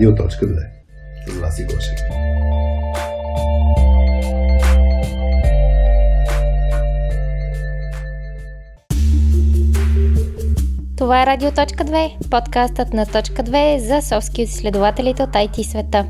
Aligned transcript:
Радио.2 0.00 0.66
с 1.26 1.40
Васи 1.40 1.64
Гошев. 1.64 1.98
Това 10.96 11.22
е 11.22 11.26
Радио.2, 11.26 12.28
подкастът 12.30 12.92
на 12.92 13.06
Точка 13.06 13.42
2 13.42 13.78
за 13.78 14.02
совски 14.02 14.42
изследователите 14.42 15.22
от 15.22 15.30
IT 15.30 15.62
света. 15.62 16.06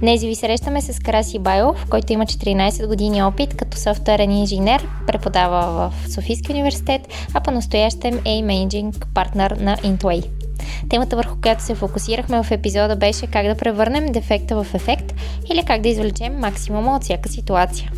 Днес 0.00 0.22
ви 0.22 0.34
срещаме 0.34 0.82
с 0.82 0.98
Краси 1.00 1.38
Байлов, 1.38 1.86
който 1.90 2.12
има 2.12 2.26
14 2.26 2.86
години 2.86 3.22
опит 3.22 3.56
като 3.56 3.76
софтуерен 3.76 4.30
инженер, 4.30 4.88
преподава 5.06 5.90
в 5.90 6.12
Софийски 6.12 6.52
университет, 6.52 7.08
а 7.34 7.40
по-настоящем 7.40 8.20
е 8.24 8.36
и 8.36 8.42
менеджинг 8.42 9.06
партнер 9.14 9.50
на 9.50 9.76
Intway. 9.76 10.37
Темата 10.90 11.16
върху 11.16 11.36
която 11.42 11.62
се 11.62 11.74
фокусирахме 11.74 12.42
в 12.42 12.50
епизода 12.50 12.96
беше 12.96 13.26
как 13.26 13.46
да 13.46 13.54
превърнем 13.54 14.12
дефекта 14.12 14.64
в 14.64 14.74
ефект 14.74 15.14
или 15.52 15.64
как 15.64 15.80
да 15.80 15.88
извлечем 15.88 16.38
максимума 16.38 16.96
от 16.96 17.02
всяка 17.02 17.28
ситуация. 17.28 17.92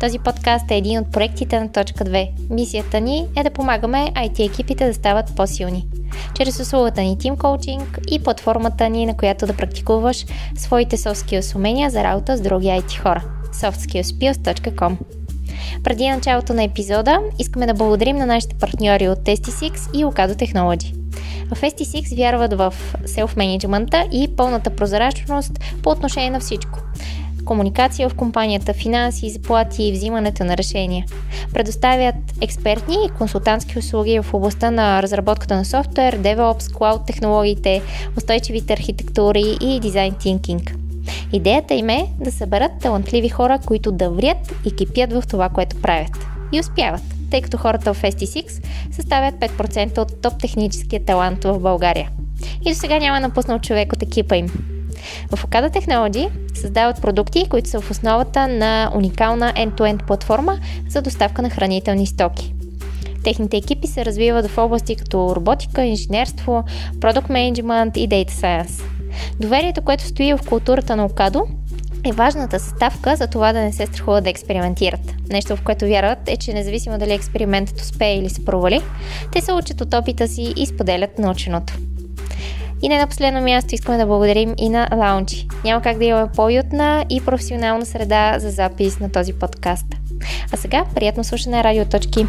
Този 0.00 0.18
подкаст 0.18 0.70
е 0.70 0.76
един 0.76 0.98
от 0.98 1.12
проектите 1.12 1.60
на 1.60 1.72
Точка 1.72 2.04
2. 2.04 2.28
Мисията 2.50 3.00
ни 3.00 3.26
е 3.36 3.42
да 3.42 3.50
помагаме 3.50 4.12
IT 4.16 4.46
екипите 4.46 4.86
да 4.86 4.94
стават 4.94 5.36
по-силни. 5.36 5.86
Чрез 6.34 6.60
услугата 6.60 7.00
ни 7.00 7.18
Team 7.18 7.36
Coaching 7.36 8.10
и 8.10 8.22
платформата 8.22 8.88
ни, 8.88 9.06
на 9.06 9.16
която 9.16 9.46
да 9.46 9.56
практикуваш 9.56 10.26
своите 10.56 10.96
soft 10.96 11.14
skills 11.14 11.56
умения 11.56 11.90
за 11.90 12.04
работа 12.04 12.36
с 12.36 12.40
други 12.40 12.66
IT 12.66 12.98
хора. 13.02 13.24
softskillspills.com 13.52 14.96
Преди 15.84 16.08
началото 16.08 16.54
на 16.54 16.62
епизода, 16.62 17.18
искаме 17.38 17.66
да 17.66 17.74
благодарим 17.74 18.16
на 18.16 18.26
нашите 18.26 18.54
партньори 18.54 19.08
от 19.08 19.18
Testisix 19.18 19.96
и 19.96 20.04
Ocado 20.04 20.34
Technology. 20.34 21.01
В 21.54 21.60
ST6 21.60 22.16
вярват 22.16 22.52
в 22.52 22.74
селф-менеджмента 23.06 24.08
и 24.12 24.36
пълната 24.36 24.70
прозрачност 24.70 25.52
по 25.82 25.90
отношение 25.90 26.30
на 26.30 26.40
всичко 26.40 26.78
комуникация 27.44 28.08
в 28.08 28.14
компанията, 28.14 28.72
финанси, 28.72 29.30
заплати 29.30 29.84
и 29.84 29.92
взимането 29.92 30.44
на 30.44 30.56
решения. 30.56 31.04
Предоставят 31.54 32.14
експертни 32.40 32.96
и 33.06 33.08
консултантски 33.08 33.78
услуги 33.78 34.20
в 34.20 34.34
областта 34.34 34.70
на 34.70 35.02
разработката 35.02 35.56
на 35.56 35.64
софтуер, 35.64 36.18
DevOps, 36.18 36.72
клауд 36.72 37.06
технологиите, 37.06 37.82
устойчивите 38.16 38.72
архитектури 38.72 39.56
и 39.60 39.80
дизайн 39.80 40.14
тинкинг. 40.14 40.74
Идеята 41.32 41.74
им 41.74 41.88
е 41.88 42.06
да 42.20 42.32
съберат 42.32 42.72
талантливи 42.80 43.28
хора, 43.28 43.58
които 43.66 43.92
да 43.92 44.10
врят 44.10 44.52
и 44.66 44.76
кипят 44.76 45.12
в 45.12 45.22
това, 45.30 45.48
което 45.48 45.76
правят. 45.82 46.18
И 46.52 46.60
успяват, 46.60 47.02
тъй 47.32 47.42
като 47.42 47.56
хората 47.56 47.94
в 47.94 48.02
ST6 48.02 48.64
съставят 48.90 49.34
5% 49.34 49.98
от 49.98 50.22
топ 50.22 50.38
техническия 50.40 51.04
талант 51.04 51.44
в 51.44 51.58
България. 51.58 52.10
И 52.66 52.68
до 52.72 52.74
сега 52.74 52.98
няма 52.98 53.20
напуснал 53.20 53.58
човек 53.58 53.92
от 53.92 54.02
екипа 54.02 54.36
им. 54.36 54.46
В 55.30 55.44
Okada 55.44 55.70
Technology 55.70 56.28
създават 56.54 57.02
продукти, 57.02 57.46
които 57.48 57.68
са 57.68 57.80
в 57.80 57.90
основата 57.90 58.48
на 58.48 58.92
уникална 58.94 59.52
end-to-end 59.56 60.06
платформа 60.06 60.58
за 60.88 61.02
доставка 61.02 61.42
на 61.42 61.50
хранителни 61.50 62.06
стоки. 62.06 62.54
Техните 63.24 63.56
екипи 63.56 63.86
се 63.86 64.04
развиват 64.04 64.46
в 64.46 64.58
области 64.58 64.96
като 64.96 65.36
роботика, 65.36 65.84
инженерство, 65.84 66.64
продукт 67.00 67.28
менеджмент 67.28 67.96
и 67.96 68.08
Data 68.08 68.30
Science. 68.30 68.82
Доверието, 69.40 69.82
което 69.82 70.04
стои 70.04 70.34
в 70.34 70.40
културата 70.48 70.96
на 70.96 71.04
Окадо, 71.04 71.46
е 72.04 72.12
важната 72.12 72.60
съставка 72.60 73.16
за 73.16 73.26
това 73.26 73.52
да 73.52 73.60
не 73.60 73.72
се 73.72 73.86
страхуват 73.86 74.24
да 74.24 74.30
експериментират. 74.30 75.14
Нещо, 75.30 75.56
в 75.56 75.62
което 75.62 75.84
вярват 75.84 76.18
е, 76.26 76.36
че 76.36 76.52
независимо 76.52 76.98
дали 76.98 77.12
експериментът 77.12 77.80
успее 77.80 78.18
или 78.18 78.30
се 78.30 78.44
провали, 78.44 78.80
те 79.32 79.40
се 79.40 79.52
учат 79.52 79.80
от 79.80 79.94
опита 79.94 80.28
си 80.28 80.54
и 80.56 80.66
споделят 80.66 81.18
наученото. 81.18 81.74
И 82.82 82.88
не 82.88 82.98
на 82.98 83.06
последно 83.06 83.40
място 83.40 83.74
искаме 83.74 83.98
да 83.98 84.06
благодарим 84.06 84.54
и 84.58 84.68
на 84.68 84.88
Лаунчи. 84.96 85.48
Няма 85.64 85.82
как 85.82 85.98
да 85.98 86.04
имаме 86.04 86.28
по-уютна 86.36 87.04
и 87.10 87.20
професионална 87.20 87.86
среда 87.86 88.38
за 88.38 88.50
запис 88.50 89.00
на 89.00 89.12
този 89.12 89.32
подкаст. 89.32 89.86
А 90.52 90.56
сега, 90.56 90.84
приятно 90.94 91.24
слушане 91.24 91.64
радиоточки! 91.64 92.26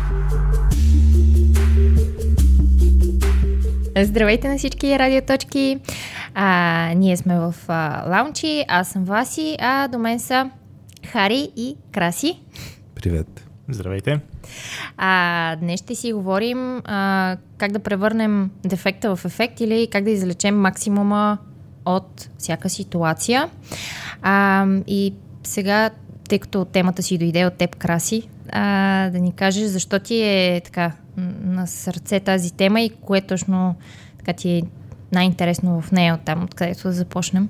Здравейте 3.97 4.47
на 4.47 4.57
всички 4.57 4.99
радиоточки! 4.99 5.79
А, 6.35 6.93
ние 6.95 7.17
сме 7.17 7.39
в 7.39 7.55
а, 7.67 8.09
Лаунчи, 8.09 8.65
аз 8.67 8.87
съм 8.87 9.03
Васи, 9.03 9.57
а 9.59 9.87
до 9.87 9.99
мен 9.99 10.19
са 10.19 10.49
Хари 11.07 11.51
и 11.55 11.75
Краси. 11.91 12.39
Привет! 12.95 13.47
Здравейте! 13.69 14.19
А, 14.97 15.55
днес 15.55 15.79
ще 15.79 15.95
си 15.95 16.13
говорим 16.13 16.81
а, 16.85 17.37
как 17.57 17.71
да 17.71 17.79
превърнем 17.79 18.51
дефекта 18.65 19.15
в 19.15 19.25
ефект 19.25 19.59
или 19.59 19.87
как 19.91 20.03
да 20.03 20.09
излечем 20.09 20.61
максимума 20.61 21.37
от 21.85 22.29
всяка 22.37 22.69
ситуация. 22.69 23.49
А, 24.21 24.67
и 24.87 25.13
сега, 25.43 25.89
тъй 26.29 26.39
като 26.39 26.65
темата 26.65 27.03
си 27.03 27.17
дойде 27.17 27.45
от 27.45 27.53
теб, 27.53 27.75
Краси, 27.75 28.29
а, 28.51 29.09
да 29.09 29.19
ни 29.19 29.31
кажеш 29.31 29.63
защо 29.63 29.99
ти 29.99 30.21
е 30.21 30.61
така 30.65 30.91
на 31.43 31.67
сърце 31.67 32.19
тази 32.19 32.53
тема 32.53 32.81
и 32.81 32.89
кое 32.89 33.21
точно 33.21 33.75
така 34.17 34.33
ти 34.33 34.49
е 34.49 34.61
най-интересно 35.13 35.81
в 35.81 35.91
нея, 35.91 36.13
от 36.13 36.21
там, 36.21 36.43
откъдето 36.43 36.87
да 36.87 36.93
започнем. 36.93 37.49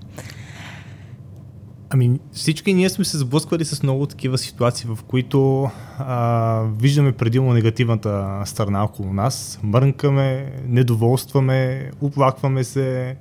Ами 1.89 2.19
всички 2.31 2.73
ние 2.73 2.89
сме 2.89 3.05
се 3.05 3.17
сблъсквали 3.17 3.65
с 3.65 3.83
много 3.83 4.05
такива 4.05 4.37
ситуации, 4.37 4.89
в 4.89 5.03
които 5.03 5.69
а, 5.97 6.61
виждаме 6.79 7.11
предимно 7.11 7.53
негативната 7.53 8.41
страна 8.45 8.83
около 8.83 9.13
нас, 9.13 9.59
мрънкаме, 9.63 10.51
недоволстваме, 10.67 11.91
оплакваме 12.01 12.63
се, 12.63 13.15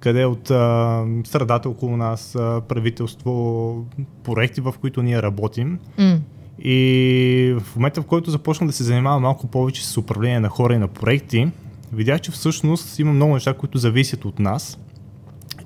къде 0.00 0.24
от 0.24 0.50
а, 0.50 1.04
средата 1.24 1.68
около 1.68 1.96
нас, 1.96 2.34
а, 2.34 2.62
правителство, 2.68 3.86
проекти, 4.24 4.60
в 4.60 4.74
които 4.80 5.02
ние 5.02 5.22
работим. 5.22 5.78
Mm. 5.98 6.18
И 6.58 7.56
в 7.60 7.76
момента, 7.76 8.02
в 8.02 8.06
който 8.06 8.30
започна 8.30 8.66
да 8.66 8.72
се 8.72 8.84
занимава 8.84 9.20
малко 9.20 9.46
повече 9.46 9.86
с 9.86 9.96
управление 9.96 10.40
на 10.40 10.48
хора 10.48 10.74
и 10.74 10.78
на 10.78 10.88
проекти, 10.88 11.48
видях, 11.96 12.20
че 12.20 12.30
всъщност 12.30 12.98
има 12.98 13.12
много 13.12 13.34
неща, 13.34 13.54
които 13.54 13.78
зависят 13.78 14.24
от 14.24 14.38
нас. 14.38 14.78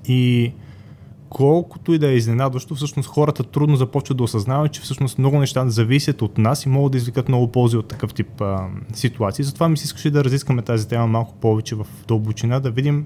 И 0.07 0.51
колкото 1.29 1.93
и 1.93 1.99
да 1.99 2.09
е 2.09 2.15
изненадващо, 2.15 2.75
всъщност 2.75 3.09
хората 3.09 3.43
трудно 3.43 3.75
започват 3.75 4.17
да 4.17 4.23
осъзнават, 4.23 4.71
че 4.71 4.81
всъщност 4.81 5.17
много 5.17 5.39
неща 5.39 5.69
зависят 5.69 6.21
от 6.21 6.37
нас 6.37 6.65
и 6.65 6.69
могат 6.69 6.91
да 6.91 6.97
извикат 6.97 7.27
много 7.29 7.47
ползи 7.47 7.77
от 7.77 7.87
такъв 7.87 8.13
тип 8.13 8.41
а, 8.41 8.67
ситуации. 8.93 9.45
Затова 9.45 9.69
ми 9.69 9.77
се 9.77 9.85
искаше 9.85 10.11
да 10.11 10.23
разискаме 10.23 10.61
тази 10.61 10.87
тема 10.87 11.07
малко 11.07 11.35
повече 11.35 11.75
в 11.75 11.87
дълбочина, 12.07 12.59
да 12.59 12.71
видим 12.71 13.05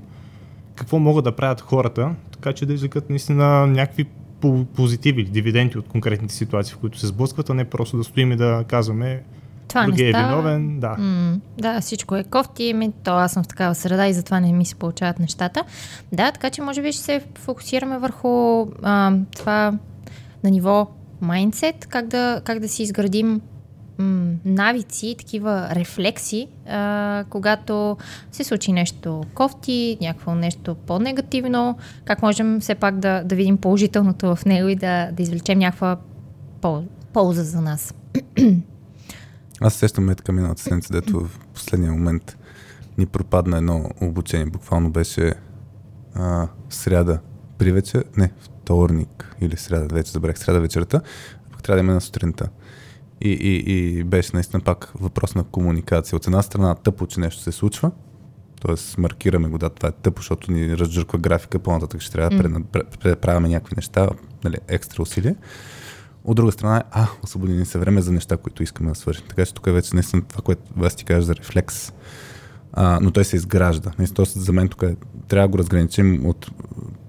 какво 0.76 1.00
могат 1.00 1.24
да 1.24 1.32
правят 1.32 1.62
хората, 1.62 2.16
така 2.32 2.54
че 2.54 2.66
да 2.66 2.74
извикат 2.74 3.10
наистина 3.10 3.68
някакви 3.68 4.06
позитиви 4.76 5.22
или 5.22 5.30
дивиденти 5.30 5.78
от 5.78 5.88
конкретните 5.88 6.34
ситуации, 6.34 6.74
в 6.74 6.78
които 6.78 7.00
се 7.00 7.08
сблъскват, 7.08 7.50
а 7.50 7.54
не 7.54 7.66
просто 7.66 7.98
да 7.98 8.04
стоим 8.04 8.32
и 8.32 8.36
да 8.36 8.64
казваме 8.68 9.24
това 9.68 9.86
Други 9.86 10.04
не 10.04 10.10
е 10.10 10.12
става. 10.12 10.28
виновен, 10.28 10.80
да. 10.80 10.96
М- 11.00 11.40
да, 11.58 11.82
всичко 11.82 12.16
е 12.16 12.24
кофти, 12.24 12.74
ми, 12.74 12.92
то 13.04 13.12
аз 13.12 13.32
съм 13.32 13.44
в 13.44 13.48
такава 13.48 13.76
среда 13.76 14.08
и 14.08 14.14
затова 14.14 14.40
не 14.40 14.52
ми 14.54 14.66
се 14.66 14.76
получават 14.76 15.20
нещата. 15.20 15.64
Да, 16.12 16.32
така 16.32 16.50
че 16.50 16.62
може 16.62 16.82
би 16.82 16.92
ще 16.92 17.04
се 17.04 17.22
фокусираме 17.36 17.98
върху 17.98 18.66
а, 18.84 19.14
това 19.38 19.74
на 20.44 20.50
ниво 20.50 20.88
майндсет, 21.22 21.86
как 21.86 22.08
да, 22.08 22.42
как 22.44 22.60
да 22.60 22.68
си 22.68 22.84
изградим 22.84 23.42
м- 23.98 24.34
навици, 24.46 25.16
такива 25.18 25.68
рефлекси, 25.72 26.48
а, 26.70 27.24
когато 27.30 27.98
се 28.32 28.44
случи 28.44 28.72
нещо 28.72 29.24
кофти, 29.34 29.98
някакво 30.02 30.36
нещо 30.36 30.76
по-негативно, 30.76 31.78
как 32.06 32.22
можем 32.22 32.60
все 32.60 32.76
пак 32.76 33.00
да, 33.00 33.24
да 33.24 33.36
видим 33.36 33.58
положителното 33.58 34.36
в 34.36 34.46
него 34.46 34.68
и 34.68 34.76
да, 34.76 35.10
да 35.12 35.24
извлечем 35.24 35.60
някаква 35.60 35.98
пол, 36.62 36.84
полза 37.14 37.44
за 37.44 37.62
нас. 37.62 37.94
Аз 39.62 39.74
сещам 39.74 40.10
е 40.10 40.16
така 40.16 40.32
миналата 40.32 40.62
седмица, 40.62 40.94
дето 40.94 41.20
в 41.20 41.40
последния 41.54 41.92
момент 41.92 42.38
ни 42.98 43.06
пропадна 43.06 43.58
едно 43.58 43.90
обучение. 44.02 44.46
Буквално 44.46 44.90
беше 44.90 45.34
а, 46.16 46.48
сряда 46.70 47.20
при 47.58 47.72
вечер, 47.72 48.06
не, 48.18 48.32
вторник 48.40 49.36
или 49.42 49.58
сряда, 49.58 49.96
вече 49.96 50.12
забрах, 50.12 50.40
сряда 50.40 50.60
вечерта, 50.60 51.02
пък 51.52 51.64
трябва 51.64 51.78
да 51.78 51.84
има 51.84 51.94
на 51.94 52.02
сутринта. 52.02 52.50
И, 53.22 53.30
и, 53.30 53.98
и 54.00 54.04
беше 54.04 54.32
наистина 54.34 54.62
пак 54.62 54.92
въпрос 55.00 55.36
на 55.36 55.44
комуникация. 55.44 56.16
От 56.16 56.28
една 56.28 56.42
страна 56.42 56.76
тъпо, 56.76 57.08
че 57.08 57.20
нещо 57.20 57.42
се 57.42 57.52
случва, 57.52 57.92
т.е. 58.62 59.02
маркираме 59.02 59.48
го, 59.48 59.58
да, 59.58 59.70
това 59.70 59.90
е 59.90 59.92
тъпо, 59.92 60.22
защото 60.22 60.52
ни 60.52 60.78
разджърква 60.78 61.20
графика, 61.20 61.60
по-нататък 61.60 62.02
ще 62.02 62.12
трябва 62.12 62.30
да 62.30 62.50
mm. 62.50 63.16
правим 63.16 63.52
някакви 63.52 63.76
неща, 63.78 64.10
нали, 64.44 64.58
екстра 64.68 65.02
усилия. 65.02 65.36
От 66.26 66.36
друга 66.36 66.52
страна, 66.52 66.84
а, 66.92 67.08
освободи 67.24 67.54
ни 67.54 67.66
се 67.66 67.80
време 67.80 68.02
за 68.02 68.12
неща, 68.12 68.38
които 68.38 68.64
искаме 68.64 68.90
да 68.90 68.96
свършим. 68.96 69.26
Така 69.30 69.46
че 69.46 69.54
тук 69.54 69.68
е 69.68 69.72
вече 69.72 69.96
наистина 69.96 70.22
това, 70.22 70.42
което 70.42 70.62
вас 70.78 70.96
ти 70.96 71.06
кажа 71.06 71.22
за 71.22 71.36
рефлекс, 71.36 71.94
а, 72.74 73.00
но 73.02 73.12
той 73.12 73.26
се 73.26 73.36
изгражда. 73.36 73.92
Наистина, 74.00 74.26
за 74.26 74.54
мен 74.54 74.68
тук 74.68 74.84
е, 74.84 74.96
трябва 75.28 75.48
да 75.48 75.52
го 75.52 75.58
разграничим 75.58 76.26
от 76.26 76.52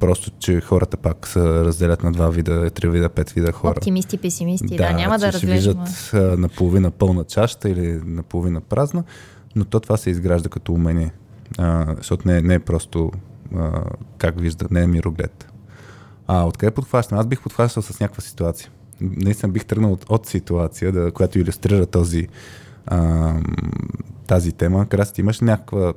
просто, 0.01 0.31
че 0.39 0.61
хората 0.61 0.97
пак 0.97 1.27
се 1.27 1.41
разделят 1.41 2.03
на 2.03 2.13
два 2.13 2.29
вида, 2.29 2.71
три 2.71 2.89
вида, 2.89 3.09
пет 3.09 3.31
вида 3.31 3.53
хора. 3.53 3.75
Оптимисти, 3.77 4.19
песимисти, 4.19 4.77
да, 4.77 4.89
да 4.89 4.93
няма 4.93 5.19
да 5.19 5.33
разглеждаме. 5.33 5.85
виждат 5.85 6.39
наполовина 6.39 6.91
пълна 6.91 7.25
чашата 7.25 7.69
или 7.69 8.01
наполовина 8.05 8.61
празна, 8.61 9.05
но 9.55 9.65
то 9.65 9.81
това 9.81 9.97
се 9.97 10.11
изгражда 10.11 10.49
като 10.49 10.73
умение, 10.73 11.13
а, 11.59 11.95
защото 11.97 12.29
не, 12.29 12.43
не 12.43 12.55
е 12.55 12.59
просто 12.59 13.13
а, 13.57 13.83
как 14.19 14.41
вижда, 14.41 14.67
не 14.71 14.83
е 14.83 14.87
мироглед. 14.87 15.53
А 16.27 16.45
откъде 16.45 16.71
подхващам? 16.71 17.19
Аз 17.19 17.27
бих 17.27 17.43
подхващал 17.43 17.83
с 17.83 18.01
някаква 18.01 18.21
ситуация. 18.21 18.71
Наистина 19.01 19.53
бих 19.53 19.65
тръгнал 19.65 19.93
от, 19.93 20.07
от 20.09 20.27
ситуация, 20.27 20.93
да, 20.93 21.13
която 21.13 21.39
иллюстрира 21.39 21.87
този, 21.87 22.29
а, 22.87 23.33
тази 24.27 24.53
тема. 24.53 24.87
Краси, 24.87 25.21
имаш 25.21 25.41
някаква, 25.41 25.93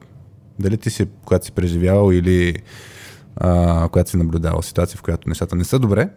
дали 0.59 0.77
ти 0.77 0.89
си, 0.89 1.05
която 1.25 1.45
си 1.45 1.51
преживявал 1.51 2.11
или 2.11 2.55
а, 3.35 3.89
която 3.89 4.09
си 4.09 4.17
наблюдавал 4.17 4.61
ситуация, 4.61 4.97
в 4.97 5.01
която 5.01 5.29
нещата 5.29 5.55
не 5.55 5.63
са 5.63 5.79
добре 5.79 6.09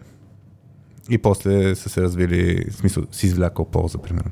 и 1.11 1.19
после 1.19 1.75
са 1.75 1.89
се 1.89 2.03
развили, 2.03 2.65
в 2.71 2.75
смисъл, 2.75 3.05
си 3.11 3.27
извлякал 3.27 3.65
полза, 3.65 3.99
примерно. 3.99 4.31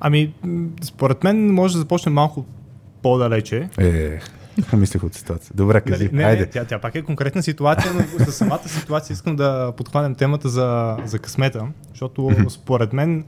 Ами, 0.00 0.34
според 0.82 1.24
мен 1.24 1.54
може 1.54 1.72
да 1.74 1.78
започне 1.78 2.12
малко 2.12 2.44
по-далече. 3.02 3.68
Е, 3.78 4.18
мислех 4.72 5.04
от 5.04 5.14
ситуация. 5.14 5.52
Добре, 5.54 5.80
кажи. 5.80 6.04
Нали, 6.04 6.16
не, 6.16 6.24
Айде. 6.24 6.40
не, 6.40 6.50
тя, 6.50 6.64
тя 6.64 6.78
пак 6.78 6.94
е 6.94 7.02
конкретна 7.02 7.42
ситуация, 7.42 7.92
но 7.94 8.24
за 8.24 8.32
самата 8.32 8.68
ситуация 8.68 9.14
искам 9.14 9.36
да 9.36 9.72
подхванем 9.76 10.14
темата 10.14 10.48
за, 10.48 10.96
за 11.04 11.18
късмета, 11.18 11.66
защото 11.90 12.30
според 12.48 12.92
мен 12.92 13.24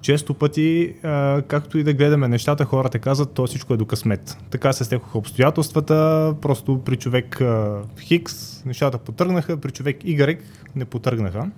често 0.00 0.34
пъти, 0.34 0.94
а, 1.02 1.42
както 1.48 1.78
и 1.78 1.84
да 1.84 1.92
гледаме 1.94 2.28
нещата, 2.28 2.64
хората 2.64 2.98
казват, 2.98 3.32
то 3.32 3.46
всичко 3.46 3.74
е 3.74 3.76
до 3.76 3.86
късмет. 3.86 4.36
Така 4.50 4.72
се 4.72 4.84
стекоха 4.84 5.18
обстоятелствата, 5.18 6.34
просто 6.42 6.82
при 6.84 6.96
човек 6.96 7.40
а, 7.40 7.82
Хикс 8.00 8.64
нещата 8.64 8.98
потъргнаха, 8.98 9.56
при 9.56 9.70
човек 9.70 9.96
Y 9.98 10.38
не 10.76 10.84
потъргнаха. 10.84 11.50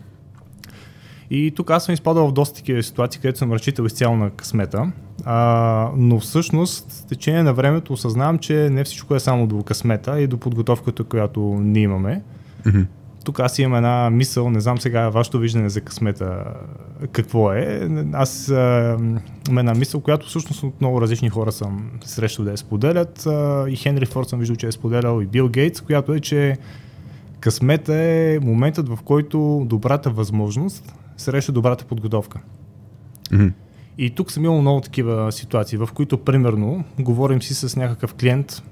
И 1.31 1.53
тук 1.57 1.71
аз 1.71 1.85
съм 1.85 1.93
изпадал 1.93 2.29
в 2.29 2.33
доста 2.33 2.57
такива 2.57 2.83
ситуации, 2.83 3.21
където 3.21 3.39
съм 3.39 3.53
разчитал 3.53 3.85
изцяло 3.85 4.17
на 4.17 4.31
късмета. 4.31 4.93
А, 5.25 5.91
но 5.97 6.21
всъщност, 6.21 6.93
с 6.93 7.05
течение 7.05 7.43
на 7.43 7.55
времето 7.55 7.93
осъзнавам, 7.93 8.39
че 8.39 8.71
не 8.71 8.85
всичко 8.85 9.15
е 9.15 9.21
само 9.21 9.47
до 9.47 9.63
късмета 9.63 10.21
и 10.21 10.27
до 10.27 10.39
подготовката, 10.39 11.05
която 11.05 11.41
ние 11.41 11.83
имаме. 11.83 12.23
Мгм. 12.67 12.83
Тук 13.25 13.41
аз 13.41 13.59
имам 13.59 13.77
една 13.77 14.11
мисъл, 14.11 14.51
не 14.51 14.61
знам 14.61 14.79
сега 14.79 15.09
вашето 15.09 15.39
виждане 15.39 15.69
за 15.69 15.81
късмета 15.81 16.45
какво 17.13 17.53
е. 17.53 17.89
Аз 18.13 18.49
а, 18.51 18.97
имам 19.49 19.59
една 19.59 19.75
мисъл, 19.75 20.01
която 20.01 20.27
всъщност 20.27 20.63
от 20.63 20.81
много 20.81 21.01
различни 21.01 21.29
хора 21.29 21.53
съм 21.53 21.91
срещал 22.05 22.45
да 22.45 22.51
я 22.51 22.57
споделят. 22.57 23.27
А, 23.27 23.65
и 23.69 23.77
Хенри 23.77 24.07
Форд 24.07 24.29
съм 24.29 24.39
виждал, 24.39 24.57
че 24.57 24.67
е 24.67 24.73
споделял, 24.73 25.21
и 25.21 25.27
Бил 25.27 25.49
Гейтс, 25.49 25.81
която 25.81 26.15
е, 26.15 26.21
че 26.21 26.57
късмета 27.41 27.95
е 27.95 28.39
моментът, 28.43 28.89
в 28.89 28.99
който 29.05 29.67
добрата 29.67 30.11
възможност 30.11 30.95
среща 31.21 31.53
добрата 31.53 31.85
подготовка. 31.85 32.41
Мгм. 33.33 33.49
И 33.99 34.11
тук 34.11 34.31
съм 34.31 34.45
имал 34.45 34.61
много 34.61 34.81
такива 34.81 35.33
ситуации, 35.33 35.79
в 35.79 35.89
които, 35.95 36.19
примерно, 36.19 36.85
говорим 36.99 37.43
си 37.43 37.55
с 37.55 37.77
някакъв 37.77 38.15
клиент 38.15 38.63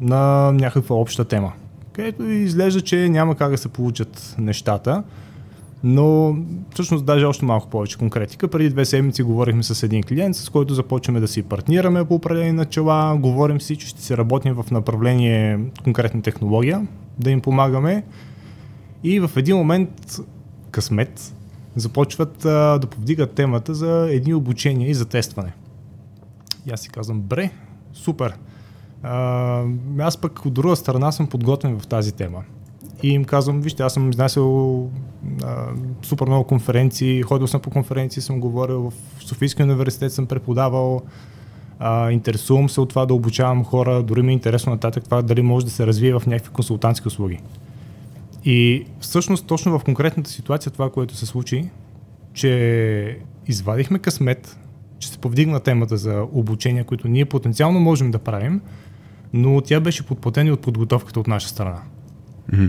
на 0.00 0.52
някаква 0.52 0.96
обща 0.96 1.24
тема, 1.24 1.52
където 1.92 2.24
изглежда, 2.24 2.80
че 2.80 3.08
няма 3.08 3.34
как 3.34 3.50
да 3.50 3.58
се 3.58 3.68
получат 3.68 4.34
нещата, 4.38 5.02
но 5.84 6.36
всъщност 6.72 7.04
даже 7.04 7.24
още 7.24 7.44
малко 7.44 7.68
повече 7.68 7.98
конкретика. 7.98 8.48
Преди 8.48 8.70
две 8.70 8.84
седмици 8.84 9.22
говорихме 9.22 9.62
с 9.62 9.82
един 9.82 10.02
клиент, 10.02 10.36
с 10.36 10.48
който 10.48 10.74
започваме 10.74 11.20
да 11.20 11.28
си 11.28 11.42
партнираме 11.42 12.04
по 12.04 12.14
определени 12.14 12.52
начала, 12.52 13.16
говорим 13.18 13.60
си, 13.60 13.76
че 13.76 13.86
ще 13.86 14.02
се 14.02 14.16
работим 14.16 14.54
в 14.54 14.70
направление 14.70 15.60
конкретна 15.84 16.22
технология, 16.22 16.86
да 17.18 17.30
им 17.30 17.40
помагаме 17.40 18.04
и 19.04 19.20
в 19.20 19.30
един 19.36 19.56
момент 19.56 20.16
късмет 20.70 21.35
започват 21.76 22.44
а, 22.44 22.78
да 22.78 22.86
повдигат 22.86 23.32
темата 23.32 23.74
за 23.74 24.08
едни 24.10 24.34
обучения 24.34 24.90
и 24.90 24.94
за 24.94 25.04
тестване. 25.04 25.52
И 26.66 26.70
аз 26.70 26.80
си 26.80 26.88
казвам, 26.88 27.20
бре, 27.20 27.50
супер. 27.92 28.34
А, 29.02 29.64
аз 29.98 30.16
пък 30.16 30.46
от 30.46 30.54
друга 30.54 30.76
страна 30.76 31.12
съм 31.12 31.26
подготвен 31.26 31.78
в 31.78 31.86
тази 31.86 32.12
тема. 32.12 32.42
И 33.02 33.08
им 33.08 33.24
казвам, 33.24 33.60
вижте, 33.60 33.82
аз 33.82 33.92
съм 33.92 34.10
изнасял 34.10 34.90
супер 36.02 36.26
много 36.26 36.44
конференции, 36.44 37.22
ходил 37.22 37.46
съм 37.46 37.60
по 37.60 37.70
конференции, 37.70 38.22
съм 38.22 38.40
говорил 38.40 38.90
в 38.90 39.24
Софийския 39.24 39.66
университет, 39.66 40.12
съм 40.12 40.26
преподавал, 40.26 41.02
а, 41.78 42.10
интересувам 42.10 42.68
се 42.68 42.80
от 42.80 42.88
това 42.88 43.06
да 43.06 43.14
обучавам 43.14 43.64
хора, 43.64 44.02
дори 44.02 44.22
ми 44.22 44.32
е 44.32 44.32
интересно 44.32 44.72
нататък 44.72 45.04
това 45.04 45.22
дали 45.22 45.42
може 45.42 45.66
да 45.66 45.72
се 45.72 45.86
развие 45.86 46.18
в 46.18 46.22
някакви 46.26 46.52
консултантски 46.52 47.08
услуги. 47.08 47.38
И 48.46 48.84
всъщност 49.00 49.46
точно 49.46 49.78
в 49.78 49.84
конкретната 49.84 50.30
ситуация 50.30 50.72
това, 50.72 50.90
което 50.90 51.16
се 51.16 51.26
случи, 51.26 51.70
че 52.34 53.18
извадихме 53.46 53.98
късмет, 53.98 54.58
че 54.98 55.08
се 55.08 55.18
повдигна 55.18 55.60
темата 55.60 55.96
за 55.96 56.26
обучение, 56.32 56.84
които 56.84 57.08
ние 57.08 57.24
потенциално 57.24 57.80
можем 57.80 58.10
да 58.10 58.18
правим, 58.18 58.60
но 59.32 59.60
тя 59.60 59.80
беше 59.80 60.06
подплатена 60.06 60.48
и 60.48 60.52
от 60.52 60.60
подготовката 60.60 61.20
от 61.20 61.26
наша 61.26 61.48
страна. 61.48 61.82
Мгм. 62.52 62.66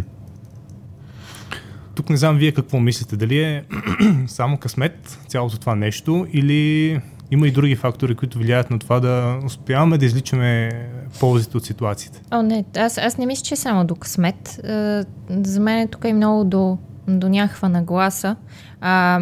Тук 1.95 2.09
не 2.09 2.17
знам 2.17 2.37
вие 2.37 2.51
какво 2.51 2.79
мислите, 2.79 3.17
дали 3.17 3.39
е 3.39 3.63
само 4.27 4.57
късмет 4.57 5.19
цялото 5.27 5.59
това 5.59 5.75
нещо 5.75 6.27
или 6.33 6.99
има 7.31 7.47
и 7.47 7.51
други 7.51 7.75
фактори, 7.75 8.15
които 8.15 8.37
влияят 8.37 8.69
на 8.69 8.79
това 8.79 8.99
да 8.99 9.39
успяваме 9.45 9.97
да 9.97 10.05
изличаме 10.05 10.71
ползите 11.19 11.57
от 11.57 11.65
ситуациите. 11.65 12.21
О, 12.31 12.41
не, 12.41 12.65
аз, 12.77 12.97
аз 12.97 13.17
не 13.17 13.25
мисля, 13.25 13.43
че 13.43 13.53
е 13.53 13.57
само 13.57 13.85
до 13.85 13.95
късмет. 13.95 14.59
А, 14.63 15.05
за 15.29 15.59
мен 15.59 15.79
е 15.79 15.87
тук 15.87 16.05
и 16.05 16.13
много 16.13 16.43
до, 16.43 16.77
до 17.07 17.29
някаква 17.29 17.69
нагласа. 17.69 18.35
А, 18.81 19.21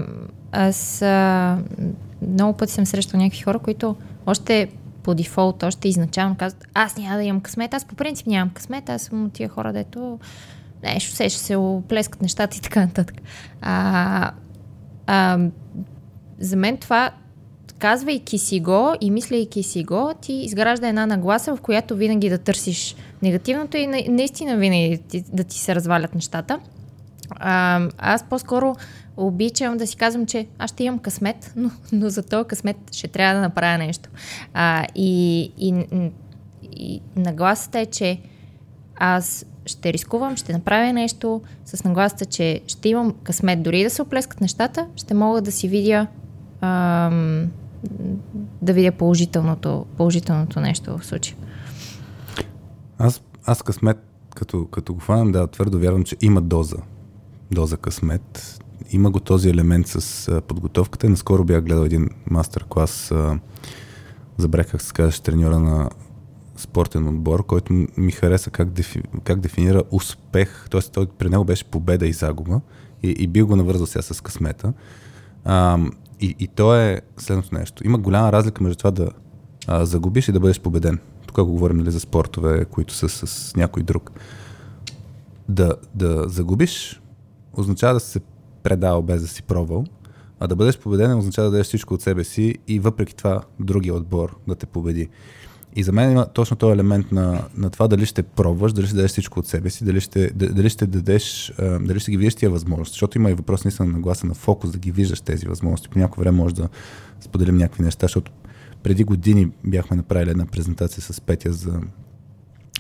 аз 0.52 1.02
а, 1.02 1.58
много 2.22 2.58
пъти 2.58 2.74
съм 2.74 2.86
срещал 2.86 3.20
някакви 3.20 3.42
хора, 3.42 3.60
които 3.60 3.96
още 4.26 4.70
по 5.04 5.16
дефолт, 5.16 5.64
още 5.64 5.88
изначално 5.88 6.36
казват, 6.36 6.68
аз 6.74 6.98
няма 6.98 7.16
да 7.16 7.24
имам 7.24 7.42
късмет, 7.42 7.74
аз 7.74 7.86
по 7.86 7.96
принцип 7.96 8.28
нямам 8.28 8.50
късмет, 8.50 8.90
аз 8.90 9.02
съм 9.02 9.26
от 9.26 9.34
тия 9.34 9.50
хора, 9.50 9.74
дето 9.74 10.20
нещо 10.84 11.16
се 11.16 11.30
ще 11.30 11.40
се 11.40 11.56
оплескат 11.56 12.22
нещата 12.22 12.58
и 12.58 12.62
така 12.62 12.80
нататък. 12.80 13.16
А, 13.62 14.32
а, 15.08 15.40
за 16.40 16.56
мен 16.56 16.78
това 16.78 17.12
казвайки 17.80 18.38
си 18.38 18.60
го 18.60 18.94
и 19.02 19.12
мислейки 19.12 19.64
си 19.64 19.84
го, 19.84 20.12
ти 20.22 20.34
изгражда 20.34 20.88
една 20.88 21.06
нагласа, 21.06 21.56
в 21.56 21.62
която 21.62 21.96
винаги 21.96 22.30
да 22.30 22.38
търсиш 22.38 22.96
негативното 23.22 23.78
и 23.78 23.88
на- 23.88 24.04
наистина 24.10 24.58
винаги 24.58 25.00
да 25.34 25.44
ти 25.44 25.60
се 25.60 25.76
развалят 25.76 26.16
нещата. 26.16 26.60
А, 27.30 27.82
аз 27.98 28.24
по-скоро 28.24 28.76
обичам 29.18 29.78
да 29.78 29.88
си 29.88 29.98
казвам, 29.98 30.26
че 30.26 30.48
аз 30.60 30.72
ще 30.72 30.84
имам 30.84 31.00
късмет, 31.00 31.54
но, 31.56 31.72
но 31.92 32.10
за 32.10 32.24
този 32.24 32.48
късмет 32.48 32.78
ще 32.92 33.08
трябва 33.08 33.36
да 33.36 33.42
направя 33.42 33.78
нещо. 33.78 34.10
А, 34.54 34.86
и, 34.96 35.42
и, 35.58 35.86
и 36.72 37.02
нагласата 37.16 37.80
е, 37.80 37.86
че 37.86 38.20
аз 38.96 39.46
ще 39.66 39.94
рискувам, 39.94 40.38
ще 40.38 40.54
направя 40.54 40.94
нещо 40.94 41.42
с 41.66 41.84
нагласата, 41.84 42.26
че 42.26 42.62
ще 42.68 42.90
имам 42.90 43.16
късмет. 43.24 43.64
Дори 43.64 43.84
да 43.84 43.90
се 43.90 44.02
оплескат 44.02 44.42
нещата, 44.42 44.88
ще 44.96 45.14
мога 45.14 45.42
да 45.42 45.52
си 45.52 45.68
видя 45.68 46.08
ам, 46.62 47.52
да 48.62 48.74
видя 48.74 48.92
положителното, 48.92 49.86
положителното 49.98 50.60
нещо 50.60 50.98
в 50.98 51.06
случая. 51.06 51.38
Аз, 52.98 53.22
аз 53.46 53.64
късмет, 53.64 53.98
като, 54.36 54.66
като 54.66 54.94
го 54.94 55.00
хванам, 55.00 55.32
да, 55.32 55.48
твърдо 55.48 55.80
вярвам, 55.80 56.04
че 56.04 56.18
има 56.22 56.42
доза. 56.42 56.78
Доза 57.52 57.78
късмет. 57.78 58.62
Има 58.92 59.12
го 59.12 59.20
този 59.20 59.50
елемент 59.50 59.88
с 59.88 60.42
подготовката. 60.42 61.10
Наскоро 61.10 61.44
бях 61.44 61.64
гледал 61.64 61.84
един 61.84 62.10
мастер-клас, 62.32 63.12
а, 63.12 63.40
забравих 64.38 64.72
как 64.72 64.82
се 64.82 64.94
казваше, 64.94 65.22
треньора 65.22 65.60
на 65.60 65.90
спортен 66.58 67.08
отбор, 67.08 67.46
който 67.46 67.74
ми 67.98 68.12
хареса 68.12 68.50
как, 68.50 68.70
дефи, 68.70 69.02
как 69.24 69.40
дефинира 69.40 69.84
успех. 69.92 70.70
Тоест, 70.70 70.92
той 70.92 71.06
при 71.06 71.30
него 71.30 71.46
беше 71.46 71.66
победа 71.66 72.08
и 72.08 72.14
загуба. 72.14 72.62
И, 73.04 73.10
и 73.10 73.28
бил 73.28 73.48
го 73.48 73.56
навързал 73.56 73.86
сега 73.86 74.02
с 74.02 74.22
късмета. 74.22 74.74
А, 75.46 75.80
и, 76.22 76.36
и 76.40 76.48
то 76.48 76.76
е 76.76 77.02
следното 77.18 77.56
нещо. 77.56 77.88
Има 77.88 77.98
голяма 77.98 78.32
разлика 78.32 78.64
между 78.64 78.78
това 78.78 78.92
да 78.92 79.10
а, 79.68 79.86
загубиш 79.86 80.28
и 80.28 80.32
да 80.32 80.40
бъдеш 80.40 80.60
победен. 80.60 81.00
Тук 81.28 81.36
го 81.36 81.52
говорим 81.52 81.78
нали, 81.78 81.92
за 81.92 82.00
спортове, 82.00 82.66
които 82.66 82.94
са 82.94 83.10
с 83.10 83.56
някой 83.56 83.84
друг. 83.84 84.12
Да, 85.50 85.76
да 85.96 86.30
загубиш 86.30 87.02
означава 87.54 87.94
да 87.94 88.00
се 88.00 88.20
предал 88.64 89.02
без 89.02 89.22
да 89.22 89.28
си 89.28 89.44
пробвал, 89.44 89.86
а 90.40 90.48
да 90.48 90.56
бъдеш 90.56 90.80
победен 90.80 91.18
означава 91.18 91.48
да 91.48 91.52
дадеш 91.52 91.68
всичко 91.68 91.94
от 91.94 92.02
себе 92.02 92.24
си 92.24 92.56
и 92.68 92.80
въпреки 92.80 93.16
това 93.16 93.42
другия 93.60 93.96
отбор 93.96 94.38
да 94.48 94.56
те 94.56 94.66
победи. 94.66 95.10
И 95.76 95.84
за 95.84 95.92
мен 95.92 96.12
има 96.12 96.26
точно 96.26 96.58
този 96.58 96.74
елемент 96.74 97.12
на, 97.12 97.48
на 97.58 97.70
това 97.70 97.88
дали 97.88 98.06
ще 98.06 98.24
пробваш, 98.24 98.74
дали 98.74 98.86
ще 98.86 98.96
дадеш 98.96 99.12
всичко 99.12 99.40
от 99.40 99.48
себе 99.48 99.70
си, 99.70 99.86
дали 99.86 100.02
ще, 100.02 100.30
дали 100.30 100.70
ще 100.70 100.88
дадеш, 100.88 101.54
дали 101.82 102.00
ще 102.00 102.12
ги 102.12 102.18
видиш 102.18 102.36
тия 102.36 102.50
възможности. 102.50 102.94
Защото 102.94 103.18
има 103.18 103.32
и 103.32 103.34
въпрос 103.34 103.66
наистина 103.66 103.90
на 103.90 104.00
гласа 104.00 104.28
на 104.28 104.34
фокус, 104.34 104.72
да 104.72 104.78
ги 104.78 104.92
виждаш 104.92 105.22
тези 105.22 105.46
възможности. 105.48 105.90
По 105.90 106.00
някое 106.00 106.22
време 106.22 106.38
може 106.38 106.56
да 106.56 106.70
споделим 107.22 107.58
някакви 107.58 107.84
неща, 107.84 108.04
защото 108.06 108.32
преди 108.84 109.04
години 109.04 109.52
бяхме 109.64 109.98
направили 109.98 110.30
една 110.30 110.46
презентация 110.46 111.04
с 111.04 111.22
Петя 111.22 111.54
за 111.54 111.80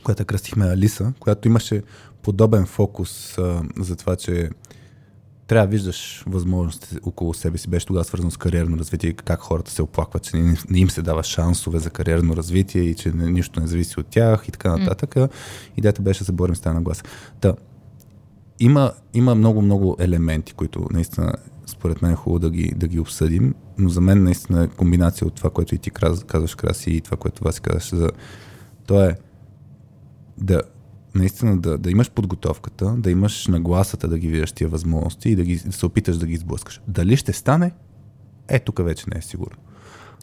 която 0.03 0.25
кръстихме 0.25 0.65
Алиса, 0.65 1.13
която 1.19 1.47
имаше 1.47 1.83
подобен 2.21 2.65
фокус 2.65 3.37
а, 3.37 3.63
за 3.77 3.95
това, 3.95 4.15
че 4.15 4.49
трябва 5.47 5.67
да 5.67 5.71
виждаш 5.71 6.23
възможности 6.27 6.97
около 7.03 7.33
себе 7.33 7.57
си. 7.57 7.69
Беше 7.69 7.85
тогава 7.85 8.03
свързано 8.03 8.31
с 8.31 8.37
кариерно 8.37 8.77
развитие, 8.77 9.13
как 9.13 9.39
хората 9.39 9.71
се 9.71 9.81
оплакват, 9.81 10.23
че 10.23 10.37
не, 10.37 10.57
не 10.69 10.79
им 10.79 10.89
се 10.89 11.01
дава 11.01 11.23
шансове 11.23 11.79
за 11.79 11.89
кариерно 11.89 12.35
развитие 12.35 12.81
и 12.81 12.95
че 12.95 13.11
не, 13.11 13.31
нищо 13.31 13.59
не 13.59 13.67
зависи 13.67 13.99
от 13.99 14.07
тях 14.07 14.45
и 14.47 14.51
така 14.51 14.77
нататък. 14.77 15.09
Mm. 15.09 15.31
Идеята 15.77 16.01
беше 16.01 16.19
да 16.19 16.25
се 16.25 16.31
борим 16.31 16.55
с 16.55 16.59
тази 16.59 16.75
нагласа. 16.75 17.03
Та, 17.41 17.53
има, 18.59 18.91
има 19.13 19.35
много, 19.35 19.61
много 19.61 19.95
елементи, 19.99 20.53
които 20.53 20.87
наистина 20.91 21.33
според 21.65 22.01
мен 22.01 22.11
е 22.11 22.15
хубаво 22.15 22.39
да 22.39 22.49
ги, 22.49 22.73
да 22.75 22.87
ги 22.87 22.99
обсъдим, 22.99 23.55
но 23.77 23.89
за 23.89 24.01
мен 24.01 24.23
наистина 24.23 24.63
е 24.63 24.67
комбинация 24.67 25.27
от 25.27 25.35
това, 25.35 25.49
което 25.49 25.75
и 25.75 25.77
ти 25.77 25.89
казваш, 25.89 26.55
Краси, 26.55 26.91
и 26.91 27.01
това, 27.01 27.17
което 27.17 27.43
вас 27.43 27.59
казваш, 27.59 27.95
за... 27.95 28.09
то 28.87 29.03
е 29.03 29.15
да 30.37 30.61
наистина 31.15 31.57
да, 31.57 31.77
да 31.77 31.91
имаш 31.91 32.11
подготовката, 32.11 32.95
да 32.97 33.11
имаш 33.11 33.47
нагласата 33.47 34.07
да 34.07 34.19
ги 34.19 34.27
видиш 34.27 34.51
тия 34.51 34.69
възможности 34.69 35.29
и 35.29 35.35
да, 35.35 35.43
ги, 35.43 35.55
да 35.55 35.71
се 35.71 35.85
опиташ 35.85 36.17
да 36.17 36.25
ги 36.25 36.33
изблъскаш. 36.33 36.81
Дали 36.87 37.17
ще 37.17 37.33
стане? 37.33 37.71
Е, 38.47 38.59
тук 38.59 38.83
вече 38.83 39.05
не 39.13 39.19
е 39.19 39.21
сигурно. 39.21 39.57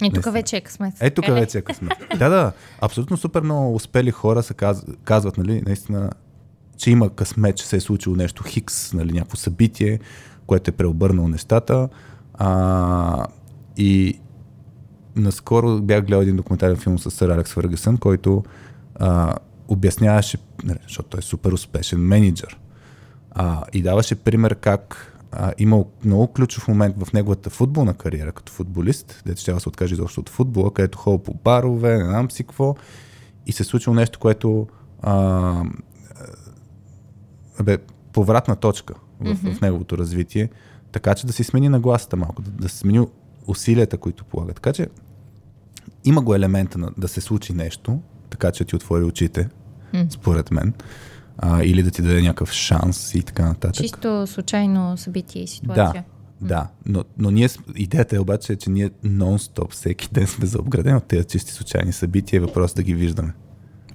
И 0.03 0.11
тук 0.13 0.33
вече 0.33 0.57
е 0.57 0.61
късмет. 0.61 0.95
Е, 1.01 1.11
тук 1.11 1.27
вече 1.27 1.59
е 1.59 1.63
късмет. 1.63 1.93
да, 2.19 2.29
да, 2.29 2.53
абсолютно 2.81 3.17
супер 3.17 3.43
много 3.43 3.75
успели 3.75 4.11
хора 4.11 4.43
се 4.43 4.55
каз, 4.55 4.85
казват, 5.05 5.39
нали, 5.39 5.63
наистина, 5.67 6.11
че 6.77 6.91
има 6.91 7.11
късмет, 7.11 7.57
че 7.57 7.67
се 7.67 7.77
е 7.77 7.81
случило 7.81 8.17
нещо 8.17 8.43
хикс, 8.43 8.93
нали, 8.93 9.13
някакво 9.13 9.37
събитие, 9.37 10.01
което 10.47 10.71
е 10.71 10.75
преобърнало 10.75 11.29
нещата. 11.29 11.89
А, 12.35 13.27
и 13.77 14.21
наскоро 15.17 15.81
бях 15.81 16.07
гледал 16.07 16.23
един 16.23 16.37
документален 16.37 16.77
филм 16.77 16.99
с 16.99 17.11
сър 17.11 17.29
Алекс 17.29 17.53
Фъргъсън, 17.53 17.97
който 17.97 18.43
а, 18.95 19.35
обясняваше, 19.69 20.39
нали, 20.65 20.79
защото 20.83 21.09
той 21.09 21.19
е 21.19 21.23
супер 21.23 21.53
успешен 21.53 22.01
менеджер, 22.01 22.59
а, 23.31 23.65
и 23.73 23.83
даваше 23.83 24.15
пример 24.15 24.55
как 24.55 25.13
а, 25.33 25.53
имал 25.59 25.91
много 26.05 26.27
ключов 26.27 26.69
момент 26.69 26.97
в 27.05 27.13
неговата 27.13 27.51
футболна 27.51 27.95
кариера 27.95 28.33
като 28.33 28.53
футболист, 28.53 29.23
дето 29.27 29.41
ще 29.41 29.53
да 29.53 29.61
се 29.61 29.69
откаже 29.69 29.95
изобщо 29.95 30.21
от 30.21 30.29
футбола, 30.29 30.75
където 30.75 30.99
ходил 30.99 31.19
по 31.19 31.35
барове, 31.35 31.99
не 31.99 32.05
знам 32.05 32.31
си 32.31 32.45
какво, 32.45 32.75
и 33.47 33.53
се 33.53 33.65
случило 33.65 33.95
нещо, 33.95 34.19
което 34.19 34.67
а, 35.03 35.65
бе, 37.63 37.79
повратна 38.13 38.57
точка 38.57 38.95
в, 39.21 39.25
mm-hmm. 39.25 39.55
в 39.55 39.61
неговото 39.61 39.99
развитие, 39.99 40.49
така 40.93 41.15
че 41.15 41.27
да 41.27 41.33
си 41.33 41.45
смени 41.45 41.69
нагласата 41.69 42.17
малко, 42.17 42.43
да, 42.43 42.51
да 42.51 42.69
се 42.69 42.77
смени 42.77 43.07
усилията, 43.47 43.99
които 43.99 44.25
полага. 44.25 44.55
Така 44.55 44.73
че 44.73 44.89
има 46.05 46.23
го 46.23 46.35
елемента 46.35 46.79
на 46.79 46.93
да 46.99 47.09
се 47.09 47.21
случи 47.21 47.53
нещо, 47.53 48.01
така 48.33 48.51
че 48.51 48.65
ти 48.65 48.77
отвори 48.77 49.05
очите, 49.05 49.49
mm. 49.95 50.11
според 50.11 50.51
мен, 50.51 50.73
а, 51.39 51.63
или 51.63 51.83
да 51.83 51.91
ти 51.91 52.03
даде 52.03 52.23
някакъв 52.23 52.53
шанс 52.53 53.15
и 53.15 53.23
така 53.23 53.47
нататък. 53.47 53.83
Чисто 53.83 54.27
случайно 54.27 54.97
събитие 54.97 55.43
и 55.43 55.47
ситуация. 55.47 56.05
Да, 56.41 56.55
да, 56.55 56.69
но, 56.87 57.05
но 57.19 57.31
ние, 57.31 57.49
идеята 57.77 58.17
е 58.17 58.19
обаче, 58.19 58.57
че 58.57 58.71
ние 58.71 58.91
нон-стоп 59.05 59.71
всеки 59.71 60.09
ден 60.13 60.27
сме 60.27 60.47
заобградени 60.47 60.97
от 60.97 61.05
тези 61.05 61.27
чисти 61.27 61.53
случайни 61.53 61.93
събития 61.93 62.37
и 62.37 62.41
въпрос 62.41 62.75
да 62.75 62.83
ги 62.83 62.95
виждаме. 62.95 63.33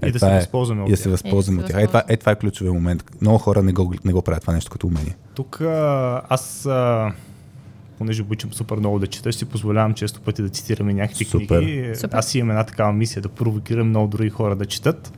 Е, 0.02 0.08
и 0.08 0.12
да 0.12 0.20
се 0.20 0.30
възползваме 0.30 0.82
от 0.82 0.88
тях. 0.88 0.90
И 0.90 0.96
да 0.96 1.04
се 1.04 1.10
възползваме 1.10 1.62
от 1.62 1.68
тях. 1.68 1.84
Е, 1.84 1.88
това, 1.88 2.04
е, 2.08 2.18
това 2.18 2.32
е 2.32 2.36
ключовия 2.36 2.74
момент. 2.74 3.04
Много 3.22 3.38
хора 3.38 3.64
не 3.64 3.74
го, 3.74 3.94
не 4.06 4.14
го 4.14 4.22
правят 4.22 4.42
това 4.42 4.54
нещо 4.54 4.72
като 4.72 4.88
умение. 4.88 5.18
Тук 5.36 5.62
аз, 6.30 6.68
понеже 7.98 8.22
обичам 8.22 8.54
супер 8.54 8.78
много 8.78 9.00
да 9.00 9.08
чета, 9.08 9.32
ще 9.32 9.40
си 9.40 9.46
позволявам 9.46 9.94
често 9.94 10.22
пъти 10.22 10.42
да 10.42 10.50
цитираме 10.50 10.94
някакви 10.94 11.26
Супер. 11.26 11.62
книги. 11.62 11.96
Супер. 11.96 12.18
Аз 12.18 12.36
имам 12.36 12.50
една 12.50 12.64
такава 12.64 12.94
мисия 12.94 13.22
да 13.22 13.30
провокирам 13.30 13.90
много 13.90 14.08
други 14.08 14.30
хора 14.30 14.56
да 14.56 14.66
четат. 14.66 15.14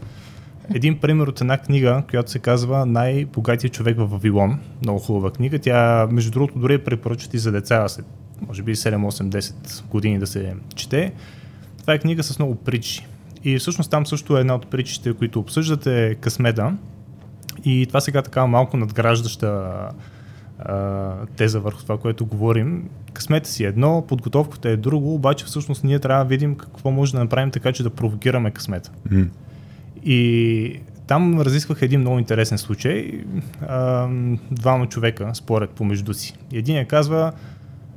Един 0.74 1.00
пример 1.00 1.28
от 1.28 1.42
една 1.42 1.58
книга, 1.58 2.04
която 2.10 2.32
се 2.32 2.40
казва 2.40 2.86
Най-богатият 2.86 3.74
човек 3.74 3.98
в 3.98 4.06
Вавилон. 4.06 4.60
Много 4.82 5.00
хубава 5.00 5.32
книга. 5.32 5.60
Тя, 5.60 6.08
между 6.12 6.32
другото, 6.32 6.60
дори 6.60 6.78
препоръчват 6.78 7.34
и 7.34 7.38
за 7.38 7.52
деца, 7.52 7.88
след, 7.88 8.06
може 8.48 8.64
би 8.64 8.76
7, 8.76 8.96
8, 8.96 9.30
10 9.30 9.86
години 9.86 10.20
да 10.20 10.28
се 10.28 10.54
чете. 10.76 11.14
Това 11.82 11.94
е 11.94 12.00
книга 12.00 12.24
с 12.24 12.40
много 12.40 12.56
притчи. 12.56 13.08
И 13.44 13.58
всъщност 13.58 13.92
там 13.92 14.06
също 14.06 14.38
е 14.38 14.40
една 14.40 14.56
от 14.56 14.68
притчите, 14.68 15.14
които 15.14 15.40
обсъждате 15.40 16.16
късмеда. 16.22 16.74
И 17.66 17.86
това 17.88 18.02
сега 18.02 18.22
така 18.22 18.46
малко 18.46 18.78
надграждаща 18.78 19.72
а, 20.60 21.12
теза 21.26 21.60
върху 21.60 21.82
това, 21.82 21.98
което 21.98 22.26
говорим. 22.26 22.90
Късмета 23.14 23.50
си 23.50 23.64
е 23.64 23.68
едно, 23.68 24.06
подготовката 24.08 24.70
е 24.70 24.78
друго, 24.78 25.14
обаче 25.14 25.46
всъщност 25.46 25.84
ние 25.84 26.00
трябва 26.00 26.24
да 26.24 26.30
видим 26.30 26.56
какво 26.56 26.92
може 26.92 27.12
да 27.12 27.20
направим 27.20 27.52
така, 27.52 27.72
че 27.72 27.84
да 27.84 27.90
провокираме 27.90 28.52
късмета. 28.52 28.92
Mm. 29.12 29.28
И 30.04 30.80
там 31.08 31.42
разисквах 31.42 31.82
един 31.82 32.00
много 32.00 32.20
интересен 32.20 32.58
случай. 32.58 33.12
А, 33.68 34.08
двама 34.52 34.86
човека 34.88 35.32
според 35.34 35.70
помежду 35.70 36.14
си. 36.14 36.36
Един 36.54 36.76
я 36.76 36.88
казва, 36.88 37.32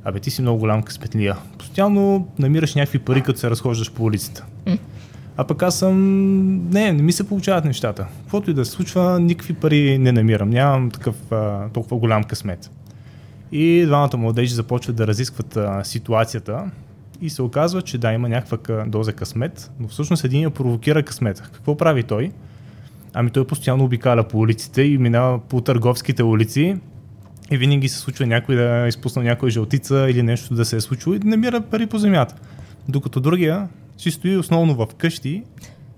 абе 0.03 0.19
ти 0.19 0.31
си 0.31 0.41
много 0.41 0.59
голям 0.59 0.83
късметлия. 0.83 1.37
Постоянно 1.57 2.27
намираш 2.39 2.75
някакви 2.75 2.99
пари, 2.99 3.21
като 3.21 3.39
се 3.39 3.49
разхождаш 3.49 3.91
по 3.93 4.03
улицата. 4.03 4.45
Mm. 4.65 4.79
А 5.37 5.43
пък 5.43 5.63
аз 5.63 5.79
съм... 5.79 5.95
Не, 6.69 6.93
не 6.93 7.03
ми 7.03 7.11
се 7.11 7.27
получават 7.27 7.65
нещата. 7.65 8.07
Каквото 8.21 8.51
и 8.51 8.53
да 8.53 8.65
се 8.65 8.71
случва, 8.71 9.19
никакви 9.19 9.53
пари 9.53 9.97
не 9.97 10.11
намирам. 10.11 10.49
Нямам 10.49 10.91
такъв 10.91 11.31
а, 11.31 11.69
толкова 11.69 11.97
голям 11.97 12.23
късмет. 12.23 12.71
И 13.51 13.83
двамата 13.85 14.17
младежи 14.17 14.53
започват 14.53 14.95
да 14.95 15.07
разискват 15.07 15.57
а, 15.57 15.83
ситуацията 15.83 16.71
и 17.21 17.29
се 17.29 17.41
оказва, 17.41 17.81
че 17.81 17.97
да, 17.97 18.13
има 18.13 18.29
някаква 18.29 18.85
доза 18.87 19.13
късмет, 19.13 19.71
но 19.79 19.87
всъщност 19.87 20.23
един 20.23 20.41
я 20.41 20.49
провокира 20.49 21.03
късмета. 21.03 21.49
Какво 21.53 21.77
прави 21.77 22.03
той? 22.03 22.31
Ами 23.13 23.29
той 23.29 23.47
постоянно 23.47 23.83
обикаля 23.83 24.23
по 24.23 24.39
улиците 24.39 24.81
и 24.81 24.97
минава 24.97 25.39
по 25.39 25.61
търговските 25.61 26.23
улици 26.23 26.77
и 27.51 27.57
винаги 27.57 27.89
се 27.89 27.99
случва 27.99 28.25
някой 28.25 28.55
да 28.55 28.85
е 28.85 28.87
изпусна 28.87 29.23
някоя 29.23 29.51
жълтица 29.51 30.07
или 30.09 30.23
нещо 30.23 30.55
да 30.55 30.65
се 30.65 30.75
е 30.75 30.81
случило 30.81 31.15
и 31.15 31.19
намира 31.19 31.61
пари 31.61 31.87
по 31.87 31.97
земята. 31.97 32.35
Докато 32.89 33.19
другия 33.19 33.67
си 33.97 34.11
стои 34.11 34.37
основно 34.37 34.75
в 34.75 34.87
къщи 34.97 35.43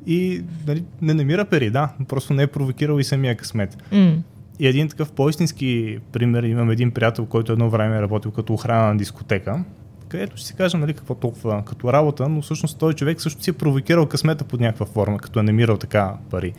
и 0.07 0.43
нали, 0.67 0.83
не 1.01 1.13
намира 1.13 1.45
пари, 1.45 1.69
да, 1.69 1.89
просто 2.07 2.33
не 2.33 2.43
е 2.43 2.47
провокирал 2.47 2.99
и 2.99 3.03
самия 3.03 3.35
късмет. 3.35 3.77
Mm. 3.91 4.17
И 4.59 4.67
един 4.67 4.89
такъв 4.89 5.11
по-истински 5.11 5.99
пример, 6.11 6.43
имам 6.43 6.71
един 6.71 6.91
приятел, 6.91 7.25
който 7.25 7.51
едно 7.51 7.69
време 7.69 7.97
е 7.97 8.01
работил 8.01 8.31
като 8.31 8.53
охрана 8.53 8.87
на 8.87 8.97
дискотека, 8.97 9.63
където 10.07 10.37
ще 10.37 10.47
си 10.47 10.55
кажем 10.55 10.79
нали, 10.79 10.93
какво 10.93 11.15
толкова 11.15 11.63
като 11.65 11.93
работа, 11.93 12.29
но 12.29 12.41
всъщност 12.41 12.79
този 12.79 12.95
човек 12.95 13.21
също 13.21 13.43
си 13.43 13.49
е 13.49 13.53
провокирал 13.53 14.05
късмета 14.05 14.43
под 14.43 14.59
някаква 14.59 14.85
форма, 14.85 15.17
като 15.17 15.39
е 15.39 15.43
намирал 15.43 15.77
така 15.77 16.13
пари. 16.29 16.53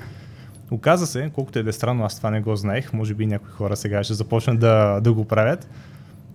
Оказа 0.71 1.07
се, 1.07 1.31
колкото 1.35 1.59
е 1.59 1.63
да 1.63 1.71
е 1.71 1.73
странно, 1.73 2.05
аз 2.05 2.17
това 2.17 2.31
не 2.31 2.41
го 2.41 2.57
знаех, 2.57 2.93
може 2.93 3.15
би 3.15 3.27
някои 3.27 3.51
хора 3.51 3.77
сега 3.77 4.05
ще 4.05 4.15
започнат 4.15 4.61
да, 4.61 5.01
да 5.01 5.13
го 5.13 5.25
правят, 5.25 5.69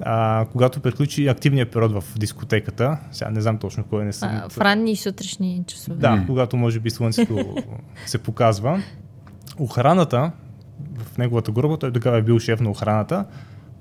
а, 0.05 0.46
когато 0.51 0.79
приключи 0.79 1.27
активния 1.27 1.72
период 1.72 1.91
в 1.91 2.17
дискотеката, 2.17 2.98
сега 3.12 3.29
не 3.29 3.41
знам 3.41 3.58
точно 3.58 3.84
кой 3.84 4.05
не 4.05 4.13
съм. 4.13 4.41
в 4.50 4.58
ранни 4.58 4.96
сутрешни 4.96 5.63
часове. 5.67 5.98
Да, 5.98 6.08
mm. 6.08 6.25
когато 6.27 6.58
може 6.58 6.79
би 6.79 6.89
слънцето 6.89 7.55
се 8.05 8.17
показва. 8.17 8.84
Охраната, 9.60 10.31
в 10.98 11.17
неговата 11.17 11.51
група, 11.51 11.77
той 11.77 11.93
тогава 11.93 12.17
е 12.17 12.22
бил 12.22 12.39
шеф 12.39 12.60
на 12.60 12.70
охраната, 12.70 13.25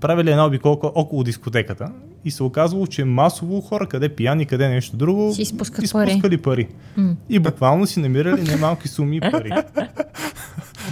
правили 0.00 0.30
една 0.30 0.46
обиколка 0.46 0.86
около 0.86 1.22
дискотеката 1.24 1.92
и 2.24 2.30
се 2.30 2.42
оказвало, 2.42 2.86
че 2.86 3.04
масово 3.04 3.60
хора, 3.60 3.86
къде 3.86 4.08
пияни, 4.08 4.46
къде 4.46 4.68
нещо 4.68 4.96
друго, 4.96 5.34
си 5.34 5.42
изпускат 5.42 5.84
изпускали 5.84 6.20
пари. 6.20 6.66
пари. 6.66 6.68
Mm. 6.98 7.14
И 7.28 7.38
буквално 7.38 7.86
си 7.86 8.00
намирали 8.00 8.42
немалки 8.42 8.88
суми 8.88 9.20
пари. 9.20 9.50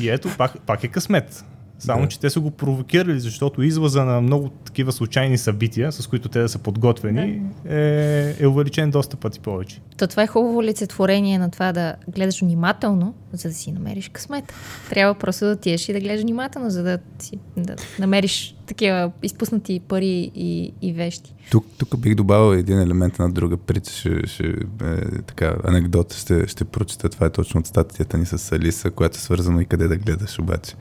И 0.00 0.08
ето, 0.08 0.28
пак, 0.38 0.60
пак 0.60 0.84
е 0.84 0.88
късмет. 0.88 1.44
Само, 1.78 2.02
да. 2.02 2.08
че 2.08 2.20
те 2.20 2.30
са 2.30 2.40
го 2.40 2.50
провокирали, 2.50 3.20
защото 3.20 3.62
излаза 3.62 4.04
на 4.04 4.20
много 4.20 4.48
такива 4.48 4.92
случайни 4.92 5.38
събития, 5.38 5.92
с 5.92 6.06
които 6.06 6.28
те 6.28 6.40
да 6.40 6.48
са 6.48 6.58
подготвени, 6.58 7.42
е, 7.68 8.34
е 8.40 8.46
увеличен 8.46 8.90
доста 8.90 9.16
пъти 9.16 9.40
повече. 9.40 9.80
То 9.98 10.06
това 10.06 10.22
е 10.22 10.26
хубаво 10.26 10.58
олицетворение 10.58 11.38
на 11.38 11.50
това 11.50 11.72
да 11.72 11.94
гледаш 12.08 12.40
внимателно, 12.40 13.14
за 13.32 13.48
да 13.48 13.54
си 13.54 13.72
намериш 13.72 14.08
късмет. 14.08 14.52
Трябва 14.90 15.14
просто 15.14 15.44
да 15.44 15.52
отидеш 15.52 15.88
и 15.88 15.92
да 15.92 16.00
гледаш 16.00 16.20
внимателно, 16.20 16.70
за 16.70 16.82
да, 16.82 16.98
си, 17.18 17.38
да 17.56 17.76
намериш 17.98 18.56
такива 18.66 19.12
изпуснати 19.22 19.80
пари 19.88 20.30
и, 20.34 20.72
и 20.82 20.92
вещи. 20.92 21.34
Тук, 21.50 21.66
тук 21.78 21.98
бих 21.98 22.14
добавил 22.14 22.56
един 22.56 22.80
елемент 22.80 23.18
на 23.18 23.30
друга 23.30 23.56
притча, 23.56 23.92
ще, 23.92 24.26
ще, 24.26 24.46
е, 24.82 25.22
така, 25.26 25.56
анекдота 25.64 26.16
ще, 26.16 26.46
ще 26.46 26.64
прочета. 26.64 27.08
Това 27.08 27.26
е 27.26 27.30
точно 27.30 27.60
от 27.60 27.66
статията 27.66 28.18
ни 28.18 28.26
с 28.26 28.52
Алиса, 28.52 28.90
която 28.90 29.16
е 29.16 29.20
свързано 29.20 29.60
и 29.60 29.64
къде 29.64 29.88
да 29.88 29.96
гледаш 29.96 30.38
обаче. 30.38 30.74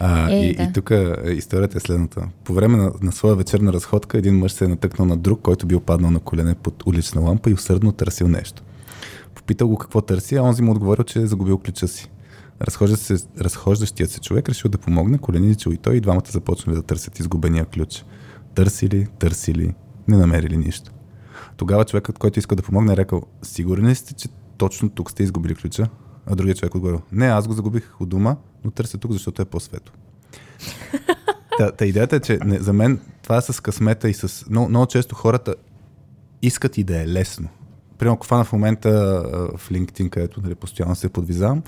А, 0.00 0.30
е, 0.30 0.36
и, 0.36 0.56
да. 0.56 0.62
и 0.62 0.72
тук 0.72 0.92
историята 1.26 1.78
е 1.78 1.80
следната. 1.80 2.28
По 2.44 2.54
време 2.54 2.76
на, 2.76 2.92
на 3.02 3.12
своя 3.12 3.34
вечерна 3.34 3.72
разходка 3.72 4.18
един 4.18 4.38
мъж 4.38 4.52
се 4.52 4.64
е 4.64 4.68
натъкнал 4.68 5.08
на 5.08 5.16
друг, 5.16 5.40
който 5.42 5.66
бил 5.66 5.80
паднал 5.80 6.10
на 6.10 6.20
колене 6.20 6.54
под 6.54 6.86
улична 6.86 7.20
лампа 7.20 7.50
и 7.50 7.54
усърдно 7.54 7.92
търсил 7.92 8.28
нещо. 8.28 8.62
Попитал 9.34 9.68
го 9.68 9.78
какво 9.78 10.00
търси, 10.00 10.36
а 10.36 10.42
онзи 10.42 10.62
му 10.62 10.72
отговорил, 10.72 11.04
че 11.04 11.18
е 11.18 11.26
загубил 11.26 11.58
ключа 11.58 11.88
си. 11.88 12.10
Разхожда 12.62 12.96
се, 12.96 13.16
разхождащият 13.40 14.10
се 14.10 14.20
човек 14.20 14.48
решил 14.48 14.70
да 14.70 14.78
помогне, 14.78 15.18
коленичил 15.18 15.70
и 15.70 15.76
той 15.76 15.96
и 15.96 16.00
двамата 16.00 16.30
започнали 16.30 16.76
да 16.76 16.82
търсят 16.82 17.18
изгубения 17.18 17.64
ключ. 17.64 18.04
Търсили, 18.54 19.06
търсили, 19.18 19.74
не 20.08 20.16
намерили 20.16 20.56
нищо. 20.56 20.92
Тогава 21.56 21.84
човекът, 21.84 22.18
който 22.18 22.38
иска 22.38 22.56
да 22.56 22.62
помогне, 22.62 22.92
е 22.92 22.96
рекал, 22.96 23.22
сигурен 23.42 23.86
ли 23.86 23.94
сте, 23.94 24.14
че 24.14 24.28
точно 24.58 24.90
тук 24.90 25.10
сте 25.10 25.22
изгубили 25.22 25.54
ключа? 25.54 25.88
А 26.26 26.34
другия 26.36 26.54
човек 26.54 26.74
отговорил, 26.74 27.02
не, 27.12 27.26
аз 27.26 27.48
го 27.48 27.54
загубих 27.54 28.00
от 28.00 28.08
дома, 28.08 28.36
но 28.64 28.70
търся 28.70 28.98
тук, 28.98 29.12
защото 29.12 29.42
е 29.42 29.44
по-свето. 29.44 29.92
та, 31.58 31.72
та 31.72 31.86
идеята 31.86 32.16
е, 32.16 32.20
че 32.20 32.38
не, 32.44 32.58
за 32.58 32.72
мен 32.72 33.00
това 33.22 33.36
е 33.36 33.42
с 33.42 33.62
късмета 33.62 34.08
и 34.08 34.14
с... 34.14 34.44
Много, 34.50 34.68
много 34.68 34.86
често 34.86 35.14
хората 35.14 35.54
искат 36.42 36.78
и 36.78 36.84
да 36.84 37.02
е 37.02 37.08
лесно. 37.08 37.48
Примерно, 37.98 38.14
ако 38.14 38.26
фана 38.26 38.44
в 38.44 38.52
момента 38.52 38.90
в 39.56 39.70
LinkedIn, 39.70 40.10
където 40.10 40.40
нали, 40.40 40.54
постоянно 40.54 40.94
се 40.96 41.08
подвизавам, 41.08 41.62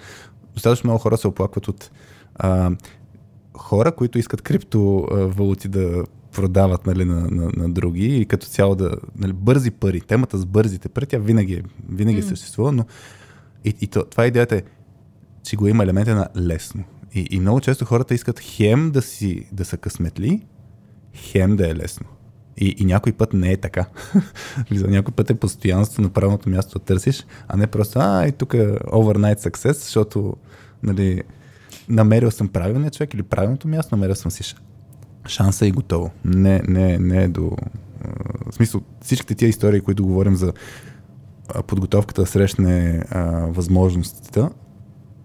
достатъчно 0.54 0.88
много 0.88 0.98
хора 1.02 1.16
се 1.16 1.28
оплакват 1.28 1.68
от 1.68 1.90
а, 2.34 2.70
хора, 3.56 3.92
които 3.92 4.18
искат 4.18 4.42
криптовалути 4.42 5.68
да 5.68 6.04
продават 6.32 6.86
нали, 6.86 7.04
на, 7.04 7.20
на, 7.30 7.50
на 7.56 7.70
други 7.70 8.16
и 8.16 8.26
като 8.26 8.46
цяло 8.46 8.74
да... 8.74 8.96
Нали, 9.16 9.32
бързи 9.32 9.70
пари. 9.70 10.00
Темата 10.00 10.38
с 10.38 10.46
бързите 10.46 10.88
пари, 10.88 11.06
тя 11.06 11.18
винаги, 11.18 11.54
е, 11.54 11.62
винаги 11.88 12.22
mm. 12.22 12.28
съществува, 12.28 12.72
но 12.72 12.84
и, 13.64 13.74
и 13.80 13.86
то, 13.86 14.04
това 14.04 14.24
е 14.24 14.26
идеята 14.26 14.56
е, 14.56 14.62
че 15.42 15.56
го 15.56 15.68
има 15.68 15.82
елемента 15.82 16.14
на 16.14 16.28
лесно. 16.36 16.84
И, 17.14 17.26
и 17.30 17.40
много 17.40 17.60
често 17.60 17.84
хората 17.84 18.14
искат 18.14 18.40
хем 18.40 18.90
да, 18.90 19.02
си, 19.02 19.46
да 19.52 19.64
са 19.64 19.76
късметли, 19.76 20.46
хем 21.14 21.56
да 21.56 21.70
е 21.70 21.74
лесно. 21.74 22.06
И, 22.56 22.74
и 22.78 22.84
някой 22.84 23.12
път 23.12 23.32
не 23.32 23.52
е 23.52 23.56
така. 23.56 23.86
За 24.70 24.88
някой 24.88 25.14
път 25.14 25.30
е 25.30 25.34
постоянство 25.34 26.02
на 26.02 26.08
правилното 26.08 26.50
място 26.50 26.78
да 26.78 26.84
търсиш, 26.84 27.26
а 27.48 27.56
не 27.56 27.66
просто, 27.66 27.98
а, 28.02 28.26
и 28.26 28.32
тук 28.32 28.54
е 28.54 28.66
overnight 28.72 29.38
success, 29.38 29.72
защото 29.72 30.36
нали, 30.82 31.22
намерил 31.88 32.30
съм 32.30 32.48
правилния 32.48 32.90
човек 32.90 33.14
или 33.14 33.22
правилното 33.22 33.68
място, 33.68 33.96
намерил 33.96 34.14
съм 34.14 34.30
си 34.30 34.54
шанса 35.26 35.66
и 35.66 35.70
готово. 35.70 36.10
Не, 36.24 36.62
не, 36.68 36.98
не 36.98 37.22
е 37.24 37.28
до... 37.28 37.56
В 38.50 38.54
смисъл, 38.54 38.80
всичките 39.00 39.34
тия 39.34 39.48
истории, 39.48 39.80
които 39.80 40.06
говорим 40.06 40.36
за 40.36 40.52
подготовката 41.66 42.20
да 42.20 42.26
срещне 42.26 43.02
а, 43.10 43.22
възможностите, 43.30 44.44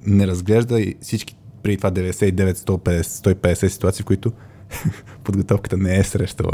не 0.05 0.27
разглежда 0.27 0.81
и 0.81 0.95
всички 1.01 1.35
преди 1.63 1.77
това 1.77 1.91
99, 1.91 2.53
150, 2.53 3.01
150 3.01 3.67
ситуации, 3.67 4.03
в 4.03 4.05
които 4.05 4.31
подготовката 5.23 5.77
не 5.77 5.97
е 5.97 6.03
срещала 6.03 6.51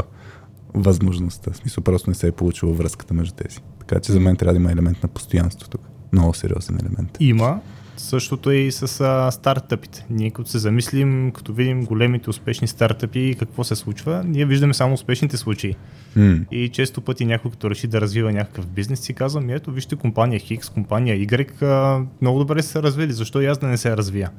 възможността. 0.74 1.50
В 1.52 1.56
смисъл 1.56 1.84
просто 1.84 2.10
не 2.10 2.14
се 2.14 2.26
е 2.26 2.32
получила 2.32 2.72
връзката 2.72 3.14
между 3.14 3.34
тези. 3.34 3.58
Така 3.78 4.00
че 4.00 4.12
за 4.12 4.20
мен 4.20 4.36
трябва 4.36 4.52
да 4.52 4.60
има 4.60 4.72
елемент 4.72 5.02
на 5.02 5.08
постоянство 5.08 5.68
тук. 5.68 5.80
Много 6.12 6.34
сериозен 6.34 6.78
елемент. 6.80 7.16
Има. 7.20 7.60
Същото 8.00 8.50
е 8.50 8.56
и 8.56 8.72
с 8.72 9.00
а, 9.00 9.30
стартъпите. 9.30 10.06
Ние 10.10 10.30
като 10.30 10.50
се 10.50 10.58
замислим, 10.58 11.30
като 11.34 11.52
видим 11.52 11.84
големите 11.84 12.30
успешни 12.30 12.68
стартъпи, 12.68 13.36
какво 13.38 13.64
се 13.64 13.76
случва, 13.76 14.24
ние 14.26 14.44
виждаме 14.44 14.74
само 14.74 14.94
успешните 14.94 15.36
случаи. 15.36 15.74
Mm. 16.16 16.48
И 16.50 16.68
често 16.68 17.00
пъти 17.00 17.24
някой 17.24 17.50
като 17.50 17.70
реши 17.70 17.86
да 17.86 18.00
развива 18.00 18.32
някакъв 18.32 18.66
бизнес 18.66 19.00
си 19.00 19.14
казва, 19.14 19.40
ми 19.40 19.52
ето 19.52 19.72
вижте 19.72 19.96
компания 19.96 20.40
X, 20.40 20.72
компания 20.72 21.16
Y, 21.16 21.62
а, 21.62 22.04
много 22.20 22.38
добре 22.38 22.62
са 22.62 22.68
се 22.68 22.82
развили, 22.82 23.12
защо 23.12 23.40
и 23.40 23.46
аз 23.46 23.58
да 23.58 23.66
не 23.66 23.76
се 23.76 23.96
развия? 23.96 24.30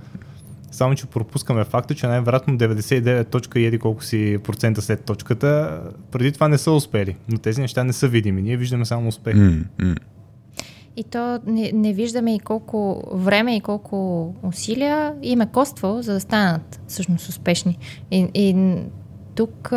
Само, 0.71 0.95
че 0.95 1.05
пропускаме 1.05 1.63
факта, 1.63 1.95
че 1.95 2.07
най-вероятно 2.07 2.57
99 2.57 3.29
точка 3.29 3.59
и 3.59 3.65
еди 3.65 3.79
колко 3.79 4.03
си 4.03 4.37
процента 4.43 4.81
след 4.81 5.05
точката, 5.05 5.81
преди 6.11 6.31
това 6.31 6.47
не 6.47 6.57
са 6.57 6.71
успели. 6.71 7.15
Но 7.29 7.37
тези 7.37 7.61
неща 7.61 7.83
не 7.83 7.93
са 7.93 8.07
видими. 8.07 8.41
Ние 8.41 8.57
виждаме 8.57 8.85
само 8.85 9.07
успех. 9.07 9.35
Mm, 9.35 9.63
mm. 9.79 9.97
И 10.95 11.03
то 11.03 11.39
не, 11.45 11.71
не 11.73 11.93
виждаме 11.93 12.35
и 12.35 12.39
колко 12.39 13.03
време 13.13 13.55
и 13.55 13.61
колко 13.61 14.27
усилия 14.43 15.13
им 15.21 15.41
е 15.41 15.51
коствало, 15.51 16.01
за 16.01 16.13
да 16.13 16.19
станат 16.19 16.79
всъщност 16.87 17.29
успешни. 17.29 17.77
И, 18.11 18.27
и 18.33 18.75
тук, 19.35 19.71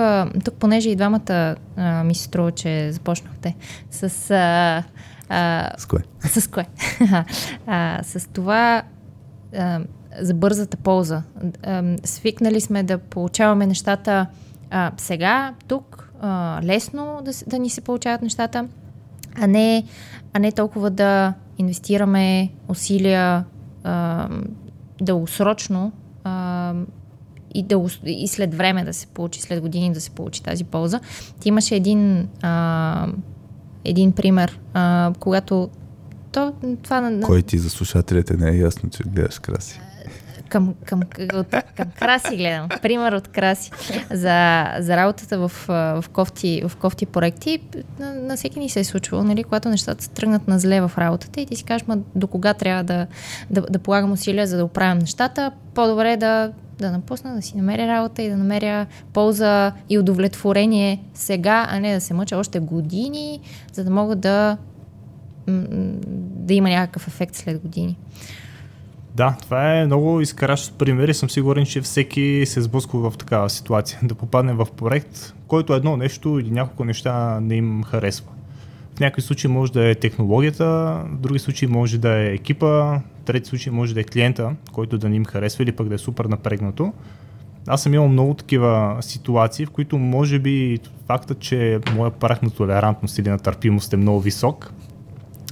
тук, 0.44 0.54
понеже 0.54 0.90
и 0.90 0.97
двамата 0.97 1.56
а, 1.76 2.04
ми 2.04 2.14
се 2.14 2.23
струва, 2.23 2.52
че 2.52 2.92
започнахте 2.92 3.56
с... 3.90 4.30
А, 4.30 4.83
а, 5.28 5.71
с 5.78 5.87
кое? 5.87 6.00
С 6.21 6.50
кое? 6.50 6.66
а, 7.66 8.00
с 8.02 8.28
това 8.33 8.83
а, 9.56 9.80
за 10.21 10.35
бързата 10.35 10.76
полза. 10.76 11.23
А, 11.62 11.97
свикнали 12.04 12.61
сме 12.61 12.83
да 12.83 12.99
получаваме 12.99 13.66
нещата 13.66 14.26
а, 14.71 14.92
сега, 14.97 15.54
тук, 15.68 16.12
а, 16.21 16.61
лесно 16.62 17.21
да, 17.25 17.30
да 17.47 17.59
ни 17.59 17.71
се 17.71 17.80
получават 17.80 18.23
нещата, 18.23 18.68
а 19.40 19.47
не, 19.47 19.85
а 20.34 20.38
не 20.38 20.52
толкова 20.52 20.90
да 20.90 21.34
инвестираме 21.58 22.50
усилия 22.68 23.44
а, 23.84 24.28
дългосрочно 25.00 25.92
а, 26.24 26.74
и, 27.54 27.62
да, 27.62 27.86
и 28.04 28.28
след 28.28 28.54
време 28.54 28.85
да 28.85 28.92
се 28.92 29.06
получи, 29.06 29.40
след 29.40 29.61
години 29.61 29.92
да 29.92 30.00
се 30.00 30.11
получи 30.11 30.42
тази 30.42 30.64
полза. 30.64 31.00
Ти 31.40 31.48
имаше 31.48 31.76
един, 31.76 32.28
а, 32.42 33.06
един 33.85 34.12
пример, 34.12 34.61
а, 34.74 35.12
когато 35.20 35.68
то, 36.32 36.52
това... 36.82 37.18
Кой 37.24 37.42
ти 37.42 37.59
за 37.59 37.70
слушателите 37.70 38.37
не 38.37 38.50
е 38.50 38.56
ясно, 38.56 38.90
че 38.90 39.02
гледаш 39.02 39.38
краси? 39.38 39.80
Към, 40.48 40.74
към, 40.85 41.00
от, 41.35 41.54
към 41.76 41.90
Краси 41.98 42.37
гледам. 42.37 42.68
Пример 42.83 43.12
от 43.12 43.28
Краси. 43.28 43.70
За, 44.11 44.66
за 44.78 44.96
работата 44.96 45.38
в, 45.38 45.52
в, 45.68 46.04
кофти, 46.12 46.62
в 46.68 46.76
кофти 46.76 47.07
проекти. 47.07 47.61
На, 47.98 48.14
на 48.14 48.37
всеки 48.37 48.59
ни 48.59 48.68
се 48.68 48.80
е 48.80 48.85
случвало, 48.85 49.24
нали, 49.24 49.44
когато 49.44 49.68
нещата 49.68 50.11
тръгнат 50.11 50.48
на 50.48 50.59
зле 50.59 50.80
в 50.80 50.92
работата 50.98 51.40
и 51.40 51.46
ти 51.46 51.57
си 51.57 51.64
кажеш, 51.64 51.87
до 52.14 52.26
кога 52.26 52.54
трябва 52.54 52.85
да, 52.85 53.07
да, 53.50 53.61
да 53.61 53.78
полагам 53.78 54.12
усилия, 54.12 54.46
за 54.46 54.57
да 54.57 54.64
оправям 54.64 54.98
нещата, 54.98 55.50
по-добре 55.74 56.12
е 56.12 56.16
да, 56.16 56.52
да 56.78 56.90
напусна, 56.90 57.35
да 57.35 57.42
си 57.42 57.57
намеря 57.57 57.88
работа 57.88 58.22
и 58.22 58.28
да 58.28 58.37
намеря 58.37 58.87
полза 59.12 59.72
и 59.90 59.98
удовлетворение 59.98 61.02
сега, 61.14 61.66
а 61.70 61.80
не 61.80 61.94
да 61.94 62.00
се 62.00 62.14
мъча 62.14 62.37
още 62.37 62.61
години, 62.61 63.40
за 63.72 63.85
да 63.85 63.90
мога 63.90 64.16
да, 64.16 64.57
да 65.46 66.54
има 66.54 66.68
някакъв 66.68 67.09
ефект 67.09 67.35
след 67.35 67.61
години. 67.61 67.98
Да, 69.14 69.37
това 69.42 69.74
е 69.74 69.87
много 69.87 70.20
изкаращ 70.20 70.79
пример 70.79 71.09
и 71.09 71.14
съм 71.14 71.31
сигурен, 71.31 71.66
че 71.66 71.81
всеки 71.81 72.42
се 72.46 72.62
сблъсква 72.62 73.11
в 73.11 73.16
такава 73.18 73.50
ситуация. 73.50 73.98
Да 74.03 74.14
попадне 74.14 74.53
в 74.53 74.66
проект, 74.77 75.35
който 75.48 75.74
едно 75.74 75.96
нещо 75.96 76.38
или 76.38 76.50
няколко 76.50 76.85
неща 76.85 77.40
не 77.40 77.57
им 77.57 77.83
харесва. 77.83 78.31
В 78.96 79.00
някои 79.00 79.22
случаи 79.22 79.50
може 79.50 79.72
да 79.72 79.88
е 79.88 79.94
технологията, 79.94 80.64
в 81.11 81.18
други 81.18 81.38
случаи 81.38 81.68
може 81.68 81.98
да 81.98 82.18
е 82.18 82.27
екипа, 82.27 82.66
в 82.66 83.00
трети 83.24 83.48
случаи 83.48 83.72
може 83.72 83.94
да 83.94 84.00
е 84.00 84.05
клиента, 84.05 84.53
който 84.72 84.98
да 84.98 85.09
не 85.09 85.16
им 85.16 85.24
харесва 85.24 85.64
или 85.64 85.72
пък 85.72 85.88
да 85.88 85.94
е 85.94 85.98
супер 85.98 86.24
напрегнато. 86.24 86.92
Аз 87.66 87.83
съм 87.83 87.94
имал 87.94 88.09
много 88.09 88.35
такива 88.35 88.96
ситуации, 89.00 89.66
в 89.66 89.70
които 89.70 89.98
може 89.98 90.38
би 90.38 90.79
факта, 91.07 91.35
че 91.35 91.81
моя 91.96 92.11
прах 92.11 92.42
на 92.42 92.50
толерантност 92.50 93.18
или 93.18 93.29
на 93.29 93.38
търпимост 93.38 93.92
е 93.92 93.96
много 93.96 94.20
висок 94.20 94.72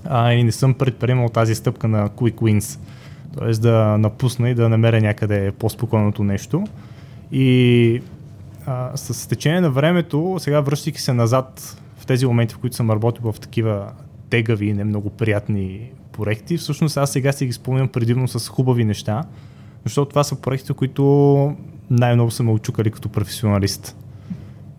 а, 0.04 0.32
и 0.32 0.44
не 0.44 0.52
съм 0.52 0.74
предприемал 0.74 1.28
тази 1.28 1.54
стъпка 1.54 1.88
на 1.88 2.08
quick 2.08 2.34
wins– 2.34 2.78
т.е. 3.38 3.50
да 3.50 3.98
напусна 3.98 4.50
и 4.50 4.54
да 4.54 4.68
намеря 4.68 5.00
някъде 5.00 5.52
по-спокойното 5.52 6.24
нещо. 6.24 6.64
И 7.32 8.02
а, 8.66 8.96
с 8.96 9.28
течение 9.28 9.60
на 9.60 9.70
времето, 9.70 10.36
сега 10.38 10.60
връщайки 10.60 11.00
се 11.00 11.12
назад 11.12 11.76
в 11.96 12.06
тези 12.06 12.26
моменти, 12.26 12.54
в 12.54 12.58
които 12.58 12.76
съм 12.76 12.90
работил 12.90 13.32
в 13.32 13.40
такива 13.40 13.92
тегави 14.30 14.66
и 14.66 14.74
не 14.74 14.84
много 14.84 15.10
приятни 15.10 15.90
проекти, 16.12 16.56
всъщност 16.56 16.96
аз 16.96 17.12
сега 17.12 17.32
си 17.32 17.46
ги 17.46 17.52
спомням 17.52 17.88
предимно 17.88 18.28
с 18.28 18.48
хубави 18.48 18.84
неща, 18.84 19.24
защото 19.84 20.08
това 20.08 20.24
са 20.24 20.40
проекти, 20.40 20.72
които 20.72 21.56
най-много 21.90 22.30
са 22.30 22.42
ме 22.42 22.50
очукали 22.50 22.90
като 22.90 23.08
професионалист. 23.08 23.96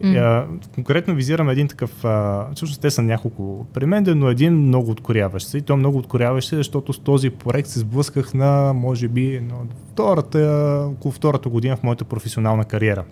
Mm. 0.04 0.46
конкретно 0.76 1.16
визирам 1.16 1.50
един 1.50 1.68
такъв, 1.68 2.06
а, 2.06 2.48
всъщност 2.56 2.82
те 2.82 2.92
са 2.92 3.02
няколко 3.02 3.66
при 3.74 3.86
мен, 3.86 4.06
но 4.08 4.30
един 4.30 4.54
много 4.54 4.92
откоряващ 4.92 5.48
се. 5.48 5.58
И 5.58 5.62
то 5.62 5.78
много 5.78 5.98
откоряващ 5.98 6.50
се, 6.50 6.56
защото 6.56 6.94
с 6.94 7.00
този 7.00 7.30
проект 7.30 7.70
се 7.70 7.80
сблъсках 7.80 8.34
на, 8.34 8.74
може 8.74 9.08
би, 9.08 9.40
на 9.50 9.56
втората, 9.92 10.84
около 10.90 11.12
втората 11.12 11.50
година 11.50 11.78
в 11.78 11.84
моята 11.84 12.06
професионална 12.06 12.66
кариера. 12.66 13.04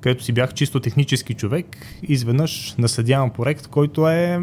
Където 0.00 0.24
си 0.24 0.32
бях 0.32 0.54
чисто 0.54 0.80
технически 0.80 1.34
човек, 1.34 1.66
изведнъж 2.02 2.74
насъдявам 2.78 3.30
проект, 3.30 3.66
който 3.66 4.08
е, 4.08 4.40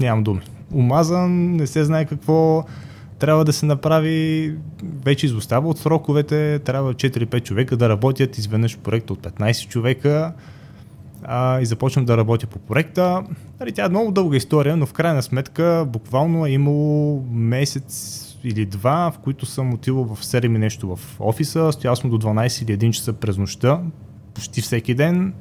нямам 0.00 0.24
думи, 0.24 0.40
умазан, 0.72 1.56
не 1.56 1.66
се 1.66 1.84
знае 1.84 2.04
какво, 2.04 2.64
трябва 3.18 3.44
да 3.44 3.52
се 3.52 3.66
направи, 3.66 4.54
вече 5.04 5.26
изостава 5.26 5.68
от 5.68 5.78
сроковете, 5.78 6.58
трябва 6.58 6.94
4-5 6.94 7.42
човека 7.42 7.76
да 7.76 7.88
работят 7.88 8.38
изведнъж 8.38 8.78
проекта 8.78 9.12
от 9.12 9.18
15 9.18 9.68
човека 9.68 10.32
а, 11.22 11.60
и 11.60 11.66
започвам 11.66 12.04
да 12.04 12.16
работя 12.16 12.46
по 12.46 12.58
проекта. 12.58 13.22
Нали, 13.60 13.72
тя 13.72 13.84
е 13.84 13.88
много 13.88 14.12
дълга 14.12 14.36
история, 14.36 14.76
но 14.76 14.86
в 14.86 14.92
крайна 14.92 15.22
сметка 15.22 15.86
буквално 15.88 16.46
е 16.46 16.50
имало 16.50 17.24
месец 17.30 18.24
или 18.44 18.66
два, 18.66 19.10
в 19.10 19.18
които 19.18 19.46
съм 19.46 19.74
отивал 19.74 20.04
в 20.04 20.22
7 20.22 20.48
нещо 20.48 20.96
в 20.96 21.20
офиса, 21.20 21.72
стоял 21.72 21.96
съм 21.96 22.10
до 22.10 22.18
12 22.18 22.62
или 22.62 22.78
1 22.78 22.90
часа 22.90 23.12
през 23.12 23.38
нощта, 23.38 23.80
почти 24.34 24.60
всеки 24.60 24.94
ден. 24.94 25.34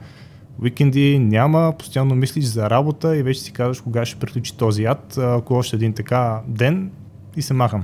Уикенди 0.62 1.20
няма, 1.20 1.74
постоянно 1.80 2.16
мислиш 2.16 2.46
за 2.46 2.70
работа 2.70 3.18
и 3.18 3.24
вече 3.24 3.42
си 3.42 3.52
казваш 3.52 3.82
кога 3.82 4.06
ще 4.06 4.20
приключи 4.20 4.58
този 4.58 4.86
ад, 4.86 5.18
ако 5.18 5.54
още 5.54 5.76
един 5.76 5.94
така 5.94 6.42
ден 6.48 6.92
и 7.38 7.42
се 7.42 7.54
махам. 7.54 7.84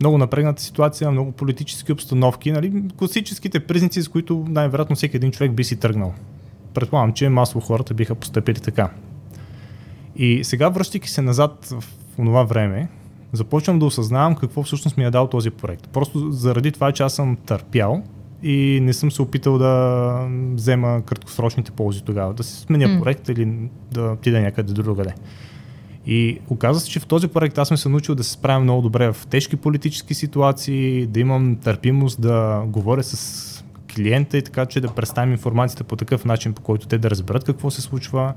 Много 0.00 0.18
напрегната 0.18 0.62
ситуация, 0.62 1.10
много 1.10 1.32
политически 1.32 1.92
обстановки, 1.92 2.52
нали, 2.52 2.84
класическите 2.96 3.60
признаци, 3.60 4.02
с 4.02 4.08
които 4.08 4.44
най-вероятно 4.48 4.96
всеки 4.96 5.16
един 5.16 5.30
човек 5.30 5.52
би 5.52 5.64
си 5.64 5.76
тръгнал. 5.76 6.14
Предполагам, 6.74 7.12
че 7.12 7.28
масово 7.28 7.60
хората 7.60 7.94
биха 7.94 8.14
поступили 8.14 8.60
така. 8.60 8.90
И 10.16 10.44
сега, 10.44 10.68
връщайки 10.68 11.10
се 11.10 11.22
назад 11.22 11.66
в 11.80 11.84
това 12.16 12.42
време, 12.42 12.88
започвам 13.32 13.78
да 13.78 13.86
осъзнавам 13.86 14.36
какво 14.36 14.62
всъщност 14.62 14.96
ми 14.96 15.04
е 15.04 15.10
дал 15.10 15.26
този 15.26 15.50
проект. 15.50 15.88
Просто 15.88 16.30
заради 16.30 16.72
това, 16.72 16.92
че 16.92 17.02
аз 17.02 17.14
съм 17.14 17.36
търпял 17.36 18.02
и 18.42 18.78
не 18.82 18.92
съм 18.92 19.10
се 19.10 19.22
опитал 19.22 19.58
да 19.58 20.12
взема 20.54 21.02
краткосрочните 21.06 21.70
ползи 21.70 22.02
тогава, 22.02 22.34
да 22.34 22.42
се 22.42 22.56
сменя 22.56 22.86
mm. 22.86 23.02
проект 23.02 23.28
или 23.28 23.68
да 23.92 24.02
отида 24.02 24.40
някъде 24.40 24.72
другаде. 24.72 25.14
И 26.06 26.38
оказва 26.48 26.80
се, 26.80 26.90
че 26.90 27.00
в 27.00 27.06
този 27.06 27.28
проект 27.28 27.58
аз 27.58 27.68
съм 27.68 27.76
се 27.76 27.88
научил 27.88 28.14
да 28.14 28.24
се 28.24 28.30
справя 28.30 28.60
много 28.60 28.82
добре 28.82 29.12
в 29.12 29.26
тежки 29.26 29.56
политически 29.56 30.14
ситуации, 30.14 31.06
да 31.06 31.20
имам 31.20 31.56
търпимост 31.56 32.20
да 32.20 32.62
говоря 32.66 33.02
с 33.02 33.64
клиента 33.94 34.38
и 34.38 34.42
така, 34.42 34.66
че 34.66 34.80
да 34.80 34.94
представим 34.94 35.32
информацията 35.32 35.84
по 35.84 35.96
такъв 35.96 36.24
начин, 36.24 36.52
по 36.52 36.62
който 36.62 36.86
те 36.86 36.98
да 36.98 37.10
разберат 37.10 37.44
какво 37.44 37.70
се 37.70 37.82
случва. 37.82 38.34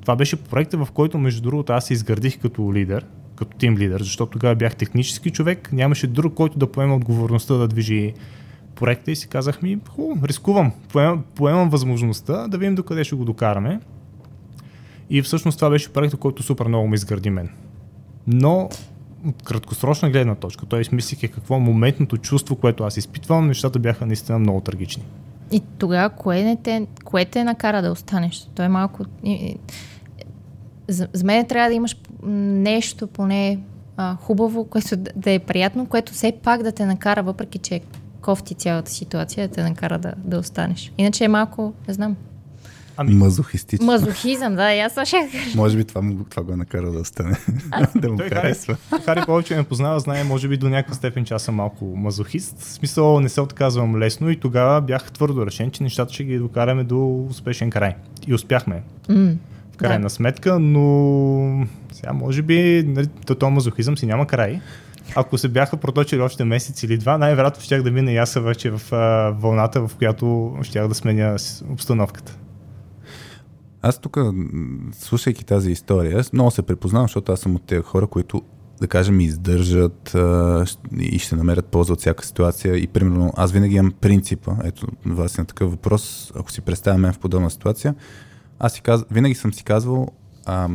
Това 0.00 0.16
беше 0.16 0.36
проекта, 0.36 0.84
в 0.84 0.88
който, 0.90 1.18
между 1.18 1.42
другото, 1.42 1.72
аз 1.72 1.84
се 1.84 1.92
изградих 1.92 2.38
като 2.38 2.74
лидер, 2.74 3.06
като 3.36 3.56
тим 3.56 3.78
лидер, 3.78 4.00
защото 4.00 4.32
тогава 4.32 4.54
бях 4.54 4.76
технически 4.76 5.30
човек, 5.30 5.72
нямаше 5.72 6.06
друг, 6.06 6.34
който 6.34 6.58
да 6.58 6.72
поема 6.72 6.96
отговорността 6.96 7.54
да 7.54 7.68
движи 7.68 8.14
проекта 8.74 9.10
и 9.10 9.16
си 9.16 9.28
казах 9.28 9.62
ми, 9.62 9.78
хубаво, 9.88 10.26
рискувам, 10.26 10.72
поемам, 10.92 11.24
поемам 11.34 11.70
възможността 11.70 12.48
да 12.48 12.58
видим 12.58 12.74
докъде 12.74 13.04
ще 13.04 13.16
го 13.16 13.24
докараме. 13.24 13.80
И 15.10 15.22
всъщност 15.22 15.58
това 15.58 15.70
беше 15.70 15.92
проектът, 15.92 16.20
който 16.20 16.42
супер 16.42 16.66
много 16.66 16.88
ме 16.88 16.94
изгради 16.94 17.30
мен. 17.30 17.48
Но 18.26 18.68
от 19.26 19.42
краткосрочна 19.42 20.10
гледна 20.10 20.34
точка, 20.34 20.66
т.е. 20.66 20.94
мислих 20.94 21.22
е 21.22 21.28
какво 21.28 21.60
моментното 21.60 22.16
чувство, 22.16 22.56
което 22.56 22.84
аз 22.84 22.96
изпитвам, 22.96 23.46
нещата 23.46 23.78
бяха 23.78 24.06
наистина 24.06 24.38
много 24.38 24.60
трагични. 24.60 25.02
И 25.52 25.62
тогава 25.78 26.10
кое, 26.10 26.42
не 26.42 26.56
те, 26.56 26.86
кое 27.04 27.24
те 27.24 27.44
накара 27.44 27.82
да 27.82 27.92
останеш? 27.92 28.48
Той 28.54 28.64
е 28.64 28.68
малко... 28.68 29.04
За, 30.88 31.08
за 31.12 31.24
мен 31.24 31.46
трябва 31.46 31.68
да 31.68 31.74
имаш 31.74 31.96
нещо 32.22 33.06
поне 33.06 33.58
а, 33.96 34.16
хубаво, 34.16 34.64
което 34.64 34.96
да 35.16 35.30
е 35.30 35.38
приятно, 35.38 35.86
което 35.86 36.12
все 36.12 36.32
пак 36.42 36.62
да 36.62 36.72
те 36.72 36.86
накара, 36.86 37.22
въпреки 37.22 37.58
че 37.58 37.74
е 37.74 37.80
кофти 38.20 38.54
цялата 38.54 38.90
ситуация, 38.90 39.48
да 39.48 39.54
те 39.54 39.62
накара 39.62 39.98
да, 39.98 40.12
да 40.16 40.38
останеш. 40.38 40.92
Иначе 40.98 41.24
е 41.24 41.28
малко, 41.28 41.72
не 41.88 41.94
знам, 41.94 42.16
Ами... 43.02 43.14
Мазохистично. 43.14 43.86
Мазохизъм, 43.86 44.56
да, 44.56 44.62
аз 44.62 45.08
ще 45.08 45.16
Може 45.56 45.76
би 45.76 45.84
това, 45.84 46.02
това 46.30 46.42
го 46.42 46.52
е 46.52 46.56
накара 46.56 46.92
да 46.92 46.98
остане. 46.98 47.36
да 47.96 48.12
му 48.12 48.18
Той 48.18 48.28
харесва. 48.28 48.76
Хари, 48.90 49.02
Хари 49.02 49.20
повече 49.26 49.56
ме 49.56 49.62
познава, 49.62 50.00
знае, 50.00 50.24
може 50.24 50.48
би 50.48 50.56
до 50.56 50.68
някаква 50.68 50.94
степен, 50.94 51.24
че 51.24 51.34
аз 51.34 51.42
съм 51.42 51.54
малко 51.54 51.84
мазохист. 51.84 52.58
В 52.58 52.64
смисъл 52.72 53.20
не 53.20 53.28
се 53.28 53.40
отказвам 53.40 53.98
лесно 53.98 54.30
и 54.30 54.36
тогава 54.36 54.80
бях 54.80 55.12
твърдо 55.12 55.46
решен, 55.46 55.70
че 55.70 55.82
нещата 55.82 56.12
ще 56.12 56.24
ги 56.24 56.38
докараме 56.38 56.84
до 56.84 57.26
успешен 57.30 57.70
край. 57.70 57.94
И 58.26 58.34
успяхме. 58.34 58.82
Mm, 59.08 59.36
в 59.72 59.76
крайна 59.76 60.02
да. 60.02 60.10
сметка, 60.10 60.58
но 60.58 61.66
сега 61.92 62.12
може 62.12 62.42
би 62.42 62.84
нали, 62.86 63.06
то 63.38 63.50
мазохизъм 63.50 63.98
си 63.98 64.06
няма 64.06 64.26
край. 64.26 64.60
Ако 65.14 65.38
се 65.38 65.48
бяха 65.48 65.76
проточили 65.76 66.20
още 66.20 66.44
месец 66.44 66.82
или 66.82 66.98
два, 66.98 67.18
най-вероятно 67.18 67.62
щях 67.62 67.82
да 67.82 67.90
мина 67.90 68.12
и 68.12 68.16
аз 68.16 68.34
вече 68.34 68.70
в 68.70 68.92
а, 68.92 69.30
вълната, 69.30 69.88
в 69.88 69.96
която 69.98 70.56
щях 70.62 70.88
да 70.88 70.94
сменя 70.94 71.36
обстановката. 71.70 72.36
Аз 73.82 73.98
тук, 73.98 74.18
слушайки 74.92 75.44
тази 75.44 75.70
история, 75.70 76.24
много 76.32 76.50
се 76.50 76.62
препознавам, 76.62 77.04
защото 77.04 77.32
аз 77.32 77.40
съм 77.40 77.56
от 77.56 77.62
тези 77.62 77.82
хора, 77.82 78.06
които 78.06 78.42
да 78.80 78.88
кажем, 78.88 79.20
издържат 79.20 80.14
а, 80.14 80.64
и 80.98 81.18
ще 81.18 81.36
намерят 81.36 81.66
полза 81.66 81.92
от 81.92 82.00
всяка 82.00 82.26
ситуация. 82.26 82.76
И 82.76 82.86
примерно, 82.86 83.32
аз 83.36 83.52
винаги 83.52 83.76
имам 83.76 83.92
принципа, 84.00 84.56
ето, 84.64 84.86
вас 85.06 85.38
на 85.38 85.44
такъв 85.44 85.70
въпрос, 85.70 86.32
ако 86.34 86.50
си 86.50 86.60
представя 86.60 86.98
мен 86.98 87.12
в 87.12 87.18
подобна 87.18 87.50
ситуация, 87.50 87.94
аз 88.58 88.72
си 88.72 88.82
каз... 88.82 89.04
винаги 89.10 89.34
съм 89.34 89.52
си 89.52 89.64
казвал, 89.64 90.08
а, 90.46 90.68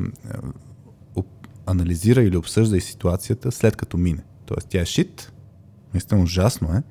анализира 1.65 2.24
или 2.24 2.38
обсъждай 2.38 2.82
ситуацията 2.82 3.52
след 3.52 3.76
като 3.76 3.98
мине. 3.98 4.24
Тоест, 4.46 4.67
тя 4.70 4.82
е 4.82 4.86
шит, 4.86 5.32
наистина 5.93 6.22
ужасно 6.22 6.67
е, 6.67 6.84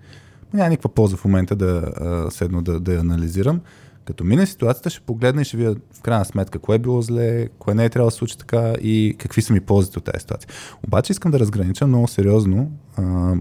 но 0.53 0.59
няма 0.59 0.71
никаква 0.71 0.95
полза 0.95 1.17
в 1.17 1.25
момента 1.25 1.57
да 1.57 1.93
а, 1.97 2.31
седно 2.31 2.63
да, 2.63 2.81
да 2.81 2.95
я 2.95 3.01
анализирам. 3.01 3.61
Като 4.07 4.25
мине 4.25 4.47
ситуацията, 4.47 4.91
ще 4.91 5.01
погледна 5.01 5.43
и 5.43 5.45
ще 5.45 5.57
видя 5.57 5.77
в 5.93 6.01
крайна 6.01 6.25
сметка 6.25 6.59
кое 6.59 6.77
е 6.77 6.79
било 6.79 7.03
зле, 7.03 7.49
кое 7.59 7.75
не 7.75 7.85
е 7.85 7.89
трябвало 7.89 8.11
да 8.11 8.17
случи 8.17 8.39
така 8.39 8.75
и 8.83 9.15
какви 9.19 9.43
са 9.43 9.53
ми 9.53 9.61
ползите 9.61 9.99
от 9.99 10.05
тази 10.05 10.21
ситуация. 10.21 10.51
Обаче 10.87 11.13
искам 11.13 11.31
да 11.31 11.39
разгранича 11.39 11.87
много 11.87 12.09
сериозно 12.09 12.71
а, 12.97 13.35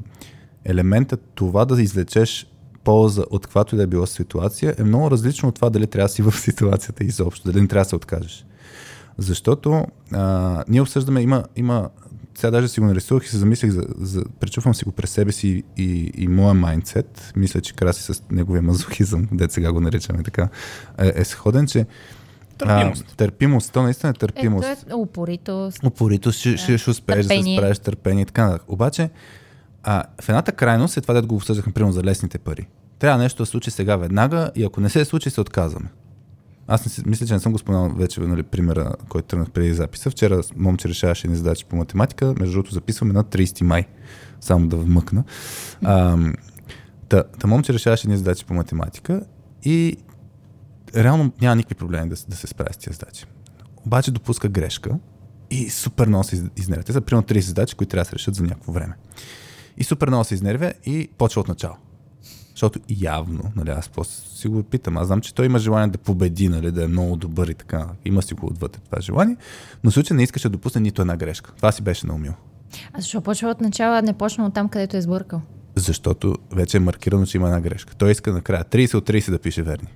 елементът 0.65 1.21
това 1.35 1.65
да 1.65 1.81
извлечеш 1.81 2.47
полза 2.83 3.23
от 3.29 3.45
каквато 3.45 3.75
и 3.75 3.77
да 3.77 3.83
е 3.83 3.87
била 3.87 4.07
ситуация 4.07 4.75
е 4.77 4.83
много 4.83 5.11
различно 5.11 5.49
от 5.49 5.55
това 5.55 5.69
дали 5.69 5.87
трябва 5.87 6.05
да 6.07 6.13
си 6.13 6.21
в 6.21 6.31
ситуацията 6.39 7.03
изобщо, 7.03 7.51
дали 7.51 7.61
не 7.61 7.67
трябва 7.67 7.83
да 7.83 7.89
се 7.89 7.95
откажеш. 7.95 8.45
Защото 9.17 9.85
а, 10.11 10.63
ние 10.67 10.81
обсъждаме, 10.81 11.21
има, 11.21 11.43
има 11.55 11.89
сега 12.37 12.51
даже 12.51 12.67
си 12.67 12.79
го 12.79 12.85
нарисувах 12.85 13.25
и 13.25 13.27
се 13.27 13.37
замислих, 13.37 13.71
за, 13.71 13.85
за, 13.97 14.23
пречупвам 14.39 14.75
си 14.75 14.85
го 14.85 14.91
през 14.91 15.09
себе 15.09 15.31
си 15.31 15.63
и, 15.77 16.11
и 16.17 16.27
моя 16.27 16.53
майндсет, 16.53 17.33
мисля, 17.35 17.61
че 17.61 17.73
краси 17.73 18.13
с 18.13 18.23
неговия 18.31 18.61
мазохизъм, 18.61 19.27
дет 19.31 19.51
сега 19.51 19.71
го 19.71 19.81
наричаме 19.81 20.23
така, 20.23 20.49
е, 20.97 21.11
е 21.15 21.25
сходен, 21.25 21.67
че 21.67 21.85
Търпимост. 22.57 23.05
А, 23.11 23.15
търпимост, 23.15 23.73
то 23.73 23.83
наистина 23.83 24.09
е 24.09 24.13
търпимост. 24.13 24.67
Ето 24.67 24.85
е 24.89 24.93
упоритост. 24.93 25.83
Упоритост, 25.83 26.39
ще, 26.39 26.51
да. 26.51 26.57
ще, 26.57 26.77
ще 26.77 26.89
успееш 26.89 27.27
търпение. 27.27 27.43
да 27.43 27.49
се 27.49 27.57
справиш, 27.57 27.79
търпение 27.79 28.21
и 28.21 28.25
така 28.25 28.45
нататък. 28.45 28.71
Обаче, 28.71 29.09
а, 29.83 30.03
в 30.21 30.29
едната 30.29 30.51
крайност 30.51 30.97
е 30.97 31.01
това, 31.01 31.13
да 31.13 31.21
го 31.21 31.35
обсъждахме, 31.35 31.73
примерно 31.73 31.93
за 31.93 32.03
лесните 32.03 32.37
пари. 32.37 32.67
Трябва 32.99 33.17
нещо 33.17 33.43
да 33.43 33.45
случи 33.45 33.71
сега 33.71 33.95
веднага 33.95 34.51
и 34.55 34.63
ако 34.63 34.81
не 34.81 34.89
се 34.89 35.05
случи, 35.05 35.29
се 35.29 35.41
отказваме. 35.41 35.89
Аз 36.67 36.85
не 36.85 36.91
си, 36.91 37.03
мисля, 37.05 37.25
че 37.25 37.33
не 37.33 37.39
съм 37.39 37.51
го 37.51 37.57
споменал 37.57 37.89
вече, 37.89 38.21
нали, 38.21 38.43
примера, 38.43 38.93
който 39.09 39.27
тръгнах 39.27 39.51
преди 39.51 39.73
записа. 39.73 40.09
Вчера 40.09 40.41
момче 40.55 40.89
решаваше 40.89 41.27
ни 41.27 41.35
задачи 41.35 41.65
по 41.65 41.75
математика. 41.75 42.33
Между 42.39 42.53
другото, 42.53 42.73
записваме 42.73 43.13
на 43.13 43.23
30 43.23 43.61
май. 43.61 43.85
Само 44.41 44.67
да 44.67 44.77
вмъкна. 44.77 45.23
А, 45.83 46.17
та, 47.09 47.23
та 47.23 47.47
момче 47.47 47.73
решаваше 47.73 48.07
ни 48.07 48.17
задачи 48.17 48.45
по 48.45 48.53
математика 48.53 49.21
и 49.63 49.97
реално 50.95 51.31
няма 51.41 51.55
никакви 51.55 51.75
проблеми 51.75 52.09
да, 52.09 52.15
да 52.27 52.35
се 52.35 52.47
справи 52.47 52.73
с 52.73 52.77
тези 52.77 52.95
задачи. 52.95 53.25
Обаче 53.85 54.11
допуска 54.11 54.49
грешка 54.49 54.99
и 55.51 55.69
супер 55.69 56.07
много 56.07 56.23
се 56.23 56.43
изнервя. 56.57 56.83
Те 56.83 56.93
са 56.93 57.01
примерно 57.01 57.27
30 57.27 57.39
задачи, 57.39 57.75
които 57.75 57.91
трябва 57.91 58.03
да 58.03 58.09
се 58.09 58.15
решат 58.15 58.35
за 58.35 58.43
някакво 58.43 58.71
време. 58.71 58.95
И 59.77 59.83
супер 59.83 60.07
много 60.07 60.23
се 60.23 60.33
изнервя 60.33 60.73
и 60.85 61.09
почва 61.17 61.41
от 61.41 61.47
начало. 61.47 61.75
Защото 62.55 62.79
явно, 62.89 63.51
нали, 63.55 63.69
аз 63.69 63.89
после 63.89 64.29
си 64.35 64.47
го 64.47 64.63
питам, 64.63 64.97
аз 64.97 65.07
знам, 65.07 65.21
че 65.21 65.33
той 65.33 65.45
има 65.45 65.59
желание 65.59 65.87
да 65.87 65.97
победи, 65.97 66.49
нали, 66.49 66.71
да 66.71 66.83
е 66.83 66.87
много 66.87 67.15
добър 67.15 67.47
и 67.47 67.53
така. 67.53 67.87
Има 68.05 68.21
си 68.21 68.33
го 68.33 68.47
отвътре 68.47 68.81
това 68.85 69.01
желание, 69.01 69.37
но 69.83 69.91
в 69.91 69.93
случай 69.93 70.17
не 70.17 70.23
искаше 70.23 70.49
да 70.49 70.51
допусне 70.57 70.81
нито 70.81 71.01
една 71.01 71.17
грешка. 71.17 71.53
Това 71.57 71.71
си 71.71 71.81
беше 71.81 72.07
наумил. 72.07 72.33
А 72.93 73.01
защо 73.01 73.21
почва 73.21 73.49
от 73.49 73.61
начало, 73.61 74.01
не 74.01 74.13
почна 74.13 74.45
от 74.45 74.53
там, 74.53 74.69
където 74.69 74.97
е 74.97 75.01
сбъркал? 75.01 75.41
Защото 75.75 76.35
вече 76.51 76.77
е 76.77 76.79
маркирано, 76.79 77.25
че 77.25 77.37
има 77.37 77.47
една 77.47 77.61
грешка. 77.61 77.95
Той 77.95 78.11
иска 78.11 78.33
накрая 78.33 78.63
30 78.63 78.95
от 78.95 79.09
30 79.09 79.31
да 79.31 79.39
пише 79.39 79.63
верни. 79.63 79.87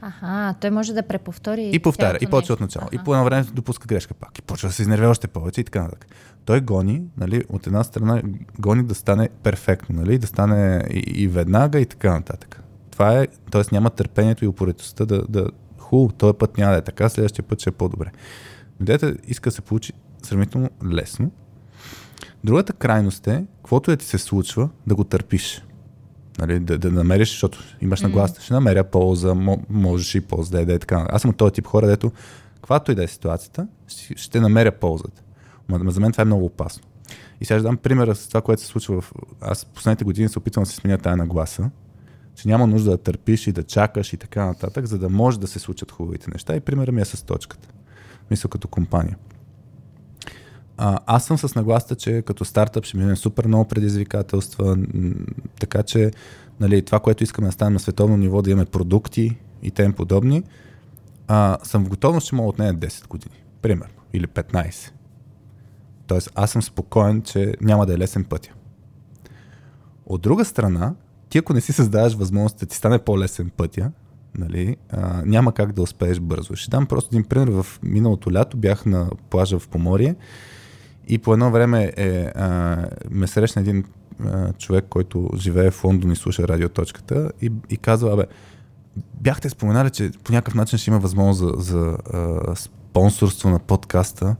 Аха, 0.00 0.54
той 0.60 0.70
може 0.70 0.92
да 0.92 1.02
преповтори. 1.02 1.70
И 1.72 1.78
повтаря, 1.78 2.18
и 2.20 2.26
почва 2.26 2.54
от 2.54 2.60
начало. 2.60 2.86
Аха. 2.86 2.96
И 2.96 3.04
по 3.04 3.14
едно 3.14 3.24
време 3.24 3.46
допуска 3.52 3.86
грешка 3.86 4.14
пак. 4.14 4.38
И 4.38 4.42
почва 4.42 4.68
да 4.68 4.74
се 4.74 4.82
изнервя 4.82 5.08
още 5.08 5.28
повече 5.28 5.60
и 5.60 5.64
така 5.64 5.82
нататък. 5.82 6.08
Той 6.44 6.60
гони, 6.60 7.02
нали, 7.16 7.44
от 7.48 7.66
една 7.66 7.84
страна 7.84 8.22
гони 8.58 8.82
да 8.82 8.94
стане 8.94 9.28
перфектно, 9.42 9.96
нали, 9.96 10.18
да 10.18 10.26
стане 10.26 10.84
и, 10.90 10.98
и 10.98 11.28
веднага 11.28 11.80
и 11.80 11.86
така 11.86 12.14
нататък. 12.14 12.62
Това 12.90 13.18
е, 13.18 13.26
т.е. 13.50 13.62
няма 13.72 13.90
търпението 13.90 14.44
и 14.44 14.48
упоритостта 14.48 15.04
да, 15.04 15.22
да 15.28 15.46
хубаво, 15.78 16.12
този 16.12 16.38
път 16.38 16.58
няма 16.58 16.72
да 16.72 16.78
е 16.78 16.82
така, 16.82 17.08
следващия 17.08 17.44
път 17.44 17.60
ще 17.60 17.70
е 17.70 17.72
по-добре. 17.72 18.10
Дете 18.80 19.14
иска 19.26 19.50
да 19.50 19.54
се 19.54 19.60
получи 19.60 19.92
сравнително 20.22 20.70
лесно. 20.92 21.30
Другата 22.44 22.72
крайност 22.72 23.26
е, 23.26 23.44
каквото 23.56 23.90
е 23.90 23.96
ти 23.96 24.06
се 24.06 24.18
случва, 24.18 24.68
да 24.86 24.94
го 24.94 25.04
търпиш. 25.04 25.62
Нали, 26.38 26.60
да, 26.60 26.78
да 26.78 26.90
намериш, 26.90 27.28
защото 27.28 27.58
имаш 27.80 28.00
нагласа, 28.00 28.42
ще 28.42 28.54
намеря 28.54 28.84
полза, 28.84 29.34
можеш 29.70 30.14
и 30.14 30.20
полза 30.20 30.50
да 30.50 30.62
е, 30.62 30.64
да 30.64 30.74
е 30.74 30.78
така. 30.78 31.06
Аз 31.08 31.22
съм 31.22 31.30
от 31.30 31.36
този 31.36 31.52
тип 31.52 31.66
хора, 31.66 31.86
дето, 31.86 32.12
каквато 32.54 32.92
и 32.92 32.94
да 32.94 33.04
е 33.04 33.08
ситуацията, 33.08 33.68
ще 34.16 34.40
намеря 34.40 34.72
ползата. 34.72 35.22
За 35.70 36.00
мен 36.00 36.12
това 36.12 36.22
е 36.22 36.24
много 36.24 36.44
опасно. 36.44 36.82
И 37.40 37.44
сега 37.44 37.58
ще 37.58 37.62
дам 37.62 37.76
примера 37.76 38.14
с 38.14 38.28
това, 38.28 38.40
което 38.40 38.62
се 38.62 38.68
случва 38.68 39.00
в... 39.00 39.12
Аз 39.40 39.64
последните 39.64 40.04
години 40.04 40.28
се 40.28 40.38
опитвам 40.38 40.64
да 40.64 40.70
се 40.70 40.76
сменя 40.76 40.98
тая 40.98 41.16
нагласа, 41.16 41.70
че 42.34 42.48
няма 42.48 42.66
нужда 42.66 42.90
да 42.90 42.98
търпиш 42.98 43.46
и 43.46 43.52
да 43.52 43.62
чакаш 43.62 44.12
и 44.12 44.16
така 44.16 44.46
нататък, 44.46 44.86
за 44.86 44.98
да 44.98 45.08
може 45.08 45.40
да 45.40 45.46
се 45.46 45.58
случат 45.58 45.90
хубавите 45.92 46.30
неща. 46.32 46.56
И 46.56 46.60
примера 46.60 46.92
ми 46.92 47.00
е 47.00 47.04
с 47.04 47.26
точката. 47.26 47.68
Мисля 48.30 48.48
като 48.48 48.68
компания. 48.68 49.16
А, 50.76 50.98
аз 51.06 51.24
съм 51.24 51.38
с 51.38 51.54
нагласта, 51.54 51.96
че 51.96 52.22
като 52.22 52.44
стартъп 52.44 52.84
ще 52.84 52.96
минем 52.96 53.16
супер 53.16 53.46
много 53.46 53.68
предизвикателства, 53.68 54.78
така 55.60 55.82
че 55.82 56.10
нали, 56.60 56.82
това, 56.82 57.00
което 57.00 57.24
искаме 57.24 57.48
да 57.48 57.52
станем 57.52 57.72
на 57.72 57.80
световно 57.80 58.16
ниво, 58.16 58.42
да 58.42 58.50
имаме 58.50 58.66
продукти 58.66 59.36
и 59.62 59.70
тем 59.70 59.92
подобни, 59.92 60.42
а, 61.28 61.58
съм 61.62 61.84
в 61.84 61.88
готовност, 61.88 62.26
че 62.26 62.34
мога 62.34 62.48
от 62.48 62.58
нея 62.58 62.74
10 62.74 63.08
години, 63.08 63.44
примерно, 63.62 63.94
или 64.12 64.26
15. 64.26 64.90
Тоест, 66.06 66.30
аз 66.34 66.50
съм 66.50 66.62
спокоен, 66.62 67.22
че 67.22 67.54
няма 67.60 67.86
да 67.86 67.94
е 67.94 67.98
лесен 67.98 68.24
пътя. 68.24 68.52
От 70.06 70.22
друга 70.22 70.44
страна, 70.44 70.94
ти 71.28 71.38
ако 71.38 71.52
не 71.52 71.60
си 71.60 71.72
създаваш 71.72 72.14
възможност 72.14 72.58
да 72.58 72.66
ти 72.66 72.76
стане 72.76 72.98
по-лесен 72.98 73.50
пътя, 73.56 73.92
нали, 74.38 74.76
а, 74.90 75.22
няма 75.26 75.52
как 75.52 75.72
да 75.72 75.82
успееш 75.82 76.20
бързо. 76.20 76.56
Ще 76.56 76.70
дам 76.70 76.86
просто 76.86 77.08
един 77.12 77.24
пример. 77.24 77.48
В 77.48 77.66
миналото 77.82 78.32
лято 78.32 78.56
бях 78.56 78.86
на 78.86 79.10
плажа 79.30 79.58
в 79.58 79.68
Поморие 79.68 80.16
и 81.08 81.18
по 81.18 81.32
едно 81.32 81.50
време 81.50 81.92
е, 81.96 82.24
а, 82.34 82.76
ме 83.10 83.26
срещна 83.26 83.62
един 83.62 83.84
а, 84.24 84.52
човек, 84.52 84.84
който 84.88 85.30
живее 85.36 85.70
в 85.70 85.84
Лондон 85.84 86.12
и 86.12 86.16
слуша 86.16 86.48
радиоточката 86.48 87.32
и, 87.42 87.52
и 87.70 87.76
казва, 87.76 88.12
абе, 88.12 88.24
бяхте 89.20 89.48
споменали, 89.48 89.90
че 89.90 90.10
по 90.24 90.32
някакъв 90.32 90.54
начин 90.54 90.78
ще 90.78 90.90
има 90.90 90.98
възможност 90.98 91.38
за, 91.38 91.74
за 91.74 91.98
а, 92.12 92.56
спонсорство 92.56 93.50
на 93.50 93.58
подкаста. 93.58 94.36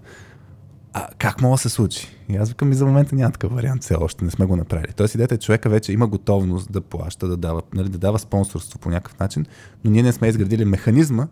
А 0.96 1.08
как 1.18 1.40
мога 1.40 1.54
да 1.54 1.58
се 1.58 1.68
случи? 1.68 2.08
И 2.28 2.36
аз 2.36 2.48
викам 2.48 2.72
и 2.72 2.74
за 2.74 2.86
момента 2.86 3.14
няма 3.14 3.32
такъв 3.32 3.52
вариант, 3.52 3.82
все 3.82 3.94
още 3.94 4.24
не 4.24 4.30
сме 4.30 4.46
го 4.46 4.56
направили. 4.56 4.92
Тоест 4.96 5.14
идеята 5.14 5.34
е 5.34 5.38
човека 5.38 5.68
вече 5.68 5.92
има 5.92 6.06
готовност 6.06 6.72
да 6.72 6.80
плаща, 6.80 7.28
да 7.28 7.36
дава, 7.36 7.62
нали, 7.74 7.88
да 7.88 7.98
дава 7.98 8.18
спонсорство 8.18 8.78
по 8.78 8.90
някакъв 8.90 9.18
начин, 9.18 9.46
но 9.84 9.90
ние 9.90 10.02
не 10.02 10.12
сме 10.12 10.28
изградили 10.28 10.64
механизма, 10.64 11.26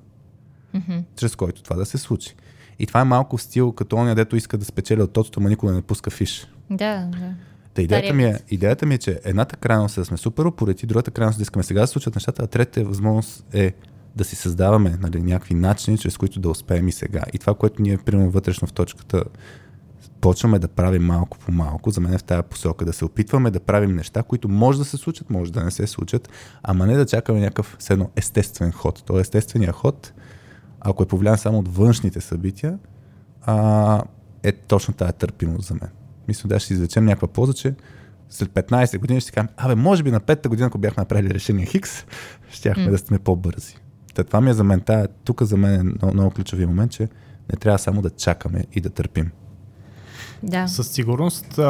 mm-hmm. 0.74 1.02
чрез 1.16 1.36
който 1.36 1.62
това 1.62 1.76
да 1.76 1.86
се 1.86 1.98
случи. 1.98 2.34
И 2.78 2.86
това 2.86 3.00
е 3.00 3.04
малко 3.04 3.36
в 3.36 3.42
стил, 3.42 3.72
като 3.72 3.96
оня, 3.96 4.14
дето 4.14 4.36
иска 4.36 4.58
да 4.58 4.64
спечели 4.64 5.02
от 5.02 5.12
тотото, 5.12 5.40
но 5.40 5.48
никога 5.48 5.72
не 5.72 5.82
пуска 5.82 6.10
фиш. 6.10 6.46
Да, 6.70 7.06
да. 7.06 7.34
Та 7.74 7.82
идеята, 7.82 8.14
ми 8.14 8.24
е, 8.24 8.38
идеята 8.50 8.86
ми 8.86 8.94
е, 8.94 8.98
че 8.98 9.20
едната 9.24 9.56
крайност 9.56 9.96
е 9.96 10.00
да 10.00 10.04
сме 10.04 10.16
супер 10.16 10.44
упорети, 10.44 10.86
другата 10.86 11.10
крайност 11.10 11.36
е 11.36 11.38
да 11.38 11.42
искаме 11.42 11.62
сега 11.62 11.80
да 11.80 11.86
случат 11.86 12.14
нещата, 12.14 12.42
а 12.42 12.46
третата 12.46 12.84
възможност 12.84 13.44
е 13.52 13.72
да 14.16 14.24
си 14.24 14.36
създаваме 14.36 14.98
нали, 15.00 15.22
някакви 15.22 15.54
начини, 15.54 15.98
чрез 15.98 16.16
които 16.16 16.40
да 16.40 16.50
успеем 16.50 16.88
и 16.88 16.92
сега. 16.92 17.22
И 17.32 17.38
това, 17.38 17.54
което 17.54 17.82
ние, 17.82 17.98
примерно, 17.98 18.30
вътрешно 18.30 18.68
в 18.68 18.72
точката 18.72 19.24
почваме 20.20 20.58
да 20.58 20.68
правим 20.68 21.02
малко 21.02 21.38
по 21.38 21.52
малко, 21.52 21.90
за 21.90 22.00
мен 22.00 22.14
е 22.14 22.18
в 22.18 22.24
тази 22.24 22.42
посока, 22.42 22.84
да 22.84 22.92
се 22.92 23.04
опитваме 23.04 23.50
да 23.50 23.60
правим 23.60 23.96
неща, 23.96 24.22
които 24.22 24.48
може 24.48 24.78
да 24.78 24.84
се 24.84 24.96
случат, 24.96 25.30
може 25.30 25.52
да 25.52 25.64
не 25.64 25.70
се 25.70 25.86
случат, 25.86 26.28
ама 26.62 26.86
не 26.86 26.96
да 26.96 27.06
чакаме 27.06 27.40
някакъв 27.40 27.76
седно 27.78 28.10
естествен 28.16 28.72
ход. 28.72 29.02
То 29.06 29.18
естественият 29.18 29.76
ход, 29.76 30.12
ако 30.80 31.02
е 31.02 31.06
повлиян 31.06 31.38
само 31.38 31.58
от 31.58 31.76
външните 31.76 32.20
събития, 32.20 32.78
а, 33.42 34.02
е 34.42 34.52
точно 34.52 34.94
тази 34.94 35.12
търпимост 35.12 35.68
за 35.68 35.74
мен. 35.74 35.90
Мисля, 36.28 36.48
да 36.48 36.60
ще 36.60 36.74
извлечем 36.74 37.04
някаква 37.04 37.28
полза, 37.28 37.52
че 37.52 37.74
след 38.30 38.50
15 38.50 38.98
години 38.98 39.20
ще 39.20 39.26
си 39.26 39.32
кажем, 39.32 39.48
абе, 39.56 39.74
може 39.74 40.02
би 40.02 40.10
на 40.10 40.20
петата 40.20 40.48
година, 40.48 40.66
ако 40.66 40.78
бяхме 40.78 41.00
направили 41.00 41.34
решение 41.34 41.66
Хикс, 41.66 42.04
щяхме 42.50 42.86
mm. 42.86 42.90
да 42.90 42.98
сме 42.98 43.18
по-бързи. 43.18 43.76
Та, 44.14 44.24
това 44.24 44.40
ми 44.40 44.50
е 44.50 44.54
за 44.54 44.64
мен, 44.64 44.80
тая, 44.80 45.08
тук 45.24 45.42
за 45.42 45.56
мен 45.56 45.80
е 45.80 45.82
много, 45.82 46.14
много 46.14 46.30
ключовия 46.30 46.68
момент, 46.68 46.92
че 46.92 47.08
не 47.52 47.58
трябва 47.60 47.78
само 47.78 48.02
да 48.02 48.10
чакаме 48.10 48.64
и 48.72 48.80
да 48.80 48.90
търпим. 48.90 49.30
Да. 50.42 50.68
Със 50.68 50.88
сигурност, 50.88 51.60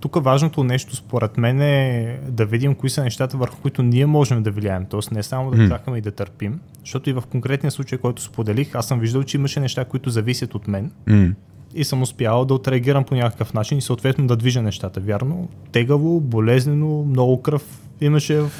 тук 0.00 0.24
важното 0.24 0.64
нещо 0.64 0.96
според 0.96 1.38
мен 1.38 1.60
е 1.60 2.18
да 2.28 2.46
видим 2.46 2.74
кои 2.74 2.90
са 2.90 3.02
нещата, 3.02 3.36
върху 3.36 3.60
които 3.62 3.82
ние 3.82 4.06
можем 4.06 4.42
да 4.42 4.50
влияем. 4.50 4.86
Тоест 4.86 5.10
не 5.10 5.22
само 5.22 5.50
да 5.50 5.56
mm. 5.56 5.68
чакаме 5.68 5.98
и 5.98 6.00
да 6.00 6.10
търпим, 6.10 6.60
защото 6.80 7.10
и 7.10 7.12
в 7.12 7.22
конкретния 7.30 7.70
случай, 7.70 7.98
който 7.98 8.22
споделих, 8.22 8.74
аз 8.74 8.86
съм 8.86 9.00
виждал, 9.00 9.22
че 9.22 9.36
имаше 9.36 9.60
неща, 9.60 9.84
които 9.84 10.10
зависят 10.10 10.54
от 10.54 10.68
мен. 10.68 10.90
Mm. 11.08 11.34
И 11.74 11.84
съм 11.84 12.02
успял 12.02 12.44
да 12.44 12.54
отреагирам 12.54 13.04
по 13.04 13.14
някакъв 13.14 13.54
начин 13.54 13.78
и 13.78 13.82
съответно 13.82 14.26
да 14.26 14.36
движа 14.36 14.62
нещата. 14.62 15.00
Вярно, 15.00 15.48
тегаво, 15.72 16.20
болезнено, 16.20 17.04
много 17.04 17.42
кръв 17.42 17.80
имаше 18.00 18.40
в 18.40 18.50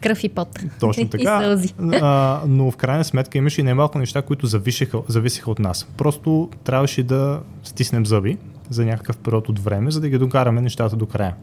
кръв 0.00 0.24
и 0.24 0.28
пот. 0.28 0.48
Точно 0.80 1.08
така. 1.10 1.56
и 1.64 1.94
а, 2.02 2.42
но 2.46 2.70
в 2.70 2.76
крайна 2.76 3.04
сметка 3.04 3.38
имаше 3.38 3.60
и 3.60 3.64
немалко 3.64 3.98
неща, 3.98 4.22
които 4.22 4.46
зависеха, 4.46 4.98
зависеха 5.08 5.50
от 5.50 5.58
нас. 5.58 5.86
Просто 5.96 6.48
трябваше 6.64 7.02
да 7.02 7.40
стиснем 7.62 8.06
зъби 8.06 8.38
за 8.70 8.84
някакъв 8.84 9.16
период 9.18 9.48
от 9.48 9.58
време, 9.58 9.90
за 9.90 10.00
да 10.00 10.08
ги 10.08 10.18
докараме 10.18 10.60
нещата 10.60 10.96
до 10.96 11.06
края. 11.06 11.34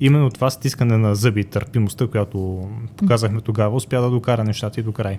Именно 0.00 0.30
това 0.30 0.50
стискане 0.50 0.96
на 0.96 1.14
зъби 1.14 1.40
и 1.40 1.44
търпимостта, 1.44 2.06
която 2.06 2.68
показахме 2.96 3.40
тогава, 3.40 3.76
успя 3.76 4.00
да 4.00 4.10
докара 4.10 4.44
нещата 4.44 4.80
и 4.80 4.82
до 4.82 4.92
край. 4.92 5.18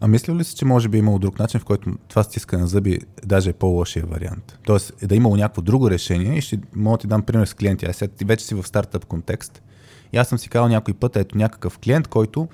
А 0.00 0.08
мисля 0.08 0.34
ли 0.34 0.44
си, 0.44 0.56
че 0.56 0.64
може 0.64 0.88
би 0.88 0.96
е 0.96 0.98
имало 0.98 1.18
друг 1.18 1.38
начин, 1.38 1.60
в 1.60 1.64
който 1.64 1.90
това 2.08 2.22
стискане 2.22 2.62
на 2.62 2.68
зъби 2.68 2.98
даже 3.24 3.50
е 3.50 3.52
по-лошия 3.52 4.06
вариант? 4.06 4.58
Тоест 4.62 5.02
е 5.02 5.06
да 5.06 5.14
е 5.14 5.16
имало 5.16 5.36
някакво 5.36 5.62
друго 5.62 5.90
решение 5.90 6.38
и 6.38 6.40
ще 6.40 6.58
мога 6.76 6.96
да 6.96 7.00
ти 7.00 7.06
дам 7.06 7.22
пример 7.22 7.46
с 7.46 7.54
клиенти. 7.54 7.86
Аз 7.86 7.96
сега 7.96 8.12
ти 8.16 8.24
вече 8.24 8.44
си 8.44 8.54
в 8.54 8.66
стартъп 8.66 9.04
контекст 9.04 9.62
и 10.12 10.18
аз 10.18 10.28
съм 10.28 10.38
си 10.38 10.48
казал 10.48 10.68
някой 10.68 10.94
път, 10.94 11.16
ето 11.16 11.38
някакъв 11.38 11.78
клиент, 11.78 12.08
който 12.08 12.48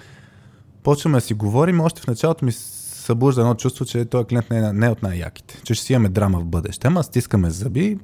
почваме 0.82 1.16
да 1.16 1.20
си 1.20 1.34
говорим, 1.34 1.80
още 1.80 2.02
в 2.02 2.06
началото 2.06 2.44
ми 2.44 2.52
събужда 2.52 3.40
едно 3.40 3.54
чувство, 3.54 3.84
че 3.84 4.04
този 4.04 4.24
клиент 4.24 4.50
не 4.50 4.58
е, 4.58 4.72
не 4.72 4.86
е 4.86 4.90
от 4.90 5.02
най-яките, 5.02 5.60
че 5.64 5.74
ще 5.74 5.84
си 5.84 5.92
имаме 5.92 6.08
драма 6.08 6.40
в 6.40 6.44
бъдеще. 6.44 6.86
Ама 6.86 7.02
стискаме 7.02 7.50
зъби, 7.50 7.98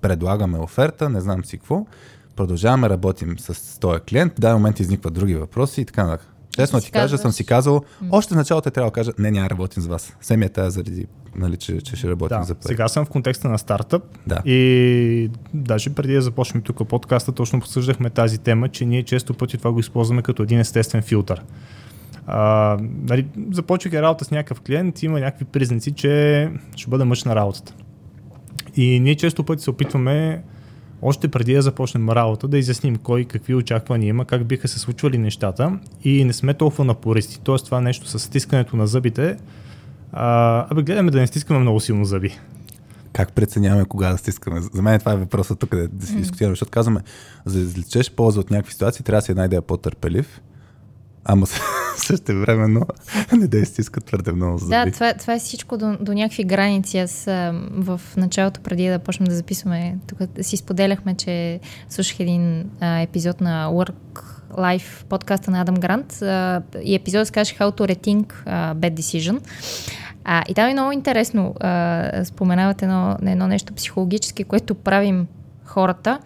предлагаме 0.00 0.58
оферта, 0.58 1.08
не 1.08 1.20
знам 1.20 1.44
си 1.44 1.58
какво, 1.58 1.86
продължаваме, 2.36 2.88
работим 2.88 3.38
с 3.38 3.80
този 3.80 4.00
клиент, 4.00 4.32
в 4.32 4.40
даден 4.40 4.56
момент 4.56 4.80
изникват 4.80 5.14
други 5.14 5.34
въпроси 5.34 5.80
и 5.80 5.84
така 5.84 6.04
нататък. 6.04 6.31
Честно 6.56 6.80
ти 6.80 6.90
кажа, 6.90 7.18
съм 7.18 7.32
си 7.32 7.44
казал, 7.44 7.82
още 8.10 8.34
в 8.34 8.36
началото 8.36 8.68
е 8.68 8.72
трябва 8.72 8.90
да 8.90 8.94
кажа, 8.94 9.12
не, 9.18 9.30
няма 9.30 9.50
работим 9.50 9.82
с 9.82 9.86
вас. 9.86 10.16
Семия 10.20 10.46
е 10.46 10.48
тази 10.48 10.74
заради, 10.74 11.06
нали, 11.36 11.56
че, 11.56 11.80
че 11.80 11.96
ще 11.96 12.08
работим 12.08 12.38
да, 12.38 12.44
за 12.44 12.54
пари. 12.54 12.68
Сега 12.68 12.88
съм 12.88 13.04
в 13.04 13.08
контекста 13.08 13.48
на 13.48 13.58
стартъп 13.58 14.02
да. 14.26 14.42
и 14.44 15.30
даже 15.54 15.90
преди 15.90 16.14
да 16.14 16.22
започнем 16.22 16.62
тук 16.62 16.88
подкаста, 16.88 17.32
точно 17.32 17.60
посъждахме 17.60 18.10
тази 18.10 18.38
тема, 18.38 18.68
че 18.68 18.84
ние 18.84 19.02
често 19.02 19.34
пъти 19.34 19.58
това 19.58 19.72
го 19.72 19.80
използваме 19.80 20.22
като 20.22 20.42
един 20.42 20.58
естествен 20.58 21.02
филтър. 21.02 21.42
А, 22.26 22.78
нали, 23.02 23.26
започвайки 23.52 24.02
работа 24.02 24.24
с 24.24 24.30
някакъв 24.30 24.60
клиент, 24.60 25.02
има 25.02 25.20
някакви 25.20 25.44
признаци, 25.44 25.92
че 25.92 26.50
ще 26.76 26.90
бъде 26.90 27.04
мъж 27.04 27.24
на 27.24 27.36
работата. 27.36 27.74
И 28.76 29.00
ние 29.00 29.14
често 29.14 29.44
пъти 29.44 29.62
се 29.62 29.70
опитваме 29.70 30.42
още 31.02 31.28
преди 31.28 31.54
да 31.54 31.62
започнем 31.62 32.08
работа, 32.08 32.48
да 32.48 32.58
изясним 32.58 32.96
кой 32.96 33.24
какви 33.24 33.54
очаквания 33.54 34.08
има, 34.08 34.24
как 34.24 34.44
биха 34.44 34.68
се 34.68 34.78
случвали 34.78 35.18
нещата 35.18 35.78
и 36.04 36.24
не 36.24 36.32
сме 36.32 36.54
толкова 36.54 36.84
напористи. 36.84 37.40
Тоест 37.44 37.64
това 37.64 37.80
нещо 37.80 38.08
с 38.08 38.18
стискането 38.18 38.76
на 38.76 38.86
зъбите, 38.86 39.36
а, 40.12 40.66
абе 40.70 40.82
гледаме 40.82 41.10
да 41.10 41.20
не 41.20 41.26
стискаме 41.26 41.60
много 41.60 41.80
силно 41.80 42.04
зъби. 42.04 42.38
Как 43.12 43.32
преценяваме 43.32 43.84
кога 43.84 44.12
да 44.12 44.18
стискаме? 44.18 44.60
За 44.60 44.82
мен 44.82 44.98
това 44.98 45.12
е 45.12 45.16
въпросът 45.16 45.58
тук 45.58 45.76
да, 45.76 45.88
да 45.88 46.06
си 46.06 46.16
дискутираме, 46.16 46.52
защото 46.52 46.70
казваме, 46.70 47.00
за 47.44 47.58
да 47.58 47.64
извлечеш 47.64 48.10
полза 48.10 48.40
от 48.40 48.50
някакви 48.50 48.72
ситуации, 48.72 49.04
трябва 49.04 49.18
да 49.18 49.24
си 49.24 49.30
една 49.30 49.44
идея 49.44 49.62
по-търпелив, 49.62 50.40
ама 51.24 51.46
също 51.96 52.40
времено 52.40 52.80
не 53.32 53.46
да 53.46 53.58
изтиска 53.58 54.00
твърде 54.00 54.32
много 54.32 54.58
зъби. 54.58 54.70
Да, 54.70 54.90
това, 54.90 55.14
това 55.14 55.34
е 55.34 55.38
всичко 55.38 55.76
до, 55.76 55.96
до 56.00 56.12
някакви 56.12 56.44
граници. 56.44 56.98
Аз 56.98 57.24
в 57.70 58.00
началото, 58.16 58.60
преди 58.60 58.88
да 58.88 58.98
почнем 58.98 59.26
да 59.26 59.34
записваме, 59.34 59.98
тук 60.06 60.18
си 60.40 60.56
споделяхме, 60.56 61.14
че 61.14 61.60
слушах 61.88 62.20
един 62.20 62.70
а, 62.80 63.00
епизод 63.00 63.40
на 63.40 63.68
Work 63.72 64.22
Life 64.52 65.04
подкаста 65.04 65.50
на 65.50 65.60
Адам 65.60 65.74
Грант 65.74 66.22
а, 66.22 66.62
и 66.82 66.94
епизод 66.94 67.26
се 67.26 67.32
каже 67.32 67.54
How 67.54 67.78
to 67.78 67.94
Rethink 67.94 68.26
uh, 68.46 68.74
Bad 68.74 68.94
Decision. 68.94 69.40
А, 70.24 70.42
и 70.48 70.54
там 70.54 70.68
е 70.68 70.72
много 70.72 70.92
интересно. 70.92 71.54
А, 71.60 72.24
споменавате 72.24 72.84
едно, 72.84 73.16
едно 73.26 73.46
нещо 73.46 73.72
психологически, 73.72 74.44
което 74.44 74.74
правим 74.74 75.26
хората. 75.64 76.18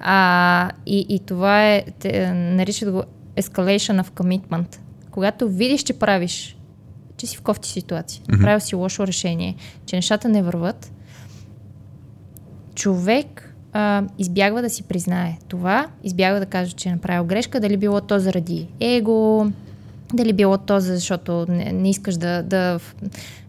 А, 0.00 0.70
и, 0.86 1.06
и 1.08 1.18
това 1.18 1.66
е, 1.66 1.84
те, 1.98 2.32
наричат 2.34 2.92
го 2.92 3.02
escalation 3.36 4.02
of 4.02 4.10
commitment. 4.10 4.78
Когато 5.10 5.48
видиш, 5.48 5.82
че 5.82 5.92
правиш, 5.92 6.56
че 7.16 7.26
си 7.26 7.36
в 7.36 7.42
кофти 7.42 7.68
ситуация, 7.68 8.22
mm-hmm. 8.22 8.40
правил 8.40 8.60
си 8.60 8.74
лошо 8.74 9.06
решение, 9.06 9.56
че 9.86 9.96
нещата 9.96 10.28
не 10.28 10.42
върват, 10.42 10.92
човек 12.74 13.54
а, 13.72 14.02
избягва 14.18 14.62
да 14.62 14.70
си 14.70 14.82
признае 14.82 15.38
това, 15.48 15.86
избягва 16.04 16.40
да 16.40 16.46
каже, 16.46 16.72
че 16.72 16.88
е 16.88 16.92
направил 16.92 17.24
грешка, 17.24 17.60
дали 17.60 17.76
било 17.76 18.00
то 18.00 18.18
заради 18.18 18.68
его, 18.80 19.46
дали 20.14 20.32
било 20.32 20.58
то, 20.58 20.80
защото 20.80 21.46
не, 21.48 21.72
не 21.72 21.90
искаш 21.90 22.16
да, 22.16 22.42
да, 22.42 22.80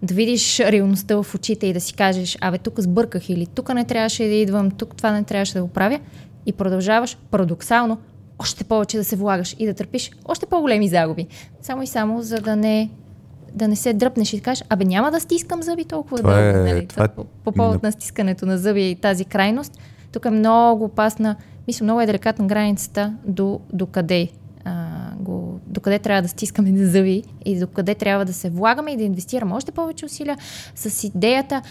да 0.01 0.13
видиш 0.13 0.59
реалността 0.59 1.23
в 1.23 1.35
очите 1.35 1.67
и 1.67 1.73
да 1.73 1.81
си 1.81 1.93
кажеш, 1.93 2.37
абе, 2.41 2.57
тук 2.57 2.79
сбърках 2.79 3.29
или 3.29 3.45
тук 3.45 3.73
не 3.73 3.85
трябваше 3.85 4.23
да 4.23 4.33
идвам, 4.33 4.71
тук 4.71 4.95
това 4.95 5.11
не 5.11 5.23
трябваше 5.23 5.53
да 5.53 5.61
го 5.61 5.67
правя 5.67 5.99
и 6.45 6.53
продължаваш 6.53 7.17
парадоксално 7.31 7.97
още 8.39 8.63
повече 8.63 8.97
да 8.97 9.03
се 9.03 9.15
влагаш 9.15 9.55
и 9.59 9.65
да 9.65 9.73
търпиш 9.73 10.11
още 10.25 10.45
по-големи 10.45 10.87
загуби. 10.87 11.27
Само 11.61 11.83
и 11.83 11.87
само, 11.87 12.21
за 12.21 12.39
да 12.39 12.55
не 12.55 12.89
да 13.53 13.67
не 13.67 13.75
се 13.75 13.93
дръпнеш 13.93 14.33
и 14.33 14.37
да 14.37 14.43
кажеш, 14.43 14.63
абе 14.69 14.85
няма 14.85 15.11
да 15.11 15.19
стискам 15.19 15.61
зъби 15.61 15.85
толкова 15.85 16.17
това 16.17 16.41
дълго. 16.41 16.57
Е, 16.57 16.73
нали? 16.73 16.87
това... 16.87 17.07
по, 17.07 17.23
по 17.23 17.51
повод 17.51 17.83
на 17.83 17.91
стискането 17.91 18.45
на 18.45 18.57
зъби 18.57 18.89
и 18.89 18.95
тази 18.95 19.25
крайност, 19.25 19.77
тук 20.11 20.25
е 20.25 20.29
много 20.29 20.85
опасна, 20.85 21.35
мисля, 21.67 21.83
много 21.83 22.01
е 22.01 22.05
деликатна 22.05 22.45
границата 22.47 23.13
до, 23.25 23.59
до 23.73 23.85
къде 23.85 24.29
а, 24.65 24.87
го, 25.19 25.59
докъде 25.67 25.99
трябва 25.99 26.21
да 26.21 26.27
стискаме 26.27 26.85
зъби 26.87 27.23
и 27.45 27.59
докъде 27.59 27.95
трябва 27.95 28.25
да 28.25 28.33
се 28.33 28.49
влагаме 28.49 28.91
и 28.91 28.97
да 28.97 29.03
инвестираме 29.03 29.53
още 29.53 29.71
повече 29.71 30.05
усилия 30.05 30.37
с 30.75 31.03
идеята, 31.03 31.61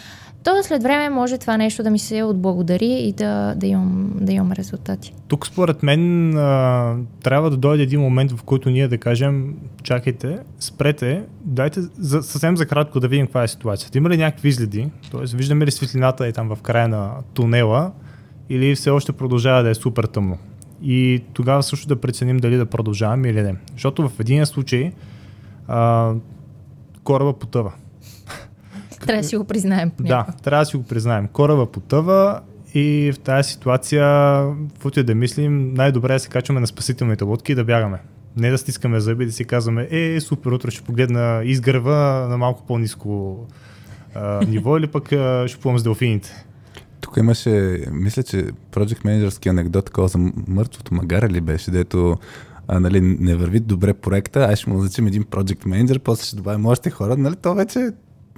то 0.44 0.62
след 0.62 0.82
време 0.82 1.10
може 1.10 1.38
това 1.38 1.56
нещо 1.56 1.82
да 1.82 1.90
ми 1.90 1.98
се 1.98 2.22
отблагодари 2.22 2.86
и 2.86 3.12
да, 3.12 3.54
да, 3.54 3.66
имам, 3.66 4.12
да 4.20 4.32
имам 4.32 4.52
резултати. 4.52 5.14
Тук 5.28 5.46
според 5.46 5.82
мен 5.82 6.34
а, 6.36 6.96
трябва 7.22 7.50
да 7.50 7.56
дойде 7.56 7.82
един 7.82 8.00
момент, 8.00 8.32
в 8.32 8.42
който 8.42 8.70
ние 8.70 8.88
да 8.88 8.98
кажем, 8.98 9.54
чакайте, 9.82 10.38
спрете, 10.60 11.22
дайте 11.44 11.80
за, 11.80 12.22
съвсем 12.22 12.56
за 12.56 12.66
кратко 12.66 13.00
да 13.00 13.08
видим 13.08 13.26
каква 13.26 13.42
е 13.42 13.48
ситуацията. 13.48 13.98
Има 13.98 14.10
ли 14.10 14.16
някакви 14.16 14.48
изгледи, 14.48 14.88
т.е. 15.10 15.36
виждаме 15.36 15.66
ли 15.66 15.70
светлината 15.70 16.26
е 16.26 16.32
там 16.32 16.54
в 16.54 16.62
края 16.62 16.88
на 16.88 17.10
тунела 17.34 17.92
или 18.48 18.74
все 18.74 18.90
още 18.90 19.12
продължава 19.12 19.62
да 19.62 19.70
е 19.70 19.74
супер 19.74 20.04
тъмно. 20.04 20.38
И 20.82 21.22
тогава 21.32 21.62
също 21.62 21.88
да 21.88 22.00
преценим 22.00 22.36
дали 22.36 22.56
да 22.56 22.66
продължаваме 22.66 23.28
или 23.28 23.42
не. 23.42 23.54
Защото 23.72 24.08
в 24.08 24.20
един 24.20 24.46
случай 24.46 24.92
а, 25.68 26.12
кораба 27.04 27.32
потъва 27.32 27.72
трябва 29.06 29.22
да 29.22 29.28
си 29.28 29.36
го 29.36 29.44
признаем. 29.44 29.92
Да, 30.00 30.26
трябва 30.42 30.62
да 30.62 30.66
си 30.66 30.76
го 30.76 30.82
признаем. 30.82 31.28
Кораба 31.28 31.66
потъва 31.66 32.40
И 32.74 33.12
в 33.14 33.18
тази 33.18 33.50
ситуация, 33.50 34.04
каквото 34.72 35.00
и 35.00 35.02
да 35.02 35.14
мислим, 35.14 35.74
най-добре 35.74 36.12
е 36.12 36.16
да 36.16 36.20
се 36.20 36.28
качваме 36.28 36.60
на 36.60 36.66
спасителните 36.66 37.24
лодки 37.24 37.52
и 37.52 37.54
да 37.54 37.64
бягаме. 37.64 37.98
Не 38.36 38.50
да 38.50 38.58
стискаме 38.58 39.00
зъби, 39.00 39.26
да 39.26 39.32
си 39.32 39.44
казваме, 39.44 39.88
е, 39.90 40.20
супер, 40.20 40.50
утре 40.50 40.70
ще 40.70 40.82
погледна 40.82 41.42
изгрева 41.44 42.26
на 42.30 42.38
малко 42.38 42.66
по-низко 42.66 43.38
а, 44.14 44.44
ниво 44.48 44.78
или 44.78 44.86
пък 44.86 45.12
а, 45.12 45.48
ще 45.48 45.60
плувам 45.60 45.78
с 45.78 45.82
делфините. 45.82 46.44
Тук 47.00 47.16
имаше, 47.16 47.84
мисля, 47.92 48.22
че 48.22 48.36
Project 48.72 49.04
Managerски 49.04 49.46
анекдот, 49.50 49.84
такова 49.84 50.08
за 50.08 50.18
мъртвото 50.48 50.94
магара 50.94 51.28
ли 51.28 51.40
беше, 51.40 51.70
дето 51.70 52.18
а, 52.68 52.80
нали, 52.80 53.00
не 53.00 53.36
върви 53.36 53.60
добре 53.60 53.94
проекта, 53.94 54.48
аз 54.52 54.58
ще 54.58 54.70
му 54.70 54.76
назначим 54.76 55.06
един 55.06 55.24
Project 55.24 55.66
Manager, 55.66 55.98
после 55.98 56.24
ще 56.24 56.36
добавим 56.36 56.66
още 56.66 56.90
хора, 56.90 57.16
нали, 57.16 57.36
то 57.36 57.54
вече 57.54 57.90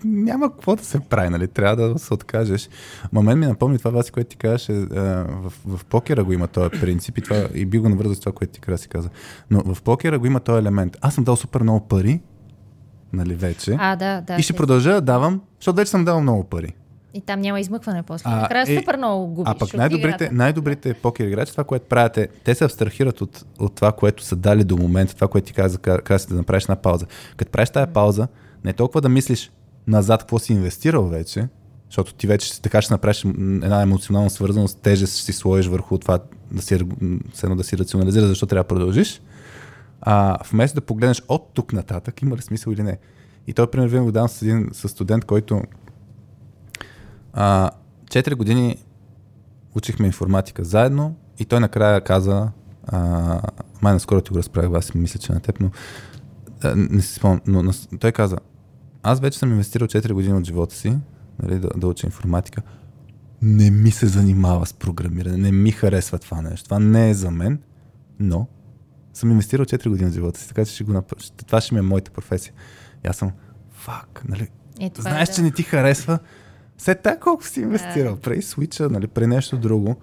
няма 0.04 0.50
какво 0.50 0.76
да 0.76 0.84
се 0.84 1.00
прави, 1.00 1.28
нали? 1.28 1.48
Трябва 1.48 1.88
да 1.88 1.98
се 1.98 2.14
откажеш. 2.14 2.68
Ма 3.12 3.22
мен 3.22 3.38
ми 3.38 3.46
напомни 3.46 3.78
това, 3.78 3.90
Васи, 3.90 4.12
което 4.12 4.30
ти 4.30 4.36
казваше, 4.36 4.72
в, 4.72 5.52
в 5.66 5.84
покера 5.84 6.24
го 6.24 6.32
има 6.32 6.48
този 6.48 6.70
принцип 6.80 7.18
и, 7.18 7.20
това, 7.20 7.48
и 7.54 7.66
би 7.66 7.78
го 7.78 7.88
навързал 7.88 8.14
с 8.14 8.20
това, 8.20 8.32
което 8.32 8.52
ти 8.52 8.60
края 8.60 8.78
си 8.78 8.88
каза. 8.88 9.08
Но 9.50 9.74
в 9.74 9.82
покера 9.82 10.18
го 10.18 10.26
има 10.26 10.40
този 10.40 10.58
елемент. 10.58 10.96
Аз 11.00 11.14
съм 11.14 11.24
дал 11.24 11.36
супер 11.36 11.60
много 11.60 11.80
пари, 11.80 12.20
нали 13.12 13.34
вече. 13.34 13.76
А, 13.78 13.96
да, 13.96 14.20
да. 14.20 14.36
И 14.38 14.42
ще 14.42 14.52
продължа 14.52 14.92
да 14.92 15.00
давам, 15.00 15.40
защото 15.60 15.76
вече 15.76 15.90
съм 15.90 16.04
дал 16.04 16.20
много 16.20 16.44
пари. 16.44 16.74
И 17.14 17.20
там 17.20 17.40
няма 17.40 17.60
измъкване 17.60 18.02
после. 18.02 18.30
А, 18.30 18.36
Накрая 18.40 18.64
е, 18.68 18.78
супер 18.78 18.96
много 18.96 19.26
губиш. 19.26 19.50
А 19.50 19.58
пък 19.58 19.74
най-добрите, 19.74 20.30
най-добрите 20.32 20.94
покер 20.94 21.26
играчи, 21.26 21.52
това, 21.52 21.64
което 21.64 21.86
правят 21.86 22.18
е, 22.18 22.28
те 22.44 22.54
се 22.54 22.64
абстрахират 22.64 23.20
от, 23.20 23.44
от 23.58 23.74
това, 23.74 23.92
което 23.92 24.22
са 24.22 24.36
дали 24.36 24.64
до 24.64 24.76
момента, 24.76 25.14
това, 25.14 25.28
което 25.28 25.46
ти 25.46 25.52
каза, 25.52 25.78
каза 25.78 26.28
да 26.28 26.34
направиш 26.34 26.66
на 26.66 26.76
пауза. 26.76 27.06
Като 27.36 27.52
правиш 27.52 27.70
тази 27.70 27.92
пауза, 27.92 28.28
не 28.64 28.70
е 28.70 28.72
толкова 28.72 29.00
да 29.00 29.08
мислиш 29.08 29.50
назад 29.86 30.20
какво 30.20 30.38
си 30.38 30.52
инвестирал 30.52 31.08
вече, 31.08 31.48
защото 31.88 32.14
ти 32.14 32.26
вече 32.26 32.62
така 32.62 32.82
ще 32.82 32.94
направиш 32.94 33.24
една 33.24 33.82
емоционална 33.82 34.30
свързаност, 34.30 34.78
тежест 34.78 35.14
ще 35.14 35.24
си 35.24 35.32
сложиш 35.32 35.66
върху 35.66 35.98
това 35.98 36.18
да 36.50 36.62
си, 36.62 36.78
да 37.44 37.64
си 37.64 37.78
рационализираш, 37.78 38.28
защо 38.28 38.46
трябва 38.46 38.64
да 38.64 38.68
продължиш. 38.68 39.20
А 40.00 40.38
вместо 40.50 40.74
да 40.74 40.86
погледнеш 40.86 41.22
от 41.28 41.50
тук 41.54 41.72
нататък, 41.72 42.22
има 42.22 42.36
ли 42.36 42.42
смисъл 42.42 42.70
или 42.72 42.82
не. 42.82 42.98
И 43.46 43.52
той, 43.52 43.70
пример, 43.70 43.88
винаги 43.88 44.04
го 44.04 44.12
давам 44.12 44.28
с 44.28 44.42
един 44.42 44.68
с 44.72 44.88
студент, 44.88 45.24
който 45.24 45.62
а, 47.32 47.70
4 48.06 48.34
години 48.34 48.76
учихме 49.74 50.06
информатика 50.06 50.64
заедно 50.64 51.16
и 51.38 51.44
той 51.44 51.60
накрая 51.60 52.00
каза, 52.00 52.50
а, 52.86 53.40
май 53.82 53.92
наскоро 53.92 54.20
ти 54.20 54.30
го 54.30 54.38
разправях, 54.38 54.78
аз 54.78 54.94
мисля, 54.94 55.20
че 55.20 55.32
на 55.32 55.40
теб, 55.40 55.60
но 55.60 55.70
а, 56.62 56.74
не 56.76 57.02
си 57.02 57.14
спомням, 57.14 57.40
но 57.46 57.72
той 57.98 58.12
каза, 58.12 58.36
аз 59.04 59.20
вече 59.20 59.38
съм 59.38 59.50
инвестирал 59.50 59.88
4 59.88 60.12
години 60.12 60.34
от 60.34 60.44
живота 60.44 60.74
си, 60.74 60.98
нали, 61.42 61.58
да, 61.58 61.68
да 61.76 61.86
уча 61.86 62.06
информатика. 62.06 62.62
Не 63.42 63.70
ми 63.70 63.90
се 63.90 64.06
занимава 64.06 64.66
с 64.66 64.72
програмиране, 64.72 65.36
не 65.36 65.52
ми 65.52 65.70
харесва 65.70 66.18
това 66.18 66.42
нещо. 66.42 66.64
Това 66.64 66.78
не 66.78 67.10
е 67.10 67.14
за 67.14 67.30
мен, 67.30 67.58
но 68.20 68.46
съм 69.14 69.30
инвестирал 69.30 69.64
4 69.64 69.88
години 69.88 70.08
от 70.08 70.14
живота 70.14 70.40
си, 70.40 70.48
така 70.48 70.64
че 70.64 70.74
ще 70.74 70.84
го 70.84 70.92
направя. 70.92 71.22
Това 71.46 71.60
ще 71.60 71.74
ми 71.74 71.78
е 71.78 71.82
моята 71.82 72.10
професия. 72.10 72.52
И 73.04 73.08
аз 73.08 73.16
съм, 73.16 73.32
фак, 73.72 74.22
нали? 74.28 74.48
Е, 74.80 74.90
Знаеш, 74.98 75.28
е, 75.28 75.32
да. 75.32 75.36
че 75.36 75.42
не 75.42 75.50
ти 75.50 75.62
харесва. 75.62 76.18
След 76.78 77.02
така 77.02 77.20
колко 77.20 77.46
си 77.46 77.60
инвестирал? 77.60 78.16
Прей 78.16 78.42
свича, 78.42 78.88
нали? 78.88 79.06
Прей 79.06 79.26
нещо 79.26 79.58
друго. 79.58 79.96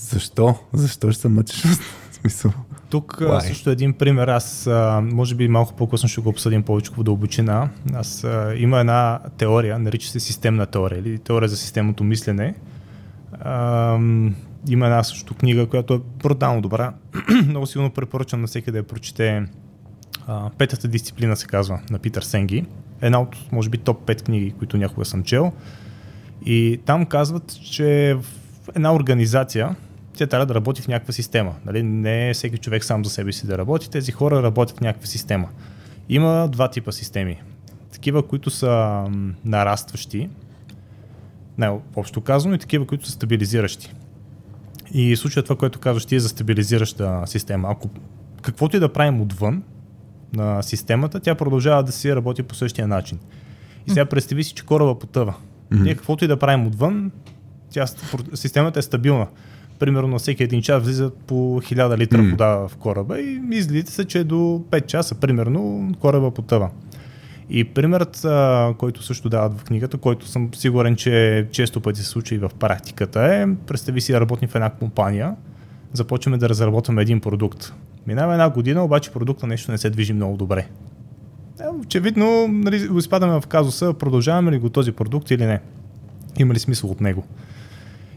Защо? 0.00 0.54
Защо 0.72 1.12
ще 1.12 1.20
се 1.20 1.28
мъчиш? 1.28 1.62
в 2.10 2.14
смисъл. 2.14 2.52
Тук 2.90 3.16
Why? 3.20 3.40
също 3.40 3.70
един 3.70 3.92
пример, 3.92 4.28
аз 4.28 4.68
може 5.02 5.34
би 5.34 5.48
малко 5.48 5.74
по-късно 5.74 6.08
ще 6.08 6.20
го 6.20 6.28
обсъдим 6.28 6.62
повече 6.62 6.90
в 6.96 7.02
дълбочина. 7.02 7.68
Аз 7.94 8.26
има 8.56 8.80
една 8.80 9.18
теория, 9.38 9.78
нарича 9.78 10.08
се 10.08 10.20
системна 10.20 10.66
теория 10.66 10.98
или 10.98 11.18
теория 11.18 11.48
за 11.48 11.56
системното 11.56 12.04
мислене. 12.04 12.54
Има 14.68 14.86
една 14.86 15.02
също 15.02 15.34
книга, 15.34 15.66
която 15.66 15.94
е 15.94 16.00
брутално 16.22 16.60
добра. 16.60 16.92
Много 17.46 17.66
силно 17.66 17.90
препоръчвам 17.90 18.40
на 18.40 18.46
всеки 18.46 18.70
да 18.70 18.78
я 18.78 18.84
прочете. 18.84 19.46
А, 20.26 20.50
петата 20.58 20.88
дисциплина 20.88 21.36
се 21.36 21.46
казва 21.46 21.80
на 21.90 21.98
Питър 21.98 22.22
Сенги. 22.22 22.64
Една 23.00 23.20
от, 23.20 23.36
може 23.52 23.68
би, 23.70 23.78
топ 23.78 24.06
5 24.06 24.22
книги, 24.22 24.54
които 24.58 24.76
някога 24.76 25.04
съм 25.04 25.22
чел. 25.22 25.52
И 26.46 26.80
там 26.84 27.06
казват, 27.06 27.60
че 27.70 28.16
в 28.20 28.68
една 28.76 28.94
организация, 28.94 29.76
тя 30.18 30.26
трябва 30.26 30.46
да 30.46 30.54
работи 30.54 30.82
в 30.82 30.88
някаква 30.88 31.12
система. 31.12 31.54
Нали? 31.66 31.82
Не 31.82 32.30
е 32.30 32.34
всеки 32.34 32.58
човек 32.58 32.84
сам 32.84 33.04
за 33.04 33.10
себе 33.10 33.32
си 33.32 33.46
да 33.46 33.58
работи, 33.58 33.90
тези 33.90 34.12
хора 34.12 34.42
работят 34.42 34.78
в 34.78 34.80
някаква 34.80 35.06
система. 35.06 35.48
Има 36.08 36.48
два 36.48 36.70
типа 36.70 36.92
системи. 36.92 37.42
Такива, 37.92 38.22
които 38.26 38.50
са 38.50 39.04
нарастващи, 39.44 40.28
най-общо 41.58 42.20
казано, 42.20 42.54
и 42.54 42.58
такива, 42.58 42.86
които 42.86 43.06
са 43.06 43.12
стабилизиращи. 43.12 43.94
И 44.92 45.16
случая 45.16 45.42
това, 45.42 45.56
което 45.56 45.78
казваш 45.78 46.06
ти 46.06 46.14
е 46.14 46.20
за 46.20 46.28
стабилизираща 46.28 47.22
система. 47.26 47.68
Ако 47.70 47.90
каквото 48.42 48.76
и 48.76 48.80
да 48.80 48.92
правим 48.92 49.20
отвън 49.20 49.62
на 50.32 50.62
системата, 50.62 51.20
тя 51.20 51.34
продължава 51.34 51.82
да 51.82 51.92
си 51.92 52.16
работи 52.16 52.42
по 52.42 52.54
същия 52.54 52.88
начин. 52.88 53.18
И 53.86 53.90
сега 53.90 54.06
представи 54.06 54.44
си, 54.44 54.54
че 54.54 54.66
кораба 54.66 54.98
потъва. 54.98 55.34
Mm-hmm. 55.34 55.82
Ние 55.82 55.94
каквото 55.94 56.24
и 56.24 56.28
да 56.28 56.36
правим 56.36 56.66
отвън, 56.66 57.10
тя, 57.70 57.86
системата 58.34 58.78
е 58.78 58.82
стабилна 58.82 59.26
примерно 59.78 60.08
на 60.08 60.18
всеки 60.18 60.42
един 60.42 60.62
час 60.62 60.82
влизат 60.82 61.16
по 61.16 61.34
1000 61.34 61.98
литра 61.98 62.18
mm. 62.18 62.30
вода 62.30 62.68
в 62.68 62.76
кораба 62.76 63.20
и 63.20 63.40
излиза 63.52 63.92
се, 63.92 64.04
че 64.04 64.24
до 64.24 64.36
5 64.70 64.86
часа, 64.86 65.14
примерно, 65.14 65.92
кораба 66.00 66.30
потъва. 66.30 66.70
И 67.50 67.64
примерът, 67.64 68.26
който 68.78 69.02
също 69.02 69.28
дават 69.28 69.58
в 69.58 69.64
книгата, 69.64 69.98
който 69.98 70.26
съм 70.26 70.50
сигурен, 70.54 70.96
че 70.96 71.46
често 71.52 71.80
пъти 71.80 72.00
се 72.00 72.06
случва 72.06 72.36
и 72.36 72.38
в 72.38 72.50
практиката 72.58 73.20
е, 73.20 73.46
представи 73.66 74.00
си 74.00 74.12
да 74.12 74.20
работим 74.20 74.48
в 74.48 74.54
една 74.54 74.70
компания, 74.70 75.34
започваме 75.92 76.36
да 76.36 76.48
разработваме 76.48 77.02
един 77.02 77.20
продукт. 77.20 77.72
Минава 78.06 78.32
една 78.32 78.50
година, 78.50 78.84
обаче 78.84 79.10
продукта 79.10 79.46
нещо 79.46 79.72
не 79.72 79.78
се 79.78 79.90
движи 79.90 80.12
много 80.12 80.36
добре. 80.36 80.66
Е, 81.60 81.68
очевидно, 81.68 82.48
нали, 82.48 82.88
изпадаме 82.98 83.40
в 83.40 83.46
казуса, 83.46 83.94
продължаваме 83.94 84.52
ли 84.52 84.58
го 84.58 84.68
този 84.68 84.92
продукт 84.92 85.30
или 85.30 85.46
не. 85.46 85.60
Има 86.38 86.54
ли 86.54 86.58
смисъл 86.58 86.90
от 86.90 87.00
него? 87.00 87.24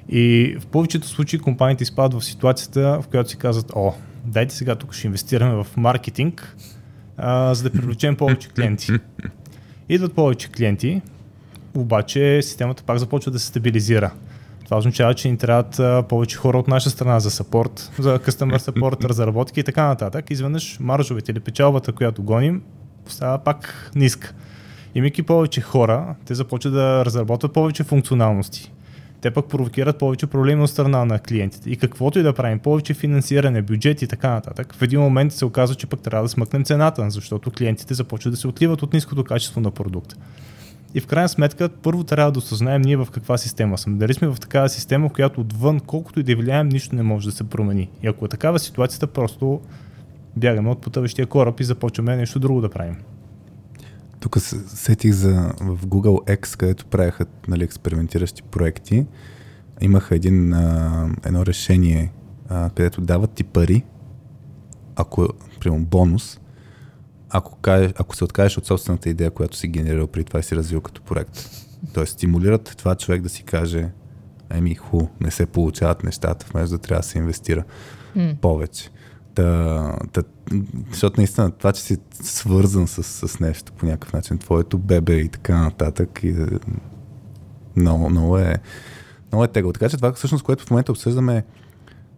И 0.09 0.55
в 0.59 0.65
повечето 0.65 1.07
случаи 1.07 1.39
компаниите 1.39 1.83
изпадат 1.83 2.21
в 2.21 2.25
ситуацията, 2.25 2.99
в 3.01 3.07
която 3.07 3.29
си 3.29 3.37
казват, 3.37 3.71
о, 3.75 3.93
дайте 4.25 4.55
сега 4.55 4.75
тук 4.75 4.93
ще 4.93 5.07
инвестираме 5.07 5.63
в 5.63 5.67
маркетинг, 5.77 6.55
а, 7.17 7.53
за 7.53 7.63
да 7.63 7.71
привлечем 7.71 8.15
повече 8.15 8.49
клиенти. 8.49 8.91
Идват 9.89 10.13
повече 10.13 10.51
клиенти, 10.51 11.01
обаче 11.75 12.41
системата 12.41 12.83
пак 12.83 12.97
започва 12.97 13.31
да 13.31 13.39
се 13.39 13.45
стабилизира. 13.45 14.11
Това 14.65 14.77
означава, 14.77 15.13
че 15.13 15.31
ни 15.31 15.37
трябват 15.37 16.07
повече 16.09 16.37
хора 16.37 16.57
от 16.57 16.67
наша 16.67 16.89
страна 16.89 17.19
за 17.19 17.31
сапорт, 17.31 17.91
за 17.99 18.19
customer 18.19 18.57
support, 18.57 19.03
разработки 19.09 19.59
и 19.59 19.63
така 19.63 19.87
нататък. 19.87 20.31
Изведнъж 20.31 20.77
маржовете 20.79 21.31
или 21.31 21.39
печалбата, 21.39 21.93
която 21.93 22.23
гоним, 22.23 22.61
става 23.07 23.37
пак 23.37 23.91
ниска. 23.95 24.33
Имайки 24.95 25.23
повече 25.23 25.61
хора, 25.61 26.15
те 26.25 26.35
започват 26.35 26.73
да 26.73 27.05
разработват 27.05 27.53
повече 27.53 27.83
функционалности 27.83 28.71
те 29.21 29.31
пък 29.31 29.45
провокират 29.45 29.99
повече 29.99 30.27
проблеми 30.27 30.61
от 30.61 30.69
страна 30.69 31.05
на 31.05 31.19
клиентите. 31.19 31.69
И 31.69 31.77
каквото 31.77 32.19
и 32.19 32.23
да 32.23 32.33
правим, 32.33 32.59
повече 32.59 32.93
финансиране, 32.93 33.61
бюджет 33.61 34.01
и 34.01 34.07
така 34.07 34.29
нататък, 34.29 34.73
в 34.73 34.81
един 34.81 34.99
момент 34.99 35.33
се 35.33 35.45
оказва, 35.45 35.75
че 35.75 35.87
пък 35.87 36.01
трябва 36.01 36.25
да 36.25 36.29
смъкнем 36.29 36.63
цената, 36.63 37.09
защото 37.09 37.51
клиентите 37.51 37.93
започват 37.93 38.33
да 38.33 38.37
се 38.37 38.47
отливат 38.47 38.83
от 38.83 38.93
ниското 38.93 39.23
качество 39.23 39.61
на 39.61 39.71
продукта. 39.71 40.15
И 40.93 40.99
в 40.99 41.07
крайна 41.07 41.29
сметка, 41.29 41.69
първо 41.69 42.03
трябва 42.03 42.31
да 42.31 42.39
осъзнаем 42.39 42.81
ние 42.81 42.97
в 42.97 43.07
каква 43.11 43.37
система 43.37 43.77
сме. 43.77 43.97
Дали 43.97 44.13
сме 44.13 44.27
в 44.27 44.39
такава 44.39 44.69
система, 44.69 45.09
в 45.09 45.13
която 45.13 45.41
отвън, 45.41 45.79
колкото 45.79 46.19
и 46.19 46.23
да 46.23 46.35
влияем, 46.35 46.69
нищо 46.69 46.95
не 46.95 47.03
може 47.03 47.29
да 47.29 47.35
се 47.35 47.43
промени. 47.43 47.89
И 48.03 48.07
ако 48.07 48.25
е 48.25 48.29
такава 48.29 48.59
ситуацията, 48.59 49.07
просто 49.07 49.61
бягаме 50.37 50.69
от 50.69 50.81
потъващия 50.81 51.27
кораб 51.27 51.59
и 51.59 51.63
започваме 51.63 52.15
нещо 52.15 52.39
друго 52.39 52.61
да 52.61 52.69
правим. 52.69 52.95
Тук 54.21 54.39
сетих 54.39 55.11
за 55.11 55.53
в 55.61 55.87
Google 55.87 56.37
X, 56.37 56.57
където 56.57 56.85
правяха 56.85 57.25
нали, 57.47 57.63
експериментиращи 57.63 58.43
проекти. 58.43 59.05
Имаха 59.81 60.15
един, 60.15 60.53
а, 60.53 61.09
едно 61.25 61.45
решение, 61.45 62.11
а, 62.49 62.69
където 62.69 63.01
дават 63.01 63.31
ти 63.31 63.43
пари, 63.43 63.83
ако, 64.95 65.27
примерно, 65.59 65.85
бонус, 65.85 66.39
ако, 67.29 67.55
кажеш, 67.55 67.91
ако 67.95 68.15
се 68.15 68.23
откажеш 68.23 68.57
от 68.57 68.65
собствената 68.65 69.09
идея, 69.09 69.31
която 69.31 69.57
си 69.57 69.67
генерирал 69.67 70.07
при 70.07 70.23
това 70.23 70.39
и 70.39 70.43
си 70.43 70.55
развил 70.55 70.81
като 70.81 71.01
проект. 71.01 71.49
Тоест, 71.93 72.13
стимулират 72.13 72.73
това 72.77 72.95
човек 72.95 73.21
да 73.21 73.29
си 73.29 73.43
каже, 73.43 73.89
еми, 74.49 74.75
ху, 74.75 75.07
не 75.19 75.31
се 75.31 75.45
получават 75.45 76.03
нещата, 76.03 76.45
вместо 76.53 76.75
да 76.75 76.81
трябва 76.81 76.99
да 76.99 77.07
се 77.07 77.17
инвестира 77.17 77.63
mm. 78.17 78.37
повече. 78.37 78.89
Та, 79.35 79.95
та, 80.13 80.23
защото 80.89 81.19
наистина 81.19 81.51
това, 81.51 81.71
че 81.71 81.81
си 81.81 81.97
свързан 82.13 82.87
с, 82.87 83.03
с 83.03 83.39
нещо 83.39 83.73
по 83.73 83.85
някакъв 83.85 84.13
начин, 84.13 84.37
твоето 84.37 84.77
бебе 84.77 85.15
и 85.15 85.29
така 85.29 85.61
нататък, 85.61 86.19
и, 86.23 86.29
е, 86.29 86.45
много, 87.75 88.09
много 88.09 88.37
е, 88.37 88.55
много 89.31 89.43
е 89.43 89.47
тегло. 89.47 89.73
Така 89.73 89.89
че 89.89 89.97
това 89.97 90.13
всъщност, 90.13 90.43
което 90.43 90.65
в 90.65 90.69
момента 90.69 90.91
обсъждаме, 90.91 91.43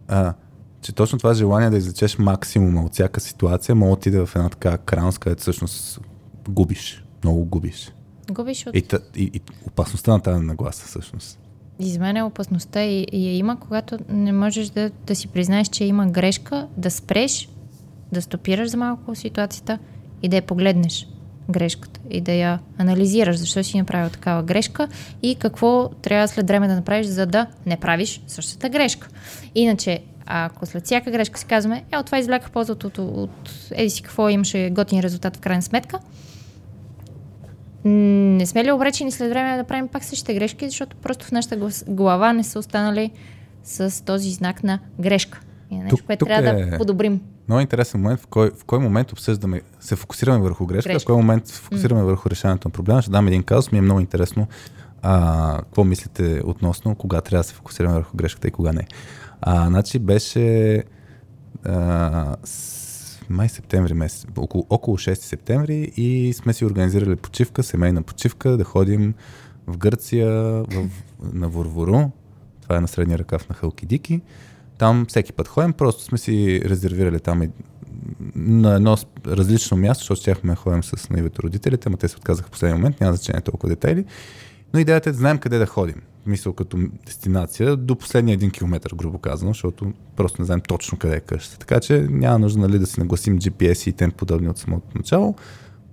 а, 0.08 0.34
че 0.82 0.92
точно 0.92 1.18
това 1.18 1.34
желание 1.34 1.70
да 1.70 1.76
излечеш 1.76 2.18
максимума 2.18 2.84
от 2.84 2.92
всяка 2.92 3.20
ситуация, 3.20 3.74
може 3.74 3.88
да 3.88 3.92
отиде 3.92 4.26
в 4.26 4.30
една 4.36 4.48
така 4.48 4.78
кранс, 4.78 5.18
където 5.18 5.40
всъщност 5.40 6.00
губиш, 6.48 7.04
много 7.24 7.44
губиш. 7.44 7.92
Губиш 8.30 8.66
от... 8.66 8.74
И, 8.74 8.84
и, 9.16 9.30
и 9.34 9.40
опасността 9.66 10.12
на 10.12 10.20
тази 10.20 10.44
нагласа 10.44 10.86
всъщност. 10.86 11.38
И 11.78 11.90
за 11.90 11.98
мен 11.98 12.16
е 12.16 12.22
опасността 12.22 12.82
и, 12.82 13.06
и 13.12 13.26
я 13.26 13.36
има, 13.36 13.60
когато 13.60 13.98
не 14.08 14.32
можеш 14.32 14.68
да, 14.68 14.90
да 15.06 15.14
си 15.14 15.28
признаеш, 15.28 15.68
че 15.68 15.84
има 15.84 16.06
грешка, 16.06 16.66
да 16.76 16.90
спреш, 16.90 17.48
да 18.12 18.22
стопираш 18.22 18.68
за 18.68 18.76
малко 18.76 19.14
ситуацията 19.14 19.78
и 20.22 20.28
да 20.28 20.36
я 20.36 20.42
погледнеш 20.42 21.08
грешката 21.50 22.00
и 22.10 22.20
да 22.20 22.32
я 22.32 22.58
анализираш, 22.78 23.36
защо 23.36 23.64
си 23.64 23.78
направил 23.78 24.10
такава 24.10 24.42
грешка 24.42 24.88
и 25.22 25.34
какво 25.34 25.88
трябва 25.88 26.28
след 26.28 26.48
време 26.48 26.68
да 26.68 26.74
направиш, 26.74 27.06
за 27.06 27.26
да 27.26 27.46
не 27.66 27.76
правиш 27.76 28.20
същата 28.26 28.68
грешка. 28.68 29.08
Иначе, 29.54 30.00
ако 30.26 30.66
след 30.66 30.84
всяка 30.84 31.10
грешка 31.10 31.38
си 31.38 31.46
казваме, 31.46 31.84
е, 31.92 31.96
от 31.96 32.06
това 32.06 32.18
извляках 32.18 32.50
полза 32.50 32.72
от, 32.72 32.84
от, 32.84 32.98
от 32.98 33.50
еди 33.70 33.90
си 33.90 34.02
какво 34.02 34.28
имаше 34.28 34.70
готин 34.70 35.00
резултат 35.00 35.36
в 35.36 35.40
крайна 35.40 35.62
сметка, 35.62 35.98
не 37.84 38.46
сме 38.46 38.64
ли 38.64 38.72
обречени 38.72 39.12
след 39.12 39.28
време 39.28 39.56
да 39.56 39.64
правим 39.64 39.88
пак 39.88 40.04
същите 40.04 40.34
грешки, 40.34 40.68
защото 40.68 40.96
просто 40.96 41.26
в 41.26 41.32
нашата 41.32 41.70
глава 41.88 42.32
не 42.32 42.44
са 42.44 42.58
останали 42.58 43.10
с 43.64 44.04
този 44.04 44.30
знак 44.30 44.64
на 44.64 44.78
грешка. 45.00 45.40
И 45.70 45.76
на 45.76 45.82
нещо, 45.82 45.96
тук, 45.96 46.06
което 46.06 46.18
тук 46.18 46.28
трябва 46.28 46.60
е... 46.60 46.64
да 46.66 46.78
подобрим. 46.78 47.20
Много 47.48 47.60
интересен 47.60 48.00
момент, 48.00 48.20
в 48.20 48.26
кой, 48.26 48.50
в 48.50 48.64
кой 48.64 48.78
момент 48.78 49.12
обсъждаме, 49.12 49.60
се 49.80 49.96
фокусираме 49.96 50.38
върху 50.38 50.66
грешка, 50.66 50.88
грешка. 50.88 51.02
в 51.02 51.06
кой 51.06 51.16
момент 51.16 51.46
се 51.46 51.60
фокусираме 51.60 52.00
mm. 52.00 52.04
върху 52.04 52.30
решаването 52.30 52.68
на 52.68 52.72
проблема. 52.72 53.02
Ще 53.02 53.10
дам 53.10 53.28
един 53.28 53.42
казус, 53.42 53.72
ми 53.72 53.78
е 53.78 53.82
много 53.82 54.00
интересно 54.00 54.46
а, 55.06 55.56
какво 55.58 55.84
мислите 55.84 56.42
относно 56.44 56.94
кога 56.94 57.20
трябва 57.20 57.40
да 57.40 57.48
се 57.48 57.54
фокусираме 57.54 57.94
върху 57.94 58.16
грешката 58.16 58.48
и 58.48 58.50
кога 58.50 58.72
не. 58.72 58.86
А, 59.40 59.66
значи 59.66 59.98
беше 59.98 60.82
а, 61.64 62.36
май 63.30 63.48
септември 63.48 63.94
месец, 63.94 64.26
около, 64.36 64.66
около 64.70 64.98
6 64.98 65.14
септември 65.14 65.92
и 65.96 66.32
сме 66.32 66.52
си 66.52 66.64
организирали 66.64 67.16
почивка, 67.16 67.62
семейна 67.62 68.02
почивка, 68.02 68.56
да 68.56 68.64
ходим 68.64 69.14
в 69.66 69.78
Гърция, 69.78 70.30
в, 70.30 70.88
на 71.32 71.48
Ворвору, 71.48 72.10
това 72.62 72.76
е 72.76 72.80
на 72.80 72.88
средния 72.88 73.18
ръкав 73.18 73.48
на 73.48 73.54
Халкидики. 73.54 74.20
Там 74.78 75.06
всеки 75.08 75.32
път 75.32 75.48
ходим, 75.48 75.72
просто 75.72 76.02
сме 76.02 76.18
си 76.18 76.62
резервирали 76.64 77.20
там 77.20 77.42
и 77.42 77.50
на 78.34 78.74
едно 78.74 78.96
различно 79.26 79.76
място, 79.76 80.02
защото 80.02 80.20
щяхме 80.20 80.52
да 80.52 80.56
ходим 80.56 80.82
с 80.82 81.10
наивето 81.10 81.42
родителите, 81.42 81.90
но 81.90 81.96
те 81.96 82.08
се 82.08 82.16
отказаха 82.16 82.48
в 82.48 82.50
последния 82.50 82.76
момент, 82.76 83.00
няма 83.00 83.16
значение 83.16 83.40
толкова 83.40 83.68
детайли. 83.68 84.04
Но 84.74 84.80
идеята 84.80 85.08
е 85.08 85.12
да 85.12 85.18
знаем 85.18 85.38
къде 85.38 85.58
да 85.58 85.66
ходим. 85.66 86.02
Мисъл 86.26 86.52
като 86.52 86.78
дестинация 87.06 87.76
до 87.76 87.96
последния 87.96 88.34
един 88.34 88.50
километр, 88.50 88.94
грубо 88.94 89.18
казано, 89.18 89.50
защото 89.50 89.92
просто 90.16 90.42
не 90.42 90.46
знаем 90.46 90.60
точно 90.60 90.98
къде 90.98 91.16
е 91.16 91.20
къщата. 91.20 91.58
Така 91.58 91.80
че 91.80 92.06
няма 92.10 92.38
нужда 92.38 92.60
нали, 92.60 92.78
да 92.78 92.86
си 92.86 93.00
нагласим 93.00 93.38
GPS 93.38 93.90
и 93.90 93.92
тем 93.92 94.10
подобни 94.10 94.48
от 94.48 94.58
самото 94.58 94.86
начало. 94.94 95.34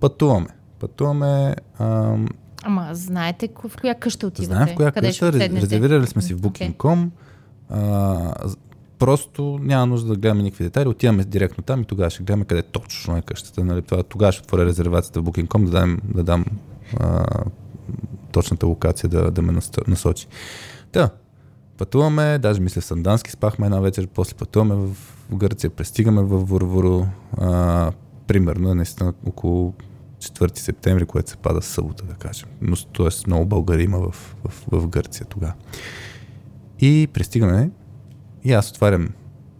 Пътуваме. 0.00 0.48
Пътуваме. 0.78 1.54
Ам... 1.78 2.28
Ама 2.62 2.88
знаете 2.92 3.48
в 3.68 3.76
коя 3.80 3.94
къща 3.94 4.26
отивате? 4.26 4.54
Знаем 4.54 4.68
в 4.68 4.76
коя 4.76 4.92
къде 4.92 5.06
къща. 5.06 5.32
Резервирали 5.32 6.06
сме 6.06 6.22
си 6.22 6.34
в 6.34 6.40
Booking.com. 6.40 7.08
Okay. 7.70 8.56
просто 8.98 9.58
няма 9.62 9.86
нужда 9.86 10.08
да 10.08 10.16
гледаме 10.16 10.42
никакви 10.42 10.64
детайли. 10.64 10.88
Отиваме 10.88 11.24
директно 11.24 11.64
там 11.64 11.82
и 11.82 11.84
тогава 11.84 12.10
ще 12.10 12.22
гледаме 12.22 12.44
къде 12.44 12.62
точно 12.62 13.16
е 13.16 13.22
къщата. 13.22 13.64
Нали? 13.64 13.82
Това, 13.82 14.02
тогава 14.02 14.32
ще 14.32 14.42
отворя 14.42 14.66
резервацията 14.66 15.20
в 15.20 15.24
Booking.com 15.24 15.64
да, 15.64 15.70
дам, 15.70 15.98
да 16.14 16.22
дам 16.22 16.44
а, 17.00 17.24
точната 18.32 18.66
локация 18.66 19.08
да, 19.08 19.30
да 19.30 19.42
ме 19.42 19.60
насочи. 19.86 20.26
Та, 20.92 21.10
пътуваме, 21.78 22.38
даже 22.38 22.60
мисля 22.60 22.80
в 22.80 22.84
Сандански 22.84 23.30
спахме 23.30 23.66
една 23.66 23.80
вечер, 23.80 24.08
после 24.14 24.34
пътуваме 24.34 24.74
в 24.74 24.96
Гърция, 25.34 25.70
пристигаме 25.70 26.22
в 26.22 26.38
Ворворо, 26.38 27.06
примерно 28.26 28.74
наистина 28.74 29.14
около 29.26 29.74
4 30.18 30.58
септември, 30.58 31.06
което 31.06 31.30
се 31.30 31.36
пада 31.36 31.62
събота, 31.62 32.04
да 32.04 32.14
кажем. 32.14 32.48
Но 32.60 32.76
т.е. 32.76 33.08
много 33.26 33.46
българи 33.46 33.82
има 33.82 33.98
в, 33.98 34.36
в, 34.44 34.64
в 34.70 34.88
Гърция 34.88 35.26
тогава. 35.26 35.54
И 36.80 37.08
пристигаме 37.12 37.70
и 38.44 38.52
аз 38.52 38.70
отварям 38.70 39.08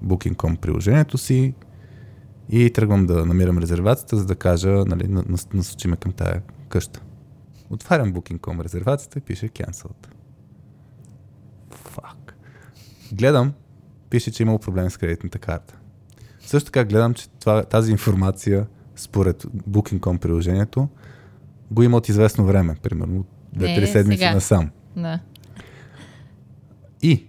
Booking.com 0.04 0.56
приложението 0.56 1.18
си 1.18 1.54
и 2.48 2.70
тръгвам 2.70 3.06
да 3.06 3.26
намирам 3.26 3.58
резервацията, 3.58 4.16
за 4.16 4.26
да 4.26 4.34
кажа, 4.34 4.68
нали, 4.68 5.22
насочиме 5.54 5.96
към 5.96 6.12
тая 6.12 6.42
къща. 6.68 7.00
Отварям 7.72 8.12
Booking.com 8.14 8.64
резервацията 8.64 9.18
и 9.18 9.22
пише 9.22 9.48
cancelled. 9.48 10.06
Фак. 11.70 12.36
Гледам, 13.12 13.52
пише, 14.10 14.32
че 14.32 14.42
е 14.42 14.44
имало 14.44 14.58
проблем 14.58 14.90
с 14.90 14.96
кредитната 14.96 15.38
карта. 15.38 15.76
Също 16.40 16.70
така 16.70 16.84
гледам, 16.84 17.14
че 17.14 17.28
това, 17.28 17.64
тази 17.64 17.92
информация, 17.92 18.66
според 18.96 19.42
Booking.com 19.42 20.18
приложението, 20.18 20.88
го 21.70 21.82
има 21.82 21.96
от 21.96 22.08
известно 22.08 22.44
време, 22.44 22.76
примерно 22.82 23.24
2-3 23.56 23.92
седмици 23.92 24.18
сега. 24.18 24.34
насам. 24.34 24.70
Да. 24.96 25.20
И, 27.02 27.26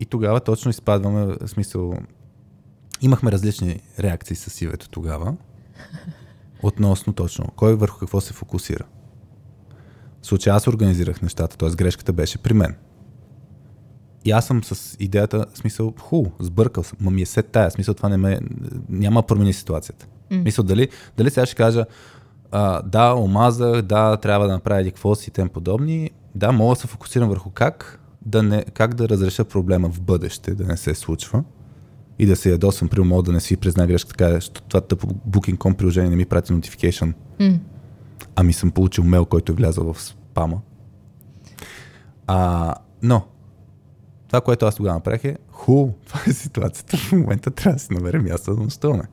и 0.00 0.06
тогава 0.06 0.40
точно 0.40 0.70
изпадваме, 0.70 1.24
в 1.24 1.48
смисъл, 1.48 1.94
имахме 3.00 3.32
различни 3.32 3.80
реакции 3.98 4.36
с 4.36 4.62
Ивето 4.62 4.88
тогава, 4.88 5.36
относно 6.62 7.12
точно 7.12 7.46
кой 7.56 7.74
върху 7.74 7.98
какво 7.98 8.20
се 8.20 8.32
фокусира. 8.32 8.84
В 10.26 10.28
случая 10.28 10.56
аз 10.56 10.66
организирах 10.66 11.22
нещата, 11.22 11.56
т.е. 11.56 11.70
грешката 11.70 12.12
беше 12.12 12.38
при 12.38 12.54
мен. 12.54 12.74
И 14.24 14.30
аз 14.30 14.46
съм 14.46 14.64
с 14.64 14.96
идеята, 15.00 15.46
смисъл, 15.54 15.94
ху, 16.00 16.24
сбъркал 16.40 16.84
съм, 16.84 16.98
ма 17.00 17.10
ми 17.10 17.22
е 17.22 17.26
сет 17.26 17.46
тая, 17.46 17.70
смисъл 17.70 17.94
това 17.94 18.08
не 18.08 18.16
ме, 18.16 18.40
няма 18.88 19.22
промени 19.22 19.52
ситуацията. 19.52 20.06
Mm. 20.32 20.42
Мисъл, 20.42 20.64
дали, 20.64 20.88
дали 21.16 21.30
сега 21.30 21.46
ще 21.46 21.54
кажа, 21.54 21.84
а, 22.50 22.82
да, 22.82 23.14
омазах, 23.14 23.82
да, 23.82 24.16
трябва 24.16 24.46
да 24.46 24.52
направя 24.52 24.84
какво 24.84 25.14
си 25.14 25.30
и 25.30 25.32
тем 25.32 25.48
подобни, 25.48 26.10
да, 26.34 26.52
мога 26.52 26.74
да 26.74 26.80
се 26.80 26.86
фокусирам 26.86 27.28
върху 27.28 27.50
как 27.50 28.00
да, 28.22 28.42
не, 28.42 28.64
как 28.64 28.94
да 28.94 29.08
разреша 29.08 29.44
проблема 29.44 29.90
в 29.90 30.00
бъдеще, 30.00 30.54
да 30.54 30.64
не 30.64 30.76
се 30.76 30.94
случва 30.94 31.44
и 32.18 32.26
да 32.26 32.36
се 32.36 32.50
ядосвам, 32.50 32.88
при 32.88 33.00
мога 33.00 33.22
да 33.22 33.32
не 33.32 33.40
си 33.40 33.56
призна 33.56 33.86
грешка, 33.86 34.08
така, 34.08 34.30
защото 34.30 34.62
това 34.62 34.80
тъпо 34.80 35.06
Booking.com 35.06 35.74
приложение 35.74 36.10
не 36.10 36.16
ми 36.16 36.24
прати 36.24 36.52
notification. 36.52 37.12
Mm. 37.40 37.58
Ами 38.36 38.52
съм 38.52 38.70
получил 38.70 39.04
мейл, 39.04 39.24
който 39.24 39.52
е 39.52 39.54
влязъл 39.54 39.92
в 39.92 40.15
спама. 40.36 40.60
А, 42.26 42.74
но, 43.02 43.26
това, 44.26 44.40
което 44.40 44.66
аз 44.66 44.74
тогава 44.74 44.94
направих 44.94 45.24
е, 45.24 45.38
ху, 45.50 45.88
това 46.06 46.20
е 46.26 46.32
ситуацията, 46.32 46.96
в 46.96 47.12
момента 47.12 47.50
трябва 47.50 47.76
да 47.76 47.78
си 47.78 47.92
намерим 47.92 48.22
място 48.22 48.54
да 48.56 48.62
нощуваме. 48.62 49.04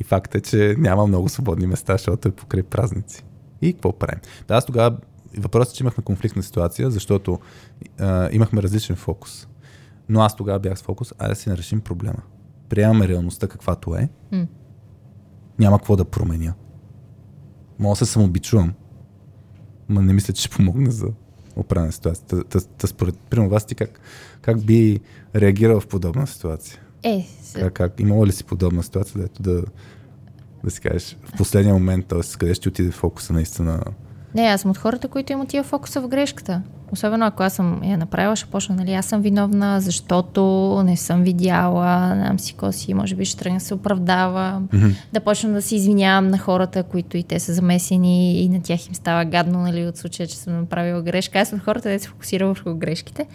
И 0.00 0.04
факт 0.04 0.34
е, 0.34 0.40
че 0.40 0.74
няма 0.78 1.06
много 1.06 1.28
свободни 1.28 1.66
места, 1.66 1.92
защото 1.92 2.28
е 2.28 2.32
покрай 2.32 2.62
празници. 2.62 3.24
И 3.62 3.72
какво 3.72 3.92
правим? 3.92 4.20
Да, 4.48 4.54
аз 4.54 4.66
тогава, 4.66 4.96
въпросът 5.38 5.74
е, 5.74 5.76
че 5.76 5.82
имахме 5.82 6.04
конфликтна 6.04 6.42
ситуация, 6.42 6.90
защото 6.90 7.38
а, 7.98 8.28
имахме 8.32 8.62
различен 8.62 8.96
фокус. 8.96 9.48
Но 10.08 10.20
аз 10.20 10.36
тогава 10.36 10.58
бях 10.58 10.78
с 10.78 10.82
фокус, 10.82 11.12
а 11.18 11.28
да 11.28 11.34
си 11.34 11.50
решим 11.50 11.80
проблема. 11.80 12.22
Приемаме 12.68 13.08
реалността 13.08 13.48
каквато 13.48 13.94
е. 13.94 14.08
Mm. 14.32 14.46
Няма 15.58 15.78
какво 15.78 15.96
да 15.96 16.04
променя. 16.04 16.54
Мога 17.78 17.92
да 17.92 17.96
се 17.96 18.06
самобичувам. 18.06 18.74
Ма 19.88 20.02
не 20.02 20.12
мисля, 20.12 20.34
че 20.34 20.42
ще 20.42 20.56
помогне 20.56 20.90
за 20.90 21.06
оправяне 21.56 21.92
ситуацията. 21.92 22.44
Та, 22.44 22.60
та, 22.60 22.86
според 22.86 23.18
примерно 23.30 23.50
вас 23.50 23.66
ти 23.66 23.74
как, 23.74 24.00
как 24.42 24.64
би 24.64 25.00
реагирал 25.34 25.80
в 25.80 25.86
подобна 25.86 26.26
ситуация? 26.26 26.80
Е, 27.02 27.26
как, 27.54 27.72
как, 27.72 28.00
имало 28.00 28.26
ли 28.26 28.32
си 28.32 28.44
подобна 28.44 28.82
ситуация, 28.82 29.20
дето 29.20 29.42
да, 29.42 29.64
да 30.64 30.70
си 30.70 30.80
кажеш 30.80 31.16
в 31.24 31.36
последния 31.36 31.74
момент, 31.74 32.06
т.е. 32.06 32.38
къде 32.38 32.54
ще 32.54 32.68
отиде 32.68 32.90
фокуса 32.90 33.32
наистина 33.32 33.82
не, 34.34 34.42
аз 34.42 34.60
съм 34.60 34.70
от 34.70 34.78
хората, 34.78 35.08
които 35.08 35.32
им 35.32 35.40
отива 35.40 35.64
фокуса 35.64 36.00
в 36.00 36.08
грешката. 36.08 36.62
Особено 36.92 37.26
ако 37.26 37.42
аз 37.42 37.52
съм 37.52 37.84
я 37.84 37.98
направила, 37.98 38.36
ще 38.36 38.50
почна, 38.50 38.74
нали, 38.74 38.92
аз 38.94 39.06
съм 39.06 39.20
виновна, 39.20 39.80
защото 39.80 40.42
не 40.84 40.96
съм 40.96 41.22
видяла, 41.22 42.14
ням 42.14 42.38
си 42.38 42.54
коси, 42.54 42.94
може 42.94 43.14
би 43.14 43.24
ще 43.24 43.38
тръгна 43.38 43.58
да 43.58 43.64
се 43.64 43.74
оправдава, 43.74 44.62
mm-hmm. 44.62 44.94
да 45.12 45.20
почна 45.20 45.50
да 45.50 45.62
се 45.62 45.74
извинявам 45.76 46.28
на 46.28 46.38
хората, 46.38 46.82
които 46.82 47.16
и 47.16 47.22
те 47.22 47.40
са 47.40 47.54
замесени 47.54 48.40
и 48.40 48.48
на 48.48 48.62
тях 48.62 48.86
им 48.86 48.94
става 48.94 49.24
гадно, 49.24 49.58
нали, 49.58 49.86
от 49.86 49.96
случая, 49.96 50.26
че 50.26 50.36
съм 50.36 50.60
направила 50.60 51.02
грешка. 51.02 51.38
Аз 51.38 51.48
съм 51.48 51.58
от 51.58 51.64
хората, 51.64 51.90
да 51.90 52.00
се 52.00 52.08
фокусира 52.08 52.46
върху 52.46 52.74
грешките, 52.74 53.26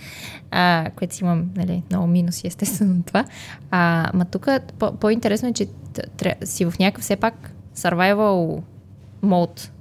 а, 0.52 0.90
което 0.96 1.16
си 1.16 1.24
имам, 1.24 1.50
нали, 1.56 1.84
много 1.90 2.08
минуси, 2.08 2.48
естествено 2.48 3.04
това. 3.04 3.26
А, 3.72 4.12
ма 4.14 4.26
тук 4.26 4.48
по-интересно 5.00 5.50
е, 5.50 5.54
че 5.54 5.68
си 6.44 6.66
в 6.66 6.74
някакъв 6.80 7.04
все 7.04 7.16
пак 7.16 7.52
survival 7.78 8.62
мод 9.22 9.72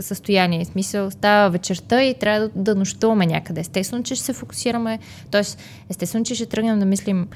състояние. 0.00 0.64
В 0.64 0.68
смисъл, 0.68 1.10
става 1.10 1.50
вечерта 1.50 2.04
и 2.04 2.14
трябва 2.14 2.40
да, 2.40 2.50
да 2.54 2.74
нощуваме 2.74 3.26
някъде. 3.26 3.60
Естествено, 3.60 4.02
че 4.02 4.14
ще 4.14 4.24
се 4.24 4.32
фокусираме, 4.32 4.98
т.е. 5.30 5.42
естествено, 5.90 6.24
че 6.24 6.34
ще 6.34 6.46
тръгнем 6.46 6.78
да 6.78 6.86
мислим 6.86 7.28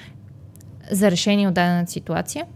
за 0.91 1.11
решение 1.11 1.49
от 1.49 1.55
дадена 1.55 1.87
ситуация, 1.87 2.47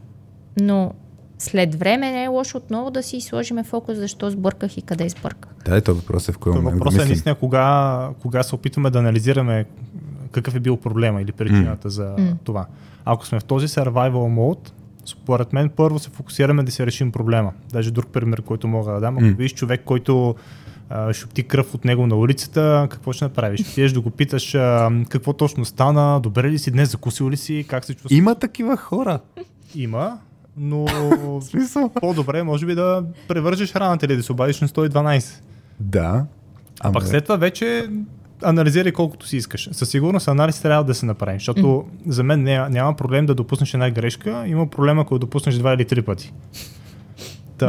но 0.60 0.92
след 1.38 1.74
време 1.74 2.12
не 2.12 2.24
е 2.24 2.28
лошо 2.28 2.56
отново 2.56 2.90
да 2.90 3.02
си 3.02 3.20
сложиме 3.20 3.64
фокус 3.64 3.96
защо 3.96 4.30
сбърках 4.30 4.76
и 4.76 4.82
къде 4.82 5.08
сбърках. 5.08 5.52
Да, 5.64 5.76
ето 5.76 5.94
въпрос 5.94 6.28
е 6.28 6.32
в 6.32 6.38
кой 6.38 6.52
момент 6.52 6.74
Въпросът 6.74 7.02
е 7.02 7.04
наистина 7.04 7.34
кога, 7.34 8.08
кога 8.22 8.42
се 8.42 8.54
опитваме 8.54 8.90
да 8.90 8.98
анализираме 8.98 9.64
какъв 10.32 10.54
е 10.54 10.60
бил 10.60 10.76
проблема 10.76 11.22
или 11.22 11.32
причината 11.32 11.88
mm. 11.88 11.92
за 11.92 12.14
mm. 12.18 12.34
това. 12.44 12.66
Ако 13.04 13.26
сме 13.26 13.40
в 13.40 13.44
този 13.44 13.68
survival 13.68 14.10
mode, 14.10 14.70
според 15.08 15.52
мен 15.52 15.68
първо 15.68 15.98
се 15.98 16.10
фокусираме 16.10 16.62
да 16.62 16.72
се 16.72 16.86
решим 16.86 17.12
проблема. 17.12 17.52
Даже 17.72 17.90
друг 17.90 18.06
пример, 18.06 18.42
който 18.42 18.68
мога 18.68 18.92
да 18.92 19.00
дам. 19.00 19.16
Ако 19.16 19.26
mm. 19.26 19.36
видиш 19.36 19.54
човек, 19.54 19.82
който 19.84 20.34
а, 20.90 21.12
шопти 21.12 21.42
кръв 21.42 21.74
от 21.74 21.84
него 21.84 22.06
на 22.06 22.16
улицата, 22.16 22.86
какво 22.90 23.12
ще 23.12 23.24
направиш? 23.24 23.60
Отидеш 23.60 23.92
да 23.92 24.00
го 24.00 24.10
питаш 24.10 24.54
а, 24.54 24.90
какво 25.08 25.32
точно 25.32 25.64
стана, 25.64 26.20
добре 26.20 26.50
ли 26.50 26.58
си 26.58 26.70
днес, 26.70 26.90
закусил 26.90 27.30
ли 27.30 27.36
си, 27.36 27.64
как 27.68 27.84
се 27.84 27.94
чувстваш? 27.94 28.12
Има 28.12 28.34
такива 28.34 28.76
хора. 28.76 29.20
Има, 29.74 30.18
но 30.56 30.86
по-добре 32.00 32.42
може 32.42 32.66
би 32.66 32.74
да 32.74 33.04
превържеш 33.28 33.74
раната 33.74 34.06
или 34.06 34.16
да 34.16 34.22
се 34.22 34.32
обадиш 34.32 34.60
на 34.60 34.68
112. 34.68 35.40
Да. 35.80 36.26
А 36.80 36.92
пък 36.92 37.06
след 37.06 37.24
това 37.24 37.36
вече 37.36 37.88
анализирай 38.42 38.92
колкото 38.92 39.26
си 39.26 39.36
искаш. 39.36 39.68
Със 39.72 39.90
сигурност 39.90 40.28
анализ 40.28 40.62
трябва 40.62 40.84
да 40.84 40.94
се 40.94 41.06
направи, 41.06 41.38
защото 41.38 41.62
mm. 41.62 41.84
за 42.06 42.22
мен 42.22 42.42
няма, 42.42 42.70
няма 42.70 42.96
проблем 42.96 43.26
да 43.26 43.34
допуснеш 43.34 43.74
една 43.74 43.90
грешка, 43.90 44.44
има 44.46 44.66
проблем 44.66 44.98
ако 44.98 45.18
допуснеш 45.18 45.54
два 45.54 45.74
или 45.74 45.84
три 45.84 46.02
пъти. 46.02 46.32
Та, 47.58 47.68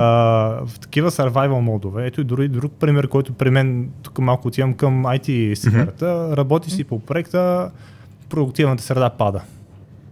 в 0.65 0.79
такива 0.81 1.11
survival 1.11 1.59
модове, 1.59 2.07
ето 2.07 2.21
и 2.21 2.23
дори 2.23 2.47
друг 2.47 2.73
пример, 2.79 3.07
който 3.07 3.33
при 3.33 3.49
мен, 3.49 3.89
тук 4.03 4.19
малко 4.19 4.47
отивам 4.47 4.73
към 4.73 5.03
IT 5.03 5.53
сферата, 5.53 6.05
mm-hmm. 6.05 6.37
работи 6.37 6.71
си 6.71 6.83
по 6.83 6.99
проекта, 6.99 7.71
продуктивната 8.29 8.83
среда 8.83 9.09
пада. 9.09 9.41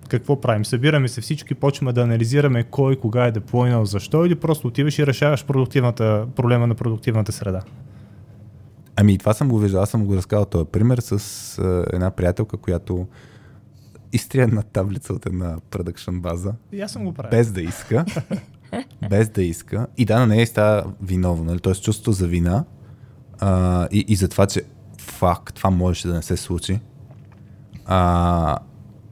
Какво 0.09 0.41
правим? 0.41 0.65
Събираме 0.65 1.07
се 1.07 1.21
всички, 1.21 1.55
почваме 1.55 1.93
да 1.93 2.01
анализираме 2.01 2.63
кой, 2.63 2.95
кога 2.95 3.25
е 3.25 3.31
деплойнал, 3.31 3.85
защо 3.85 4.25
или 4.25 4.35
просто 4.35 4.67
отиваш 4.67 4.99
и 4.99 5.07
решаваш 5.07 5.45
продуктивната, 5.45 6.25
проблема 6.35 6.67
на 6.67 6.75
продуктивната 6.75 7.31
среда. 7.31 7.61
Ами 8.99 9.13
и 9.13 9.17
това 9.17 9.33
съм 9.33 9.49
го 9.49 9.59
виждал. 9.59 9.81
Аз 9.81 9.89
съм 9.89 10.05
го 10.05 10.15
разказал 10.15 10.45
този 10.45 10.65
пример 10.65 10.97
с 10.97 11.11
а, 11.59 11.85
една 11.93 12.11
приятелка, 12.11 12.57
която 12.57 13.07
изтрия 14.13 14.43
една 14.43 14.61
таблица 14.61 15.13
от 15.13 15.25
една 15.25 15.57
продъкшн 15.69 16.19
база. 16.19 16.53
И 16.71 16.81
аз 16.81 16.91
съм 16.91 17.05
го 17.05 17.13
правил. 17.13 17.31
Без 17.31 17.51
да 17.51 17.61
иска. 17.61 18.05
без 19.09 19.29
да 19.29 19.43
иска. 19.43 19.87
И 19.97 20.05
да, 20.05 20.19
на 20.19 20.27
нея 20.27 20.47
става 20.47 20.93
виновно. 21.01 21.43
Нали? 21.43 21.59
Тоест 21.59 21.83
чувството 21.83 22.11
за 22.11 22.27
вина 22.27 22.65
а, 23.39 23.87
и, 23.91 24.05
и 24.07 24.15
за 24.15 24.27
това, 24.27 24.45
че 24.45 24.61
факт, 24.99 25.55
това 25.55 25.69
можеше 25.69 26.07
да 26.07 26.13
не 26.13 26.21
се 26.21 26.37
случи. 26.37 26.79
А, 27.85 28.57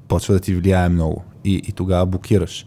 почва 0.07 0.33
да 0.33 0.39
ти 0.39 0.55
влияе 0.55 0.89
много. 0.89 1.23
И, 1.43 1.53
и 1.67 1.71
тогава 1.71 2.05
блокираш. 2.05 2.65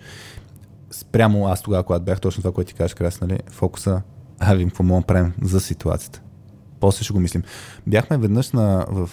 Спрямо 0.91 1.47
аз 1.47 1.63
тогава, 1.63 1.83
когато 1.83 2.05
бях 2.05 2.21
точно 2.21 2.43
това, 2.43 2.53
което 2.53 2.69
ти 2.69 2.75
кажеш, 2.75 2.95
Крас, 2.95 3.21
нали? 3.21 3.39
фокуса, 3.51 4.03
а 4.39 4.55
вим 4.55 4.69
какво 4.69 4.85
мога 4.85 5.07
правим 5.07 5.33
за 5.43 5.61
ситуацията. 5.61 6.23
После 6.81 7.05
ще 7.05 7.13
го 7.13 7.21
мислим. 7.21 7.43
Бяхме 7.87 8.19
веднъж 8.19 8.51
на, 8.51 8.87
в, 8.89 9.11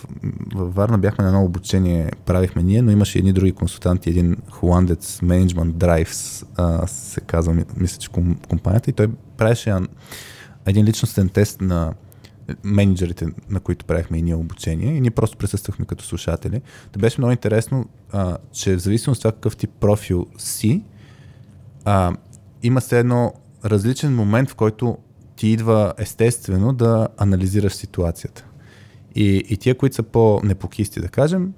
в 0.56 0.76
Варна, 0.76 0.98
бяхме 0.98 1.24
на 1.24 1.30
едно 1.30 1.44
обучение, 1.44 2.12
правихме 2.26 2.64
ние, 2.64 2.82
но 2.82 2.92
имаше 2.92 3.20
едни 3.20 3.34
други 3.34 3.52
консултанти, 3.52 4.10
един 4.10 4.38
холандец, 4.50 5.20
Management 5.20 5.72
Drives, 5.72 6.48
а, 6.56 6.88
се 6.88 7.22
казва, 7.22 7.66
мисля, 7.78 8.00
че 8.00 8.10
компанията, 8.50 8.90
и 8.90 8.94
той 8.94 9.08
правеше 9.38 9.74
един 10.66 10.86
личностен 10.86 11.30
тест 11.30 11.62
на 11.62 11.94
менеджерите, 12.64 13.28
на 13.50 13.60
които 13.60 13.86
правихме 13.86 14.18
и 14.18 14.22
ние 14.22 14.36
обучение, 14.36 14.96
и 14.96 15.02
ние 15.02 15.12
просто 15.12 15.38
присъствахме 15.38 15.86
като 15.86 16.06
слушатели. 16.06 16.62
Та 16.92 17.00
беше 17.00 17.22
много 17.22 17.32
интересно, 17.32 17.86
а, 18.12 18.38
че 18.52 18.76
в 18.76 18.80
зависимост 18.80 19.20
от 19.20 19.22
това 19.22 19.32
какъв 19.32 19.58
тип 19.58 19.70
профил 19.80 20.26
си, 20.38 20.84
а, 21.86 22.16
има 22.64 22.82
се 22.82 23.00
едно 23.00 23.34
различен 23.66 24.16
момент, 24.16 24.50
в 24.50 24.56
който 24.56 24.98
ти 25.36 25.48
идва 25.48 25.94
естествено 25.98 26.74
да 26.74 27.08
анализираш 27.18 27.74
ситуацията. 27.74 28.46
И, 29.16 29.44
и 29.50 29.58
тия, 29.58 29.78
които 29.78 29.96
са 29.96 30.04
по-непокисти, 30.04 31.02
да 31.02 31.08
кажем, 31.08 31.54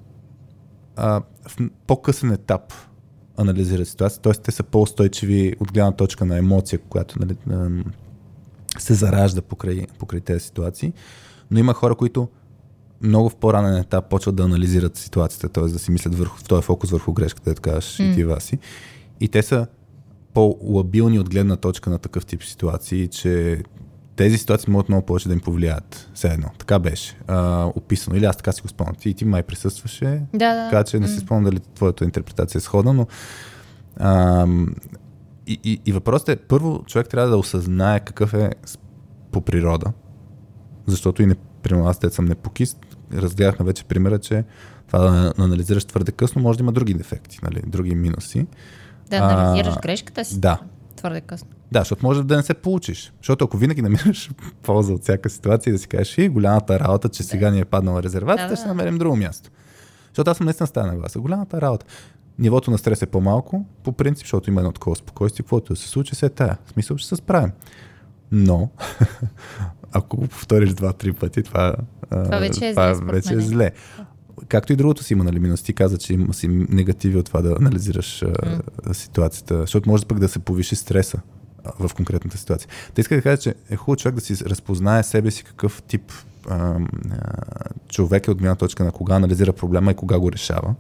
а, 0.96 1.22
в 1.48 1.58
по-късен 1.88 2.32
етап 2.32 2.74
анализират 3.38 3.88
ситуацията, 3.88 4.34
т.е. 4.34 4.42
те 4.42 4.52
са 4.52 4.64
по-устойчиви 4.64 5.56
от 5.60 5.74
гледна 5.74 5.92
точка 5.92 6.26
на 6.26 6.38
емоция, 6.38 6.80
която 6.80 7.20
нали, 7.20 7.36
се 8.80 8.94
заражда 8.94 9.42
покрай, 9.42 9.88
покрай 10.00 10.22
тези 10.22 10.40
ситуации. 10.40 10.94
Но 11.52 11.60
има 11.60 11.74
хора, 11.74 11.96
които 11.96 12.30
много 13.02 13.30
в 13.30 13.36
по-ранен 13.36 13.78
етап 13.78 14.10
почват 14.10 14.36
да 14.36 14.44
анализират 14.44 14.98
ситуацията, 14.98 15.50
т.е. 15.50 15.64
да 15.64 15.80
си 15.80 15.92
мислят 15.92 16.16
върху, 16.16 16.38
в 16.38 16.44
този 16.44 16.62
фокус 16.62 16.90
върху 16.90 17.14
грешката, 17.14 17.54
да 17.54 17.62
кажеш 17.62 17.98
mm. 17.98 18.12
и 18.12 18.16
ти, 18.16 18.24
Васи. 18.24 18.60
И 19.20 19.28
те 19.28 19.44
са 19.44 19.68
по-лабилни 20.38 21.20
от 21.20 21.30
гледна 21.30 21.56
точка 21.56 21.90
на 21.90 21.98
такъв 21.98 22.26
тип 22.26 22.44
ситуации, 22.44 23.08
че 23.08 23.64
тези 24.16 24.38
ситуации 24.38 24.72
могат 24.72 24.90
много 24.90 25.06
повече 25.06 25.28
да 25.28 25.34
им 25.34 25.40
повлияят. 25.40 26.10
Все 26.14 26.28
едно. 26.28 26.48
Така 26.58 26.80
беше 26.80 27.18
а, 27.28 27.66
описано. 27.76 28.18
Или 28.18 28.26
аз 28.26 28.38
така 28.38 28.52
си 28.52 28.62
го 28.62 28.68
спомням. 28.68 28.96
Ти, 28.96 29.14
ти 29.14 29.26
май 29.26 29.44
присъстваше. 29.44 30.22
Да, 30.34 30.56
да. 30.56 30.70
Така 30.70 30.84
че 30.84 31.00
не 31.00 31.08
си 31.08 31.20
спомням 31.20 31.44
дали 31.44 31.60
твоята 31.60 32.04
интерпретация 32.04 32.60
е 32.60 32.62
сходна, 32.62 32.94
но 32.94 33.08
а, 34.00 34.48
и, 35.48 35.60
и, 35.64 35.82
и 35.86 35.92
въпросът 35.92 36.30
е, 36.30 36.36
първо 36.36 36.84
човек 36.88 37.10
трябва 37.10 37.30
да 37.30 37.38
осъзнае 37.38 38.00
какъв 38.00 38.34
е 38.34 38.52
по 39.32 39.42
природа, 39.42 39.92
защото 40.86 41.22
и 41.22 41.26
не, 41.26 41.36
примерно 41.64 41.88
аз 41.88 42.00
те 42.00 42.10
съм 42.10 42.26
непокист, 42.26 42.78
разгледахме 43.14 43.66
вече 43.66 43.84
примера, 43.84 44.20
че 44.20 44.44
това 44.88 45.00
да 45.00 45.34
анализираш 45.38 45.86
твърде 45.86 46.12
късно 46.12 46.42
може 46.42 46.58
да 46.58 46.64
има 46.64 46.72
други 46.72 46.94
дефекти, 46.94 47.40
нали, 47.44 47.62
други 47.68 47.96
минуси. 47.96 48.48
Да 49.10 49.18
анализираш 49.18 49.74
а, 49.78 49.82
грешката 49.82 50.26
си? 50.26 50.40
Да. 50.40 50.60
Твърде 50.96 51.22
късно. 51.22 51.48
Да, 51.72 51.80
защото 51.80 52.06
може 52.06 52.24
да 52.24 52.38
не 52.38 52.44
се 52.44 52.54
получиш. 52.54 53.14
Защото 53.18 53.46
ако 53.46 53.58
винаги 53.58 53.82
намираш 53.82 54.32
полза 54.64 54.94
от 54.94 55.04
всяка 55.04 55.30
ситуация 55.30 55.72
и 55.72 55.74
да 55.74 55.80
си 55.80 55.88
кажеш, 55.88 56.18
и 56.18 56.30
голямата 56.30 56.80
работа, 56.80 57.10
че 57.10 57.24
да. 57.24 57.30
сега 57.30 57.52
ни 57.52 57.60
е 57.60 57.66
паднала 57.66 58.04
резервацията, 58.04 58.50
да, 58.50 58.56
да. 58.56 58.60
ще 58.60 58.68
намерим 58.68 58.98
друго 58.98 59.16
място. 59.16 59.50
Защото 60.08 60.32
аз 60.32 60.38
съм 60.38 60.46
наистина 60.46 60.68
стана 60.68 60.88
на 60.88 60.98
гласа. 60.98 61.20
Голямата 61.20 61.62
работа. 61.62 61.86
Нивото 62.40 62.72
на 62.72 62.78
стрес 62.78 63.02
е 63.02 63.06
по-малко, 63.06 63.66
по 63.84 63.92
принцип, 63.92 64.26
защото 64.26 64.50
има 64.50 64.62
едно 64.62 64.72
такова 64.72 64.96
спокойствие, 64.96 65.44
каквото 65.44 65.76
се 65.76 65.88
случи, 65.88 66.16
се 66.16 66.26
е 66.26 66.30
тая. 66.30 66.58
В 66.66 66.72
смисъл, 66.72 66.98
ще 66.98 67.10
се 67.10 67.16
справим. 67.16 67.52
Но, 68.32 68.70
ако 69.92 70.18
го 70.18 70.28
повториш 70.28 70.70
два-три 70.70 71.14
пъти, 71.14 71.44
това, 71.44 71.76
това 72.10 72.38
вече 72.38 72.68
е 72.68 72.72
това 72.72 72.94
зле. 72.94 73.06
Вече 73.06 73.34
е 73.34 73.40
зле. 73.40 73.72
Както 74.48 74.74
и 74.74 74.76
другото 74.76 75.04
си 75.04 75.14
има, 75.14 75.24
нали, 75.24 75.40
минус. 75.40 75.64
Ти 75.64 75.74
каза, 75.74 75.98
че 75.98 76.14
има 76.14 76.34
си 76.34 76.48
негативи 76.48 77.18
от 77.18 77.26
това 77.26 77.42
да 77.42 77.56
анализираш 77.60 78.24
mm. 78.24 78.94
ситуацията, 78.94 79.60
защото 79.60 79.90
може 79.90 80.06
пък 80.06 80.20
да 80.20 80.28
се 80.28 80.40
повиши 80.40 80.76
стреса 80.76 81.20
в 81.80 81.92
конкретната 81.96 82.38
ситуация. 82.38 82.70
Те 82.94 83.02
иска 83.02 83.16
да 83.16 83.22
кажа, 83.22 83.42
че 83.42 83.56
е 83.70 83.76
хубаво 83.76 83.96
човек 83.96 84.16
да 84.16 84.22
си 84.22 84.46
разпознае 84.46 85.04
себе 85.04 85.32
си 85.32 85.44
какъв 85.44 85.82
тип 85.82 86.12
а, 86.50 86.56
а, 86.56 86.80
човек 87.90 88.28
е 88.28 88.32
от 88.32 88.38
гледна 88.38 88.56
точка 88.56 88.84
на 88.84 88.92
кога 88.92 89.16
анализира 89.16 89.54
проблема 89.54 89.92
и 89.92 89.96
кога 89.96 90.20
го 90.20 90.32
решава. 90.32 90.76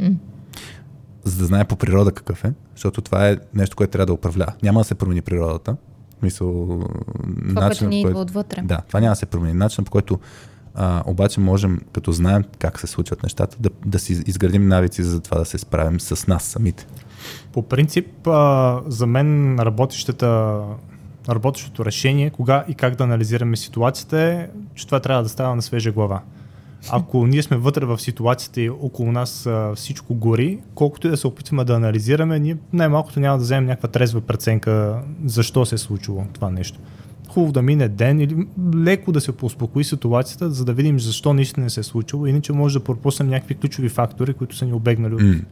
Mm. 0.00 0.16
За 1.24 1.38
да 1.38 1.44
знае 1.44 1.64
по 1.64 1.76
природа 1.76 2.12
какъв 2.12 2.44
е, 2.44 2.52
защото 2.74 3.02
това 3.02 3.28
е 3.28 3.36
нещо, 3.54 3.76
което 3.76 3.90
трябва 3.90 4.06
да 4.06 4.12
управлява. 4.12 4.52
Няма 4.62 4.80
да 4.80 4.84
се 4.84 4.94
промени 4.94 5.22
природата. 5.22 5.76
Мисъл, 6.22 6.82
това, 7.48 7.68
начин, 7.68 7.88
ни 7.88 8.00
идва 8.00 8.20
отвътре. 8.20 8.62
Да, 8.62 8.80
това 8.88 9.00
няма 9.00 9.12
да 9.12 9.16
се 9.16 9.26
промени. 9.26 9.54
Начинът, 9.54 9.86
по 9.86 9.92
който 9.92 10.18
а, 10.74 11.02
обаче 11.06 11.40
можем, 11.40 11.80
като 11.92 12.12
знаем 12.12 12.44
как 12.58 12.80
се 12.80 12.86
случват 12.86 13.22
нещата, 13.22 13.56
да, 13.60 13.70
да 13.86 13.98
си 13.98 14.22
изградим 14.26 14.68
навици 14.68 15.02
за 15.02 15.20
това 15.20 15.38
да 15.38 15.44
се 15.44 15.58
справим 15.58 16.00
с 16.00 16.26
нас 16.26 16.44
самите. 16.44 16.86
По 17.52 17.62
принцип, 17.62 18.26
а, 18.26 18.80
за 18.86 19.06
мен 19.06 19.58
работещата 19.58 20.60
работещото 21.28 21.84
решение, 21.84 22.30
кога 22.30 22.64
и 22.68 22.74
как 22.74 22.96
да 22.96 23.04
анализираме 23.04 23.56
ситуацията 23.56 24.20
е, 24.20 24.48
че 24.74 24.86
това 24.86 25.00
трябва 25.00 25.22
да 25.22 25.28
става 25.28 25.56
на 25.56 25.62
свежа 25.62 25.92
глава. 25.92 26.20
Ако 26.90 27.26
ние 27.26 27.42
сме 27.42 27.56
вътре 27.56 27.84
в 27.84 27.98
ситуацията 27.98 28.60
и 28.60 28.70
около 28.70 29.12
нас 29.12 29.46
а, 29.46 29.72
всичко 29.74 30.14
гори, 30.14 30.58
колкото 30.74 31.06
и 31.06 31.10
да 31.10 31.16
се 31.16 31.26
опитваме 31.26 31.64
да 31.64 31.74
анализираме, 31.74 32.38
ние 32.38 32.56
най-малкото 32.72 33.20
няма 33.20 33.38
да 33.38 33.44
вземем 33.44 33.66
някаква 33.66 33.88
трезва 33.88 34.20
преценка 34.20 35.02
защо 35.24 35.66
се 35.66 35.74
е 35.74 35.78
случило 35.78 36.24
това 36.32 36.50
нещо 36.50 36.78
хубаво 37.34 37.52
да 37.52 37.62
мине 37.62 37.88
ден 37.88 38.20
или 38.20 38.46
леко 38.74 39.12
да 39.12 39.20
се 39.20 39.32
поуспокои 39.32 39.84
ситуацията, 39.84 40.50
за 40.50 40.64
да 40.64 40.72
видим 40.72 41.00
защо 41.00 41.34
наистина 41.34 41.64
не 41.64 41.70
се 41.70 41.80
е 41.80 41.82
случило. 41.82 42.26
Иначе 42.26 42.52
може 42.52 42.78
да 42.78 42.84
пропуснем 42.84 43.28
някакви 43.28 43.54
ключови 43.54 43.88
фактори, 43.88 44.34
които 44.34 44.56
са 44.56 44.64
ни 44.64 44.72
обегнали 44.72 45.14
от 45.14 45.20
mm. 45.20 45.44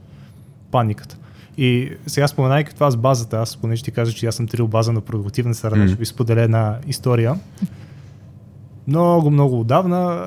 паниката. 0.70 1.16
И 1.58 1.90
сега 2.06 2.28
споменайки 2.28 2.74
това 2.74 2.90
с 2.90 2.96
базата, 2.96 3.36
аз 3.36 3.56
понеже 3.56 3.82
ти 3.82 3.90
кажа, 3.90 4.12
че 4.12 4.26
аз 4.26 4.34
съм 4.34 4.46
трил 4.46 4.68
база 4.68 4.92
на 4.92 5.00
продуктивна 5.00 5.54
страна, 5.54 5.84
mm. 5.84 5.88
ще 5.88 5.96
ви 5.96 6.06
споделя 6.06 6.42
една 6.42 6.78
история. 6.86 7.34
Много, 8.86 9.30
много 9.30 9.60
отдавна, 9.60 10.22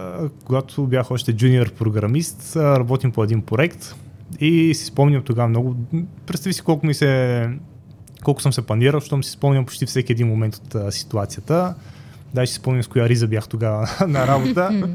когато 0.46 0.84
бях 0.84 1.12
още 1.12 1.34
джуниор 1.34 1.72
програмист, 1.72 2.56
работим 2.56 3.12
по 3.12 3.24
един 3.24 3.42
проект 3.42 3.96
и 4.40 4.74
си 4.74 4.86
спомням 4.86 5.24
тогава 5.24 5.48
много. 5.50 5.76
Представи 6.26 6.54
си 6.54 6.62
колко 6.62 6.86
ми 6.86 6.94
се 6.94 7.50
колко 8.26 8.42
съм 8.42 8.54
се 8.54 8.62
планирал, 8.62 9.00
защото 9.00 9.24
си 9.24 9.32
спомням 9.32 9.66
почти 9.66 9.86
всеки 9.86 10.12
един 10.12 10.28
момент 10.28 10.56
от 10.56 10.76
а, 10.76 10.92
ситуацията. 10.92 11.76
Дай 12.34 12.48
си 12.48 12.54
спомням 12.54 12.84
с 12.84 12.88
коя 12.88 13.10
риза 13.10 13.28
бях 13.28 13.48
тогава 13.48 13.90
на 14.08 14.28
работа. 14.28 14.88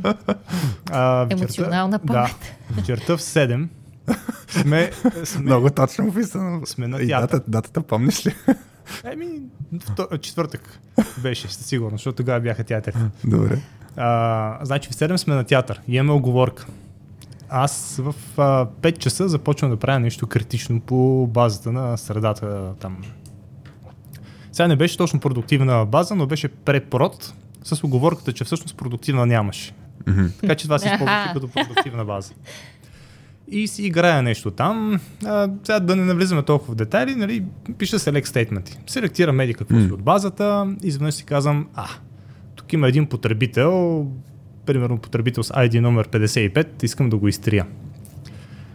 а, 0.90 1.26
Емоционална 1.30 1.98
памет. 1.98 2.30
Да, 2.70 2.74
вечерта 2.76 3.16
в 3.16 3.20
7 3.20 3.68
сме, 4.48 4.90
сме... 5.24 5.42
Много 5.42 5.70
точно 5.70 6.08
описано. 6.08 6.66
Сме 6.66 6.88
на 6.88 6.98
театър. 6.98 7.16
И 7.16 7.20
дата, 7.20 7.42
датата 7.48 7.82
помниш 7.82 8.26
ли? 8.26 8.34
Еми, 9.04 9.28
четвъртък 10.20 10.78
беше, 11.22 11.48
със 11.48 11.66
сигурност, 11.66 12.00
защото 12.00 12.16
тогава 12.16 12.40
бяха 12.40 12.64
театър. 12.64 12.94
Добре. 13.24 13.58
А, 13.96 14.58
значи 14.62 14.88
в 14.88 14.92
7 14.92 15.16
сме 15.16 15.34
на 15.34 15.44
театър. 15.44 15.80
Имаме 15.88 16.12
оговорка. 16.12 16.66
Аз 17.48 18.00
в 18.02 18.14
а, 18.36 18.66
5 18.66 18.98
часа 18.98 19.28
започвам 19.28 19.70
да 19.70 19.76
правя 19.76 20.00
нещо 20.00 20.26
критично 20.26 20.80
по 20.80 21.26
базата 21.26 21.72
на 21.72 21.98
средата 21.98 22.74
там 22.80 23.02
сега 24.52 24.68
не 24.68 24.76
беше 24.76 24.96
точно 24.96 25.20
продуктивна 25.20 25.86
база, 25.86 26.14
но 26.14 26.26
беше 26.26 26.48
препрод 26.48 27.34
с 27.64 27.84
оговорката, 27.84 28.32
че 28.32 28.44
всъщност 28.44 28.76
продуктивна 28.76 29.26
нямаше. 29.26 29.72
Mm-hmm. 30.04 30.40
Така 30.40 30.54
че 30.54 30.64
това 30.64 30.78
си 30.78 30.88
използваше 30.88 31.32
като 31.32 31.48
продуктивна 31.48 32.04
база. 32.04 32.34
И 33.48 33.68
си 33.68 33.86
играя 33.86 34.22
нещо 34.22 34.50
там. 34.50 35.00
А, 35.24 35.50
сега 35.64 35.80
да 35.80 35.96
не 35.96 36.04
навлизаме 36.04 36.42
толкова 36.42 36.72
в 36.72 36.76
детайли, 36.76 37.14
нали, 37.14 37.44
пиша 37.78 37.98
select 37.98 38.26
statement. 38.26 38.76
Селектирам 38.86 39.36
меди 39.36 39.54
какво 39.54 39.74
mm. 39.74 39.86
си 39.86 39.92
от 39.92 40.02
базата, 40.02 40.74
изведнъж 40.82 41.14
си 41.14 41.24
казвам, 41.24 41.68
а, 41.74 41.86
тук 42.54 42.72
има 42.72 42.88
един 42.88 43.06
потребител, 43.06 44.06
примерно 44.66 44.98
потребител 44.98 45.42
с 45.42 45.52
ID 45.52 45.80
номер 45.80 46.08
55, 46.08 46.84
искам 46.84 47.10
да 47.10 47.16
го 47.16 47.28
изтрия. 47.28 47.66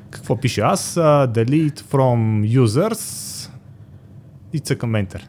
Какво 0.09 0.39
пише 0.39 0.61
аз? 0.61 0.95
Uh, 0.95 1.27
delete 1.31 1.79
from 1.79 2.49
users 2.63 3.49
и 4.53 4.59
цъкам 4.59 4.93
enter. 4.93 5.21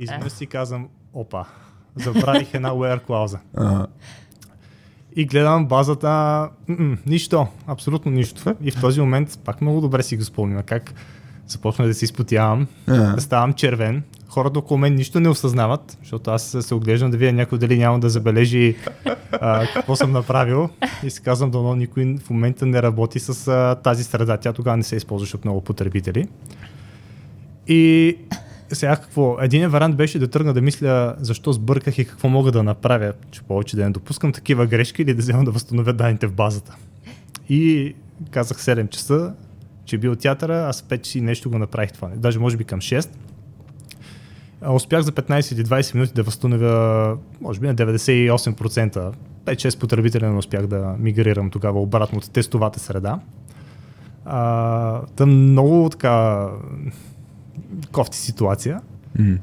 Изведнъж 0.00 0.32
си 0.32 0.46
казвам, 0.46 0.88
опа, 1.12 1.44
забравих 1.96 2.54
една 2.54 2.70
where 2.70 3.00
клауза. 3.00 3.38
Uh-huh. 3.56 3.86
И 5.16 5.26
гледам 5.26 5.66
базата, 5.66 6.08
м-м, 6.68 6.96
нищо, 7.06 7.46
абсолютно 7.66 8.12
нищо. 8.12 8.54
И 8.62 8.70
в 8.70 8.80
този 8.80 9.00
момент 9.00 9.38
пак 9.44 9.60
много 9.60 9.80
добре 9.80 10.02
си 10.02 10.16
го 10.16 10.24
спомням 10.24 10.62
как 10.62 10.94
започна 11.46 11.86
да 11.86 11.94
си 11.94 12.04
изпотявам, 12.04 12.66
да 12.86 13.20
ставам 13.20 13.52
червен. 13.52 14.02
Хората 14.28 14.58
около 14.58 14.78
мен 14.78 14.94
нищо 14.94 15.20
не 15.20 15.28
осъзнават, 15.28 15.98
защото 16.00 16.30
аз 16.30 16.56
се 16.60 16.74
оглеждам 16.74 17.10
да 17.10 17.16
видя 17.16 17.32
някой 17.32 17.58
дали 17.58 17.78
няма 17.78 18.00
да 18.00 18.10
забележи 18.10 18.76
а, 19.32 19.66
какво 19.74 19.96
съм 19.96 20.12
направил. 20.12 20.68
И 21.02 21.10
си 21.10 21.22
казвам, 21.22 21.50
дано 21.50 21.74
никой 21.74 22.16
в 22.18 22.30
момента 22.30 22.66
не 22.66 22.82
работи 22.82 23.18
с 23.18 23.48
а, 23.48 23.74
тази 23.74 24.04
среда. 24.04 24.36
Тя 24.36 24.52
тогава 24.52 24.76
не 24.76 24.82
се 24.82 24.96
използваше 24.96 25.36
от 25.36 25.44
много 25.44 25.60
потребители. 25.60 26.28
И 27.68 28.16
сега 28.72 28.96
какво? 28.96 29.36
Един 29.40 29.68
вариант 29.68 29.96
беше 29.96 30.18
да 30.18 30.28
тръгна 30.28 30.52
да 30.52 30.62
мисля 30.62 31.14
защо 31.18 31.52
сбърках 31.52 31.98
и 31.98 32.04
какво 32.04 32.28
мога 32.28 32.52
да 32.52 32.62
направя, 32.62 33.12
че 33.30 33.42
повече 33.42 33.76
да 33.76 33.84
не 33.84 33.90
допускам 33.90 34.32
такива 34.32 34.66
грешки 34.66 35.02
или 35.02 35.14
да 35.14 35.22
взема 35.22 35.44
да 35.44 35.50
възстановя 35.50 35.92
данните 35.92 36.26
в 36.26 36.32
базата. 36.32 36.76
И 37.48 37.94
казах 38.30 38.58
7 38.58 38.88
часа, 38.88 39.34
че 39.84 39.98
бил 39.98 40.16
театъра, 40.16 40.66
аз 40.68 40.82
5 40.82 41.06
си 41.06 41.20
нещо 41.20 41.50
го 41.50 41.58
направих 41.58 41.92
това. 41.92 42.08
Даже 42.16 42.38
може 42.38 42.56
би 42.56 42.64
към 42.64 42.80
6. 42.80 43.08
Успях 44.70 45.02
за 45.02 45.12
15 45.12 45.54
или 45.54 45.64
20 45.64 45.94
минути 45.94 46.12
да 46.12 46.22
възстановя, 46.22 47.16
може 47.40 47.60
би 47.60 47.66
на 47.66 47.74
98%. 47.74 49.12
5-6 49.44 49.78
потребителя 49.78 50.30
не 50.30 50.38
успях 50.38 50.66
да 50.66 50.94
мигрирам 50.98 51.50
тогава 51.50 51.80
обратно 51.80 52.18
от 52.18 52.30
тестовата 52.30 52.80
среда. 52.80 53.20
А, 54.24 55.00
тъм 55.16 55.50
много 55.50 55.90
така 55.90 56.48
кофти 57.92 58.16
ситуация. 58.18 58.80
Mm. 59.18 59.38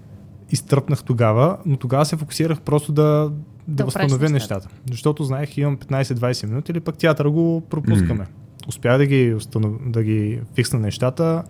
Изтръпнах 0.52 1.04
тогава, 1.04 1.58
но 1.66 1.78
тогава 1.78 2.06
се 2.06 2.18
фокусирах 2.18 2.62
просто 2.62 2.92
да, 2.92 3.32
да, 3.68 3.84
да 3.84 3.86
възстановя 3.86 4.30
нещата. 4.30 4.70
Защото 4.92 5.24
знаех, 5.24 5.58
имам 5.58 5.78
15-20 5.78 6.48
минути 6.48 6.72
или 6.72 6.80
пък 6.80 6.98
театъра 6.98 7.32
го 7.32 7.62
пропускаме. 7.70 8.24
Mm. 8.24 8.68
Успях 8.68 8.98
да 8.98 9.06
ги, 9.06 9.34
установ... 9.34 9.72
да 9.86 10.04
ги 10.04 10.40
фиксна 10.56 10.80
нещата. 10.80 11.44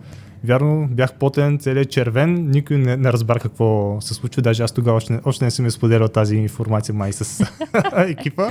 Вярно, 0.44 0.88
бях 0.90 1.14
потен, 1.14 1.58
целият 1.58 1.90
червен, 1.90 2.50
никой 2.50 2.78
не, 2.78 2.96
не 2.96 3.12
разбра 3.12 3.38
какво 3.38 3.98
се 4.00 4.14
случва. 4.14 4.42
Даже 4.42 4.62
аз 4.62 4.72
тогава 4.72 4.96
още 4.96 5.12
не, 5.12 5.20
още 5.24 5.44
не 5.44 5.50
съм 5.50 5.66
изподелял 5.66 6.08
тази 6.08 6.36
информация 6.36 6.94
май 6.94 7.12
с 7.12 7.46
екипа. 7.96 8.50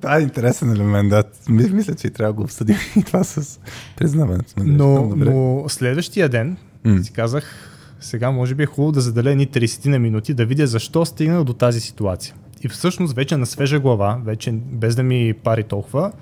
Това 0.00 0.18
е 0.18 0.20
интересен 0.20 0.72
елемент, 0.72 1.10
да. 1.10 1.24
Мисля, 1.48 1.94
че 1.94 2.10
трябва 2.10 2.32
да 2.32 2.36
го 2.36 2.42
обсъдим 2.42 2.76
и 2.96 3.02
това 3.02 3.24
с 3.24 3.60
признаването. 3.96 4.52
Но, 4.56 5.12
но 5.16 5.64
следващия 5.68 6.28
ден 6.28 6.56
mm. 6.86 7.02
си 7.02 7.12
казах, 7.12 7.70
сега 8.00 8.30
може 8.30 8.54
би 8.54 8.62
е 8.62 8.66
хубаво 8.66 8.92
да 8.92 9.00
заделя 9.00 9.34
ни 9.34 9.48
30 9.48 9.86
на 9.86 9.98
минути, 9.98 10.34
да 10.34 10.46
видя 10.46 10.66
защо 10.66 11.04
стигна 11.04 11.44
до 11.44 11.52
тази 11.52 11.80
ситуация. 11.80 12.34
И 12.62 12.68
всъщност 12.68 13.14
вече 13.14 13.36
на 13.36 13.46
свежа 13.46 13.80
глава, 13.80 14.20
вече 14.24 14.52
без 14.52 14.96
да 14.96 15.02
ми 15.02 15.34
пари 15.44 15.64
толкова, 15.64 16.12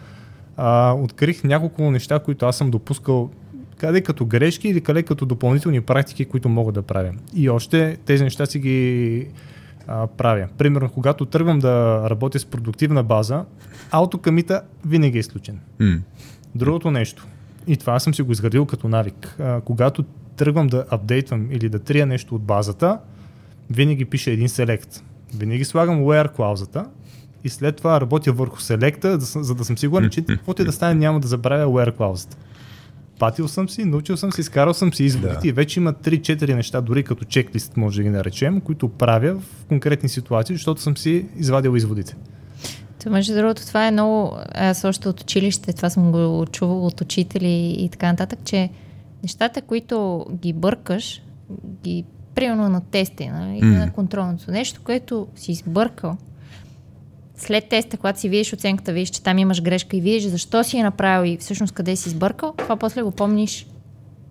а, 0.58 0.92
открих 0.92 1.44
няколко 1.44 1.90
неща, 1.90 2.18
които 2.18 2.46
аз 2.46 2.56
съм 2.56 2.70
допускал 2.70 3.30
къде 3.76 4.00
като 4.00 4.26
грешки 4.26 4.68
или 4.68 4.80
къде 4.80 5.02
като 5.02 5.26
допълнителни 5.26 5.80
практики, 5.80 6.24
които 6.24 6.48
мога 6.48 6.72
да 6.72 6.82
правя. 6.82 7.12
И 7.34 7.48
още 7.48 7.96
тези 8.04 8.24
неща 8.24 8.46
си 8.46 8.58
ги 8.58 9.26
а, 9.86 10.06
правя. 10.06 10.48
Примерно, 10.58 10.90
когато 10.90 11.26
тръгвам 11.26 11.58
да 11.58 12.06
работя 12.10 12.38
с 12.38 12.46
продуктивна 12.46 13.02
база, 13.02 13.44
аутокамита 13.90 14.62
винаги 14.86 15.18
е 15.18 15.20
изключен. 15.20 15.60
Mm. 15.80 16.00
Другото 16.54 16.90
нещо, 16.90 17.26
и 17.66 17.76
това 17.76 17.98
съм 17.98 18.14
си 18.14 18.22
го 18.22 18.32
изградил 18.32 18.66
като 18.66 18.88
навик, 18.88 19.36
а, 19.40 19.60
когато 19.60 20.04
тръгвам 20.36 20.66
да 20.66 20.84
апдейтвам 20.90 21.52
или 21.52 21.68
да 21.68 21.78
трия 21.78 22.06
нещо 22.06 22.34
от 22.34 22.42
базата, 22.42 22.98
винаги 23.70 24.04
пише 24.04 24.30
един 24.30 24.48
селект. 24.48 25.04
Винаги 25.36 25.64
слагам 25.64 26.00
where 26.00 26.32
клаузата 26.32 26.86
и 27.48 27.50
след 27.50 27.76
това 27.76 28.00
работя 28.00 28.32
върху 28.32 28.60
селекта, 28.60 29.20
за 29.20 29.54
да 29.54 29.64
съм 29.64 29.78
сигурен, 29.78 30.10
че 30.10 30.24
каквото 30.24 30.62
и 30.62 30.64
да 30.64 30.72
стане 30.72 30.94
няма 30.94 31.20
да 31.20 31.28
забравя 31.28 31.66
where 31.66 31.96
клаузата. 31.96 32.36
Патил 33.18 33.48
съм 33.48 33.68
си, 33.68 33.84
научил 33.84 34.16
съм 34.16 34.32
си, 34.32 34.40
изкарал 34.40 34.74
съм 34.74 34.94
си 34.94 35.04
изводите 35.04 35.40
да. 35.40 35.48
и 35.48 35.52
вече 35.52 35.80
има 35.80 35.92
3-4 35.92 36.54
неща, 36.54 36.80
дори 36.80 37.02
като 37.02 37.24
чеклист 37.24 37.76
може 37.76 37.96
да 37.96 38.02
ги 38.02 38.10
наречем, 38.10 38.60
които 38.60 38.88
правя 38.88 39.40
в 39.40 39.64
конкретни 39.68 40.08
ситуации, 40.08 40.56
защото 40.56 40.80
съм 40.80 40.96
си 40.96 41.26
извадил 41.36 41.76
изводите. 41.76 42.16
То, 43.02 43.10
между 43.10 43.34
другото, 43.34 43.66
това 43.66 43.86
е 43.86 43.90
много, 43.90 44.36
аз 44.54 44.84
още 44.84 45.08
от 45.08 45.20
училище, 45.20 45.72
това 45.72 45.90
съм 45.90 46.12
го 46.12 46.46
чувал 46.52 46.86
от 46.86 47.00
учители 47.00 47.76
и 47.78 47.88
така 47.88 48.06
нататък, 48.06 48.38
че 48.44 48.70
нещата, 49.22 49.62
които 49.62 50.26
ги 50.32 50.52
бъркаш, 50.52 51.22
ги 51.84 52.04
примерно 52.34 52.68
на 52.68 52.80
тести, 52.80 53.28
нали, 53.28 53.60
mm. 53.60 53.78
на 53.78 53.92
контролното 53.92 54.50
нещо, 54.50 54.80
което 54.84 55.26
си 55.36 55.52
избъркал, 55.52 56.16
след 57.38 57.68
теста, 57.68 57.96
когато 57.96 58.20
си 58.20 58.28
видиш 58.28 58.52
оценката, 58.52 58.92
видиш, 58.92 59.10
че 59.10 59.22
там 59.22 59.38
имаш 59.38 59.62
грешка 59.62 59.96
и 59.96 60.00
видиш 60.00 60.24
защо 60.24 60.64
си 60.64 60.78
е 60.78 60.82
направил 60.82 61.32
и 61.32 61.36
всъщност 61.36 61.74
къде 61.74 61.96
си 61.96 62.10
сбъркал, 62.10 62.54
това 62.58 62.76
после 62.76 63.02
го 63.02 63.10
помниш 63.10 63.66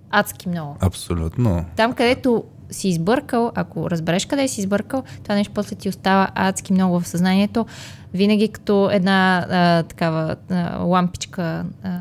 адски 0.09 0.49
много. 0.49 0.75
Абсолютно. 0.79 1.65
Там, 1.75 1.93
където 1.93 2.43
си 2.71 2.87
избъркал, 2.87 3.51
ако 3.55 3.89
разбереш 3.89 4.25
къде 4.25 4.47
си 4.47 4.59
избъркал, 4.59 5.03
това 5.23 5.35
нещо 5.35 5.53
после 5.53 5.75
ти 5.75 5.89
остава 5.89 6.29
адски 6.35 6.73
много 6.73 6.99
в 6.99 7.07
съзнанието. 7.07 7.65
Винаги 8.13 8.47
като 8.47 8.89
една 8.91 9.47
а, 9.49 9.83
такава 9.83 10.35
а, 10.49 10.77
лампичка, 10.77 11.65
а, 11.83 11.99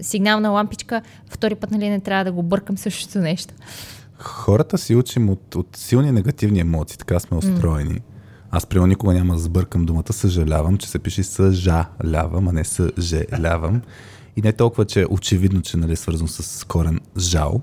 сигнална 0.00 0.50
лампичка, 0.50 1.02
втори 1.26 1.54
път 1.54 1.70
нали 1.70 1.88
не 1.88 2.00
трябва 2.00 2.24
да 2.24 2.32
го 2.32 2.42
бъркам 2.42 2.78
същото 2.78 3.18
нещо. 3.18 3.54
Хората 4.18 4.78
си 4.78 4.94
учим 4.94 5.30
от, 5.30 5.54
от 5.54 5.76
силни 5.76 6.12
негативни 6.12 6.60
емоции, 6.60 6.98
така 6.98 7.20
сме 7.20 7.36
устроени. 7.36 7.94
Mm. 7.94 8.02
Аз 8.50 8.66
приема 8.66 8.86
никога 8.86 9.14
няма 9.14 9.34
да 9.34 9.40
сбъркам 9.40 9.86
думата 9.86 10.12
съжалявам, 10.12 10.76
че 10.78 10.88
се 10.88 10.98
пише 10.98 11.22
съжалявам, 11.22 12.48
а 12.48 12.52
не 12.52 12.64
съжалявам. 12.64 13.82
И 14.36 14.42
не 14.42 14.52
толкова, 14.52 14.84
че 14.84 15.00
е 15.00 15.06
очевидно, 15.10 15.62
че 15.62 15.76
нали, 15.76 15.92
е 15.92 15.96
свързано 15.96 16.28
с 16.28 16.64
корен 16.64 17.00
жал, 17.18 17.62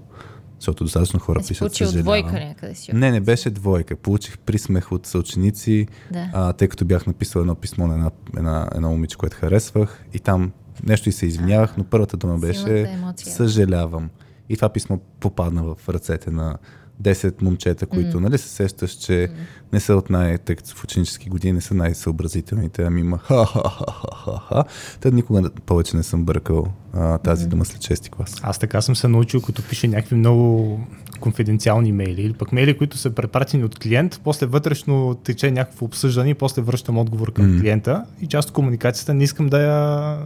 защото 0.60 0.84
достатъчно 0.84 1.20
хора 1.20 1.40
да 1.40 1.48
пишат 1.48 1.76
съжалявам. 1.76 2.04
двойка 2.04 2.32
някъде 2.32 2.76
си. 2.76 2.96
Не, 2.96 3.12
не 3.12 3.22
беше 3.22 3.50
двойка. 3.50 3.96
Получих 3.96 4.38
присмех 4.38 4.92
от 4.92 5.06
съученици, 5.06 5.88
да. 6.12 6.30
а, 6.34 6.54
тъй 6.54 6.68
като 6.68 6.86
бях 6.86 7.08
написал 7.08 7.40
едно 7.40 7.56
писмо 7.56 7.88
на 7.88 7.94
една, 7.94 8.12
една, 8.38 8.70
една 8.76 8.90
момиче, 8.90 9.18
което 9.18 9.38
харесвах 9.38 10.06
и 10.14 10.20
там 10.20 10.52
нещо 10.84 11.10
и 11.10 11.12
се 11.12 11.26
извинявах, 11.26 11.78
но 11.78 11.84
първата 11.84 12.18
дума 12.18 12.38
беше 12.38 12.98
съжалявам. 13.18 14.10
И 14.50 14.56
това 14.56 14.70
писмо 14.70 14.98
попадна 15.20 15.64
в 15.64 15.90
ръцете 15.90 16.32
на 16.32 16.58
10 17.02 17.42
момчета, 17.42 17.86
които, 17.86 18.18
mm. 18.18 18.20
нали 18.20 18.38
се 18.38 18.50
сещаш, 18.50 18.92
че 18.92 19.12
mm. 19.12 19.30
не 19.74 19.80
са 19.80 19.96
от 19.96 20.10
най- 20.10 20.38
тъй 20.38 20.56
като 20.56 20.76
в 20.76 20.84
ученически 20.84 21.30
години 21.30 21.54
не 21.54 21.62
са 21.62 21.74
най-съобразителните, 21.74 22.84
ами 22.84 23.02
има 23.02 23.18
ха-ха-ха-ха-ха. 23.18 24.64
Та 25.00 25.12
никога 25.12 25.50
повече 25.66 25.98
не 25.98 26.04
съм 26.04 26.26
бъркал 26.26 26.68
а, 26.94 27.18
тази 27.18 27.46
mm. 27.46 27.48
дума 27.48 27.66
след 27.66 27.82
6 27.82 28.10
клас. 28.10 28.36
Аз 28.42 28.60
така 28.60 28.82
съм 28.82 28.96
се 28.96 29.08
научил, 29.08 29.42
като 29.42 29.64
пише 29.64 29.88
някакви 29.88 30.16
много 30.16 30.80
конфиденциални 31.20 31.92
мейли 31.92 32.22
или 32.22 32.34
пък 32.34 32.52
мейли, 32.52 32.78
които 32.78 32.98
са 32.98 33.10
препратени 33.10 33.64
от 33.64 33.80
клиент, 33.80 34.22
после 34.24 34.46
вътрешно 34.46 35.16
тече 35.24 35.52
някакво 35.52 35.86
обсъждане 35.86 36.30
и 36.30 36.34
после 36.34 36.62
връщам 36.62 36.98
отговор 36.98 37.34
към 37.34 37.46
mm. 37.46 37.62
клиента 37.62 38.06
и 38.22 38.28
част 38.28 38.50
от 38.50 38.56
комуникацията 38.56 39.14
не 39.14 39.24
искам 39.24 39.48
да 39.48 39.62
я 39.62 40.18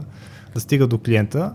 да 0.53 0.59
стига 0.59 0.87
до 0.87 0.97
клиента. 0.97 1.53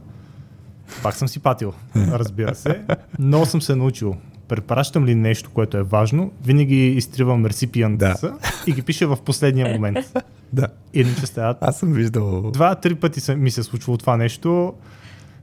Пак 1.03 1.15
съм 1.15 1.29
си 1.29 1.41
патил, 1.41 1.73
разбира 1.97 2.55
се, 2.55 2.83
но 3.19 3.47
съм 3.47 3.63
се 3.63 3.75
научил 3.75 4.17
препращам 4.49 5.07
ли 5.07 5.15
нещо, 5.15 5.51
което 5.55 5.77
е 5.77 5.83
важно, 5.83 6.33
винаги 6.45 6.87
изтривам 6.87 7.47
реципиент 7.47 7.99
да. 7.99 8.17
и 8.67 8.73
ги 8.73 8.83
пиша 8.83 9.09
в 9.09 9.17
последния 9.25 9.73
момент. 9.73 9.99
да. 10.53 10.69
Иначе 10.95 11.27
стават. 11.27 11.57
Аз 11.61 11.79
съм 11.79 11.93
виждал. 11.93 12.51
Два-три 12.51 12.95
пъти 12.95 13.35
ми 13.37 13.51
се 13.51 13.61
е 13.61 13.65
случвало 13.65 13.99
това 13.99 14.17
нещо. 14.17 14.75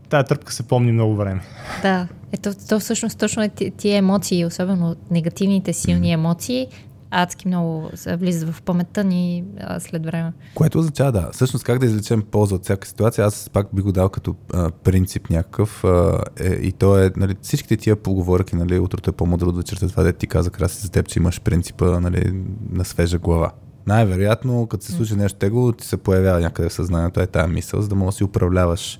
Тая 0.10 0.24
тръпка 0.24 0.54
се 0.54 0.64
помни 0.64 0.92
много 0.92 1.16
време. 1.16 1.42
Да, 1.82 2.08
ето 2.32 2.52
то 2.70 2.80
всъщност 2.80 3.20
точно 3.20 3.44
е 3.44 3.50
тия 3.78 3.98
емоции, 3.98 4.46
особено 4.46 4.96
негативните 5.12 5.74
силни 5.74 6.12
емоции, 6.12 6.68
адски 7.12 7.48
много 7.48 7.90
влизат 8.08 8.50
в 8.50 8.62
паметта 8.62 9.04
ни 9.04 9.44
а, 9.60 9.80
след 9.80 10.06
време. 10.06 10.34
Което 10.56 10.80
означава, 10.80 11.12
да. 11.12 11.30
Всъщност 11.32 11.66
как 11.66 11.80
да 11.80 11.86
извлечем 11.86 12.22
полза 12.22 12.56
от 12.56 12.64
всяка 12.64 12.88
ситуация, 12.88 13.26
аз 13.26 13.50
пак 13.54 13.68
би 13.74 13.82
го 13.82 13.92
дал 13.92 14.10
като 14.10 14.36
а, 14.54 14.72
принцип 14.72 15.30
някакъв 15.30 15.84
а, 15.84 16.24
е, 16.40 16.54
и 16.54 16.72
то 16.72 16.98
е, 16.98 17.12
нали, 17.18 17.36
всичките 17.42 17.78
тия 17.78 17.96
поговорки, 17.96 18.56
нали, 18.56 18.80
утрото 18.80 19.10
е 19.10 19.14
по-мудро 19.14 19.50
от 19.50 19.58
вечерта, 19.58 19.88
това 19.88 20.04
де 20.04 20.14
ти 20.14 20.28
каза 20.28 20.50
краси 20.50 20.82
за 20.82 20.92
теб, 20.92 21.08
че 21.08 21.20
имаш 21.20 21.42
принципа 21.42 22.00
нали, 22.00 22.44
на 22.70 22.86
свежа 22.86 23.18
глава. 23.18 23.52
Най-вероятно, 23.88 24.68
като 24.68 24.86
се 24.86 24.92
случи 24.92 25.16
нещо 25.16 25.40
тегло, 25.40 25.72
ти 25.72 25.88
се 25.88 25.98
появява 25.98 26.40
някъде 26.40 26.70
в 26.70 26.74
съзнанието 26.74 27.22
е 27.22 27.28
тая 27.28 27.48
мисъл, 27.48 27.82
за 27.82 27.88
да 27.88 27.96
можеш 27.96 28.14
да 28.14 28.18
си 28.18 28.24
управляваш 28.24 29.00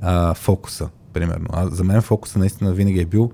а, 0.00 0.34
фокуса, 0.34 0.88
примерно. 1.12 1.46
А 1.52 1.68
за 1.68 1.84
мен 1.84 2.02
фокуса 2.02 2.38
наистина 2.38 2.72
винаги 2.72 3.00
е 3.00 3.06
бил, 3.06 3.30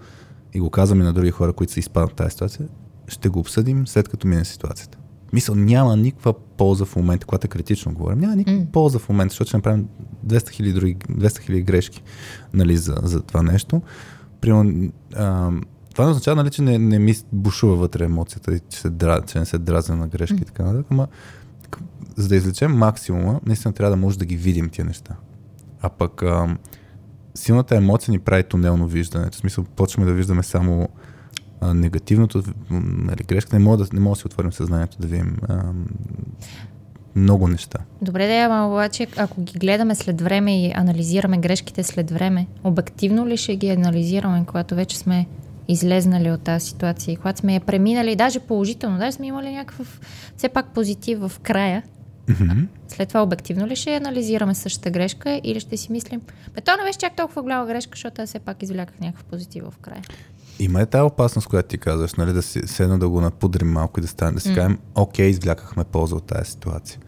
и 0.55 0.61
го 0.61 0.71
казвам 0.71 1.01
и 1.01 1.05
на 1.05 1.13
други 1.13 1.31
хора, 1.31 1.53
които 1.53 1.73
са 1.73 1.81
изпаднат 1.81 2.11
в 2.11 2.15
тази 2.15 2.31
ситуация, 2.31 2.69
ще 3.09 3.29
го 3.29 3.39
обсъдим 3.39 3.87
след 3.87 4.09
като 4.09 4.27
мине 4.27 4.45
ситуацията. 4.45 4.99
Мисъл, 5.33 5.55
няма 5.55 5.97
никаква 5.97 6.35
полза 6.57 6.85
в 6.85 6.97
момента, 6.97 7.27
когато 7.27 7.47
е 7.47 7.49
критично 7.49 7.95
говорим. 7.95 8.19
Няма 8.19 8.37
никаква 8.37 8.61
mm. 8.61 8.71
полза 8.71 8.99
в 8.99 9.09
момента, 9.09 9.33
защото 9.33 9.49
ще 9.49 9.57
направим 9.57 9.89
200 10.27 10.51
хиляди, 10.51 10.73
други, 10.73 10.97
200 10.97 11.39
хиляди 11.39 11.63
грешки 11.63 12.03
нали, 12.53 12.77
за, 12.77 12.97
за 13.03 13.23
това 13.23 13.43
нещо. 13.43 13.83
Примерно, 14.41 14.93
а, 15.17 15.51
това 15.93 16.05
не 16.05 16.11
означава, 16.11 16.37
нали, 16.37 16.51
че 16.51 16.63
не, 16.63 16.79
не 16.79 16.99
ми 16.99 17.15
бушува 17.33 17.77
вътре 17.77 18.05
емоцията 18.05 18.55
и 18.55 18.61
че, 18.69 18.81
се 18.81 18.91
дра, 18.91 19.23
че 19.27 19.39
не 19.39 19.47
се 19.47 19.59
дразня 19.59 19.97
на 19.97 20.09
грешки 20.09 20.37
mm. 20.37 20.43
и 20.43 20.45
така 20.45 20.63
нататък, 20.63 20.87
ама 20.91 21.09
за 22.17 22.29
да 22.29 22.37
извлечем 22.37 22.77
максимума, 22.77 23.41
наистина 23.47 23.75
трябва 23.75 23.91
да 23.91 23.97
може 23.97 24.19
да 24.19 24.25
ги 24.25 24.37
видим 24.37 24.69
тия 24.69 24.85
неща. 24.85 25.17
А 25.81 25.89
пък 25.89 26.23
а, 26.23 26.57
силната 27.35 27.77
емоция 27.77 28.13
ни 28.13 28.19
прави 28.19 28.43
тунелно 28.43 28.87
виждане. 28.87 29.31
В 29.31 29.37
смисъл, 29.37 29.65
почваме 29.65 30.07
да 30.07 30.13
виждаме 30.13 30.43
само 30.43 30.89
а, 31.61 31.75
негативното, 31.75 32.43
нали, 32.71 33.23
грешка. 33.29 33.59
Не 33.59 33.65
мога, 33.65 33.77
да, 33.77 33.87
не 33.93 34.01
мога 34.01 34.17
да 34.17 34.21
си 34.21 34.27
отворим 34.27 34.53
съзнанието 34.53 34.99
да 35.01 35.07
видим 35.07 35.37
а, 35.49 35.63
много 37.17 37.49
неща. 37.49 37.79
Добре, 38.03 38.27
да, 38.27 38.35
ама 38.35 38.69
обаче, 38.69 39.07
ако 39.17 39.41
ги 39.41 39.59
гледаме 39.59 39.95
след 39.95 40.21
време 40.21 40.67
и 40.67 40.73
анализираме 40.75 41.39
грешките 41.39 41.83
след 41.83 42.11
време, 42.11 42.47
обективно 42.65 43.27
ли 43.27 43.37
ще 43.37 43.57
ги 43.57 43.71
анализираме, 43.71 44.45
когато 44.47 44.75
вече 44.75 44.99
сме 44.99 45.27
излезнали 45.69 46.31
от 46.31 46.41
тази 46.41 46.67
ситуация 46.67 47.13
и 47.13 47.17
когато 47.17 47.41
сме 47.41 47.55
я 47.55 47.61
преминали, 47.61 48.17
даже 48.17 48.41
положително, 48.41 48.99
даже 48.99 49.13
сме 49.13 49.27
имали 49.27 49.55
някакъв 49.55 50.01
все 50.37 50.49
пак 50.49 50.75
позитив 50.75 51.19
в 51.19 51.33
края, 51.43 51.83
Mm-hmm. 52.29 52.67
След 52.89 53.09
това 53.09 53.23
обективно 53.23 53.67
ли 53.67 53.77
ще 53.77 53.95
анализираме 53.95 54.55
същата 54.55 54.91
грешка 54.91 55.41
или 55.45 55.61
ще 55.61 55.77
си 55.77 55.93
мислим, 55.93 56.21
бе, 56.55 56.61
то 56.61 56.77
не 56.77 56.83
беше 56.83 56.99
чак 56.99 57.17
толкова 57.17 57.43
голяма 57.43 57.67
грешка, 57.67 57.91
защото 57.95 58.23
аз 58.23 58.29
все 58.29 58.39
пак 58.39 58.63
извляках 58.63 59.01
някакъв 59.01 59.25
позитив 59.25 59.65
в 59.65 59.79
края. 59.79 60.03
Има 60.59 60.81
е 60.81 60.87
тази 60.87 61.03
опасност, 61.03 61.49
която 61.49 61.69
ти 61.69 61.79
казваш, 61.79 62.15
нали, 62.15 62.33
да 62.33 62.43
си 62.43 62.61
седно 62.67 62.99
да 62.99 63.09
го 63.09 63.21
напудрим 63.21 63.73
малко 63.73 64.01
и 64.01 64.03
да 64.03 64.09
стане, 64.09 64.33
да 64.33 64.41
си 64.41 64.49
mm. 64.49 64.55
кажем, 64.55 64.79
окей, 64.95 65.27
извлякахме 65.27 65.85
полза 65.85 66.17
от 66.17 66.27
тази 66.27 66.51
ситуация. 66.51 67.01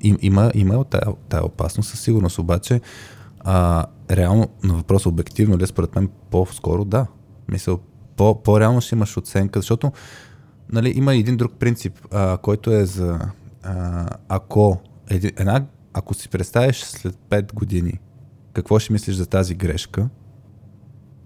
Им, 0.00 0.18
има, 0.20 0.50
има 0.54 0.84
тази, 0.84 1.16
тази 1.28 1.44
опасност 1.44 1.90
със 1.90 2.00
сигурност, 2.00 2.38
обаче 2.38 2.80
а, 3.40 3.86
реално 4.10 4.48
на 4.64 4.74
въпроса 4.74 5.08
обективно 5.08 5.58
ли, 5.58 5.66
според 5.66 5.94
мен 5.94 6.08
по-скоро 6.30 6.84
да. 6.84 7.06
Мисъл, 7.48 7.78
по, 8.16 8.42
по-реално 8.42 8.80
ще 8.80 8.94
имаш 8.94 9.16
оценка, 9.16 9.58
защото 9.58 9.92
нали, 10.72 10.92
има 10.96 11.14
един 11.14 11.36
друг 11.36 11.52
принцип, 11.58 11.98
а, 12.12 12.36
който 12.36 12.72
е 12.72 12.86
за 12.86 13.18
а, 13.62 14.06
ако, 14.28 14.80
една, 15.10 15.66
ако 15.92 16.14
си 16.14 16.28
представиш 16.28 16.80
след 16.80 17.14
5 17.30 17.54
години 17.54 17.92
какво 18.52 18.78
ще 18.78 18.92
мислиш 18.92 19.16
за 19.16 19.26
тази 19.26 19.54
грешка 19.54 20.08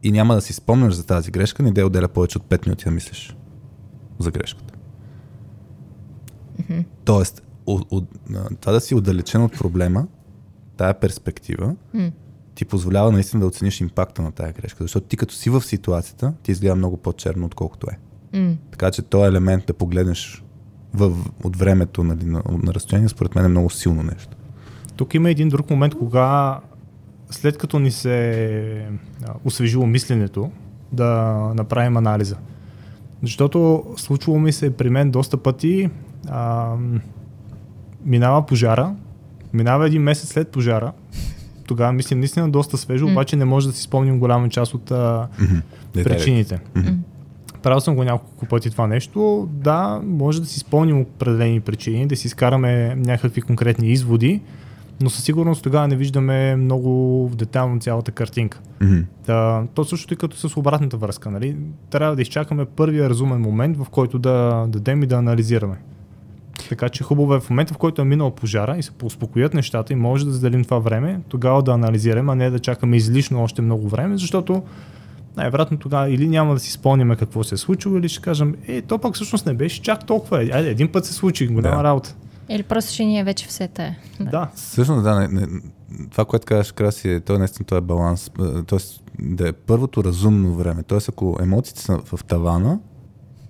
и 0.05 0.13
няма 0.13 0.35
да 0.35 0.41
си 0.41 0.53
спомняш 0.53 0.95
за 0.95 1.07
тази 1.07 1.31
грешка, 1.31 1.63
не 1.63 1.73
да 1.73 1.87
отделя 1.87 2.09
повече 2.09 2.39
от 2.39 2.45
5 2.45 2.67
минути 2.67 2.85
да 2.85 2.91
мислиш 2.91 3.37
за 4.19 4.31
грешката. 4.31 4.75
Mm-hmm. 6.61 6.85
Тоест, 7.05 7.43
от, 7.67 7.87
от, 7.91 8.05
това 8.61 8.73
да 8.73 8.81
си 8.81 8.95
отдалечен 8.95 9.43
от 9.43 9.53
проблема, 9.53 10.07
тая 10.77 10.95
перспектива, 10.95 11.75
mm. 11.95 12.13
ти 12.55 12.65
позволява 12.65 13.13
наистина 13.13 13.41
да 13.41 13.47
оцениш 13.47 13.81
импакта 13.81 14.23
на 14.23 14.33
тая 14.33 14.53
грешка. 14.53 14.85
Защото 14.85 15.07
ти 15.07 15.17
като 15.17 15.35
си 15.35 15.51
в 15.51 15.63
ситуацията, 15.63 16.33
ти 16.43 16.51
изгледа 16.51 16.77
много 16.77 16.97
по-черно, 16.97 17.47
отколкото 17.47 17.87
е. 17.91 17.99
Mm. 18.37 18.57
Така 18.71 18.91
че 18.91 19.03
този 19.03 19.29
елемент 19.29 19.67
да 19.67 19.75
погледнеш 19.75 20.45
в, 20.95 21.17
от 21.45 21.57
времето 21.57 22.05
нали, 22.05 22.25
на, 22.25 22.43
на 22.49 22.75
разстояние, 22.75 23.09
според 23.09 23.35
мен 23.35 23.45
е 23.45 23.49
много 23.49 23.71
силно 23.71 24.03
нещо. 24.03 24.37
Тук 24.97 25.15
има 25.15 25.31
един 25.31 25.49
друг 25.49 25.71
момент, 25.71 25.95
кога 25.95 26.61
след 27.35 27.59
като 27.59 27.78
ни 27.78 27.91
се 27.91 28.89
освежило 29.45 29.87
мисленето, 29.87 30.51
да 30.93 31.12
направим 31.55 31.97
анализа. 31.97 32.37
Защото 33.22 33.85
случвало 33.97 34.39
ми 34.39 34.53
се 34.53 34.76
при 34.76 34.91
мен 34.91 35.11
доста 35.11 35.37
пъти, 35.37 35.91
а, 36.28 36.72
минава 38.05 38.47
пожара, 38.47 38.95
минава 39.53 39.87
един 39.87 40.03
месец 40.03 40.28
след 40.28 40.49
пожара, 40.49 40.93
тогава 41.66 41.93
мислим 41.93 42.18
наистина 42.18 42.51
доста 42.51 42.78
свежо, 42.78 43.07
mm. 43.07 43.12
обаче 43.12 43.37
не 43.37 43.45
може 43.45 43.66
да 43.66 43.72
си 43.72 43.82
спомним 43.82 44.18
голяма 44.18 44.49
част 44.49 44.74
от 44.74 44.91
а, 44.91 45.28
mm-hmm. 45.41 46.05
причините. 46.05 46.61
Mm-hmm. 46.74 46.97
Правил 47.62 47.80
съм 47.80 47.95
го 47.95 48.05
няколко 48.05 48.47
пъти 48.47 48.70
това 48.70 48.87
нещо. 48.87 49.49
Да, 49.53 50.01
може 50.05 50.41
да 50.41 50.47
си 50.47 50.59
спомним 50.59 51.01
определени 51.01 51.61
причини, 51.61 52.07
да 52.07 52.16
си 52.16 52.26
изкараме 52.26 52.95
някакви 52.95 53.43
конкретни 53.43 53.89
изводи, 53.89 54.41
но 55.01 55.11
със 55.11 55.24
сигурност 55.24 55.62
тогава 55.62 55.88
не 55.88 55.97
виждаме 55.97 56.57
много 56.57 57.30
детайлно 57.34 57.80
цялата 57.80 58.12
картинка. 58.12 58.61
Mm-hmm. 58.80 59.05
Да, 59.26 59.64
то 59.74 59.84
също 59.84 60.14
и 60.14 60.16
като 60.16 60.36
с 60.36 60.57
обратната 60.57 60.97
връзка. 60.97 61.30
Нали? 61.30 61.57
Трябва 61.90 62.16
да 62.16 62.22
изчакаме 62.22 62.64
първия 62.64 63.11
разумен 63.11 63.40
момент, 63.40 63.76
в 63.76 63.86
който 63.90 64.18
да 64.18 64.66
дадем 64.68 65.03
и 65.03 65.07
да 65.07 65.16
анализираме. 65.16 65.76
Така 66.68 66.88
че 66.88 67.05
хубаво 67.05 67.34
е 67.34 67.40
в 67.40 67.51
момента, 67.51 67.74
в 67.74 67.78
който 67.78 68.03
е 68.03 68.05
минал 68.05 68.30
пожара 68.30 68.76
и 68.78 68.82
се 68.82 68.90
успокоят 69.03 69.55
нещата 69.55 69.92
и 69.92 69.97
може 69.97 70.24
да 70.24 70.30
заделим 70.30 70.64
това 70.64 70.78
време, 70.78 71.20
тогава 71.28 71.62
да 71.62 71.72
анализираме, 71.72 72.32
а 72.32 72.34
не 72.34 72.51
да 72.51 72.59
чакаме 72.59 72.97
излишно 72.97 73.42
още 73.42 73.62
много 73.62 73.88
време, 73.88 74.18
защото 74.18 74.62
най-вероятно 75.36 75.78
тогава 75.78 76.11
или 76.11 76.28
няма 76.28 76.55
да 76.55 76.61
си 76.61 76.72
спомняме 76.72 77.16
какво 77.16 77.45
се 77.45 77.55
е 77.55 77.59
случило, 77.59 77.97
или 77.97 78.09
ще 78.09 78.22
кажем, 78.22 78.55
е, 78.68 78.82
то 78.82 78.99
пък 78.99 79.14
всъщност 79.14 79.47
не 79.47 79.55
беше 79.55 79.82
чак 79.82 80.07
толкова. 80.07 80.38
Айде, 80.38 80.70
един 80.70 80.92
път 80.92 81.05
се 81.05 81.12
случи, 81.12 81.47
голяма 81.47 81.76
да. 81.76 81.84
работа. 81.84 82.14
Или 82.49 82.62
просто 82.62 82.92
ще 82.92 83.05
ни 83.05 83.18
е 83.18 83.24
вече 83.24 83.47
все 83.47 83.68
те. 83.68 83.99
Да. 84.20 84.30
да. 84.30 84.51
Всъщност, 84.55 85.03
да, 85.03 85.20
не, 85.20 85.28
не, 85.28 85.47
това, 86.11 86.24
което 86.24 86.47
казваш, 86.47 86.72
Краси, 86.72 87.11
е, 87.11 87.20
то 87.20 87.38
наистина 87.38 87.66
това 87.66 87.78
е 87.78 87.80
баланс. 87.80 88.30
Тоест, 88.66 89.05
да 89.18 89.49
е 89.49 89.53
първото 89.53 90.05
разумно 90.05 90.55
време. 90.55 90.82
Тоест, 90.82 91.09
ако 91.09 91.38
емоциите 91.42 91.80
са 91.80 91.99
в 91.99 92.24
тавана, 92.24 92.80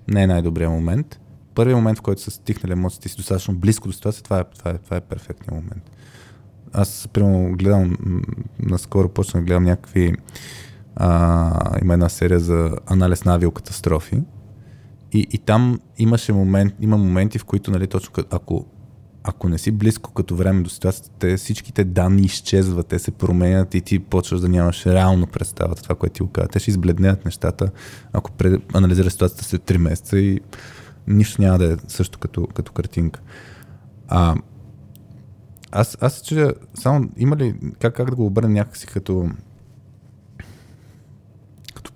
не 0.09 0.23
е 0.23 0.27
най-добрият 0.27 0.73
момент. 0.73 1.21
Първият 1.55 1.77
момент, 1.77 1.99
в 1.99 2.03
който 2.03 2.23
са 2.23 2.31
стихнали 2.31 2.73
емоциите 2.73 3.09
си 3.09 3.17
достатъчно 3.17 3.55
близко 3.55 3.89
до 3.89 3.93
ситуация, 3.93 4.23
това 4.23 4.41
е, 4.41 4.45
това 4.59 4.71
е, 4.71 4.79
това 4.79 4.97
е 4.97 5.01
перфектният 5.01 5.65
момент. 5.65 5.91
Аз, 6.73 7.09
примерно, 7.13 7.57
гледам, 7.57 7.97
наскоро 8.59 9.09
почна 9.09 9.41
да 9.41 9.47
гледам 9.47 9.65
някакви 9.65 10.15
а, 10.97 11.81
има 11.83 11.93
една 11.93 12.09
серия 12.09 12.41
за 12.41 12.77
анализ 12.87 13.25
на 13.25 13.35
авиокатастрофи. 13.35 14.23
И, 15.13 15.27
и 15.31 15.39
там 15.39 15.81
имаше 15.99 16.33
момент, 16.33 16.75
има 16.81 16.97
моменти, 16.97 17.39
в 17.39 17.45
които, 17.45 17.71
нали, 17.71 17.87
точно 17.87 18.25
ако, 18.31 18.67
ако 19.25 19.49
не 19.49 19.59
си 19.59 19.71
близко 19.71 20.13
като 20.13 20.37
време 20.37 20.63
до 20.63 20.71
ситуацията, 20.71 21.11
те, 21.19 21.37
всичките 21.37 21.85
данни 21.85 22.23
изчезват, 22.23 22.87
те 22.87 22.99
се 22.99 23.11
променят 23.11 23.75
и 23.75 23.81
ти 23.81 23.99
почваш 23.99 24.41
да 24.41 24.49
нямаш 24.49 24.87
реално 24.87 25.27
представа 25.27 25.75
това, 25.75 25.95
което 25.95 26.13
ти 26.13 26.23
го 26.23 26.29
казва. 26.29 26.49
Те 26.49 26.59
ще 26.59 26.71
избледнеят 26.71 27.25
нещата, 27.25 27.71
ако 28.13 28.31
анализираш 28.75 29.13
ситуацията 29.13 29.45
след 29.45 29.63
3 29.63 29.77
месеца 29.77 30.19
и 30.19 30.41
нищо 31.07 31.43
няма 31.43 31.59
да 31.59 31.73
е 31.73 31.77
също 31.89 32.19
като, 32.19 32.47
като 32.47 32.73
картинка. 32.73 33.21
А, 34.09 34.35
аз, 35.73 35.99
аз 36.01 36.15
се 36.15 36.25
чудя, 36.25 36.55
само 36.75 37.09
има 37.17 37.37
ли, 37.37 37.55
как, 37.81 37.95
как 37.95 38.11
да 38.11 38.17
го 38.17 38.27
обърнем 38.27 38.53
някакси 38.53 38.87
като 38.87 39.31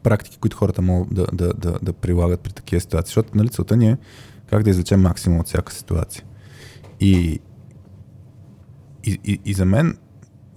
практики, 0.03 0.39
които 0.39 0.57
хората 0.57 0.83
могат 0.83 1.15
да, 1.15 1.27
да, 1.33 1.53
да, 1.53 1.79
да 1.83 1.93
прилагат 1.93 2.41
при 2.41 2.53
такива 2.53 2.81
ситуации. 2.81 3.09
Защото 3.09 3.37
нали, 3.37 3.49
целта 3.49 3.77
ни 3.77 3.91
е 3.91 3.97
как 4.47 4.63
да 4.63 4.71
извлечем 4.71 5.01
максимум 5.01 5.41
от 5.41 5.47
всяка 5.47 5.73
ситуация. 5.73 6.25
И, 7.01 7.41
и, 9.05 9.19
и, 9.25 9.41
и 9.45 9.55
за 9.55 9.65
мен, 9.65 9.99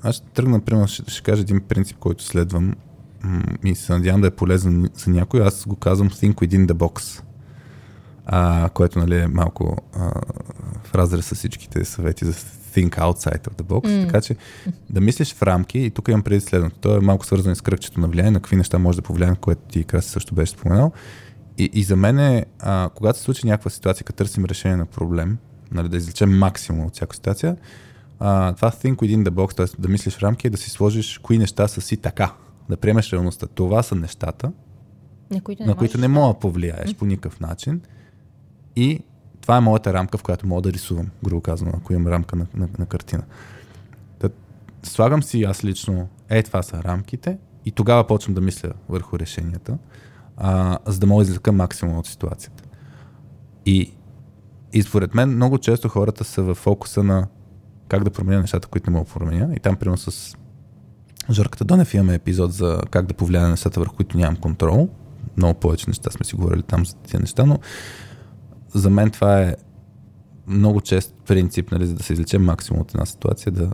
аз 0.02 0.16
ще 0.16 0.28
тръгна, 0.28 0.52
например, 0.52 0.88
ще, 0.88 1.12
ще 1.12 1.24
кажа 1.24 1.42
един 1.42 1.62
принцип, 1.62 1.98
който 1.98 2.24
следвам 2.24 2.74
и 3.64 3.76
се 3.76 3.94
надявам 3.94 4.22
да 4.22 4.28
е 4.28 4.32
полезен 4.32 4.90
за 4.96 5.12
някой. 5.12 5.44
Аз 5.44 5.66
го 5.68 5.76
казвам 5.76 6.10
Think 6.10 6.34
within 6.34 6.66
the 6.68 6.74
box, 6.74 7.24
а, 8.26 8.70
което 8.70 9.00
нали, 9.00 9.20
е 9.20 9.28
малко 9.28 9.78
а, 9.96 10.12
в 10.84 10.96
разрез 10.96 11.26
с 11.26 11.36
всичките 11.36 11.86
съвети 11.86 12.26
за 12.26 12.34
think 12.76 12.90
outside 12.90 13.48
of 13.48 13.62
the 13.62 13.64
box, 13.64 13.88
mm. 13.88 14.06
така 14.06 14.22
че 14.22 14.36
да 14.90 15.02
мислиш 15.02 15.34
в 15.34 15.44
рамки 15.44 15.80
и 15.80 15.90
тук 15.90 16.08
имам 16.08 16.24
преди 16.24 16.42
следното. 16.42 16.78
То 16.80 16.98
е 16.98 17.00
малко 17.00 17.26
свързано 17.26 17.56
с 17.56 17.62
кръгчето 17.62 18.00
на 18.00 18.08
влияние, 18.08 18.32
на 18.32 18.40
какви 18.40 18.56
неща 18.56 18.80
може 18.80 18.96
да 18.96 19.02
повлияе, 19.02 19.36
което 19.36 19.62
ти 19.62 19.84
Краси 19.84 20.10
също 20.10 20.36
беше 20.36 20.52
споменал. 20.52 20.92
И, 21.58 21.70
и 21.74 21.84
за 21.84 21.96
мен 21.96 22.20
е, 22.20 22.46
а, 22.60 22.90
когато 22.96 23.18
се 23.18 23.24
случи 23.24 23.48
някаква 23.48 23.72
ситуация, 23.72 24.04
като 24.04 24.18
търсим 24.18 24.46
решение 24.46 24.78
на 24.78 24.86
проблем, 24.86 25.38
нали, 25.72 25.90
да 25.90 25.98
извлечем 25.98 26.38
максимум 26.38 26.86
от 26.86 26.96
всяка 26.96 27.16
ситуация, 27.16 27.58
а, 28.20 28.54
това 28.54 28.72
think 28.72 28.96
within 28.96 29.24
the 29.24 29.30
box, 29.30 29.56
т.е. 29.56 29.82
да 29.82 29.88
мислиш 29.88 30.14
в 30.16 30.24
рамки, 30.24 30.48
е 30.48 30.50
да 30.50 30.58
си 30.58 30.70
сложиш 30.70 31.18
кои 31.18 31.38
неща 31.38 31.68
са 31.68 31.82
си 31.82 31.98
така, 31.98 32.34
да 32.70 32.78
приемеш 32.78 33.14
реалността. 33.14 33.48
Това 33.48 33.84
са 33.84 33.96
нещата, 33.96 34.52
на 35.32 35.42
които 35.42 35.64
не, 35.64 35.68
на 35.68 35.76
които 35.76 35.98
не 35.98 36.08
мога 36.08 36.34
да 36.34 36.40
повлияеш 36.40 36.96
по 36.96 37.06
никакъв 37.06 37.40
начин 37.40 37.82
и 38.76 39.00
това 39.42 39.58
е 39.58 39.62
моята 39.62 39.94
рамка, 39.94 40.18
в 40.18 40.24
която 40.24 40.48
мога 40.48 40.62
да 40.62 40.74
рисувам, 40.74 41.10
грубо 41.24 41.42
казано, 41.42 41.72
ако 41.76 41.94
имам 41.94 42.08
рамка 42.08 42.36
на, 42.36 42.48
на, 42.54 42.70
на 42.80 42.86
картина. 42.86 43.24
Да, 44.20 44.30
слагам 44.84 45.24
си 45.24 45.44
аз 45.44 45.64
лично, 45.64 46.08
е, 46.30 46.44
това 46.44 46.64
са 46.64 46.84
рамките 46.84 47.38
и 47.66 47.72
тогава 47.72 48.08
почвам 48.08 48.34
да 48.34 48.42
мисля 48.42 48.72
върху 48.90 49.20
решенията, 49.20 49.78
а, 50.38 50.78
за 50.86 51.00
да 51.00 51.08
мога 51.08 51.24
да 51.24 51.30
извлека 51.30 51.52
максимум 51.52 51.98
от 51.98 52.08
ситуацията. 52.08 52.64
И, 53.66 53.94
и 54.74 54.82
според 54.82 55.16
мен 55.16 55.30
много 55.30 55.58
често 55.58 55.90
хората 55.90 56.24
са 56.24 56.44
в 56.44 56.56
фокуса 56.56 57.04
на 57.04 57.28
как 57.88 58.04
да 58.04 58.10
променя 58.10 58.42
нещата, 58.42 58.68
които 58.68 58.90
не 58.90 58.98
мога 58.98 59.06
да 59.06 59.20
променя. 59.20 59.56
И 59.56 59.60
там, 59.60 59.76
примерно, 59.76 59.98
с 59.98 60.38
Жорката 61.32 61.66
Донев 61.66 61.94
имаме 61.94 62.16
епизод 62.16 62.54
за 62.54 62.82
как 62.92 63.06
да 63.06 63.14
повлияе 63.14 63.44
на 63.44 63.50
нещата, 63.50 63.80
върху 63.80 63.96
които 63.96 64.18
нямам 64.18 64.36
контрол. 64.36 64.90
Много 65.38 65.60
повече 65.60 65.90
неща 65.90 66.12
сме 66.12 66.26
си 66.26 66.36
говорили 66.36 66.64
там 66.64 66.86
за 66.86 66.96
тези 66.96 67.22
неща, 67.22 67.46
но 67.46 67.60
за 68.74 68.90
мен 68.90 69.12
това 69.12 69.42
е 69.42 69.56
много 70.48 70.82
чест 70.82 71.16
принцип, 71.28 71.72
нали, 71.72 71.88
за 71.88 71.94
да 71.94 72.04
се 72.04 72.14
излече 72.14 72.38
максимум 72.38 72.82
от 72.82 72.92
една 72.92 73.06
ситуация, 73.06 73.52
да, 73.52 73.72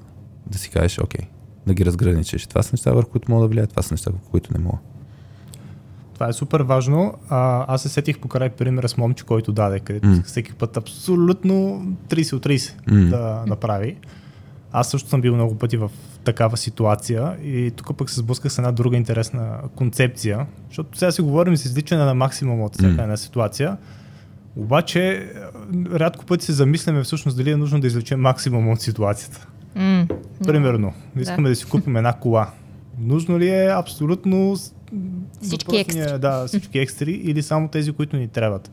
да 0.47 0.57
си 0.57 0.69
кажеш, 0.69 0.99
окей, 0.99 1.25
да 1.67 1.73
ги 1.73 1.85
разграничиш. 1.85 2.47
Това 2.47 2.63
са 2.63 2.69
неща, 2.73 2.91
върху 2.91 3.09
които 3.09 3.31
мога 3.31 3.41
да 3.41 3.47
влияят, 3.47 3.69
това 3.69 3.81
са 3.81 3.93
неща, 3.93 4.11
върху 4.11 4.29
които 4.29 4.53
не 4.53 4.59
мога. 4.59 4.77
Това 6.17 6.29
е 6.29 6.33
супер 6.33 6.61
важно. 6.61 7.13
А, 7.29 7.65
аз 7.73 7.81
се 7.81 7.89
сетих 7.89 8.19
покрай 8.19 8.49
примера 8.49 8.89
с 8.89 8.97
момче, 8.97 9.23
който 9.23 9.51
даде, 9.51 9.79
където 9.79 10.07
mm. 10.07 10.23
всеки 10.23 10.53
път 10.53 10.77
абсолютно 10.77 11.53
30 12.09 12.33
от 12.33 12.45
30 12.45 12.57
mm. 12.57 13.09
да 13.09 13.43
направи. 13.47 13.95
Аз 14.71 14.89
също 14.89 15.09
съм 15.09 15.21
бил 15.21 15.35
много 15.35 15.55
пъти 15.55 15.77
в 15.77 15.91
такава 16.23 16.57
ситуация 16.57 17.37
и 17.43 17.71
тук 17.75 17.97
пък 17.97 18.09
се 18.09 18.19
сблъсках 18.19 18.51
с 18.51 18.57
една 18.57 18.71
друга 18.71 18.97
интересна 18.97 19.57
концепция, 19.75 20.45
защото 20.67 20.97
сега 20.97 21.11
си 21.11 21.21
говорим 21.21 21.55
за 21.55 21.69
изличане 21.69 22.03
на 22.03 22.13
максимум 22.13 22.61
от 22.61 22.73
всяка 22.73 23.01
една 23.01 23.17
ситуация, 23.17 23.77
обаче 24.55 25.31
рядко 25.93 26.25
пъти 26.25 26.45
се 26.45 26.53
замисляме 26.53 27.03
всъщност 27.03 27.37
дали 27.37 27.51
е 27.51 27.57
нужно 27.57 27.79
да 27.79 27.87
извлечем 27.87 28.21
максимум 28.21 28.69
от 28.69 28.81
ситуацията. 28.81 29.47
Mm, 29.77 30.11
Примерно, 30.47 30.93
искаме 31.19 31.43
да. 31.43 31.49
да 31.49 31.55
си 31.55 31.65
купим 31.65 31.95
една 31.95 32.13
кола. 32.13 32.49
Нужно 32.99 33.39
ли 33.39 33.49
е 33.49 33.69
абсолютно 33.69 34.55
всички 35.41 35.77
екстри. 35.77 36.19
Да, 36.19 36.43
всички 36.47 36.79
екстри 36.79 37.11
или 37.11 37.43
само 37.43 37.67
тези, 37.67 37.91
които 37.91 38.17
ни 38.17 38.27
трябват. 38.27 38.71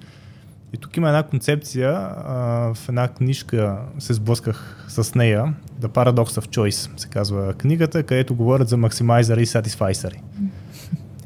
И 0.72 0.77
тук 0.77 0.97
има 0.97 1.09
една 1.09 1.22
концепция, 1.22 1.91
а, 1.91 2.35
в 2.75 2.89
една 2.89 3.09
книжка 3.09 3.79
се 3.99 4.14
сблъсках 4.14 4.87
с 4.89 5.14
нея, 5.14 5.55
The 5.81 5.87
Paradox 5.87 6.41
of 6.41 6.47
Choice 6.47 6.99
се 7.01 7.09
казва 7.09 7.55
книгата, 7.55 8.03
където 8.03 8.35
говорят 8.35 8.68
за 8.68 8.77
максимайзери 8.77 9.43
и 9.43 9.47
сатисфайсери. 9.47 10.22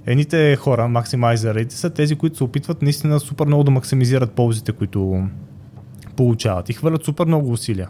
Едните 0.06 0.56
хора, 0.56 0.88
максимайзерите, 0.88 1.76
са 1.76 1.90
тези, 1.90 2.16
които 2.16 2.36
се 2.36 2.44
опитват 2.44 2.82
наистина 2.82 3.20
супер 3.20 3.46
много 3.46 3.64
да 3.64 3.70
максимизират 3.70 4.32
ползите, 4.32 4.72
които 4.72 5.28
получават 6.16 6.68
и 6.68 6.72
хвърлят 6.72 7.04
супер 7.04 7.24
много 7.24 7.52
усилия. 7.52 7.88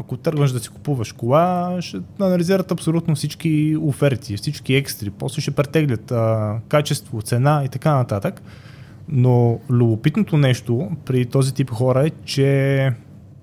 Ако 0.00 0.16
тръгваш 0.16 0.52
да 0.52 0.60
си 0.60 0.68
купуваш 0.68 1.12
кола, 1.12 1.76
ще 1.80 2.00
анализират 2.20 2.72
абсолютно 2.72 3.14
всички 3.14 3.76
оферти, 3.80 4.36
всички 4.36 4.74
екстри, 4.74 5.10
после 5.10 5.42
ще 5.42 5.50
претеглят 5.50 6.12
а, 6.12 6.56
качество, 6.68 7.22
цена 7.22 7.62
и 7.64 7.68
така 7.68 7.94
нататък. 7.94 8.42
Но 9.08 9.60
любопитното 9.70 10.36
нещо 10.36 10.90
при 11.04 11.24
този 11.24 11.54
тип 11.54 11.70
хора 11.70 12.06
е, 12.06 12.10
че 12.24 12.90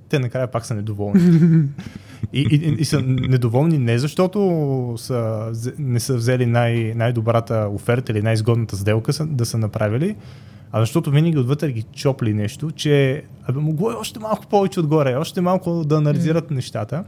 те 0.09 0.19
накрая 0.19 0.47
пак 0.47 0.65
са 0.65 0.75
недоволни. 0.75 1.21
И, 2.33 2.41
и, 2.51 2.75
и 2.79 2.85
са 2.85 3.01
недоволни 3.01 3.77
не 3.77 3.99
защото 3.99 4.93
са, 4.97 5.51
не 5.79 5.99
са 5.99 6.15
взели 6.15 6.45
най- 6.45 6.93
най-добрата 6.95 7.69
оферта 7.71 8.11
или 8.11 8.21
най-изгодната 8.21 8.75
сделка 8.75 9.13
са, 9.13 9.25
да 9.25 9.45
са 9.45 9.57
направили, 9.57 10.15
а 10.77 10.79
защото 10.79 11.11
винаги 11.11 11.37
отвътре 11.37 11.71
ги 11.71 11.83
чопли 11.83 12.33
нещо, 12.33 12.71
че 12.71 13.23
абе, 13.47 13.59
могло 13.59 13.91
е 13.91 13.95
още 13.95 14.19
малко 14.19 14.47
повече 14.47 14.79
отгоре, 14.79 15.15
още 15.15 15.41
малко 15.41 15.83
да 15.85 15.97
анализират 15.97 16.49
mm. 16.49 16.51
нещата. 16.51 17.03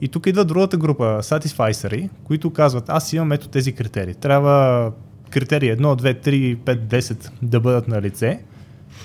И 0.00 0.08
тук 0.08 0.26
идва 0.26 0.44
другата 0.44 0.76
група, 0.76 1.04
Satisficery, 1.22 2.08
които 2.24 2.50
казват, 2.50 2.84
аз 2.88 3.12
имам 3.12 3.32
ето 3.32 3.48
тези 3.48 3.72
критерии. 3.72 4.14
Трябва 4.14 4.92
критерии 5.30 5.70
1, 5.70 5.80
2, 5.80 6.26
3, 6.26 6.56
5, 6.56 6.86
10 6.86 7.30
да 7.42 7.60
бъдат 7.60 7.88
на 7.88 8.02
лице. 8.02 8.40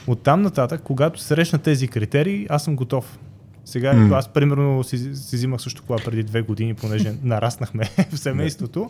От 0.07 0.23
там 0.23 0.41
нататък, 0.41 0.81
когато 0.83 1.19
срещна 1.19 1.59
тези 1.59 1.87
критерии, 1.87 2.47
аз 2.49 2.63
съм 2.63 2.75
готов. 2.75 3.19
Сега 3.65 3.93
mm. 3.93 4.17
аз 4.17 4.27
примерно 4.27 4.83
си, 4.83 5.15
си 5.15 5.35
взимах 5.35 5.61
също 5.61 5.83
кола 5.83 5.99
преди 6.05 6.23
две 6.23 6.41
години, 6.41 6.73
понеже 6.73 7.13
нараснахме 7.23 7.83
в 8.11 8.17
семейството. 8.17 8.89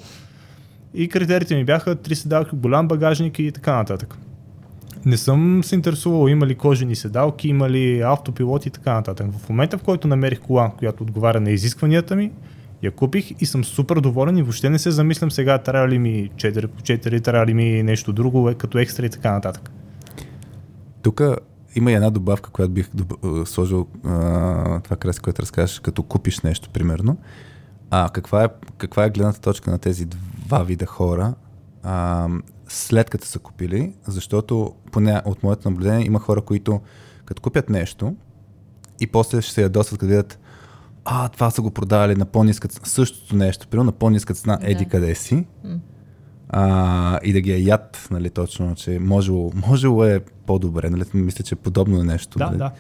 И 0.93 1.09
критериите 1.09 1.55
ми 1.55 1.65
бяха 1.65 1.95
три 1.95 2.15
седалки, 2.15 2.55
голям 2.55 2.87
багажник 2.87 3.39
и 3.39 3.51
така 3.51 3.75
нататък. 3.75 4.17
Не 5.05 5.17
съм 5.17 5.63
се 5.63 5.75
интересувал 5.75 6.27
има 6.27 6.47
ли 6.47 6.55
кожени 6.55 6.95
седалки, 6.95 7.47
има 7.47 7.69
ли 7.69 8.01
автопилот 8.01 8.65
и 8.65 8.69
така 8.69 8.93
нататък. 8.93 9.27
В 9.31 9.49
момента, 9.49 9.77
в 9.77 9.83
който 9.83 10.07
намерих 10.07 10.39
кола, 10.39 10.71
която 10.77 11.03
отговаря 11.03 11.39
на 11.39 11.51
изискванията 11.51 12.15
ми, 12.15 12.31
я 12.83 12.91
купих 12.91 13.31
и 13.41 13.45
съм 13.45 13.63
супер 13.63 13.99
доволен 13.99 14.37
и 14.37 14.41
въобще 14.41 14.69
не 14.69 14.79
се 14.79 14.91
замислям 14.91 15.31
сега 15.31 15.57
трябва 15.57 15.89
ли 15.89 15.99
ми 15.99 16.29
4 16.35 16.67
по 16.67 16.81
4, 16.81 17.23
трябва 17.23 17.45
ли 17.45 17.53
ми 17.53 17.83
нещо 17.83 18.13
друго, 18.13 18.49
е, 18.49 18.53
като 18.53 18.77
екстра 18.77 19.05
и 19.05 19.09
така 19.09 19.31
нататък. 19.31 19.71
Тук 21.01 21.21
има 21.75 21.91
и 21.91 21.95
една 21.95 22.09
добавка, 22.09 22.49
която 22.49 22.71
бих 22.71 22.89
доб... 22.93 23.13
сложил 23.47 23.87
а, 24.05 24.79
това 24.79 24.95
краси, 24.95 25.19
което 25.19 25.41
разкажеш, 25.41 25.79
като 25.79 26.03
купиш 26.03 26.39
нещо, 26.39 26.69
примерно. 26.69 27.17
А 27.91 28.09
каква 28.13 28.43
е, 28.43 28.47
каква 28.77 29.05
е 29.05 29.09
гледната 29.09 29.41
точка 29.41 29.71
на 29.71 29.77
тези 29.77 30.05
два 30.45 30.63
вида 30.63 30.85
хора? 30.85 31.33
А, 31.83 32.27
след 32.69 33.09
като 33.09 33.25
са 33.25 33.39
купили, 33.39 33.93
защото 34.07 34.73
поне 34.91 35.21
от 35.25 35.43
моето 35.43 35.69
наблюдение 35.69 36.05
има 36.05 36.19
хора, 36.19 36.41
които 36.41 36.81
като 37.25 37.41
купят 37.41 37.69
нещо 37.69 38.15
и 38.99 39.07
после 39.07 39.41
ще 39.41 39.53
се 39.53 39.61
ядосват, 39.61 39.99
като 39.99 40.09
видят 40.09 40.39
а, 41.05 41.29
това 41.29 41.51
са 41.51 41.61
го 41.61 41.71
продавали 41.71 42.15
на 42.15 42.25
по-ниска 42.25 42.67
цена, 42.67 42.85
същото 42.85 43.35
нещо, 43.35 43.67
примерно 43.67 43.85
на 43.85 43.91
по-ниска 43.91 44.33
цена, 44.33 44.57
да. 44.57 44.71
еди 44.71 44.85
къде 44.85 45.15
си. 45.15 45.45
А, 46.49 47.19
и 47.23 47.33
да 47.33 47.41
ги 47.41 47.51
е 47.51 47.57
яд, 47.57 48.07
нали, 48.11 48.29
точно, 48.29 48.75
че 48.75 48.99
можело, 48.99 49.51
можело 49.55 50.05
е 50.05 50.19
по-добре, 50.45 50.89
нали, 50.89 51.03
мисля, 51.13 51.43
че 51.43 51.55
е 51.55 51.57
подобно 51.57 52.03
нещо. 52.03 52.37
Да, 52.37 52.45
нали. 52.45 52.57
да. 52.57 52.71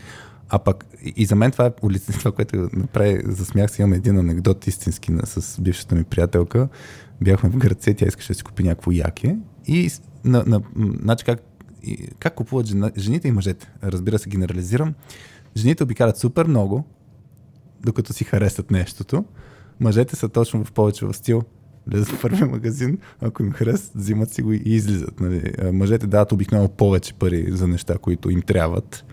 А 0.49 0.59
пък 0.59 0.85
и 1.15 1.25
за 1.25 1.35
мен 1.35 1.51
това 1.51 1.65
е 1.65 1.71
това, 2.19 2.31
което 2.31 2.69
направи, 2.73 3.21
засмях 3.25 3.71
се, 3.71 3.81
имам 3.81 3.93
един 3.93 4.17
анекдот 4.17 4.67
истински 4.67 5.13
с 5.23 5.61
бившата 5.61 5.95
ми 5.95 6.03
приятелка. 6.03 6.67
Бяхме 7.21 7.49
в 7.49 7.57
Гърция, 7.57 7.95
тя 7.95 8.05
искаше 8.05 8.27
да 8.27 8.33
си 8.33 8.43
купи 8.43 8.63
някакво 8.63 8.91
яке 8.91 9.37
и 9.69 9.91
на, 10.25 10.43
на, 10.47 10.61
значи 11.01 11.25
как, 11.25 11.41
как 12.19 12.35
купуват 12.35 12.65
жена, 12.65 12.91
жените 12.97 13.27
и 13.27 13.31
мъжете? 13.31 13.71
Разбира 13.83 14.19
се, 14.19 14.29
генерализирам. 14.29 14.93
Жените 15.57 15.83
обикалят 15.83 16.17
супер 16.17 16.45
много, 16.45 16.83
докато 17.85 18.13
си 18.13 18.23
харесат 18.23 18.71
нещото. 18.71 19.25
Мъжете 19.79 20.15
са 20.15 20.29
точно 20.29 20.63
в 20.65 20.71
повече 20.71 21.05
в 21.05 21.13
стил. 21.13 21.43
Влезат 21.87 22.07
в 22.07 22.21
първия 22.21 22.45
магазин, 22.45 22.97
ако 23.21 23.43
им 23.43 23.51
харесат, 23.51 23.91
взимат 23.95 24.31
си 24.31 24.41
го 24.41 24.53
и 24.53 24.61
излизат. 24.65 25.19
Нали. 25.19 25.53
Мъжете 25.71 26.07
дават 26.07 26.31
обикновено 26.31 26.69
повече 26.69 27.13
пари 27.13 27.45
за 27.51 27.67
неща, 27.67 27.97
които 27.97 28.29
им 28.29 28.41
трябват. 28.41 29.05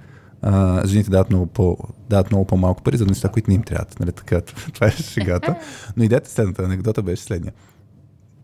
А, 0.43 0.87
жените 0.87 1.11
дават 1.11 1.31
много, 1.31 1.47
по, 1.47 1.79
дават 2.11 2.31
много 2.31 2.47
по-малко 2.47 2.83
пари 2.83 2.97
за 2.97 3.07
неща, 3.07 3.29
които 3.29 3.51
не 3.51 3.55
им 3.55 3.63
трябват. 3.63 4.01
Нали, 4.01 4.13
така, 4.13 4.41
това 4.75 4.87
е 4.87 4.91
шегата. 4.91 5.57
Но 5.97 6.05
идеята 6.05 6.31
следната, 6.31 6.63
анекдота 6.63 7.03
беше 7.03 7.23
следния 7.23 7.53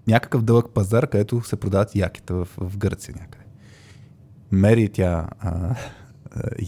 някакъв 0.07 0.43
дълъг 0.43 0.71
пазар, 0.75 1.07
където 1.07 1.43
се 1.43 1.57
продават 1.57 1.97
яките 1.97 2.33
в, 2.33 2.49
в 2.57 2.77
Гърция 2.79 3.15
някъде. 3.21 3.45
Мери 4.53 4.89
тя 4.89 5.29
а, 5.41 5.51
а, 5.51 5.75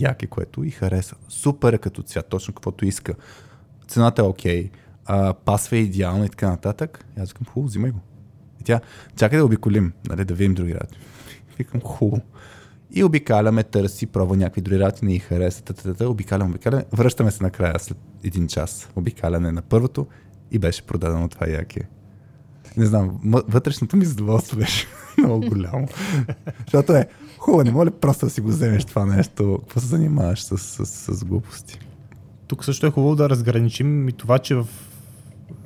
яки, 0.00 0.26
което 0.26 0.64
и 0.64 0.70
хареса. 0.70 1.16
Супер 1.28 1.72
е 1.72 1.78
като 1.78 2.02
цвят, 2.02 2.28
точно 2.28 2.54
каквото 2.54 2.86
иска. 2.86 3.14
Цената 3.88 4.22
е 4.22 4.24
окей, 4.24 4.70
okay, 4.70 5.34
пасва 5.34 5.76
е 5.76 5.80
идеално 5.80 6.24
и 6.24 6.28
така 6.28 6.50
нататък. 6.50 7.04
И 7.18 7.20
аз 7.20 7.28
викам, 7.28 7.46
хубаво, 7.46 7.68
взимай 7.68 7.90
го. 7.90 8.00
И 8.60 8.64
тя, 8.64 8.80
чакай 9.16 9.38
да 9.38 9.44
обиколим, 9.44 9.92
нали, 10.08 10.24
да 10.24 10.34
видим 10.34 10.54
други 10.54 10.74
работи. 10.74 10.98
Викам, 11.58 11.80
хубаво. 11.80 12.22
И 12.90 13.04
обикаляме, 13.04 13.62
търси, 13.62 14.06
пробва 14.06 14.36
някакви 14.36 14.60
други 14.60 14.80
работи, 14.80 15.04
не 15.04 15.14
и 15.14 15.18
хареса, 15.18 15.62
тата, 15.62 16.08
обикаляме, 16.08 16.50
обикаляме. 16.50 16.84
Връщаме 16.92 17.30
се 17.30 17.42
накрая 17.42 17.78
след 17.78 17.98
един 18.24 18.46
час. 18.46 18.88
Обикаляне 18.96 19.52
на 19.52 19.62
първото 19.62 20.06
и 20.50 20.58
беше 20.58 20.86
продадено 20.86 21.28
това 21.28 21.48
яки 21.48 21.80
не 22.76 22.86
знам, 22.86 23.20
вътрешното 23.24 23.96
ми 23.96 24.04
задоволство 24.04 24.56
беше 24.56 24.86
много 25.18 25.48
голямо. 25.48 25.88
Защото 26.66 26.92
е 26.92 27.06
хубаво, 27.38 27.62
не 27.62 27.70
моля 27.70 27.90
просто 27.90 28.26
да 28.26 28.30
си 28.30 28.40
го 28.40 28.48
вземеш 28.48 28.84
това 28.84 29.06
нещо, 29.06 29.58
какво 29.60 29.80
се 29.80 29.86
занимаваш 29.86 30.42
с, 30.42 30.58
с, 30.58 30.86
с, 30.86 31.16
с 31.16 31.24
глупости. 31.24 31.78
Тук 32.46 32.64
също 32.64 32.86
е 32.86 32.90
хубаво 32.90 33.16
да 33.16 33.30
разграничим 33.30 34.08
и 34.08 34.12
това, 34.12 34.38
че 34.38 34.54
в, 34.54 34.66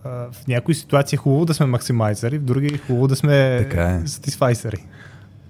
в 0.04 0.46
някои 0.48 0.74
ситуации 0.74 1.16
е 1.16 1.18
хубаво 1.18 1.44
да 1.44 1.54
сме 1.54 1.66
максимайзери, 1.66 2.38
в 2.38 2.42
други 2.42 2.74
е 2.74 2.78
хубаво 2.78 3.08
да 3.08 3.16
сме 3.16 3.58
така 3.58 4.00
е. 4.04 4.06
сатисфайсери. 4.06 4.84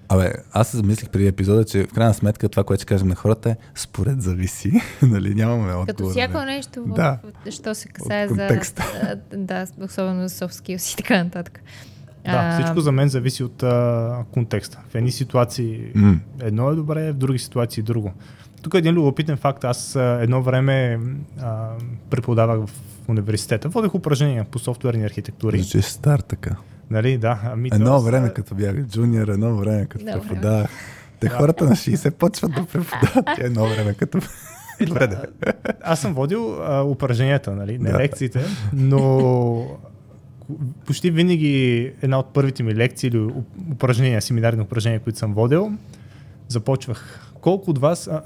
Абе, 0.09 0.33
аз 0.51 0.67
се 0.67 0.77
замислих 0.77 1.09
преди 1.09 1.27
епизода, 1.27 1.65
че 1.65 1.83
в 1.83 1.93
крайна 1.93 2.13
сметка 2.13 2.49
това, 2.49 2.63
което 2.63 2.81
ще 2.81 2.87
кажем 2.87 3.07
на 3.07 3.15
хората 3.15 3.49
е 3.49 3.55
според 3.75 4.21
зависи. 4.21 4.71
нали, 5.01 5.35
нямаме 5.35 5.73
отговор. 5.73 5.87
Като 5.87 6.09
всяко 6.09 6.33
нали? 6.33 6.45
нещо, 6.45 6.83
в, 6.83 6.93
да. 6.93 7.19
що 7.49 7.75
се 7.75 7.87
касае 7.87 8.27
за... 8.27 8.47
Да, 9.37 9.65
особено 9.81 10.27
за 10.27 10.35
soft 10.35 10.51
skills 10.51 10.93
и 10.93 10.97
така 10.97 11.23
нататък. 11.23 11.61
Да, 12.25 12.59
всичко 12.59 12.81
за 12.81 12.91
мен 12.91 13.09
зависи 13.09 13.43
от 13.43 13.63
а, 13.63 14.23
контекста. 14.31 14.79
В 14.89 14.95
едни 14.95 15.11
ситуации 15.11 15.93
mm. 15.95 16.17
едно 16.41 16.69
е 16.69 16.75
добре, 16.75 17.11
в 17.11 17.15
други 17.15 17.39
ситуации 17.39 17.83
друго. 17.83 18.13
Тук 18.61 18.73
е 18.73 18.77
един 18.77 18.93
любопитен 18.93 19.37
факт. 19.37 19.63
Аз 19.63 19.95
едно 19.95 20.41
време 20.41 20.99
а, 21.41 21.67
преподавах 22.09 22.59
в 22.59 22.69
университета. 23.07 23.69
Водех 23.69 23.95
упражнения 23.95 24.43
по 24.43 24.59
софтуерни 24.59 25.05
архитектури. 25.05 25.59
Звучиш 25.59 25.85
стар 25.85 26.19
така. 26.19 26.55
Нали, 26.89 27.17
да. 27.17 27.39
Ами, 27.45 27.69
Едно 27.73 27.85
тоест, 27.87 28.05
време, 28.05 28.29
като 28.29 28.55
бях 28.55 28.75
джуниор, 28.83 29.27
едно 29.27 29.55
време, 29.55 29.85
като 29.85 30.05
Добре. 30.05 30.21
преподавах. 30.21 30.69
Те 31.19 31.29
хората 31.29 31.63
на 31.65 31.71
60 31.71 32.11
почват 32.11 32.51
да 32.51 32.65
преподават. 32.65 33.39
Едно 33.39 33.69
време, 33.69 33.93
като... 33.93 34.19
Добре, 34.87 35.07
да. 35.07 35.23
Аз 35.81 35.99
съм 36.01 36.13
водил 36.13 36.57
а, 36.61 36.83
упражненията, 36.83 37.51
нали, 37.51 37.77
не 37.77 37.91
Да. 37.91 37.97
лекциите, 37.97 38.41
но 38.73 39.67
почти 40.85 41.11
винаги 41.11 41.91
една 42.01 42.19
от 42.19 42.33
първите 42.33 42.63
ми 42.63 42.75
лекции 42.75 43.07
или 43.07 43.17
уп- 43.17 43.43
упражнения, 43.71 44.21
семинарни 44.21 44.61
упражнения, 44.61 44.99
които 44.99 45.19
съм 45.19 45.33
водил, 45.33 45.71
започвах. 46.47 47.28
Колко 47.41 47.71
от 47.71 47.77
вас, 47.77 48.07
а, 48.07 48.21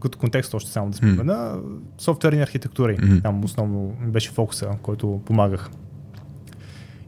като 0.00 0.18
контекст 0.18 0.54
още 0.54 0.70
само 0.70 0.90
да 0.90 0.96
спомена, 0.96 1.58
софтуерни 1.98 2.42
архитектури, 2.42 2.96
Мгм. 3.02 3.20
там 3.22 3.44
основно 3.44 3.96
беше 4.06 4.30
фокуса, 4.30 4.70
който 4.82 5.20
помагах. 5.24 5.70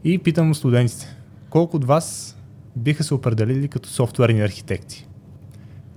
И 0.03 0.17
питам 0.17 0.55
студентите, 0.55 1.17
колко 1.49 1.77
от 1.77 1.85
вас 1.85 2.37
биха 2.75 3.03
се 3.03 3.13
определили 3.13 3.67
като 3.67 3.89
софтуерни 3.89 4.41
архитекти? 4.41 5.07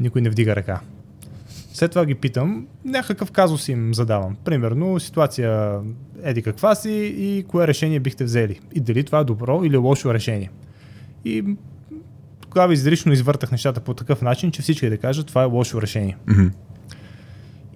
Никой 0.01 0.21
не 0.21 0.31
вдига 0.31 0.57
ръка. 0.57 0.81
След 1.73 1.91
това 1.91 2.07
ги 2.07 2.15
питам, 2.15 2.67
някакъв 2.85 3.31
казус 3.31 3.69
им 3.69 3.95
задавам. 3.95 4.37
Примерно, 4.45 5.01
ситуация 5.01 5.81
еди 6.23 6.43
каква 6.43 6.75
си 6.75 6.91
и 7.19 7.45
кое 7.49 7.67
решение 7.67 8.01
бихте 8.01 8.25
взели. 8.25 8.61
И 8.75 8.81
дали 8.81 9.05
това 9.05 9.19
е 9.19 9.25
добро 9.25 9.65
или 9.65 9.77
лошо 9.77 10.15
решение. 10.15 10.51
И 11.25 11.45
тогава 12.57 12.73
изрично 12.73 13.13
извъртах 13.13 13.53
нещата 13.53 13.81
по 13.81 13.95
такъв 13.95 14.23
начин, 14.23 14.51
че 14.51 14.63
всички 14.63 14.91
да 14.91 14.99
кажат 14.99 15.27
това 15.27 15.43
е 15.43 15.47
лошо 15.47 15.83
решение. 15.83 16.17
Мгм. 16.27 16.47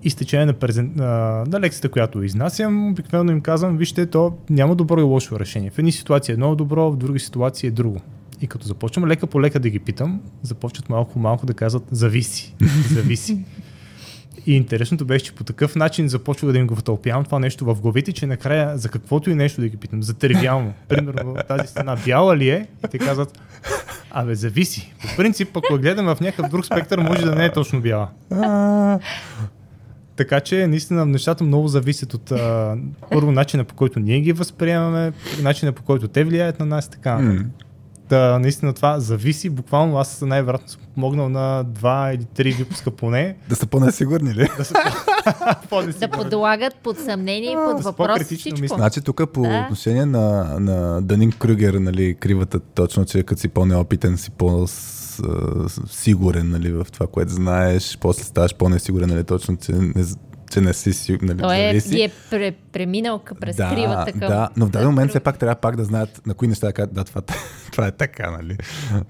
И 0.03 0.11
с 0.11 0.15
течение 0.15 0.47
на, 0.47 0.53
презен... 0.53 0.93
на, 0.97 1.61
лекцията, 1.61 1.89
която 1.89 2.23
изнасям, 2.23 2.91
обикновено 2.91 3.33
им 3.33 3.41
казвам, 3.41 3.77
вижте, 3.77 4.07
то 4.07 4.39
няма 4.51 4.75
добро 4.75 5.01
и 5.01 5.03
лошо 5.03 5.41
решение. 5.41 5.71
В 5.71 5.79
едни 5.79 5.93
ситуации 5.93 6.33
едно 6.33 6.53
е 6.53 6.57
добро, 6.57 6.91
в 6.91 6.97
други 6.97 7.19
ситуации 7.19 7.69
е 7.69 7.71
друго. 7.71 8.01
И 8.41 8.47
като 8.47 8.67
започвам 8.67 9.07
лека 9.07 9.27
по 9.27 9.41
лека 9.41 9.61
да 9.61 9.71
ги 9.71 9.79
питам, 9.79 10.21
започват 10.43 10.89
малко 10.89 11.13
по 11.13 11.19
малко 11.19 11.47
да 11.47 11.55
казват 11.55 11.85
зависи, 11.91 12.55
зависи. 12.91 13.45
И 14.47 14.57
интересното 14.57 15.05
беше, 15.05 15.25
че 15.25 15.33
по 15.33 15.45
такъв 15.45 15.77
начин 15.77 16.09
започва 16.09 16.53
да 16.53 16.59
им 16.59 16.67
го 16.67 16.77
втълпявам 16.77 17.25
това 17.25 17.39
нещо 17.39 17.65
в 17.65 17.81
главите, 17.81 18.13
че 18.13 18.27
накрая 18.27 18.79
за 18.79 18.89
каквото 18.89 19.31
и 19.31 19.35
нещо 19.35 19.61
да 19.61 19.69
ги 19.69 19.77
питам, 19.77 20.03
за 20.03 20.15
тривиално. 20.15 20.73
Примерно 20.89 21.37
тази 21.49 21.69
стена 21.69 21.97
бяла 22.05 22.37
ли 22.37 22.49
е? 22.49 22.67
И 22.85 22.89
те 22.89 22.99
казват, 22.99 23.39
абе 24.11 24.35
зависи. 24.35 24.95
По 25.03 25.17
принцип, 25.17 25.57
ако 25.57 25.73
я 25.73 25.79
гледаме 25.79 26.15
в 26.15 26.21
някакъв 26.21 26.51
друг 26.51 26.67
спектър, 26.67 26.99
може 26.99 27.25
да 27.25 27.35
не 27.35 27.45
е 27.45 27.53
точно 27.53 27.81
бяла. 27.81 28.09
Така 30.17 30.41
че 30.41 30.67
наистина 30.67 31.07
нещата 31.07 31.45
много 31.45 31.69
зависят 31.69 32.15
от 32.15 32.33
а, 32.33 32.77
първо 33.11 33.33
начина 33.33 33.65
по 33.65 33.75
който 33.75 34.01
ние 34.01 34.21
ги 34.21 34.33
възприемаме, 34.33 35.13
начина 35.43 35.73
по 35.73 35.83
който 35.83 36.09
те 36.09 36.25
влияят 36.25 36.61
на 36.61 36.67
нас 36.67 36.87
и 36.87 36.91
така. 36.91 37.19
нататък. 37.19 37.47
Та, 38.11 38.39
наистина 38.39 38.73
това 38.73 39.01
зависи. 39.01 39.51
Буквално 39.51 39.99
аз 39.99 40.21
най-вероятно 40.21 40.69
съм 40.69 40.81
помогнал 40.95 41.29
на 41.29 41.65
два 41.65 42.13
или 42.13 42.25
три 42.25 42.53
выпуска 42.53 42.91
поне 42.91 43.37
Да 43.49 43.57
са 43.57 43.67
по-несигурни 43.67 44.35
ли? 44.35 44.49
да 44.59 44.65
се 44.65 44.75
Да 45.25 45.61
по-несигурни. 45.71 46.11
подлагат 46.13 46.75
под 46.75 46.99
съмнение 46.99 47.51
и 47.53 47.57
под 47.57 47.83
въпрос 47.83 47.95
по-критично 48.09 48.37
всичко. 48.39 48.61
мислене. 48.61 48.79
Значи 48.79 49.01
тук 49.01 49.33
по 49.33 49.43
Да. 49.43 49.61
отношение 49.61 50.07
на, 50.07 50.21
на 50.61 51.03
Данин 51.03 51.33
Крюгер, 51.33 51.75
нали, 51.75 52.15
кривата 52.15 52.61
точно, 52.61 53.05
че 53.05 53.23
като 53.23 53.41
си 53.41 53.49
по-неопитен, 53.49 54.19
си 54.19 54.31
по-сигурен 55.61 56.51
нали, 56.51 56.73
в 56.73 56.87
това, 56.93 57.07
което 57.07 57.33
знаеш, 57.33 57.99
после 58.01 58.25
ставаш 58.25 58.55
по-несигурен, 58.55 59.09
нали, 59.09 59.25
точно, 59.25 59.57
че 59.57 59.73
не, 59.73 60.05
че 60.51 60.61
не 60.61 60.73
си 60.73 60.93
сигурен, 60.93 61.29
нали, 61.29 61.39
Той 61.39 61.57
е, 61.57 61.81
зависи. 61.81 62.03
е 62.03 62.11
пре, 62.31 62.53
преминал 62.73 63.21
през 63.41 63.57
да, 63.57 63.71
кривата 63.71 64.13
към... 64.13 64.21
да, 64.21 64.49
но 64.57 64.67
в 64.67 64.71
даден 64.71 64.89
момент 64.89 65.11
все 65.11 65.21
пак 65.21 65.39
трябва 65.39 65.55
пак 65.55 65.77
да 65.77 65.85
знаят 65.85 66.27
на 66.27 66.35
кои 66.35 66.49
неща 66.49 66.67
да 66.67 66.73
кажат, 66.73 66.95
да, 66.95 67.05
това, 67.05 67.23
това 67.73 67.87
е 67.87 67.93
така, 67.93 68.31
нали? 68.31 68.57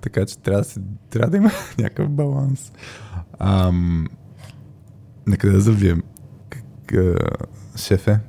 Така 0.00 0.26
че 0.26 0.38
трябва 0.38 0.60
да, 0.60 0.68
си, 0.68 0.80
трябва 1.10 1.30
да 1.30 1.36
има 1.36 1.50
някакъв 1.78 2.10
баланс. 2.10 2.72
Ам, 3.38 4.06
нека 5.26 5.50
да 5.50 5.60
завием. 5.60 6.02
Как, 6.48 6.92
а, 6.94 7.16
шефе, 7.76 8.20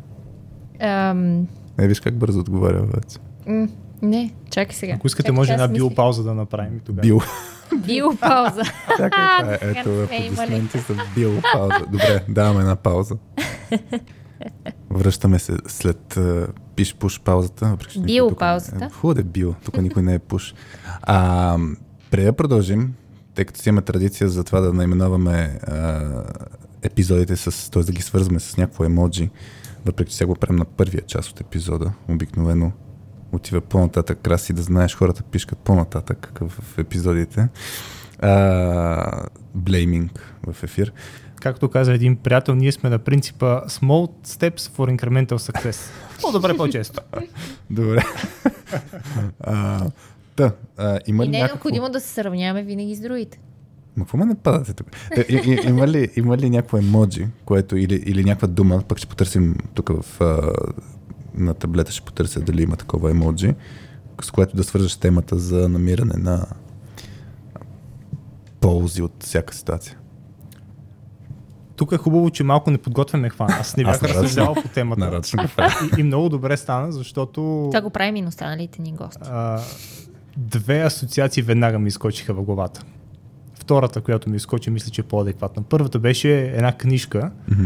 Ам, 0.80 1.48
не 1.78 1.88
виж 1.88 2.00
как 2.00 2.18
бързо 2.18 2.40
отговаря 2.40 2.82
вече. 2.82 3.18
Не, 4.02 4.34
чакай 4.50 4.76
сега. 4.76 4.94
Ако 4.94 5.08
искате, 5.08 5.24
Чакай, 5.28 5.36
може 5.36 5.54
една 5.54 5.68
биопауза 5.68 6.24
да 6.24 6.34
направим 6.34 6.80
тогава. 6.86 7.02
Бил. 7.02 7.22
Биопауза. 7.86 8.62
Чакай, 8.98 9.10
това 9.40 9.54
е, 9.54 9.60
Така 9.60 9.80
ето, 9.80 10.04
аплодисменти 10.04 10.80
са 10.80 10.96
бил 11.16 11.42
пауза. 11.54 11.86
Добре, 11.92 12.24
даваме 12.30 12.60
една 12.60 12.76
пауза. 12.76 13.16
Връщаме 14.90 15.40
се 15.40 15.58
след 15.68 16.14
uh, 16.14 16.48
пиш-пуш 16.76 17.22
паузата. 17.22 17.66
въпреки 17.66 17.94
че 17.94 18.00
никой 18.00 18.14
Бил 18.14 18.30
тук 18.30 18.32
не- 18.32 18.38
паузата. 18.40 18.86
Е, 18.86 18.90
хубаво 18.90 19.14
да 19.14 19.22
е 19.22 19.24
бил, 19.24 19.56
тук 19.66 19.78
никой 19.82 20.04
не 20.04 20.14
е 20.14 20.20
пуш. 20.20 20.54
А, 21.02 21.58
преди 22.12 22.26
да 22.26 22.34
продължим, 22.34 22.94
тъй 23.36 23.46
като 23.46 23.60
си 23.60 23.70
имаме 23.70 23.82
традиция 23.82 24.30
за 24.30 24.44
това 24.44 24.60
да 24.60 24.74
наименуваме 24.74 25.60
а, 25.64 26.02
епизодите, 26.82 27.36
с, 27.36 27.72
т.е. 27.72 27.84
да 27.84 27.92
ги 27.92 28.02
свързваме 28.02 28.40
с 28.40 28.58
някакво 28.58 28.84
емоджи, 28.84 29.30
въпреки 29.86 30.12
че 30.12 30.18
сега 30.18 30.28
го 30.28 30.36
правим 30.36 30.56
на 30.56 30.66
първия 30.66 31.02
част 31.02 31.30
от 31.30 31.42
епизода, 31.42 31.92
обикновено 32.10 32.72
отива 33.32 33.62
по-нататък, 33.62 34.20
краси 34.24 34.54
да 34.54 34.62
знаеш, 34.62 34.96
хората 34.96 35.24
пишкат 35.24 35.60
по-нататък 35.60 36.40
в 36.42 36.78
епизодите. 36.78 37.50
А, 38.20 39.24
блейминг 39.56 40.36
в 40.48 40.64
ефир. 40.64 40.94
Както 41.42 41.70
каза 41.70 41.94
един 41.94 42.16
приятел, 42.16 42.56
ние 42.56 42.72
сме 42.72 42.90
на 42.90 43.00
принципа 43.00 43.62
Small 43.68 44.12
steps 44.26 44.60
for 44.60 44.98
incremental 44.98 45.34
success. 45.34 45.78
По-добре 46.22 46.58
по-често. 46.58 47.02
Добре. 47.70 48.04
а, 49.40 49.86
та, 50.36 50.52
а, 50.78 51.00
има 51.08 51.24
И 51.24 51.28
ли 51.28 51.32
не 51.32 51.38
е 51.38 51.42
някакво... 51.42 51.56
необходимо 51.56 51.90
да 51.90 52.00
се 52.00 52.08
сравняваме 52.08 52.64
винаги 52.64 52.96
с 52.96 53.00
другите. 53.00 53.40
Ма 53.98 54.04
какво 54.04 54.18
ме 54.18 54.26
нападате 54.26 54.74
тук? 54.74 54.88
Е, 55.18 55.26
и, 55.30 55.36
и, 55.36 55.70
има, 55.70 55.88
ли, 55.88 56.10
има 56.16 56.38
ли 56.38 56.50
някакво 56.50 56.78
емоджи, 56.78 57.28
което 57.46 57.78
или, 57.78 58.04
или 58.06 58.24
някаква 58.24 58.48
дума, 58.48 58.84
пък 58.88 58.98
ще 58.98 59.08
потърсим 59.08 59.56
тук 59.74 59.90
в, 59.90 60.22
а, 60.22 60.52
на 61.36 61.54
таблета, 61.54 61.92
ще 61.92 62.02
потърся 62.02 62.42
дали 62.42 62.64
има 62.64 62.76
такова 62.76 63.12
емоджи, 63.12 63.56
с 64.22 64.32
което 64.32 64.56
да 64.58 64.64
свържеш 64.64 64.98
темата 64.98 65.40
за 65.40 65.70
намиране 65.70 66.14
на 66.18 66.46
ползи 68.60 69.02
от 69.02 69.14
всяка 69.20 69.54
ситуация. 69.54 69.98
Тук 71.76 71.92
е 71.92 71.98
хубаво, 71.98 72.30
че 72.30 72.44
малко 72.44 72.72
не 72.72 72.78
подготвяме 72.78 73.30
хвана. 73.30 73.56
Аз 73.60 73.78
не 73.78 73.84
бях 73.84 74.04
разсъждавал 74.04 74.56
по 74.56 74.68
темата. 74.68 75.00
Нарочно 75.02 75.44
го 75.44 75.50
правя. 75.56 75.74
И, 75.98 76.02
и 76.02 76.04
много 76.04 76.30
добре 76.30 76.58
стана, 76.58 76.92
защото 76.92 77.68
Това 77.72 77.82
го 77.82 77.90
правим 77.90 78.16
и 78.16 78.22
на 78.22 78.28
останалите 78.28 78.82
ни 78.82 78.94
гости. 78.94 79.22
а, 79.26 79.60
две 80.38 80.82
асоциации 80.82 81.44
веднага 81.44 81.80
ми 81.80 81.88
изкочиха 81.88 82.34
в 82.34 82.44
главата. 82.44 82.84
Втората, 83.54 84.02
която 84.02 84.30
ми 84.30 84.36
изкочи, 84.38 84.70
мисля, 84.70 84.92
че 84.92 85.02
е 85.02 85.04
по-адекватна. 85.04 85.64
Първата 85.64 86.00
беше 86.00 86.42
една 86.42 86.74
книжка, 86.74 87.32
Мгм. 87.52 87.64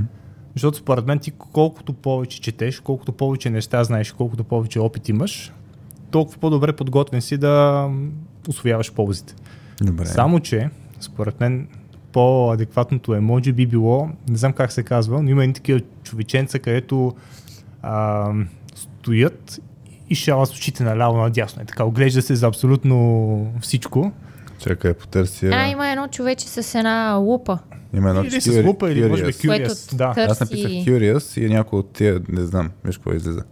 Защото 0.56 0.78
според 0.78 1.06
мен 1.06 1.20
ти 1.20 1.32
колкото 1.32 1.94
повече 1.94 2.42
четеш, 2.42 2.80
колкото 2.80 3.12
повече 3.12 3.50
неща 3.50 3.84
знаеш, 3.84 4.12
колкото 4.12 4.44
повече 4.44 4.80
опит 4.80 5.10
имаш, 5.10 5.54
толкова 6.12 6.40
по-добре 6.40 6.74
подготвен 6.74 7.22
си 7.22 7.38
да 7.38 7.88
м, 7.92 8.10
усвояваш 8.50 8.94
ползите. 8.94 9.36
Добре. 9.82 10.06
Само, 10.06 10.40
че, 10.40 10.70
според 11.00 11.40
мен, 11.40 11.68
по-адекватното 12.12 13.16
емоджи 13.16 13.52
би 13.52 13.68
било, 13.68 14.10
не 14.30 14.38
знам 14.38 14.54
как 14.54 14.72
се 14.72 14.84
казва, 14.84 15.22
но 15.22 15.30
има 15.30 15.44
едни 15.44 15.54
такива 15.54 15.82
човеченца, 16.04 16.60
където 16.60 17.14
а, 17.82 18.32
стоят 18.76 19.62
и 20.10 20.16
шалят 20.16 20.50
с 20.50 20.52
очите 20.52 20.84
наляво 20.84 21.18
надясно. 21.18 21.62
Е 21.62 21.66
така, 21.66 21.84
оглежда 21.84 22.22
се 22.22 22.36
за 22.36 22.48
абсолютно 22.48 23.54
всичко. 23.62 24.12
Чакай, 24.60 24.94
потърся. 24.94 25.50
А, 25.54 25.68
има 25.68 25.90
едно 25.90 26.08
човече 26.08 26.48
с 26.48 26.76
една 26.76 27.14
лупа, 27.14 27.60
има 27.94 28.10
едно 28.10 28.24
или 28.24 28.42
с 28.42 28.64
лупа, 28.66 28.92
или 28.92 29.10
може 29.10 29.26
би 29.26 29.34
curious. 29.34 29.96
да. 29.96 30.14
търси... 30.14 30.32
Аз 30.32 30.40
написах 30.40 30.72
Curious 30.72 31.42
и 31.42 31.46
е 31.46 31.50
някой 31.50 31.80
от 31.80 31.94
тия, 31.94 32.22
не 32.30 32.42
знам, 32.42 32.72
виж 32.86 32.98
какво 32.98 33.14
излиза. 33.14 33.44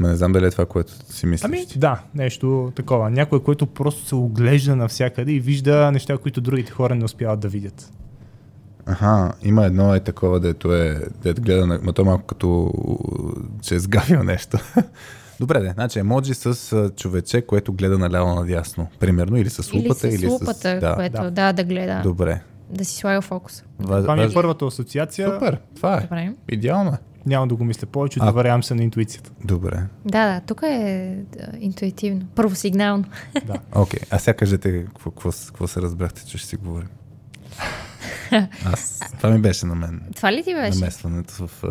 Ма 0.00 0.08
не 0.08 0.16
знам 0.16 0.32
дали 0.32 0.46
е 0.46 0.50
това, 0.50 0.66
което 0.66 0.92
си 1.12 1.26
мислиш. 1.26 1.44
Ами, 1.44 1.66
да, 1.76 2.02
нещо 2.14 2.72
такова. 2.74 3.10
Някой, 3.10 3.42
който 3.42 3.66
просто 3.66 4.06
се 4.06 4.14
оглежда 4.14 4.76
навсякъде 4.76 5.32
и 5.32 5.40
вижда 5.40 5.90
неща, 5.92 6.18
които 6.18 6.40
другите 6.40 6.72
хора 6.72 6.94
не 6.94 7.04
успяват 7.04 7.40
да 7.40 7.48
видят. 7.48 7.92
Аха, 8.86 9.32
има 9.42 9.64
едно 9.64 9.94
е 9.94 10.00
такова, 10.00 10.40
дето 10.40 10.74
е, 10.74 11.00
дето 11.22 11.42
гледа, 11.42 11.66
на, 11.66 11.80
ма 11.82 11.92
то 11.92 12.04
малко 12.04 12.24
като, 12.26 12.72
че 13.62 13.74
е 13.74 13.78
сгавил 13.78 14.22
нещо. 14.22 14.58
Добре, 15.44 15.60
де, 15.60 15.70
значи 15.70 15.98
емоджи 15.98 16.34
с 16.34 16.54
човече, 16.90 17.42
което 17.42 17.72
гледа 17.72 17.98
наляво 17.98 18.34
надясно, 18.34 18.86
примерно, 19.00 19.36
или 19.36 19.50
с 19.50 19.72
лупата, 19.72 20.08
или 20.08 20.14
или 20.14 20.26
с 20.26 20.30
лупата, 20.30 20.78
Да, 20.80 20.94
което 20.94 21.12
да. 21.14 21.30
да, 21.30 21.52
да 21.52 21.64
гледа, 21.64 22.00
добре. 22.02 22.40
да 22.70 22.84
си 22.84 22.96
слага 22.96 23.20
фокуса. 23.20 23.64
Ва, 23.78 24.00
Това 24.00 24.16
ми 24.16 24.22
е 24.22 24.32
първата 24.34 24.64
асоциация. 24.66 25.28
Супер, 25.28 25.58
това 25.76 25.96
е. 25.96 26.00
Добре. 26.00 26.32
Идеално 26.48 26.90
е. 26.90 26.96
Няма 27.26 27.46
да 27.46 27.54
го 27.54 27.64
мисля 27.64 27.86
повече, 27.86 28.18
А- 28.22 28.26
доверявам 28.26 28.62
се 28.62 28.74
на 28.74 28.82
интуицията. 28.82 29.30
Добре. 29.44 29.82
Да, 30.04 30.26
да, 30.26 30.40
тук 30.40 30.62
е 30.62 31.16
интуитивно. 31.60 32.26
Първосигнално. 32.34 33.04
Да. 33.46 33.54
Окей, 33.74 34.00
а 34.10 34.18
сега 34.18 34.34
кажете 34.34 34.84
какво, 34.84 35.10
какво, 35.10 35.32
с- 35.32 35.46
какво 35.46 35.66
се 35.66 35.82
разбрахте, 35.82 36.26
че 36.26 36.38
ще 36.38 36.48
си 36.48 36.56
говорим. 36.56 36.88
Аз, 38.64 39.00
това 39.16 39.30
ми 39.30 39.38
беше 39.38 39.66
на 39.66 39.74
мен. 39.74 40.00
Това 40.16 40.32
ли 40.32 40.42
ти 40.42 40.54
беше? 40.54 40.78
Намесването 40.78 41.46
в 41.46 41.62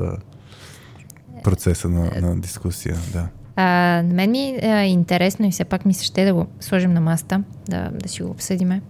процеса 1.43 1.89
на, 1.89 2.11
на 2.21 2.39
дискусия, 2.39 2.97
да. 3.13 3.27
А, 3.55 3.63
на 4.05 4.13
мен 4.13 4.31
ми 4.31 4.57
е 4.61 4.85
интересно 4.85 5.45
и 5.45 5.51
все 5.51 5.63
пак 5.63 5.85
ми 5.85 5.93
се 5.93 6.05
ще 6.05 6.25
да 6.25 6.33
го 6.33 6.45
сложим 6.59 6.93
на 6.93 7.01
маста, 7.01 7.43
да, 7.69 7.89
да 8.03 8.09
си 8.09 8.23
го 8.23 8.29
обсъдиме. 8.29 8.81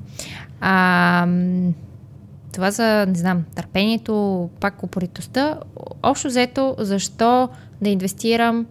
А, 0.61 1.27
това 2.53 2.71
за, 2.71 3.05
не 3.07 3.15
знам, 3.15 3.43
търпението, 3.55 4.49
пак 4.59 4.83
упоритостта. 4.83 5.59
Общо 6.03 6.27
взето, 6.27 6.75
защо 6.79 7.49
да 7.81 7.89
инвестирам 7.89 8.65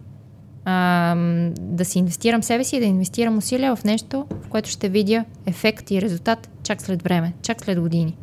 а, 0.65 1.15
да 1.59 1.85
си 1.85 1.99
инвестирам 1.99 2.43
себе 2.43 2.63
си 2.63 2.75
и 2.75 2.79
да 2.79 2.85
инвестирам 2.85 3.37
усилия 3.37 3.75
в 3.75 3.83
нещо, 3.83 4.25
в 4.43 4.47
което 4.47 4.69
ще 4.69 4.89
видя 4.89 5.25
ефект 5.45 5.91
и 5.91 6.01
резултат 6.01 6.49
чак 6.63 6.81
след 6.81 7.03
време, 7.03 7.33
чак 7.41 7.61
след 7.61 7.79
години. 7.79 8.17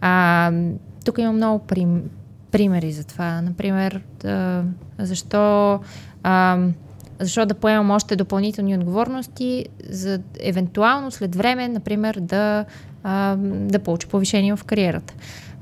А, 0.00 0.52
тук 1.04 1.18
има 1.18 1.32
много 1.32 1.58
прим, 1.58 2.02
примери 2.50 2.92
за 2.92 3.04
това. 3.04 3.42
Например, 3.42 4.00
да, 4.20 4.64
защо, 4.98 5.80
а, 6.24 6.58
защо 7.20 7.46
да 7.46 7.54
поемам 7.54 7.90
още 7.90 8.16
допълнителни 8.16 8.74
отговорности, 8.74 9.66
за 9.88 10.20
евентуално 10.40 11.10
след 11.10 11.36
време, 11.36 11.68
например, 11.68 12.18
да, 12.20 12.64
а, 13.02 13.36
да 13.40 13.78
получа 13.78 14.08
повишение 14.08 14.56
в 14.56 14.64
кариерата. 14.64 15.14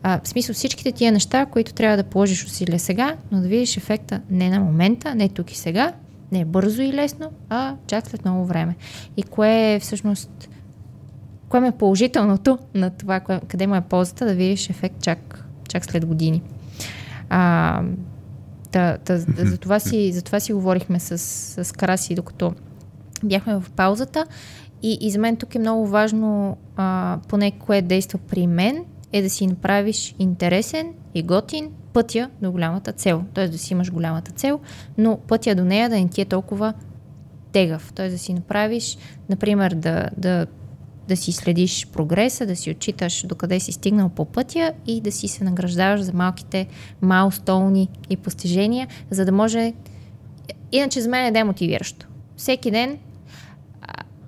А, 0.02 0.20
в 0.24 0.28
смисъл 0.28 0.54
всичките 0.54 0.92
тия 0.92 1.12
неща, 1.12 1.46
които 1.46 1.74
трябва 1.74 1.96
да 1.96 2.04
положиш 2.04 2.44
усилия 2.44 2.78
сега, 2.78 3.16
но 3.32 3.40
да 3.40 3.48
видиш 3.48 3.76
ефекта 3.76 4.20
не 4.30 4.50
на 4.50 4.60
момента, 4.60 5.14
не 5.14 5.28
тук 5.28 5.52
и 5.52 5.58
сега, 5.58 5.92
не 6.32 6.44
бързо 6.44 6.82
и 6.82 6.92
лесно, 6.92 7.30
а 7.48 7.74
чак 7.86 8.06
след 8.06 8.24
много 8.24 8.46
време. 8.46 8.74
И 9.16 9.22
кое 9.22 9.74
е 9.74 9.80
всъщност, 9.80 10.48
кое 11.48 11.68
е 11.68 11.72
положителното 11.72 12.58
на 12.74 12.90
това, 12.90 13.20
кое, 13.20 13.40
къде 13.48 13.66
му 13.66 13.74
е 13.74 13.80
ползата 13.80 14.26
да 14.26 14.34
видиш 14.34 14.70
ефект 14.70 15.02
чак, 15.02 15.44
чак 15.68 15.84
след 15.84 16.06
години. 16.06 16.42
А, 17.30 17.82
та, 18.72 18.98
та, 18.98 19.18
за, 19.18 19.56
това 19.58 19.80
си, 19.80 20.12
за 20.12 20.22
това 20.22 20.40
си 20.40 20.52
говорихме 20.52 21.00
с, 21.00 21.18
с 21.64 21.72
Караси, 21.72 22.14
докато 22.14 22.54
бяхме 23.24 23.60
в 23.60 23.70
паузата. 23.76 24.26
И, 24.82 24.98
и 25.00 25.10
за 25.10 25.18
мен 25.18 25.36
тук 25.36 25.54
е 25.54 25.58
много 25.58 25.86
важно, 25.86 26.56
а, 26.76 27.18
поне 27.28 27.50
кое 27.50 27.82
действа 27.82 28.18
при 28.28 28.46
мен, 28.46 28.84
е 29.12 29.22
да 29.22 29.30
си 29.30 29.46
направиш 29.46 30.14
интересен 30.18 30.92
и 31.14 31.22
готин 31.22 31.70
пътя 31.92 32.30
до 32.42 32.52
голямата 32.52 32.92
цел. 32.92 33.24
Т.е. 33.34 33.48
да 33.48 33.58
си 33.58 33.72
имаш 33.72 33.92
голямата 33.92 34.32
цел, 34.32 34.60
но 34.98 35.18
пътя 35.28 35.54
до 35.54 35.64
нея 35.64 35.88
да 35.88 35.96
не 35.96 36.08
ти 36.08 36.20
е 36.20 36.24
толкова 36.24 36.74
тегав. 37.52 37.92
Т.е. 37.92 38.10
да 38.10 38.18
си 38.18 38.34
направиш, 38.34 38.98
например, 39.28 39.74
да, 39.74 40.08
да, 40.16 40.46
да 41.12 41.16
си 41.16 41.32
следиш 41.32 41.86
прогреса, 41.86 42.46
да 42.46 42.56
си 42.56 42.70
отчиташ 42.70 43.26
докъде 43.26 43.60
си 43.60 43.72
стигнал 43.72 44.08
по 44.08 44.24
пътя 44.24 44.72
и 44.86 45.00
да 45.00 45.12
си 45.12 45.28
се 45.28 45.44
награждаваш 45.44 46.00
за 46.00 46.12
малките 46.12 46.66
маустолни 47.02 47.88
и 48.10 48.16
постижения, 48.16 48.88
за 49.10 49.24
да 49.24 49.32
може... 49.32 49.72
Иначе 50.72 51.00
за 51.00 51.08
мен 51.08 51.26
е 51.26 51.32
демотивиращо. 51.32 52.06
Всеки 52.36 52.70
ден 52.70 52.98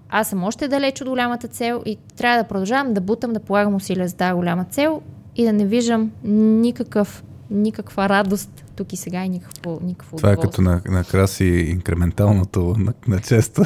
аз 0.09 0.29
съм 0.29 0.45
още 0.45 0.69
далеч 0.69 1.01
от 1.01 1.09
голямата 1.09 1.49
цел 1.49 1.83
и 1.87 1.97
трябва 2.17 2.43
да 2.43 2.49
продължавам 2.49 2.95
да 2.95 3.01
бутам, 3.01 3.33
да 3.33 3.41
полагам 3.41 3.75
усилия 3.75 4.09
за 4.09 4.17
тази 4.17 4.35
голяма 4.35 4.65
цел 4.65 5.03
и 5.37 5.45
да 5.45 5.53
не 5.53 5.65
виждам 5.65 6.13
никакъв, 6.61 7.25
никаква 7.51 8.09
радост 8.09 8.64
тук 8.77 8.93
и 8.93 8.97
сега 8.97 9.25
и 9.25 9.29
никакво, 9.29 9.81
никакво 9.83 10.17
Това 10.17 10.33
е 10.33 10.37
като 10.37 10.63
на, 10.63 10.83
на 10.89 11.05
краси 11.05 11.45
инкременталното 11.45 12.75
на, 12.79 12.95
на 13.09 13.21
често. 13.21 13.63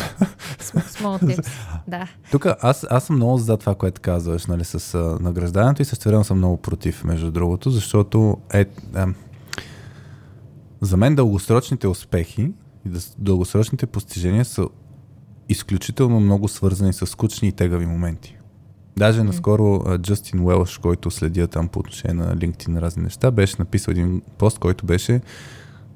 Small 0.60 1.44
да. 1.88 2.08
Тук 2.30 2.46
аз, 2.60 2.86
аз 2.90 3.04
съм 3.04 3.16
много 3.16 3.38
за 3.38 3.56
това, 3.56 3.74
което 3.74 4.00
казваш, 4.00 4.46
нали, 4.46 4.64
с 4.64 4.94
а, 4.94 5.18
награждането 5.20 5.82
и 5.82 5.84
също 5.84 6.24
съм 6.24 6.38
много 6.38 6.56
против, 6.56 7.04
между 7.04 7.30
другото, 7.30 7.70
защото 7.70 8.36
е, 8.54 8.60
е, 8.60 8.66
за 10.80 10.96
мен 10.96 11.14
дългосрочните 11.14 11.88
успехи 11.88 12.52
и 12.86 12.90
дългосрочните 13.18 13.86
постижения 13.86 14.44
са 14.44 14.68
изключително 15.48 16.20
много 16.20 16.48
свързани 16.48 16.92
с 16.92 17.06
скучни 17.06 17.48
и 17.48 17.52
тегави 17.52 17.86
моменти. 17.86 18.37
Даже 18.98 19.22
наскоро 19.22 19.98
Джастин 19.98 20.40
Уелш, 20.40 20.78
който 20.78 21.10
следя 21.10 21.46
там 21.46 21.68
по 21.68 21.80
отношение 21.80 22.24
на 22.24 22.36
LinkedIn 22.36 22.68
на 22.68 22.82
разни 22.82 23.02
неща, 23.02 23.30
беше 23.30 23.56
написал 23.58 23.92
един 23.92 24.22
пост, 24.38 24.58
който 24.58 24.86
беше, 24.86 25.20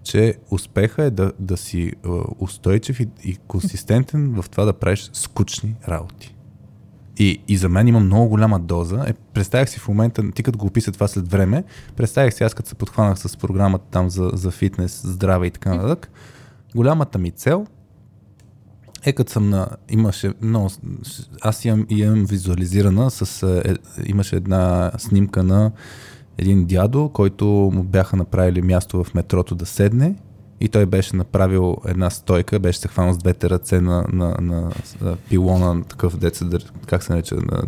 че 0.02 0.34
успеха 0.50 1.02
е 1.04 1.10
да, 1.10 1.32
да 1.38 1.56
си 1.56 1.92
устойчив 2.38 3.00
и, 3.00 3.08
и 3.24 3.36
консистентен 3.36 4.42
в 4.42 4.50
това 4.50 4.64
да 4.64 4.72
правиш 4.72 5.10
скучни 5.12 5.74
работи. 5.88 6.34
И, 7.18 7.42
и 7.48 7.56
за 7.56 7.68
мен 7.68 7.88
има 7.88 8.00
много 8.00 8.28
голяма 8.28 8.60
доза. 8.60 9.04
Е, 9.06 9.12
представях 9.12 9.70
си 9.70 9.78
в 9.78 9.88
момента, 9.88 10.30
ти 10.30 10.42
като 10.42 10.58
го 10.58 10.66
описа 10.66 10.92
това 10.92 11.08
след 11.08 11.28
време, 11.28 11.64
представях 11.96 12.34
си 12.34 12.44
аз 12.44 12.54
като 12.54 12.68
се 12.68 12.74
подхванах 12.74 13.18
с 13.18 13.36
програмата 13.36 13.84
там 13.90 14.10
за, 14.10 14.30
за 14.34 14.50
фитнес, 14.50 15.02
здраве 15.04 15.46
и 15.46 15.50
така 15.50 15.74
нататък. 15.74 16.10
Голямата 16.74 17.18
ми 17.18 17.30
цел 17.30 17.66
е, 19.04 19.12
като 19.12 19.32
съм 19.32 19.50
на... 19.50 19.68
Имаше 19.90 20.32
много... 20.42 20.70
Аз 21.40 21.64
имам, 21.64 21.86
имам 21.88 22.24
визуализирана 22.24 23.10
с... 23.10 23.42
Е, 23.64 23.74
имаше 24.06 24.36
една 24.36 24.90
снимка 24.98 25.42
на 25.42 25.72
един 26.38 26.66
дядо, 26.66 27.08
който 27.08 27.46
му 27.46 27.82
бяха 27.82 28.16
направили 28.16 28.62
място 28.62 29.04
в 29.04 29.14
метрото 29.14 29.54
да 29.54 29.66
седне 29.66 30.14
и 30.62 30.68
той 30.68 30.86
беше 30.86 31.16
направил 31.16 31.76
една 31.86 32.10
стойка, 32.10 32.58
беше 32.58 32.78
се 32.78 32.88
хванал 32.88 33.12
с 33.12 33.18
двете 33.18 33.50
ръце 33.50 33.80
на, 33.80 34.06
на, 34.12 34.36
на, 34.40 34.70
на 35.00 35.16
пилона, 35.16 35.82
такъв 35.84 36.16
деца, 36.16 36.46
как 36.86 37.02
се 37.02 37.12
нарича, 37.12 37.34
на 37.34 37.62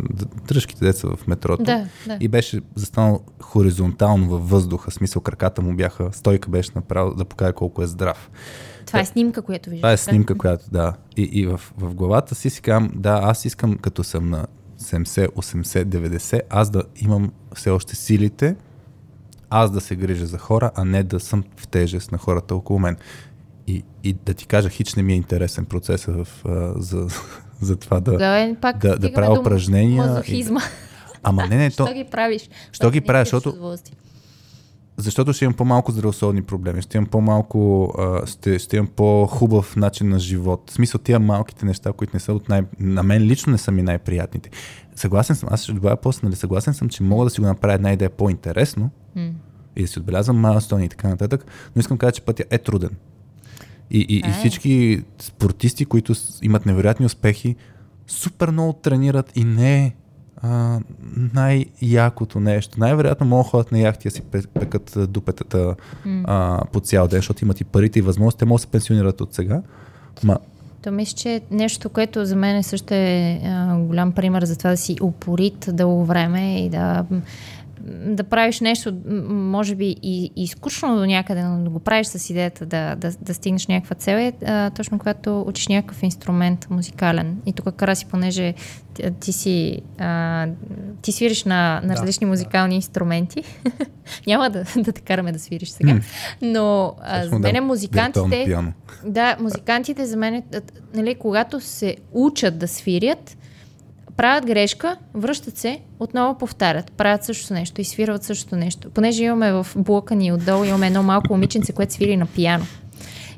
дръжките 0.47 0.85
деца 0.85 1.07
в 1.07 1.27
метрото. 1.27 1.63
Да, 1.63 1.85
да. 2.07 2.17
И 2.19 2.27
беше 2.27 2.61
застанал 2.75 3.23
хоризонтално 3.41 4.29
във 4.29 4.49
въздуха, 4.49 4.91
смисъл 4.91 5.21
краката 5.21 5.61
му 5.61 5.75
бяха, 5.75 6.09
стойка 6.13 6.49
беше 6.49 6.71
направил 6.75 7.13
да 7.13 7.25
покаже 7.25 7.53
колко 7.53 7.83
е 7.83 7.87
здрав. 7.87 8.29
Това 8.85 8.99
е 8.99 9.05
снимка, 9.05 9.41
която 9.41 9.69
виждаш. 9.69 9.81
Това 9.81 9.91
е 9.91 9.97
снимка, 9.97 10.37
която, 10.37 10.65
да. 10.71 10.93
И, 11.17 11.21
и 11.21 11.45
в, 11.45 11.61
в 11.77 11.95
главата 11.95 12.35
си 12.35 12.49
си 12.49 12.61
казвам, 12.61 12.91
да, 12.95 13.19
аз 13.23 13.45
искам, 13.45 13.77
като 13.77 14.03
съм 14.03 14.29
на 14.29 14.47
70, 14.81 15.27
80, 15.27 15.83
90, 15.83 16.41
аз 16.49 16.69
да 16.69 16.83
имам 16.95 17.31
все 17.55 17.69
още 17.69 17.95
силите, 17.95 18.55
аз 19.49 19.71
да 19.71 19.81
се 19.81 19.95
грижа 19.95 20.25
за 20.25 20.37
хора, 20.37 20.71
а 20.75 20.85
не 20.85 21.03
да 21.03 21.19
съм 21.19 21.43
в 21.57 21.67
тежест 21.67 22.11
на 22.11 22.17
хората 22.17 22.55
около 22.55 22.79
мен. 22.79 22.97
И, 23.67 23.83
и 24.03 24.13
да 24.13 24.33
ти 24.33 24.45
кажа, 24.45 24.69
хич 24.69 24.95
не 24.95 25.03
ми 25.03 25.13
е 25.13 25.15
интересен 25.15 25.65
процес 25.65 26.05
в, 26.05 26.27
а, 26.45 26.73
за, 26.81 27.07
за 27.61 27.75
това 27.75 27.99
да, 27.99 28.17
да, 28.17 28.39
е, 28.39 28.55
пак 28.61 28.77
да, 28.77 28.97
да 28.97 29.13
правя 29.13 29.39
упражнения. 29.39 30.23
И, 30.27 30.47
Ама 31.23 31.47
не, 31.47 31.57
не, 31.57 31.69
то... 31.77 31.85
Що 31.85 31.93
ги 31.93 32.05
правиш? 32.11 32.49
Що 32.71 32.91
ги 32.91 33.01
правиш, 33.01 33.29
защото 33.29 33.77
защото 34.97 35.33
ще 35.33 35.45
имам 35.45 35.53
по-малко 35.53 35.91
здравословни 35.91 36.41
проблеми, 36.41 36.81
ще 36.81 36.97
имам 36.97 37.07
по-малко, 37.07 37.91
а, 37.97 38.25
ще, 38.25 38.59
ще 38.59 38.77
имам 38.77 38.87
по-хубав 38.87 39.75
начин 39.75 40.09
на 40.09 40.19
живот. 40.19 40.69
В 40.69 40.73
смисъл 40.73 41.01
тия 41.01 41.19
малките 41.19 41.65
неща, 41.65 41.93
които 41.93 42.15
не 42.15 42.19
са 42.19 42.33
от 42.33 42.49
най... 42.49 42.61
На 42.79 43.03
мен 43.03 43.23
лично 43.23 43.51
не 43.51 43.57
са 43.57 43.71
ми 43.71 43.81
най-приятните. 43.81 44.49
Съгласен 44.95 45.35
съм, 45.35 45.49
аз 45.51 45.63
ще 45.63 45.73
добавя 45.73 45.95
после, 45.95 46.25
нали, 46.25 46.35
съгласен 46.35 46.73
съм, 46.73 46.89
че 46.89 47.03
мога 47.03 47.23
да 47.23 47.29
си 47.29 47.41
го 47.41 47.47
направя 47.47 47.73
една 47.73 47.93
идея 47.93 48.09
по-интересно 48.09 48.89
mm. 49.17 49.31
и 49.75 49.81
да 49.81 49.87
си 49.87 49.99
отбелязвам 49.99 50.37
майлстони 50.37 50.85
и 50.85 50.89
така 50.89 51.07
нататък, 51.07 51.45
но 51.75 51.79
искам 51.79 51.97
да 51.97 51.99
кажа, 51.99 52.11
че 52.11 52.21
пътя 52.21 52.43
е 52.49 52.57
труден. 52.57 52.89
И, 53.91 53.99
и, 54.09 54.15
и 54.15 54.29
е. 54.29 54.33
всички 54.39 55.03
спортисти, 55.19 55.85
които 55.85 56.13
имат 56.41 56.65
невероятни 56.65 57.05
успехи, 57.05 57.55
супер 58.07 58.51
много 58.51 58.73
тренират 58.73 59.31
и 59.35 59.43
не 59.43 59.85
е 59.85 59.93
а, 60.45 60.79
най-якото 61.33 62.39
нещо. 62.39 62.79
Най-вероятно 62.79 63.27
могат 63.27 63.47
ходят 63.47 63.71
на 63.71 63.79
яхти 63.79 64.07
да 64.07 64.11
си 64.11 64.21
пекат 64.53 64.97
дупетата 65.07 65.75
mm. 66.05 66.23
а, 66.27 66.61
по 66.71 66.79
цял 66.79 67.07
ден, 67.07 67.17
защото 67.17 67.43
имат 67.43 67.61
и 67.61 67.63
парите 67.63 67.99
и 67.99 68.01
възможност. 68.01 68.37
Те 68.37 68.45
могат 68.45 68.57
да 68.59 68.61
се 68.61 68.67
пенсионират 68.67 69.21
от 69.21 69.33
сега. 69.33 69.61
Ма... 70.23 70.37
То 70.81 70.91
мисля, 70.91 71.17
че 71.17 71.41
нещо, 71.51 71.89
което 71.89 72.25
за 72.25 72.35
мен 72.35 72.63
също 72.63 72.93
е 72.93 73.41
а, 73.45 73.77
голям 73.77 74.11
пример 74.11 74.45
за 74.45 74.57
това 74.57 74.69
да 74.69 74.77
си 74.77 74.97
упорит 75.01 75.69
дълго 75.73 76.05
време 76.05 76.65
и 76.65 76.69
да 76.69 77.05
да 78.05 78.23
правиш 78.23 78.59
нещо, 78.59 78.97
може 79.29 79.75
би 79.75 79.95
и, 80.03 80.31
и 80.35 80.47
скучно 80.47 80.95
до 80.95 81.05
някъде, 81.05 81.43
но 81.43 81.63
да 81.63 81.69
го 81.69 81.79
правиш 81.79 82.07
с 82.07 82.29
идеята 82.29 82.65
да, 82.65 82.95
да, 82.95 83.11
да 83.21 83.33
стигнеш 83.33 83.67
някаква 83.67 83.95
цел 83.95 84.15
е 84.15 84.33
а, 84.45 84.69
точно 84.69 84.99
когато 84.99 85.41
учиш 85.47 85.67
някакъв 85.67 86.03
инструмент 86.03 86.67
музикален. 86.69 87.37
И 87.45 87.53
тук 87.53 87.75
Караси, 87.75 88.05
понеже 88.05 88.53
ти, 88.93 89.11
ти 89.19 89.31
си 89.31 89.81
а, 89.97 90.47
ти 91.01 91.11
свириш 91.11 91.43
на, 91.43 91.81
на 91.83 91.93
да, 91.93 92.01
различни 92.01 92.27
музикални 92.27 92.69
да. 92.69 92.75
инструменти. 92.75 93.43
Няма 94.27 94.49
да, 94.49 94.63
да 94.77 94.91
те 94.91 95.01
караме 95.01 95.31
да 95.31 95.39
свириш 95.39 95.69
сега. 95.69 95.99
Но 96.41 96.95
а, 97.01 97.25
за 97.27 97.39
мен 97.39 97.63
музикантите... 97.63 98.57
Да, 99.05 99.37
музикантите 99.39 100.05
за 100.05 100.17
мен, 100.17 100.43
нали, 100.93 101.15
когато 101.15 101.61
се 101.61 101.95
учат 102.11 102.57
да 102.57 102.67
свирят, 102.67 103.37
правят 104.17 104.45
грешка, 104.45 104.97
връщат 105.13 105.57
се, 105.57 105.79
отново 105.99 106.37
повтарят, 106.37 106.91
правят 106.91 107.23
същото 107.23 107.53
нещо 107.53 107.81
и 107.81 107.83
свирват 107.83 108.23
същото 108.23 108.55
нещо. 108.55 108.89
Понеже 108.89 109.23
имаме 109.23 109.51
в 109.51 109.67
блока 109.75 110.15
ни 110.15 110.33
отдолу, 110.33 110.63
имаме 110.63 110.87
едно 110.87 111.03
малко 111.03 111.33
момиченце, 111.33 111.73
което 111.73 111.93
свири 111.93 112.17
на 112.17 112.25
пияно. 112.25 112.65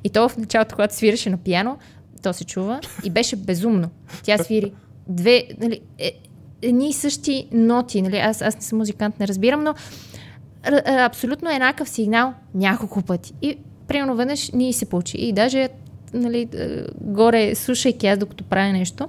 И 0.03 0.09
то 0.09 0.29
в 0.29 0.37
началото, 0.37 0.75
когато 0.75 0.95
свиреше 0.95 1.29
на 1.29 1.37
пияно, 1.37 1.77
то 2.23 2.33
се 2.33 2.43
чува 2.43 2.79
и 3.03 3.09
беше 3.09 3.35
безумно. 3.35 3.89
Тя 4.23 4.37
свири 4.37 4.71
две, 5.07 5.43
нали, 5.61 5.79
е, 5.99 6.11
едни 6.61 6.89
и 6.89 6.93
същи 6.93 7.47
ноти, 7.51 8.01
нали? 8.01 8.17
Аз, 8.17 8.41
аз 8.41 8.55
не 8.55 8.61
съм 8.61 8.77
музикант, 8.77 9.19
не 9.19 9.27
разбирам, 9.27 9.63
но 9.63 9.73
р- 10.65 11.05
абсолютно 11.05 11.51
еднакъв 11.51 11.89
сигнал 11.89 12.33
няколко 12.55 13.01
пъти. 13.01 13.33
И 13.41 13.57
примерно 13.87 14.15
веднъж 14.15 14.51
ни 14.51 14.73
се 14.73 14.85
получи. 14.85 15.17
И 15.17 15.33
даже 15.33 15.69
нали, 16.13 16.47
е, 16.53 16.83
горе, 17.01 17.55
слушайки 17.55 18.07
аз 18.07 18.19
докато 18.19 18.43
правя 18.43 18.71
нещо, 18.71 19.07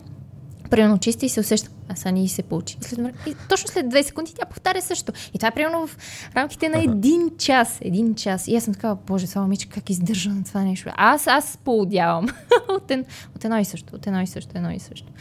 примерно 0.70 0.98
чисти 0.98 1.26
и 1.26 1.28
се 1.28 1.40
усещам, 1.40 1.72
а 1.88 1.96
сега 1.96 2.10
ни 2.10 2.28
се 2.28 2.42
получи. 2.42 2.76
И, 2.80 2.84
след, 2.84 3.14
и 3.26 3.34
точно 3.48 3.68
след 3.68 3.88
две 3.88 4.02
секунди 4.02 4.34
тя 4.34 4.46
повтаря 4.46 4.82
също. 4.82 5.12
И 5.34 5.38
това 5.38 5.48
е 5.48 5.54
примерно 5.54 5.86
в 5.86 5.98
рамките 6.36 6.68
на 6.68 6.82
един 6.82 7.30
час. 7.38 7.78
Един 7.80 8.14
час. 8.14 8.48
И 8.48 8.56
аз 8.56 8.64
съм 8.64 8.74
такава, 8.74 8.96
боже, 9.06 9.26
само 9.26 9.48
мичка, 9.48 9.74
как 9.74 9.90
издържа 9.90 10.30
на 10.30 10.44
това 10.44 10.62
нещо. 10.62 10.90
Аз, 10.96 11.26
аз 11.26 11.58
поудявам. 11.64 12.26
от, 12.68 12.90
ен, 12.90 13.04
от 13.36 13.44
едно 13.44 13.58
и 13.58 13.64
също, 13.64 13.96
от 13.96 14.06
едно 14.06 14.22
и 14.22 14.26
също, 14.26 14.50
едно 14.54 14.70
и 14.70 14.78
също. 14.78 15.12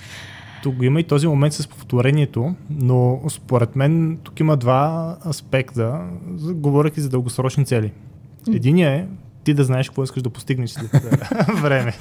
Тук 0.64 0.76
има 0.82 1.00
и 1.00 1.04
този 1.04 1.28
момент 1.28 1.54
с 1.54 1.68
повторението, 1.68 2.56
но 2.70 3.22
според 3.30 3.76
мен 3.76 4.18
тук 4.24 4.40
има 4.40 4.58
два 4.58 5.18
аспекта, 5.28 6.08
говоряки 6.38 7.02
за 7.02 7.10
дългосрочни 7.10 7.66
цели. 7.66 7.92
Единият 8.48 9.02
е 9.02 9.08
ти 9.44 9.54
да 9.54 9.64
знаеш 9.64 9.90
какво 9.90 10.04
искаш 10.04 10.24
да 10.24 10.30
постигнеш 10.30 10.70
след 10.70 10.92
време. 11.62 11.94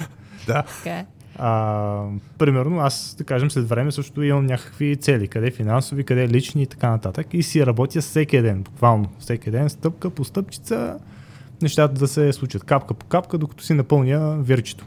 Да. 0.47 0.63
Така 0.63 0.99
е. 0.99 1.07
А, 1.39 2.03
примерно, 2.39 2.81
аз, 2.81 3.15
да 3.19 3.25
кажем, 3.25 3.51
след 3.51 3.69
време 3.69 3.93
също 3.93 4.23
имам 4.23 4.47
някакви 4.47 4.97
цели, 4.97 5.29
къде 5.29 5.51
финансови, 5.51 6.05
къде 6.05 6.29
лични 6.29 6.63
и 6.63 6.67
така 6.67 6.91
нататък. 6.91 7.27
И 7.33 7.43
си 7.43 7.67
работя 7.67 8.01
всеки 8.01 8.43
ден, 8.43 8.63
буквално. 8.63 9.09
Всеки 9.19 9.51
ден, 9.51 9.71
стъпка 9.71 10.11
по 10.11 10.25
стъпчица, 10.25 10.99
нещата 11.63 11.95
да 11.95 12.09
се 12.09 12.33
случат 12.33 12.65
капка 12.65 12.95
по 12.95 13.07
капка, 13.07 13.39
докато 13.39 13.65
си 13.65 13.75
напълня 13.75 14.37
вирчето. 14.41 14.85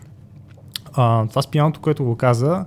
А, 0.94 1.28
това 1.28 1.42
с 1.42 1.48
пианото, 1.48 1.80
което 1.80 2.04
го 2.04 2.16
каза, 2.16 2.66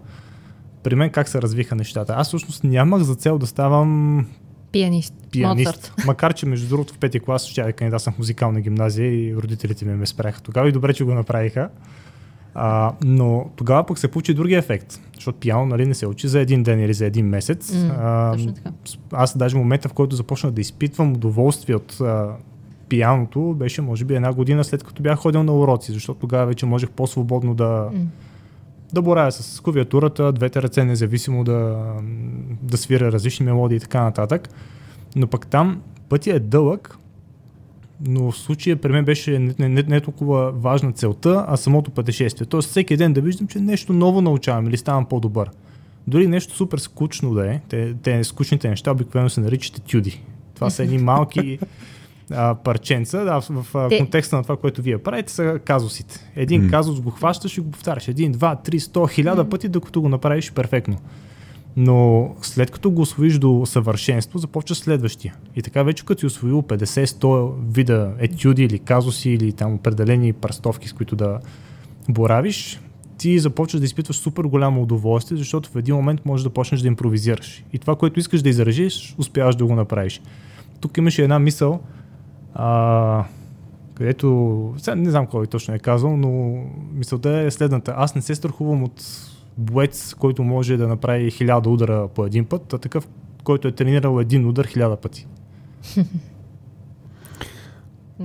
при 0.83 0.95
мен 0.95 1.11
как 1.11 1.29
се 1.29 1.43
развиха 1.43 1.75
нещата. 1.75 2.15
Аз 2.17 2.29
всъщност 2.29 2.65
нямах 2.65 3.03
за 3.03 3.15
цел 3.15 3.39
да 3.39 3.47
ставам 3.47 4.27
Пианист. 4.73 5.15
пианист. 5.31 5.67
Моцарт. 5.67 5.93
Макар, 6.07 6.35
че 6.35 6.47
между 6.47 6.69
другото 6.69 6.95
в 6.95 6.99
пети 6.99 7.21
клас 7.21 7.47
ще 7.47 7.63
да 7.63 7.73
кандидатствам 7.73 8.15
в 8.15 8.19
музикална 8.19 8.61
гимназия 8.61 9.07
и 9.07 9.37
родителите 9.37 9.85
ми 9.85 9.95
ме 9.95 10.07
спряха 10.07 10.43
тогава 10.43 10.69
и 10.69 10.73
добре, 10.73 10.95
че 10.95 11.05
го 11.05 11.15
направиха. 11.15 11.69
А, 12.55 12.93
но 13.03 13.51
тогава 13.57 13.85
пък 13.85 13.99
се 13.99 14.09
получи 14.09 14.35
другия 14.35 14.59
ефект, 14.59 15.01
защото 15.15 15.39
пиано 15.39 15.67
нали, 15.67 15.87
не 15.87 15.95
се 15.95 16.07
учи 16.07 16.29
за 16.29 16.41
един 16.41 16.63
ден 16.63 16.81
или 16.81 16.95
за 16.95 17.07
един 17.07 17.27
месец. 17.27 17.75
М, 17.75 17.91
а, 17.93 18.33
точно 18.33 18.53
така. 18.55 18.71
с- 18.85 18.99
аз 19.13 19.37
даже 19.39 19.57
момента, 19.57 19.89
в 19.89 19.93
който 19.93 20.17
започнах 20.17 20.53
да 20.53 20.61
изпитвам 20.61 21.13
удоволствие 21.13 21.77
от 21.77 22.01
а, 22.01 22.29
пианото, 22.89 23.55
беше 23.55 23.83
може 23.83 24.05
би 24.05 24.15
една 24.15 24.33
година 24.33 24.65
след 24.65 24.85
като 24.85 25.03
бях 25.03 25.19
ходил 25.19 25.43
на 25.43 25.53
уроци, 25.53 25.93
защото 25.93 26.21
тогава 26.21 26.47
вече 26.47 26.67
можех 26.67 26.91
по-свободно 26.91 27.55
да, 27.55 27.89
М. 27.93 28.01
да 28.93 29.03
боравя 29.03 29.33
с 29.33 29.61
клавиатурата, 29.61 30.33
двете 30.33 30.63
ръце 30.63 30.85
независимо 30.85 31.45
да, 31.45 31.85
да 32.63 32.77
свиря 32.77 33.13
различни 33.13 33.47
мелодии 33.47 33.77
и 33.77 33.81
така 33.81 34.03
нататък. 34.03 34.49
Но 35.17 35.27
пък 35.27 35.47
там 35.47 35.83
пътя 36.09 36.31
е 36.31 36.41
дълъг, 36.41 36.97
но 38.07 38.31
в 38.31 38.39
случая 38.39 38.77
при 38.77 38.93
мен 38.93 39.05
беше 39.05 39.39
не, 39.39 39.69
не, 39.69 39.83
не, 39.83 40.01
толкова 40.01 40.53
важна 40.53 40.93
целта, 40.93 41.45
а 41.49 41.57
самото 41.57 41.91
пътешествие. 41.91 42.47
Тоест 42.47 42.71
всеки 42.71 42.97
ден 42.97 43.13
да 43.13 43.21
виждам, 43.21 43.47
че 43.47 43.59
нещо 43.59 43.93
ново 43.93 44.21
научавам 44.21 44.67
или 44.67 44.77
ставам 44.77 45.07
по-добър. 45.07 45.51
Дори 46.07 46.27
нещо 46.27 46.57
супер 46.57 46.79
скучно 46.79 47.35
да 47.35 47.53
е, 47.53 47.61
те, 47.69 47.95
те 48.03 48.25
скучните 48.25 48.69
неща 48.69 48.93
обикновено 48.93 49.31
се 49.31 49.41
наричат 49.41 49.79
етюди. 49.79 50.23
Това 50.55 50.71
са 50.71 50.83
едни 50.83 50.99
малки 50.99 51.59
а, 52.31 52.55
парченца, 52.55 53.25
да, 53.25 53.41
в, 53.41 53.67
в 53.75 53.89
Те- 53.89 53.99
контекста 53.99 54.37
на 54.37 54.43
това, 54.43 54.57
което 54.57 54.83
вие 54.83 54.99
правите, 54.99 55.33
са 55.33 55.61
казусите. 55.65 56.31
Един 56.37 56.65
М. 56.65 56.71
казус 56.71 57.01
го 57.01 57.11
хващаш 57.11 57.59
и 57.59 57.61
го 57.61 57.71
повтаряш. 57.71 58.09
Един, 58.09 58.33
два, 58.33 58.57
три, 58.57 58.81
сто, 58.81 59.07
хиляда 59.07 59.49
пъти, 59.49 59.69
докато 59.69 60.01
го 60.01 60.09
направиш 60.09 60.53
перфектно. 60.53 60.97
Но 61.77 62.31
след 62.43 62.71
като 62.71 62.91
го 62.91 63.03
освоиш 63.03 63.39
до 63.39 63.63
съвършенство, 63.67 64.39
започва 64.39 64.75
следващия. 64.75 65.35
И 65.57 65.63
така 65.63 65.83
вече 65.83 66.05
като 66.05 66.21
си 66.21 66.27
освоил 66.27 66.63
50-100 66.63 67.55
вида 67.75 68.15
етюди 68.19 68.65
или 68.65 68.79
казуси 68.79 69.31
или 69.31 69.53
там 69.53 69.75
определени 69.75 70.33
пръстовки, 70.33 70.89
с 70.89 70.93
които 70.93 71.17
да 71.17 71.39
боравиш, 72.09 72.81
ти 73.19 73.39
започваш 73.39 73.81
да 73.81 73.85
изпитваш 73.85 74.17
супер 74.17 74.45
голямо 74.45 74.83
удоволствие, 74.83 75.39
защото 75.39 75.71
в 75.71 75.77
един 75.77 75.95
момент 75.95 76.25
можеш 76.25 76.45
да 76.45 76.51
почнеш 76.51 76.81
да 76.81 76.89
импровизираш. 76.89 77.65
И 77.73 77.79
това, 77.79 77.97
което 77.97 78.21
искаш 78.21 78.43
да 78.43 78.49
изразиш, 78.49 79.15
успяваш 79.19 79.57
да 79.57 79.67
го 79.67 79.75
направиш. 79.75 80.21
Тук 80.81 80.97
имаше 80.97 81.23
една 81.23 81.39
мисъл, 81.39 81.81
а, 82.55 83.25
където, 83.95 84.75
сега 84.79 84.95
не 84.95 85.11
знам 85.11 85.27
кой 85.27 85.47
точно 85.47 85.75
е 85.75 85.79
казал, 85.79 86.17
но 86.17 86.63
мисълта 86.95 87.31
е 87.31 87.51
следната. 87.51 87.95
Аз 87.97 88.15
не 88.15 88.23
се 88.23 88.35
страхувам 88.35 88.83
от 88.83 89.03
боец, 89.59 90.15
който 90.15 90.43
може 90.43 90.77
да 90.77 90.89
направи 90.89 91.31
хиляда 91.31 91.71
удара 91.71 92.09
по 92.09 92.27
един 92.27 92.45
път, 92.45 92.73
а 92.73 92.79
такъв, 92.79 93.09
който 93.45 93.69
е 93.69 93.73
тренирал 93.73 94.21
един 94.21 94.49
удар 94.49 94.65
хиляда 94.65 94.97
пъти. 94.97 95.27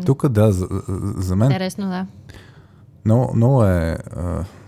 Тук 0.05 0.27
да, 0.29 0.51
за, 0.51 0.67
за 1.17 1.35
мен 1.35 1.51
Интересно, 1.51 1.89
да. 1.89 2.05
много, 3.05 3.35
много, 3.35 3.63
е, 3.63 3.97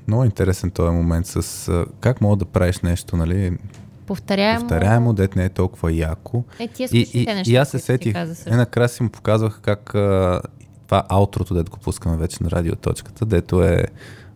много 0.08 0.24
интересен 0.24 0.72
този 0.72 0.92
момент 0.92 1.28
с 1.28 1.86
как 2.00 2.22
мога 2.22 2.36
да 2.36 2.46
правиш 2.46 2.80
нещо, 2.80 3.18
нали, 3.18 3.58
Повторяемо. 4.06 4.60
повторяемо, 4.60 5.14
дет 5.14 5.36
не 5.36 5.46
е 5.46 5.50
толкова 5.50 5.92
яко. 5.92 6.44
Е, 6.60 6.68
тия 6.68 6.90
И, 6.92 7.10
и, 7.14 7.26
неща, 7.26 7.52
и 7.52 7.56
аз 7.56 7.70
се 7.70 7.80
сетих, 7.80 8.16
е 8.46 8.56
накрая 8.56 8.90
си 8.90 9.04
му 9.04 9.10
показвах 9.10 9.60
как 9.62 9.96
а, 9.96 10.42
това 10.86 11.04
аутрото, 11.10 11.54
дето 11.54 11.72
го 11.72 11.78
пускаме 11.78 12.18
вече 12.18 12.44
на 12.44 12.52
радиоточката, 12.52 13.26
дето 13.26 13.64
е 13.64 13.86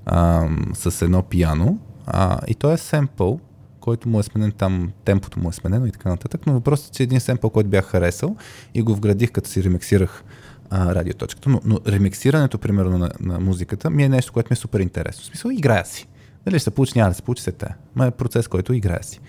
ам, 0.06 0.72
с 0.74 1.02
едно 1.02 1.24
пияно 1.24 1.80
а, 2.06 2.40
и 2.48 2.56
то 2.56 2.72
е 2.72 2.78
семпъл, 2.78 3.40
който 3.80 4.10
му 4.10 4.20
е 4.20 4.24
сменен 4.24 4.52
там, 4.52 4.92
темпото 5.06 5.40
му 5.40 5.50
е 5.50 5.54
сменено 5.54 5.86
и 5.86 5.92
така 5.92 6.10
нататък, 6.10 6.42
но 6.48 6.54
въпросът 6.54 6.88
е, 6.88 6.92
че 6.92 7.04
един 7.04 7.20
семпъл, 7.20 7.50
който 7.50 7.70
бях 7.70 7.86
харесал 7.86 8.36
и 8.74 8.82
го 8.82 8.96
вградих, 8.96 9.32
като 9.32 9.50
си 9.50 9.64
ремиксирах 9.64 10.24
а, 10.70 10.96
радиоточката, 10.96 11.50
но, 11.50 11.62
но 11.66 11.80
ремиксирането, 11.88 12.58
примерно, 12.58 12.98
на, 12.98 13.12
на 13.20 13.40
музиката 13.40 13.90
ми 13.90 14.04
е 14.04 14.10
нещо, 14.10 14.34
което 14.34 14.48
ми 14.52 14.54
е 14.54 14.58
супер 14.58 14.80
интересно. 14.80 15.24
В 15.24 15.26
смисъл, 15.26 15.50
играя 15.50 15.86
си. 15.86 16.08
Дали 16.46 16.60
ще 16.60 16.64
се 16.64 16.72
получи, 16.72 16.94
няма 16.96 17.10
да 17.10 17.16
се 17.16 17.22
получи 17.22 17.44
се 17.44 17.52
тая. 17.52 17.76
Ма 17.96 18.06
е 18.06 18.12
процес, 18.12 18.48
който 18.48 18.74
играя 18.74 19.04
си. 19.04 19.20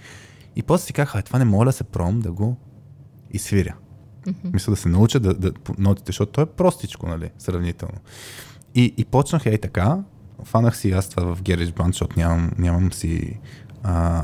И 0.56 0.62
после 0.62 0.86
си 0.86 0.92
казах, 0.92 1.14
а 1.14 1.22
това 1.22 1.38
не 1.38 1.44
мога 1.44 1.64
да 1.64 1.72
се 1.72 1.84
пром 1.84 2.20
да 2.20 2.32
го 2.32 2.56
изсвиря. 3.30 3.74
Мисля 4.52 4.70
да 4.70 4.76
се 4.76 4.88
науча 4.88 5.20
да, 5.20 5.34
да, 5.34 5.52
нотите, 5.78 6.06
защото 6.06 6.32
то 6.32 6.40
е 6.40 6.46
простичко, 6.46 7.06
нали, 7.08 7.30
сравнително. 7.38 7.98
И, 8.74 8.94
и 8.96 9.04
почнах 9.04 9.46
ей 9.46 9.58
така, 9.58 9.98
фанах 10.44 10.76
си 10.76 10.92
аз 10.92 11.08
това 11.08 11.34
в 11.34 11.42
GarageBand, 11.42 11.86
защото 11.86 12.18
нямам, 12.18 12.50
нямам 12.58 12.92
си 12.92 13.40
а, 13.82 14.22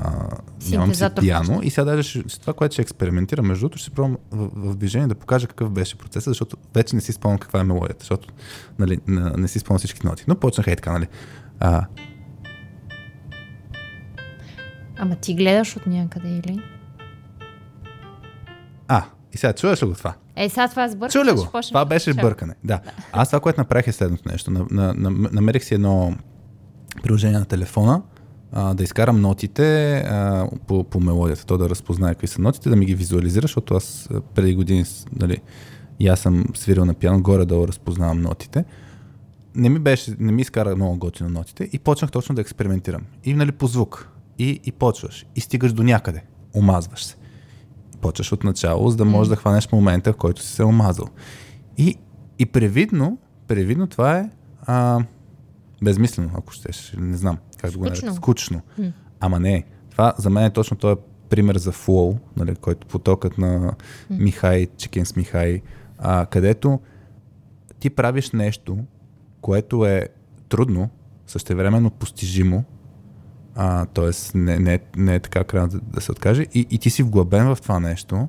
нямам 0.70 0.94
си 0.94 1.04
пиано 1.20 1.60
и 1.62 1.70
сега 1.70 1.84
даже 1.84 2.02
ще, 2.02 2.40
това, 2.40 2.52
което 2.52 2.72
ще 2.72 2.82
експериментирам, 2.82 3.46
между 3.46 3.62
другото, 3.62 3.78
ще 3.78 3.90
пробвам 3.90 4.18
в, 4.30 4.48
в 4.54 4.76
движение 4.76 5.08
да 5.08 5.14
покажа 5.14 5.46
какъв 5.46 5.70
беше 5.70 5.98
процесът, 5.98 6.30
защото 6.30 6.56
вече 6.74 6.96
не 6.96 7.02
си 7.02 7.12
спомням 7.12 7.38
каква 7.38 7.60
е 7.60 7.64
мелодията, 7.64 8.00
защото 8.00 8.28
нали, 8.78 8.98
не, 9.06 9.30
не 9.30 9.48
си 9.48 9.58
спомням 9.58 9.78
всички 9.78 10.06
ноти. 10.06 10.24
Но 10.28 10.34
почнах 10.34 10.66
ей 10.66 10.76
така, 10.76 10.92
нали. 10.92 11.06
А, 11.60 11.84
Ама 14.98 15.16
ти 15.16 15.34
гледаш 15.34 15.76
от 15.76 15.86
някъде 15.86 16.28
или? 16.28 16.62
а, 18.88 19.04
и 19.32 19.38
сега 19.38 19.52
чуваш 19.52 19.82
ли 19.82 19.86
го 19.86 19.94
това? 19.94 20.14
Е, 20.40 20.48
сега 20.48 20.68
това 20.68 20.88
сбъркаш. 20.88 21.12
Чу 21.12 21.24
ли 21.24 21.28
ще 21.28 21.34
го? 21.34 21.60
Това 21.68 21.84
беше 21.84 22.14
бъркане. 22.14 22.54
Да. 22.64 22.80
Аз 23.12 23.28
това, 23.28 23.40
което 23.40 23.60
направих 23.60 23.86
е 23.86 23.92
следното 23.92 24.28
нещо. 24.32 24.50
На, 24.50 24.66
на, 24.70 24.94
на, 24.94 25.28
намерих 25.32 25.64
си 25.64 25.74
едно 25.74 26.14
приложение 27.02 27.38
на 27.38 27.44
телефона, 27.44 28.02
а, 28.52 28.74
да 28.74 28.82
изкарам 28.82 29.20
нотите 29.20 29.96
а, 29.96 30.48
по, 30.66 30.84
по 30.84 31.00
мелодията, 31.00 31.46
то 31.46 31.58
да 31.58 31.70
разпознае 31.70 32.14
какви 32.14 32.26
са 32.26 32.42
нотите, 32.42 32.68
да 32.68 32.76
ми 32.76 32.86
ги 32.86 32.94
визуализира, 32.94 33.42
защото 33.42 33.74
аз 33.74 34.08
преди 34.34 34.54
години, 34.54 34.84
нали, 35.20 35.40
и 36.00 36.08
аз 36.08 36.20
съм 36.20 36.44
свирил 36.54 36.84
на 36.84 36.94
пиано, 36.94 37.22
горе-долу 37.22 37.68
разпознавам 37.68 38.20
нотите. 38.20 38.64
Не 39.54 39.68
ми 39.68 39.78
беше, 39.78 40.14
не 40.18 40.32
ми 40.32 40.42
изкара 40.42 40.76
много 40.76 40.96
готино 40.96 41.30
нотите 41.30 41.68
и 41.72 41.78
почнах 41.78 42.10
точно 42.10 42.34
да 42.34 42.40
експериментирам. 42.40 43.02
И 43.24 43.34
нали 43.34 43.52
по 43.52 43.66
звук. 43.66 44.08
И, 44.38 44.60
и 44.64 44.72
почваш. 44.72 45.26
И 45.36 45.40
стигаш 45.40 45.72
до 45.72 45.82
някъде. 45.82 46.22
Омазваш 46.54 47.04
се 47.04 47.16
почваш 48.00 48.32
от 48.32 48.44
начало, 48.44 48.90
за 48.90 48.96
да 48.96 49.04
можеш 49.04 49.28
да 49.28 49.36
хванеш 49.36 49.72
момента, 49.72 50.12
в 50.12 50.16
който 50.16 50.42
си 50.42 50.52
се 50.52 50.64
омазал. 50.64 51.06
И, 51.78 51.96
и 52.38 52.46
превидно, 52.46 53.18
превидно 53.48 53.86
това 53.86 54.18
е 54.18 54.30
а, 54.62 55.00
безмислено, 55.82 56.30
ако 56.34 56.52
щеш. 56.52 56.94
Не 56.98 57.16
знам 57.16 57.38
как 57.58 57.70
да 57.70 57.78
го 57.78 57.84
Скучно. 57.86 58.06
нарека. 58.06 58.16
Скучно. 58.16 58.60
Ама 59.20 59.40
не. 59.40 59.64
Това 59.90 60.14
за 60.18 60.30
мен 60.30 60.44
е 60.44 60.52
точно 60.52 60.76
този 60.76 60.96
пример 61.28 61.56
за 61.56 61.72
флоу, 61.72 62.18
нали, 62.36 62.54
който 62.54 62.86
потокът 62.86 63.38
на 63.38 63.74
Михай, 64.10 64.66
Чикен 64.76 65.06
с 65.06 65.16
Михай, 65.16 65.62
а, 65.98 66.26
където 66.26 66.80
ти 67.80 67.90
правиш 67.90 68.30
нещо, 68.30 68.78
което 69.40 69.86
е 69.86 70.08
трудно, 70.48 70.90
същевременно 71.26 71.90
постижимо, 71.90 72.64
а, 73.54 73.86
т.е. 73.86 74.38
Не, 74.38 74.58
не, 74.58 74.74
е- 74.74 74.80
не 74.96 75.14
е 75.14 75.20
така 75.20 75.44
крайно 75.44 75.68
да, 75.68 75.80
да 75.80 76.00
се 76.00 76.12
откаже 76.12 76.46
и, 76.54 76.66
и 76.70 76.78
ти 76.78 76.90
си 76.90 77.02
вглъбен 77.02 77.54
в 77.54 77.58
това 77.62 77.80
нещо 77.80 78.28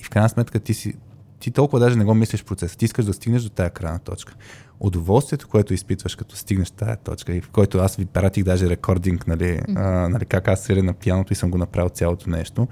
и 0.00 0.04
в 0.04 0.10
крайна 0.10 0.28
сметка 0.28 0.60
ти 0.60 0.74
си 0.74 0.94
ти 1.40 1.50
толкова 1.50 1.80
даже 1.80 1.96
не 1.96 2.04
го 2.04 2.14
мислиш 2.14 2.44
процеса. 2.44 2.76
Ти 2.76 2.84
искаш 2.84 3.04
да 3.04 3.12
стигнеш 3.12 3.42
до 3.42 3.48
тая 3.48 3.70
крайна 3.70 3.98
точка. 3.98 4.34
Удоволствието, 4.80 5.48
което 5.48 5.74
изпитваш 5.74 6.16
като 6.16 6.36
стигнеш 6.36 6.70
тая 6.70 6.96
точка 6.96 7.34
и 7.34 7.40
в 7.40 7.50
който 7.50 7.78
аз 7.78 7.96
ви 7.96 8.06
пратих 8.06 8.44
даже 8.44 8.70
рекординг, 8.70 9.26
нали, 9.26 9.44
mm-hmm. 9.44 10.04
а, 10.04 10.08
нали 10.08 10.26
как 10.26 10.48
аз 10.48 10.60
свиря 10.60 10.82
на 10.82 10.92
пианото 10.92 11.32
и 11.32 11.36
съм 11.36 11.50
го 11.50 11.58
направил 11.58 11.88
цялото 11.88 12.30
нещо. 12.30 12.68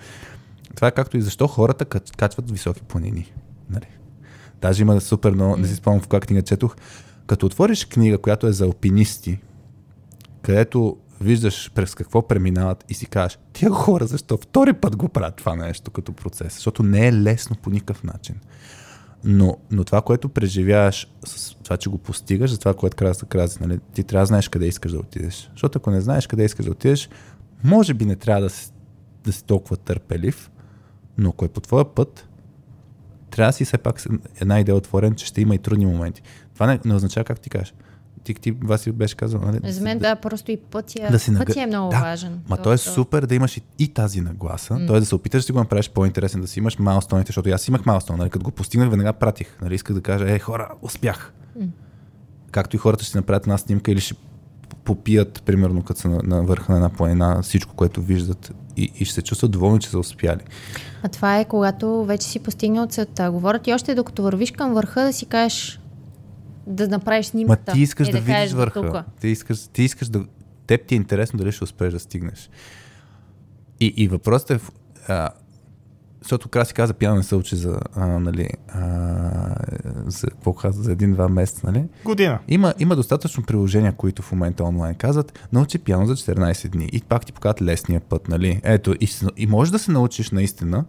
Това 0.74 0.88
е 0.88 0.92
както 0.92 1.16
и 1.16 1.22
защо 1.22 1.46
хората 1.46 1.84
качват 2.16 2.50
високи 2.50 2.82
планини. 2.82 3.32
Нали. 3.70 3.86
Даже 4.60 4.82
има 4.82 5.00
супер 5.00 5.36
mm-hmm. 5.36 5.56
не 5.56 5.66
си 5.66 5.74
спомням 5.74 6.02
в 6.02 6.08
коя 6.08 6.20
книга 6.20 6.42
четох, 6.42 6.76
като 7.26 7.46
отвориш 7.46 7.84
книга, 7.84 8.18
която 8.18 8.46
е 8.46 8.52
за 8.52 8.64
алпинисти, 8.64 9.38
където 10.42 10.96
виждаш 11.20 11.70
през 11.74 11.94
какво 11.94 12.28
преминават 12.28 12.84
и 12.88 12.94
си 12.94 13.06
кажеш, 13.06 13.38
тия 13.52 13.70
хора 13.70 14.06
защо 14.06 14.36
втори 14.36 14.72
път 14.72 14.96
го 14.96 15.08
правят 15.08 15.36
това 15.36 15.56
нещо 15.56 15.90
като 15.90 16.12
процес, 16.12 16.54
защото 16.54 16.82
не 16.82 17.06
е 17.06 17.12
лесно 17.12 17.56
по 17.56 17.70
никакъв 17.70 18.04
начин. 18.04 18.34
Но, 19.24 19.56
но 19.70 19.84
това, 19.84 20.02
което 20.02 20.28
преживяваш 20.28 21.08
с 21.24 21.54
това, 21.64 21.76
че 21.76 21.90
го 21.90 21.98
постигаш, 21.98 22.50
за 22.50 22.58
това, 22.58 22.74
което 22.74 22.96
да 23.04 23.14
каза, 23.28 23.58
нали, 23.60 23.78
ти 23.94 24.04
трябва 24.04 24.22
да 24.22 24.26
знаеш 24.26 24.48
къде 24.48 24.66
искаш 24.66 24.92
да 24.92 24.98
отидеш. 24.98 25.50
Защото 25.52 25.78
ако 25.78 25.90
не 25.90 26.00
знаеш 26.00 26.26
къде 26.26 26.44
искаш 26.44 26.66
да 26.66 26.72
отидеш, 26.72 27.08
може 27.64 27.94
би 27.94 28.04
не 28.04 28.16
трябва 28.16 28.42
да 28.42 28.50
си, 28.50 28.72
да 29.24 29.32
си 29.32 29.44
толкова 29.44 29.76
търпелив, 29.76 30.50
но 31.18 31.28
ако 31.28 31.44
е 31.44 31.48
по 31.48 31.60
твоя 31.60 31.94
път, 31.94 32.28
трябва 33.30 33.48
да 33.48 33.52
си 33.52 33.64
все 33.64 33.78
пак 33.78 34.02
една 34.40 34.60
идея 34.60 34.76
отворен, 34.76 35.14
че 35.14 35.26
ще 35.26 35.40
има 35.40 35.54
и 35.54 35.58
трудни 35.58 35.86
моменти. 35.86 36.22
Това 36.54 36.66
не, 36.66 36.80
не 36.84 36.94
означава, 36.94 37.24
как 37.24 37.40
ти 37.40 37.50
кажеш, 37.50 37.74
ти, 38.26 38.34
ти 38.34 38.50
Васи 38.50 38.92
беше 38.92 39.16
казал. 39.16 39.40
Нали? 39.40 39.72
За 39.72 39.80
мен 39.80 39.98
да, 39.98 40.16
просто 40.16 40.50
и 40.50 40.56
пътя, 40.56 41.08
да 41.10 41.18
си 41.18 41.30
наг... 41.30 41.46
пътя 41.46 41.62
е 41.62 41.66
много 41.66 41.90
да, 41.90 42.00
важен. 42.00 42.40
Ма 42.48 42.56
то, 42.56 42.72
е 42.72 42.78
супер 42.78 43.26
да 43.26 43.34
имаш 43.34 43.56
и, 43.56 43.62
и 43.78 43.88
тази 43.88 44.20
нагласа, 44.20 44.74
mm. 44.74 44.86
т.е. 44.86 45.00
да 45.00 45.06
се 45.06 45.14
опиташ 45.14 45.42
да 45.42 45.46
си 45.46 45.52
го 45.52 45.58
направиш 45.58 45.90
по-интересен, 45.90 46.40
да 46.40 46.46
си 46.46 46.58
имаш 46.58 46.78
малстоните, 46.78 47.28
защото 47.28 47.50
аз 47.50 47.68
имах 47.68 47.86
малстон, 47.86 48.16
нали? 48.18 48.30
като 48.30 48.44
го 48.44 48.50
постигнах, 48.50 48.90
веднага 48.90 49.12
пратих. 49.12 49.56
Нали? 49.62 49.74
Исках 49.74 49.96
да 49.96 50.02
кажа, 50.02 50.30
е, 50.30 50.38
хора, 50.38 50.68
успях. 50.82 51.32
Mm. 51.58 51.68
Както 52.50 52.76
и 52.76 52.78
хората 52.78 53.04
ще 53.04 53.10
си 53.10 53.16
направят 53.16 53.42
една 53.42 53.58
снимка 53.58 53.92
или 53.92 54.00
ще 54.00 54.14
попият, 54.84 55.42
примерно, 55.42 55.82
като 55.82 56.00
са 56.00 56.08
на, 56.08 56.20
на 56.22 56.42
върха 56.42 56.72
на 56.72 56.78
една 56.78 56.88
планина, 56.88 57.42
всичко, 57.42 57.74
което 57.74 58.02
виждат 58.02 58.52
и, 58.76 58.92
и 58.98 59.04
ще 59.04 59.14
се 59.14 59.22
чувстват 59.22 59.50
доволни, 59.50 59.80
че 59.80 59.88
са 59.88 59.98
успяли. 59.98 60.40
А 61.02 61.08
това 61.08 61.38
е 61.38 61.44
когато 61.44 62.04
вече 62.04 62.26
си 62.26 62.38
постигнал 62.38 62.86
целта. 62.86 63.30
Говорят 63.30 63.66
и 63.66 63.74
още 63.74 63.94
докато 63.94 64.22
вървиш 64.22 64.50
към 64.50 64.74
върха 64.74 65.02
да 65.02 65.12
си 65.12 65.26
кажеш 65.26 65.80
да 66.66 66.88
направиш 66.88 67.26
снимката. 67.26 67.70
Ма 67.70 67.74
ти 67.74 67.80
искаш 67.80 68.08
е, 68.08 68.12
да, 68.12 68.18
да 68.18 68.24
видиш 68.24 68.52
върха. 68.52 69.04
Ти 69.20 69.28
искаш, 69.28 69.66
ти 69.66 69.82
искаш 69.82 70.08
да... 70.08 70.24
Теб 70.66 70.86
ти 70.86 70.94
е 70.94 70.96
интересно 70.96 71.38
дали 71.38 71.52
ще 71.52 71.64
успееш 71.64 71.92
да 71.92 72.00
стигнеш. 72.00 72.50
И, 73.80 73.94
и 73.96 74.08
въпросът 74.08 74.50
е... 74.50 74.60
А, 75.08 75.30
защото 76.22 76.48
Краси 76.48 76.74
каза, 76.74 76.94
пиано 76.94 77.16
не 77.16 77.22
се 77.22 77.34
учи 77.34 77.56
за, 77.56 77.80
а, 77.94 78.06
нали, 78.06 78.48
а, 78.68 78.82
за, 80.06 80.26
какво 80.26 80.52
каза, 80.52 80.82
за 80.82 80.92
един-два 80.92 81.28
месеца, 81.28 81.66
нали? 81.66 81.84
Година. 82.04 82.38
Има, 82.48 82.74
има 82.78 82.96
достатъчно 82.96 83.44
приложения, 83.44 83.92
които 83.92 84.22
в 84.22 84.32
момента 84.32 84.64
онлайн 84.64 84.94
казват, 84.94 85.48
научи 85.52 85.78
пиано 85.78 86.06
за 86.06 86.16
14 86.16 86.68
дни. 86.68 86.88
И 86.92 87.02
пак 87.02 87.26
ти 87.26 87.32
показват 87.32 87.62
лесния 87.62 88.00
път, 88.00 88.28
нали? 88.28 88.60
Ето, 88.64 88.94
и, 89.00 89.08
и 89.36 89.46
можеш 89.46 89.72
да 89.72 89.78
се 89.78 89.92
научиш 89.92 90.30
наистина 90.30 90.84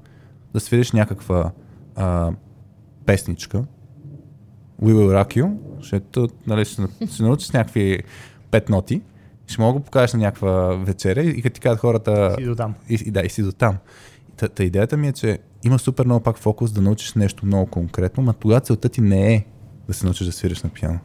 да 0.53 0.59
свириш 0.59 0.91
някаква 0.91 1.51
а, 1.95 2.31
песничка, 3.05 3.63
We 4.83 4.93
Will 4.93 5.23
Rock 5.23 5.41
You, 5.41 5.57
защото 5.79 6.27
нали, 6.47 6.65
ще, 6.65 6.81
ще 7.13 7.23
научиш 7.23 7.51
някакви 7.51 8.03
пет 8.51 8.69
ноти, 8.69 9.01
ще 9.47 9.61
мога 9.61 9.73
да 9.73 9.79
го 9.79 9.85
покажеш 9.85 10.13
на 10.13 10.19
някаква 10.19 10.75
вечеря 10.75 11.21
и 11.21 11.41
като 11.41 11.53
ти 11.53 11.61
кажат 11.61 11.79
хората... 11.79 12.35
И 12.39 12.45
до 12.45 12.55
там. 12.55 12.73
И, 12.89 13.11
да, 13.11 13.21
и 13.21 13.29
си 13.29 13.43
до 13.43 13.51
там. 13.51 13.77
Та, 14.37 14.47
та 14.47 14.63
идеята 14.63 14.97
ми 14.97 15.07
е, 15.07 15.11
че 15.11 15.39
има 15.63 15.79
супер 15.79 16.05
много 16.05 16.23
пак 16.23 16.37
фокус 16.37 16.71
да 16.71 16.81
научиш 16.81 17.13
нещо 17.13 17.45
много 17.45 17.65
конкретно, 17.65 18.23
но 18.23 18.33
тогава 18.33 18.61
целта 18.61 18.89
ти 18.89 19.01
не 19.01 19.33
е 19.33 19.45
да 19.87 19.93
се 19.93 20.05
научиш 20.05 20.27
да 20.27 20.33
свириш 20.33 20.63
на 20.63 20.69
пиано. 20.69 20.99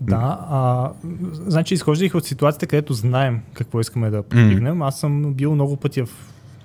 Да, 0.00 0.38
а, 0.50 0.90
значи 1.32 1.74
изхождах 1.74 2.14
от 2.14 2.24
ситуацията, 2.24 2.66
където 2.66 2.92
знаем 2.92 3.40
какво 3.52 3.80
искаме 3.80 4.10
да 4.10 4.22
постигнем. 4.22 4.78
Mm. 4.78 4.88
Аз 4.88 5.00
съм 5.00 5.34
бил 5.34 5.54
много 5.54 5.76
пъти 5.76 6.02
в, 6.02 6.08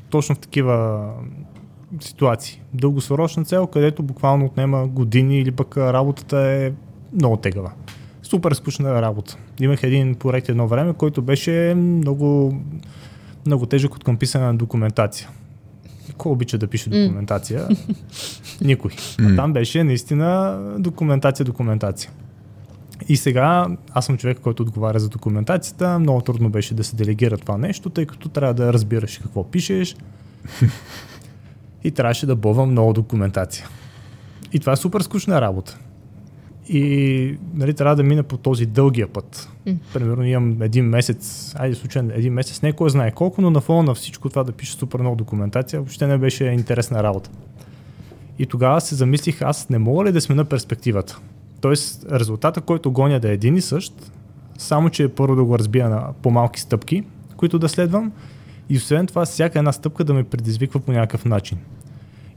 точно 0.09 0.35
в 0.35 0.39
такива 0.39 1.09
ситуации. 1.99 2.61
Дългосрочна 2.73 3.45
цел, 3.45 3.67
където 3.67 4.03
буквално 4.03 4.45
отнема 4.45 4.87
години 4.87 5.39
или 5.39 5.51
пък 5.51 5.77
работата 5.77 6.37
е 6.37 6.71
много 7.13 7.37
тегава. 7.37 7.71
Супер 8.23 8.51
скучна 8.51 9.01
работа. 9.01 9.37
Имах 9.61 9.83
един 9.83 10.15
проект 10.15 10.49
едно 10.49 10.67
време, 10.67 10.93
който 10.93 11.21
беше 11.21 11.73
много, 11.77 12.57
много 13.45 13.65
тежък 13.65 13.95
от 13.95 14.03
към 14.03 14.17
писане 14.17 14.45
на 14.45 14.55
документация. 14.55 15.29
Кой 16.17 16.31
обича 16.31 16.57
да 16.57 16.67
пише 16.67 16.89
документация? 16.89 17.67
Никой. 18.61 18.91
А 19.19 19.35
там 19.35 19.53
беше 19.53 19.83
наистина 19.83 20.59
документация, 20.79 21.45
документация. 21.45 22.11
И 23.09 23.17
сега 23.17 23.67
аз 23.93 24.05
съм 24.05 24.17
човек, 24.17 24.39
който 24.39 24.63
отговаря 24.63 24.99
за 24.99 25.09
документацията. 25.09 25.99
Много 25.99 26.21
трудно 26.21 26.49
беше 26.49 26.73
да 26.73 26.83
се 26.83 26.95
делегира 26.95 27.37
това 27.37 27.57
нещо, 27.57 27.89
тъй 27.89 28.05
като 28.05 28.29
трябва 28.29 28.53
да 28.53 28.73
разбираш 28.73 29.17
какво 29.17 29.43
пишеш 29.43 29.95
и 31.83 31.91
трябваше 31.91 32.25
да 32.25 32.35
бъвам 32.35 32.71
много 32.71 32.93
документация. 32.93 33.67
И 34.53 34.59
това 34.59 34.73
е 34.73 34.75
супер 34.75 35.01
скучна 35.01 35.41
работа. 35.41 35.77
И 36.69 37.37
нали, 37.53 37.73
трябва 37.73 37.95
да 37.95 38.03
мина 38.03 38.23
по 38.23 38.37
този 38.37 38.65
дългия 38.65 39.07
път. 39.07 39.49
Mm. 39.67 39.77
Примерно 39.93 40.23
имам 40.25 40.61
един 40.61 40.85
месец, 40.85 41.53
айде 41.57 41.75
случайно 41.75 42.11
един 42.13 42.33
месец, 42.33 42.61
не 42.61 42.73
кой 42.73 42.89
знае 42.89 43.11
колко, 43.11 43.41
но 43.41 43.49
на 43.49 43.61
фона 43.61 43.83
на 43.83 43.93
всичко 43.93 44.29
това 44.29 44.43
да 44.43 44.51
пиша 44.51 44.77
супер 44.77 44.99
много 44.99 45.15
документация, 45.15 45.79
въобще 45.79 46.07
не 46.07 46.17
беше 46.17 46.43
интересна 46.43 47.03
работа. 47.03 47.29
И 48.39 48.45
тогава 48.45 48.81
се 48.81 48.95
замислих, 48.95 49.41
аз 49.41 49.69
не 49.69 49.77
мога 49.77 50.05
ли 50.05 50.11
да 50.11 50.21
смена 50.21 50.45
перспективата. 50.45 51.19
Тоест, 51.61 52.05
резултата, 52.11 52.61
който 52.61 52.91
гоня 52.91 53.19
да 53.19 53.29
е 53.29 53.33
един 53.33 53.55
и 53.55 53.61
същ, 53.61 54.11
само 54.57 54.89
че 54.89 55.07
първо 55.07 55.35
да 55.35 55.43
го 55.43 55.59
разбия 55.59 55.89
на 55.89 56.07
по-малки 56.21 56.59
стъпки, 56.59 57.03
които 57.37 57.59
да 57.59 57.69
следвам, 57.69 58.11
и 58.69 58.77
освен 58.77 59.07
това, 59.07 59.25
всяка 59.25 59.59
една 59.59 59.71
стъпка 59.71 60.03
да 60.03 60.13
ме 60.13 60.23
предизвиква 60.23 60.79
по 60.79 60.91
някакъв 60.91 61.25
начин. 61.25 61.57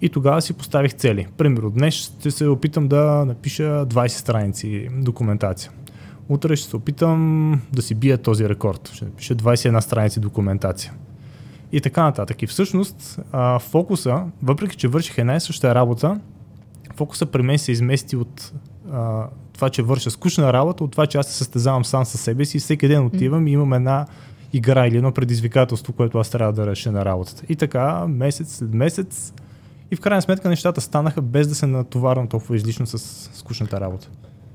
И 0.01 0.09
тогава 0.09 0.43
си 0.43 0.53
поставих 0.53 0.95
цели. 0.95 1.27
Примерно, 1.37 1.71
днес 1.71 1.95
ще 1.95 2.31
се 2.31 2.47
опитам 2.47 2.89
да 2.89 3.25
напиша 3.27 3.87
20 3.87 4.09
страници 4.09 4.89
документация. 4.93 5.71
Утре 6.29 6.57
ще 6.57 6.71
се 6.71 6.77
опитам 6.77 7.61
да 7.73 7.83
си 7.83 7.95
бия 7.95 8.19
този 8.19 8.49
рекорд. 8.49 8.91
Ще 8.95 9.05
напиша 9.05 9.37
21 9.37 9.81
страници 9.81 10.21
документация. 10.21 10.93
И 11.73 11.81
така 11.81 12.03
нататък. 12.03 12.43
И 12.43 12.47
всъщност 12.47 13.19
а, 13.33 13.59
фокуса, 13.59 14.23
въпреки 14.43 14.77
че 14.77 14.89
върших 14.89 15.19
една 15.19 15.37
и 15.37 15.41
съща 15.41 15.75
работа, 15.75 16.21
фокуса 16.97 17.27
при 17.27 17.43
мен 17.43 17.59
се 17.59 17.73
измести 17.73 18.17
от 18.17 18.53
а, 18.93 19.27
това, 19.53 19.71
че 19.71 19.83
върша 19.83 20.11
скучна 20.11 20.53
работа, 20.53 20.85
от 20.85 20.91
това, 20.91 21.07
че 21.07 21.19
аз 21.19 21.27
се 21.27 21.33
състезавам 21.33 21.85
сам 21.85 22.05
със 22.05 22.21
себе 22.21 22.45
си 22.45 22.59
всеки 22.59 22.89
ден 22.89 23.07
отивам 23.07 23.47
и 23.47 23.53
имам 23.53 23.73
една 23.73 24.07
игра 24.53 24.87
или 24.87 24.97
едно 24.97 25.13
предизвикателство, 25.13 25.93
което 25.93 26.19
аз 26.19 26.31
трябва 26.31 26.53
да 26.53 26.67
реша 26.67 26.93
на 26.93 27.05
работата. 27.05 27.43
И 27.49 27.57
така, 27.57 28.07
месец 28.07 28.57
след 28.57 28.75
месец, 28.75 29.33
и 29.91 29.97
в 29.97 30.01
крайна 30.01 30.23
сметка 30.23 30.49
нещата 30.49 30.81
станаха 30.81 31.23
без 31.23 31.49
да 31.49 31.55
се 31.55 31.67
натоварвам 31.67 32.29
толкова 32.29 32.57
излишно 32.57 32.87
с 32.87 32.99
скучната 33.39 33.81
работа. 33.81 34.09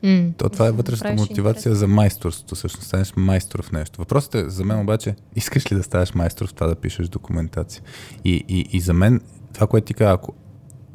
Mm. 0.04 0.38
То 0.38 0.50
това 0.50 0.68
е 0.68 0.72
вътрешната 0.72 1.22
мотивация 1.22 1.76
за 1.76 1.88
майсторството, 1.88 2.56
всъщност 2.56 2.88
станеш 2.88 3.14
майстор 3.16 3.64
в 3.64 3.72
нещо. 3.72 4.00
Въпросът 4.00 4.36
е 4.36 4.50
за 4.50 4.66
мен 4.66 4.80
обаче, 4.80 5.16
искаш 5.36 5.72
ли 5.72 5.76
да 5.76 5.84
ставаш 5.84 6.14
майстор 6.14 6.48
в 6.48 6.54
това 6.54 6.68
да 6.68 6.76
пишеш 6.76 7.08
документация? 7.08 7.84
И, 8.26 8.46
и, 8.48 8.68
и 8.72 8.80
за 8.80 8.94
мен, 8.94 9.22
това, 9.54 9.68
което 9.68 9.86
ти 9.86 9.94
каза, 9.94 10.12
ако, 10.12 10.34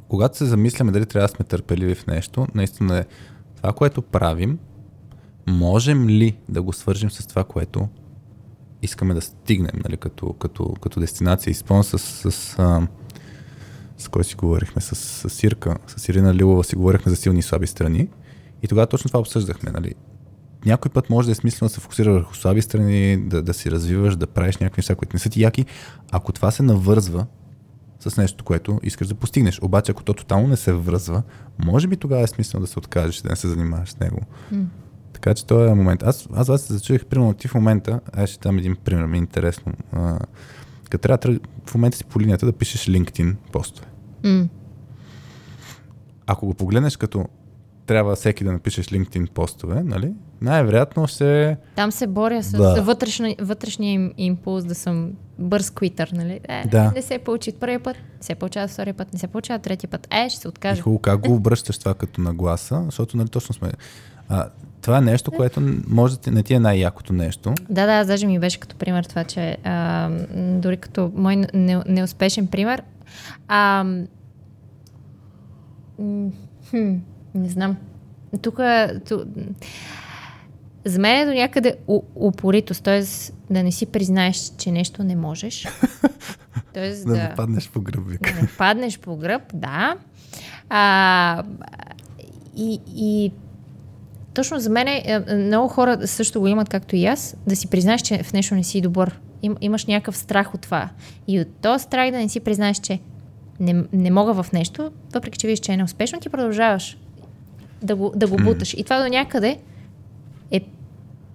когато 0.09 0.37
се 0.37 0.45
замисляме 0.45 0.93
дали 0.93 1.07
трябва 1.07 1.29
да 1.29 1.35
сме 1.35 1.45
търпеливи 1.45 1.95
в 1.95 2.07
нещо, 2.07 2.47
наистина 2.55 2.99
е 2.99 3.05
това, 3.57 3.73
което 3.73 4.03
правим, 4.03 4.59
можем 5.47 6.09
ли 6.09 6.37
да 6.49 6.63
го 6.63 6.73
свържим 6.73 7.11
с 7.11 7.27
това, 7.27 7.45
което 7.45 7.89
искаме 8.87 9.15
да 9.15 9.21
стигнем 9.21 9.81
нали, 9.85 9.97
като, 9.97 10.33
като, 10.33 10.75
като 10.83 11.01
дестинация. 11.01 11.51
Изпълня 11.51 11.85
с, 11.85 11.99
с, 11.99 12.33
с, 12.33 12.87
с 13.99 14.09
кой 14.09 14.25
си 14.25 14.35
говорихме, 14.35 14.83
с, 14.83 14.95
с 14.95 15.31
Сирка, 15.31 15.77
с 15.87 16.09
Ирина 16.09 16.35
Лилова 16.35 16.65
си 16.65 16.77
говорихме 16.77 17.11
за 17.11 17.17
силни 17.17 17.39
и 17.39 17.43
слаби 17.43 17.67
страни. 17.67 18.09
И 18.63 18.69
тогава 18.69 18.87
точно 18.87 19.09
това 19.09 19.21
обсъждахме. 19.21 19.71
Нали. 19.71 19.95
Някой 20.67 20.91
път 20.91 21.11
може 21.11 21.27
да 21.27 21.33
е 21.33 21.35
смислено 21.35 21.69
да 21.69 21.75
се 21.75 21.81
фокусира 21.81 22.13
върху 22.13 22.35
слаби 22.35 22.63
страни, 22.63 23.17
да, 23.17 23.43
да 23.43 23.55
си 23.55 23.71
развиваш, 23.71 24.17
да 24.17 24.27
правиш 24.27 24.57
някакви 24.57 24.79
неща, 24.79 24.95
които 24.95 25.17
не 25.17 25.21
са 25.21 25.31
ти 25.31 25.43
яки, 25.43 25.67
ако 26.13 26.33
това 26.33 26.51
се 26.51 26.63
навързва 26.63 27.27
с 28.01 28.17
нещо, 28.17 28.45
което 28.45 28.81
искаш 28.83 29.09
да 29.09 29.15
постигнеш. 29.15 29.59
Обаче, 29.63 29.93
ако 29.93 30.03
то 30.03 30.15
тотално 30.15 30.49
не 30.49 30.57
се 30.57 30.73
връзва, 30.73 31.23
може 31.65 31.89
би 31.89 31.97
тогава 31.97 32.23
е 32.23 32.27
смислено 32.27 32.61
да 32.61 32.67
се 32.67 32.79
откажеш, 32.79 33.21
да 33.21 33.29
не 33.29 33.37
се 33.37 33.49
занимаваш 33.49 33.91
с 33.91 34.01
него. 34.01 34.21
Mm. 34.53 34.65
Така 35.17 35.35
че 35.35 35.47
този 35.47 35.71
е 35.71 35.75
момент. 35.75 36.03
Аз, 36.03 36.29
аз, 36.35 36.49
аз 36.49 36.63
се 36.63 36.73
зачудих, 36.73 37.05
примерно 37.05 37.35
ти 37.35 37.49
в 37.49 37.55
момента, 37.55 38.01
аз 38.13 38.31
ще 38.31 38.49
дам 38.49 38.59
един 38.59 38.77
пример, 38.85 39.07
ми 39.07 39.17
е 39.17 39.19
интересно. 39.19 39.73
А, 39.93 40.19
като 40.91 41.03
трябва 41.03 41.39
в 41.67 41.75
момента 41.75 41.97
си 41.97 42.05
по 42.05 42.21
линията 42.21 42.47
да 42.47 42.53
пишеш 42.53 42.87
LinkedIn 42.87 43.35
постове. 43.53 43.87
Mm. 44.23 44.49
Ако 46.27 46.47
го 46.47 46.55
погледнеш 46.55 46.97
като 46.97 47.25
трябва 47.87 48.17
всеки 48.17 48.45
да 48.45 48.53
напишеш 48.53 48.87
LinkedIn 48.87 49.31
постове, 49.31 49.83
нали? 49.83 50.13
Най-вероятно 50.41 51.07
ще... 51.07 51.57
Там 51.77 51.93
се 51.93 52.07
боря 52.07 52.43
с 52.43 52.51
Да. 52.51 52.83
вътрешно, 52.83 53.35
вътрешния 53.41 53.93
им 53.93 54.13
импулс 54.17 54.65
да 54.65 54.75
съм 54.75 55.13
бърз 55.39 55.71
квитър, 55.71 56.11
нали? 56.15 56.41
Е, 56.49 56.69
Да. 56.69 56.93
Не 56.95 57.03
се 57.03 57.19
получи 57.19 57.53
първия 57.53 57.83
път, 57.83 57.97
не 57.97 58.23
се 58.23 58.35
получава 58.35 58.69
втория 58.69 58.95
път, 58.95 59.13
не 59.13 59.19
се 59.19 59.27
получава 59.27 59.59
третия 59.59 59.91
път. 59.91 60.09
Е, 60.11 60.29
ще 60.29 60.41
се 60.41 60.49
И 60.49 60.51
откажа. 60.51 60.83
хубаво 60.83 60.99
как 60.99 61.21
го 61.21 61.35
обръщаш 61.35 61.79
това 61.79 61.95
като 61.95 62.21
нагласа, 62.21 62.83
защото 62.85 63.17
нали 63.17 63.29
точно 63.29 63.55
сме... 63.55 63.71
А, 64.29 64.49
това 64.87 64.99
е 64.99 65.01
нещо, 65.01 65.31
което 65.31 65.61
може 65.89 66.19
да 66.19 66.31
не 66.31 66.43
ти 66.43 66.55
е 66.55 66.61
най-якото 66.61 67.13
нещо. 67.13 67.55
Да, 67.71 67.87
да, 67.87 67.93
аз 67.93 68.07
даже 68.07 68.27
ми 68.27 68.39
беше 68.39 68.61
като 68.61 68.77
пример 68.77 69.05
това, 69.05 69.25
че 69.25 69.57
а, 69.65 70.09
дори 70.35 70.77
като 70.77 71.13
мой 71.15 71.37
не, 71.55 71.83
неуспешен 71.87 72.47
пример, 72.47 72.83
а, 73.49 73.85
хм, 76.71 76.93
не 77.35 77.49
знам. 77.49 77.77
Тук, 78.43 78.61
ту, 79.09 79.19
за 80.85 80.99
мен 80.99 81.21
е 81.21 81.27
до 81.27 81.33
някъде 81.33 81.77
у- 81.87 82.03
упоритост, 82.15 82.85
т.е. 82.85 83.03
да 83.51 83.63
не 83.63 83.73
си 83.73 83.87
признаеш, 83.87 84.53
че 84.59 84.73
нещо 84.73 85.05
не 85.05 85.17
можеш. 85.17 85.67
т.е. 86.73 86.91
Да, 86.91 87.13
да 87.13 87.35
паднеш 87.37 87.71
по 87.71 87.81
гръбик. 87.81 88.35
да 88.35 88.43
не 88.43 88.49
паднеш 88.59 88.99
по 88.99 89.17
гръб, 89.17 89.43
да. 89.55 89.97
А, 90.69 91.43
и, 92.57 92.81
и 92.89 93.33
точно 94.37 94.61
за 94.61 94.71
мен 94.71 94.89
е, 94.89 95.35
много 95.35 95.69
хора 95.69 96.07
също 96.07 96.41
го 96.41 96.47
имат, 96.47 96.69
както 96.69 96.97
и 96.97 97.07
аз, 97.07 97.37
да 97.47 97.57
си 97.57 97.67
признаеш, 97.67 98.03
че 98.03 98.23
в 98.23 98.33
нещо 98.33 98.55
не 98.55 98.65
си 98.65 98.81
добър. 98.81 99.21
Им, 99.43 99.57
имаш 99.61 99.87
някакъв 99.87 100.17
страх 100.17 100.55
от 100.55 100.61
това. 100.61 100.89
И 101.29 101.41
от 101.41 101.49
този 101.63 101.85
страх 101.85 102.11
да 102.11 102.17
не 102.17 102.29
си 102.29 102.41
признаеш, 102.41 102.77
че 102.79 102.99
не, 103.61 103.85
не 103.93 104.11
мога 104.11 104.43
в 104.43 104.53
нещо, 104.53 104.91
въпреки 105.15 105.39
че 105.39 105.47
виждаш, 105.47 105.67
че 105.67 105.73
е 105.73 105.77
неуспешно, 105.77 106.21
ти 106.21 106.29
продължаваш 106.29 106.99
да 107.83 107.97
го, 107.97 108.13
да 108.17 108.27
го 108.27 108.37
буташ. 108.37 108.75
И 108.75 108.85
това 108.85 109.03
до 109.03 109.09
някъде 109.09 109.59
е 110.51 110.61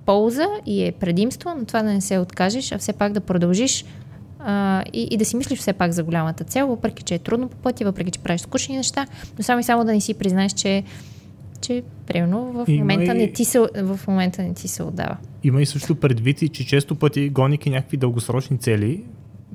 полза 0.05 0.47
и 0.65 0.85
е 0.85 0.91
предимство, 0.91 1.53
но 1.57 1.65
това 1.65 1.83
да 1.83 1.93
не 1.93 2.01
се 2.01 2.17
откажеш, 2.17 2.71
а 2.71 2.77
все 2.77 2.93
пак 2.93 3.13
да 3.13 3.21
продължиш 3.21 3.85
а, 4.39 4.83
и, 4.93 5.07
и 5.11 5.17
да 5.17 5.25
си 5.25 5.35
мислиш 5.35 5.59
все 5.59 5.73
пак 5.73 5.91
за 5.91 6.03
голямата 6.03 6.43
цел, 6.43 6.67
въпреки 6.67 7.03
че 7.03 7.15
е 7.15 7.19
трудно 7.19 7.49
по 7.49 7.57
пътя, 7.57 7.85
въпреки 7.85 8.11
че 8.11 8.19
правиш 8.19 8.41
скучни 8.41 8.77
неща, 8.77 9.07
но 9.37 9.43
само 9.43 9.59
и 9.59 9.63
само 9.63 9.85
да 9.85 9.93
не 9.93 10.01
си 10.01 10.13
признаеш, 10.13 10.53
че, 10.53 10.83
че 11.61 11.83
примерно 12.07 12.51
в 12.53 12.65
Има 12.67 12.79
момента, 12.79 13.15
и- 13.15 13.17
не 13.17 13.31
ти 13.31 13.45
се, 13.45 13.59
в 13.75 13.99
момента 14.07 14.43
не 14.43 14.53
ти 14.53 14.67
се 14.67 14.83
отдава. 14.83 15.17
Има 15.43 15.61
и 15.61 15.65
също 15.65 15.95
предвид, 15.95 16.41
и, 16.41 16.49
че 16.49 16.65
често 16.65 16.95
пъти 16.95 17.29
гоники 17.29 17.69
някакви 17.69 17.97
дългосрочни 17.97 18.57
цели, 18.57 19.03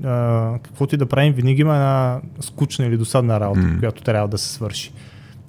а, 0.05 0.59
каквото 0.63 0.95
и 0.95 0.99
да 0.99 1.07
правим, 1.07 1.33
винаги 1.33 1.61
има 1.61 1.75
една 1.75 2.21
скучна 2.41 2.87
или 2.87 2.97
досадна 2.97 3.41
работа, 3.41 3.61
mm. 3.61 3.79
която 3.79 4.03
трябва 4.03 4.29
да 4.29 4.39
се 4.39 4.49
свърши. 4.49 4.93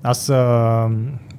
Аз 0.03 0.29
а, 0.29 0.89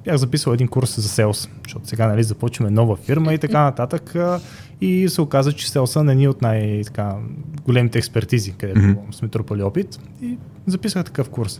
бях 0.05 0.15
записал 0.15 0.51
един 0.51 0.67
курс 0.67 1.01
за 1.01 1.09
селс, 1.09 1.49
защото 1.63 1.87
сега 1.87 2.07
нали, 2.07 2.23
започваме 2.23 2.71
нова 2.71 2.95
фирма 2.95 3.33
и 3.33 3.37
така 3.37 3.61
нататък. 3.61 4.15
А, 4.15 4.39
и 4.81 5.09
се 5.09 5.21
оказа, 5.21 5.51
че 5.53 5.69
селса 5.71 6.03
не 6.03 6.15
ни 6.15 6.23
е 6.23 6.29
от 6.29 6.41
най-големите 6.41 7.97
експертизи, 7.97 8.51
където 8.51 8.79
Мгм. 8.79 8.91
сме 9.11 9.27
трупали 9.27 9.63
опит. 9.63 9.99
И 10.21 10.37
записах 10.67 11.05
такъв 11.05 11.29
курс. 11.29 11.59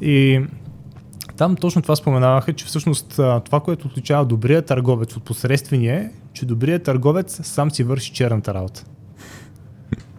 И 0.00 0.40
там 1.36 1.56
точно 1.56 1.82
това 1.82 1.96
споменаваха, 1.96 2.52
че 2.52 2.64
всъщност 2.64 3.20
това, 3.44 3.60
което 3.60 3.86
отличава 3.86 4.24
добрия 4.24 4.62
търговец 4.62 5.16
от 5.16 5.22
посредствения 5.22 6.00
е, 6.00 6.10
че 6.32 6.46
добрият 6.46 6.82
търговец 6.82 7.40
сам 7.42 7.70
си 7.70 7.84
върши 7.84 8.12
черната 8.12 8.54
работа. 8.54 8.84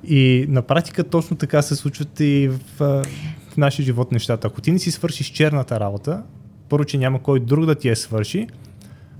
И 0.08 0.46
на 0.50 0.62
практика 0.62 1.04
точно 1.04 1.38
така 1.38 1.62
се 1.62 1.76
случват 1.76 2.20
и 2.20 2.48
в, 2.48 2.60
в 3.50 3.58
нашия 3.58 3.86
живот 3.86 4.12
нещата. 4.12 4.48
Ако 4.48 4.62
ти 4.62 4.72
не 4.72 4.80
си 4.80 4.92
свършиш 4.92 5.28
черната 5.28 5.80
работа, 5.80 6.24
първо, 6.70 6.86
че 6.86 6.98
няма 6.98 7.24
кой 7.24 7.40
друг 7.40 7.66
да 7.66 7.76
ти 7.76 7.90
я 7.90 7.96
свърши, 7.96 8.48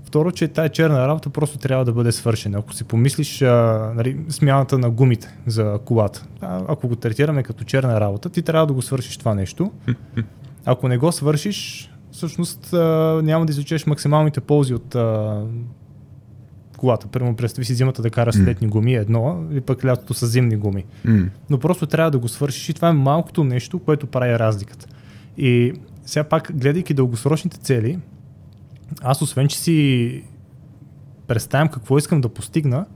второ, 0.04 0.30
че 0.30 0.48
тая 0.48 0.68
черна 0.68 1.08
работа 1.08 1.30
просто 1.30 1.58
трябва 1.58 1.84
да 1.84 1.92
бъде 1.92 2.12
свършена. 2.12 2.58
Ако 2.58 2.74
си 2.74 2.84
помислиш 2.84 3.42
а, 3.42 3.46
нали, 3.96 4.16
смяната 4.28 4.78
на 4.78 4.90
гумите 4.90 5.38
за 5.46 5.78
колата, 5.84 6.26
а, 6.40 6.62
ако 6.68 6.88
го 6.88 6.96
третираме 6.96 7.42
като 7.42 7.64
черна 7.64 8.00
работа, 8.00 8.30
ти 8.30 8.42
трябва 8.42 8.66
да 8.66 8.72
го 8.72 8.82
свършиш 8.82 9.16
това 9.16 9.34
нещо. 9.34 9.70
Ако 10.66 10.88
не 10.88 10.98
го 10.98 11.12
свършиш, 11.12 11.90
всъщност 12.10 12.72
а, 12.72 13.20
няма 13.24 13.46
да 13.46 13.50
изучеш 13.50 13.86
максималните 13.86 14.40
ползи 14.40 14.74
от 14.74 14.94
а, 14.94 15.42
колата. 16.76 17.06
Примерно 17.06 17.36
представи 17.36 17.64
си 17.64 17.74
зимата 17.74 18.02
да 18.02 18.10
караш 18.10 18.36
М. 18.36 18.44
летни 18.44 18.68
гуми 18.68 18.94
едно, 18.94 19.44
или 19.50 19.60
пък 19.60 19.84
лятото 19.84 20.14
с 20.14 20.26
зимни 20.26 20.56
гуми. 20.56 20.84
Но 21.50 21.58
просто 21.58 21.86
трябва 21.86 22.10
да 22.10 22.18
го 22.18 22.28
свършиш 22.28 22.68
и 22.68 22.74
това 22.74 22.88
е 22.88 22.92
малкото 22.92 23.44
нещо, 23.44 23.78
което 23.78 24.06
прави 24.06 24.38
разликата. 24.38 24.86
И 25.38 25.72
сега 26.06 26.24
пак, 26.24 26.52
гледайки 26.54 26.94
дългосрочните 26.94 27.58
цели, 27.58 27.98
аз 29.02 29.22
освен, 29.22 29.48
че 29.48 29.58
си 29.58 30.22
представям 31.26 31.68
какво 31.68 31.98
искам 31.98 32.20
да 32.20 32.28
постигна, 32.28 32.86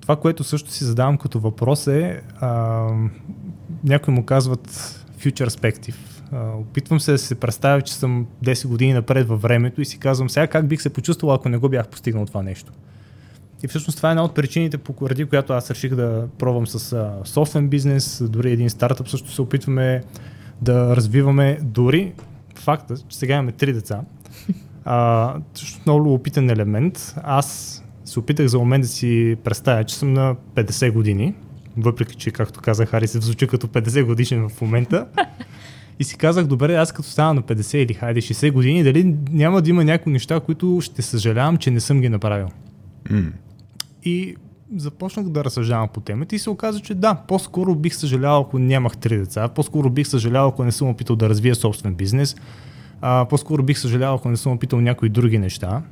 това, 0.00 0.16
което 0.16 0.44
също 0.44 0.70
си 0.70 0.84
задавам 0.84 1.18
като 1.18 1.40
въпрос 1.40 1.86
е, 1.86 2.22
а, 2.40 2.88
някои 3.84 4.14
му 4.14 4.24
казват 4.24 4.68
future 5.18 5.48
perspective. 5.48 6.13
Опитвам 6.34 7.00
се 7.00 7.12
да 7.12 7.18
се 7.18 7.34
представя, 7.34 7.82
че 7.82 7.94
съм 7.94 8.26
10 8.44 8.66
години 8.66 8.92
напред 8.92 9.28
във 9.28 9.42
времето 9.42 9.80
и 9.80 9.84
си 9.84 9.98
казвам 9.98 10.30
сега 10.30 10.46
как 10.46 10.68
бих 10.68 10.82
се 10.82 10.90
почувствал, 10.90 11.32
ако 11.32 11.48
не 11.48 11.56
го 11.56 11.68
бях 11.68 11.88
постигнал 11.88 12.26
това 12.26 12.42
нещо. 12.42 12.72
И 13.62 13.68
всъщност 13.68 13.96
това 13.96 14.08
е 14.08 14.12
една 14.12 14.24
от 14.24 14.34
причините, 14.34 14.78
поради 14.78 15.24
която 15.24 15.52
аз 15.52 15.70
реших 15.70 15.94
да 15.94 16.28
пробвам 16.38 16.66
с 16.66 16.92
а, 16.92 17.12
собствен 17.24 17.68
бизнес, 17.68 18.22
дори 18.28 18.52
един 18.52 18.70
стартъп 18.70 19.08
също 19.08 19.32
се 19.32 19.42
опитваме 19.42 20.02
да 20.62 20.96
развиваме 20.96 21.58
дори 21.62 22.12
факта, 22.54 22.94
че 23.08 23.16
сега 23.16 23.34
имаме 23.34 23.52
три 23.52 23.72
деца. 23.72 24.00
А, 24.84 25.34
много 25.86 26.00
любопитен 26.00 26.50
елемент. 26.50 27.14
Аз 27.22 27.82
се 28.04 28.18
опитах 28.18 28.46
за 28.46 28.58
момент 28.58 28.82
да 28.82 28.88
си 28.88 29.36
представя, 29.44 29.84
че 29.84 29.94
съм 29.94 30.12
на 30.12 30.36
50 30.54 30.92
години, 30.92 31.34
въпреки 31.76 32.14
че, 32.16 32.30
както 32.30 32.60
казах, 32.60 32.88
Хари 32.88 33.08
се 33.08 33.20
звучи 33.20 33.46
като 33.46 33.66
50 33.66 34.04
годишен 34.04 34.48
в 34.48 34.60
момента. 34.60 35.06
И 35.98 36.04
си 36.04 36.16
казах, 36.16 36.46
добре, 36.46 36.74
аз 36.74 36.92
като 36.92 37.08
стана 37.08 37.34
на 37.34 37.42
50 37.42 37.76
или 37.76 37.94
хайде 37.94 38.20
60 38.20 38.52
години, 38.52 38.82
дали 38.82 39.16
няма 39.30 39.62
да 39.62 39.70
има 39.70 39.84
някои 39.84 40.12
неща, 40.12 40.40
които 40.40 40.78
ще 40.82 41.02
съжалявам, 41.02 41.56
че 41.56 41.70
не 41.70 41.80
съм 41.80 42.00
ги 42.00 42.08
направил. 42.08 42.48
М. 43.10 43.22
И 44.04 44.36
започнах 44.76 45.28
да 45.28 45.44
разсъждавам 45.44 45.88
по 45.88 46.00
темата 46.00 46.36
и 46.36 46.38
се 46.38 46.50
оказа, 46.50 46.80
че 46.80 46.94
да, 46.94 47.14
по-скоро 47.14 47.74
бих 47.74 47.94
съжалявал, 47.94 48.40
ако 48.40 48.58
нямах 48.58 48.96
три 48.96 49.18
деца, 49.18 49.48
по-скоро 49.48 49.90
бих 49.90 50.06
съжалявал, 50.06 50.48
ако 50.48 50.64
не 50.64 50.72
съм 50.72 50.88
опитал 50.88 51.16
да 51.16 51.28
развия 51.28 51.54
собствен 51.54 51.94
бизнес, 51.94 52.36
а, 53.00 53.26
по-скоро 53.30 53.62
бих 53.62 53.78
съжалявал, 53.78 54.16
ако 54.16 54.28
не 54.28 54.36
съм 54.36 54.52
опитал 54.52 54.80
някои 54.80 55.08
други 55.08 55.38
неща, 55.38 55.82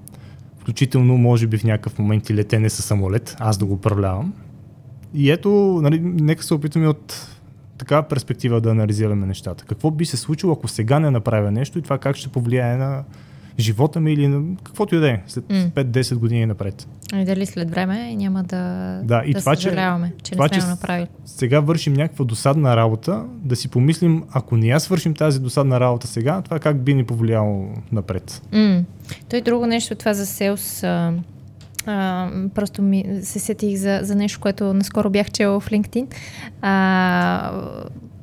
включително, 0.58 1.16
може 1.16 1.46
би 1.46 1.58
в 1.58 1.64
някакъв 1.64 1.98
момент 1.98 2.30
и 2.30 2.34
летене 2.34 2.70
с 2.70 2.82
самолет, 2.82 3.36
аз 3.38 3.58
да 3.58 3.64
го 3.64 3.74
управлявам. 3.74 4.32
И 5.14 5.30
ето, 5.30 5.80
нали, 5.82 6.00
нека 6.00 6.42
се 6.42 6.54
опитаме 6.54 6.88
от 6.88 7.31
такава 7.82 8.02
перспектива 8.02 8.60
да 8.60 8.70
анализираме 8.70 9.26
нещата. 9.26 9.64
Какво 9.64 9.90
би 9.90 10.04
се 10.04 10.16
случило, 10.16 10.52
ако 10.52 10.68
сега 10.68 10.98
не 10.98 11.10
направя 11.10 11.50
нещо 11.50 11.78
и 11.78 11.82
това 11.82 11.98
как 11.98 12.16
ще 12.16 12.28
повлияе 12.28 12.76
на 12.76 13.02
живота 13.58 14.00
ми 14.00 14.12
или 14.12 14.28
на 14.28 14.42
каквото 14.56 14.94
и 14.94 15.00
да 15.00 15.10
е, 15.10 15.22
след 15.26 15.44
М. 15.50 15.56
5-10 15.74 16.14
години 16.14 16.46
напред. 16.46 16.88
И 17.14 17.24
дали 17.24 17.46
след 17.46 17.70
време 17.70 18.14
няма 18.16 18.42
да, 18.42 18.60
Да, 19.04 19.22
и 19.26 19.32
да 19.32 19.40
това, 19.40 19.56
че- 19.56 19.62
съжаляваме, 19.62 20.12
че, 20.22 20.32
това, 20.32 20.44
не 20.44 20.48
сме 20.50 20.60
че 20.60 20.66
направили. 20.66 21.06
сега 21.24 21.60
вършим 21.60 21.92
някаква 21.92 22.24
досадна 22.24 22.76
работа, 22.76 23.24
да 23.34 23.56
си 23.56 23.68
помислим, 23.68 24.24
ако 24.32 24.56
не 24.56 24.66
я 24.66 24.80
свършим 24.80 25.14
тази 25.14 25.40
досадна 25.40 25.80
работа 25.80 26.06
сега, 26.06 26.42
това 26.42 26.58
как 26.58 26.80
би 26.80 26.94
ни 26.94 27.04
повлияло 27.04 27.68
напред. 27.92 28.42
М. 28.52 28.82
Той 29.28 29.40
друго 29.40 29.66
нещо, 29.66 29.94
това 29.94 30.14
за 30.14 30.26
селс. 30.26 30.84
А, 31.86 32.28
просто 32.54 32.82
ми 32.82 33.04
се 33.22 33.38
сетих 33.38 33.78
за, 33.78 34.00
за 34.02 34.14
нещо, 34.14 34.40
което 34.40 34.74
наскоро 34.74 35.10
бях 35.10 35.30
чела 35.30 35.60
в 35.60 35.70
LinkedIn. 35.70 36.06
А, 36.62 37.52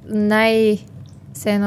най... 0.10 0.78
Все 1.34 1.60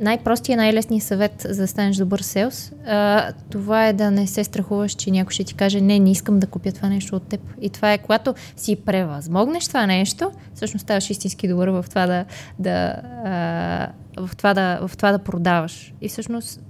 най-простия, 0.00 0.56
най-лесният 0.56 1.04
съвет 1.04 1.46
за 1.48 1.62
да 1.62 1.68
станеш 1.68 1.96
добър 1.96 2.20
селс, 2.20 2.72
а, 2.86 3.32
това 3.50 3.86
е 3.86 3.92
да 3.92 4.10
не 4.10 4.26
се 4.26 4.44
страхуваш, 4.44 4.92
че 4.92 5.10
някой 5.10 5.32
ще 5.32 5.44
ти 5.44 5.54
каже, 5.54 5.80
не, 5.80 5.98
не 5.98 6.10
искам 6.10 6.38
да 6.38 6.46
купя 6.46 6.72
това 6.72 6.88
нещо 6.88 7.16
от 7.16 7.22
теб. 7.22 7.40
И 7.60 7.70
това 7.70 7.92
е, 7.92 7.98
когато 7.98 8.34
си 8.56 8.76
превъзмогнеш 8.76 9.68
това 9.68 9.86
нещо, 9.86 10.30
всъщност 10.54 10.82
ставаш 10.82 11.10
истински 11.10 11.48
добър 11.48 11.68
в 11.68 11.84
това 11.88 12.06
да, 12.06 12.24
да, 12.58 12.94
а, 13.24 14.26
в 14.26 14.36
това 14.36 14.54
да, 14.54 14.88
в 14.88 14.96
това 14.96 15.12
да 15.12 15.18
продаваш. 15.18 15.94
И 16.00 16.08
всъщност 16.08 16.60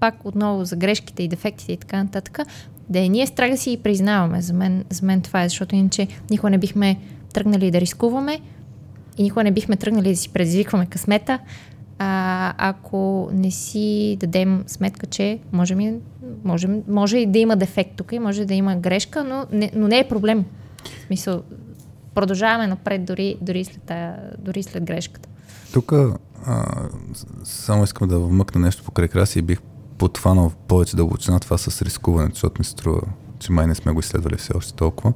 пак 0.00 0.24
отново 0.24 0.64
за 0.64 0.76
грешките 0.76 1.22
и 1.22 1.28
дефектите 1.28 1.72
и 1.72 1.76
така 1.76 2.02
нататък, 2.02 2.38
да 2.88 2.98
е 2.98 3.08
ние 3.08 3.26
страх 3.26 3.50
да 3.50 3.56
си 3.56 3.70
ги 3.70 3.82
признаваме. 3.82 4.42
За 4.42 4.52
мен, 4.52 4.84
за 4.90 5.06
мен 5.06 5.20
това 5.20 5.42
е, 5.42 5.48
защото 5.48 5.74
иначе 5.74 6.08
никога 6.30 6.50
не 6.50 6.58
бихме 6.58 6.98
тръгнали 7.32 7.70
да 7.70 7.80
рискуваме 7.80 8.40
и 9.18 9.22
никога 9.22 9.44
не 9.44 9.52
бихме 9.52 9.76
тръгнали 9.76 10.10
да 10.10 10.16
си 10.16 10.28
предизвикваме 10.28 10.86
късмета, 10.86 11.38
а, 11.98 12.54
ако 12.58 13.28
не 13.32 13.50
си 13.50 14.16
дадем 14.20 14.64
сметка, 14.66 15.06
че 15.06 15.38
можем 15.52 15.80
и, 15.80 15.94
можем, 16.44 16.82
може 16.88 17.18
и 17.18 17.26
да 17.26 17.38
има 17.38 17.56
дефект 17.56 17.90
тук 17.96 18.12
и 18.12 18.18
може 18.18 18.44
да 18.44 18.54
има 18.54 18.76
грешка, 18.76 19.24
но 19.24 19.46
не, 19.52 19.70
но 19.74 19.88
не 19.88 19.98
е 19.98 20.08
проблем. 20.08 20.44
В 20.84 21.06
смисъл, 21.06 21.42
продължаваме 22.14 22.66
напред 22.66 23.04
дори, 23.04 23.36
дори, 23.40 23.64
след, 23.64 23.90
дори 24.38 24.62
след 24.62 24.84
грешката. 24.84 25.28
Тук 25.72 25.92
само 27.44 27.84
искам 27.84 28.08
да 28.08 28.18
вмъкна 28.18 28.60
нещо 28.60 28.84
покрай 28.84 29.08
краси 29.08 29.38
и 29.38 29.42
бих 29.42 29.60
подхванал 29.98 30.52
повече 30.68 30.96
дълбочина 30.96 31.40
това 31.40 31.58
с 31.58 31.82
рискуването, 31.82 32.34
защото 32.34 32.60
ми 32.60 32.64
струва, 32.64 33.00
че 33.38 33.52
май 33.52 33.66
не 33.66 33.74
сме 33.74 33.92
го 33.92 34.00
изследвали 34.00 34.36
все 34.36 34.56
още 34.56 34.74
толкова. 34.74 35.12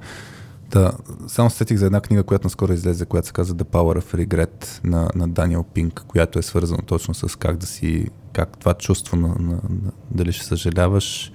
Да, 0.70 0.92
само 1.26 1.50
сетих 1.50 1.76
за 1.78 1.86
една 1.86 2.00
книга, 2.00 2.22
която 2.22 2.46
наскоро 2.46 2.72
излезе, 2.72 3.06
която 3.06 3.26
се 3.26 3.32
казва 3.32 3.56
The 3.56 3.64
Power 3.64 4.02
of 4.02 4.26
Regret 4.26 4.84
на, 4.84 5.08
на 5.14 5.28
Даниел 5.28 5.62
Пинк, 5.62 6.04
която 6.08 6.38
е 6.38 6.42
свързана 6.42 6.82
точно 6.86 7.14
с 7.14 7.38
как 7.38 7.56
да 7.56 7.66
си, 7.66 8.06
как 8.32 8.58
това 8.58 8.74
чувство 8.74 9.16
на, 9.16 9.28
на, 9.28 9.52
на 9.52 9.92
дали 10.10 10.32
ще 10.32 10.44
съжаляваш, 10.44 11.32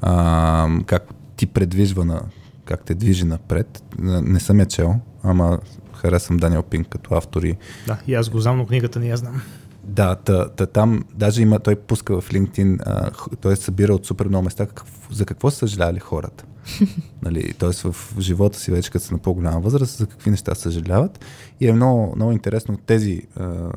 а, 0.00 0.68
как 0.86 1.14
ти 1.36 1.46
предвижва 1.46 2.04
на, 2.04 2.22
как 2.64 2.84
те 2.84 2.94
движи 2.94 3.24
напред. 3.24 3.82
Не 3.98 4.40
съм 4.40 4.60
я 4.60 4.66
чел, 4.66 4.94
ама 5.22 5.58
харесвам 5.94 6.36
Даниел 6.36 6.62
Пинк 6.62 6.88
като 6.88 7.14
автори. 7.14 7.56
Да, 7.86 7.98
и 8.06 8.14
аз 8.14 8.28
го 8.28 8.40
знам, 8.40 8.56
но 8.56 8.66
книгата 8.66 9.00
не 9.00 9.06
я 9.06 9.16
знам. 9.16 9.42
Да, 9.86 10.14
та, 10.14 10.48
та, 10.48 10.66
там 10.66 11.04
даже 11.14 11.42
има, 11.42 11.58
той 11.58 11.76
пуска 11.76 12.20
в 12.20 12.30
LinkedIn, 12.30 12.78
а, 12.86 13.10
той 13.40 13.56
събира 13.56 13.94
от 13.94 14.06
супер 14.06 14.28
много 14.28 14.44
места 14.44 14.66
как, 14.66 14.84
за 15.10 15.24
какво 15.26 15.50
са 15.50 15.56
съжалявали 15.56 15.98
хората. 15.98 16.44
нали, 17.22 17.52
Тоест 17.52 17.82
в 17.82 17.96
живота 18.18 18.58
си 18.58 18.70
вече 18.70 18.90
като 18.90 19.04
са 19.04 19.14
на 19.14 19.18
по-голяма 19.18 19.60
възраст, 19.60 19.96
за 19.96 20.06
какви 20.06 20.30
неща 20.30 20.54
съжаляват. 20.54 21.24
И 21.60 21.68
е 21.68 21.72
много, 21.72 22.12
много 22.16 22.32
интересно 22.32 22.76
тези 22.86 23.22
а, 23.36 23.70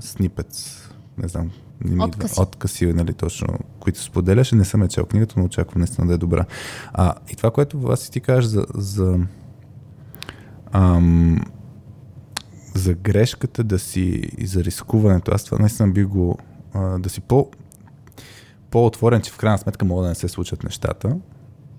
снипец, 0.00 0.82
не 1.18 1.28
знам, 1.28 1.50
не 1.84 1.94
ми 1.94 2.04
откъси. 2.04 2.40
откъси, 2.40 2.92
нали, 2.92 3.12
точно, 3.12 3.48
които 3.80 4.02
споделяше. 4.02 4.56
Не 4.56 4.64
съм 4.64 4.82
е 4.82 4.88
чел 4.88 5.06
книгата, 5.06 5.34
но 5.36 5.44
очаквам 5.44 5.80
наистина 5.80 6.06
да 6.06 6.14
е 6.14 6.18
добра. 6.18 6.44
А, 6.92 7.14
и 7.28 7.36
това, 7.36 7.50
което 7.50 7.80
вас 7.80 8.00
си 8.00 8.10
ти 8.10 8.20
кажеш 8.20 8.44
за, 8.50 8.66
за 8.74 9.18
ам, 10.72 11.40
за 12.74 12.94
грешката 12.94 13.64
да 13.64 13.78
си 13.78 14.00
и 14.38 14.46
за 14.46 14.64
рискуването, 14.64 15.32
аз 15.34 15.44
това 15.44 15.58
наистина 15.58 15.88
би 15.88 16.04
го 16.04 16.38
а, 16.74 16.98
да 16.98 17.08
си 17.08 17.20
по, 17.20 17.50
по-отворен, 18.70 19.22
че 19.22 19.30
в 19.30 19.36
крайна 19.36 19.58
сметка 19.58 19.84
могат 19.84 20.04
да 20.04 20.08
не 20.08 20.14
се 20.14 20.28
случат 20.28 20.64
нещата. 20.64 21.16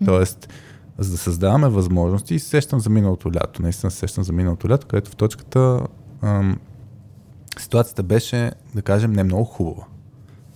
Тоест, 0.05 0.53
за 0.97 1.11
да 1.11 1.17
създаваме 1.17 1.69
възможности, 1.69 2.39
сещам 2.39 2.79
за 2.79 2.89
миналото 2.89 3.31
лято. 3.31 3.61
Наистина 3.61 3.91
се 3.91 3.97
сещам 3.97 4.23
за 4.23 4.33
миналото 4.33 4.69
лято, 4.69 4.87
където 4.87 5.11
в 5.11 5.15
точката 5.15 5.79
ам, 6.21 6.59
ситуацията 7.59 8.03
беше, 8.03 8.51
да 8.75 8.81
кажем, 8.81 9.11
не 9.11 9.23
много 9.23 9.43
хубава. 9.43 9.83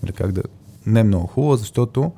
Или 0.03 0.11
как 0.11 0.31
да... 0.31 0.43
Не 0.85 1.03
много 1.03 1.27
хубава, 1.27 1.57
защото... 1.57 2.11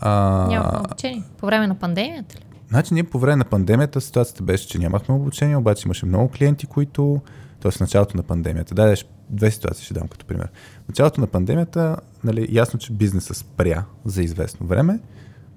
А, 0.00 0.46
Нямахме 0.48 0.78
обучение. 0.78 1.22
По 1.38 1.46
време 1.46 1.66
на 1.66 1.74
пандемията 1.74 2.38
ли? 2.38 2.44
Значи 2.68 2.94
ние 2.94 3.04
по 3.04 3.18
време 3.18 3.36
на 3.36 3.44
пандемията 3.44 4.00
ситуацията 4.00 4.42
беше, 4.42 4.68
че 4.68 4.78
нямахме 4.78 5.14
обучение, 5.14 5.56
обаче 5.56 5.82
имаше 5.86 6.06
много 6.06 6.28
клиенти, 6.28 6.66
които, 6.66 7.20
т.е. 7.60 7.70
в 7.70 7.80
началото 7.80 8.16
на 8.16 8.22
пандемията, 8.22 8.74
да, 8.74 8.94
две 9.30 9.50
ситуации 9.50 9.84
ще 9.84 9.94
дам 9.94 10.08
като 10.08 10.26
пример. 10.26 10.48
В 10.84 10.88
началото 10.88 11.20
на 11.20 11.26
пандемията, 11.26 11.96
нали, 12.24 12.48
ясно, 12.50 12.78
че 12.78 12.92
бизнеса 12.92 13.34
спря 13.34 13.84
за 14.04 14.22
известно 14.22 14.66
време, 14.66 15.00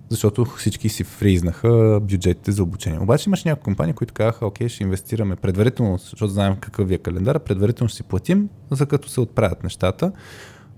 защото 0.09 0.45
всички 0.45 0.89
си 0.89 1.03
фризнаха 1.03 1.99
бюджетите 2.01 2.51
за 2.51 2.63
обучение. 2.63 2.99
Обаче 2.99 3.29
имаше 3.29 3.49
някои 3.49 3.63
компании, 3.63 3.93
които 3.93 4.13
казаха, 4.13 4.45
окей, 4.45 4.69
ще 4.69 4.83
инвестираме 4.83 5.35
предварително, 5.35 5.97
защото 5.97 6.33
знаем 6.33 6.55
какъв 6.55 6.87
ви 6.87 6.93
е 6.93 6.97
календар, 6.97 7.39
предварително 7.39 7.89
ще 7.89 7.97
си 7.97 8.03
платим, 8.03 8.49
за 8.71 8.85
като 8.85 9.09
се 9.09 9.21
отправят 9.21 9.63
нещата, 9.63 10.11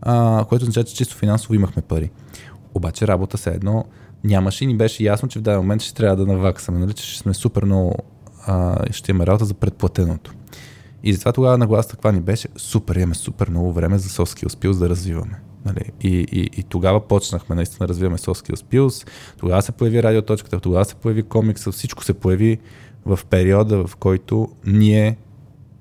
а, 0.01 0.45
което 0.49 0.63
означава, 0.63 0.83
че 0.83 0.95
чисто 0.95 1.15
финансово 1.15 1.53
имахме 1.53 1.81
пари. 1.81 2.11
Обаче 2.73 3.07
работа 3.07 3.37
се 3.37 3.49
едно 3.49 3.85
нямаше 4.23 4.63
и 4.63 4.67
ни 4.67 4.77
беше 4.77 5.03
ясно, 5.03 5.29
че 5.29 5.39
в 5.39 5.41
даден 5.41 5.59
момент 5.59 5.81
ще 5.81 5.93
трябва 5.93 6.15
да 6.15 6.33
наваксаме, 6.33 6.79
нали, 6.79 6.93
че 6.93 7.05
ще 7.05 7.19
сме 7.19 7.33
супер 7.33 7.63
много, 7.63 7.95
а, 8.47 8.77
ще 8.91 9.11
имаме 9.11 9.27
работа 9.27 9.45
за 9.45 9.53
предплатеното. 9.53 10.33
И 11.03 11.13
затова 11.13 11.31
тогава 11.31 11.57
нагласа 11.57 11.89
каква 11.89 12.11
ни 12.11 12.21
беше, 12.21 12.47
супер, 12.57 12.95
имаме 12.95 13.15
супер 13.15 13.49
много 13.49 13.73
време 13.73 13.97
за 13.97 14.09
soft 14.09 14.47
skills 14.47 14.79
да 14.79 14.89
развиваме. 14.89 15.39
Нали? 15.65 15.91
И, 16.01 16.25
и, 16.31 16.49
и 16.59 16.63
тогава 16.63 17.07
почнахме 17.07 17.55
наистина 17.55 17.87
да 17.87 17.93
развиваме 17.93 18.17
soft 18.17 18.47
skills 18.47 18.65
skills, 18.65 19.09
тогава 19.37 19.61
се 19.61 19.71
появи 19.71 20.03
радиоточката, 20.03 20.59
тогава 20.59 20.85
се 20.85 20.95
появи 20.95 21.23
комикса, 21.23 21.71
всичко 21.71 22.03
се 22.03 22.13
появи 22.13 22.59
в 23.05 23.19
периода, 23.29 23.87
в 23.87 23.95
който 23.95 24.49
ние 24.65 25.17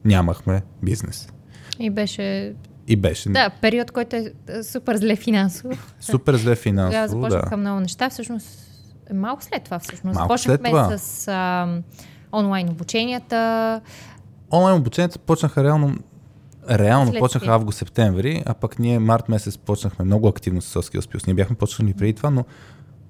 нямахме 0.05 0.63
бизнес. 0.83 1.29
И 1.79 1.91
беше... 1.91 2.55
И 2.89 2.97
беше 2.97 3.29
Да, 3.29 3.51
период, 3.51 3.91
който 3.91 4.17
е 4.17 4.33
е 4.49 4.63
супер 4.63 4.97
зле 4.97 5.17
финансово. 5.17 5.75
супер 6.01 6.35
зле 6.35 6.41
Тогава 6.43 6.57
финансово. 6.57 7.09
започнаха 7.23 7.51
Да. 7.51 7.57
много 7.57 7.81
неща. 7.81 8.11
Всъщност, 8.11 8.49
е 9.11 9.15
малко 9.15 9.45
след 9.45 9.65
това 9.65 9.79
всъщност. 9.79 10.15
Малко 10.17 10.39
след 10.39 10.53
Започнахме 10.53 10.69
това. 10.71 10.99
с 10.99 11.29
а, 11.29 11.69
онлайн 12.33 12.69
обученията. 12.69 13.81
Онлайн 14.53 14.77
обученията 14.77 15.19
почнаха 15.19 15.65
реално 15.65 15.97
Реално 16.71 17.11
След 17.11 17.21
почнаха 17.21 17.47
август-септември, 17.47 18.43
а 18.47 18.55
пък 18.55 18.79
ние 18.79 18.99
март 18.99 19.29
месец 19.29 19.59
почнахме 19.59 20.05
много 20.05 20.29
активно 20.29 20.63
с 20.63 20.83
Skills 20.83 21.15
Plus. 21.15 21.27
Ние 21.27 21.35
бяхме 21.35 21.57
почнали 21.57 21.95
преди 21.95 22.13
това, 22.13 22.31
но 22.31 22.45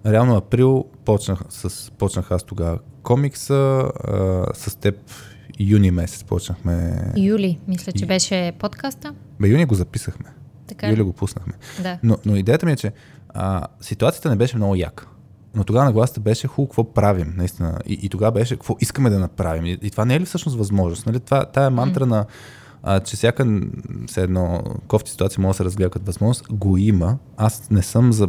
реално 0.06 0.36
април 0.36 0.84
почнах, 1.04 1.38
с, 1.48 1.90
почнах 1.90 2.30
аз 2.30 2.42
тогава 2.42 2.78
комикса, 3.02 3.54
а, 3.54 4.44
с 4.54 4.76
теб 4.76 4.96
юни 5.60 5.90
месец 5.90 6.24
почнахме. 6.24 7.04
Юли, 7.16 7.58
мисля, 7.68 7.92
че 7.92 8.06
беше 8.06 8.52
подкаста. 8.58 9.14
Бе, 9.40 9.48
юни 9.48 9.64
го 9.64 9.74
записахме. 9.74 10.30
Така 10.66 10.88
Юли 10.88 10.98
ли? 10.98 11.02
го 11.02 11.12
пуснахме. 11.12 11.52
Да. 11.82 11.98
Но, 12.02 12.18
но 12.26 12.36
идеята 12.36 12.66
ми 12.66 12.72
е, 12.72 12.76
че 12.76 12.92
а, 13.28 13.66
ситуацията 13.80 14.30
не 14.30 14.36
беше 14.36 14.56
много 14.56 14.74
яка. 14.74 15.06
Но 15.54 15.64
тогава 15.64 15.84
нагласата 15.84 16.20
беше 16.20 16.46
хубаво 16.46 16.68
какво 16.68 16.92
правим, 16.92 17.34
наистина. 17.36 17.78
И, 17.86 17.98
и 18.02 18.08
тогава 18.08 18.32
беше 18.32 18.54
какво 18.54 18.76
искаме 18.80 19.10
да 19.10 19.18
направим. 19.18 19.66
И, 19.66 19.78
и 19.82 19.90
това 19.90 20.04
не 20.04 20.14
е 20.14 20.20
ли 20.20 20.24
всъщност 20.24 20.58
възможност? 20.58 21.06
Нали? 21.06 21.20
Това, 21.20 21.44
тая 21.44 21.70
мантра 21.70 22.06
на 22.06 22.26
а, 22.82 23.00
че 23.00 23.16
всяка 23.16 23.60
все 24.06 24.22
едно 24.22 24.62
кофти 24.88 25.10
ситуация 25.10 25.42
може 25.42 25.50
да 25.50 25.56
се 25.56 25.64
разгледа 25.64 25.90
като 25.90 26.06
възможност, 26.06 26.46
го 26.50 26.76
има. 26.76 27.18
Аз 27.36 27.70
не 27.70 27.82
съм 27.82 28.12
за 28.12 28.28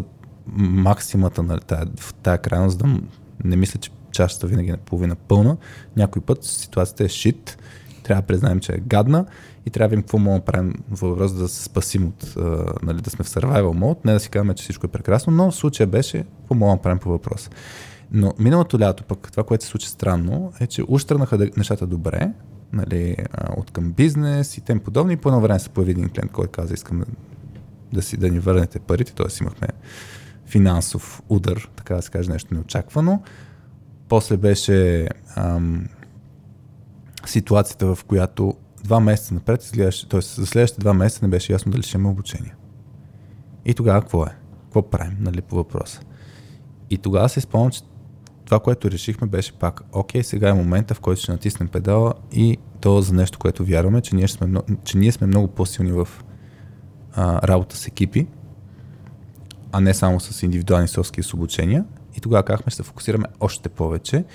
максимата 0.56 1.44
на 1.44 1.60
тая, 1.60 1.86
в 2.00 2.14
тая 2.14 2.38
крайност, 2.38 2.78
да 2.78 2.86
не 3.44 3.56
мисля, 3.56 3.80
че 3.80 3.92
чашата 4.14 4.48
винаги 4.48 4.70
е 4.70 4.78
половина 4.78 5.16
пълна. 5.16 5.58
Някой 5.98 6.22
път 6.22 6.44
ситуацията 6.44 7.04
е 7.04 7.10
шит, 7.10 7.58
трябва 8.04 8.22
да 8.22 8.28
признаем, 8.28 8.60
че 8.60 8.72
е 8.72 8.78
гадна 8.78 9.26
и 9.66 9.70
трябва 9.70 9.88
да 9.88 9.90
видим 9.90 10.04
какво 10.04 10.18
можем 10.18 10.40
да 10.40 10.46
правим 10.46 10.74
въпрос 10.92 11.34
да 11.34 11.48
се 11.48 11.64
спасим 11.64 12.08
от, 12.08 12.34
а, 12.38 12.66
нали, 12.84 13.02
да 13.02 13.10
сме 13.10 13.24
в 13.24 13.30
survival 13.30 13.78
mode, 13.78 14.06
не 14.06 14.14
да 14.14 14.20
си 14.20 14.30
казваме, 14.30 14.54
че 14.54 14.64
всичко 14.64 14.86
е 14.86 14.90
прекрасно, 14.90 15.34
но 15.34 15.52
в 15.52 15.56
случая 15.56 15.88
беше 15.88 16.26
какво 16.40 16.56
можем 16.56 16.78
да 16.78 16.82
правим 16.82 17.00
по 17.00 17.10
въпроса. 17.10 17.50
Но 18.12 18.34
миналото 18.40 18.80
лято 18.80 19.04
пък 19.04 19.32
това, 19.32 19.44
което 19.44 19.64
се 19.64 19.70
случи 19.70 19.88
странно, 19.88 20.54
е, 20.60 20.68
че 20.68 20.84
уж 20.88 21.06
нещата 21.58 21.88
добре, 21.88 22.32
нали, 22.74 23.18
от 23.58 23.72
към 23.72 23.92
бизнес 23.92 24.58
и 24.58 24.62
тем 24.62 24.80
подобни. 24.80 25.14
И 25.14 25.18
по 25.18 25.30
едно 25.30 25.42
време 25.42 25.60
се 25.60 25.70
появи 25.70 25.92
един 25.92 26.10
клиент, 26.10 26.32
който 26.32 26.52
каза, 26.52 26.74
искам 26.74 27.04
да, 27.94 28.02
си, 28.02 28.18
да 28.18 28.30
ни 28.30 28.40
върнете 28.40 28.80
парите, 28.80 29.14
т.е. 29.14 29.28
имахме 29.42 29.68
финансов 30.46 31.22
удар, 31.30 31.70
така 31.76 31.96
да 31.96 32.02
се 32.02 32.12
каже, 32.12 32.32
нещо 32.32 32.54
неочаквано. 32.54 33.22
После 34.14 34.38
беше 34.38 35.08
ам, 35.36 35.86
ситуацията, 37.26 37.96
в 37.96 38.04
която 38.04 38.54
два 38.84 39.00
месеца 39.00 39.34
напред 39.34 39.72
т.е. 40.10 40.22
за 40.22 40.46
следващите 40.46 40.82
два 40.82 40.94
месеца 40.94 41.26
не 41.26 41.30
беше 41.30 41.54
ясно 41.54 41.72
дали 41.72 41.84
ще 41.84 41.98
имаме 41.98 42.10
обучение. 42.10 42.56
И 43.66 43.74
тогава 43.74 44.02
какво 44.02 44.24
е? 44.26 44.30
Какво 44.64 44.90
правим, 44.90 45.18
нали, 45.20 45.42
по 45.42 45.56
въпроса? 45.56 46.02
И 46.90 46.98
тогава 46.98 47.30
се 47.30 47.42
спомням, 47.42 47.72
че 47.72 47.82
това, 48.46 48.60
което 48.60 48.92
решихме, 48.92 49.28
беше 49.28 49.54
пак, 49.54 49.82
окей, 49.94 50.24
сега 50.24 50.50
е 50.50 50.54
момента, 50.54 50.94
в 50.94 51.00
който 51.00 51.22
ще 51.22 51.32
натиснем 51.32 51.68
педала 51.68 52.14
и 52.32 52.58
то 52.82 53.02
за 53.02 53.14
нещо, 53.14 53.40
което 53.40 53.66
вярваме, 53.66 54.02
че 54.02 54.16
ние, 54.16 54.28
сме, 54.28 54.62
че 54.84 54.98
ние 54.98 55.12
сме 55.12 55.28
много 55.28 55.48
по-силни 55.48 55.92
в 55.92 56.08
а, 57.14 57.48
работа 57.48 57.78
с 57.78 57.88
екипи, 57.88 58.28
а 59.72 59.82
не 59.82 59.94
само 59.94 60.20
с 60.20 60.44
индивидуални 60.44 60.88
соски 60.88 61.24
с 61.24 61.34
обучения. 61.34 61.86
И 62.18 62.22
тогава 62.22 62.44
казахме, 62.44 62.70
ще 62.70 62.78
се 62.78 62.84
фокусираме 62.84 63.26
още 63.40 63.70
повече 63.70 64.26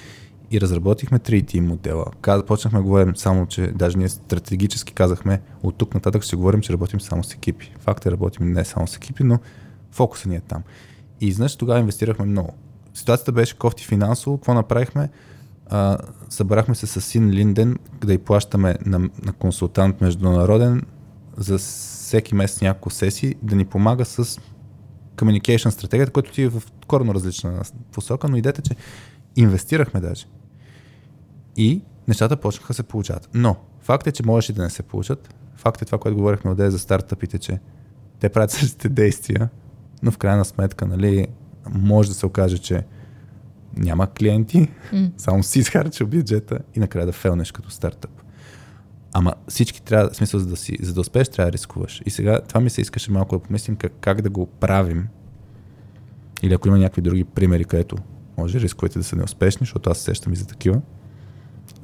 и 0.50 0.60
разработихме 0.60 1.18
3T 1.18 1.60
модела. 1.60 2.04
Почнахме 2.46 2.78
да 2.78 2.82
говорим 2.82 3.16
само, 3.16 3.46
че 3.46 3.66
даже 3.66 3.98
ние 3.98 4.08
стратегически 4.08 4.92
казахме, 4.92 5.40
от 5.62 5.76
тук 5.76 5.94
нататък 5.94 6.22
ще 6.22 6.36
говорим, 6.36 6.60
че 6.60 6.72
работим 6.72 7.00
само 7.00 7.24
с 7.24 7.34
екипи. 7.34 7.74
Факт 7.80 8.06
е, 8.06 8.10
работим 8.10 8.52
не 8.52 8.64
само 8.64 8.86
с 8.86 8.96
екипи, 8.96 9.24
но 9.24 9.38
фокусът 9.92 10.26
ни 10.26 10.36
е 10.36 10.40
там. 10.40 10.62
И 11.20 11.26
изнъж 11.26 11.56
тогава 11.56 11.80
инвестирахме 11.80 12.24
много. 12.24 12.54
Ситуацията 12.94 13.32
беше 13.32 13.58
кофти 13.58 13.86
финансово. 13.86 14.38
Какво 14.38 14.54
направихме? 14.54 15.08
А, 15.66 15.98
събрахме 16.28 16.74
се 16.74 16.86
с 16.86 17.00
Син 17.00 17.30
Линден 17.30 17.78
да 18.04 18.12
й 18.12 18.18
плащаме 18.18 18.76
на, 18.86 18.98
на 18.98 19.32
консултант 19.32 20.00
международен 20.00 20.82
за 21.36 21.58
всеки 21.58 22.34
месец 22.34 22.60
няколко 22.60 22.90
сесии 22.90 23.34
да 23.42 23.56
ни 23.56 23.64
помага 23.64 24.04
с 24.04 24.40
communication 25.18 25.68
стратегията, 25.68 26.12
която 26.12 26.32
ти 26.32 26.42
е 26.42 26.48
в 26.48 26.62
коренно 26.86 27.14
различна 27.14 27.62
посока, 27.92 28.28
но 28.28 28.36
идеята, 28.36 28.62
че 28.62 28.76
инвестирахме 29.36 30.00
даже. 30.00 30.26
И 31.56 31.82
нещата 32.08 32.36
почнаха 32.36 32.68
да 32.68 32.74
се 32.74 32.82
получават. 32.82 33.28
Но 33.34 33.56
факт 33.80 34.06
е, 34.06 34.12
че 34.12 34.26
можеше 34.26 34.52
да 34.52 34.62
не 34.62 34.70
се 34.70 34.82
получат. 34.82 35.34
Факт 35.56 35.82
е 35.82 35.84
това, 35.84 35.98
което 35.98 36.16
говорихме 36.16 36.50
отдея 36.50 36.70
за 36.70 36.78
стартъпите, 36.78 37.38
че 37.38 37.58
те 38.20 38.28
правят 38.28 38.50
същите 38.50 38.88
действия, 38.88 39.48
но 40.02 40.10
в 40.10 40.18
крайна 40.18 40.44
сметка, 40.44 40.86
нали, 40.86 41.26
може 41.70 42.08
да 42.08 42.14
се 42.14 42.26
окаже, 42.26 42.58
че 42.58 42.84
няма 43.76 44.06
клиенти, 44.06 44.68
М. 44.92 45.10
само 45.16 45.42
си 45.42 45.58
изхарчил 45.58 46.06
бюджета 46.06 46.58
и 46.74 46.80
накрая 46.80 47.06
да 47.06 47.12
фелнеш 47.12 47.52
като 47.52 47.70
стартъп. 47.70 48.10
Ама 49.12 49.34
всички 49.48 49.82
трябва, 49.82 50.10
в 50.10 50.16
смисъл, 50.16 50.40
за 50.40 50.46
да, 50.46 50.56
си, 50.56 50.76
за 50.82 50.94
да 50.94 51.00
успееш, 51.00 51.28
трябва 51.28 51.48
да 51.48 51.52
рискуваш. 51.52 52.02
И 52.06 52.10
сега 52.10 52.40
това 52.48 52.60
ми 52.60 52.70
се 52.70 52.80
искаше 52.80 53.12
малко 53.12 53.38
да 53.38 53.42
помислим 53.42 53.76
как, 53.76 53.92
как 54.00 54.22
да 54.22 54.30
го 54.30 54.46
правим. 54.46 55.08
Или 56.42 56.54
ако 56.54 56.68
има 56.68 56.78
някакви 56.78 57.02
други 57.02 57.24
примери, 57.24 57.64
където 57.64 57.96
може 58.38 58.60
рисковете 58.60 58.98
да 58.98 59.04
са 59.04 59.16
неуспешни, 59.16 59.64
защото 59.64 59.90
аз 59.90 59.98
сещам 59.98 60.32
и 60.32 60.36
за 60.36 60.46
такива. 60.46 60.80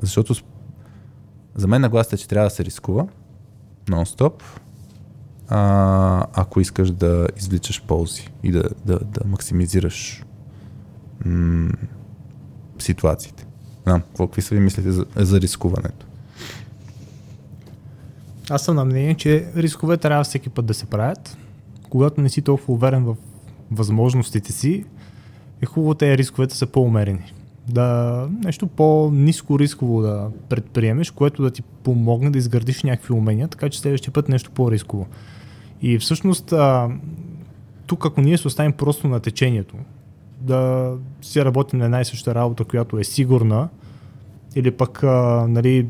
Защото 0.02 0.34
за 1.54 1.66
мен 1.66 1.80
нагласата 1.80 2.14
е, 2.14 2.18
че 2.18 2.28
трябва 2.28 2.46
да 2.46 2.54
се 2.54 2.64
рискува 2.64 3.06
нон-стоп, 3.86 4.42
а, 5.48 6.26
ако 6.32 6.60
искаш 6.60 6.90
да 6.90 7.28
извличаш 7.36 7.82
ползи 7.82 8.32
и 8.42 8.52
да, 8.52 8.62
да, 8.86 8.98
да 8.98 9.20
максимизираш 9.24 10.24
м- 11.24 11.72
ситуациите. 12.78 13.46
Знам, 13.82 14.02
какви 14.16 14.42
са 14.42 14.54
ви 14.54 14.60
мислите 14.60 14.92
за, 14.92 15.06
за 15.16 15.40
рискуването? 15.40 16.06
Аз 18.50 18.64
съм 18.64 18.76
на 18.76 18.84
мнение, 18.84 19.14
че 19.14 19.46
рискове 19.56 19.96
трябва 19.96 20.24
всеки 20.24 20.48
път 20.48 20.66
да 20.66 20.74
се 20.74 20.86
правят. 20.86 21.38
Когато 21.90 22.20
не 22.20 22.28
си 22.28 22.42
толкова 22.42 22.74
уверен 22.74 23.04
в 23.04 23.16
възможностите 23.70 24.52
си, 24.52 24.84
е 25.62 25.66
хубаво 25.66 25.94
тези 25.94 26.18
рисковете 26.18 26.56
са 26.56 26.66
по-умерени. 26.66 27.32
Да 27.68 28.28
нещо 28.44 28.66
по-низко 28.66 29.58
рисково 29.58 30.02
да 30.02 30.30
предприемеш, 30.48 31.10
което 31.10 31.42
да 31.42 31.50
ти 31.50 31.62
помогне 31.62 32.30
да 32.30 32.38
изградиш 32.38 32.82
някакви 32.82 33.14
умения, 33.14 33.48
така 33.48 33.68
че 33.68 33.80
следващия 33.80 34.12
път 34.12 34.28
нещо 34.28 34.50
по-рисково. 34.50 35.06
И 35.82 35.98
всъщност 35.98 36.52
а, 36.52 36.90
тук 37.86 38.06
ако 38.06 38.20
ние 38.20 38.38
се 38.38 38.46
оставим 38.46 38.72
просто 38.72 39.08
на 39.08 39.20
течението, 39.20 39.76
да 40.40 40.92
си 41.22 41.44
работим 41.44 41.78
на 41.78 41.84
една 41.84 42.00
и 42.00 42.04
съща 42.04 42.34
работа, 42.34 42.64
която 42.64 42.98
е 42.98 43.04
сигурна, 43.04 43.68
или 44.56 44.70
пък 44.70 45.02
а, 45.02 45.46
нали, 45.48 45.88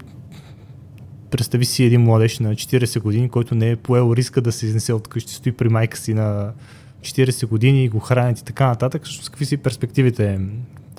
представи 1.35 1.65
си 1.65 1.85
един 1.85 2.01
младеж 2.01 2.39
на 2.39 2.55
40 2.55 3.01
години, 3.01 3.28
който 3.28 3.55
не 3.55 3.70
е 3.70 3.77
поел 3.77 4.12
риска 4.16 4.40
да 4.40 4.52
се 4.52 4.66
изнесе 4.66 4.93
от 4.93 5.09
къщи, 5.09 5.32
стои 5.32 5.52
при 5.52 5.69
майка 5.69 5.98
си 5.98 6.15
на 6.15 6.52
40 7.01 7.47
години 7.47 7.85
и 7.85 7.89
го 7.89 7.98
хранят 7.98 8.39
и 8.39 8.44
така 8.44 8.66
нататък, 8.66 9.05
всъщност 9.05 9.31
какви 9.31 9.44
си 9.44 9.56
перспективите 9.56 10.40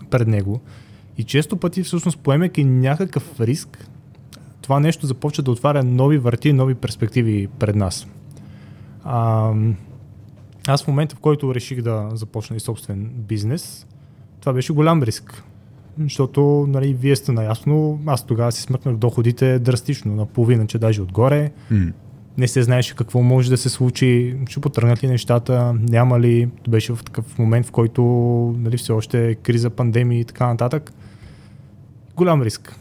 пред 0.09 0.27
него. 0.27 0.61
И 1.17 1.23
често 1.23 1.57
пъти, 1.57 1.83
всъщност, 1.83 2.19
поемайки 2.19 2.63
някакъв 2.63 3.39
риск, 3.39 3.87
това 4.61 4.79
нещо 4.79 5.07
започва 5.07 5.43
да 5.43 5.51
отваря 5.51 5.83
нови 5.83 6.17
врати, 6.17 6.53
нови 6.53 6.75
перспективи 6.75 7.47
пред 7.59 7.75
нас. 7.75 8.07
А, 9.03 9.51
аз 10.67 10.83
в 10.83 10.87
момента, 10.87 11.15
в 11.15 11.19
който 11.19 11.55
реших 11.55 11.81
да 11.81 12.09
започна 12.13 12.55
и 12.55 12.59
собствен 12.59 13.09
бизнес, 13.15 13.87
това 14.39 14.53
беше 14.53 14.73
голям 14.73 15.03
риск. 15.03 15.43
Защото, 15.99 16.65
нали, 16.69 16.93
вие 16.93 17.15
сте 17.15 17.31
наясно, 17.31 17.99
аз 18.05 18.26
тогава 18.26 18.51
си 18.51 18.61
смъкнах 18.61 18.95
доходите 18.95 19.59
драстично, 19.59 20.15
наполовина, 20.15 20.67
че 20.67 20.80
даже 20.80 21.01
отгоре. 21.01 21.51
Mm. 21.72 21.93
Не 22.38 22.47
се 22.47 22.63
знаеше 22.63 22.95
какво 22.95 23.22
може 23.22 23.49
да 23.49 23.57
се 23.57 23.69
случи, 23.69 24.38
ще 24.49 24.61
потръгнат 24.61 25.03
ли 25.03 25.07
нещата, 25.07 25.73
няма 25.73 26.19
ли. 26.19 26.49
Беше 26.69 26.93
в 26.93 27.03
такъв 27.03 27.39
момент, 27.39 27.65
в 27.65 27.72
който 27.72 28.01
нали, 28.59 28.77
все 28.77 28.91
още 28.91 29.30
е 29.30 29.35
криза, 29.35 29.69
пандемия 29.69 30.19
и 30.19 30.26
така 30.26 30.47
нататък. 30.47 30.93
Голям 32.15 32.41
риск. 32.41 32.80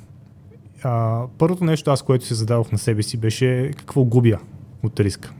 А, 0.82 1.22
първото 1.38 1.64
нещо, 1.64 1.90
аз, 1.90 2.02
което 2.02 2.24
се 2.24 2.34
задавах 2.34 2.72
на 2.72 2.78
себе 2.78 3.02
си, 3.02 3.16
беше 3.16 3.70
какво 3.76 4.04
губя 4.04 4.38
от 4.82 5.00
риска. 5.00 5.32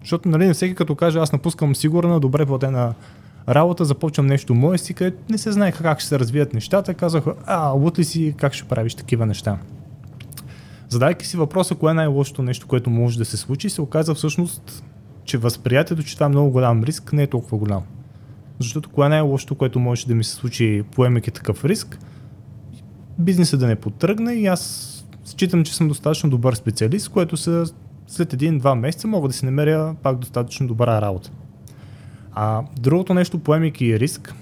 Защото 0.00 0.28
нали, 0.28 0.52
всеки 0.52 0.74
като 0.74 0.94
каже, 0.94 1.18
аз 1.18 1.32
напускам 1.32 1.74
сигурна, 1.74 2.20
добре 2.20 2.46
платена 2.46 2.94
работа, 3.48 3.84
започвам 3.84 4.26
нещо 4.26 4.54
мое 4.54 4.78
си, 4.78 4.94
където 4.94 5.16
не 5.30 5.38
се 5.38 5.52
знае 5.52 5.72
как 5.72 6.00
ще 6.00 6.08
се 6.08 6.18
развият 6.18 6.54
нещата, 6.54 6.94
казах, 6.94 7.24
а, 7.46 7.68
лут 7.68 7.98
ли 7.98 8.04
си, 8.04 8.34
как 8.36 8.54
ще 8.54 8.68
правиш 8.68 8.94
такива 8.94 9.26
неща? 9.26 9.58
Задайки 10.88 11.26
си 11.26 11.36
въпроса, 11.36 11.74
кое 11.74 11.90
е 11.90 11.94
най-лошото 11.94 12.42
нещо, 12.42 12.66
което 12.66 12.90
може 12.90 13.18
да 13.18 13.24
се 13.24 13.36
случи, 13.36 13.70
се 13.70 13.82
оказа 13.82 14.14
всъщност, 14.14 14.84
че 15.24 15.38
възприятието, 15.38 16.02
че 16.02 16.14
това 16.14 16.26
е 16.26 16.28
много 16.28 16.50
голям 16.50 16.84
риск, 16.84 17.12
не 17.12 17.22
е 17.22 17.26
толкова 17.26 17.58
голям. 17.58 17.82
Защото 18.58 18.90
кое 18.90 19.06
е 19.06 19.08
най-лошото, 19.08 19.54
което 19.54 19.80
може 19.80 20.06
да 20.06 20.14
ми 20.14 20.24
се 20.24 20.32
случи, 20.32 20.82
поемайки 20.94 21.30
такъв 21.30 21.64
риск, 21.64 21.98
бизнесът 23.18 23.60
да 23.60 23.66
не 23.66 23.76
потръгне 23.76 24.32
и 24.32 24.46
аз 24.46 24.88
считам, 25.24 25.64
че 25.64 25.74
съм 25.74 25.88
достатъчно 25.88 26.30
добър 26.30 26.54
специалист, 26.54 27.08
което 27.08 27.36
са 27.36 27.64
след 28.06 28.32
един-два 28.32 28.74
месеца 28.74 29.08
мога 29.08 29.28
да 29.28 29.34
си 29.34 29.44
намеря 29.44 29.94
пак 30.02 30.18
достатъчно 30.18 30.66
добра 30.66 31.00
работа. 31.00 31.30
А 32.34 32.62
другото 32.78 33.14
нещо, 33.14 33.38
поемайки 33.38 34.00
риск, 34.00 34.34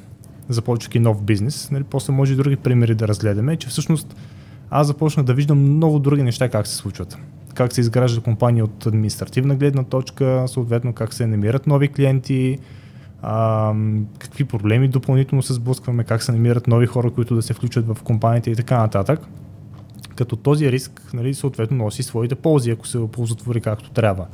започвайки 0.49 0.99
нов 0.99 1.23
бизнес, 1.23 1.71
нали, 1.71 1.85
после 1.85 2.13
може 2.13 2.33
и 2.33 2.37
други 2.37 2.57
примери 2.57 2.95
да 2.95 3.09
разгледаме, 3.09 3.57
че 3.57 3.69
всъщност 3.69 4.17
аз 4.71 4.87
започнах 4.87 5.27
да 5.27 5.35
виждам 5.35 5.59
много 5.59 5.99
други 5.99 6.23
неща 6.23 6.49
как 6.49 6.67
се 6.67 6.75
случват. 6.75 7.19
Как 7.55 7.73
се 7.73 7.81
изгражда 7.81 8.21
компания 8.21 8.65
от 8.65 8.87
административна 8.87 9.57
гледна 9.57 9.85
точка, 9.85 10.45
съответно 10.47 10.93
как 10.93 11.15
се 11.15 11.27
намират 11.27 11.67
нови 11.67 11.89
клиенти, 11.89 12.59
а, 13.23 13.75
какви 14.19 14.45
проблеми 14.45 14.89
допълнително 14.89 15.43
се 15.43 15.53
сблъскваме, 15.53 16.05
как 16.05 16.23
се 16.23 16.33
намират 16.33 16.67
нови 16.67 16.87
хора, 16.87 17.11
които 17.11 17.35
да 17.35 17.43
се 17.43 17.55
включат 17.55 17.87
в 17.87 18.03
компанията 18.03 18.51
и 18.51 18.57
така 18.57 18.79
нататък 18.79 19.21
като 20.21 20.37
този 20.37 20.73
риск 20.73 21.03
нали, 21.15 21.35
съответно 21.35 21.77
носи 21.77 22.03
своите 22.03 22.35
ползи, 22.35 22.71
ако 22.71 22.87
се 22.87 22.99
оползотвори 22.99 23.61
както 23.61 23.91
трябва. 23.91 24.27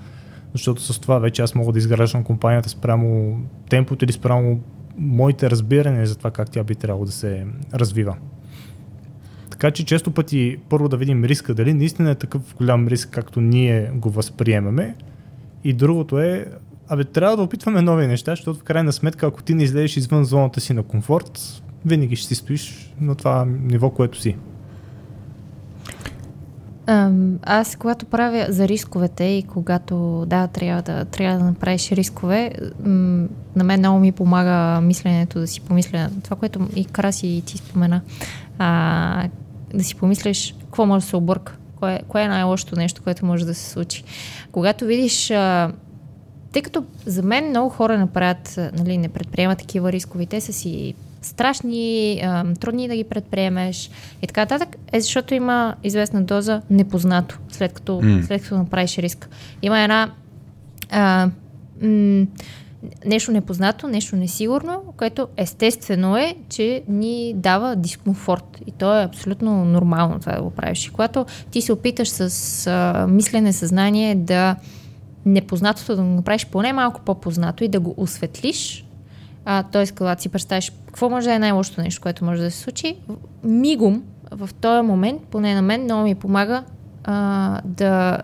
Защото 0.52 0.82
с 0.82 0.98
това 0.98 1.18
вече 1.18 1.42
аз 1.42 1.54
мога 1.54 1.72
да 1.72 1.78
изграждам 1.78 2.24
компанията 2.24 2.68
спрямо 2.68 3.40
темпото 3.70 4.04
или 4.04 4.12
спрямо 4.12 4.60
моите 4.98 5.50
разбирания 5.50 6.06
за 6.06 6.16
това 6.16 6.30
как 6.30 6.50
тя 6.50 6.64
би 6.64 6.74
трябвало 6.74 7.04
да 7.04 7.12
се 7.12 7.46
развива. 7.74 8.16
Така 9.50 9.70
че 9.70 9.84
често 9.84 10.10
пъти 10.10 10.56
първо 10.68 10.88
да 10.88 10.96
видим 10.96 11.24
риска, 11.24 11.54
дали 11.54 11.74
наистина 11.74 12.10
е 12.10 12.14
такъв 12.14 12.54
голям 12.56 12.88
риск, 12.88 13.08
както 13.10 13.40
ние 13.40 13.90
го 13.94 14.10
възприемаме. 14.10 14.94
И 15.64 15.72
другото 15.72 16.18
е, 16.18 16.46
абе, 16.88 17.04
трябва 17.04 17.36
да 17.36 17.42
опитваме 17.42 17.82
нови 17.82 18.06
неща, 18.06 18.32
защото 18.32 18.58
в 18.58 18.62
крайна 18.62 18.92
сметка, 18.92 19.26
ако 19.26 19.42
ти 19.42 19.54
не 19.54 19.62
излезеш 19.62 19.96
извън 19.96 20.24
зоната 20.24 20.60
си 20.60 20.72
на 20.72 20.82
комфорт, 20.82 21.62
винаги 21.84 22.16
ще 22.16 22.28
си 22.28 22.34
стоиш 22.34 22.94
на 23.00 23.14
това 23.14 23.44
ниво, 23.44 23.90
което 23.90 24.20
си. 24.20 24.36
Аз, 27.42 27.76
когато 27.76 28.06
правя 28.06 28.46
за 28.48 28.68
рисковете 28.68 29.24
и 29.24 29.42
когато, 29.42 30.24
да, 30.26 30.46
трябва 30.46 30.82
да, 30.82 31.04
трябва 31.04 31.38
да 31.38 31.44
направиш 31.44 31.92
рискове, 31.92 32.52
на 33.56 33.64
мен 33.64 33.80
много 33.80 33.98
ми 33.98 34.12
помага 34.12 34.80
мисленето 34.80 35.38
да 35.38 35.46
си 35.46 35.60
помисля 35.60 36.10
това, 36.24 36.36
което 36.36 36.68
и 36.76 36.84
Краси 36.84 37.42
ти 37.46 37.58
спомена. 37.58 38.00
А, 38.58 39.28
да 39.74 39.84
си 39.84 39.94
помислиш 39.94 40.54
какво 40.60 40.86
може 40.86 41.04
да 41.04 41.08
се 41.08 41.16
обърка, 41.16 41.56
кое, 41.76 42.00
кое 42.08 42.22
е 42.22 42.28
най-лошото 42.28 42.76
нещо, 42.76 43.02
което 43.02 43.26
може 43.26 43.46
да 43.46 43.54
се 43.54 43.70
случи. 43.70 44.04
Когато 44.52 44.84
видиш 44.84 45.30
а, 45.30 45.72
тъй 46.52 46.62
като 46.62 46.84
за 47.06 47.22
мен 47.22 47.48
много 47.48 47.70
хора 47.70 47.98
направят, 47.98 48.58
нали, 48.78 48.98
не 48.98 49.08
предприемат 49.08 49.58
такива 49.58 49.92
рискови, 49.92 50.26
те 50.26 50.40
са 50.40 50.52
си 50.52 50.94
страшни, 51.26 52.22
трудни 52.60 52.88
да 52.88 52.96
ги 52.96 53.04
предприемеш 53.04 53.90
и 54.22 54.26
така 54.26 54.40
нататък, 54.40 54.76
е 54.92 55.00
защото 55.00 55.34
има 55.34 55.74
известна 55.84 56.22
доза 56.22 56.62
непознато, 56.70 57.38
след 57.48 57.72
като, 57.72 57.92
mm. 57.92 58.26
след 58.26 58.42
като 58.42 58.58
направиш 58.58 58.98
риск. 58.98 59.28
Има 59.62 59.80
една 59.80 60.10
а, 60.90 61.30
м- 61.82 62.26
нещо 63.06 63.32
непознато, 63.32 63.88
нещо 63.88 64.16
несигурно, 64.16 64.82
което 64.96 65.28
естествено 65.36 66.16
е, 66.16 66.34
че 66.48 66.82
ни 66.88 67.34
дава 67.36 67.76
дискомфорт. 67.76 68.60
И 68.66 68.72
то 68.72 69.00
е 69.00 69.04
абсолютно 69.04 69.64
нормално 69.64 70.20
това 70.20 70.32
да 70.32 70.42
го 70.42 70.50
правиш. 70.50 70.86
И 70.86 70.90
когато 70.90 71.26
ти 71.50 71.60
се 71.60 71.72
опиташ 71.72 72.08
с 72.08 72.66
а, 72.66 73.06
мислене, 73.06 73.52
съзнание 73.52 74.14
да 74.14 74.56
непознатото 75.26 75.96
да 75.96 76.02
го 76.02 76.08
направиш 76.08 76.46
поне 76.46 76.72
малко 76.72 77.00
по-познато 77.00 77.64
и 77.64 77.68
да 77.68 77.80
го 77.80 77.94
осветлиш, 77.96 78.85
а, 79.48 79.62
т.е. 79.62 79.86
когато 79.86 80.22
си 80.22 80.28
представиш 80.28 80.72
какво 80.86 81.10
може 81.10 81.26
да 81.26 81.34
е 81.34 81.38
най-лошото 81.38 81.80
нещо, 81.80 82.02
което 82.02 82.24
може 82.24 82.42
да 82.42 82.50
се 82.50 82.58
случи, 82.58 82.96
мигом 83.44 84.02
в 84.30 84.50
този 84.60 84.86
момент, 84.86 85.22
поне 85.30 85.54
на 85.54 85.62
мен, 85.62 85.82
много 85.82 86.02
ми 86.02 86.14
помага 86.14 86.64
а, 87.04 87.60
да, 87.64 88.18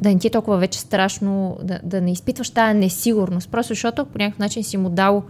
да 0.00 0.08
не 0.08 0.18
ти 0.18 0.26
е 0.26 0.30
толкова 0.30 0.58
вече 0.58 0.80
страшно, 0.80 1.58
да, 1.62 1.80
да 1.82 2.00
не 2.00 2.12
изпитваш 2.12 2.50
тази 2.50 2.78
несигурност, 2.78 3.50
просто 3.50 3.70
защото 3.70 4.04
по 4.06 4.18
някакъв 4.18 4.38
начин 4.38 4.64
си 4.64 4.76
му 4.76 4.90
дал, 4.90 5.22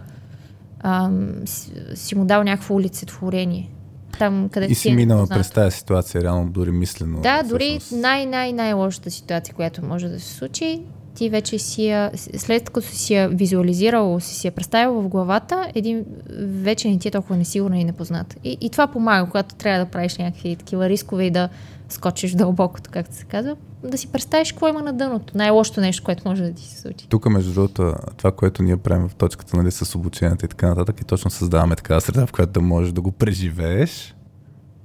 а, 0.80 1.10
си, 1.44 1.72
си 1.94 2.14
му 2.14 2.24
дал 2.24 2.44
някакво 2.44 2.74
олицетворение. 2.74 3.70
Там, 4.18 4.48
къде 4.48 4.66
и 4.66 4.74
си 4.74 4.88
е 4.88 4.94
минала 4.94 5.26
през 5.26 5.50
тази 5.50 5.76
ситуация, 5.76 6.22
реално 6.22 6.50
дори 6.50 6.70
мислено. 6.70 7.20
Да, 7.20 7.42
дори 7.42 7.78
най-най-най-лошата 7.92 9.10
ситуация, 9.10 9.54
която 9.54 9.84
може 9.84 10.08
да 10.08 10.20
се 10.20 10.34
случи, 10.34 10.82
ти 11.14 11.30
вече 11.30 11.58
си 11.58 11.86
я, 11.86 12.10
след 12.14 12.70
като 12.70 12.86
си 12.86 13.14
я 13.14 13.28
визуализирал, 13.28 14.20
си, 14.20 14.34
си 14.34 14.46
я 14.46 14.52
представил 14.52 14.94
в 14.94 15.08
главата, 15.08 15.70
един 15.74 16.04
вече 16.38 16.88
не 16.90 16.98
ти 16.98 17.08
е 17.08 17.10
толкова 17.10 17.36
несигурна 17.36 17.78
и 17.78 17.84
непознат. 17.84 18.36
И, 18.44 18.58
и 18.60 18.70
това 18.70 18.86
помага, 18.86 19.26
когато 19.30 19.54
трябва 19.54 19.84
да 19.84 19.90
правиш 19.90 20.16
някакви 20.16 20.56
такива 20.56 20.88
рискове 20.88 21.24
и 21.24 21.30
да 21.30 21.48
скочиш 21.88 22.32
дълбокото, 22.32 22.90
както 22.90 23.14
се 23.14 23.24
казва, 23.24 23.56
да 23.84 23.98
си 23.98 24.06
представиш 24.12 24.52
какво 24.52 24.68
има 24.68 24.82
на 24.82 24.92
дъното. 24.92 25.36
Най-лошото 25.36 25.80
нещо, 25.80 26.04
което 26.04 26.28
може 26.28 26.42
да 26.42 26.52
ти 26.52 26.62
се 26.62 26.80
случи. 26.80 27.08
Тук, 27.08 27.30
между 27.30 27.52
другото, 27.52 27.94
това, 28.16 28.32
което 28.32 28.62
ние 28.62 28.76
правим 28.76 29.08
в 29.08 29.14
точката 29.14 29.56
нали, 29.56 29.70
с 29.70 29.94
обучението 29.94 30.44
и 30.44 30.48
така 30.48 30.68
нататък, 30.68 31.00
и 31.00 31.04
точно 31.04 31.30
създаваме 31.30 31.76
такава 31.76 32.00
среда, 32.00 32.26
в 32.26 32.32
която 32.32 32.52
да 32.52 32.60
можеш 32.60 32.92
да 32.92 33.00
го 33.00 33.12
преживееш 33.12 34.14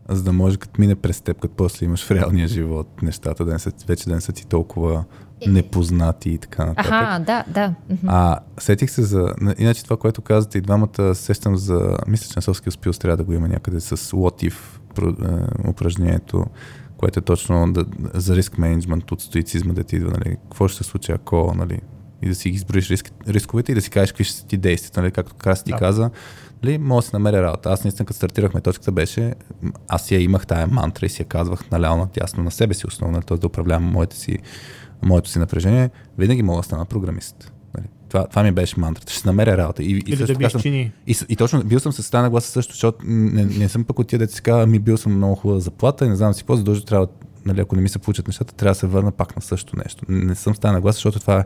за 0.10 0.24
да 0.24 0.34
може 0.34 0.58
като 0.58 0.82
мине 0.82 0.96
през 0.96 1.22
теб, 1.22 1.40
като 1.40 1.54
после 1.56 1.86
имаш 1.86 2.06
в 2.06 2.12
реалния 2.12 2.48
живот 2.48 3.02
нещата, 3.02 3.46
да 3.46 3.54
не 3.54 3.60
са, 3.60 3.72
вече 3.88 4.10
да 4.10 4.16
не 4.16 4.22
са 4.22 4.32
ти 4.32 4.48
толкова 4.48 5.04
непознати 5.48 6.30
и 6.30 6.38
така 6.38 6.66
нататък. 6.66 6.92
Аха, 6.92 7.20
да, 7.20 7.44
да. 7.48 7.74
А, 8.08 8.40
сетих 8.60 8.92
се 8.92 9.04
за... 9.04 9.34
Иначе 9.58 9.84
това, 9.84 9.98
което 9.98 10.22
казвате 10.22 10.58
и 10.58 10.62
двамата, 10.62 11.16
сещам 11.16 11.58
за... 11.58 11.98
Мисля, 12.08 12.28
че 12.28 12.34
на 12.36 12.42
Соски 12.42 12.70
успил 12.70 12.94
трябва 12.94 13.18
да 13.18 13.24
го 13.24 13.34
има 13.34 13.48
някъде 13.48 13.80
с 13.80 13.98
what 13.98 14.50
if 14.50 14.56
упражнението, 15.70 16.46
което 16.98 17.20
е 17.20 17.22
точно 17.22 17.74
да, 17.74 17.86
за 18.14 18.36
риск 18.36 18.58
менеджмент 18.58 19.12
от 19.12 19.22
стоицизма 19.22 19.74
да 19.74 19.84
ти 19.84 19.96
идва, 19.96 20.12
нали, 20.12 20.38
какво 20.44 20.68
ще 20.68 20.84
се 20.84 20.90
случи 20.90 21.12
ако, 21.12 21.54
нали, 21.58 21.82
и 22.22 22.28
да 22.28 22.36
си 22.36 22.50
ги 22.50 22.56
изброиш 22.56 22.90
риск, 22.90 23.12
рисковете 23.28 23.72
и 23.72 23.76
да 23.76 23.82
си 23.82 23.90
кажеш 23.90 24.12
какви 24.12 24.24
ще 24.24 24.38
са 24.38 24.48
ти 24.48 24.58
действията, 24.58 25.02
нали, 25.02 25.12
както 25.12 25.36
Крас 25.36 25.64
ти 25.64 25.72
да. 25.72 25.78
каза, 25.78 26.10
нали, 26.66 26.78
мога 26.78 27.02
да 27.02 27.08
се 27.08 27.16
намеря 27.16 27.44
работа. 27.44 27.70
Аз 27.70 27.84
наистина, 27.84 28.06
като 28.06 28.18
стартирахме 28.18 28.62
точката, 28.62 28.92
беше, 28.92 29.34
аз 29.88 30.12
я 30.12 30.22
имах 30.22 30.48
тая 30.48 30.68
мантра 30.68 31.06
и 31.06 31.10
си 31.10 31.22
я 31.22 31.26
казвах 31.26 31.72
наляво 31.72 31.98
надясно 31.98 32.44
на 32.44 32.52
себе 32.52 32.74
си 32.74 32.88
основно, 32.88 33.22
т.е. 33.22 33.38
да 33.38 33.48
управлявам 33.48 33.84
моите 33.84 34.16
си, 34.16 34.38
моето 35.02 35.30
си 35.30 35.40
напрежение, 35.40 35.90
винаги 36.18 36.44
мога 36.44 36.60
да 36.60 36.64
стана 36.64 36.86
програмист. 36.86 37.52
Нали. 37.78 37.88
Това, 38.10 38.28
това 38.28 38.44
ми 38.44 38.52
беше 38.52 38.80
мантрата. 38.80 39.14
Ще 39.14 39.28
намеря 39.28 39.58
работа. 39.58 39.84
И, 39.84 40.04
и, 40.08 40.16
също, 40.16 40.40
да 40.40 40.50
съм, 40.50 40.62
и, 40.66 40.92
и, 41.30 41.36
точно 41.36 41.64
бил 41.64 41.80
съм 41.80 41.94
с 41.94 42.12
тази 42.12 42.30
гласа 42.30 42.52
също, 42.52 42.74
защото 42.74 42.98
не, 43.04 43.46
не 43.46 43.70
съм 43.70 43.84
пък 43.84 44.00
от 44.00 44.08
тия 44.08 44.28
казва, 44.28 44.68
ми 44.68 44.80
бил 44.80 44.98
съм 44.98 45.16
много 45.18 45.36
хубава 45.36 45.60
заплата 45.60 46.06
и 46.06 46.10
не 46.10 46.16
знам 46.16 46.34
си 46.34 46.42
какво, 46.42 46.56
задължително 46.56 46.88
трябва 46.88 47.08
нали, 47.46 47.62
ако 47.62 47.76
не 47.76 47.82
ми 47.82 47.90
се 47.90 48.00
получат 48.00 48.28
нещата, 48.28 48.54
трябва 48.54 48.72
да 48.72 48.80
се 48.80 48.88
върна 48.88 49.12
пак 49.12 49.36
на 49.36 49.42
същото 49.42 49.78
нещо. 49.78 50.06
Не 50.10 50.36
съм 50.36 50.56
стана 50.56 50.82
гласа, 50.82 50.98
защото 50.98 51.20
това 51.20 51.44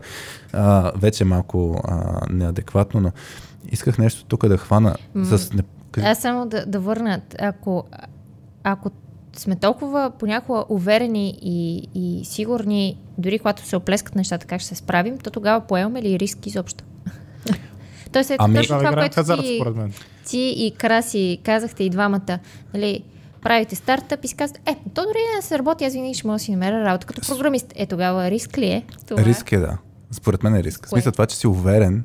а, 0.54 0.92
вече 0.96 1.24
е 1.24 1.28
малко 1.28 1.82
а, 1.84 2.22
неадекватно, 2.30 3.00
но 3.00 3.12
исках 3.72 3.98
нещо 3.98 4.26
тук 4.26 4.48
да 4.48 4.58
хвана. 4.58 4.96
М- 5.14 5.38
с... 5.38 5.52
Аз 5.98 6.22
само 6.22 6.48
да, 6.48 6.66
да 6.66 6.80
върна. 6.80 7.22
Ако, 7.40 7.84
ако 8.64 8.92
сме 9.38 9.56
толкова 9.56 10.12
понякога 10.20 10.64
уверени 10.70 11.40
и, 11.42 11.90
и 11.96 12.26
сигурни, 12.26 12.98
дори 13.18 13.40
когато 13.40 13.66
се 13.66 13.76
оплескат 13.76 14.16
нещата, 14.16 14.46
как 14.46 14.62
ще 14.62 14.68
се 14.68 14.76
справим, 14.76 15.18
то 15.18 15.30
тогава 15.30 15.62
поемаме 15.62 16.02
ли 16.02 16.20
риск 16.20 16.46
изобщо? 16.46 16.84
Тоест, 18.12 18.32
ами, 18.38 18.56
точно 18.56 18.78
това, 18.78 18.94
което 18.94 19.16
хазарт, 19.16 19.42
ти, 19.42 19.62
ти 20.26 20.54
и 20.58 20.72
Краси 20.78 21.40
казахте 21.44 21.84
и 21.84 21.90
двамата, 21.90 22.40
нали, 22.74 23.04
правите 23.42 23.76
стартъп 23.76 24.26
и 24.26 24.28
си 24.28 24.36
казвате, 24.36 24.62
е, 24.72 24.76
то 24.94 25.02
дори 25.02 25.20
да 25.36 25.48
се 25.48 25.58
работи, 25.58 25.86
аз 25.86 25.94
винаги 25.94 26.14
ще 26.14 26.28
мога 26.28 26.36
да 26.36 26.40
си 26.40 26.52
намеря 26.52 26.86
работа 26.86 27.08
като 27.08 27.28
програмист. 27.28 27.74
Е, 27.76 27.86
тогава 27.86 28.32
риск 28.32 28.58
ли 28.58 28.66
е? 28.66 28.84
Това 29.08 29.24
риск 29.24 29.52
е, 29.52 29.58
да. 29.58 29.78
Според 30.12 30.44
мен 30.44 30.56
е 30.56 30.64
риск. 30.64 30.86
В 30.86 30.90
смисъл 30.90 31.12
това, 31.12 31.26
че 31.26 31.36
си 31.36 31.48
уверен, 31.48 32.04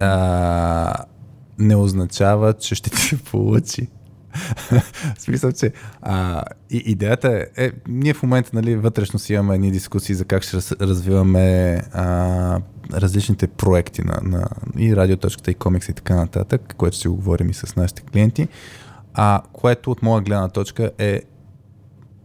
а, 0.00 0.94
не 1.58 1.76
означава, 1.76 2.52
че 2.52 2.74
ще 2.74 2.90
ти 2.90 3.00
се 3.00 3.16
получи. 3.16 3.88
в 5.16 5.20
смисъл, 5.20 5.52
че 5.52 5.72
а, 6.02 6.42
и, 6.70 6.76
идеята 6.76 7.46
е, 7.56 7.64
е, 7.64 7.72
ние 7.88 8.14
в 8.14 8.22
момента 8.22 8.50
нали, 8.54 8.76
вътрешно 8.76 9.18
си 9.18 9.34
имаме 9.34 9.54
едни 9.54 9.70
дискусии 9.70 10.14
за 10.14 10.24
как 10.24 10.42
ще 10.42 10.56
развиваме 10.80 11.74
а, 11.92 12.60
различните 12.92 13.46
проекти 13.46 14.02
на, 14.02 14.20
на 14.22 14.48
и 14.78 14.96
радиоточката, 14.96 15.50
и 15.50 15.54
комикса 15.54 15.90
и 15.90 15.94
така 15.94 16.14
нататък, 16.14 16.74
което 16.76 16.96
си 16.96 17.08
го 17.08 17.16
говорим 17.16 17.50
и 17.50 17.54
с 17.54 17.76
нашите 17.76 18.02
клиенти, 18.02 18.48
а, 19.14 19.42
което 19.52 19.90
от 19.90 20.02
моя 20.02 20.22
гледна 20.22 20.48
точка 20.48 20.90
е 20.98 21.22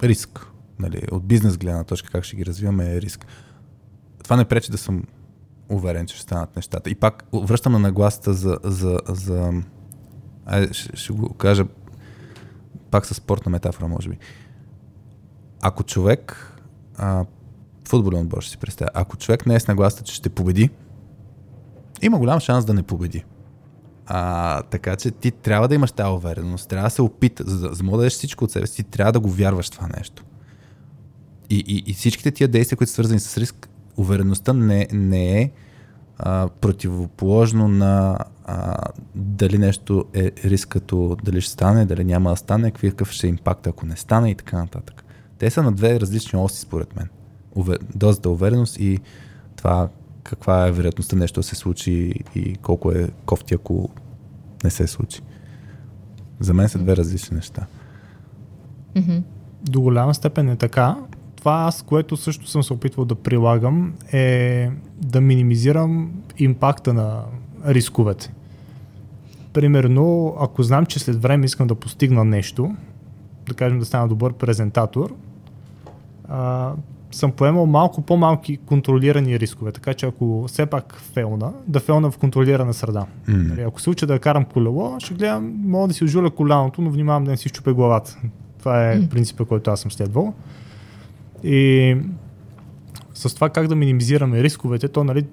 риск. 0.03 0.47
Нали, 0.79 1.01
от 1.11 1.25
бизнес 1.25 1.57
гледна 1.57 1.83
точка, 1.83 2.11
как 2.11 2.23
ще 2.23 2.35
ги 2.35 2.45
развиваме 2.45 2.95
е 2.95 3.01
риск. 3.01 3.25
Това 4.23 4.35
не 4.35 4.45
пречи 4.45 4.71
да 4.71 4.77
съм 4.77 5.03
уверен, 5.71 6.05
че 6.05 6.15
ще 6.15 6.23
станат 6.23 6.55
нещата. 6.55 6.89
И 6.89 6.95
пак 6.95 7.23
връщам 7.33 7.73
на 7.73 7.79
нагласата 7.79 8.33
за... 8.33 8.57
за, 8.63 8.99
за 9.07 9.53
ай, 10.45 10.67
ще, 10.71 10.97
ще 10.97 11.13
го 11.13 11.33
кажа 11.33 11.65
пак 12.91 13.05
с 13.05 13.13
спортна 13.13 13.51
метафора, 13.51 13.87
може 13.87 14.09
би. 14.09 14.17
Ако 15.61 15.83
човек, 15.83 16.53
а, 16.97 17.25
футболен 17.87 18.21
отбор 18.21 18.41
ще 18.41 18.51
си 18.51 18.57
представя, 18.57 18.89
ако 18.93 19.17
човек 19.17 19.45
не 19.45 19.55
е 19.55 19.59
с 19.59 19.67
нагласата, 19.67 20.03
че 20.03 20.15
ще 20.15 20.29
победи, 20.29 20.69
има 22.01 22.17
голям 22.17 22.39
шанс 22.39 22.65
да 22.65 22.73
не 22.73 22.83
победи. 22.83 23.23
А, 24.05 24.61
така 24.61 24.95
че 24.95 25.11
ти 25.11 25.31
трябва 25.31 25.67
да 25.67 25.75
имаш 25.75 25.91
тази 25.91 26.11
увереност, 26.11 26.69
трябва 26.69 26.87
да 26.87 26.91
се 26.91 27.01
опита, 27.01 27.43
за, 27.47 27.69
за 27.71 27.83
да 27.83 27.91
дадеш 27.91 28.13
всичко 28.13 28.43
от 28.43 28.51
себе 28.51 28.67
си, 28.67 28.83
трябва 28.83 29.11
да 29.11 29.19
го 29.19 29.29
вярваш 29.29 29.69
това 29.69 29.87
нещо. 29.97 30.23
И, 31.49 31.63
и, 31.67 31.83
и 31.91 31.93
всичките 31.93 32.31
тия 32.31 32.47
действия, 32.47 32.77
които 32.77 32.89
са 32.89 32.93
свързани 32.93 33.19
с 33.19 33.37
риск, 33.37 33.69
увереността 33.97 34.53
не, 34.53 34.87
не 34.91 35.41
е 35.41 35.51
а, 36.17 36.47
противоположно 36.61 37.67
на 37.67 38.17
а, 38.45 38.77
дали 39.15 39.57
нещо 39.57 40.05
е 40.13 40.31
риск 40.45 40.69
като 40.69 41.17
дали 41.23 41.41
ще 41.41 41.53
стане, 41.53 41.85
дали 41.85 42.03
няма 42.03 42.29
да 42.29 42.35
стане, 42.35 42.71
какъв 42.71 43.11
ще 43.11 43.27
е 43.27 43.29
импакт 43.29 43.67
ако 43.67 43.85
не 43.85 43.95
стане 43.95 44.31
и 44.31 44.35
така 44.35 44.57
нататък. 44.57 45.03
Те 45.37 45.49
са 45.49 45.63
на 45.63 45.71
две 45.71 45.99
различни 45.99 46.39
оси 46.39 46.61
според 46.61 46.95
мен. 46.95 47.09
Увер... 47.55 47.79
Дозата 47.95 48.29
увереност 48.29 48.79
и 48.79 48.99
това 49.55 49.89
каква 50.23 50.67
е 50.67 50.71
вероятността 50.71 51.15
нещо 51.15 51.39
да 51.39 51.43
се 51.43 51.55
случи 51.55 52.13
и 52.35 52.55
колко 52.55 52.91
е 52.91 53.09
кофти, 53.25 53.53
ако 53.53 53.89
не 54.63 54.69
се 54.69 54.87
случи. 54.87 55.21
За 56.39 56.53
мен 56.53 56.69
са 56.69 56.77
две 56.77 56.97
различни 56.97 57.35
неща. 57.35 57.65
Mm-hmm. 58.95 59.23
До 59.63 59.81
голяма 59.81 60.13
степен 60.13 60.49
е 60.49 60.55
така. 60.55 60.97
Това 61.41 61.63
аз, 61.67 61.81
което 61.81 62.17
също 62.17 62.47
съм 62.47 62.63
се 62.63 62.73
опитвал 62.73 63.05
да 63.05 63.15
прилагам, 63.15 63.93
е 64.13 64.69
да 64.97 65.21
минимизирам 65.21 66.11
импакта 66.37 66.93
на 66.93 67.23
рисковете. 67.67 68.33
Примерно, 69.53 70.35
ако 70.39 70.63
знам, 70.63 70.85
че 70.85 70.99
след 70.99 71.21
време 71.21 71.45
искам 71.45 71.67
да 71.67 71.75
постигна 71.75 72.25
нещо, 72.25 72.75
да 73.47 73.53
кажем 73.53 73.79
да 73.79 73.85
стана 73.85 74.07
добър 74.07 74.33
презентатор, 74.33 75.15
а, 76.29 76.71
съм 77.11 77.31
поемал 77.31 77.65
малко 77.65 78.01
по-малки 78.01 78.57
контролирани 78.57 79.39
рискове. 79.39 79.71
Така 79.71 79.93
че 79.93 80.05
ако 80.05 80.45
все 80.47 80.65
пак 80.65 81.01
фелна, 81.13 81.53
да 81.67 81.79
фелна 81.79 82.11
в 82.11 82.17
контролирана 82.17 82.73
среда. 82.73 83.05
Mm. 83.29 83.67
Ако 83.67 83.81
се 83.81 83.89
уча 83.89 84.07
да 84.07 84.19
карам 84.19 84.45
колело, 84.45 84.99
ще 84.99 85.13
гледам, 85.13 85.53
мога 85.65 85.87
да 85.87 85.93
си 85.93 86.03
ожуля 86.03 86.29
коляното, 86.29 86.81
но 86.81 86.89
внимавам 86.89 87.23
да 87.23 87.31
не 87.31 87.37
си 87.37 87.49
щупя 87.49 87.73
главата. 87.73 88.17
Това 88.59 88.91
е 88.91 88.99
mm. 88.99 89.09
принципа, 89.09 89.45
който 89.45 89.71
аз 89.71 89.79
съм 89.79 89.91
следвал. 89.91 90.33
И 91.43 91.97
с 93.13 93.35
това 93.35 93.49
как 93.49 93.67
да 93.67 93.75
минимизираме 93.75 94.43
рисковете, 94.43 94.87
то 94.87 95.03
нали, 95.03 95.25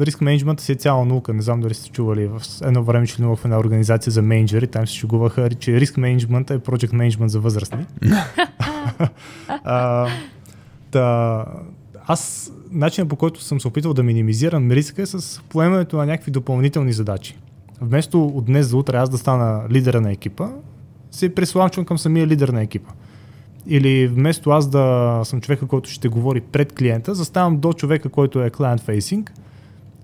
риск 0.00 0.20
менеджмент 0.20 0.60
си 0.60 0.72
е 0.72 0.74
цяла 0.74 1.04
наука. 1.04 1.34
Не 1.34 1.42
знам 1.42 1.60
дали 1.60 1.74
сте 1.74 1.90
чували. 1.90 2.26
В 2.26 2.42
едно 2.62 2.82
време 2.82 3.06
членувах 3.06 3.38
в 3.38 3.44
една 3.44 3.58
организация 3.58 4.10
за 4.10 4.22
менеджери, 4.22 4.66
там 4.66 4.86
се 4.86 4.94
шегуваха, 4.94 5.50
че 5.50 5.80
риск 5.80 5.96
менеджмент 5.96 6.50
е 6.50 6.58
project 6.58 6.92
менеджмент 6.92 7.30
за 7.30 7.40
възрастни. 7.40 7.86
а, 9.48 10.08
Та, 10.90 11.44
аз 12.06 12.52
начинът 12.70 13.08
по 13.08 13.16
който 13.16 13.42
съм 13.42 13.60
се 13.60 13.68
опитвал 13.68 13.94
да 13.94 14.02
минимизирам 14.02 14.70
риска 14.70 15.02
е 15.02 15.06
с 15.06 15.42
поемането 15.48 15.96
на 15.96 16.06
някакви 16.06 16.30
допълнителни 16.30 16.92
задачи. 16.92 17.38
Вместо 17.80 18.26
от 18.26 18.44
днес 18.44 18.66
за 18.66 18.76
утре 18.76 18.96
аз 18.96 19.10
да 19.10 19.18
стана 19.18 19.62
лидера 19.70 20.00
на 20.00 20.12
екипа, 20.12 20.48
се 21.10 21.34
пресламчвам 21.34 21.84
към 21.84 21.98
самия 21.98 22.26
лидер 22.26 22.48
на 22.48 22.62
екипа. 22.62 22.90
Или 23.68 24.06
вместо 24.06 24.50
аз 24.50 24.68
да 24.68 25.20
съм 25.24 25.40
човека, 25.40 25.66
който 25.66 25.90
ще 25.90 26.08
говори 26.08 26.40
пред 26.40 26.72
клиента, 26.72 27.14
заставам 27.14 27.58
до 27.58 27.72
човека, 27.72 28.08
който 28.08 28.42
е 28.42 28.50
client 28.50 28.80
facing, 28.80 29.30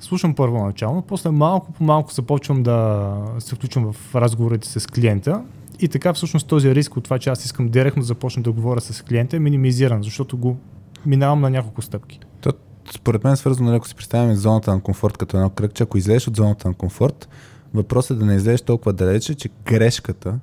слушам 0.00 0.34
първоначално, 0.34 1.02
после 1.02 1.30
малко 1.30 1.72
по 1.72 1.84
малко 1.84 2.12
започвам 2.12 2.62
да 2.62 3.10
се 3.38 3.54
включвам 3.54 3.92
в 3.92 4.14
разговорите 4.14 4.68
с 4.68 4.86
клиента 4.90 5.42
и 5.80 5.88
така 5.88 6.12
всъщност 6.12 6.48
този 6.48 6.74
риск 6.74 6.96
от 6.96 7.04
това, 7.04 7.18
че 7.18 7.30
аз 7.30 7.44
искам 7.44 7.68
директно 7.68 8.02
да 8.02 8.06
започна 8.06 8.42
да 8.42 8.52
говоря 8.52 8.80
с 8.80 9.02
клиента 9.02 9.36
е 9.36 9.40
минимизиран, 9.40 10.02
защото 10.02 10.36
го 10.36 10.56
минавам 11.06 11.40
на 11.40 11.50
няколко 11.50 11.82
стъпки. 11.82 12.20
То, 12.40 12.52
според 12.94 13.24
мен 13.24 13.32
е 13.32 13.36
свързано, 13.36 13.66
нали, 13.66 13.76
ако 13.76 13.88
си 13.88 13.94
представяме 13.94 14.36
зоната 14.36 14.74
на 14.74 14.80
комфорт 14.80 15.16
като 15.16 15.36
едно 15.36 15.50
кръгче, 15.50 15.82
ако 15.82 15.98
излезеш 15.98 16.28
от 16.28 16.36
зоната 16.36 16.68
на 16.68 16.74
комфорт, 16.74 17.28
въпросът 17.74 18.16
е 18.16 18.20
да 18.20 18.26
не 18.26 18.34
излезеш 18.34 18.62
толкова 18.62 18.92
далече, 18.92 19.34
че 19.34 19.48
грешката, 19.64 20.38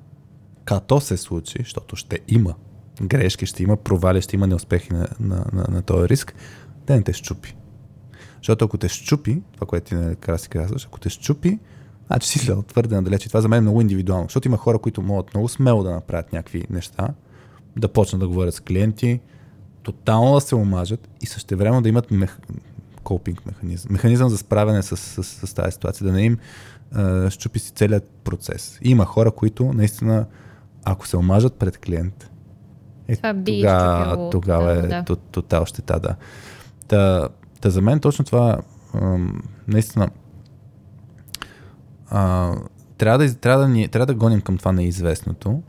като 0.64 1.00
се 1.00 1.16
случи, 1.16 1.56
защото 1.58 1.96
ще 1.96 2.18
има 2.28 2.54
грешки, 3.02 3.46
ще 3.46 3.62
има 3.62 3.76
провали, 3.76 4.22
ще 4.22 4.36
има 4.36 4.46
неуспехи 4.46 4.92
на, 4.92 5.08
на, 5.20 5.44
на, 5.52 5.66
на 5.68 5.82
този 5.82 6.08
риск, 6.08 6.34
да 6.86 6.96
не 6.96 7.02
те 7.02 7.12
щупи. 7.12 7.56
Защото 8.36 8.64
ако 8.64 8.78
те 8.78 8.88
щупи, 8.88 9.42
това, 9.54 9.66
което 9.66 9.86
ти 9.86 9.94
накрая 9.94 10.38
си 10.38 10.48
казваш, 10.48 10.86
ако 10.86 11.00
те 11.00 11.08
щупи, 11.08 11.58
значи 12.06 12.28
си 12.28 12.38
след 12.38 12.66
твърде 12.66 12.94
надалече. 12.94 13.28
Това 13.28 13.40
за 13.40 13.48
мен 13.48 13.58
е 13.58 13.60
много 13.60 13.80
индивидуално, 13.80 14.24
защото 14.24 14.48
има 14.48 14.56
хора, 14.56 14.78
които 14.78 15.02
могат 15.02 15.34
много 15.34 15.48
смело 15.48 15.82
да 15.82 15.90
направят 15.90 16.32
някакви 16.32 16.64
неща, 16.70 17.08
да 17.76 17.88
почнат 17.88 18.20
да 18.20 18.28
говорят 18.28 18.54
с 18.54 18.60
клиенти, 18.60 19.20
тотално 19.82 20.34
да 20.34 20.40
се 20.40 20.54
омажат 20.54 21.08
и 21.20 21.26
също 21.26 21.56
време 21.56 21.80
да 21.80 21.88
имат 21.88 22.10
мех... 22.10 22.38
копинг 23.02 23.46
механизъм. 23.46 23.92
Механизъм 23.92 24.28
за 24.28 24.38
справяне 24.38 24.82
с, 24.82 24.96
с, 24.96 25.22
с, 25.24 25.46
с 25.46 25.54
тази 25.54 25.72
ситуация, 25.72 26.06
да 26.06 26.12
не 26.12 26.22
им 26.22 26.38
а, 26.92 27.30
щупи 27.30 27.58
си 27.58 27.72
целият 27.72 28.10
процес. 28.24 28.78
И 28.82 28.90
има 28.90 29.04
хора, 29.04 29.30
които 29.30 29.72
наистина, 29.72 30.26
ако 30.84 31.06
се 31.06 31.16
омажат 31.16 31.54
пред 31.54 31.78
клиент, 31.78 32.30
е, 33.08 33.16
Това 33.16 33.32
би 33.34 33.60
тогава, 33.60 34.30
тогава 34.30 34.72
е 34.72 34.82
да. 34.82 35.04
тотал 35.32 35.66
щета, 35.66 36.00
да. 36.00 36.14
Та, 36.88 37.28
та 37.60 37.70
за 37.70 37.82
мен 37.82 38.00
точно 38.00 38.24
това 38.24 38.58
ам, 38.94 39.42
наистина 39.68 40.08
а, 42.10 42.52
трябва, 42.98 43.18
да, 43.18 43.34
трябва, 43.34 43.62
да 43.62 43.68
ни, 43.68 43.88
трябва 43.88 44.06
да 44.06 44.14
гоним 44.14 44.40
към 44.40 44.58
това 44.58 44.72
неизвестното 44.72 45.62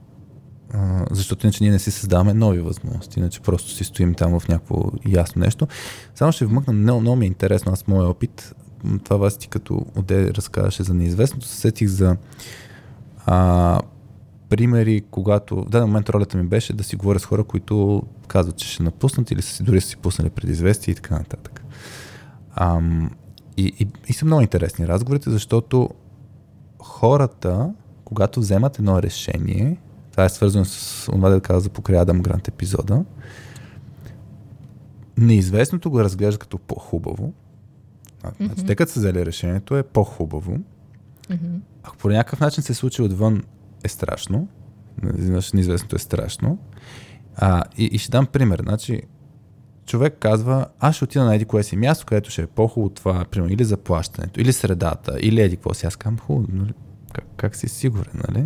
а, 0.73 1.05
защото 1.11 1.45
иначе 1.45 1.64
ние 1.64 1.72
не 1.72 1.80
си 1.80 1.91
създаваме 1.91 2.34
нови 2.34 2.60
възможности, 2.60 3.19
иначе 3.19 3.39
просто 3.39 3.69
си 3.72 3.84
стоим 3.84 4.14
там 4.14 4.39
в 4.39 4.47
някакво 4.47 4.84
ясно 5.07 5.39
нещо. 5.39 5.68
Само 6.15 6.31
ще 6.31 6.45
вмъкна, 6.45 6.73
много, 6.73 7.01
много 7.01 7.15
ми 7.15 7.26
е 7.26 7.27
интересно, 7.27 7.72
аз 7.72 7.88
моят 7.88 8.10
опит, 8.10 8.55
това 9.03 9.18
вас 9.18 9.38
ти 9.38 9.47
като 9.47 9.85
Оде 9.95 10.34
разказваше 10.34 10.84
за 10.84 10.93
неизвестното, 10.93 11.47
се 11.47 11.57
сетих 11.57 11.88
за 11.88 12.18
а, 13.26 13.80
примери, 14.53 15.03
когато 15.11 15.55
в 15.55 15.69
даден 15.69 15.88
момент 15.88 16.09
ролята 16.09 16.38
ми 16.38 16.43
беше 16.43 16.73
да 16.73 16.84
си 16.84 16.95
говоря 16.95 17.19
с 17.19 17.25
хора, 17.25 17.43
които 17.43 18.03
казват, 18.27 18.57
че 18.57 18.67
ще 18.67 18.84
напуснат 18.84 19.31
или 19.31 19.41
са 19.41 19.55
си 19.55 19.63
дори 19.63 19.81
са 19.81 19.88
си 19.88 19.97
пуснали 19.97 20.30
предизвестие 20.30 20.91
и 20.91 20.95
така 20.95 21.15
нататък. 21.15 21.63
Ам, 22.55 23.11
и, 23.57 23.73
и, 23.80 23.88
и 24.07 24.13
са 24.13 24.25
много 24.25 24.41
интересни 24.41 24.88
разговорите, 24.88 25.30
защото 25.30 25.89
хората, 26.80 27.73
когато 28.05 28.39
вземат 28.39 28.80
едно 28.80 29.01
решение, 29.01 29.77
това 30.11 30.25
е 30.25 30.30
свързано 30.30 30.65
с 30.65 31.05
това 31.05 31.30
да 31.30 31.41
каза 31.41 31.59
за 31.59 31.69
покрай 31.69 31.99
Адам 31.99 32.21
Грант 32.21 32.47
епизода, 32.47 33.05
неизвестното 35.17 35.91
го 35.91 35.99
разглежда 35.99 36.39
като 36.39 36.57
по-хубаво. 36.57 37.34
Значи, 38.21 38.38
mm-hmm. 38.38 38.67
те 38.67 38.75
като 38.75 38.91
са 38.91 38.99
взели 38.99 39.25
решението 39.25 39.77
е 39.77 39.84
по-хубаво. 39.84 40.57
Mm-hmm. 41.30 41.59
Ако 41.84 41.97
по 41.97 42.09
някакъв 42.09 42.39
начин 42.39 42.63
се 42.63 42.73
случи 42.73 43.01
отвън, 43.01 43.43
е 43.84 43.88
страшно. 43.88 44.47
Значи, 45.03 45.49
неизвестното 45.53 45.95
е 45.95 45.99
страшно. 45.99 46.57
А, 47.35 47.64
и, 47.77 47.85
и 47.85 47.97
ще 47.97 48.11
дам 48.11 48.26
пример. 48.26 48.61
Значи, 48.64 49.01
човек 49.85 50.18
казва, 50.19 50.65
аз 50.80 50.95
ще 50.95 51.03
отида 51.03 51.26
на 51.26 51.35
еди 51.35 51.45
кое 51.45 51.64
си 51.64 51.76
място, 51.76 52.05
където 52.05 52.30
ще 52.30 52.41
е 52.41 52.47
по-хубаво 52.47 52.89
това, 52.89 53.26
примерно, 53.26 53.53
или 53.53 53.64
заплащането, 53.64 54.41
или 54.41 54.53
средата, 54.53 55.18
или 55.22 55.41
еди 55.41 55.55
какво 55.55 55.73
си. 55.73 55.85
Аз 55.85 55.95
казвам, 55.95 56.19
хубаво, 56.19 56.47
нали? 56.51 56.73
как, 57.14 57.26
как 57.38 57.55
си 57.55 57.69
сигурен, 57.69 58.22
нали? 58.27 58.45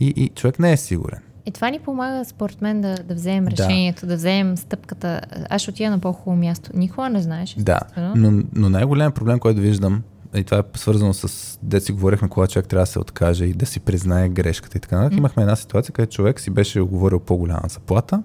И, 0.00 0.06
и 0.16 0.28
човек 0.28 0.58
не 0.58 0.72
е 0.72 0.76
сигурен. 0.76 1.20
И 1.46 1.50
това 1.50 1.70
ни 1.70 1.78
помага, 1.78 2.24
според 2.24 2.62
мен, 2.62 2.80
да, 2.80 2.94
да 2.94 3.14
вземем 3.14 3.48
решението, 3.48 4.00
да. 4.00 4.06
да 4.06 4.16
вземем 4.16 4.56
стъпката. 4.56 5.20
Аз 5.50 5.62
ще 5.62 5.70
отида 5.70 5.90
на 5.90 5.98
по-хубаво 5.98 6.36
място. 6.36 6.70
Никога 6.74 7.08
не 7.08 7.20
знаеш. 7.20 7.54
Да, 7.58 7.80
но, 8.16 8.42
но 8.52 8.70
най-голям 8.70 9.12
проблем, 9.12 9.38
който 9.38 9.60
виждам, 9.60 10.02
и 10.34 10.44
това 10.44 10.58
е 10.58 10.78
свързано 10.78 11.14
с, 11.14 11.58
де 11.62 11.80
си 11.80 11.92
говорихме, 11.92 12.28
когато 12.28 12.52
човек 12.52 12.68
трябва 12.68 12.82
да 12.82 12.90
се 12.90 12.98
откаже 12.98 13.44
и 13.44 13.52
да 13.52 13.66
си 13.66 13.80
признае 13.80 14.28
грешката 14.28 14.78
и 14.78 14.80
така 14.80 14.96
нататък. 14.96 15.14
Mm. 15.14 15.18
Имахме 15.18 15.42
една 15.42 15.56
ситуация, 15.56 15.92
където 15.92 16.14
човек 16.14 16.40
си 16.40 16.50
беше 16.50 16.80
оговорил 16.80 17.20
по-голяма 17.20 17.68
заплата 17.68 18.22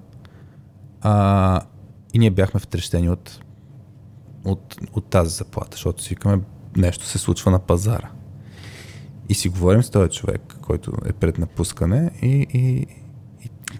а, 1.01 1.61
и 2.13 2.19
ние 2.19 2.29
бяхме 2.29 2.59
втрещени 2.59 3.09
от, 3.09 3.39
от, 4.45 4.75
от 4.93 5.05
тази 5.05 5.35
заплата, 5.35 5.69
защото 5.71 6.03
си 6.03 6.09
викаме, 6.09 6.41
нещо 6.77 7.05
се 7.05 7.17
случва 7.17 7.51
на 7.51 7.59
пазара. 7.59 8.09
И 9.29 9.33
си 9.33 9.49
говорим 9.49 9.83
с 9.83 9.89
този 9.89 10.11
човек, 10.11 10.57
който 10.61 10.91
е 11.05 11.13
пред 11.13 11.37
напускане 11.37 12.11
и, 12.21 12.47
и, 12.53 12.87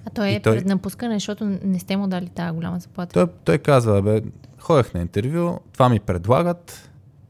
а 0.05 0.09
той 0.09 0.29
е 0.29 0.41
той... 0.41 0.55
пред 0.55 0.65
напускане, 0.65 1.15
защото 1.15 1.57
не 1.63 1.79
сте 1.79 1.97
му 1.97 2.07
дали 2.07 2.29
тази 2.29 2.55
голяма 2.55 2.79
заплата. 2.79 3.13
Той, 3.13 3.27
той 3.43 3.57
казва, 3.57 4.01
бе, 4.01 4.21
ходех 4.59 4.93
на 4.93 5.01
интервю, 5.01 5.59
това 5.73 5.89
ми 5.89 5.99
предлагат 5.99 6.89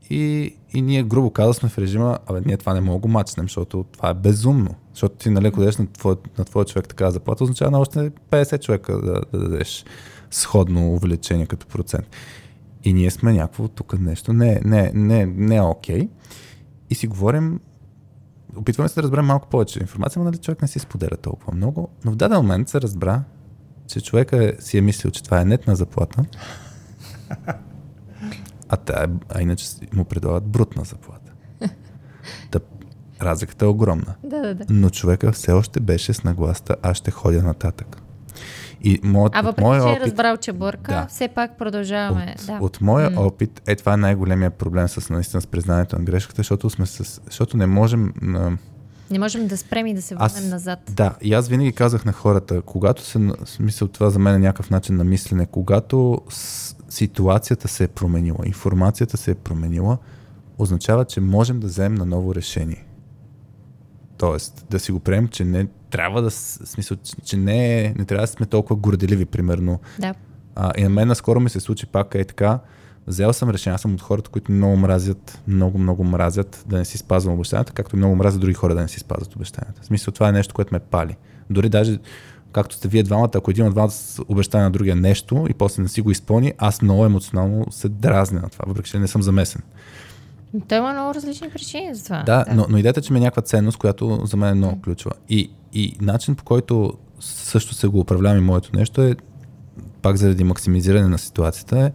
и, 0.10 0.54
и 0.74 0.82
ние 0.82 1.04
грубо 1.04 1.32
каза 1.32 1.54
в 1.54 1.78
режима, 1.78 2.20
абе, 2.28 2.42
ние 2.46 2.58
това 2.58 2.74
не 2.74 2.82
мога 2.82 2.96
да 2.96 3.00
го 3.00 3.08
мачнем, 3.08 3.46
защото 3.46 3.86
това 3.92 4.10
е 4.10 4.14
безумно. 4.14 4.76
Защото 4.94 5.16
ти, 5.16 5.30
нали, 5.30 5.48
ако 5.48 5.62
на 5.62 5.88
твой, 5.94 6.16
на 6.38 6.46
твой 6.46 6.66
човек 6.66 6.88
така 6.88 7.12
заплата, 7.12 7.44
означава 7.44 7.72
на 7.72 7.80
още 7.80 8.12
50 8.32 8.64
човека 8.64 8.94
да, 8.94 9.22
да 9.34 9.40
дадеш 9.40 9.86
сходно 10.32 10.94
увеличение 10.94 11.46
като 11.46 11.68
процент. 11.68 12.08
И 12.84 12.94
ние 12.94 13.12
сме 13.12 13.34
някакво 13.34 13.68
тук 13.68 14.00
нещо, 14.00 14.34
не, 14.34 14.62
не, 14.66 14.92
не, 14.96 15.26
не 15.26 15.56
е 15.56 15.62
окей. 15.62 16.00
Okay. 16.00 16.10
И 16.90 16.96
си 16.96 17.08
говорим, 17.08 17.60
опитваме 18.56 18.90
се 18.90 18.96
да 18.96 19.04
разберем 19.04 19.26
малко 19.26 19.48
повече 19.48 19.80
информация, 19.80 20.20
но 20.20 20.26
нали, 20.26 20.38
човек 20.38 20.62
не 20.62 20.68
си 20.68 20.80
споделя 20.80 21.18
толкова 21.18 21.54
много. 21.54 21.90
Но 22.06 22.12
в 22.12 22.16
даден 22.16 22.38
момент 22.38 22.70
се 22.70 22.82
разбра, 22.82 23.24
че 23.88 24.02
човека 24.02 24.46
е, 24.46 24.54
си 24.60 24.78
е 24.78 24.82
мислил, 24.82 25.12
че 25.12 25.24
това 25.24 25.42
е 25.42 25.46
нетна 25.46 25.76
заплата, 25.76 26.26
а, 28.72 28.78
тя, 28.78 29.08
а 29.30 29.42
иначе 29.42 29.66
му 29.94 30.06
предлагат 30.06 30.44
брутна 30.44 30.84
заплата. 30.84 31.32
Та, 32.52 32.60
разликата 33.22 33.66
е 33.66 33.68
огромна. 33.68 34.16
Да, 34.24 34.42
да, 34.42 34.56
да. 34.56 34.66
Но 34.70 34.90
човека 34.90 35.32
все 35.32 35.52
още 35.52 35.80
беше 35.80 36.14
с 36.14 36.24
нагласта, 36.24 36.76
аз 36.82 36.98
ще 36.98 37.12
ходя 37.12 37.44
нататък. 37.44 38.02
И 38.84 39.00
моят, 39.04 39.34
а 39.36 39.42
въпреки, 39.42 39.70
че 39.70 39.78
е 39.78 39.82
опит, 39.82 40.02
е 40.02 40.06
разбрал, 40.06 40.38
че 40.38 40.54
бърка, 40.54 40.92
да, 40.92 41.08
все 41.10 41.28
пак 41.28 41.58
продължаваме. 41.58 42.36
От, 42.40 42.46
да. 42.46 42.58
от 42.62 42.82
моя 42.82 43.12
mm. 43.12 43.18
опит, 43.28 43.62
е 43.68 43.76
това 43.76 43.94
е 43.94 43.98
най-големия 43.98 44.52
проблем 44.52 44.88
с 44.88 45.10
наистина 45.10 45.42
с 45.42 45.48
признанието 45.48 45.98
на 46.00 46.04
грешката, 46.04 46.38
защото, 46.38 46.70
сме 46.70 46.86
с, 46.86 47.22
защото 47.26 47.58
не 47.58 47.66
можем... 47.66 48.14
Не 49.12 49.20
можем 49.20 49.48
да 49.48 49.58
спрем 49.58 49.88
и 49.88 49.94
да 49.94 50.02
се 50.02 50.16
върнем 50.16 50.50
назад. 50.50 50.80
Да, 50.90 51.16
и 51.22 51.34
аз 51.34 51.48
винаги 51.48 51.72
казах 51.72 52.06
на 52.06 52.12
хората, 52.12 52.62
когато 52.62 53.06
се, 53.06 53.20
смисъл 53.46 53.88
това 53.88 54.10
за 54.10 54.20
мен 54.20 54.36
е 54.36 54.40
някакъв 54.40 54.70
начин 54.70 54.96
на 54.96 55.04
мислене, 55.04 55.46
когато 55.46 56.22
с, 56.30 56.76
ситуацията 56.92 57.68
се 57.68 57.84
е 57.84 57.88
променила, 57.88 58.38
информацията 58.46 59.18
се 59.18 59.32
е 59.32 59.36
променила, 59.36 59.98
означава, 60.58 61.06
че 61.06 61.22
можем 61.22 61.60
да 61.60 61.68
вземем 61.68 61.96
на 61.96 62.06
ново 62.06 62.36
решение. 62.36 62.86
Тоест, 64.18 64.66
да 64.70 64.80
си 64.80 64.92
го 64.92 65.00
приемем, 65.00 65.28
че 65.28 65.46
не 65.46 65.68
трябва 65.90 66.22
да, 66.22 66.32
смисъл, 66.32 66.98
че 67.26 67.38
не, 67.38 67.94
не 67.98 68.06
трябва 68.06 68.24
да 68.24 68.28
сме 68.28 68.46
толкова 68.46 68.76
горделиви, 68.76 69.26
примерно. 69.26 69.80
Да. 70.00 70.14
А, 70.56 70.72
и 70.78 70.84
на 70.84 70.90
мен 70.90 71.08
наскоро 71.08 71.40
ми 71.40 71.50
се 71.50 71.60
случи 71.60 71.86
пак 71.86 72.16
е 72.16 72.26
така, 72.26 72.60
взел 73.08 73.34
съм 73.34 73.50
решение, 73.50 73.76
аз 73.76 73.82
съм 73.82 73.94
от 73.94 74.02
хората, 74.02 74.30
които 74.30 74.52
много 74.52 74.76
мразят, 74.76 75.42
много, 75.48 75.78
много 75.78 76.04
мразят 76.04 76.64
да 76.68 76.78
не 76.78 76.86
си 76.86 76.98
спазвам 76.98 77.34
обещанията, 77.34 77.74
както 77.74 77.96
и 77.96 78.00
много 78.00 78.16
мразят 78.16 78.42
други 78.42 78.54
хора 78.54 78.76
да 78.76 78.82
не 78.82 78.88
си 78.88 79.00
спазват 79.00 79.36
обещанията. 79.36 79.82
В 79.82 79.86
смисъл, 79.86 80.14
това 80.14 80.30
е 80.30 80.32
нещо, 80.32 80.54
което 80.54 80.74
ме 80.74 80.80
пали. 80.80 81.18
Дори 81.50 81.70
даже, 81.70 82.00
както 82.52 82.76
сте 82.76 82.88
вие 82.88 83.04
двамата, 83.04 83.30
ако 83.36 83.52
един 83.52 83.68
от 83.68 83.74
вас 83.74 84.20
обещава 84.28 84.64
на 84.64 84.72
другия 84.72 84.96
нещо 84.96 85.48
и 85.50 85.54
после 85.54 85.84
не 85.84 85.90
си 85.90 86.02
го 86.02 86.12
изпълни, 86.12 86.54
аз 86.58 86.82
много 86.82 87.06
емоционално 87.06 87.66
се 87.72 87.90
дразня 87.90 88.42
на 88.42 88.50
това, 88.50 88.66
въпреки 88.68 88.90
че 88.90 89.00
не 89.00 89.08
съм 89.08 89.22
замесен. 89.22 89.62
Той 90.68 90.78
има 90.78 90.94
много 90.94 91.14
различни 91.14 91.50
причини 91.50 91.96
за 91.96 92.04
това. 92.04 92.24
Да, 92.24 92.44
да. 92.44 92.56
Но, 92.56 92.66
но 92.70 92.78
идеята, 92.78 93.02
че 93.02 93.14
ми 93.14 93.20
е 93.20 93.22
някаква 93.22 93.42
ценност, 93.42 93.78
която 93.78 94.26
за 94.26 94.38
мен 94.38 94.50
е 94.50 94.54
много 94.54 94.82
ключова. 94.82 95.16
И, 95.30 95.52
и 95.74 95.98
начин 96.02 96.36
по 96.36 96.44
който 96.44 96.94
също 97.20 97.74
се 97.74 97.88
го 97.88 98.00
управлявам 98.00 98.38
и 98.38 98.42
моето 98.42 98.70
нещо 98.74 99.02
е, 99.02 99.16
пак 100.02 100.18
заради 100.18 100.44
максимизиране 100.44 101.08
на 101.08 101.18
ситуацията, 101.18 101.80
е, 101.80 101.92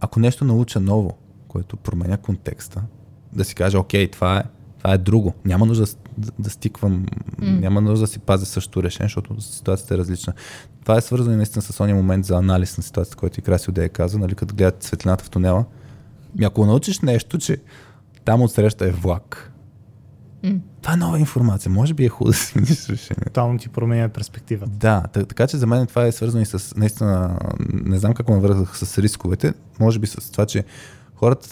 ако 0.00 0.20
нещо 0.20 0.44
науча 0.44 0.80
ново, 0.80 1.16
което 1.48 1.76
променя 1.76 2.16
контекста, 2.16 2.82
да 3.32 3.44
си 3.44 3.54
каже, 3.54 3.76
окей, 3.76 4.10
това 4.10 4.38
е, 4.38 4.42
това 4.86 4.94
е 4.94 4.98
друго. 4.98 5.34
Няма 5.44 5.66
нужда 5.66 5.84
да, 6.18 6.32
да 6.38 6.50
стиквам, 6.50 7.06
mm. 7.40 7.60
няма 7.60 7.80
нужда 7.80 8.02
да 8.02 8.06
си 8.06 8.18
пазя 8.18 8.46
същото 8.46 8.82
решение, 8.82 9.08
защото 9.08 9.40
ситуацията 9.40 9.94
е 9.94 9.98
различна. 9.98 10.32
Това 10.82 10.96
е 10.96 11.00
свързано 11.00 11.36
наистина 11.36 11.62
с 11.62 11.80
ония 11.80 11.96
момент 11.96 12.24
за 12.24 12.36
анализ 12.36 12.76
на 12.76 12.82
ситуацията, 12.82 13.16
който 13.16 13.40
и 13.40 13.42
Краси 13.42 13.70
Одея 13.70 13.88
каза, 13.88 14.18
нали, 14.18 14.34
като 14.34 14.54
гледат 14.54 14.82
светлината 14.82 15.24
в 15.24 15.30
тунела. 15.30 15.64
И 16.40 16.44
ако 16.44 16.66
научиш 16.66 17.00
нещо, 17.00 17.38
че 17.38 17.58
там 18.24 18.42
отсреща 18.42 18.86
е 18.86 18.90
влак, 18.90 19.52
Mm. 20.44 20.60
Това 20.82 20.94
е 20.94 20.96
нова 20.96 21.18
информация. 21.18 21.70
Може 21.70 21.94
би 21.94 22.04
е 22.04 22.08
хубаво 22.08 22.30
да 22.30 22.36
си 22.36 22.58
мислиш 22.58 22.88
решение. 22.88 23.24
Тотално 23.24 23.58
ти 23.58 23.68
променя 23.68 24.08
перспективата. 24.08 24.72
Да, 24.72 25.02
така 25.12 25.46
че 25.46 25.56
за 25.56 25.66
мен 25.66 25.86
това 25.86 26.06
е 26.06 26.12
свързано 26.12 26.42
и 26.42 26.46
с 26.46 26.76
наистина, 26.76 27.38
не 27.72 27.98
знам 27.98 28.14
как 28.14 28.28
навързах 28.28 28.78
с 28.78 28.98
рисковете, 28.98 29.54
може 29.80 29.98
би 29.98 30.06
с 30.06 30.32
това, 30.32 30.46
че 30.46 30.64
хората 31.14 31.48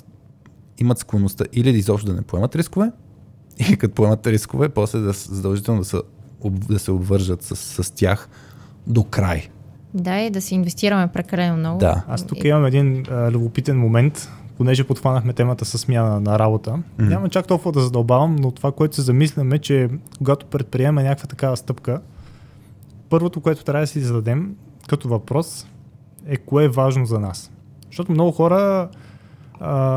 имат 0.78 0.98
склонността 0.98 1.44
или 1.52 1.72
да 1.72 1.78
изобщо 1.78 2.10
да 2.10 2.14
не 2.14 2.22
поемат 2.22 2.56
рискове, 2.56 2.90
или 3.58 3.76
като 3.76 3.94
поемат 3.94 4.26
рискове, 4.26 4.68
после 4.68 4.98
да 4.98 5.12
задължително 5.12 5.80
да 5.80 5.84
се, 5.84 5.96
да 6.44 6.78
се 6.78 6.90
обвържат 6.90 7.42
с, 7.42 7.56
с 7.56 7.90
тях 7.90 8.28
до 8.86 9.04
край. 9.04 9.48
Да, 9.94 10.20
и 10.20 10.30
да 10.30 10.40
си 10.40 10.54
инвестираме 10.54 11.08
прекалено 11.12 11.56
много. 11.56 11.78
Да. 11.78 12.04
Аз 12.08 12.26
тук 12.26 12.44
имам 12.44 12.64
един 12.64 13.04
а, 13.10 13.30
любопитен 13.30 13.78
момент, 13.78 14.28
понеже 14.56 14.84
подхванахме 14.84 15.32
темата 15.32 15.64
с 15.64 15.78
смяна 15.78 16.20
на 16.20 16.38
работа. 16.38 16.70
Mm-hmm. 16.70 17.08
Няма 17.08 17.28
чак 17.28 17.46
толкова 17.46 17.72
да 17.72 17.80
задълбавам, 17.80 18.36
но 18.36 18.50
това, 18.50 18.72
което 18.72 18.94
се 18.94 19.02
замисляме, 19.02 19.58
че 19.58 19.88
когато 20.18 20.46
предприемаме 20.46 21.02
някаква 21.02 21.26
такава 21.26 21.56
стъпка, 21.56 22.00
първото, 23.08 23.40
което 23.40 23.64
трябва 23.64 23.82
да 23.82 23.86
си 23.86 24.00
зададем 24.00 24.54
като 24.88 25.08
въпрос 25.08 25.66
е 26.26 26.36
кое 26.36 26.64
е 26.64 26.68
важно 26.68 27.06
за 27.06 27.20
нас. 27.20 27.50
Защото 27.86 28.12
много 28.12 28.32
хора 28.32 28.88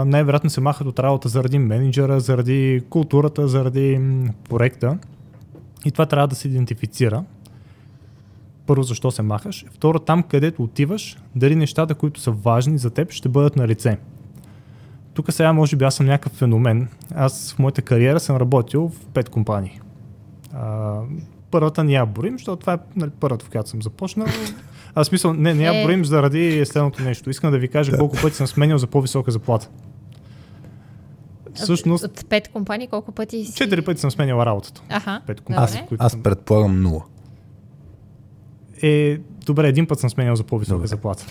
най-вероятно 0.05 0.49
се 0.49 0.61
махат 0.61 0.87
от 0.87 0.99
работа 0.99 1.29
заради 1.29 1.59
менеджера, 1.59 2.19
заради 2.19 2.83
културата, 2.89 3.47
заради 3.47 4.01
проекта. 4.49 4.97
И 5.85 5.91
това 5.91 6.05
трябва 6.05 6.27
да 6.27 6.35
се 6.35 6.47
идентифицира. 6.47 7.23
Първо, 8.65 8.83
защо 8.83 9.11
се 9.11 9.21
махаш. 9.21 9.65
Второ, 9.71 9.99
там 9.99 10.23
където 10.23 10.63
отиваш, 10.63 11.17
дали 11.35 11.55
нещата, 11.55 11.95
които 11.95 12.19
са 12.19 12.31
важни 12.31 12.77
за 12.77 12.89
теб, 12.89 13.11
ще 13.11 13.29
бъдат 13.29 13.55
на 13.55 13.67
лице. 13.67 13.97
Тук 15.13 15.33
сега 15.33 15.53
може 15.53 15.75
би 15.75 15.85
аз 15.85 15.95
съм 15.95 16.05
някакъв 16.05 16.31
феномен. 16.31 16.87
Аз 17.15 17.53
в 17.53 17.59
моята 17.59 17.81
кариера 17.81 18.19
съм 18.19 18.37
работил 18.37 18.89
в 18.89 19.05
пет 19.05 19.29
компании. 19.29 19.79
А, 20.53 20.99
първата 21.51 21.83
не 21.83 21.93
я 21.93 22.05
борим, 22.05 22.33
защото 22.33 22.59
това 22.59 22.73
е 22.73 22.77
нали, 22.95 23.11
първата, 23.19 23.45
в 23.45 23.49
която 23.49 23.69
съм 23.69 23.81
започнал. 23.81 24.27
Аз 24.97 25.07
смисъл, 25.07 25.33
не, 25.33 25.53
не 25.53 25.63
я 25.63 25.79
е. 25.79 25.83
борим 25.83 26.05
заради 26.05 26.65
следното 26.65 27.03
нещо. 27.03 27.29
Искам 27.29 27.51
да 27.51 27.57
ви 27.57 27.67
кажа 27.67 27.97
колко 27.97 28.17
пъти 28.21 28.35
съм 28.35 28.47
сменял 28.47 28.77
за 28.77 28.87
по-висока 28.87 29.31
заплата. 29.31 29.69
Всъщност, 31.53 32.03
от, 32.03 32.19
от 32.19 32.29
пет 32.29 32.47
компании 32.47 32.87
колко 32.87 33.11
пъти 33.11 33.45
си? 33.45 33.53
Четири 33.53 33.81
пъти 33.81 34.01
съм 34.01 34.11
сменял 34.11 34.37
работата. 34.37 34.81
Аха, 34.89 35.21
пет 35.27 35.41
компании, 35.41 35.79
аз, 35.99 36.13
аз 36.13 36.23
предполагам 36.23 36.81
нула. 36.81 37.03
е, 38.81 39.17
добре, 39.45 39.67
един 39.67 39.87
път 39.87 39.99
съм 39.99 40.09
сменял 40.09 40.35
за 40.35 40.43
по-висока 40.43 40.75
Добре. 40.75 40.87
заплата. 40.87 41.25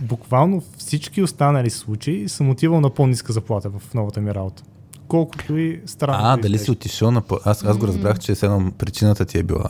Буквално 0.00 0.62
всички 0.78 1.22
останали 1.22 1.70
случаи 1.70 2.28
съм 2.28 2.50
отивал 2.50 2.80
на 2.80 2.90
по-ниска 2.90 3.32
заплата 3.32 3.70
в 3.70 3.94
новата 3.94 4.20
ми 4.20 4.34
работа. 4.34 4.62
Колкото 5.08 5.56
и 5.56 5.80
странно. 5.86 6.18
А, 6.20 6.30
да 6.30 6.36
дали 6.36 6.46
изглежда. 6.46 6.64
си 6.64 6.70
отишъл 6.70 7.10
на... 7.10 7.20
по- 7.20 7.38
Аз, 7.44 7.64
аз 7.64 7.78
го 7.78 7.86
разбрах, 7.86 8.18
че 8.18 8.32
едно 8.32 8.72
причината 8.78 9.24
ти 9.24 9.38
е 9.38 9.42
била 9.42 9.68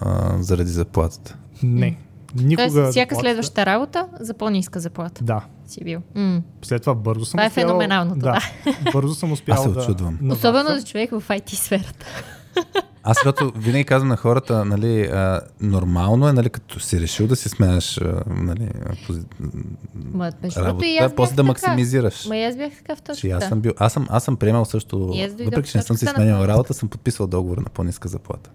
а, 0.00 0.36
заради 0.42 0.70
заплатата. 0.70 1.36
Не. 1.62 1.98
Никога. 2.38 2.56
Тоест, 2.56 2.90
всяка 2.90 3.14
заплатата- 3.14 3.20
следваща 3.20 3.66
работа 3.66 4.06
за 4.20 4.34
по-ниска 4.34 4.80
заплата 4.80 5.24
Да. 5.24 5.44
си 5.66 5.84
бил. 5.84 6.00
М. 6.14 6.42
След 6.62 6.82
това 6.82 6.94
бързо 6.94 7.24
съм 7.24 7.38
Това 7.38 7.44
е 7.44 7.48
успял... 7.48 7.62
феноменалното, 7.62 8.20
Да. 8.20 8.38
бързо 8.92 9.14
съм 9.14 9.32
успял 9.32 9.54
Аз 9.54 9.62
се 9.62 9.68
да... 9.68 9.80
очудвам. 9.80 10.18
наваксам. 10.20 10.50
Особено 10.50 10.78
за 10.80 10.86
човек 10.86 11.10
в 11.10 11.22
IT 11.28 11.54
сферата. 11.54 12.06
Аз 13.02 13.16
защото 13.16 13.52
винаги 13.56 13.84
казвам 13.84 14.08
на 14.08 14.16
хората, 14.16 14.64
нали, 14.64 15.02
а, 15.02 15.40
нормално 15.60 16.28
е, 16.28 16.32
нали, 16.32 16.50
като 16.50 16.80
си 16.80 17.00
решил 17.00 17.26
да 17.26 17.36
си 17.36 17.48
сменяш 17.48 18.00
нали, 18.26 18.70
пози... 19.06 19.20
Ма, 19.94 20.30
другото, 20.30 20.46
и 20.56 20.64
работа, 20.64 20.86
аз 21.00 21.14
после 21.14 21.32
да 21.32 21.36
така. 21.36 21.46
максимизираш. 21.46 22.26
Ма 22.26 22.36
и 22.36 22.44
аз 22.44 22.56
бях 22.56 22.72
така 22.72 22.96
в 22.96 23.02
точно 23.02 23.30
аз 23.30 23.48
съм 23.48 23.60
бил, 23.60 23.72
аз 23.78 23.92
съм, 23.92 24.06
аз 24.10 24.24
съм 24.24 24.36
приемал 24.36 24.64
също, 24.64 24.98
въпреки 25.44 25.70
че 25.70 25.78
не 25.78 25.82
съм 25.82 25.96
си 25.96 26.06
сменял 26.06 26.44
работа, 26.44 26.74
съм 26.74 26.88
подписвал 26.88 27.28
договор 27.28 27.58
на 27.58 27.64
по-ниска 27.64 28.08
заплата. 28.08 28.50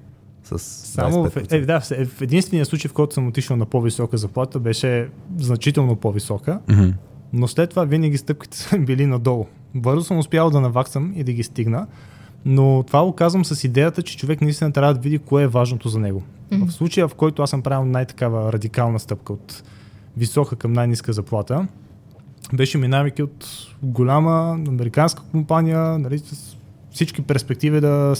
С 0.57 0.87
Само 0.87 1.23
в, 1.23 1.35
25%. 1.35 1.51
е, 1.51 1.61
да, 1.61 1.79
в, 1.79 2.05
в 2.05 2.21
единствения 2.21 2.65
случай, 2.65 2.89
в 2.89 2.93
който 2.93 3.13
съм 3.13 3.27
отишъл 3.27 3.57
на 3.57 3.65
по-висока 3.65 4.17
заплата, 4.17 4.59
беше 4.59 5.09
значително 5.37 5.95
по-висока, 5.95 6.59
Мгм. 6.69 6.89
но 7.33 7.47
след 7.47 7.69
това 7.69 7.83
винаги 7.85 8.17
стъпките 8.17 8.57
са 8.57 8.77
били 8.77 9.05
надолу. 9.05 9.45
Бързо 9.75 10.03
съм 10.03 10.17
успял 10.17 10.49
да 10.49 10.61
наваксам 10.61 11.13
и 11.15 11.23
да 11.23 11.31
ги 11.33 11.43
стигна, 11.43 11.87
но 12.45 12.83
това 12.87 13.03
го 13.03 13.13
казвам 13.13 13.45
с 13.45 13.63
идеята, 13.63 14.01
че 14.03 14.17
човек 14.17 14.41
наистина 14.41 14.71
трябва 14.71 14.93
да 14.93 14.99
види 14.99 15.17
кое 15.17 15.43
е 15.43 15.47
важното 15.47 15.89
за 15.89 15.99
него. 15.99 16.23
Мгм. 16.51 16.65
В 16.65 16.73
случая, 16.73 17.07
в 17.07 17.15
който 17.15 17.43
аз 17.43 17.49
съм 17.49 17.61
правил 17.61 17.85
най-такава 17.85 18.53
радикална 18.53 18.99
стъпка 18.99 19.33
от 19.33 19.63
висока 20.17 20.55
към 20.55 20.73
най-ниска 20.73 21.13
заплата, 21.13 21.67
беше 22.53 22.77
минавайки 22.77 23.23
от 23.23 23.47
голяма 23.83 24.59
американска 24.67 25.21
компания, 25.31 25.99
нали, 25.99 26.19
с 26.19 26.57
всички 26.91 27.21
перспективи 27.21 27.81
да 27.81 28.13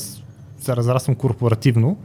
се 0.59 0.75
разраствам 0.75 1.15
корпоративно. 1.15 1.97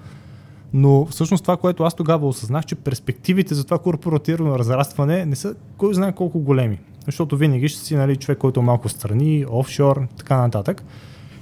Но 0.79 1.07
всъщност 1.07 1.45
това, 1.45 1.57
което 1.57 1.85
аз 1.85 1.95
тогава 1.95 2.29
осъзнах, 2.29 2.65
че 2.67 2.75
перспективите 2.75 3.55
за 3.55 3.65
това 3.65 3.79
корпоративно 3.79 4.59
разрастване 4.59 5.27
не 5.27 5.37
са 5.37 5.55
кой 5.77 5.95
знае 5.95 6.15
колко 6.15 6.41
големи. 6.41 6.79
Защото 7.05 7.37
винаги 7.37 7.69
ще 7.69 7.81
си 7.81 7.97
нали, 7.97 8.17
човек, 8.17 8.39
който 8.39 8.61
е 8.61 8.63
малко 8.63 8.89
страни, 8.89 9.47
офшор, 9.51 10.07
така 10.19 10.37
нататък. 10.37 10.85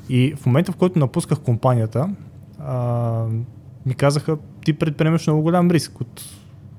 И 0.09 0.35
в 0.37 0.47
момента, 0.47 0.73
в 0.73 0.77
който 0.77 0.99
напусках 0.99 1.41
компанията, 1.41 2.11
а, 2.59 3.25
ми 3.87 3.95
казаха, 3.95 4.37
ти 4.65 4.73
предприемаш 4.73 5.27
много 5.27 5.43
голям 5.43 5.71
риск. 5.71 6.01
От 6.01 6.23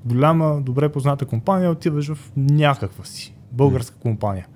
голяма, 0.04 0.60
добре 0.60 0.88
позната 0.88 1.26
компания 1.26 1.70
отиваш 1.70 2.12
в 2.12 2.32
някаква 2.36 3.04
си 3.04 3.34
българска 3.52 3.96
компания. 3.96 4.46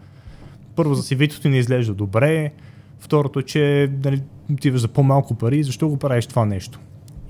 Първо, 0.76 0.94
за 0.94 1.02
CV-то 1.02 1.40
ти 1.40 1.48
не 1.48 1.58
изглежда 1.58 1.94
добре. 1.94 2.52
Второто 2.98 3.38
е, 3.38 3.42
че 3.42 3.92
нали, 4.04 4.22
отиваш 4.52 4.80
за 4.80 4.88
по-малко 4.88 5.34
пари. 5.34 5.62
Защо 5.62 5.88
го 5.88 5.96
правиш 5.96 6.26
това 6.26 6.44
нещо? 6.44 6.80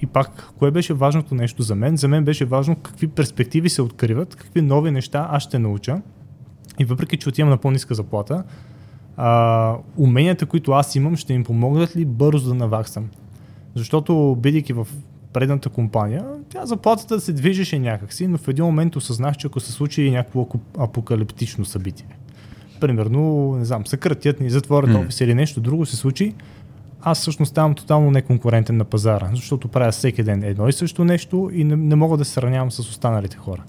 И 0.03 0.07
пак, 0.07 0.53
кое 0.59 0.71
беше 0.71 0.95
важното 0.95 1.35
нещо 1.35 1.63
за 1.63 1.75
мен? 1.75 1.97
За 1.97 2.09
мен 2.09 2.25
беше 2.25 2.45
важно 2.45 2.77
какви 2.77 3.09
перспективи 3.09 3.69
се 3.69 3.83
откриват, 3.83 4.37
какви 4.37 4.63
нови 4.63 4.91
неща 4.91 5.29
аз 5.31 5.43
ще 5.43 5.59
науча. 5.59 6.03
И 6.79 6.85
въпреки, 6.85 7.17
че 7.17 7.29
отивам 7.29 7.51
на 7.51 7.57
по-ниска 7.57 7.95
заплата, 7.95 8.45
а, 9.17 9.77
уменията, 9.97 10.47
които 10.47 10.73
аз 10.73 10.95
имам, 10.95 11.17
ще 11.17 11.33
им 11.33 11.45
помогнат 11.45 11.97
ли 11.97 12.05
бързо 12.05 12.49
да 12.49 12.55
наваксам. 12.55 13.09
Защото, 13.75 14.37
бидейки 14.41 14.73
в 14.73 14.89
предната 15.33 15.69
компания, 15.69 16.25
тя 16.49 16.67
заплатата 16.67 17.21
се 17.21 17.33
движеше 17.33 17.79
някакси, 17.79 18.27
но 18.27 18.39
в 18.39 18.49
един 18.49 18.65
момент 18.65 18.97
осъзнах, 18.97 19.37
че 19.37 19.47
ако 19.47 19.61
се 19.61 19.73
случи 19.73 20.11
някакво 20.11 20.47
апокалиптично 20.79 21.65
събитие, 21.65 22.07
примерно, 22.81 23.55
не 23.57 23.65
знам, 23.65 23.87
съкратят 23.87 24.41
ни, 24.41 24.51
затворят 24.51 24.95
офис 24.95 25.21
или 25.21 25.35
нещо 25.35 25.61
друго 25.61 25.87
се 25.87 25.97
случи, 25.97 26.35
аз 27.03 27.21
всъщност 27.21 27.51
ставам 27.51 27.75
тотално 27.75 28.11
неконкурентен 28.11 28.77
на 28.77 28.85
пазара, 28.85 29.31
защото 29.35 29.69
правя 29.69 29.93
всеки 29.93 30.23
ден 30.23 30.43
едно 30.43 30.69
и 30.69 30.73
също 30.73 31.05
нещо 31.05 31.51
и 31.53 31.65
не, 31.65 31.77
не 31.77 31.95
мога 31.95 32.17
да 32.17 32.25
се 32.25 32.33
сравнявам 32.33 32.71
с 32.71 32.79
останалите 32.79 33.37
хора. 33.37 33.63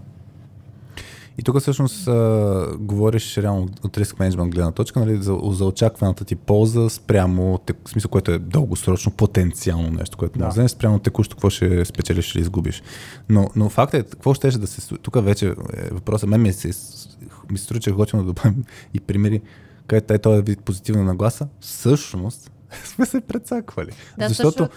И 1.37 1.43
тук 1.43 1.59
всъщност 1.59 2.07
а, 2.07 2.67
говориш 2.79 3.37
реално 3.37 3.69
от 3.83 3.97
риск 3.97 4.19
менеджмент 4.19 4.53
гледна 4.53 4.71
точка, 4.71 4.99
нали, 4.99 5.21
за, 5.21 5.37
за 5.43 5.65
очакваната 5.65 6.25
ти 6.25 6.35
полза 6.35 6.89
спрямо, 6.89 7.59
в 7.85 7.89
смисъл, 7.89 8.11
което 8.11 8.31
е 8.31 8.39
дългосрочно 8.39 9.11
потенциално 9.11 9.89
нещо, 9.89 10.17
което 10.17 10.39
Да. 10.39 10.45
може 10.45 10.67
спрямо 10.67 10.99
текущо, 10.99 11.35
какво 11.35 11.49
ще 11.49 11.85
спечелиш 11.85 12.35
или 12.35 12.41
изгубиш. 12.41 12.83
Но, 13.29 13.49
но 13.55 13.69
факт 13.69 13.93
е, 13.93 14.03
какво 14.03 14.33
ще 14.33 14.51
да 14.51 14.67
се 14.67 14.95
тук 14.95 15.23
вече 15.23 15.47
е 15.47 15.89
въпросът, 15.91 16.29
мен 16.29 16.41
ми 16.41 16.53
се, 16.53 16.67
ми 17.51 17.57
се 17.57 17.63
струва, 17.63 17.79
че 17.79 17.89
е 17.89 17.93
готино 17.93 18.23
да 18.23 18.27
добавим 18.27 18.63
и 18.93 18.99
примери, 18.99 19.41
където 19.87 20.13
е 20.13 20.17
този 20.17 20.41
вид 20.41 20.59
позитивна 20.59 21.03
нагласа, 21.03 21.47
всъщност 21.59 22.51
сме 22.85 23.05
се 23.05 23.21
прецаквали. 23.21 23.91
Да, 24.17 24.27
Защото, 24.27 24.51
също, 24.53 24.69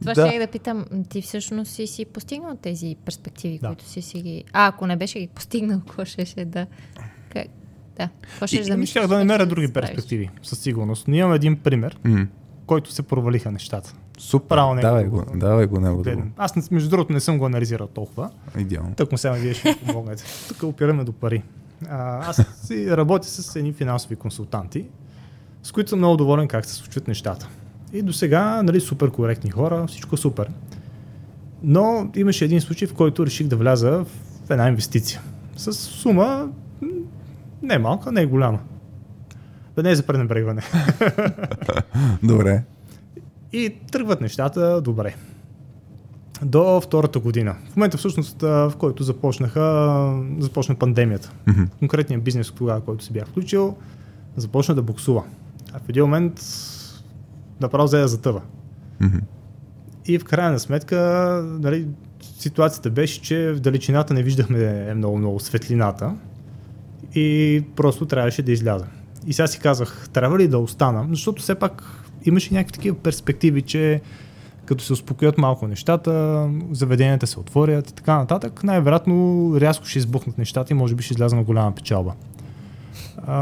това 0.00 0.14
да. 0.14 0.26
ще 0.26 0.38
да 0.38 0.46
питам, 0.46 0.84
ти 1.08 1.22
всъщност 1.22 1.70
си 1.70 1.86
си 1.86 2.04
постигнал 2.04 2.56
тези 2.56 2.96
перспективи, 3.04 3.58
Да. 3.58 3.66
които 3.66 3.84
си 3.84 4.02
си 4.02 4.20
ги... 4.20 4.44
А, 4.52 4.66
ако 4.66 4.86
не 4.86 4.96
беше 4.96 5.20
ги 5.20 5.26
постигнал, 5.26 5.80
какво 5.86 6.04
ще 6.04 6.24
ще 6.24 6.44
да... 6.44 6.66
Как? 7.30 7.46
Да, 7.96 8.08
какво 8.22 8.46
ще 8.46 8.56
И, 8.56 8.60
да 8.60 8.68
и 8.68 8.70
мислиш, 8.70 8.90
щях 8.90 9.06
да 9.06 9.18
намеря 9.18 9.46
други 9.46 9.66
справиш? 9.68 9.88
перспективи, 9.88 10.30
със 10.42 10.58
сигурност. 10.58 11.08
Но 11.08 11.14
имам 11.14 11.32
един 11.32 11.56
пример, 11.56 11.98
м, 12.04 12.26
който 12.66 12.92
се 12.92 13.02
провалиха 13.02 13.50
нещата. 13.50 13.94
супер, 14.18 14.48
Право 14.48 14.74
не 14.74 14.80
давай 14.80 15.04
го- 15.04 15.16
го, 15.16 15.36
давай 15.36 15.66
го 15.66 15.80
него. 15.80 16.02
Гледам. 16.02 16.32
Аз, 16.36 16.70
между 16.70 16.90
другото, 16.90 17.12
не 17.12 17.20
съм 17.20 17.38
го 17.38 17.46
анализирал 17.46 17.86
толкова. 17.86 18.30
Идеално. 18.58 18.94
Тък 18.94 19.12
му 19.12 19.18
сега 19.18 19.32
вие 19.32 19.54
ще 19.54 19.76
помогнете. 19.78 20.24
Тук 20.48 20.62
опираме 20.62 21.04
до 21.04 21.12
пари. 21.12 21.42
А, 21.88 22.28
аз 22.30 22.40
си 22.56 22.90
работя 22.90 23.26
с 23.26 23.56
едни 23.56 23.72
финансови 23.72 24.16
консултанти, 24.16 24.84
с 25.62 25.72
които 25.72 25.90
съм 25.90 25.98
много 25.98 26.16
доволен 26.16 26.48
как 26.48 26.66
се 26.66 26.74
случват 26.74 27.08
нещата. 27.08 27.48
И 27.92 28.02
до 28.02 28.12
сега, 28.12 28.62
нали, 28.62 28.80
супер 28.80 29.10
коректни 29.10 29.50
хора, 29.50 29.86
всичко 29.86 30.16
супер. 30.16 30.50
Но 31.62 32.10
имаше 32.16 32.44
един 32.44 32.60
случай, 32.60 32.88
в 32.88 32.94
който 32.94 33.26
реших 33.26 33.46
да 33.46 33.56
вляза 33.56 34.04
в 34.46 34.50
една 34.50 34.68
инвестиция. 34.68 35.20
С 35.56 35.72
сума 35.72 36.48
не 37.62 37.74
е 37.74 37.78
малка, 37.78 38.12
не 38.12 38.22
е 38.22 38.26
голяма. 38.26 38.58
Да 39.76 39.82
не 39.82 39.90
е 39.90 39.94
за 39.94 40.02
пренебрегване. 40.02 40.62
Добре. 42.22 42.62
И 43.52 43.74
тръгват 43.92 44.20
нещата 44.20 44.80
добре. 44.80 45.14
До 46.44 46.80
втората 46.80 47.18
година. 47.18 47.56
В 47.72 47.76
момента 47.76 47.96
всъщност, 47.96 48.40
в 48.42 48.72
който 48.78 49.02
започнаха, 49.02 50.24
започна 50.38 50.74
пандемията. 50.74 51.32
Мгм. 51.46 51.62
Конкретният 51.78 52.24
бизнес, 52.24 52.50
тогава, 52.50 52.80
който 52.80 53.04
се 53.04 53.12
бях 53.12 53.28
включил, 53.28 53.76
започна 54.36 54.74
да 54.74 54.82
буксува. 54.82 55.22
А 55.72 55.78
в 55.78 55.88
един 55.88 56.02
момент 56.02 56.40
направо 57.60 57.84
взе 57.84 57.98
да 57.98 58.08
затъва. 58.08 58.40
И 60.06 60.18
в 60.18 60.24
крайна 60.24 60.58
сметка, 60.58 60.98
нали, 61.60 61.86
ситуацията 62.22 62.90
беше, 62.90 63.22
че 63.22 63.52
в 63.52 63.60
далечината 63.60 64.14
не 64.14 64.22
виждахме 64.22 64.94
много-много 64.94 65.40
светлината 65.40 66.14
и 67.14 67.62
просто 67.76 68.06
трябваше 68.06 68.42
да 68.42 68.52
изляза. 68.52 68.86
И 69.26 69.32
сега 69.32 69.46
си 69.46 69.58
казах, 69.58 70.08
трябва 70.12 70.38
ли 70.38 70.48
да 70.48 70.58
остана, 70.58 71.06
защото 71.10 71.42
все 71.42 71.54
пак 71.54 71.82
имаше 72.24 72.54
някакви 72.54 72.72
такива 72.72 72.96
перспективи, 72.96 73.62
че 73.62 74.00
като 74.64 74.84
се 74.84 74.92
успокоят 74.92 75.38
малко 75.38 75.68
нещата, 75.68 76.48
заведенията 76.72 77.26
се 77.26 77.40
отворят 77.40 77.90
и 77.90 77.94
така 77.94 78.16
нататък, 78.16 78.64
най-вероятно 78.64 79.52
рязко 79.60 79.86
ще 79.86 79.98
избухнат 79.98 80.38
нещата 80.38 80.72
и 80.72 80.76
може 80.76 80.94
би 80.94 81.02
ще 81.02 81.14
изляза 81.14 81.36
на 81.36 81.42
голяма 81.42 81.74
печалба. 81.74 82.14
А, 83.26 83.34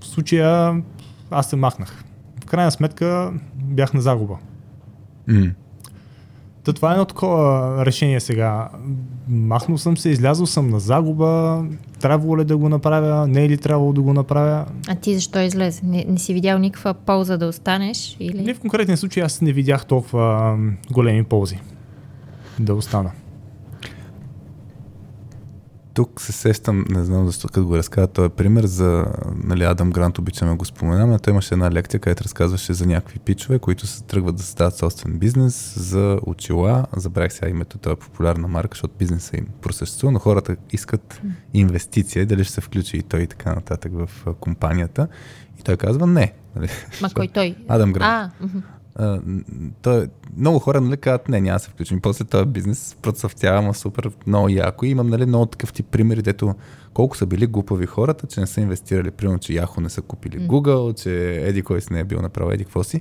в 0.00 0.06
случая 0.06 0.82
аз 1.30 1.46
се 1.46 1.56
махнах. 1.56 2.04
В 2.42 2.46
крайна 2.46 2.70
сметка 2.70 3.32
бях 3.54 3.94
на 3.94 4.00
загуба. 4.00 4.36
М. 5.26 5.50
Та 6.64 6.72
това 6.72 6.90
е 6.90 6.92
едно 6.92 7.04
такова 7.04 7.86
решение 7.86 8.20
сега. 8.20 8.68
Махнал 9.28 9.78
съм 9.78 9.96
се, 9.96 10.08
излязъл 10.08 10.46
съм 10.46 10.70
на 10.70 10.80
загуба, 10.80 11.64
трябвало 12.00 12.38
ли 12.38 12.44
да 12.44 12.56
го 12.56 12.68
направя, 12.68 13.26
не 13.26 13.44
е 13.44 13.48
ли 13.48 13.58
трябвало 13.58 13.92
да 13.92 14.00
го 14.02 14.12
направя. 14.12 14.66
А 14.88 14.94
ти 14.94 15.14
защо 15.14 15.40
излезе? 15.40 15.80
Не, 15.84 16.04
не 16.08 16.18
си 16.18 16.34
видял 16.34 16.58
никаква 16.58 16.94
полза 16.94 17.36
да 17.36 17.46
останеш? 17.46 18.16
Не 18.20 18.26
Или? 18.26 18.54
в 18.54 18.60
конкретния 18.60 18.96
случай 18.96 19.22
аз 19.22 19.40
не 19.40 19.52
видях 19.52 19.86
толкова 19.86 20.56
големи 20.90 21.24
ползи 21.24 21.58
да 22.58 22.74
остана. 22.74 23.10
Тук 25.94 26.20
се 26.20 26.32
сещам, 26.32 26.84
не 26.88 27.04
знам 27.04 27.26
защо 27.26 27.48
като 27.48 27.66
го 27.66 27.76
разказва 27.76 28.06
този 28.06 28.28
пример 28.28 28.64
за 28.64 29.06
нали, 29.44 29.64
Адам 29.64 29.90
Грант, 29.90 30.18
обичаме 30.18 30.56
го 30.56 30.64
споменаваме. 30.64 31.18
Той 31.18 31.32
имаше 31.32 31.54
една 31.54 31.70
лекция, 31.70 32.00
където 32.00 32.24
разказваше 32.24 32.72
за 32.72 32.86
някакви 32.86 33.18
пичове, 33.18 33.58
които 33.58 33.86
се 33.86 34.02
тръгват 34.02 34.36
да 34.36 34.42
създават 34.42 34.76
собствен 34.76 35.18
бизнес 35.18 35.78
за 35.78 36.18
очила. 36.26 36.86
Забравих 36.96 37.32
сега 37.32 37.48
името, 37.48 37.78
това 37.78 37.92
е 37.92 37.96
популярна 37.96 38.48
марка, 38.48 38.74
защото 38.74 38.94
бизнесът 38.98 39.38
им 39.38 39.46
просъществува, 39.60 40.12
но 40.12 40.18
хората 40.18 40.56
искат 40.72 41.22
инвестиция, 41.54 42.26
дали 42.26 42.44
ще 42.44 42.52
се 42.52 42.60
включи 42.60 42.96
и 42.96 43.02
той 43.02 43.20
и 43.20 43.26
така 43.26 43.54
нататък 43.54 43.92
в 43.94 44.34
компанията. 44.40 45.08
И 45.60 45.62
той 45.62 45.76
казва 45.76 46.06
не. 46.06 46.32
Нали? 46.56 46.68
Ма 47.02 47.10
кой 47.14 47.28
той? 47.28 47.56
Адам 47.68 47.92
Грант. 47.92 48.32
А. 48.40 48.48
а, 48.96 49.20
той, 49.82 50.08
много 50.36 50.58
хора 50.58 50.80
нали, 50.80 50.96
казват, 50.96 51.28
не, 51.28 51.40
няма 51.40 51.56
да 51.56 51.64
се 51.64 51.70
включим. 51.70 52.00
После 52.00 52.24
този 52.24 52.46
бизнес 52.46 52.96
процъфтява, 53.02 53.74
супер 53.74 54.10
много 54.26 54.48
яко. 54.48 54.84
И 54.84 54.88
имам 54.88 55.08
нали, 55.08 55.26
много 55.26 55.46
такъв 55.46 55.72
тип 55.72 55.86
примери, 55.90 56.22
дето 56.22 56.54
колко 56.94 57.16
са 57.16 57.26
били 57.26 57.46
глупави 57.46 57.86
хората, 57.86 58.26
че 58.26 58.40
не 58.40 58.46
са 58.46 58.60
инвестирали. 58.60 59.10
Примерно, 59.10 59.38
че 59.38 59.52
Yahoo 59.52 59.80
не 59.80 59.88
са 59.88 60.02
купили 60.02 60.40
Google, 60.40 61.02
че 61.02 61.34
Еди 61.48 61.62
кой 61.62 61.80
си 61.80 61.92
не 61.92 62.00
е 62.00 62.04
бил 62.04 62.22
направил 62.22 62.52
Еди 62.52 62.64
какво 62.64 62.84
си. 62.84 63.00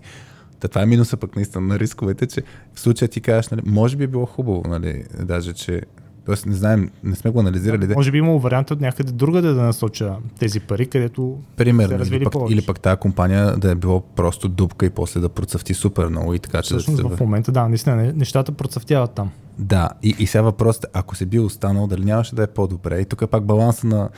Та 0.60 0.68
това 0.68 0.82
е 0.82 0.86
минуса 0.86 1.18
пък 1.18 1.36
наистина 1.36 1.68
на 1.68 1.80
рисковете, 1.80 2.28
че 2.28 2.44
в 2.74 2.80
случая 2.80 3.10
ти 3.10 3.22
кажеш, 3.22 3.50
нали, 3.50 3.62
може 3.66 3.98
би 3.98 4.04
е 4.04 4.08
било 4.08 4.26
хубаво, 4.26 4.64
нали, 4.68 5.04
даже, 5.20 5.54
че 5.54 5.82
Тоест 6.30 6.46
не 6.46 6.56
знаем, 6.56 6.92
не 7.04 7.16
сме 7.16 7.32
го 7.32 7.40
анализирали. 7.40 7.88
Да, 7.88 7.94
може 7.94 8.12
би 8.12 8.18
имало 8.18 8.40
вариант 8.40 8.72
от 8.72 8.82
някъде 8.82 9.12
друга 9.12 9.42
да 9.42 9.54
насоча 9.54 10.16
тези 10.40 10.60
пари, 10.60 10.88
където 10.88 11.40
Примерно, 11.58 12.06
се 12.06 12.16
или 12.16 12.24
пък, 12.24 12.34
или 12.50 12.66
пък 12.66 12.80
тази 12.80 12.98
компания 12.98 13.58
да 13.58 13.72
е 13.72 13.76
било 13.76 14.02
просто 14.02 14.50
дупка 14.50 14.86
и 14.86 14.90
после 14.90 15.20
да 15.20 15.30
процъфти 15.30 15.74
супер 15.74 16.08
много 16.08 16.34
и 16.34 16.40
така. 16.40 16.62
че 16.62 16.74
да 16.74 16.80
се... 16.80 16.92
в 16.92 17.20
момента 17.20 17.52
да, 17.52 17.68
наистина 17.68 18.14
нещата 18.16 18.52
процъфтяват 18.52 19.12
там. 19.12 19.32
Да, 19.60 19.90
и, 20.04 20.16
и 20.20 20.28
сега 20.28 20.42
въпросът 20.42 20.84
е, 20.84 20.88
ако 20.94 21.16
се 21.16 21.26
бил 21.26 21.46
останал, 21.46 21.88
дали 21.88 22.06
нямаше 22.06 22.36
да 22.36 22.44
е 22.44 22.48
по-добре. 22.48 23.00
И 23.00 23.06
тук 23.06 23.22
е 23.22 23.28
пак 23.28 23.46
баланса 23.46 23.88
на 23.88 24.10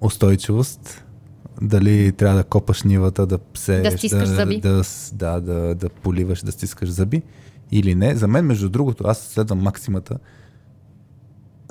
устойчивост, 0.00 1.04
дали 1.62 2.12
трябва 2.12 2.36
да 2.36 2.44
копаш 2.44 2.82
нивата, 2.82 3.26
да 3.26 3.38
се 3.54 3.80
да, 3.80 3.90
стискаш 3.90 4.28
да, 4.28 4.34
зъби. 4.34 4.60
Да, 4.60 4.82
да, 5.12 5.40
да, 5.40 5.74
да 5.74 5.88
поливаш, 5.88 6.42
да 6.42 6.52
стискаш 6.52 6.88
зъби 6.88 7.22
или 7.72 7.94
не. 7.94 8.14
За 8.14 8.28
мен, 8.28 8.44
между 8.44 8.68
другото, 8.68 9.04
аз 9.06 9.18
следвам 9.18 9.58
максимата, 9.58 10.18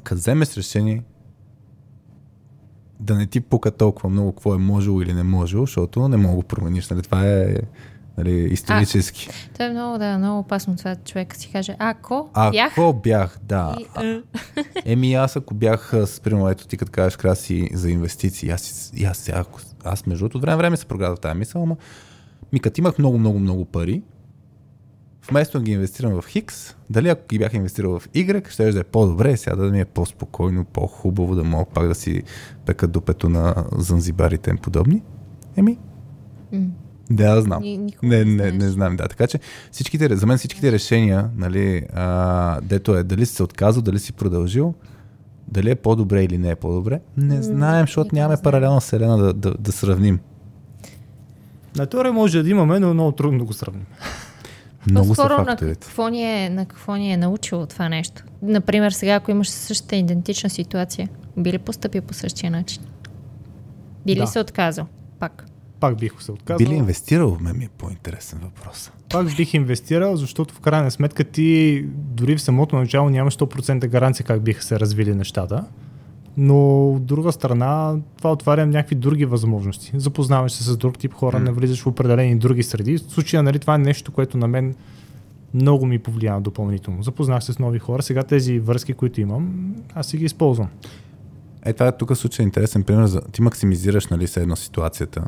като 0.04 0.20
вземеш 0.20 0.58
решение, 0.58 1.04
да 3.00 3.16
не 3.16 3.28
ти 3.28 3.42
пука 3.42 3.72
толкова 3.72 4.10
много 4.10 4.32
какво 4.32 4.56
е 4.56 4.58
можело 4.58 5.02
или 5.02 5.14
не 5.14 5.24
можело, 5.24 5.66
защото 5.66 6.08
не 6.08 6.18
мога 6.18 6.42
да 6.42 6.48
промениш. 6.48 6.90
Нали? 6.90 7.02
Това 7.02 7.28
е 7.28 7.56
нали, 8.18 8.32
исторически. 8.32 9.30
А, 9.30 9.54
това 9.54 9.66
е 9.66 9.70
много, 9.70 9.98
да, 9.98 10.18
много 10.18 10.40
опасно 10.40 10.76
това 10.76 10.96
човек 10.96 11.36
си 11.36 11.52
каже, 11.52 11.76
ако 11.80 12.30
ако 12.34 12.52
бях... 12.52 12.72
Ако 12.72 12.94
бях, 12.94 13.40
да. 13.44 13.76
И, 13.80 13.86
а... 13.96 14.22
Еми 14.86 15.14
аз 15.14 15.36
ако 15.36 15.54
бях, 15.54 15.94
с 16.06 16.20
примерно, 16.20 16.50
ето 16.50 16.68
ти 16.68 16.78
като 16.78 16.92
кажеш 16.92 17.18
краси 17.18 17.70
за 17.74 17.92
инвестиции, 17.92 18.50
аз, 18.50 18.92
аз, 19.08 19.30
аз, 19.30 19.76
аз 19.84 20.06
между 20.06 20.24
другото 20.24 20.40
време 20.40 20.58
време 20.58 20.78
се 20.78 20.86
програда 20.86 21.16
тази 21.16 21.40
мисъл, 21.40 21.64
ама 21.64 21.76
ми 22.54 22.60
като 22.60 22.82
имах 22.82 23.00
много, 23.00 23.18
много, 23.18 23.40
много 23.40 23.66
пари, 23.66 24.02
вместо 25.30 25.58
да 25.58 25.64
ги 25.64 25.72
инвестирам 25.72 26.22
в 26.22 26.28
Хикс, 26.28 26.76
дали 26.90 27.10
ако 27.10 27.28
ги 27.28 27.40
бях 27.40 27.54
инвестирал 27.54 28.00
в 28.00 28.10
Y, 28.10 28.50
ще 28.50 28.72
да 28.72 28.80
е 28.80 28.84
по-добре, 28.84 29.38
сега 29.38 29.56
да 29.56 29.72
ми 29.72 29.82
е 29.82 29.86
по-спокойно, 29.86 30.66
по-хубаво, 30.66 31.36
да 31.36 31.44
мога 31.44 31.66
пак 31.74 31.88
да 31.88 31.96
си 31.96 32.24
пека 32.66 32.88
дупето 32.88 33.30
на 33.30 33.66
занзибарите 33.78 34.52
и 34.52 34.62
подобни. 34.62 35.04
Еми, 35.58 35.78
mm. 36.54 36.70
да, 37.10 37.42
знам. 37.42 37.62
Ни, 37.62 37.94
не, 38.04 38.26
не, 38.26 38.52
не 38.52 38.70
знам, 38.70 38.96
да. 38.96 39.08
Така 39.08 39.28
че 39.28 39.40
всичките, 39.72 40.16
за 40.16 40.26
мен 40.26 40.38
всичките 40.38 40.72
решения, 40.72 41.30
нали, 41.36 41.86
а, 41.94 42.62
дето 42.62 42.96
е 42.96 43.04
дали 43.04 43.26
си 43.26 43.36
се 43.36 43.44
отказал, 43.44 43.84
дали 43.84 44.00
си 44.00 44.14
продължил, 44.14 44.74
дали 45.48 45.72
е 45.72 45.76
по-добре 45.76 46.24
или 46.24 46.38
не 46.38 46.50
е 46.50 46.56
по-добре, 46.56 47.02
не 47.18 47.42
знаем, 47.42 47.84
защото 47.84 48.16
нямаме 48.16 48.38
паралелна 48.44 48.80
вселена 48.80 49.18
да, 49.18 49.34
да, 49.34 49.54
да 49.60 49.72
сравним. 49.72 50.20
На 51.78 51.86
теория 51.86 52.14
може 52.14 52.44
да 52.44 52.50
имаме, 52.50 52.80
но 52.80 52.90
е 52.90 52.94
много 52.94 53.12
трудно 53.12 53.40
да 53.40 53.46
го 53.46 53.54
сравним. 53.54 53.86
Много 54.88 55.16
са 55.16 55.28
факторите. 55.28 55.66
На 55.66 55.76
какво, 55.76 56.08
ни 56.08 56.46
е, 56.46 56.50
на 56.50 56.66
какво 56.66 56.96
ни 56.96 57.14
е 57.14 57.18
научило 57.18 57.66
това 57.66 57.90
нещо? 57.90 58.24
Например, 58.42 58.92
сега, 58.92 59.14
ако 59.14 59.32
имаш 59.32 59.50
същата 59.50 59.96
идентична 59.96 60.50
ситуация, 60.50 61.10
би 61.38 61.52
ли 61.52 61.58
поступил 61.58 62.02
по 62.02 62.14
същия 62.14 62.52
начин? 62.52 62.84
Би 64.06 64.16
ли 64.16 64.20
да. 64.20 64.28
се 64.28 64.40
отказал? 64.40 64.88
Пак. 65.20 65.46
Пак 65.80 65.98
бих 65.98 66.12
се 66.20 66.32
отказал. 66.32 66.58
Би 66.58 66.74
ли 66.74 66.76
инвестирал? 66.76 67.38
Ме 67.42 67.54
ми 67.54 67.66
е 67.66 67.70
по-интересен 67.78 68.40
въпрос. 68.44 68.92
Пак 69.10 69.36
бих 69.36 69.54
инвестирал, 69.54 70.16
защото 70.16 70.54
в 70.54 70.60
крайна 70.60 70.92
сметка 70.92 71.24
ти 71.24 71.82
дори 71.94 72.36
в 72.36 72.42
самото 72.42 72.76
начало 72.76 73.10
нямаш 73.10 73.38
100% 73.38 73.88
гаранция 73.88 74.26
как 74.26 74.42
биха 74.42 74.64
се 74.64 74.80
развили 74.80 75.16
нещата. 75.16 75.66
Но 76.42 76.90
от 76.92 77.06
друга 77.06 77.32
страна, 77.32 77.96
това 78.18 78.32
отваря 78.32 78.66
някакви 78.66 78.96
други 78.96 79.26
възможности. 79.26 79.92
Запознаваш 79.96 80.52
се 80.52 80.64
с 80.64 80.78
друг 80.78 80.98
тип 80.98 81.14
хора, 81.14 81.38
mm. 81.38 81.44
навлизаш 81.44 81.84
в 81.84 81.88
определени 81.88 82.36
други 82.38 82.64
среди. 82.64 82.98
В 82.98 83.02
случая, 83.02 83.44
нали, 83.44 83.60
това 83.60 83.76
е 83.76 83.78
нещо, 83.78 84.12
което 84.12 84.38
на 84.38 84.48
мен 84.48 84.76
много 85.54 85.86
ми 85.86 86.00
повлия 86.00 86.40
допълнително. 86.40 87.04
Запознах 87.04 87.44
се 87.44 87.54
с 87.54 87.60
нови 87.60 87.80
хора. 87.80 88.02
Сега 88.02 88.24
тези 88.24 88.60
връзки, 88.60 88.94
които 88.94 89.22
имам, 89.22 89.76
аз 89.96 90.08
си 90.08 90.18
ги 90.18 90.26
използвам. 90.26 90.68
Е, 91.66 91.74
това 91.74 91.88
е 91.88 91.98
тук 91.98 92.18
случай 92.18 92.44
интересен 92.44 92.84
пример. 92.84 93.06
За... 93.06 93.22
Ти 93.22 93.42
максимизираш 93.42 94.08
нали, 94.08 94.28
се 94.28 94.42
едно 94.42 94.56
ситуацията. 94.56 95.24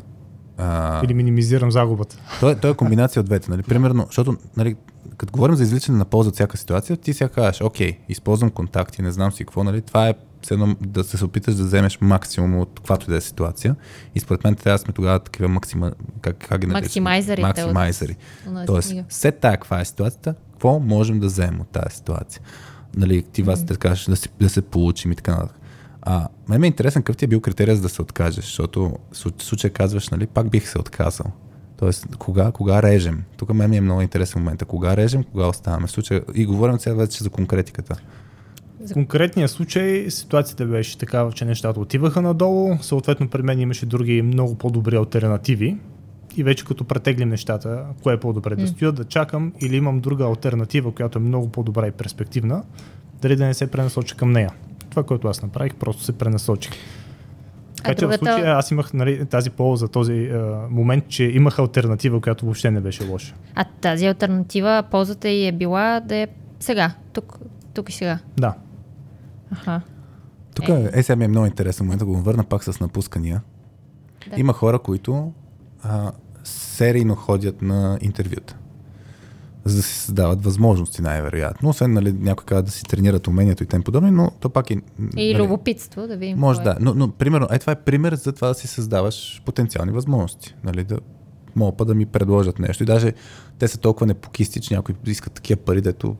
А... 0.58 1.04
Или 1.04 1.14
минимизирам 1.14 1.70
загубата. 1.70 2.16
Той, 2.40 2.54
той 2.54 2.70
е 2.70 2.74
комбинация 2.74 3.20
от 3.20 3.26
двете. 3.26 3.50
Нали? 3.50 3.62
Примерно, 3.62 4.04
защото 4.06 4.36
нали, 4.56 4.76
като 5.16 5.32
говорим 5.32 5.56
за 5.56 5.62
извличане 5.62 5.98
на 5.98 6.04
полза 6.04 6.28
от 6.28 6.34
всяка 6.34 6.56
ситуация, 6.56 6.96
ти 6.96 7.12
сега 7.12 7.28
кажеш, 7.28 7.60
окей, 7.60 7.98
използвам 8.08 8.50
контакти, 8.50 9.02
не 9.02 9.12
знам 9.12 9.32
си 9.32 9.44
какво, 9.44 9.64
нали? 9.64 9.82
това 9.82 10.08
е 10.08 10.14
едно, 10.50 10.76
да 10.80 11.04
се 11.04 11.24
опиташ 11.24 11.54
да 11.54 11.64
вземеш 11.64 11.98
максимум 12.00 12.60
от 12.60 12.70
каквато 12.76 13.10
и 13.10 13.12
да 13.12 13.16
е 13.16 13.20
ситуация. 13.20 13.76
И 14.14 14.20
според 14.20 14.44
мен 14.44 14.54
трябва 14.54 14.78
да 14.78 14.82
сме 14.82 14.92
тогава 14.92 15.18
такива 15.18 15.48
максима, 15.48 15.92
как, 16.20 16.36
как 16.48 16.60
ги 16.60 16.66
Максимайзери. 16.66 17.42
Максимайзери. 17.42 18.16
От... 18.46 18.66
Тоест, 18.66 18.94
след 19.08 19.38
тая 19.38 19.54
каква 19.54 19.80
е 19.80 19.84
ситуацията, 19.84 20.34
какво 20.52 20.78
можем 20.78 21.20
да 21.20 21.26
вземем 21.26 21.60
от 21.60 21.68
тази 21.68 21.96
ситуация? 21.96 22.42
Нали, 22.96 23.22
ти 23.22 23.42
вас 23.42 23.60
mm-hmm. 23.60 23.64
да 23.64 23.76
кажеш 23.76 24.04
да, 24.04 24.16
си, 24.16 24.28
да 24.40 24.48
се 24.48 24.62
получим 24.62 25.12
и 25.12 25.16
така 25.16 25.32
нататък. 25.32 25.56
А, 26.02 26.28
мен 26.48 26.60
ме 26.60 26.66
е 26.66 26.68
интересен 26.68 27.02
какъв 27.02 27.16
ти 27.16 27.24
е 27.24 27.28
бил 27.28 27.40
критерия 27.40 27.76
за 27.76 27.82
да 27.82 27.88
се 27.88 28.02
откажеш, 28.02 28.44
защото 28.44 28.96
в 29.12 29.42
случая 29.42 29.72
казваш, 29.72 30.08
нали, 30.08 30.26
пак 30.26 30.50
бих 30.50 30.68
се 30.68 30.78
отказал. 30.78 31.26
Тоест, 31.76 32.16
кога, 32.16 32.52
кога 32.52 32.82
режем? 32.82 33.24
Тук 33.36 33.54
мен 33.54 33.70
ми 33.70 33.76
е 33.76 33.80
много 33.80 34.00
интересен 34.00 34.42
момент. 34.42 34.64
Кога 34.64 34.96
режем, 34.96 35.24
кога 35.24 35.46
оставаме? 35.46 35.86
В 35.86 35.90
случая, 35.90 36.22
и 36.34 36.46
говорим 36.46 36.78
сега 36.78 36.94
вече 36.94 37.24
за 37.24 37.30
конкретиката. 37.30 37.96
В 38.90 38.92
конкретния 38.92 39.48
случай 39.48 40.10
ситуацията 40.10 40.66
беше 40.66 40.98
такава, 40.98 41.32
че 41.32 41.44
нещата 41.44 41.80
отиваха 41.80 42.22
надолу, 42.22 42.78
съответно 42.80 43.28
при 43.28 43.42
мен 43.42 43.60
имаше 43.60 43.86
други 43.86 44.22
много 44.22 44.54
по-добри 44.54 44.96
альтернативи 44.96 45.76
и 46.36 46.42
вече 46.42 46.64
като 46.64 46.84
претеглим 46.84 47.28
нещата, 47.28 47.84
кое 48.02 48.14
е 48.14 48.20
по-добре 48.20 48.56
да 48.56 48.68
стоя, 48.68 48.92
да 48.92 49.04
чакам 49.04 49.52
или 49.60 49.76
имам 49.76 50.00
друга 50.00 50.24
альтернатива, 50.24 50.94
която 50.94 51.18
е 51.18 51.22
много 51.22 51.48
по-добра 51.48 51.86
и 51.86 51.90
перспективна, 51.90 52.62
дали 53.22 53.36
да 53.36 53.46
не 53.46 53.54
се 53.54 53.70
пренасоча 53.70 54.16
към 54.16 54.32
нея. 54.32 54.50
Това, 54.90 55.02
което 55.02 55.28
аз 55.28 55.42
направих, 55.42 55.74
просто 55.74 56.02
се 56.02 56.12
пренасочих. 56.12 56.72
Така 57.76 57.94
че 57.94 58.00
другата... 58.00 58.24
в 58.24 58.28
случая 58.28 58.56
аз 58.56 58.70
имах 58.70 58.92
нали, 58.92 59.26
тази 59.26 59.50
полза, 59.50 59.88
този 59.88 60.12
е, 60.12 60.38
момент, 60.70 61.08
че 61.08 61.24
имах 61.24 61.58
альтернатива, 61.58 62.20
която 62.20 62.44
въобще 62.44 62.70
не 62.70 62.80
беше 62.80 63.04
лоша. 63.04 63.34
А 63.54 63.64
тази 63.64 64.06
альтернатива, 64.06 64.84
ползата 64.90 65.28
й 65.28 65.46
е 65.46 65.52
била 65.52 66.00
да 66.00 66.16
е 66.16 66.28
сега, 66.60 66.92
тук, 67.12 67.38
тук 67.74 67.88
и 67.88 67.92
сега. 67.92 68.18
Да. 68.36 68.54
Аха. 69.52 69.80
Тук 70.54 70.68
е, 70.68 70.90
е 70.92 71.02
сега 71.02 71.16
ми 71.16 71.24
е 71.24 71.28
много 71.28 71.46
интересен 71.46 71.86
момент 71.86 71.98
да 71.98 72.04
го 72.04 72.22
върна 72.22 72.44
пак 72.44 72.64
с 72.64 72.80
напускания. 72.80 73.42
Да. 74.30 74.40
Има 74.40 74.52
хора, 74.52 74.78
които 74.78 75.32
а, 75.82 76.12
серийно 76.44 77.14
ходят 77.14 77.62
на 77.62 77.98
интервюта 78.00 78.56
за 79.64 79.76
да 79.76 79.82
се 79.82 79.94
създават 79.94 80.44
възможности 80.44 81.02
най-вероятно. 81.02 81.68
Освен 81.68 81.92
нали, 81.92 82.12
някой 82.12 82.44
казва 82.44 82.62
да 82.62 82.70
си 82.70 82.84
тренират 82.84 83.26
умението 83.26 83.62
и 83.62 83.66
тем 83.66 83.82
подобни, 83.82 84.10
но 84.10 84.30
то 84.40 84.50
пак 84.50 84.70
е... 84.70 84.74
И 84.74 84.80
нали, 84.98 85.42
любопитство, 85.42 86.06
да 86.06 86.16
видим. 86.16 86.38
Може 86.38 86.60
е. 86.60 86.64
да, 86.64 86.76
но, 86.80 86.94
но 86.94 87.10
примерно, 87.10 87.46
е 87.50 87.58
това 87.58 87.72
е 87.72 87.80
пример 87.80 88.14
за 88.14 88.32
това 88.32 88.48
да 88.48 88.54
си 88.54 88.66
създаваш 88.66 89.42
потенциални 89.44 89.92
възможности. 89.92 90.54
Нали, 90.64 90.84
да 90.84 90.98
могат 91.56 91.76
па 91.76 91.84
да 91.84 91.94
ми 91.94 92.06
предложат 92.06 92.58
нещо. 92.58 92.82
И 92.82 92.86
даже 92.86 93.12
те 93.58 93.68
са 93.68 93.78
толкова 93.78 94.06
непокисти, 94.06 94.60
че 94.60 94.74
някои 94.74 94.94
искат 95.06 95.32
такива 95.32 95.60
пари, 95.60 95.80
дето 95.80 96.16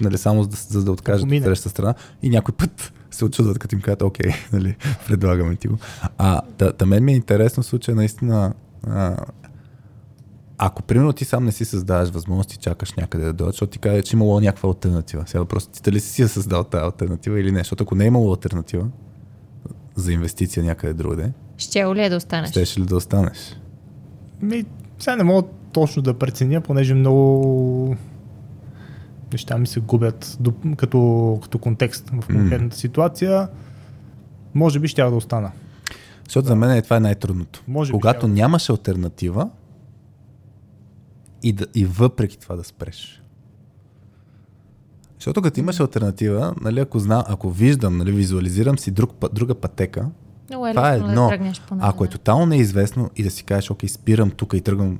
нали, 0.00 0.18
само 0.18 0.42
за 0.42 0.48
да, 0.48 0.56
за 0.56 0.84
да 0.84 0.92
откажат 0.92 1.32
от 1.32 1.42
срещата 1.42 1.68
страна 1.68 1.94
и 2.22 2.30
някой 2.30 2.54
път 2.54 2.92
се 3.10 3.24
очудват, 3.24 3.58
като 3.58 3.74
им 3.74 3.80
кажат, 3.80 4.02
окей, 4.02 4.32
нали, 4.52 4.76
предлагаме 5.06 5.56
ти 5.56 5.68
го. 5.68 5.78
А 6.18 6.40
да, 6.58 6.72
да 6.72 6.86
мен 6.86 7.04
ми 7.04 7.12
е 7.12 7.16
интересно 7.16 7.62
случая 7.62 7.94
наистина 7.94 8.54
а, 8.86 9.16
ако 10.58 10.82
примерно 10.82 11.12
ти 11.12 11.24
сам 11.24 11.44
не 11.44 11.52
си 11.52 11.64
създаваш 11.64 12.08
възможности, 12.08 12.56
чакаш 12.56 12.92
някъде 12.92 13.24
да 13.24 13.32
дойдат, 13.32 13.54
защото 13.54 13.70
ти 13.70 13.78
казва, 13.78 14.02
че 14.02 14.16
имало 14.16 14.40
някаква 14.40 14.68
альтернатива. 14.68 15.22
Сега 15.26 15.40
въпросът 15.40 15.72
ти 15.72 15.82
дали 15.82 16.00
си 16.00 16.10
си 16.10 16.28
създал 16.28 16.64
тази 16.64 16.84
альтернатива 16.84 17.40
или 17.40 17.52
не, 17.52 17.58
защото 17.58 17.84
ако 17.84 17.94
не 17.94 18.04
е 18.04 18.06
имало 18.06 18.30
альтернатива 18.30 18.86
за 19.94 20.12
инвестиция 20.12 20.64
някъде 20.64 20.92
другаде, 20.92 21.32
ще 21.56 21.84
ли 21.84 22.02
е 22.02 22.08
да 22.08 22.16
останеш? 22.16 22.50
Ще 22.50 22.80
ли 22.80 22.84
да 22.84 22.96
останеш? 22.96 23.56
Ми, 24.42 24.64
сега 24.98 25.16
не 25.16 25.24
мога 25.24 25.48
точно 25.72 26.02
да 26.02 26.18
преценя, 26.18 26.60
понеже 26.60 26.94
много 26.94 27.96
неща 29.32 29.58
ми 29.58 29.66
се 29.66 29.80
губят 29.80 30.38
като, 30.76 31.38
като 31.42 31.58
контекст 31.58 32.10
в 32.10 32.26
конкретната 32.26 32.76
mm. 32.76 32.80
ситуация. 32.80 33.48
Може 34.54 34.80
би 34.80 34.88
ще 34.88 35.02
да 35.02 35.08
остана. 35.08 35.52
Защото 36.24 36.42
да. 36.42 36.48
за 36.48 36.56
мен 36.56 36.70
е 36.70 36.82
това 36.82 36.96
е 36.96 37.00
най-трудното. 37.00 37.62
Може 37.68 37.92
Когато 37.92 38.26
би 38.26 38.32
нямаш 38.32 38.70
альтернатива, 38.70 39.50
и, 41.42 41.52
да, 41.52 41.66
и 41.74 41.84
въпреки 41.84 42.38
това 42.38 42.56
да 42.56 42.64
спреш. 42.64 43.22
Защото 45.14 45.42
като 45.42 45.60
имаш 45.60 45.80
альтернатива, 45.80 46.54
нали, 46.60 46.80
ако, 46.80 46.98
знам, 46.98 47.24
ако 47.26 47.50
виждам, 47.50 47.96
нали, 47.96 48.12
визуализирам 48.12 48.78
си 48.78 48.90
друг, 48.90 49.12
друга 49.32 49.54
пътека, 49.54 50.10
Много 50.50 50.66
е 50.66 50.70
това 50.70 50.92
е 50.92 50.96
едно. 50.96 51.28
Да 51.28 51.52
ако 51.80 52.04
е 52.04 52.08
тотално 52.08 52.46
неизвестно 52.46 53.10
и 53.16 53.22
да 53.22 53.30
си 53.30 53.44
кажеш, 53.44 53.70
окей, 53.70 53.88
спирам 53.88 54.30
тук 54.30 54.52
и 54.54 54.60
тръгвам 54.60 54.98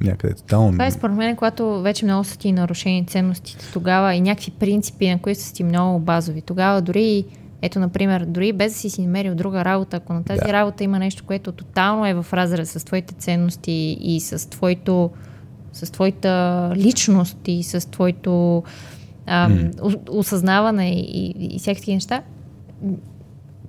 някъде 0.00 0.34
тотално. 0.34 0.72
Това 0.72 0.86
е 0.86 0.90
според 0.90 1.16
мен, 1.16 1.36
когато 1.36 1.82
вече 1.82 2.04
много 2.04 2.24
са 2.24 2.38
ти 2.38 2.52
нарушени 2.52 3.06
ценностите 3.06 3.72
тогава 3.72 4.14
и 4.14 4.20
някакви 4.20 4.50
принципи, 4.50 5.08
на 5.08 5.18
които 5.18 5.40
са 5.40 5.54
ти 5.54 5.64
много 5.64 5.98
базови. 5.98 6.42
Тогава 6.42 6.82
дори, 6.82 7.24
ето, 7.62 7.78
например, 7.80 8.24
дори 8.24 8.52
без 8.52 8.72
да 8.72 8.78
си 8.78 8.90
си 8.90 9.02
намерил 9.02 9.34
друга 9.34 9.64
работа, 9.64 9.96
ако 9.96 10.12
на 10.12 10.24
тази 10.24 10.40
Да. 10.40 10.52
работа 10.52 10.84
има 10.84 10.98
нещо, 10.98 11.24
което 11.26 11.52
тотално 11.52 12.06
е 12.06 12.14
в 12.14 12.26
разрез 12.32 12.70
с 12.70 12.84
твоите 12.84 13.14
ценности 13.14 13.98
и 14.00 14.20
с 14.20 14.50
твоето 14.50 15.10
с 15.72 15.92
твоята 15.92 16.72
личност 16.76 17.38
и 17.46 17.62
с 17.62 17.90
твоето 17.90 18.62
ам, 19.26 19.70
ос- 19.72 20.10
осъзнаване 20.10 20.90
и, 20.90 21.34
и, 21.38 21.54
и 21.56 21.58
всякакви 21.58 21.94
неща, 21.94 22.22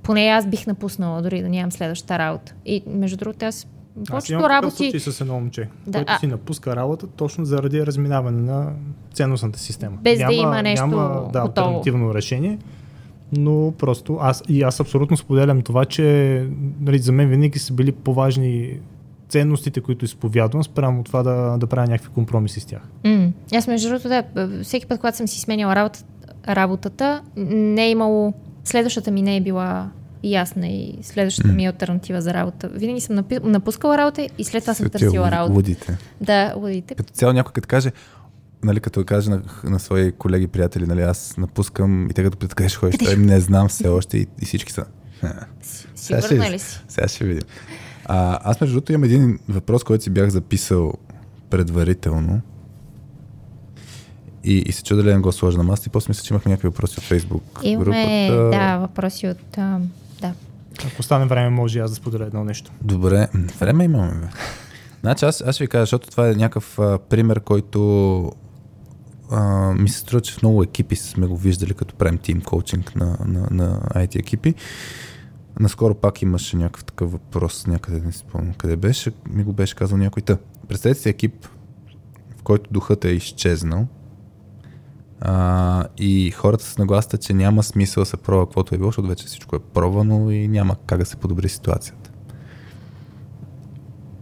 поне 0.04 0.28
аз 0.28 0.48
бих 0.48 0.68
напуснала, 0.68 1.22
дори 1.22 1.42
да 1.42 1.50
нямам 1.50 1.72
следващата 1.72 2.20
работа. 2.20 2.54
И 2.66 2.84
между 2.88 3.18
другото, 3.18 3.46
аз 3.46 3.68
повечето 4.10 4.50
работи... 4.50 5.00
с 5.00 5.22
едно 5.22 5.34
момче, 5.34 5.70
Да, 5.88 5.98
който 6.00 6.14
а- 6.14 6.20
си 6.20 6.28
напуска 6.28 6.76
работа 6.76 7.08
точно 7.08 7.46
заради 7.46 7.86
разминаване 7.86 8.42
на 8.42 8.72
ценностната 9.14 9.60
система. 9.60 9.98
Без 10.02 10.20
да 10.20 10.34
има 10.34 10.62
нещо 10.64 10.88
няма, 10.88 11.30
да, 11.34 11.42
готово. 11.42 11.68
альтернативно 11.68 12.14
решение, 12.14 12.58
но 13.38 13.74
просто 13.78 14.18
аз 14.22 14.44
и 14.50 14.64
аз 14.64 14.80
абсолютно 14.80 15.18
споделям 15.18 15.62
това, 15.62 15.86
че 15.86 16.48
нали, 16.82 17.00
за 17.00 17.12
мен 17.12 17.30
винаги 17.30 17.60
са 17.60 17.74
били 17.74 17.92
по-важни 17.92 18.80
ценностите, 19.30 19.82
които 19.82 20.06
изповядвам, 20.06 20.64
спрямо 20.64 21.04
това 21.04 21.24
да, 21.24 21.58
да 21.58 21.68
правя 21.68 21.88
някакви 21.88 22.10
компромиси 22.14 22.60
с 22.60 22.66
тях. 22.66 22.82
М, 23.06 23.32
Аз 23.56 23.68
между 23.68 23.90
другото, 23.90 24.08
да, 24.10 24.24
всеки 24.64 24.86
път, 24.86 25.00
когато 25.00 25.18
съм 25.18 25.28
си 25.28 25.40
сменяла 25.40 25.76
работа, 25.76 26.00
работата, 26.48 27.22
не 27.38 27.86
е 27.86 27.92
имало, 27.92 28.34
следващата 28.64 29.12
ми 29.12 29.22
не 29.22 29.36
е 29.38 29.42
била 29.42 29.90
ясна 30.24 30.68
и 30.68 31.00
следващата 31.02 31.48
ми 31.48 31.66
е 31.66 31.70
альтернатива 31.70 32.22
за 32.22 32.34
работа. 32.34 32.70
Винаги 32.70 33.02
съм 33.02 33.16
напи- 33.16 33.44
напускала 33.44 33.98
работа 33.98 34.28
и 34.38 34.44
след 34.44 34.64
това 34.64 34.74
съм 34.74 34.90
търсила 34.90 35.32
работа. 35.32 35.54
Лудите. 35.54 35.98
Да, 36.22 36.54
лудите. 36.58 36.96
Като 36.96 37.14
цяло 37.14 37.34
някой 37.34 37.52
като 37.52 37.68
каже, 37.68 37.92
нали, 38.64 38.80
като 38.80 39.06
каже 39.06 39.30
на, 39.30 39.42
на 39.64 39.80
свои 39.80 40.12
колеги, 40.12 40.48
приятели, 40.48 40.86
нали, 40.86 41.02
аз 41.02 41.38
напускам 41.38 42.10
и 42.10 42.14
те 42.14 42.24
като 42.24 42.38
питат 42.38 42.56
къде 42.56 42.70
ще 42.70 42.78
ходиш, 42.78 42.98
той 42.98 43.16
не 43.16 43.40
знам 43.40 43.68
все 43.68 43.88
още 43.88 44.18
и, 44.18 44.28
и 44.42 44.46
всички 44.46 44.72
са. 44.72 44.86
«Ха, 45.22 45.46
Си- 45.62 45.88
Сега 45.96 46.20
ще- 46.20 46.28
Сигурна 46.28 46.52
ли 46.52 46.60
си? 46.60 46.82
Сега 46.88 47.08
ще 47.08 47.26
видим. 47.26 47.44
А, 48.06 48.40
аз 48.44 48.62
между 48.62 48.74
другото 48.74 48.92
имам 48.92 49.04
един 49.04 49.40
въпрос, 49.50 49.84
който 49.84 50.04
си 50.04 50.10
бях 50.10 50.30
записал 50.30 50.94
предварително. 51.50 52.42
И, 54.44 54.58
и 54.58 54.72
се 54.72 54.84
чудя 54.84 54.98
дали 54.98 55.10
да 55.10 55.16
не 55.16 55.22
го 55.22 55.32
сложа 55.32 55.58
на 55.58 55.64
масата 55.64 55.88
и 55.88 55.92
после 55.92 56.10
мисля, 56.10 56.24
че 56.24 56.34
имахме 56.34 56.52
някакви 56.52 56.68
въпроси 56.68 57.00
от 57.00 57.06
Facebook 57.06 57.64
Имаме, 57.64 58.28
групата. 58.30 58.50
да, 58.50 58.78
въпроси 58.78 59.28
от... 59.28 59.58
А. 59.58 59.80
Ако 60.86 61.04
стане 61.04 61.26
време, 61.26 61.50
може 61.50 61.80
и 61.80 61.82
аз 61.82 61.92
да 61.92 61.96
споделя 61.96 62.26
едно 62.26 62.44
нещо. 62.44 62.72
Добре, 62.82 63.28
време 63.60 63.84
имаме, 63.84 64.14
бе. 64.14 64.28
Значи 65.02 65.26
аз, 65.26 65.42
аз 65.42 65.58
ви 65.58 65.68
кажа, 65.68 65.82
защото 65.82 66.10
това 66.10 66.30
е 66.30 66.36
някакъв 66.36 66.80
а, 66.80 67.00
пример, 67.00 67.40
който 67.40 68.32
а, 69.32 69.74
ми 69.74 69.90
се 69.90 70.00
струва, 70.00 70.22
че 70.22 70.34
в 70.34 70.42
много 70.42 70.64
екипи 70.64 70.96
сме 70.96 71.28
го 71.28 71.38
виждали, 71.38 71.74
като 71.74 71.96
правим 71.96 72.18
тим 72.18 72.42
коучинг 72.42 72.96
на, 72.96 73.18
на, 73.26 73.48
на 73.52 73.80
IT 73.80 74.20
екипи. 74.20 74.54
Наскоро 75.60 75.96
пак 75.96 76.22
имаше 76.22 76.58
някакъв 76.58 76.84
такъв 76.84 77.12
въпрос, 77.12 77.68
някъде 77.68 78.00
не 78.00 78.12
си 78.12 78.18
спомням 78.18 78.54
къде 78.54 78.76
беше, 78.76 79.12
ми 79.30 79.44
го 79.44 79.54
беше 79.54 79.76
казал 79.76 79.98
някой. 79.98 80.22
Та, 80.22 80.38
представете 80.68 81.00
си 81.00 81.10
екип, 81.10 81.48
в 82.38 82.44
който 82.44 82.74
духът 82.74 83.06
е 83.06 83.10
изчезнал 83.10 83.88
а, 85.22 85.86
и 85.98 86.32
хората 86.32 86.64
са 86.64 86.82
нагласата, 86.82 87.18
че 87.18 87.34
няма 87.34 87.64
смисъл 87.64 88.02
да 88.02 88.06
се 88.06 88.18
пробва 88.18 88.46
каквото 88.46 88.76
е 88.76 88.78
било, 88.78 88.88
защото 88.88 89.08
вече 89.08 89.26
всичко 89.26 89.56
е 89.56 89.60
пробвано 89.60 90.32
и 90.32 90.48
няма 90.48 90.76
как 90.86 91.00
да 91.00 91.06
се 91.06 91.16
подобри 91.16 91.50
ситуацията. 91.50 92.12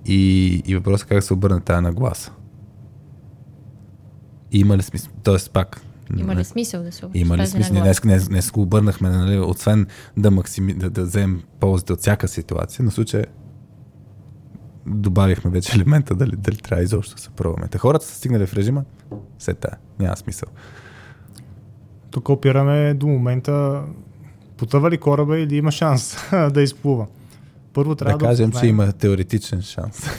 И, 0.05 0.45
и 0.65 0.75
въпросът 0.75 1.05
е 1.05 1.09
как 1.09 1.17
да 1.17 1.21
се 1.21 1.33
обърне 1.33 1.59
тая 1.59 1.81
нагласа. 1.81 2.31
Има 4.51 4.77
ли 4.77 4.81
смисъл? 4.81 5.11
Тоест 5.23 5.51
пак. 5.51 5.81
Има 6.17 6.35
ли 6.35 6.43
смисъл 6.43 6.83
да 6.83 6.91
се 6.91 7.05
обръща 7.05 7.19
има 7.19 7.37
ли 7.37 7.47
смисъл? 7.47 7.75
Днес, 7.75 8.01
днес, 8.01 8.27
днес 8.27 8.51
го 8.51 8.61
обърнахме, 8.61 9.09
нали, 9.09 9.39
освен 9.39 9.87
да, 10.17 10.31
максими, 10.31 10.73
да, 10.73 10.89
да 10.89 11.03
вземем 11.03 11.43
ползите 11.59 11.93
от 11.93 11.99
всяка 11.99 12.27
ситуация, 12.27 12.85
на 12.85 12.91
случай 12.91 13.23
добавихме 14.85 15.51
вече 15.51 15.71
елемента 15.75 16.15
дали, 16.15 16.35
дали 16.35 16.57
трябва 16.57 16.83
изобщо 16.83 17.15
да 17.15 17.21
се 17.21 17.29
пробваме. 17.29 17.67
Те 17.67 17.77
хората 17.77 18.05
са 18.05 18.15
стигнали 18.15 18.45
в 18.45 18.53
режима, 18.53 18.83
се 19.39 19.53
тая, 19.53 19.77
няма 19.99 20.17
смисъл. 20.17 20.49
Тук 22.15 22.29
опираме 22.29 22.93
до 22.93 23.07
момента 23.07 23.83
потъва 24.57 24.91
ли 24.91 24.97
кораба 24.97 25.39
или 25.39 25.55
има 25.55 25.71
шанс 25.71 26.17
да 26.51 26.61
изплува. 26.61 27.07
Първо 27.73 27.95
трябва 27.95 28.17
да 28.17 28.25
да, 28.25 28.25
кажем, 28.25 28.51
че 28.51 28.57
осъзнаем- 28.57 28.69
има 28.69 28.93
теоретичен 28.93 29.61
шанс. 29.61 30.09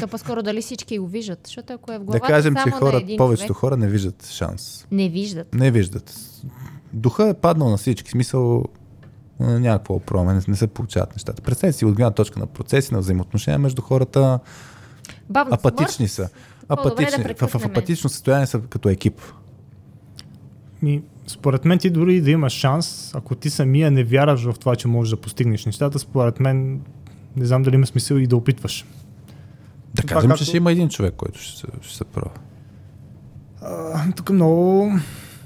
То 0.00 0.08
по-скоро 0.08 0.42
дали 0.42 0.62
всички 0.62 0.98
го 0.98 1.06
виждат, 1.06 1.40
защото 1.44 1.72
ако 1.72 1.92
е 1.92 1.94
в 1.94 1.98
да 1.98 2.04
главата 2.04 2.26
кажем, 2.26 2.54
че 2.54 2.62
само 2.62 2.74
на 2.74 2.80
хора, 2.80 2.96
един 2.96 3.16
повечето 3.16 3.46
човек, 3.46 3.58
хора 3.58 3.76
не 3.76 3.88
виждат 3.88 4.26
шанс. 4.26 4.86
не 4.90 5.08
виждат. 5.08 5.54
Не 5.54 5.70
виждат. 5.70 6.14
Духа 6.92 7.28
е 7.28 7.34
паднал 7.34 7.70
на 7.70 7.76
всички. 7.76 8.10
Смисъл, 8.10 8.64
а, 9.40 9.58
няма 9.58 9.78
какво 9.78 9.94
да 9.94 10.00
пробваме, 10.00 10.34
не, 10.34 10.40
не 10.48 10.56
се 10.56 10.66
получават 10.66 11.16
нещата. 11.16 11.42
Представете 11.42 11.78
си 11.78 11.84
от 11.84 11.94
гледна 11.94 12.10
точка 12.10 12.40
на 12.40 12.46
процеси, 12.46 12.94
на 12.94 13.00
взаимоотношения 13.00 13.58
между 13.58 13.82
хората, 13.82 14.38
Бавно 15.30 15.54
апатични 15.54 16.08
са. 16.08 16.28
по-добре 16.68 17.04
да 17.04 17.16
Апатични. 17.16 17.48
в, 17.48 17.58
в 17.58 17.64
апатично 17.64 18.10
състояние 18.10 18.46
са 18.46 18.60
като 18.60 18.88
екип. 18.88 19.20
Ми, 20.82 21.02
според 21.26 21.64
мен 21.64 21.78
ти 21.78 21.90
дори 21.90 22.20
да 22.20 22.30
имаш 22.30 22.52
шанс, 22.52 23.14
ако 23.14 23.34
ти 23.34 23.50
самия 23.50 23.90
не 23.90 24.04
вярваш 24.04 24.42
в 24.42 24.54
това, 24.54 24.76
че 24.76 24.88
можеш 24.88 25.10
да 25.10 25.16
постигнеш 25.16 25.66
нещата, 25.66 25.98
според 25.98 26.40
мен 26.40 26.80
не 27.36 27.46
знам 27.46 27.62
дали 27.62 27.74
има 27.74 27.86
смисъл 27.86 28.16
и 28.16 28.26
да 28.26 28.36
опитваш. 28.36 28.86
Да 29.94 30.02
Това 30.02 30.08
кажем, 30.08 30.30
както- 30.30 30.38
че 30.38 30.48
ще 30.48 30.56
има 30.56 30.72
един 30.72 30.88
човек, 30.88 31.14
който 31.16 31.40
ще, 31.40 31.58
се- 31.58 31.66
ще 31.82 31.96
се 31.96 32.04
пробва. 32.04 32.30
А, 33.62 34.12
тук 34.12 34.30
много, 34.30 34.92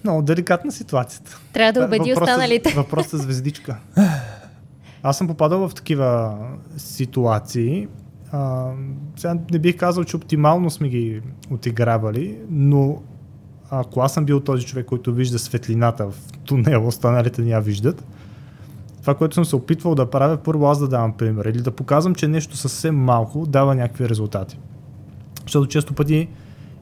много 0.05 0.23
деликатна 0.23 0.73
ситуацията. 0.73 1.41
Трябва 1.53 1.73
да 1.73 1.87
убеди 1.87 1.99
въпросът- 2.05 2.23
останалите. 2.23 2.71
Въпросът 2.77 3.13
е 3.13 3.23
звездичка. 3.23 3.77
Аз 5.03 5.19
съм 5.19 5.27
попадал 5.27 5.69
в 5.69 5.75
такива 5.75 6.39
ситуации. 6.77 7.89
А, 8.33 8.71
сега 9.17 9.37
не 9.53 9.59
бих 9.59 9.77
казал, 9.77 10.05
че 10.05 10.17
оптимално 10.17 10.71
сме 10.71 10.89
ги 10.89 11.21
отигравали, 11.51 12.39
но 12.51 13.03
ако 13.75 14.01
аз 14.01 14.15
съм 14.15 14.25
бил 14.25 14.41
този 14.41 14.67
човек, 14.67 14.87
който 14.87 15.13
вижда 15.13 15.39
светлината 15.39 16.11
в 16.11 16.15
тунела, 16.45 16.87
останалите 16.87 17.43
не 17.43 17.51
я 17.51 17.61
виждат, 17.61 18.05
това, 19.01 19.15
което 19.15 19.35
съм 19.35 19.45
се 19.45 19.57
опитвал 19.57 19.95
да 19.95 20.11
правя, 20.11 20.37
първо 20.37 20.67
аз 20.67 20.79
да 20.79 20.89
давам 20.89 21.13
пример 21.13 21.45
или 21.45 21.61
да 21.63 21.71
показвам, 21.71 22.15
че 22.15 22.29
нещо 22.29 22.57
съвсем 22.57 22.97
малко 22.97 23.47
дава 23.47 23.75
някакви 23.75 24.09
резултати. 24.09 24.59
Защото 25.43 25.67
често 25.67 25.95
пъти 25.95 26.29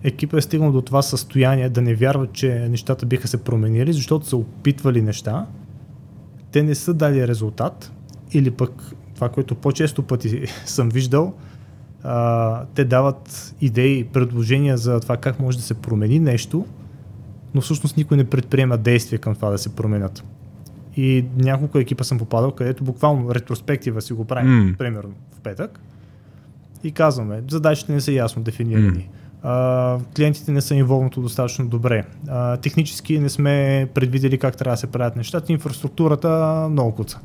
екипа 0.02 0.38
е 0.38 0.40
стигнал 0.40 0.72
до 0.72 0.82
това 0.82 1.02
състояние 1.02 1.68
да 1.68 1.82
не 1.82 1.94
вярват, 1.94 2.32
че 2.32 2.66
нещата 2.70 3.06
биха 3.06 3.28
се 3.28 3.44
променили, 3.44 3.92
защото 3.92 4.26
са 4.26 4.36
опитвали 4.36 5.02
неща, 5.02 5.46
те 6.52 6.62
не 6.62 6.74
са 6.74 6.94
дали 6.94 7.28
резултат, 7.28 7.92
или 8.32 8.50
пък 8.50 8.94
това, 9.14 9.28
което 9.28 9.54
по-често 9.54 10.02
пъти 10.02 10.46
съм 10.66 10.88
виждал, 10.88 11.34
те 12.74 12.84
дават 12.84 13.54
идеи, 13.60 14.04
предложения 14.04 14.78
за 14.78 15.00
това 15.00 15.16
как 15.16 15.40
може 15.40 15.58
да 15.58 15.64
се 15.64 15.74
промени 15.74 16.18
нещо, 16.18 16.66
но 17.54 17.60
всъщност 17.60 17.96
никой 17.96 18.16
не 18.16 18.24
предприема 18.24 18.78
действия 18.78 19.18
към 19.18 19.34
това 19.34 19.50
да 19.50 19.58
се 19.58 19.76
променят. 19.76 20.24
И 20.96 21.24
няколко 21.36 21.78
екипа 21.78 22.04
съм 22.04 22.18
попадал, 22.18 22.50
където 22.52 22.84
буквално 22.84 23.34
ретроспектива 23.34 24.02
си 24.02 24.12
го 24.12 24.24
правим, 24.24 24.68
М. 24.68 24.74
примерно 24.78 25.12
в 25.36 25.40
петък, 25.40 25.80
и 26.84 26.92
казваме, 26.92 27.42
задачите 27.50 27.92
не 27.92 28.00
са 28.00 28.12
ясно 28.12 28.42
дефинирани. 28.42 29.08
А, 29.42 29.98
клиентите 30.16 30.52
не 30.52 30.60
са 30.60 30.74
инволвнато 30.74 31.20
достатъчно 31.20 31.68
добре. 31.68 32.04
А, 32.28 32.56
технически 32.56 33.18
не 33.18 33.28
сме 33.28 33.88
предвидели 33.94 34.38
как 34.38 34.56
трябва 34.56 34.74
да 34.74 34.80
се 34.80 34.86
правят 34.86 35.16
нещата. 35.16 35.52
Инфраструктурата 35.52 36.66
много 36.70 36.94
куца. 36.94 37.20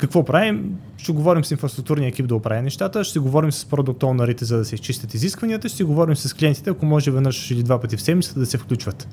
Какво 0.00 0.24
правим? 0.24 0.78
Ще 0.96 1.12
говорим 1.12 1.44
с 1.44 1.50
инфраструктурния 1.50 2.08
екип 2.08 2.26
да 2.26 2.34
оправи 2.34 2.62
нещата, 2.62 3.04
ще 3.04 3.18
говорим 3.18 3.52
с 3.52 3.64
продукт 3.64 4.02
ownerите, 4.02 4.42
за 4.42 4.58
да 4.58 4.64
се 4.64 4.74
изчистят 4.74 5.14
изискванията, 5.14 5.68
ще 5.68 5.84
говорим 5.84 6.16
с 6.16 6.34
клиентите, 6.34 6.70
ако 6.70 6.86
може 6.86 7.10
веднъж 7.10 7.50
или 7.50 7.62
два 7.62 7.80
пъти 7.80 7.96
в 7.96 8.02
седмицата 8.02 8.40
да 8.40 8.46
се 8.46 8.58
включват. 8.58 9.08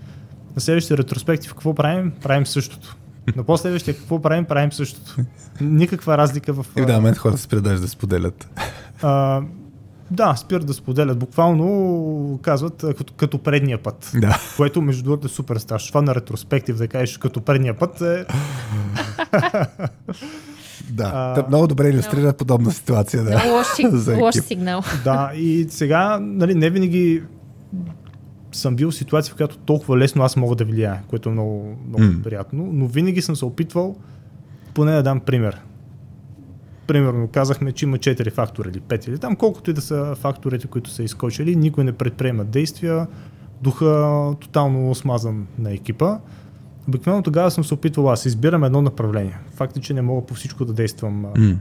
На 0.56 0.62
следващия 0.62 0.98
ретроспектив 0.98 1.52
какво 1.52 1.74
правим? 1.74 2.12
Правим 2.24 2.46
същото. 2.46 2.96
На 3.36 3.44
последващия 3.44 3.96
какво 3.96 4.22
правим? 4.22 4.46
Правим 4.46 4.72
същото. 4.72 5.16
Никаква 5.62 6.18
разлика 6.18 6.54
в... 6.54 6.66
И 6.78 6.82
един 6.82 6.96
момент 6.96 7.18
хората 7.18 7.42
спират 7.42 7.64
даже 7.64 7.82
да 7.82 7.88
споделят. 7.88 8.50
А, 9.02 9.42
да, 10.12 10.36
спират 10.36 10.66
да 10.66 10.74
споделят. 10.74 11.20
Буквално 11.20 12.40
казват 12.42 12.86
като, 12.98 13.14
като 13.14 13.38
предния 13.38 13.84
път. 13.84 14.12
Да. 14.16 14.40
Което 14.58 14.82
между 14.82 15.04
другото 15.04 15.28
е 15.28 15.30
супер 15.30 15.58
страшно. 15.58 15.88
Това 15.88 16.02
на 16.02 16.16
ретроспектив 16.16 16.78
да 16.78 16.88
кажеш 16.88 17.18
като 17.18 17.42
предния 17.42 17.78
път 17.78 18.02
е... 18.02 18.26
Да. 20.90 21.34
А, 21.38 21.46
много 21.48 21.68
добре 21.68 21.90
иллюстрира 21.90 22.34
подобна 22.34 22.72
ситуация. 22.72 23.24
Да. 23.24 23.30
Много 23.30 23.50
лош, 23.50 23.68
лош 24.22 24.36
сигнал. 24.36 24.82
Да, 25.04 25.32
и 25.36 25.68
сега, 25.70 26.20
нали, 26.22 26.56
не 26.56 26.70
винаги 26.70 27.24
съм 28.52 28.76
бил 28.76 28.92
в 28.92 28.96
ситуация, 28.96 29.34
в 29.34 29.38
която 29.38 29.58
толкова 29.58 29.98
лесно 29.98 30.24
аз 30.24 30.36
мога 30.36 30.56
да 30.56 30.66
влияя, 30.66 31.02
което 31.08 31.30
е 31.30 31.32
много, 31.32 31.78
много 31.88 32.04
М. 32.04 32.22
приятно, 32.24 32.70
но 32.74 32.88
винаги 32.88 33.22
съм 33.22 33.36
се 33.36 33.46
опитвал 33.46 33.96
поне 34.74 34.92
да 34.92 35.04
дам 35.04 35.20
пример. 35.20 35.62
примерно 36.88 37.28
казахме, 37.28 37.72
че 37.72 37.86
има 37.86 37.98
4 37.98 38.32
фактора 38.32 38.70
или 38.70 38.80
5 38.82 39.08
или 39.08 39.18
там, 39.18 39.36
колкото 39.36 39.70
и 39.70 39.74
да 39.74 39.82
са 39.82 40.16
факторите, 40.16 40.68
които 40.68 40.90
са 40.90 41.04
изкочили, 41.04 41.56
никой 41.56 41.84
не 41.84 41.92
предприема 41.92 42.44
действия, 42.46 43.08
духа 43.62 44.18
тотално 44.40 44.96
смазан 44.96 45.48
на 45.60 45.72
екипа. 45.74 46.18
Обикновено 46.88 47.24
тогава 47.24 47.52
съм 47.52 47.64
се 47.64 47.74
опитвал 47.74 48.12
аз, 48.12 48.26
избирам 48.26 48.64
едно 48.64 48.82
направление. 48.82 49.40
Факт 49.54 49.78
е, 49.78 49.80
че 49.80 49.94
не 49.94 50.02
мога 50.02 50.26
по 50.26 50.34
всичко 50.34 50.66
да 50.66 50.74
действам 50.74 51.26
mm. 51.26 51.58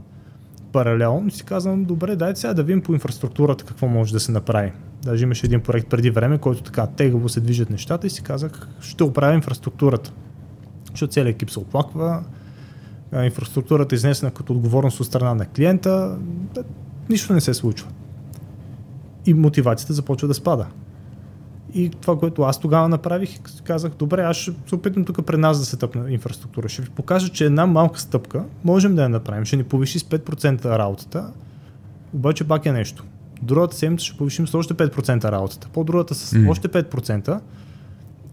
паралелно. 0.71 1.31
Си 1.31 1.43
казвам, 1.43 1.85
добре, 1.85 2.15
дайте 2.15 2.39
сега 2.39 2.53
да 2.53 2.63
видим 2.63 2.81
по 2.81 2.93
инфраструктурата 2.93 3.65
какво 3.65 3.87
може 3.87 4.13
да 4.13 4.19
се 4.19 4.31
направи. 4.31 4.71
Даже 5.03 5.23
имаше 5.23 5.45
един 5.45 5.61
проект 5.61 5.89
преди 5.89 6.09
време, 6.09 6.37
който 6.37 6.63
така 6.63 6.87
тегаво 6.87 7.29
се 7.29 7.39
движат 7.39 7.69
нещата 7.69 8.07
и 8.07 8.09
си 8.09 8.23
казах, 8.23 8.67
ще 8.79 9.03
оправя 9.03 9.33
инфраструктурата. 9.33 10.13
Защото 10.91 11.13
целият 11.13 11.35
екип 11.35 11.51
се 11.51 11.59
оплаква, 11.59 12.23
инфраструктурата 13.23 13.95
е 13.95 13.97
изнесена 13.97 14.31
като 14.31 14.53
отговорност 14.53 14.99
от 14.99 15.07
страна 15.07 15.33
на 15.33 15.45
клиента, 15.45 16.17
нищо 17.09 17.33
не 17.33 17.41
се 17.41 17.53
случва. 17.53 17.87
И 19.25 19.33
мотивацията 19.33 19.93
започва 19.93 20.27
да 20.27 20.33
спада. 20.33 20.67
И 21.73 21.89
това, 21.89 22.19
което 22.19 22.41
аз 22.41 22.59
тогава 22.59 22.89
направих, 22.89 23.39
казах, 23.63 23.91
добре, 23.99 24.21
аз 24.21 24.37
ще 24.37 24.51
се 24.67 24.75
опитам 24.75 25.05
тук 25.05 25.25
пред 25.25 25.39
нас 25.39 25.59
да 25.59 25.65
се 25.65 25.77
тъпна 25.77 26.11
инфраструктура. 26.11 26.69
Ще 26.69 26.81
ви 26.81 26.89
покажа, 26.89 27.29
че 27.29 27.45
една 27.45 27.65
малка 27.65 27.99
стъпка 27.99 28.43
можем 28.63 28.95
да 28.95 29.03
я 29.03 29.09
направим. 29.09 29.45
Ще 29.45 29.57
ни 29.57 29.63
повиши 29.63 29.99
с 29.99 30.03
5% 30.03 30.65
работата, 30.65 31.31
обаче 32.13 32.43
пак 32.43 32.65
е 32.65 32.71
нещо. 32.71 33.03
Другата 33.41 33.75
седмица 33.75 34.05
ще 34.05 34.17
повишим 34.17 34.47
с 34.47 34.53
още 34.53 34.73
5% 34.73 35.31
работата. 35.31 35.67
По-другата 35.73 36.15
с 36.15 36.33
mm. 36.33 36.49
още 36.49 36.67
5%. 36.67 37.39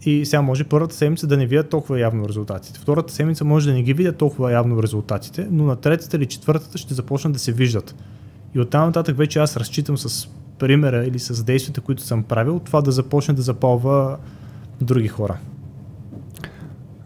И 0.07 0.27
сега 0.27 0.43
може 0.43 0.65
първата 0.65 0.95
седмица 0.95 1.27
да 1.27 1.37
не 1.37 1.47
видят 1.47 1.69
толкова 1.69 2.01
явно 2.01 2.29
резултатите. 2.29 2.81
Втората 2.81 3.13
седмица 3.13 3.45
може 3.45 3.69
да 3.69 3.75
не 3.75 3.83
ги 3.83 3.95
видят 3.95 4.17
толкова 4.17 4.53
явно 4.53 4.83
резултатите, 4.83 5.49
но 5.51 5.65
на 5.65 5.77
третата 5.77 6.17
или 6.17 6.27
четвъртата 6.27 6.79
ще 6.79 6.95
започнат 6.95 7.33
да 7.33 7.39
се 7.39 7.53
виждат. 7.53 7.95
И 8.55 8.61
оттам 8.61 8.87
нататък 8.87 9.17
вече 9.17 9.39
аз 9.39 9.57
разчитам 9.57 9.99
с 9.99 10.29
примера 10.59 11.05
или 11.07 11.19
с 11.19 11.45
действията, 11.45 11.81
които 11.81 12.03
съм 12.03 12.23
правил, 12.23 12.61
това 12.65 12.81
да 12.81 12.93
започне 12.93 13.35
да 13.35 13.43
запалва 13.43 14.17
други 14.81 15.09
хора. 15.09 15.39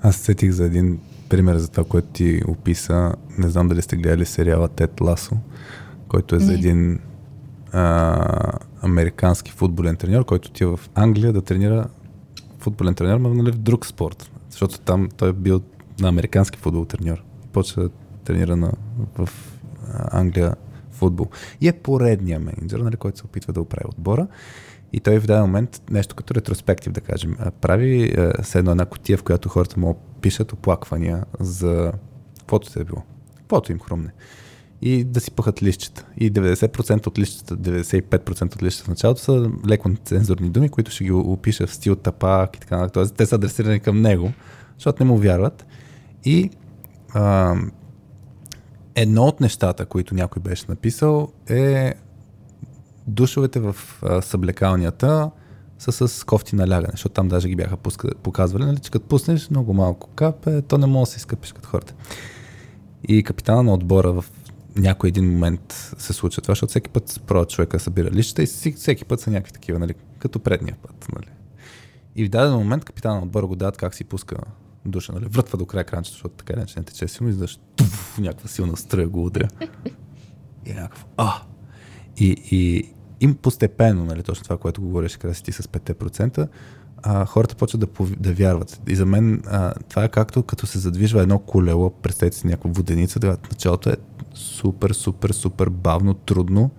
Аз 0.03 0.17
сетих 0.17 0.51
за 0.51 0.65
един 0.65 0.99
пример 1.29 1.57
за 1.57 1.69
това, 1.69 1.85
което 1.85 2.09
ти 2.09 2.43
описа. 2.49 3.15
Не 3.39 3.49
знам 3.49 3.69
дали 3.69 3.83
сте 3.83 3.97
гледали 3.97 4.25
сериала 4.25 4.69
Тед 4.69 5.01
Ласо, 5.01 5.37
който 6.09 6.35
е 6.35 6.39
Не. 6.39 6.45
за 6.45 6.55
един 6.55 6.99
а, 7.73 8.59
американски 8.83 9.53
футболен 9.53 9.97
треньор, 9.97 10.25
който 10.25 10.49
отива 10.49 10.77
в 10.77 10.91
Англия 10.95 11.33
да 11.33 11.43
тренира 11.43 11.87
футболен 12.59 12.95
треньор, 12.95 13.19
но 13.19 13.35
нали, 13.35 13.53
в 13.53 13.59
друг 13.59 13.87
спорт. 13.87 14.31
Защото 14.51 14.81
там 14.81 15.09
той 15.17 15.29
е 15.29 15.33
бил 15.33 15.61
на 16.01 16.09
американски 16.09 16.59
футбол 16.59 16.85
треньор. 16.85 17.23
Почва 17.53 17.83
да 17.83 17.89
тренира 18.25 18.57
на, 18.57 18.73
в 19.19 19.29
Англия 20.13 20.55
футбол. 20.99 21.27
И 21.61 21.69
е 21.69 21.73
поредния 21.73 22.41
менеджер, 22.41 22.79
нали, 22.79 22.97
който 22.97 23.19
се 23.19 23.25
опитва 23.25 23.53
да 23.53 23.61
оправи 23.61 23.89
отбора. 23.89 24.27
И 24.93 25.01
той 25.01 25.21
в 25.21 25.27
даден 25.27 25.43
момент, 25.43 25.83
нещо 25.91 26.15
като 26.15 26.35
ретроспектив, 26.35 26.93
да 26.93 27.01
кажем, 27.01 27.37
прави 27.61 28.15
се 28.43 28.59
едно 28.59 28.71
една 28.71 28.85
котия, 28.85 29.19
в 29.19 29.23
която 29.23 29.49
хората 29.49 29.81
му 29.81 29.97
пишат 30.21 30.53
оплаквания 30.53 31.25
за 31.41 31.93
каквото 32.39 32.71
се 32.71 32.81
е 32.81 32.85
било. 32.85 33.03
Каквото 33.37 33.73
им 33.73 33.79
хрумне. 33.79 34.11
И 34.83 35.05
да 35.05 35.21
си 35.21 35.31
пъхат 35.31 35.63
лищата. 35.63 36.07
И 36.17 36.33
90% 36.33 37.07
от 37.07 37.19
лищата, 37.19 37.57
95% 37.57 38.55
от 38.55 38.63
лищата 38.63 38.85
в 38.85 38.89
началото 38.89 39.21
са 39.21 39.51
леко 39.69 39.91
цензурни 40.05 40.51
думи, 40.51 40.69
които 40.69 40.91
ще 40.91 41.05
ги 41.05 41.13
опиша 41.13 41.67
в 41.67 41.75
стил 41.75 41.97
тапак 41.97 42.57
и 42.57 42.61
така 42.61 42.77
нататък. 42.77 42.95
Тоест, 42.95 43.15
те 43.15 43.27
са 43.27 43.35
адресирани 43.35 43.81
към 43.81 44.01
него, 44.01 44.33
защото 44.75 45.05
не 45.05 45.11
му 45.11 45.19
вярват. 45.19 45.67
И 46.25 46.51
а, 47.15 47.55
едно 49.03 49.25
от 49.25 49.41
нещата, 49.41 49.87
които 49.87 50.15
някой 50.15 50.43
беше 50.43 50.65
написал 50.69 51.29
е 51.49 51.95
душовете 53.07 53.61
в 53.61 53.77
а, 54.03 54.23
съблекалнията 54.23 55.31
са 55.79 56.09
с 56.09 56.25
кофти 56.25 56.57
налягане, 56.57 56.93
защото 56.93 57.13
там 57.13 57.29
даже 57.29 57.49
ги 57.49 57.57
бяха 57.57 57.77
пуска, 57.77 58.09
показвали, 58.23 58.65
нали, 58.65 58.79
че 58.79 58.91
като 58.91 59.07
пуснеш 59.07 59.51
много 59.51 59.75
малко 59.75 60.09
капе, 60.09 60.63
то 60.63 60.79
не 60.79 60.87
може 60.87 61.09
да 61.09 61.13
се 61.13 61.17
изкъпиш 61.17 61.53
като 61.53 61.69
хората. 61.69 61.95
И 63.09 63.23
капитана 63.23 63.63
на 63.63 63.75
отбора 63.75 64.13
в 64.13 64.25
някой 64.77 65.09
един 65.09 65.31
момент 65.31 65.95
се 65.99 66.13
случва 66.13 66.43
това, 66.43 66.53
защото 66.53 66.71
всеки 66.71 66.91
път 66.91 67.09
спрова 67.09 67.47
човека 67.47 67.81
събира 67.81 68.11
лищата 68.11 68.43
и 68.43 68.73
всеки 68.73 69.05
път 69.05 69.21
са 69.21 69.31
някакви 69.31 69.53
такива, 69.53 69.79
нали, 69.79 69.95
като 70.19 70.41
предния 70.41 70.77
път. 70.83 71.07
Нали. 71.15 71.29
И 72.17 72.25
в 72.25 72.29
даден 72.29 72.53
момент 72.53 72.85
капитана 72.85 73.15
на 73.15 73.23
отбора 73.23 73.47
го 73.47 73.57
дадат 73.57 73.77
как 73.77 73.95
си 73.95 74.05
пуска 74.05 74.37
душа, 74.91 75.13
нали, 75.13 75.27
въртва 75.29 75.59
до 75.59 75.67
края 75.67 75.85
кранчето, 75.85 76.15
защото 76.15 76.35
така 76.35 76.53
иначе 76.53 76.79
не 76.79 76.85
тече 76.85 77.09
силно, 77.09 77.31
издаш 77.31 77.59
някаква 78.19 78.49
силна 78.49 78.77
струя 78.77 79.09
го 79.09 79.25
удря. 79.25 79.49
И 80.67 80.73
някакво, 80.73 81.07
а! 81.17 81.43
И, 82.17 82.37
и 82.51 82.93
им 83.21 83.35
постепенно, 83.35 84.05
нали, 84.05 84.23
точно 84.23 84.45
това, 84.45 84.57
което 84.57 84.83
говореше 84.83 85.19
Краси 85.19 85.43
ти 85.43 85.53
с 85.53 85.63
5%, 85.63 86.49
а, 87.03 87.25
хората 87.25 87.55
почват 87.55 87.81
да, 87.81 87.87
да 88.19 88.33
вярват. 88.33 88.81
И 88.89 88.97
за 88.97 89.07
мен 89.07 89.43
а, 89.47 89.75
това 89.89 90.05
е 90.05 90.09
както 90.09 90.43
като 90.43 90.67
се 90.67 90.79
задвижва 90.79 91.23
едно 91.23 91.39
колело, 91.39 91.91
представете 91.91 92.37
си 92.37 92.47
някаква 92.47 92.71
воденица, 92.75 93.19
да, 93.19 93.37
началото 93.51 93.91
е 93.91 93.97
супер, 94.35 94.91
супер, 94.91 95.31
супер 95.31 95.69
бавно, 95.69 96.15
трудно. 96.15 96.71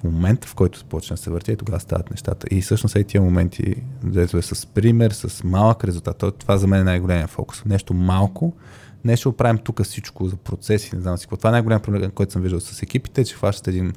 В 0.00 0.04
момента, 0.04 0.48
в 0.48 0.54
който 0.54 0.84
почне 0.84 1.14
да 1.14 1.22
се 1.22 1.30
върти, 1.30 1.52
и 1.52 1.56
тогава 1.56 1.80
стават 1.80 2.10
нещата. 2.10 2.46
И 2.50 2.62
всъщност 2.62 2.96
е 2.96 3.04
тия 3.04 3.22
моменти, 3.22 3.74
дето 4.04 4.38
е 4.38 4.42
с 4.42 4.66
пример, 4.66 5.10
с 5.10 5.44
малък 5.44 5.84
резултат, 5.84 6.24
това 6.38 6.56
за 6.56 6.66
мен 6.66 6.80
е 6.80 6.84
най-големия 6.84 7.26
фокус. 7.26 7.64
Нещо 7.64 7.94
малко, 7.94 8.52
не 9.04 9.16
ще 9.16 9.28
оправим 9.28 9.58
тук 9.58 9.82
всичко 9.82 10.26
за 10.26 10.36
процеси, 10.36 10.96
не 10.96 11.02
знам 11.02 11.18
си 11.18 11.26
какво. 11.26 11.36
Това 11.36 11.50
е 11.50 11.52
най-голям 11.52 11.80
проблем, 11.80 12.10
който 12.10 12.32
съм 12.32 12.42
виждал 12.42 12.60
с 12.60 12.82
екипите, 12.82 13.24
че 13.24 13.34
хващат 13.34 13.68
един, 13.68 13.92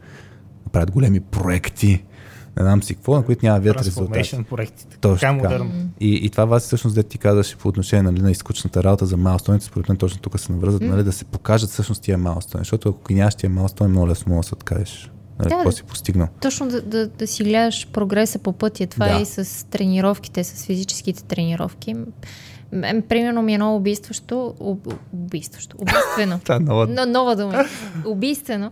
правят 0.71 0.91
големи 0.91 1.19
проекти, 1.19 2.03
не 2.57 2.63
знам 2.63 2.83
си 2.83 2.95
какво, 2.95 3.15
на 3.15 3.25
които 3.25 3.45
няма 3.45 3.59
вият 3.59 3.81
резултати. 3.81 4.43
проектите. 4.49 4.97
Точно 4.97 5.41
така. 5.41 5.65
И, 5.99 6.15
и 6.25 6.29
това 6.29 6.45
вас 6.45 6.63
всъщност, 6.63 6.95
да 6.95 7.03
ти 7.03 7.17
казваш 7.17 7.57
по 7.57 7.67
отношение 7.67 8.03
нали, 8.03 8.21
на 8.21 8.31
изкучната 8.31 8.83
работа 8.83 9.05
за 9.05 9.17
малостоните, 9.17 9.65
според 9.65 9.89
мен 9.89 9.97
точно 9.97 10.21
тук 10.21 10.39
се 10.39 10.51
навръзват, 10.51 10.83
mm. 10.83 10.89
нали, 10.89 11.03
да 11.03 11.11
се 11.11 11.25
покажат 11.25 11.69
всъщност 11.69 12.03
тия 12.03 12.17
малостони, 12.17 12.61
защото 12.61 12.89
ако 12.89 13.13
нямаш 13.13 13.35
тия 13.35 13.49
малостони, 13.49 13.89
много 13.89 14.07
лесно 14.07 14.37
да 14.37 14.43
се 14.43 14.55
откажеш. 14.55 15.11
Нали, 15.41 15.49
да, 15.49 15.55
какво 15.55 15.71
си 15.71 15.83
постигнал. 15.83 16.27
Точно 16.41 16.67
да, 16.67 16.81
да, 16.81 17.07
да 17.07 17.27
си 17.27 17.43
гледаш 17.43 17.87
прогреса 17.87 18.39
по 18.39 18.53
пътя. 18.53 18.87
Това 18.87 19.07
да. 19.07 19.19
е 19.19 19.21
и 19.21 19.25
с 19.25 19.67
тренировките, 19.67 20.43
с 20.43 20.65
физическите 20.65 21.23
тренировки. 21.23 21.95
Примерно 23.09 23.41
ми 23.41 23.53
е 23.53 23.57
много 23.57 23.75
убийстващо, 23.75 24.55
убийстващо, 25.13 25.77
убийствено. 25.79 26.39
Та, 26.45 26.59
нова... 26.59 26.87
Но, 26.87 27.05
нова 27.05 27.35
дума. 27.35 27.65
Убийствено. 28.05 28.71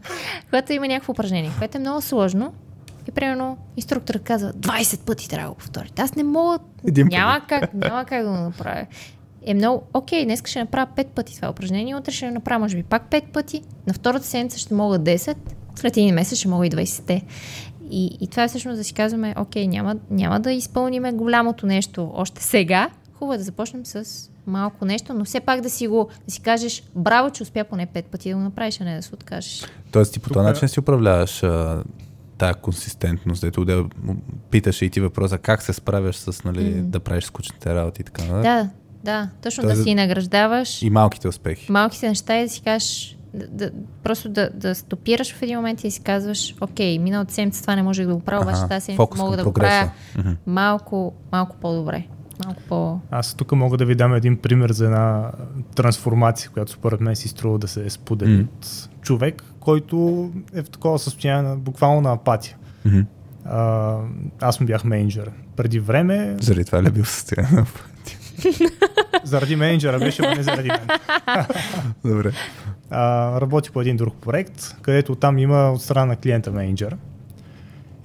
Когато 0.49 0.73
има 0.73 0.87
някакво 0.87 1.11
упражнение, 1.11 1.51
което 1.59 1.77
е 1.77 1.81
много 1.81 2.01
сложно, 2.01 2.53
и 3.07 3.11
примерно 3.11 3.57
инструктор 3.77 4.19
казва 4.19 4.53
20 4.53 5.05
пъти 5.05 5.29
трябва 5.29 5.47
да 5.47 5.53
го 5.53 5.57
повторите. 5.57 6.01
Аз 6.01 6.15
не 6.15 6.23
мога, 6.23 6.59
Един 6.87 7.07
няма 7.07 7.41
как, 7.47 7.73
няма 7.73 8.05
как 8.05 8.23
да 8.23 8.29
го 8.29 8.35
направя. 8.35 8.85
Е 9.45 9.53
много, 9.53 9.83
окей, 9.93 10.25
днес 10.25 10.43
ще 10.45 10.59
направя 10.59 10.87
5 10.95 11.07
пъти 11.07 11.35
това 11.35 11.49
упражнение, 11.49 11.95
утре 11.95 12.11
ще 12.11 12.31
направя 12.31 12.59
може 12.59 12.77
би 12.77 12.83
пак 12.83 13.09
5 13.09 13.31
пъти, 13.31 13.61
на 13.87 13.93
втората 13.93 14.25
седмица 14.25 14.57
ще 14.57 14.73
мога 14.73 14.99
10, 14.99 15.35
след 15.79 15.97
един 15.97 16.15
месец 16.15 16.39
ще 16.39 16.47
мога 16.47 16.67
и 16.67 16.69
20-те. 16.69 17.23
И, 17.91 18.17
и 18.21 18.27
това 18.27 18.43
е 18.43 18.47
всъщност 18.47 18.77
да 18.77 18.83
си 18.83 18.93
казваме, 18.93 19.35
окей, 19.37 19.67
няма, 19.67 19.95
няма 20.09 20.39
да 20.39 20.51
изпълниме 20.51 21.11
голямото 21.11 21.65
нещо 21.65 22.11
още 22.13 22.43
сега, 22.43 22.89
хубаво 23.13 23.33
е 23.33 23.37
да 23.37 23.43
започнем 23.43 23.85
с 23.85 24.29
малко 24.47 24.85
нещо, 24.85 25.13
но 25.13 25.25
все 25.25 25.39
пак 25.39 25.61
да 25.61 25.69
си 25.69 25.87
го, 25.87 26.09
да 26.27 26.33
си 26.33 26.41
кажеш, 26.41 26.83
браво, 26.95 27.29
че 27.29 27.43
успя 27.43 27.63
поне 27.63 27.85
пет 27.85 28.05
пъти 28.05 28.29
да 28.29 28.35
го 28.35 28.41
направиш, 28.41 28.81
а 28.81 28.83
не 28.83 28.95
да 28.95 29.01
се 29.01 29.15
откажеш. 29.15 29.65
Тоест 29.91 30.13
ти 30.13 30.19
по 30.19 30.29
този 30.29 30.45
начин 30.45 30.67
си 30.67 30.79
управляваш 30.79 31.43
а, 31.43 31.83
тая 32.37 32.53
консистентност, 32.53 33.41
дето 33.41 33.65
да 33.65 33.85
питаш 34.51 34.81
и 34.81 34.89
ти 34.89 35.01
въпроса 35.01 35.37
как 35.37 35.61
се 35.61 35.73
справяш 35.73 36.15
с 36.15 36.43
нали, 36.43 36.59
mm. 36.59 36.81
да 36.81 36.99
правиш 36.99 37.23
скучните 37.23 37.75
работи 37.75 38.01
и 38.01 38.05
така. 38.05 38.23
Да, 38.23 38.41
да, 38.41 38.69
да 39.03 39.29
точно 39.43 39.63
Тоест, 39.63 39.77
да 39.77 39.83
си 39.83 39.95
награждаваш. 39.95 40.81
И 40.81 40.89
малките 40.89 41.27
успехи. 41.27 41.71
Малките 41.71 42.07
неща 42.07 42.37
и 42.37 42.43
да 42.43 42.49
си 42.49 42.61
кажеш, 42.61 43.17
да, 43.33 43.47
да, 43.47 43.71
просто 44.03 44.29
да, 44.29 44.49
да 44.53 44.75
стопираш 44.75 45.35
в 45.35 45.41
един 45.41 45.55
момент 45.55 45.83
и 45.83 45.91
си 45.91 46.01
казваш, 46.01 46.55
окей, 46.61 46.99
миналата 46.99 47.33
седмица 47.33 47.61
това 47.61 47.75
не 47.75 47.83
можех 47.83 48.07
да 48.07 48.13
го 48.13 48.19
правя, 48.19 48.41
обаче 48.41 48.61
тази 48.69 48.85
седмица 48.85 49.17
мога 49.17 49.37
да 49.37 49.43
го 49.43 49.53
правя 49.53 49.91
mm-hmm. 50.17 50.35
малко, 50.45 51.13
малко 51.31 51.55
по-добре. 51.61 52.07
Малко 52.45 52.61
по... 52.69 52.99
Аз 53.11 53.33
тук 53.33 53.51
мога 53.51 53.77
да 53.77 53.85
ви 53.85 53.95
дам 53.95 54.13
един 54.13 54.37
пример 54.37 54.71
за 54.71 54.85
една 54.85 55.31
трансформация, 55.75 56.51
която 56.51 56.71
според 56.71 57.01
мен 57.01 57.15
си 57.15 57.27
струва 57.27 57.59
да 57.59 57.67
се 57.67 57.89
сподели 57.89 58.29
mm. 58.29 58.43
от 58.43 58.89
човек, 59.01 59.43
който 59.59 60.29
е 60.53 60.61
в 60.61 60.69
такова 60.69 60.99
състояние 60.99 61.49
на, 61.49 61.55
буквално 61.57 62.01
на 62.01 62.13
апатия. 62.13 62.57
Mm-hmm. 62.87 63.05
А, 63.45 63.97
аз 64.41 64.59
му 64.59 64.67
бях 64.67 64.83
менеджер. 64.83 65.31
Преди 65.55 65.79
време... 65.79 66.35
Заради 66.39 66.65
това 66.65 66.83
ли 66.83 66.87
е 66.87 66.91
бил 66.91 67.03
в 67.03 67.09
състояние 67.09 67.51
на 67.51 67.61
апатия? 67.61 68.19
заради 69.23 69.55
менеджера 69.55 69.99
беше, 69.99 70.21
но 70.21 70.35
не 70.35 70.43
заради 70.43 70.69
мен. 70.69 70.87
Добре. 72.05 72.31
А, 72.89 73.41
работи 73.41 73.71
по 73.71 73.81
един 73.81 73.97
друг 73.97 74.15
проект, 74.21 74.75
където 74.81 75.15
там 75.15 75.37
има 75.37 75.71
от 75.71 75.81
страна 75.81 76.05
на 76.05 76.15
клиента 76.15 76.51
менеджер. 76.51 76.97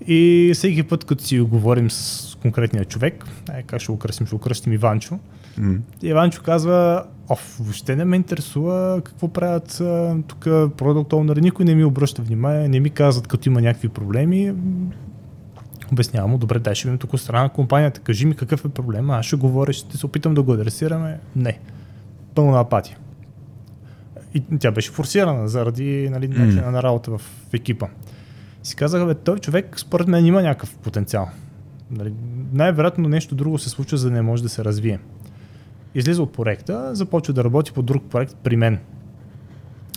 И 0.07 0.53
всеки 0.55 0.83
път, 0.83 1.05
като 1.05 1.25
си 1.25 1.41
говорим 1.41 1.91
с 1.91 2.39
конкретния 2.43 2.85
човек, 2.85 3.25
е, 3.53 3.63
как 3.63 3.81
ще 3.81 3.93
го 3.93 3.99
кръстим, 3.99 4.27
ще 4.27 4.37
го 4.37 4.41
кръстим 4.41 4.73
Иванчо. 4.73 5.19
Mm. 5.59 5.79
Иванчо 6.03 6.43
казва, 6.43 7.05
Оф, 7.29 7.57
въобще 7.61 7.97
не 7.97 8.05
ме 8.05 8.17
интересува 8.17 9.01
какво 9.05 9.29
правят 9.29 9.83
тук 10.27 10.45
продукт 10.77 11.13
Owner. 11.13 11.41
Никой 11.41 11.65
не 11.65 11.75
ми 11.75 11.85
обръща 11.85 12.23
внимание, 12.23 12.69
не 12.69 12.81
ми 12.81 12.91
казват 12.91 13.27
като 13.27 13.49
има 13.49 13.61
някакви 13.61 13.89
проблеми. 13.89 14.55
Обяснявам 15.93 16.31
му, 16.31 16.39
добре, 16.39 16.59
дай 16.59 16.75
ще 16.75 16.89
видим 16.89 16.99
тук 16.99 17.13
от 17.13 17.21
страна 17.21 17.43
на 17.43 17.49
компанията, 17.49 18.01
кажи 18.01 18.27
ми 18.27 18.35
какъв 18.35 18.65
е 18.65 18.69
проблема, 18.69 19.17
аз 19.17 19.27
ще 19.27 19.37
говоря, 19.37 19.73
ще 19.73 19.97
се 19.97 20.07
опитам 20.07 20.35
да 20.35 20.43
го 20.43 20.53
адресираме. 20.53 21.19
Не. 21.37 21.59
Пълна 22.35 22.61
апатия. 22.61 22.97
И 24.35 24.43
тя 24.61 24.71
беше 24.71 24.91
форсирана 24.91 25.49
заради 25.49 26.09
нали, 26.11 26.29
начина 26.29 26.63
mm. 26.63 26.71
на 26.71 26.83
работа 26.83 27.19
в 27.19 27.21
екипа. 27.53 27.87
Си 28.63 28.77
казах, 28.77 29.07
бе, 29.07 29.15
той 29.15 29.39
човек 29.39 29.81
според 29.81 30.09
мен 30.09 30.27
има 30.27 30.43
някакъв 30.43 30.77
потенциал. 30.77 31.29
Нали, 31.91 32.15
най-вероятно 32.53 33.09
нещо 33.09 33.35
друго 33.35 33.59
се 33.59 33.69
случва, 33.69 33.97
за 33.97 34.09
да 34.09 34.15
не 34.15 34.23
може 34.23 34.43
да 34.43 34.49
се 34.49 34.65
развие. 34.65 34.99
Излиза 35.95 36.23
от 36.23 36.33
проекта, 36.33 36.95
започва 36.95 37.35
да 37.35 37.45
работи 37.45 37.73
по 37.73 37.83
друг 37.83 38.05
проект 38.11 38.37
при 38.43 38.57
мен. 38.57 38.79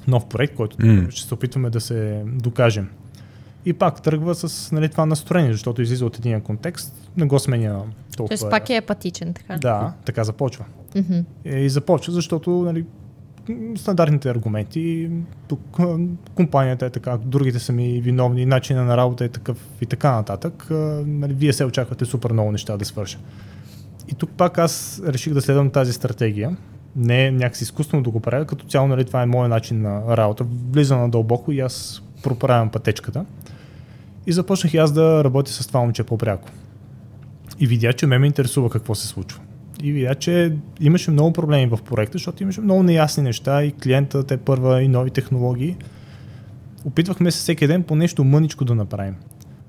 Нов 0.08 0.28
проект, 0.28 0.56
който 0.56 0.78
mm. 0.78 1.10
ще 1.10 1.28
се 1.28 1.34
опитваме 1.34 1.70
да 1.70 1.82
се 1.82 2.24
докажем. 2.26 2.90
И 3.66 3.74
пак 3.74 4.02
тръгва 4.02 4.36
с 4.36 4.72
нали, 4.72 4.90
това 4.90 5.06
настроение, 5.06 5.52
защото 5.52 5.82
излиза 5.82 6.06
от 6.06 6.18
един 6.18 6.42
контекст, 6.42 7.12
не 7.18 7.26
го 7.26 7.40
сменя 7.40 7.84
толкова. 8.18 8.38
Тоест 8.38 8.50
пак 8.50 8.70
е 8.70 8.76
апатичен, 8.78 9.34
така 9.34 9.58
Да, 9.58 9.94
така 10.06 10.24
започва. 10.24 10.66
Mm-hmm. 10.96 11.24
И 11.46 11.70
започва, 11.70 12.14
защото 12.14 12.52
нали, 12.52 12.86
стандартните 13.76 14.30
аргументи, 14.30 15.10
тук 15.48 15.78
компанията 16.36 16.86
е 16.86 16.90
така, 16.90 17.18
другите 17.18 17.60
са 17.60 17.74
ми 17.74 18.02
виновни, 18.02 18.46
начина 18.46 18.84
на 18.84 18.98
работа 18.98 19.26
е 19.26 19.30
такъв 19.30 19.58
и 19.82 19.86
така 19.86 20.12
нататък. 20.12 20.68
Нали, 21.06 21.34
вие 21.34 21.54
се 21.54 21.66
очаквате 21.66 22.06
супер 22.06 22.32
много 22.32 22.52
неща 22.52 22.78
да 22.78 22.86
свърша. 22.86 23.18
И 24.08 24.16
тук 24.16 24.30
пак 24.30 24.58
аз 24.58 25.02
реших 25.08 25.34
да 25.34 25.42
следвам 25.42 25.70
тази 25.70 25.94
стратегия. 25.94 26.58
Не 26.96 27.26
е 27.26 27.32
някакси 27.32 27.64
изкуствено 27.64 28.04
да 28.04 28.10
го 28.10 28.20
правя, 28.20 28.46
като 28.46 28.66
цяло 28.66 28.88
нали, 28.88 29.06
това 29.06 29.22
е 29.22 29.26
моят 29.26 29.50
начин 29.50 29.82
на 29.82 30.18
работа. 30.18 30.46
Влизам 30.72 31.00
надълбоко 31.00 31.52
и 31.52 31.60
аз 31.60 32.04
проправям 32.24 32.70
пътечката. 32.70 33.26
И 34.28 34.32
започнах 34.32 34.74
и 34.74 34.78
аз 34.78 34.92
да 34.92 35.24
работя 35.24 35.52
с 35.52 35.68
това 35.68 35.80
момче 35.80 36.04
по-пряко. 36.04 36.50
И 37.60 37.68
видя, 37.68 37.94
че 37.94 38.08
ме 38.08 38.20
ме 38.20 38.28
интересува 38.28 38.70
какво 38.70 38.96
се 38.96 39.08
случва. 39.08 39.42
И 39.84 39.92
видя, 39.92 40.16
че 40.16 40.54
имаше 40.82 41.12
много 41.12 41.34
проблеми 41.34 41.68
в 41.68 41.80
проекта, 41.86 42.14
защото 42.14 42.44
имаше 42.44 42.62
много 42.62 42.84
неясни 42.84 43.24
неща 43.24 43.64
и 43.64 43.72
клиента 43.72 44.24
те 44.24 44.38
първа 44.38 44.84
и 44.84 44.88
нови 44.88 45.12
технологии. 45.12 45.76
Опитвахме 46.86 47.32
се 47.32 47.40
всеки 47.40 47.68
ден 47.68 47.84
по 47.84 47.96
нещо 47.96 48.24
мъничко 48.24 48.66
да 48.66 48.76
направим. 48.76 49.16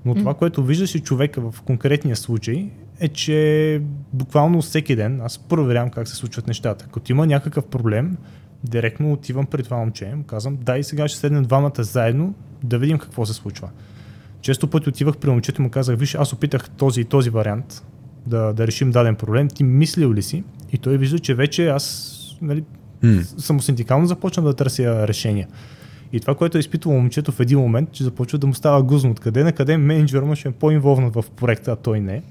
Но 0.05 0.15
това, 0.15 0.33
което 0.33 0.63
виждаше 0.63 0.99
човека 0.99 1.51
в 1.51 1.61
конкретния 1.61 2.15
случай, 2.15 2.69
е, 2.99 3.07
че 3.07 3.81
буквално 4.13 4.61
всеки 4.61 4.95
ден 4.95 5.21
аз 5.21 5.37
проверявам 5.37 5.89
как 5.89 6.07
се 6.07 6.15
случват 6.15 6.47
нещата. 6.47 6.87
Като 6.93 7.11
има 7.11 7.27
някакъв 7.27 7.65
проблем, 7.65 8.17
директно 8.63 9.13
отивам 9.13 9.45
при 9.45 9.63
това 9.63 9.77
момче, 9.77 10.15
му 10.15 10.23
казвам, 10.23 10.57
дай 10.61 10.83
сега 10.83 11.07
ще 11.07 11.19
седнем 11.19 11.43
двамата 11.43 11.83
заедно 11.83 12.33
да 12.63 12.79
видим 12.79 12.97
какво 12.97 13.25
се 13.25 13.33
случва. 13.33 13.69
Често 14.41 14.67
пъти 14.67 14.89
отивах 14.89 15.17
при 15.17 15.29
момчето 15.29 15.61
и 15.61 15.63
му 15.63 15.69
казах, 15.69 15.97
виж, 15.99 16.15
аз 16.15 16.33
опитах 16.33 16.69
този 16.69 17.01
и 17.01 17.05
този 17.05 17.29
вариант 17.29 17.83
да, 18.27 18.53
да 18.53 18.67
решим 18.67 18.91
даден 18.91 19.15
проблем, 19.15 19.47
ти 19.47 19.63
мислил 19.63 20.13
ли 20.13 20.21
си? 20.21 20.43
И 20.71 20.77
той 20.77 20.97
вижда, 20.97 21.19
че 21.19 21.35
вече 21.35 21.67
аз 21.67 22.15
нали, 22.41 22.63
mm. 23.03 23.39
самосиндикално 23.39 24.05
започвам 24.05 24.45
да 24.45 24.53
търся 24.53 25.07
решения. 25.07 25.47
И 26.13 26.19
това, 26.19 26.35
което 26.35 26.57
е 26.57 26.59
изпитвало 26.59 26.97
момчето 26.97 27.31
в 27.31 27.39
един 27.39 27.59
момент, 27.59 27.91
че 27.91 28.03
започва 28.03 28.37
да 28.37 28.47
му 28.47 28.53
става 28.53 28.83
гузно 28.83 29.11
откъде 29.11 29.43
на 29.43 29.51
къде 29.51 29.77
менеджер 29.77 30.21
му 30.21 30.35
ще 30.35 30.47
е 30.47 30.51
по-инволвнат 30.51 31.15
в 31.15 31.25
проекта, 31.35 31.71
а 31.71 31.75
той 31.75 31.99
не. 31.99 32.21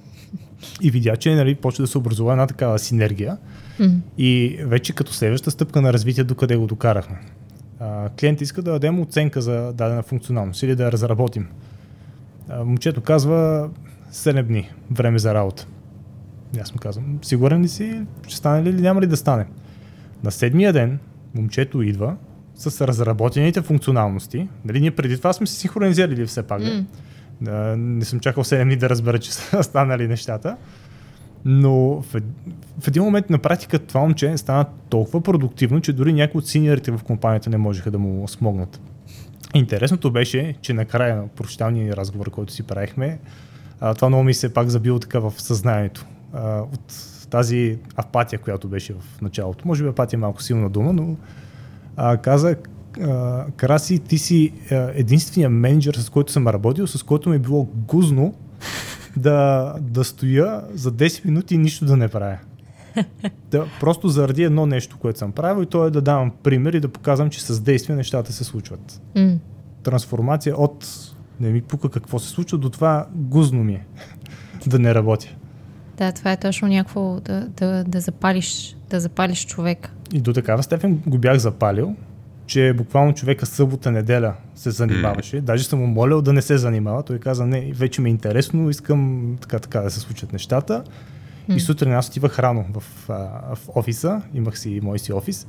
И 0.82 0.90
видя, 0.90 1.16
че 1.16 1.34
нали, 1.34 1.54
почва 1.54 1.82
да 1.82 1.88
се 1.88 1.98
образува 1.98 2.32
една 2.32 2.46
такава 2.46 2.78
синергия. 2.78 3.38
Mm. 3.80 3.98
И 4.18 4.58
вече 4.60 4.92
като 4.92 5.12
следваща 5.12 5.50
стъпка 5.50 5.82
на 5.82 5.92
развитие, 5.92 6.24
докъде 6.24 6.56
го 6.56 6.66
докарахме. 6.66 7.20
А, 7.80 8.08
клиент 8.08 8.40
иска 8.40 8.62
да 8.62 8.70
дадем 8.70 9.00
оценка 9.00 9.42
за 9.42 9.72
дадена 9.72 10.02
функционалност 10.02 10.62
или 10.62 10.76
да 10.76 10.84
я 10.84 10.92
разработим. 10.92 11.48
А, 12.48 12.64
момчето 12.64 13.00
казва 13.00 13.70
7 14.12 14.42
дни 14.42 14.70
време 14.90 15.18
за 15.18 15.34
работа. 15.34 15.66
Аз 16.60 16.72
му 16.74 16.78
казвам, 16.78 17.18
сигурен 17.22 17.62
ли 17.62 17.68
си, 17.68 18.02
ще 18.26 18.36
стане 18.36 18.62
ли 18.62 18.68
или 18.68 18.80
няма 18.82 19.00
ли 19.00 19.06
да 19.06 19.16
стане? 19.16 19.46
На 20.24 20.30
седмия 20.30 20.72
ден 20.72 20.98
момчето 21.34 21.82
идва 21.82 22.16
с 22.54 22.86
разработените 22.86 23.62
функционалности. 23.62 24.48
Нали, 24.64 24.80
ние 24.80 24.90
преди 24.90 25.18
това 25.18 25.32
сме 25.32 25.46
се 25.46 25.54
синхронизирали 25.54 26.26
все 26.26 26.42
пак. 26.42 26.62
Mm. 26.62 26.84
Да, 27.40 27.76
не 27.76 28.04
съм 28.04 28.20
чакал 28.20 28.44
7 28.44 28.64
дни 28.64 28.76
да 28.76 28.90
разбера, 28.90 29.18
че 29.18 29.32
са 29.34 29.62
станали 29.62 30.08
нещата. 30.08 30.56
Но 31.44 32.00
в, 32.00 32.20
в 32.80 32.88
един 32.88 33.02
момент 33.02 33.30
на 33.30 33.38
практика 33.38 33.78
това 33.78 34.00
момче 34.00 34.38
стана 34.38 34.66
толкова 34.88 35.20
продуктивно, 35.20 35.80
че 35.80 35.92
дори 35.92 36.12
някои 36.12 36.38
от 36.38 36.46
синьорите 36.46 36.90
в 36.90 37.00
компанията 37.04 37.50
не 37.50 37.58
можеха 37.58 37.90
да 37.90 37.98
му 37.98 38.28
смогнат. 38.28 38.80
Интересното 39.54 40.10
беше, 40.10 40.54
че 40.60 40.72
накрая 40.72 41.16
на 41.16 41.28
прощалния 41.28 41.96
разговор, 41.96 42.30
който 42.30 42.52
си 42.52 42.62
правихме, 42.62 43.18
а, 43.80 43.94
това 43.94 44.08
много 44.08 44.24
ми 44.24 44.34
се 44.34 44.54
пак 44.54 44.68
забило 44.68 44.98
така 44.98 45.18
в 45.18 45.32
съзнанието 45.36 46.06
а, 46.38 46.60
от 46.60 46.94
тази 47.30 47.78
апатия, 47.96 48.38
която 48.38 48.68
беше 48.68 48.94
в 48.94 49.20
началото. 49.22 49.68
Може 49.68 49.82
би 49.82 49.88
апатия 49.88 50.18
е 50.18 50.20
малко 50.20 50.42
силна 50.42 50.70
дума, 50.70 50.92
но 50.92 51.16
а, 51.96 52.16
каза, 52.16 52.56
а, 53.02 53.44
Караси, 53.56 53.98
ти 53.98 54.18
си 54.18 54.52
а, 54.70 54.74
единствения 54.94 55.50
менеджер, 55.50 55.94
с 55.94 56.10
който 56.10 56.32
съм 56.32 56.48
работил, 56.48 56.86
с 56.86 57.02
който 57.02 57.30
ми 57.30 57.36
е 57.36 57.38
било 57.38 57.64
гузно 57.74 58.34
да, 59.16 59.74
да 59.80 60.04
стоя 60.04 60.62
за 60.74 60.92
10 60.92 61.24
минути 61.24 61.54
и 61.54 61.58
нищо 61.58 61.84
да 61.84 61.96
не 61.96 62.08
правя. 62.08 62.38
Да, 63.50 63.66
просто 63.80 64.08
заради 64.08 64.42
едно 64.42 64.66
нещо, 64.66 64.98
което 64.98 65.18
съм 65.18 65.32
правил 65.32 65.62
и 65.62 65.66
то 65.66 65.86
е 65.86 65.90
да 65.90 66.02
давам 66.02 66.32
пример 66.42 66.72
и 66.72 66.80
да 66.80 66.88
показвам, 66.88 67.30
че 67.30 67.42
с 67.42 67.60
действия 67.60 67.96
нещата 67.96 68.32
се 68.32 68.44
случват. 68.44 69.02
Mm. 69.16 69.38
Трансформация 69.82 70.56
от 70.56 70.86
не 71.40 71.50
ми 71.50 71.62
пука 71.62 71.88
какво 71.88 72.18
се 72.18 72.28
случва 72.28 72.58
до 72.58 72.70
това 72.70 73.06
гузно 73.14 73.64
ми 73.64 73.72
е 73.72 73.86
да 74.66 74.78
не 74.78 74.94
работя. 74.94 75.34
Да, 75.98 76.12
това 76.12 76.32
е 76.32 76.36
точно 76.36 76.68
някакво 76.68 77.20
да, 77.20 77.48
да, 77.48 77.84
да, 77.84 78.00
запалиш, 78.00 78.76
да 78.90 79.00
запалиш 79.00 79.46
човек. 79.46 79.90
И 80.12 80.20
до 80.20 80.32
такава 80.32 80.62
степен 80.62 81.02
го 81.06 81.18
бях 81.18 81.38
запалил, 81.38 81.96
че 82.46 82.72
буквално 82.72 83.14
човека 83.14 83.46
събота, 83.46 83.90
неделя 83.90 84.34
се 84.54 84.70
занимаваше. 84.70 85.36
Mm. 85.36 85.40
Даже 85.40 85.64
съм 85.64 85.78
му 85.78 85.86
молил 85.86 86.22
да 86.22 86.32
не 86.32 86.42
се 86.42 86.58
занимава. 86.58 87.02
Той 87.02 87.18
каза, 87.18 87.46
не, 87.46 87.72
вече 87.72 88.00
ми 88.00 88.08
е 88.08 88.12
интересно, 88.12 88.70
искам 88.70 89.36
така, 89.40 89.58
така 89.58 89.80
да 89.80 89.90
се 89.90 90.00
случат 90.00 90.32
нещата. 90.32 90.84
Mm. 91.48 91.54
И 91.54 91.60
сутрин 91.60 91.92
аз 91.92 92.08
отивах 92.08 92.38
рано 92.38 92.64
в, 92.72 92.82
в 93.54 93.58
офиса, 93.74 94.22
имах 94.34 94.58
си 94.58 94.80
мой 94.82 94.98
си 94.98 95.12
офис. 95.12 95.46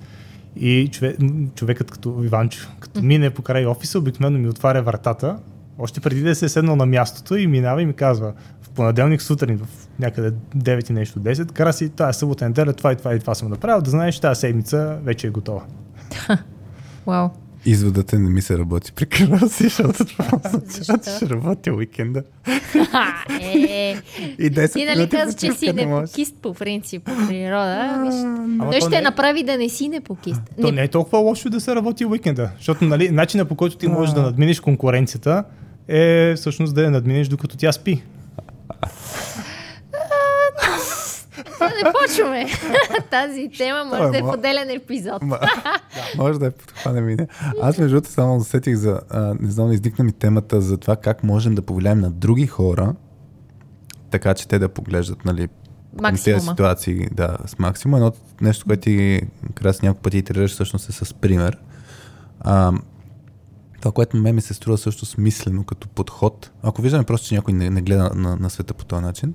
И 0.55 0.89
човек, 0.91 1.17
човекът 1.55 1.91
като 1.91 2.21
Иванчо, 2.23 2.69
като 2.79 3.01
мине 3.01 3.29
по 3.29 3.41
край 3.41 3.65
офиса, 3.65 3.99
обикновено 3.99 4.39
ми 4.39 4.49
отваря 4.49 4.81
вратата, 4.81 5.37
още 5.79 5.99
преди 5.99 6.21
да 6.21 6.35
се 6.35 6.45
е 6.45 6.49
седнал 6.49 6.75
на 6.75 6.85
мястото 6.85 7.35
и 7.35 7.47
минава 7.47 7.81
и 7.81 7.85
ми 7.85 7.93
казва, 7.93 8.33
понеделник 8.75 9.21
сутрин 9.21 9.57
в 9.57 9.67
някъде 9.99 10.31
9 10.57 10.89
и 10.89 10.93
нещо 10.93 11.19
10, 11.19 11.51
кара 11.51 11.73
си 11.73 11.89
тази 11.89 12.19
събота 12.19 12.45
неделя, 12.45 12.73
това 12.73 12.91
и 12.91 12.95
това 12.95 13.15
и 13.15 13.19
това 13.19 13.35
съм 13.35 13.49
направил, 13.49 13.81
да 13.81 13.89
знаеш, 13.89 14.19
тази 14.19 14.39
седмица 14.39 14.99
вече 15.03 15.27
е 15.27 15.29
готова. 15.29 15.61
Вау. 17.07 17.29
Изводът 17.65 18.13
е 18.13 18.17
не 18.17 18.29
ми 18.29 18.41
се 18.41 18.57
работи 18.57 18.91
при 18.91 19.05
краси, 19.05 19.63
защото 19.63 20.05
това 20.05 20.25
означава, 20.45 20.99
че 21.03 21.11
ще 21.15 21.29
работя 21.29 21.73
уикенда. 21.73 22.23
е, 23.41 23.97
и 24.39 24.51
10 24.51 24.73
Ти 24.73 24.85
нали 24.85 25.09
казваш, 25.09 25.35
че 25.35 25.51
си 25.51 25.73
не 25.73 25.89
покист 25.89 26.35
по 26.41 26.53
принцип 26.53 27.03
по 27.03 27.27
природа? 27.27 28.11
Той 28.71 28.81
ще 28.81 28.89
не... 28.89 29.01
направи 29.01 29.43
да 29.43 29.57
не 29.57 29.69
си 29.69 29.89
не 29.89 29.99
покист. 29.99 30.41
То 30.61 30.71
не 30.71 30.83
е 30.83 30.87
толкова 30.87 31.19
лошо 31.19 31.49
да 31.49 31.59
се 31.59 31.75
работи 31.75 32.05
уикенда, 32.05 32.49
защото 32.57 32.85
нали, 32.85 33.09
начинът 33.11 33.49
по 33.49 33.55
който 33.55 33.77
ти 33.77 33.87
можеш 33.87 34.13
да 34.13 34.21
надминеш 34.21 34.59
конкуренцията 34.59 35.43
е 35.87 36.33
всъщност 36.35 36.75
да 36.75 36.83
я 36.83 36.91
надминеш 36.91 37.27
докато 37.27 37.57
тя 37.57 37.71
спи. 37.71 38.03
не 41.61 41.91
почваме. 41.93 42.45
Тази 43.11 43.49
тема 43.57 43.83
може 43.85 44.11
да 44.11 44.17
е 44.17 44.21
поделен 44.21 44.69
епизод. 44.69 45.21
да, 45.29 45.39
може 46.17 46.39
да 46.39 46.45
е 46.45 46.51
подхване 46.51 47.01
мине. 47.01 47.27
Аз 47.61 47.77
между 47.77 47.95
другото 47.95 48.13
само 48.13 48.39
засетих 48.39 48.75
за, 48.75 49.01
а, 49.09 49.35
не 49.39 49.51
знам, 49.51 49.71
издикна 49.71 50.03
ми 50.03 50.11
темата 50.11 50.61
за 50.61 50.77
това 50.77 50.95
как 50.95 51.23
можем 51.23 51.55
да 51.55 51.61
повлияем 51.61 51.99
на 51.99 52.11
други 52.11 52.47
хора, 52.47 52.95
така 54.11 54.33
че 54.33 54.47
те 54.47 54.59
да 54.59 54.69
поглеждат, 54.69 55.25
нали, 55.25 55.47
тези 56.23 56.47
ситуации, 56.47 57.07
да, 57.11 57.37
с 57.45 57.59
максимум. 57.59 57.95
Едно 57.95 58.11
нещо, 58.41 58.65
което 58.65 58.81
ти 58.81 59.21
крас 59.55 59.81
няколко 59.81 60.01
пъти 60.01 60.17
итерираш, 60.17 60.51
всъщност 60.51 60.89
е 60.89 60.91
с 60.91 61.13
пример. 61.13 61.57
А, 62.39 62.71
това, 63.79 63.91
което 63.91 64.17
ме 64.17 64.33
ми 64.33 64.41
се 64.41 64.53
струва 64.53 64.77
също 64.77 65.05
смислено 65.05 65.63
като 65.63 65.87
подход, 65.87 66.51
ако 66.63 66.81
виждаме 66.81 67.03
просто, 67.03 67.27
че 67.27 67.35
някой 67.35 67.53
не, 67.53 67.69
не 67.69 67.81
гледа 67.81 68.11
на, 68.15 68.35
на 68.35 68.49
света 68.49 68.73
по 68.73 68.85
този 68.85 69.01
начин, 69.01 69.33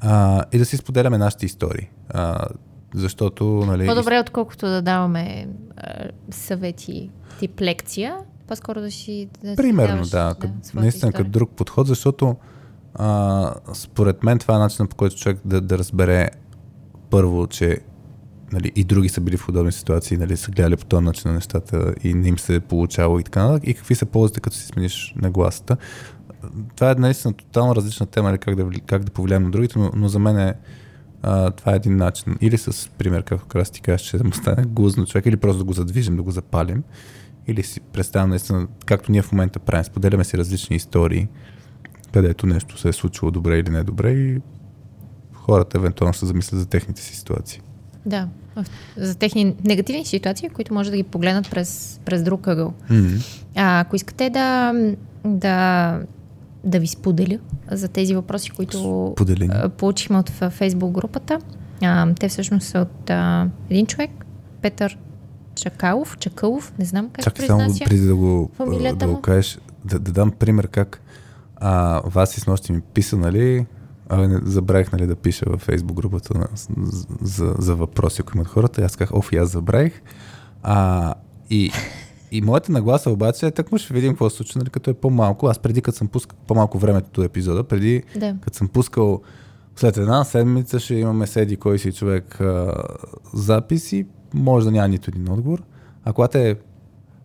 а, 0.00 0.44
и 0.52 0.58
да 0.58 0.64
си 0.64 0.76
споделяме 0.76 1.18
нашите 1.18 1.46
истории. 1.46 1.88
А, 2.08 2.46
защото, 2.94 3.44
нали... 3.44 3.86
По-добре, 3.86 4.20
отколкото 4.20 4.66
да 4.66 4.82
даваме 4.82 5.48
а, 5.76 6.04
съвети 6.30 7.10
тип 7.38 7.60
лекция, 7.60 8.16
по-скоро 8.48 8.80
да 8.80 8.90
си... 8.90 9.28
Да 9.44 9.56
Примерно, 9.56 10.04
си 10.04 10.10
даваш, 10.10 10.36
да. 10.36 10.48
да 10.74 10.80
наистина 10.80 11.12
като 11.12 11.30
друг 11.30 11.50
подход, 11.50 11.86
защото 11.86 12.36
а, 12.94 13.54
според 13.74 14.22
мен 14.22 14.38
това 14.38 14.54
е 14.54 14.58
начинът 14.58 14.90
по 14.90 14.96
който 14.96 15.16
човек 15.16 15.38
да, 15.44 15.60
да 15.60 15.78
разбере 15.78 16.30
първо, 17.10 17.46
че 17.46 17.78
нали, 18.52 18.72
и 18.76 18.84
други 18.84 19.08
са 19.08 19.20
били 19.20 19.36
в 19.36 19.46
подобни 19.46 19.72
ситуации, 19.72 20.16
нали, 20.16 20.36
са 20.36 20.50
гледали 20.50 20.76
по 20.76 20.84
този 20.84 21.04
начин 21.04 21.30
на 21.30 21.34
нещата 21.34 21.94
и 22.04 22.14
не 22.14 22.28
им 22.28 22.38
се 22.38 22.54
е 22.54 22.60
получало 22.60 23.18
и 23.18 23.22
така 23.22 23.42
нататък. 23.42 23.68
И 23.68 23.74
какви 23.74 23.94
са 23.94 24.06
ползите, 24.06 24.40
като 24.40 24.56
си 24.56 24.66
смениш 24.66 25.14
нагласата. 25.16 25.76
Това 26.76 26.90
е 26.90 26.94
наистина 26.94 27.34
тотално 27.34 27.74
различна 27.74 28.06
тема, 28.06 28.28
нали, 28.28 28.38
как, 28.38 28.54
да, 28.54 28.80
как 28.86 29.04
да 29.04 29.12
повлияем 29.12 29.42
на 29.42 29.50
другите, 29.50 29.78
но, 29.78 29.90
но 29.94 30.08
за 30.08 30.18
мен 30.18 30.38
е, 30.38 30.54
а, 31.22 31.50
това 31.50 31.72
е 31.72 31.76
един 31.76 31.96
начин. 31.96 32.36
Или 32.40 32.58
с 32.58 32.90
пример, 32.98 33.22
както 33.22 33.58
раз 33.58 33.70
ти 33.70 33.80
кажеш, 33.80 34.06
че 34.06 34.18
да 34.18 34.24
му 34.24 34.32
стане 34.32 34.64
гузно 34.66 35.06
човек, 35.06 35.26
или 35.26 35.36
просто 35.36 35.58
да 35.58 35.64
го 35.64 35.72
задвижим, 35.72 36.16
да 36.16 36.22
го 36.22 36.30
запалим. 36.30 36.82
Или 37.46 37.62
си 37.62 37.80
представям 37.80 38.30
наистина, 38.30 38.68
както 38.86 39.12
ние 39.12 39.22
в 39.22 39.32
момента 39.32 39.58
правим, 39.58 39.84
споделяме 39.84 40.24
си 40.24 40.38
различни 40.38 40.76
истории, 40.76 41.28
където 42.12 42.46
нещо 42.46 42.78
се 42.78 42.88
е 42.88 42.92
случило 42.92 43.30
добре 43.30 43.58
или 43.58 43.70
не 43.70 43.84
добре 43.84 44.12
и 44.12 44.40
хората 45.32 45.78
евентуално 45.78 46.14
се 46.14 46.26
замислят 46.26 46.60
за 46.60 46.66
техните 46.66 47.02
си 47.02 47.16
ситуации. 47.16 47.60
Да, 48.06 48.28
за 48.96 49.14
техни 49.14 49.54
негативни 49.64 50.04
ситуации, 50.04 50.48
които 50.48 50.74
може 50.74 50.90
да 50.90 50.96
ги 50.96 51.02
погледнат 51.02 51.50
през, 51.50 52.00
през 52.04 52.22
друг 52.22 52.46
ъгъл. 52.46 52.72
Mm-hmm. 52.90 53.42
А, 53.56 53.80
ако 53.80 53.96
искате 53.96 54.30
да, 54.30 54.74
да, 55.24 55.98
да 56.64 56.78
ви 56.78 56.86
споделя 56.86 57.38
за 57.70 57.88
тези 57.88 58.14
въпроси, 58.14 58.50
които 58.50 59.12
Споделени. 59.16 59.70
получихме 59.76 60.18
от 60.18 60.30
фейсбук 60.30 60.90
групата, 60.90 61.38
а, 61.82 62.14
те 62.14 62.28
всъщност 62.28 62.66
са 62.66 62.78
от 62.78 63.10
а, 63.10 63.48
един 63.70 63.86
човек, 63.86 64.10
Петър 64.62 64.98
Чакалов, 65.54 66.16
Чакалов, 66.18 66.72
не 66.78 66.84
знам 66.84 67.10
как 67.12 67.24
Чакай 67.24 67.46
само 67.46 67.74
преди 67.84 68.06
да 68.06 68.16
го, 68.16 68.50
фамилията 68.56 69.06
да 69.06 69.12
го 69.12 69.20
кажеш, 69.20 69.58
да, 69.84 69.98
да 69.98 70.12
дам 70.12 70.30
пример 70.30 70.68
как 70.68 71.02
а, 71.56 72.00
вас 72.04 72.36
и 72.36 72.40
с 72.40 72.46
нощи 72.46 72.72
ми 72.72 72.80
писа, 72.80 73.16
нали, 73.16 73.66
а, 74.08 74.28
не, 74.28 74.40
забравих 74.44 74.92
нали, 74.92 75.06
да 75.06 75.16
пиша 75.16 75.44
във 75.48 75.60
фейсбук 75.60 75.96
групата 75.96 76.38
на, 76.38 76.48
за, 76.54 77.06
за, 77.22 77.54
за 77.58 77.74
въпроси, 77.74 78.22
ако 78.22 78.36
имат 78.36 78.48
хората. 78.48 78.80
И 78.80 78.84
аз 78.84 78.96
казах, 78.96 79.14
оф, 79.14 79.32
и 79.32 79.36
аз 79.36 79.50
забравих. 79.50 80.02
А, 80.62 81.14
и, 81.50 81.70
и 82.32 82.40
моята 82.40 82.72
нагласа 82.72 83.10
обаче 83.10 83.46
е 83.46 83.50
так 83.50 83.72
му 83.72 83.78
ще 83.78 83.94
видим 83.94 84.12
какво 84.12 84.30
се 84.30 84.36
случва, 84.36 84.58
нали, 84.58 84.70
като 84.70 84.90
е 84.90 84.94
по-малко. 84.94 85.46
Аз 85.46 85.58
преди, 85.58 85.82
като 85.82 85.98
съм 85.98 86.08
пускал 86.08 86.38
по-малко 86.46 86.78
времето 86.78 87.10
до 87.12 87.22
епизода, 87.22 87.64
преди, 87.64 88.02
Да. 88.16 88.36
като 88.44 88.56
съм 88.56 88.68
пускал 88.68 89.20
след 89.76 89.96
една 89.96 90.24
седмица 90.24 90.80
ще 90.80 90.94
имаме 90.94 91.26
седи 91.26 91.56
кой 91.56 91.78
си 91.78 91.92
човек 91.92 92.40
а, 92.40 92.72
записи, 93.34 94.06
може 94.34 94.64
да 94.66 94.72
няма 94.72 94.88
нито 94.88 95.10
един 95.10 95.32
отговор. 95.32 95.62
А 96.04 96.12
когато 96.12 96.38
е 96.38 96.56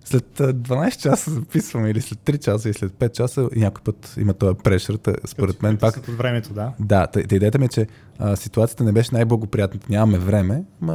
след 0.03 0.39
а, 0.39 0.53
12 0.53 0.97
часа 0.97 1.31
записваме 1.31 1.89
или 1.89 2.01
след 2.01 2.19
3 2.19 2.39
часа 2.39 2.69
и 2.69 2.73
след 2.73 2.91
5 2.91 3.11
часа 3.11 3.49
и 3.55 3.59
някой 3.59 3.83
път 3.83 4.15
има 4.19 4.33
този 4.33 4.57
прешър, 4.57 4.95
та, 4.95 5.13
според 5.25 5.61
мен 5.63 5.77
пак 5.77 5.97
От 5.97 6.05
времето, 6.07 6.53
да. 6.53 6.71
да, 6.79 7.07
та, 7.07 7.21
та 7.21 7.35
идеята 7.35 7.59
ми 7.59 7.65
е, 7.65 7.69
че 7.69 7.87
а, 8.19 8.35
ситуацията 8.35 8.83
не 8.83 8.91
беше 8.91 9.09
най-благоприятната. 9.13 9.87
Нямаме 9.89 10.17
време, 10.17 10.63
ма 10.81 10.93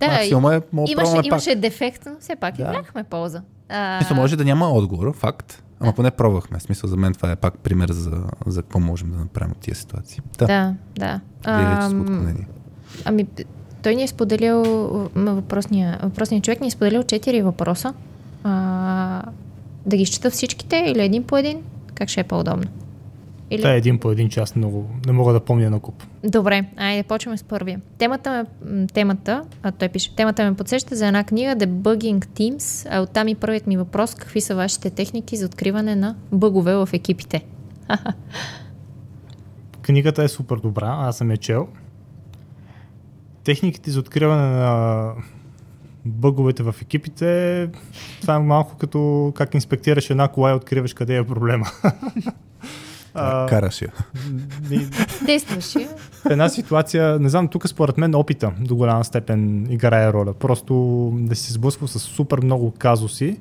Да, 0.00 0.06
максимум 0.06 0.46
е, 0.46 0.60
мога 0.72 0.90
Имаше, 0.90 0.94
пробваме 0.96 1.16
пак. 1.18 1.26
имаше 1.26 1.54
дефект, 1.54 2.02
но 2.06 2.12
все 2.20 2.36
пак 2.36 2.56
Да. 2.56 2.62
извлякохме 2.62 3.04
полза. 3.04 3.42
А, 3.68 3.98
Мисля, 3.98 4.14
може 4.14 4.36
да 4.36 4.44
няма 4.44 4.68
отговор, 4.68 5.14
факт, 5.14 5.62
ама 5.80 5.92
поне 5.92 6.10
пробвахме. 6.10 6.60
Смисъл 6.60 6.90
за 6.90 6.96
мен 6.96 7.14
това 7.14 7.30
е 7.30 7.36
пак 7.36 7.58
пример 7.58 7.88
за, 7.90 8.22
за 8.46 8.62
какво 8.62 8.80
можем 8.80 9.10
да 9.10 9.18
направим 9.18 9.52
от 9.52 9.58
тия 9.58 9.74
ситуации. 9.74 10.20
Да, 10.38 10.74
Да, 10.98 11.20
да. 11.44 11.86
отклонение. 11.86 12.48
Ами, 13.04 13.26
той 13.82 13.94
ни 13.94 14.02
е 14.02 14.08
споделил, 14.08 14.62
въпросния, 15.16 15.98
въпросният 16.02 16.44
човек 16.44 16.60
ни 16.60 16.66
е 16.66 16.70
споделил 16.70 17.02
четири 17.02 17.42
въпроса. 17.42 17.94
А, 18.44 19.22
да 19.86 19.96
ги 19.96 20.02
изчета 20.02 20.30
всичките 20.30 20.84
или 20.86 21.04
един 21.04 21.24
по 21.24 21.36
един? 21.36 21.62
Как 21.94 22.08
ще 22.08 22.20
е 22.20 22.24
по-удобно? 22.24 22.70
Или... 23.50 23.62
Та 23.62 23.74
е 23.74 23.76
един 23.76 23.98
по 23.98 24.10
един 24.10 24.28
час, 24.28 24.56
много, 24.56 24.90
не 25.06 25.12
мога 25.12 25.32
да 25.32 25.40
помня 25.40 25.70
на 25.70 25.80
куп. 25.80 26.02
Добре, 26.24 26.64
айде 26.76 27.02
почваме 27.02 27.36
с 27.36 27.42
първия. 27.42 27.80
Темата, 27.98 28.46
темата, 28.94 29.44
а 29.62 29.72
той 29.72 29.88
пише, 29.88 30.16
темата 30.16 30.44
ме 30.44 30.56
подсеща 30.56 30.96
за 30.96 31.06
една 31.06 31.24
книга 31.24 31.56
Debugging 31.56 32.26
Teams, 32.26 32.88
а 32.90 33.00
оттам 33.00 33.28
и 33.28 33.34
първият 33.34 33.66
ми 33.66 33.76
въпрос, 33.76 34.14
какви 34.14 34.40
са 34.40 34.54
вашите 34.54 34.90
техники 34.90 35.36
за 35.36 35.46
откриване 35.46 35.96
на 35.96 36.16
бъгове 36.32 36.74
в 36.74 36.88
екипите? 36.92 37.44
Книгата 39.82 40.22
е 40.22 40.28
супер 40.28 40.56
добра, 40.56 40.96
аз 41.00 41.16
съм 41.16 41.30
я 41.30 41.36
чел. 41.36 41.68
Техниките 43.44 43.90
за 43.90 44.00
откриване 44.00 44.42
на 44.42 45.12
бъговете 46.04 46.62
в 46.62 46.74
екипите, 46.82 47.68
това 48.20 48.34
е 48.34 48.38
малко 48.38 48.76
като 48.76 49.32
как 49.36 49.54
инспектираш 49.54 50.10
една 50.10 50.28
кола 50.28 50.50
и 50.50 50.54
откриваш 50.54 50.94
къде 50.94 51.16
е 51.16 51.24
проблема. 51.24 51.66
А, 53.16 53.46
Караш 53.46 53.82
я. 53.82 53.88
и- 54.70 54.86
Действаше. 55.26 55.88
в 56.12 56.30
една 56.30 56.48
ситуация, 56.48 57.18
не 57.18 57.28
знам, 57.28 57.48
тук 57.48 57.68
според 57.68 57.98
мен 57.98 58.14
опита 58.14 58.52
до 58.60 58.76
голяма 58.76 59.04
степен 59.04 59.66
играе 59.70 60.12
роля. 60.12 60.34
Просто 60.34 60.74
да 61.14 61.36
си 61.36 61.42
се 61.42 61.52
сблъсквал 61.52 61.88
с 61.88 61.98
супер 61.98 62.38
много 62.38 62.70
казуси 62.70 63.40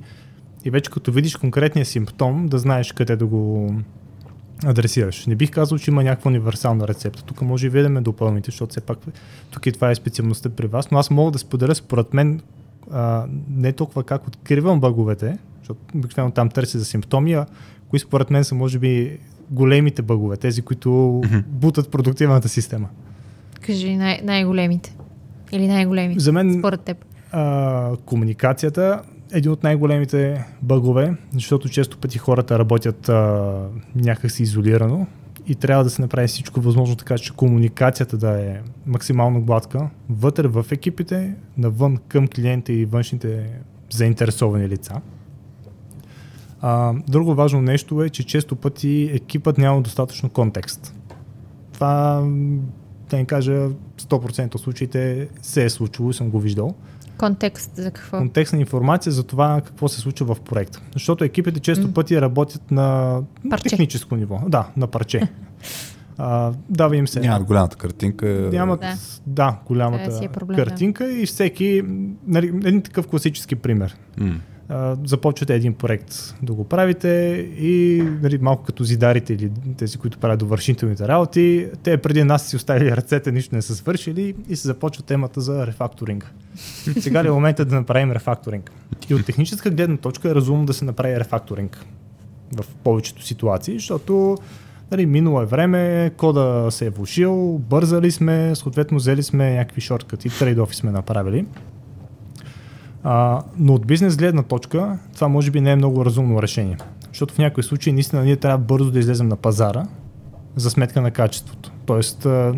и 0.66 0.70
вече 0.70 0.92
като 0.92 1.12
видиш 1.12 1.36
конкретния 1.36 1.86
симптом, 1.86 2.48
да 2.48 2.60
знаеш 2.60 2.92
къде 2.92 3.16
да 3.16 3.26
го 3.26 3.76
адресираш. 4.66 5.26
Не 5.26 5.36
бих 5.36 5.52
казал, 5.52 5.78
че 5.78 5.92
има 5.92 6.04
някаква 6.04 6.30
универсална 6.30 6.88
рецепта. 6.88 7.24
Тук 7.24 7.42
може 7.42 7.68
и 7.68 7.70
вие 7.70 7.82
да 7.84 7.90
ме 7.90 8.02
допълните, 8.02 8.52
защото 8.52 8.72
все 8.72 8.82
пак 8.82 8.98
тук 9.52 9.66
и 9.66 9.72
това 9.72 9.92
е 9.92 9.96
специалността 9.96 10.50
при 10.50 10.68
вас, 10.68 10.92
но 10.92 10.98
аз 10.98 11.10
мога 11.10 11.32
да 11.32 11.40
споделя 11.40 11.76
според 11.76 12.14
мен 12.14 12.42
а, 12.92 13.26
не 13.50 13.74
толкова 13.74 14.04
как 14.04 14.28
откривам 14.28 14.80
бъговете, 14.80 15.38
защото 15.60 15.80
обикновено 15.96 16.32
там 16.32 16.50
търся 16.50 16.80
за 16.80 16.86
симптоми, 16.86 17.34
а 17.34 17.46
кои 17.90 18.00
според 18.00 18.30
мен 18.30 18.44
са 18.44 18.56
може 18.56 18.80
би 18.80 19.18
големите 19.50 20.02
бъгове, 20.02 20.38
тези, 20.38 20.62
които 20.62 21.22
бутат 21.48 21.92
продуктивната 21.92 22.50
система. 22.50 22.90
Кажи 23.62 23.96
най- 23.96 24.22
най-големите. 24.24 24.96
Или 25.52 25.68
най-големи. 25.68 26.16
За 26.20 26.32
мен 26.32 26.60
Според 26.60 26.82
теб. 26.82 27.06
а, 27.32 27.96
комуникацията 28.06 29.02
един 29.34 29.52
от 29.52 29.64
най-големите 29.64 30.46
бъгове, 30.62 31.16
защото 31.34 31.70
често 31.70 31.98
пъти 31.98 32.18
хората 32.18 32.60
работят 32.60 33.10
а, 33.10 33.54
някакси 33.96 34.44
изолирано 34.44 35.08
и 35.48 35.56
трябва 35.56 35.84
да 35.84 35.90
се 35.90 36.02
направи 36.02 36.28
всичко 36.28 36.62
възможно 36.62 36.96
така, 36.96 37.18
че 37.18 37.34
комуникацията 37.34 38.18
да 38.18 38.42
е 38.42 38.60
максимално 38.86 39.42
гладка 39.42 39.90
вътре 40.10 40.48
в 40.48 40.66
екипите, 40.72 41.36
навън 41.58 41.98
към 42.08 42.28
клиента 42.28 42.74
и 42.74 42.86
външните 42.86 43.50
заинтересовани 43.92 44.70
лица. 44.70 45.02
А, 46.62 46.94
друго 47.08 47.36
важно 47.36 47.62
нещо 47.62 48.04
е, 48.04 48.10
че 48.10 48.24
често 48.24 48.56
пъти 48.56 49.10
екипът 49.14 49.58
няма 49.58 49.82
достатъчно 49.82 50.30
контекст. 50.30 50.96
Това, 51.74 52.24
да 53.10 53.18
ни 53.18 53.26
кажа, 53.26 53.70
100% 54.00 54.56
от 54.56 54.62
случаите 54.62 55.30
се 55.42 55.64
е 55.64 55.70
случило 55.70 56.10
и 56.10 56.14
съм 56.14 56.30
го 56.30 56.40
виждал. 56.40 56.76
Контекст 57.24 57.72
за 57.76 57.92
какво? 57.92 58.18
Контекстна 58.18 58.60
информация 58.60 59.12
за 59.12 59.24
това 59.24 59.62
какво 59.66 59.88
се 59.88 60.02
случва 60.02 60.36
в 60.36 60.42
проекта. 60.42 60.82
Защото 60.94 61.24
екипите 61.24 61.60
често 61.60 61.88
М. 61.88 61.94
пъти 61.94 62.22
работят 62.22 62.72
на 62.72 63.20
Парче. 63.50 63.64
техническо 63.64 64.16
ниво. 64.16 64.40
Да, 64.48 64.68
на 64.78 64.88
парче. 64.88 65.22
а, 66.18 66.52
дава 66.70 66.96
им 66.98 67.08
се. 67.08 67.20
Нямат 67.20 67.44
голямата 67.44 67.78
картинка. 67.78 68.26
Нямат, 68.52 68.80
Да. 68.80 68.94
да, 69.28 69.60
голямата 69.66 70.20
е 70.24 70.28
проблем, 70.28 70.58
да. 70.58 70.66
картинка 70.66 71.12
и 71.12 71.26
всеки, 71.26 71.84
нали, 72.28 72.48
един 72.48 72.82
такъв 72.82 73.08
класически 73.08 73.56
пример. 73.56 73.96
М. 74.18 74.40
Започвате 75.06 75.56
един 75.56 75.74
проект 75.74 76.36
да 76.44 76.54
го 76.54 76.64
правите 76.64 77.10
и 77.60 78.04
нали, 78.22 78.38
малко 78.38 78.64
като 78.64 78.84
зидарите 78.84 79.34
или 79.34 79.52
тези, 79.78 79.98
които 79.98 80.18
правят 80.18 80.40
довършителните 80.40 81.08
работи, 81.08 81.68
те 81.84 81.98
преди 81.98 82.24
нас 82.24 82.48
си 82.48 82.56
оставили 82.56 82.92
ръцете, 82.92 83.32
нищо 83.32 83.56
не 83.56 83.62
са 83.62 83.76
свършили 83.76 84.36
и 84.50 84.56
се 84.56 84.68
започва 84.68 85.04
темата 85.04 85.42
за 85.42 85.68
рефакторинг. 85.68 86.34
Сега 87.00 87.24
ли 87.24 87.28
е 87.28 87.32
момента 87.32 87.66
да 87.66 87.76
направим 87.76 88.12
рефакторинг? 88.12 88.72
И 89.10 89.16
от 89.16 89.26
техническа 89.26 89.70
гледна 89.70 89.98
точка 89.98 90.30
е 90.30 90.36
разумно 90.36 90.66
да 90.66 90.74
се 90.74 90.86
направи 90.86 91.20
рефакторинг 91.20 91.86
в 92.56 92.66
повечето 92.84 93.26
ситуации, 93.26 93.74
защото 93.74 94.38
нали, 94.92 95.06
минало 95.06 95.42
е 95.42 95.46
време, 95.46 96.12
кода 96.18 96.68
се 96.72 96.86
е 96.86 96.90
влушил, 96.90 97.58
бързали 97.70 98.12
сме, 98.12 98.56
съответно 98.56 98.98
взели 98.98 99.24
сме 99.24 99.56
някакви 99.56 99.82
шорткати, 99.82 100.30
трейд-офи 100.30 100.74
сме 100.74 100.92
направили. 100.92 101.46
А, 103.04 103.42
но 103.58 103.74
от 103.74 103.88
бизнес 103.88 104.18
гледна 104.18 104.44
точка 104.44 105.00
това 105.16 105.28
може 105.28 105.52
би 105.52 105.62
не 105.62 105.72
е 105.72 105.76
много 105.76 106.06
разумно 106.06 106.42
решение. 106.42 106.78
Защото 107.08 107.34
в 107.34 107.38
някои 107.38 107.64
случаи 107.64 107.94
наистина 107.94 108.24
ние 108.24 108.36
трябва 108.36 108.58
бързо 108.58 108.92
да 108.92 109.00
излезем 109.00 109.28
на 109.28 109.36
пазара 109.36 109.86
за 110.56 110.70
сметка 110.70 111.02
на 111.02 111.12
качеството. 111.12 111.72
Тоест, 111.86 112.26
а, 112.26 112.56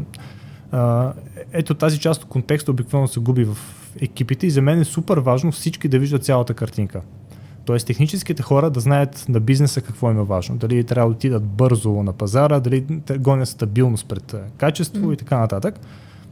а, 0.71 1.13
ето 1.53 1.73
тази 1.73 1.99
част 1.99 2.23
от 2.23 2.29
контекста 2.29 2.71
обикновено 2.71 3.07
се 3.07 3.19
губи 3.19 3.43
в 3.43 3.57
екипите 4.01 4.47
и 4.47 4.51
за 4.51 4.61
мен 4.61 4.81
е 4.81 4.85
супер 4.85 5.17
важно 5.17 5.51
всички 5.51 5.87
да 5.87 5.99
виждат 5.99 6.23
цялата 6.23 6.53
картинка. 6.53 7.01
Тоест 7.65 7.87
техническите 7.87 8.43
хора 8.43 8.69
да 8.69 8.79
знаят 8.79 9.25
на 9.29 9.39
бизнеса 9.39 9.81
какво 9.81 10.11
им 10.11 10.19
е 10.19 10.23
важно. 10.23 10.57
Дали 10.57 10.83
трябва 10.83 11.09
да 11.09 11.15
отидат 11.15 11.43
бързо 11.43 11.91
на 11.91 12.13
пазара, 12.13 12.59
дали 12.59 12.85
гонят 13.17 13.49
стабилност 13.49 14.07
пред 14.07 14.35
качество 14.57 15.07
М. 15.07 15.13
и 15.13 15.17
така 15.17 15.39
нататък. 15.39 15.79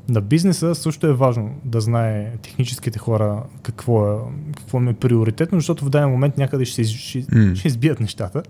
На 0.10 0.22
бизнеса 0.22 0.76
също 0.76 1.08
е 1.08 1.14
важно 1.14 1.56
да 1.66 1.82
знае 1.82 2.38
техническите 2.38 3.00
хора 3.00 3.44
какво 3.62 4.14
е, 4.14 4.18
какво 4.58 4.78
им 4.78 4.88
е 4.88 4.94
приоритетно, 4.94 5.60
защото 5.60 5.86
в 5.86 5.90
даден 5.90 6.10
момент 6.10 6.38
някъде 6.38 6.66
ще, 6.66 6.84
ще, 6.84 7.26
М. 7.32 7.56
ще 7.56 7.68
избият 7.68 8.00
нещата. 8.00 8.44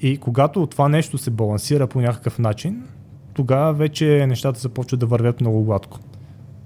И 0.00 0.18
когато 0.18 0.66
това 0.66 0.88
нещо 0.88 1.18
се 1.18 1.30
балансира 1.30 1.86
по 1.86 2.00
някакъв 2.00 2.38
начин, 2.38 2.82
тогава 3.34 3.72
вече 3.72 4.26
нещата 4.28 4.60
започват 4.60 5.00
да 5.00 5.06
вървят 5.06 5.40
много 5.40 5.64
гладко. 5.64 5.98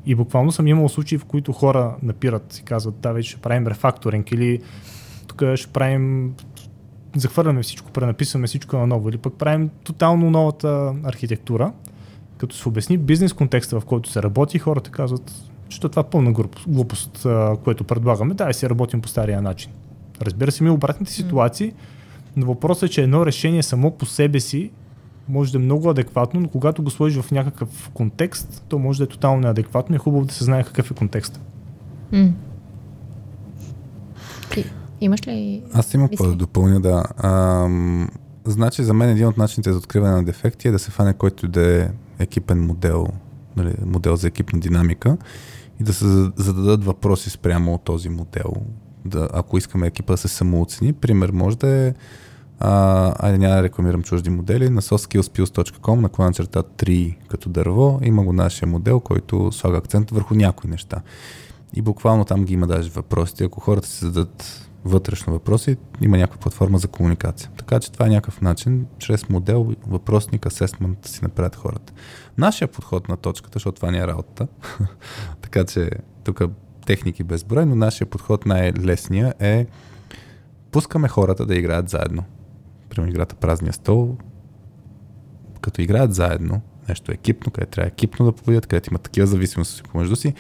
И 0.07 0.15
буквално 0.15 0.53
съм 0.53 0.67
имал 0.67 0.89
случаи, 0.89 1.19
в 1.19 1.25
които 1.25 1.53
хора 1.53 1.97
напират 2.03 2.59
и 2.59 2.63
казват, 2.63 3.01
да, 3.01 3.13
вече 3.13 3.31
ще 3.31 3.41
правим 3.41 3.67
рефакторинг 3.67 4.33
или 4.33 4.61
тук 5.27 5.43
ще 5.55 5.73
правим 5.73 6.35
захвърляме 7.17 7.63
всичко, 7.63 7.91
пренаписваме 7.91 8.47
всичко 8.47 8.77
на 8.77 8.87
ново 8.87 9.09
или 9.09 9.19
пък 9.19 9.35
правим 9.35 9.71
тотално 9.85 10.31
новата 10.31 10.95
архитектура. 11.05 11.73
Като 12.39 12.57
се 12.57 12.69
обясни 12.69 12.99
бизнес 12.99 13.33
контекста, 13.33 13.81
в 13.81 13.85
който 13.85 14.11
се 14.11 14.23
работи, 14.23 14.59
хората 14.59 14.91
казват, 14.91 15.33
че 15.69 15.81
това 15.81 16.01
е 16.01 16.11
пълна 16.11 16.35
глупост, 16.69 17.27
което 17.65 17.85
предлагаме, 17.85 18.35
да, 18.35 18.51
и 18.51 18.55
си 18.55 18.71
работим 18.71 19.01
по 19.01 19.09
стария 19.09 19.43
начин. 19.43 19.73
Разбира 20.23 20.53
се, 20.53 20.65
ми 20.65 20.71
обратните 20.71 21.13
ситуации, 21.13 21.73
но 22.37 22.47
въпросът 22.47 22.83
е, 22.83 22.93
че 22.93 23.03
едно 23.03 23.27
решение 23.27 23.63
само 23.63 23.91
по 23.91 24.07
себе 24.07 24.41
си 24.41 24.71
може 25.29 25.53
да 25.53 25.59
е 25.59 25.61
много 25.61 25.91
адекватно, 25.91 26.41
но 26.41 26.49
когато 26.49 26.83
го 26.83 26.91
сложиш 26.91 27.23
в 27.23 27.31
някакъв 27.31 27.91
контекст, 27.95 28.65
то 28.69 28.79
може 28.79 28.99
да 28.99 29.05
е 29.05 29.07
тотално 29.07 29.41
неадекватно 29.41 29.95
и 29.95 29.97
е 29.97 29.99
хубаво 29.99 30.25
да 30.25 30.35
се 30.35 30.45
знае 30.45 30.65
какъв 30.65 30.91
е 30.91 30.95
контекст. 30.95 31.41
Mm. 32.13 32.33
Имаш 35.01 35.27
ли... 35.27 35.63
Аз 35.73 35.95
имам 35.95 36.09
какво 36.09 36.27
да 36.27 36.35
допълня, 36.35 36.81
да. 36.81 37.05
Ам, 37.19 38.09
значи 38.45 38.85
за 38.85 38.95
мен 38.95 39.11
един 39.11 39.27
от 39.27 39.39
начините 39.39 39.73
за 39.73 39.79
откриване 39.79 40.15
на 40.15 40.25
дефекти 40.25 40.69
е 40.69 40.71
да 40.71 40.79
се 40.79 40.91
фане 40.91 41.15
който 41.15 41.49
да 41.49 41.83
е 41.83 41.89
екипен 42.19 42.67
модел, 42.67 43.07
нали, 43.57 43.75
модел 43.87 44.17
за 44.17 44.29
екипна 44.29 44.61
динамика 44.61 45.17
и 45.81 45.85
да 45.85 45.93
се 45.93 46.05
зададат 46.37 46.85
въпроси 46.85 47.31
спрямо 47.31 47.75
от 47.75 47.85
този 47.85 48.09
модел. 48.09 48.53
Да, 49.05 49.29
ако 49.33 49.59
искаме 49.59 49.87
екипа 49.87 50.13
да 50.13 50.17
се 50.17 50.29
самооцени, 50.29 50.93
пример 50.93 51.31
може 51.31 51.59
да 51.59 51.69
е 51.69 51.95
а, 52.59 53.27
айде 53.27 53.39
няма 53.39 53.57
да 53.57 53.63
рекламирам 53.63 54.03
чужди 54.03 54.31
модели, 54.31 54.71
на 54.71 54.83
soskillspills.com 54.83 56.19
на 56.19 56.33
черта 56.33 56.63
3 56.63 57.17
като 57.29 57.49
дърво 57.49 57.99
има 58.03 58.25
го 58.25 58.33
нашия 58.33 58.69
модел, 58.69 59.01
който 59.01 59.53
слага 59.53 59.79
акцент 59.79 60.11
върху 60.11 60.35
някои 60.35 60.71
неща. 60.71 61.03
И 61.75 61.83
буквално 61.83 62.25
там 62.25 62.45
ги 62.45 62.55
има 62.55 62.67
даже 62.67 62.91
въпросите. 62.91 63.45
Ако 63.45 63.61
хората 63.61 63.89
си 63.89 64.05
зададат 64.05 64.69
вътрешно 64.85 65.33
въпроси, 65.33 65.77
има 66.01 66.19
някаква 66.19 66.41
платформа 66.41 66.79
за 66.79 66.89
комуникация. 66.89 67.51
Така 67.59 67.81
че 67.81 67.93
това 67.93 68.07
е 68.07 68.09
някакъв 68.09 68.41
начин, 68.41 68.87
чрез 68.99 69.29
модел, 69.29 69.73
въпросник, 69.87 70.47
асесмент 70.47 71.07
си 71.07 71.21
направят 71.23 71.57
хората. 71.57 71.93
Нашия 72.39 72.69
подход 72.69 73.09
на 73.09 73.17
точката, 73.17 73.57
защото 73.57 73.77
това 73.77 73.91
не 73.91 73.99
е 73.99 74.07
работа, 74.07 74.49
така 75.43 75.65
че 75.65 75.91
тук 76.25 76.43
техники 76.87 77.25
безброй, 77.25 77.67
но 77.67 77.75
нашия 77.75 78.07
подход 78.07 78.47
най-лесния 78.47 79.35
е 79.39 79.67
пускаме 80.71 81.09
хората 81.09 81.47
да 81.47 81.55
играят 81.55 81.89
заедно. 81.89 82.25
Примерно 82.89 83.11
играта 83.13 83.35
празния 83.35 83.73
стол, 83.73 84.17
като 85.61 85.83
играят 85.83 86.15
заедно, 86.15 86.61
нещо 86.89 87.13
екипно, 87.13 87.53
където 87.53 87.71
трябва 87.71 87.89
екипно 87.89 88.27
да 88.27 88.33
победят, 88.33 88.67
където 88.67 88.91
има 88.91 88.99
такива 88.99 89.27
зависимости 89.27 89.83
помежду 89.83 90.17
си, 90.17 90.35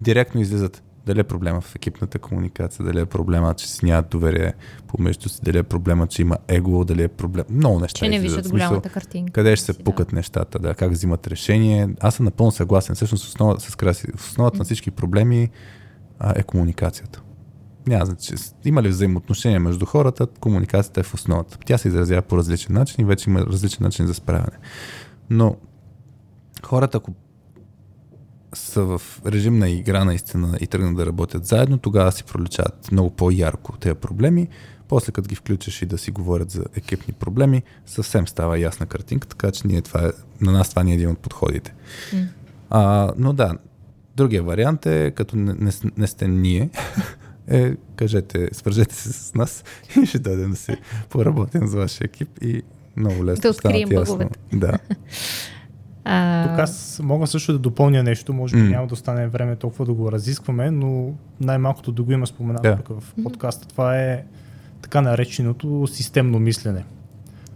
директно 0.00 0.40
излизат 0.40 0.82
дали 1.06 1.20
е 1.20 1.24
проблема 1.24 1.60
в 1.60 1.74
екипната 1.76 2.18
комуникация, 2.18 2.84
дали 2.84 3.00
е 3.00 3.06
проблема, 3.06 3.54
че 3.54 3.68
си 3.68 3.84
нямат 3.84 4.08
доверие 4.08 4.54
помежду 4.86 5.28
си, 5.28 5.40
дали 5.42 5.58
е 5.58 5.62
проблема, 5.62 6.06
че 6.06 6.22
има 6.22 6.36
его, 6.48 6.84
дали 6.84 7.02
е 7.02 7.08
проблем. 7.08 7.44
Много 7.50 7.80
неща. 7.80 7.98
Че 7.98 8.08
не 8.08 8.20
виждат 8.20 8.50
голямата 8.50 8.88
картинка. 8.88 9.32
Къде 9.32 9.56
ще 9.56 9.72
се 9.72 9.78
пукат 9.84 10.08
да. 10.10 10.16
нещата, 10.16 10.58
да, 10.58 10.74
как 10.74 10.92
взимат 10.92 11.26
решение. 11.26 11.88
Аз 12.00 12.14
съм 12.14 12.24
напълно 12.24 12.52
съгласен. 12.52 12.94
Всъщност, 12.94 13.24
основа, 13.24 13.60
с 13.60 13.76
краси, 13.76 14.06
в 14.16 14.30
основата 14.30 14.58
на 14.58 14.64
всички 14.64 14.90
проблеми 14.90 15.50
а, 16.18 16.32
е 16.36 16.42
комуникацията. 16.42 17.22
Няма 17.86 18.06
значи, 18.06 18.34
има 18.64 18.82
ли 18.82 18.88
взаимоотношения 18.88 19.60
между 19.60 19.86
хората, 19.86 20.26
комуникацията 20.26 21.00
е 21.00 21.02
в 21.02 21.14
основата. 21.14 21.58
Тя 21.64 21.78
се 21.78 21.88
изразява 21.88 22.22
по 22.22 22.36
различен 22.36 22.74
начин 22.74 22.96
и 23.00 23.04
вече 23.04 23.30
има 23.30 23.40
различен 23.40 23.84
начин 23.84 24.06
за 24.06 24.14
справяне. 24.14 24.58
Но 25.30 25.56
хората, 26.62 26.98
ако 26.98 27.14
са 28.56 28.82
в 28.82 29.02
режим 29.26 29.58
на 29.58 29.68
игра 29.68 30.04
наистина 30.04 30.58
и 30.60 30.66
тръгнат 30.66 30.96
да 30.96 31.06
работят 31.06 31.46
заедно, 31.46 31.78
тогава 31.78 32.12
си 32.12 32.24
проличават 32.24 32.92
много 32.92 33.10
по-ярко 33.10 33.72
тези 33.72 33.94
проблеми. 33.94 34.48
После 34.88 35.12
като 35.12 35.28
ги 35.28 35.34
включиш 35.34 35.82
и 35.82 35.86
да 35.86 35.98
си 35.98 36.10
говорят 36.10 36.50
за 36.50 36.64
екипни 36.76 37.14
проблеми, 37.14 37.62
съвсем 37.86 38.28
става 38.28 38.58
ясна 38.58 38.86
картинка, 38.86 39.28
така 39.28 39.50
че 39.50 39.66
ние 39.66 39.82
това 39.82 40.06
е, 40.06 40.10
на 40.40 40.52
нас 40.52 40.70
това 40.70 40.82
ни 40.82 40.92
е 40.92 40.94
един 40.94 41.10
от 41.10 41.18
подходите. 41.18 41.74
Mm. 42.12 42.26
А, 42.70 43.12
но 43.18 43.32
да, 43.32 43.54
другия 44.16 44.42
вариант 44.42 44.86
е, 44.86 45.10
като 45.10 45.36
не, 45.36 45.54
не, 45.58 45.70
не 45.96 46.06
сте 46.06 46.28
ние, 46.28 46.70
е, 47.48 47.74
кажете, 47.96 48.48
свържете 48.52 48.94
се 48.94 49.12
с 49.12 49.34
нас 49.34 49.64
и 50.02 50.06
ще 50.06 50.18
дойдем 50.18 50.50
да 50.50 50.56
си 50.56 50.76
поработим 51.08 51.66
за 51.66 51.78
вашия 51.78 52.04
екип 52.04 52.28
и 52.42 52.62
много 52.96 53.24
лесно 53.24 53.42
да 53.42 53.50
открием 53.50 53.88
бъговете. 53.88 54.38
Да. 54.52 54.78
А... 56.08 56.48
Тук 56.48 56.58
аз 56.58 57.00
мога 57.04 57.26
също 57.26 57.52
да 57.52 57.58
допълня 57.58 58.02
нещо, 58.02 58.32
може 58.32 58.56
би 58.56 58.62
mm. 58.62 58.70
няма 58.70 58.86
да 58.86 58.94
остане 58.94 59.28
време 59.28 59.56
толкова 59.56 59.84
да 59.84 59.92
го 59.92 60.12
разискваме, 60.12 60.70
но 60.70 61.10
най-малкото 61.40 61.92
да 61.92 62.02
го 62.02 62.12
има 62.12 62.26
споменато 62.26 62.68
yeah. 62.68 62.76
тук 62.76 63.00
в 63.00 63.14
подкаста. 63.22 63.68
Това 63.68 63.98
е 63.98 64.24
така 64.82 65.00
нареченото 65.00 65.86
системно 65.86 66.38
мислене. 66.38 66.84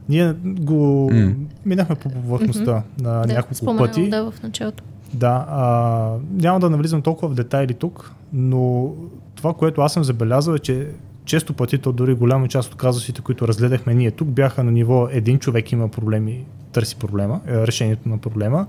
Ние 0.09 0.33
го 0.45 1.11
mm. 1.13 1.35
минахме 1.65 1.95
по 1.95 2.09
повърхността 2.09 2.71
mm-hmm. 2.71 3.03
на 3.03 3.23
да, 3.27 3.35
няколко 3.35 3.77
пъти. 3.77 4.09
Да, 4.09 4.31
в 4.31 4.43
началото. 4.43 4.85
Да, 5.15 5.47
а, 5.49 6.15
няма 6.33 6.61
да 6.61 6.71
навлизам 6.71 7.03
толкова 7.03 7.29
в 7.29 7.35
детайли 7.35 7.75
тук, 7.75 8.13
но 8.33 8.93
това, 9.35 9.55
което 9.55 9.81
аз 9.81 9.93
съм 9.93 10.05
забелязал 10.05 10.55
е, 10.55 10.59
че 10.59 10.91
често 11.25 11.53
пъти, 11.53 11.79
то 11.79 11.93
дори 11.93 12.15
голяма 12.15 12.49
част 12.49 12.73
от 12.73 12.79
казусите, 12.79 13.21
които 13.21 13.49
разгледахме 13.49 13.95
ние 13.95 14.11
тук, 14.11 14.29
бяха 14.29 14.65
на 14.65 14.73
ниво 14.73 15.09
един 15.11 15.39
човек 15.39 15.73
има 15.73 15.89
проблеми, 15.89 16.45
търси 16.73 16.97
проблема, 16.97 17.41
е, 17.47 17.67
решението 17.67 18.09
на 18.09 18.19
проблема. 18.19 18.67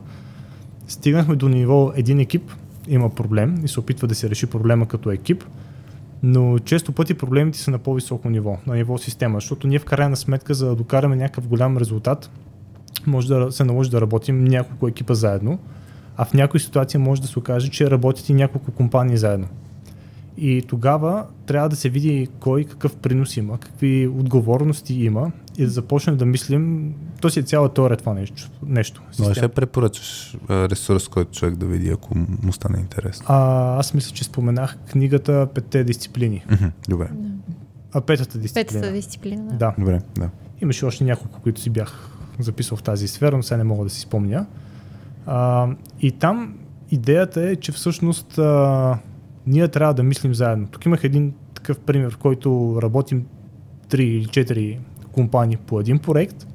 Стигнахме 0.88 1.36
до 1.36 1.49
ниво 1.49 1.91
един 1.95 2.19
екип 2.19 2.52
има 2.88 3.10
проблем 3.10 3.61
и 3.65 3.68
се 3.68 3.80
опитва 3.80 4.07
да 4.07 4.15
се 4.15 4.30
реши 4.30 4.45
проблема 4.45 4.88
като 4.88 5.11
екип, 5.11 5.44
но 6.23 6.60
често 6.60 6.91
пъти 6.91 7.14
проблемите 7.14 7.60
са 7.60 7.71
на 7.71 7.80
по-високо 7.80 8.30
ниво, 8.30 8.57
на 8.68 8.76
ниво 8.76 8.97
система, 8.97 9.38
защото 9.38 9.68
ние 9.68 9.80
в 9.80 9.86
крайна 9.86 10.15
сметка, 10.15 10.54
за 10.54 10.68
да 10.68 10.76
докараме 10.76 11.15
някакъв 11.15 11.47
голям 11.47 11.78
резултат, 11.78 12.30
може 13.07 13.28
да 13.28 13.52
се 13.52 13.63
наложи 13.63 13.89
да 13.89 14.02
работим 14.02 14.44
няколко 14.44 14.88
екипа 14.88 15.13
заедно, 15.13 15.60
а 16.18 16.26
в 16.26 16.34
някои 16.34 16.60
ситуации 16.60 16.99
може 16.99 17.21
да 17.21 17.28
се 17.28 17.39
окаже, 17.39 17.70
че 17.70 17.91
работят 17.91 18.30
и 18.30 18.34
няколко 18.34 18.71
компании 18.71 19.18
заедно. 19.18 19.47
И 20.38 20.62
тогава 20.68 21.26
трябва 21.46 21.70
да 21.70 21.76
се 21.76 21.89
види 21.89 22.28
кой 22.39 22.63
какъв 22.63 22.96
принос 22.96 23.38
има, 23.38 23.57
какви 23.57 24.07
отговорности 24.07 24.94
има 24.94 25.31
и 25.57 25.63
да 25.63 25.70
започнем 25.70 26.18
да 26.18 26.26
мислим, 26.26 26.94
то 27.21 27.30
си 27.30 27.39
е 27.39 27.44
цяла 27.44 27.73
теория 27.73 27.97
това 27.97 28.13
нещо. 28.13 28.49
нещо 28.65 29.02
Но 29.20 29.34
ще 29.34 29.47
препоръчаш 29.47 30.38
ресурс, 30.49 31.07
който 31.07 31.31
човек 31.31 31.55
да 31.55 31.65
види, 31.65 31.89
ако 31.89 32.18
му 32.18 32.54
стане 32.54 32.80
интересно? 32.80 33.26
А, 33.30 33.80
аз 33.80 33.94
мисля, 33.94 34.15
че 34.15 34.23
споменах 34.23 34.78
книгата 34.91 35.47
Петте 35.54 35.84
дисциплини. 35.84 36.46
Добре. 36.89 37.10
А 37.94 38.02
петата 38.02 38.38
дисциплина. 38.38 38.81
Петата 38.81 38.94
дисциплина, 38.94 39.44
да. 39.44 39.57
да. 39.57 39.73
Добре, 39.78 40.02
да. 40.18 40.30
Имаше 40.62 40.86
още 40.86 41.04
няколко, 41.04 41.41
които 41.41 41.62
си 41.62 41.70
бях 41.70 42.10
записал 42.39 42.78
в 42.78 42.84
тази 42.84 43.07
сфера, 43.07 43.38
но 43.38 43.44
сега 43.44 43.57
не 43.57 43.63
мога 43.63 43.84
да 43.84 43.89
си 43.89 44.02
спомня. 44.02 44.46
А, 45.26 45.68
и 46.02 46.12
там 46.12 46.55
идеята 46.91 47.41
е, 47.41 47.55
че 47.55 47.71
всъщност 47.71 48.38
а, 48.38 48.97
ние 49.47 49.68
трябва 49.68 49.94
да 49.94 50.04
мислим 50.04 50.34
заедно. 50.34 50.68
Тук 50.68 50.86
имах 50.86 51.04
един 51.04 51.34
такъв 51.54 51.80
пример, 51.80 52.12
в 52.12 52.18
който 52.18 52.80
работим 52.81 53.26
3 53.89 53.99
или 53.99 54.26
4 54.26 54.78
компании 55.12 55.57
по 55.57 55.80
един 55.80 55.99
проект 55.99 56.48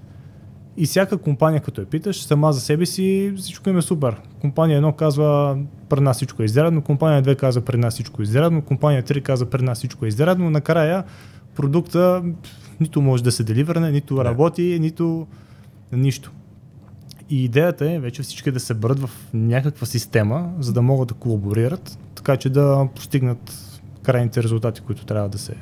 и 0.77 0.87
всяка 0.87 1.19
компания, 1.19 1.61
като 1.61 1.81
я 1.81 1.87
питаш, 1.87 2.23
сама 2.23 2.53
за 2.53 2.61
себе 2.61 2.87
си 2.87 3.33
всичко 3.37 3.71
им 3.71 3.79
е 3.79 3.83
супер. 3.83 4.17
Компания 4.41 4.83
1 4.83 4.97
казва 4.97 5.59
пред 5.89 6.01
нас 6.01 6.17
всичко 6.17 6.43
е 6.43 6.45
изрядно, 6.45 6.83
компания 6.83 7.23
2 7.23 7.37
казва 7.37 7.63
пред 7.63 7.81
нас 7.81 7.95
всичко 7.95 8.23
е 8.23 8.25
изрядно, 8.25 8.63
компания 8.63 9.03
3 9.03 9.23
казва 9.23 9.51
пред 9.51 9.63
нас 9.63 9.79
всичко 9.79 10.05
е 10.05 10.09
изрядно, 10.09 10.51
накрая 10.51 11.05
продукта 11.55 12.23
нито 12.81 13.03
може 13.03 13.25
да 13.25 13.33
се 13.33 13.45
деливърне, 13.45 13.91
нито 13.91 14.25
работи, 14.25 14.79
нито 14.81 15.27
нищо. 15.93 16.33
И 17.31 17.45
идеята 17.45 17.91
е 17.91 17.99
вече 17.99 18.23
всички 18.23 18.51
да 18.51 18.61
се 18.61 18.75
бърят 18.75 18.99
в 18.99 19.11
някаква 19.35 19.87
система, 19.87 20.53
за 20.59 20.73
да 20.73 20.83
могат 20.83 21.09
да 21.09 21.15
колаборират, 21.15 21.99
така 22.15 22.37
че 22.37 22.51
да 22.51 22.89
постигнат 22.95 23.73
крайните 24.03 24.43
резултати, 24.43 24.81
които 24.81 25.07
трябва 25.07 25.29
да 25.29 25.39
се, 25.39 25.55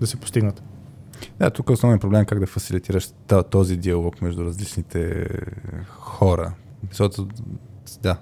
да 0.00 0.06
се 0.06 0.16
постигнат. 0.16 0.62
Да, 1.38 1.50
тук 1.50 1.70
основният 1.70 2.00
проблем 2.00 2.20
е 2.22 2.24
как 2.24 2.40
да 2.40 2.46
фасилитираш 2.46 3.08
този 3.50 3.76
диалог 3.76 4.22
между 4.22 4.44
различните 4.44 5.28
хора. 5.88 6.52
Защото, 6.90 7.28
да, 8.02 8.16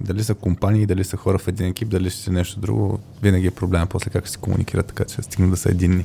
дали 0.00 0.24
са 0.24 0.34
компании, 0.34 0.86
дали 0.86 1.04
са 1.04 1.16
хора 1.16 1.38
в 1.38 1.48
един 1.48 1.66
екип, 1.66 1.88
дали 1.88 2.10
ще 2.10 2.30
е 2.30 2.34
нещо 2.34 2.60
друго, 2.60 2.98
винаги 3.22 3.46
е 3.46 3.50
проблем 3.50 3.86
после 3.90 4.10
как 4.10 4.28
се 4.28 4.38
комуникират, 4.38 4.86
така 4.86 5.04
че 5.04 5.22
стигнат 5.22 5.50
да 5.50 5.56
са 5.56 5.70
единни. 5.70 6.04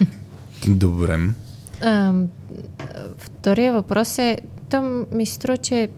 Добре. 0.68 1.18
А, 1.82 2.14
втория 3.18 3.72
въпрос 3.72 4.18
е, 4.18 4.38
там 4.68 5.06
ми 5.12 5.26
се 5.26 5.34
струва, 5.34 5.56
че 5.56 5.88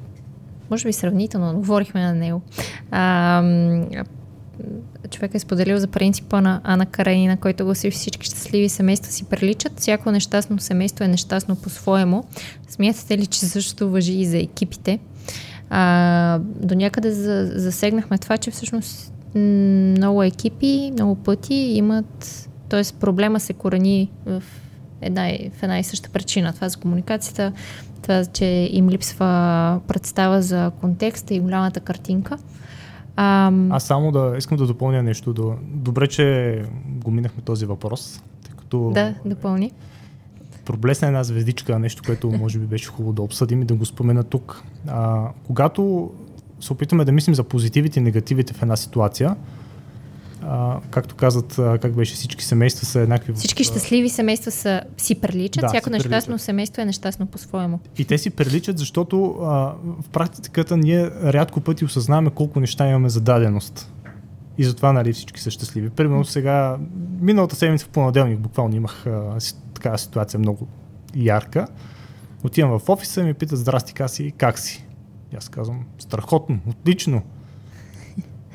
може 0.71 0.89
би 0.89 0.93
сравнително 0.93 1.51
отговорихме 1.51 2.03
на 2.03 2.15
него. 2.15 2.43
А, 2.91 3.43
човек 5.11 5.35
е 5.35 5.39
споделил 5.39 5.79
за 5.79 5.87
принципа 5.87 6.41
на 6.41 6.61
Ана 6.65 6.87
Каренина, 6.87 7.37
който 7.37 7.65
гласи 7.65 7.91
всички 7.91 8.27
щастливи 8.27 8.69
семейства 8.69 9.13
си 9.13 9.25
приличат. 9.25 9.81
Всяко 9.81 10.11
нещастно 10.11 10.59
семейство 10.59 11.05
е 11.05 11.09
нещастно 11.09 11.57
по-своему. 11.57 12.25
Смятате 12.69 13.19
ли, 13.19 13.27
че 13.27 13.41
същото 13.41 13.91
въжи 13.91 14.13
и 14.13 14.27
за 14.27 14.39
екипите? 14.39 14.99
А, 15.71 16.39
до 16.39 16.75
някъде 16.75 17.13
за, 17.13 17.51
засегнахме 17.55 18.19
това, 18.19 18.39
че 18.39 18.51
всъщност 18.51 19.13
много 19.35 20.23
екипи, 20.23 20.91
много 20.93 21.15
пъти 21.15 21.55
имат, 21.55 22.49
т.е. 22.69 22.83
проблема 23.01 23.41
се 23.41 23.53
корени 23.53 24.11
в 24.27 24.43
една, 25.01 25.23
в 25.59 25.63
една 25.63 25.79
и 25.79 25.85
съща 25.85 26.11
причина. 26.11 26.53
Това 26.53 26.69
за 26.69 26.77
комуникацията, 26.77 27.53
това, 28.03 28.25
че 28.25 28.69
им 28.73 28.89
липсва 28.89 29.81
представа 29.89 30.43
за 30.43 30.73
контекста 30.81 31.35
и 31.35 31.41
голямата 31.41 31.81
картинка. 31.81 32.39
А, 33.17 33.53
Аз 33.71 33.85
само 33.85 34.13
да 34.13 34.35
искам 34.39 34.57
да 34.57 34.67
допълня 34.67 35.03
нещо. 35.03 35.57
Добре, 35.63 36.07
че 36.07 36.63
го 36.87 37.11
минахме 37.11 37.43
този 37.43 37.67
въпрос. 37.67 38.23
Тъй 38.45 38.55
като 38.57 38.91
да, 38.95 39.15
допълни. 39.25 39.73
Проблесна 40.65 41.09
една 41.09 41.25
звездичка, 41.25 41.79
нещо, 41.79 42.03
което 42.07 42.31
може 42.31 42.59
би 42.59 42.67
беше 42.67 42.89
хубаво 42.89 43.13
да 43.13 43.23
обсъдим 43.23 43.63
и 43.63 43.65
да 43.65 43.75
го 43.75 43.85
спомена 43.85 44.25
тук. 44.25 44.63
А, 44.89 45.29
когато 45.47 46.11
се 46.61 46.73
опитваме 46.73 47.05
да 47.05 47.13
мислим 47.13 47.35
за 47.35 47.45
позитивите 47.45 48.01
и 48.01 48.03
негативите 48.03 48.53
в 48.53 48.63
една 48.63 48.77
ситуация, 48.77 49.37
а, 50.49 50.81
както 50.91 51.15
казват, 51.15 51.59
а, 51.59 51.79
как 51.79 51.97
беше, 51.97 52.15
всички 52.15 52.45
семейства 52.45 52.87
са 52.87 53.01
еднакви. 53.01 53.33
Всички 53.33 53.65
щастливи 53.65 54.09
семейства 54.09 54.51
са, 54.51 54.83
си 54.97 55.15
приличат, 55.15 55.61
да, 55.61 55.69
всяко 55.69 55.91
нещастно 55.91 56.33
приличат. 56.33 56.45
семейство 56.45 56.83
е 56.83 56.85
нещастно 56.85 57.27
по-своему. 57.27 57.81
И 57.99 58.05
те 58.05 58.19
си 58.19 58.31
приличат, 58.31 58.79
защото 58.79 59.37
а, 59.41 59.75
в 60.03 60.09
практиката 60.13 60.77
ние 60.77 61.11
рядко 61.25 61.61
пъти 61.61 61.85
осъзнаваме 61.85 62.31
колко 62.31 62.61
неща 62.61 62.89
имаме 62.89 63.09
за 63.09 63.21
даденост. 63.21 63.93
И 64.59 64.65
затова 64.65 64.93
нали, 64.93 65.13
всички 65.13 65.41
са 65.41 65.51
щастливи. 65.51 65.91
Примерно 65.91 66.25
сега, 66.25 66.79
миналата 67.21 67.57
седмица 67.57 67.87
в 67.87 67.89
понеделник 67.89 68.39
буквално 68.39 68.77
имах 68.77 69.07
а, 69.07 69.39
такава 69.75 69.99
ситуация 69.99 70.41
много 70.41 70.67
ярка. 71.15 71.67
Отивам 72.45 72.79
в 72.79 72.89
офиса 72.89 73.21
и 73.21 73.25
ми 73.25 73.35
питат, 73.35 73.59
здрасти, 73.59 73.95
Каси, 73.95 74.33
как 74.39 74.59
си? 74.59 74.87
И 75.33 75.37
аз 75.37 75.49
казвам, 75.49 75.85
страхотно, 75.99 76.59
отлично. 76.69 77.23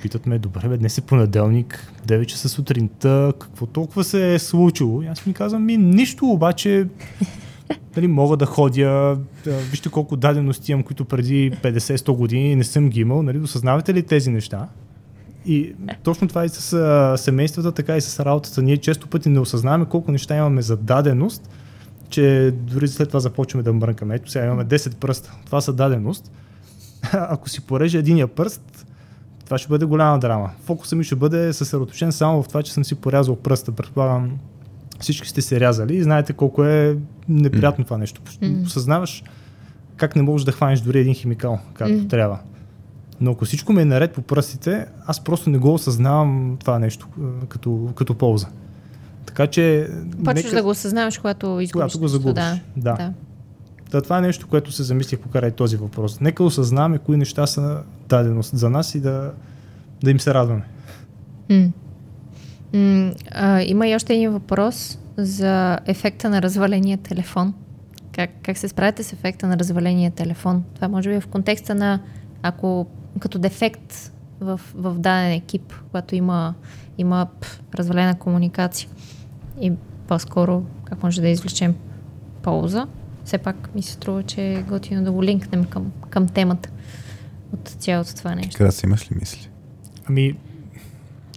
Питат 0.01 0.25
ме, 0.25 0.39
добре, 0.39 0.67
бе, 0.69 0.77
днес 0.77 0.97
е 0.97 1.01
понеделник, 1.01 1.91
9 2.07 2.25
часа 2.25 2.49
сутринта, 2.49 3.33
какво 3.39 3.65
толкова 3.65 4.03
се 4.03 4.33
е 4.33 4.39
случило? 4.39 5.01
И 5.01 5.07
аз 5.07 5.25
ми 5.25 5.33
казвам, 5.33 5.65
ми 5.65 5.77
нищо, 5.77 6.25
обаче 6.25 6.87
дали, 7.95 8.07
мога 8.07 8.37
да 8.37 8.45
ходя, 8.45 9.17
вижте 9.45 9.89
колко 9.89 10.15
дадености 10.15 10.71
имам, 10.71 10.83
които 10.83 11.05
преди 11.05 11.51
50-100 11.51 12.11
години 12.11 12.55
не 12.55 12.63
съм 12.63 12.89
ги 12.89 13.01
имал, 13.01 13.23
нали, 13.23 13.39
осъзнавате 13.39 13.93
ли 13.93 14.03
тези 14.03 14.29
неща? 14.29 14.67
И 15.45 15.73
точно 16.03 16.27
това 16.27 16.45
и 16.45 16.49
с 16.49 17.17
семействата, 17.17 17.71
така 17.71 17.97
и 17.97 18.01
с 18.01 18.25
работата. 18.25 18.61
Ние 18.61 18.77
често 18.77 19.07
пъти 19.07 19.29
не 19.29 19.39
осъзнаваме 19.39 19.85
колко 19.85 20.11
неща 20.11 20.37
имаме 20.37 20.61
за 20.61 20.77
даденост, 20.77 21.49
че 22.09 22.53
дори 22.53 22.87
след 22.87 23.07
това 23.07 23.19
започваме 23.19 23.63
да 23.63 23.73
мрънкаме. 23.73 24.15
Ето 24.15 24.31
сега 24.31 24.45
имаме 24.45 24.65
10 24.65 24.95
пръста. 24.95 25.33
Това 25.45 25.61
са 25.61 25.73
даденост. 25.73 26.31
Ако 27.11 27.49
си 27.49 27.61
пореже 27.61 27.97
единия 27.97 28.27
пръст, 28.27 28.85
това 29.51 29.57
ще 29.57 29.69
бъде 29.69 29.85
голяма 29.85 30.19
драма. 30.19 30.49
Фокусът 30.63 30.97
ми 30.97 31.03
ще 31.03 31.15
бъде 31.15 31.53
съсредоточен 31.53 32.11
само 32.11 32.43
в 32.43 32.47
това, 32.47 32.63
че 32.63 32.73
съм 32.73 32.83
си 32.83 32.95
порязал 32.95 33.35
пръста. 33.35 33.71
Предполагам, 33.71 34.39
всички 34.99 35.29
сте 35.29 35.41
се 35.41 35.59
рязали 35.59 35.95
и 35.95 36.03
знаете 36.03 36.33
колко 36.33 36.63
е 36.63 36.97
неприятно 37.29 37.83
mm. 37.83 37.87
това 37.87 37.97
нещо. 37.97 38.21
Mm. 38.21 38.65
Осъзнаваш 38.65 39.23
как 39.97 40.15
не 40.15 40.21
можеш 40.21 40.45
да 40.45 40.51
хванеш 40.51 40.79
дори 40.79 40.99
един 40.99 41.13
химикал, 41.13 41.59
както 41.73 41.93
mm. 41.93 42.09
трябва. 42.09 42.39
Но 43.21 43.31
ако 43.31 43.45
всичко 43.45 43.73
ми 43.73 43.81
е 43.81 43.85
наред 43.85 44.13
по 44.13 44.21
пръстите, 44.21 44.85
аз 45.05 45.23
просто 45.23 45.49
не 45.49 45.57
го 45.57 45.73
осъзнавам 45.73 46.57
това 46.59 46.79
нещо 46.79 47.07
като, 47.49 47.89
като 47.95 48.13
полза. 48.13 48.47
Така 49.25 49.47
че... 49.47 49.87
Почваш 50.23 50.43
нека... 50.43 50.55
да 50.55 50.63
го 50.63 50.69
осъзнаваш, 50.69 51.17
когато 51.17 51.59
изгубиш. 51.59 51.71
Когато 51.71 51.99
го 51.99 52.07
загубиш, 52.07 52.33
да. 52.33 52.59
да. 52.77 52.93
да. 52.93 53.13
Да, 53.91 54.01
това 54.01 54.17
е 54.17 54.21
нещо, 54.21 54.47
което 54.47 54.71
се 54.71 54.83
замислих 54.83 55.19
покрай 55.19 55.51
този 55.51 55.77
въпрос. 55.77 56.19
Нека 56.19 56.43
осъзнаваме 56.43 56.97
кои 56.97 57.17
неща 57.17 57.47
са 57.47 57.83
даденост 58.09 58.57
за 58.57 58.69
нас 58.69 58.95
и 58.95 59.01
да, 59.01 59.33
да 60.03 60.11
им 60.11 60.19
се 60.19 60.33
радваме. 60.33 60.63
М. 61.49 61.71
М, 62.73 63.13
а, 63.31 63.61
има 63.61 63.87
и 63.87 63.95
още 63.95 64.13
един 64.13 64.31
въпрос 64.31 64.99
за 65.17 65.79
ефекта 65.85 66.29
на 66.29 66.41
разваления 66.41 66.97
телефон. 66.97 67.53
Как, 68.11 68.29
как 68.43 68.57
се 68.57 68.67
справяте 68.67 69.03
с 69.03 69.13
ефекта 69.13 69.47
на 69.47 69.57
разваления 69.57 70.11
телефон? 70.11 70.63
Това 70.75 70.87
може 70.87 71.09
би 71.09 71.15
е 71.15 71.21
в 71.21 71.27
контекста 71.27 71.75
на 71.75 71.99
ако 72.41 72.87
като 73.19 73.39
дефект 73.39 74.11
в, 74.39 74.61
в 74.75 74.99
даден 74.99 75.31
екип, 75.31 75.73
когато 75.87 76.15
има, 76.15 76.53
има 76.97 77.27
пъл, 77.39 77.49
развалена 77.75 78.15
комуникация. 78.15 78.89
И 79.61 79.71
по-скоро 80.07 80.63
как 80.85 81.03
може 81.03 81.21
да 81.21 81.27
извлечем 81.27 81.75
полза. 82.41 82.87
Все 83.31 83.37
пак 83.37 83.75
ми 83.75 83.81
се 83.81 83.91
струва, 83.91 84.23
че 84.23 84.53
е 84.53 84.63
готино 84.63 85.03
да 85.03 85.11
го 85.11 85.23
линкнем 85.23 85.65
към, 85.65 85.91
към 86.09 86.27
темата 86.27 86.69
от 87.53 87.67
цялото 87.67 88.15
това 88.15 88.35
нещо. 88.35 88.51
Така 88.51 88.71
си 88.71 88.85
имаш 88.85 89.11
ли 89.11 89.15
мисли? 89.19 89.49
Ами, 90.05 90.35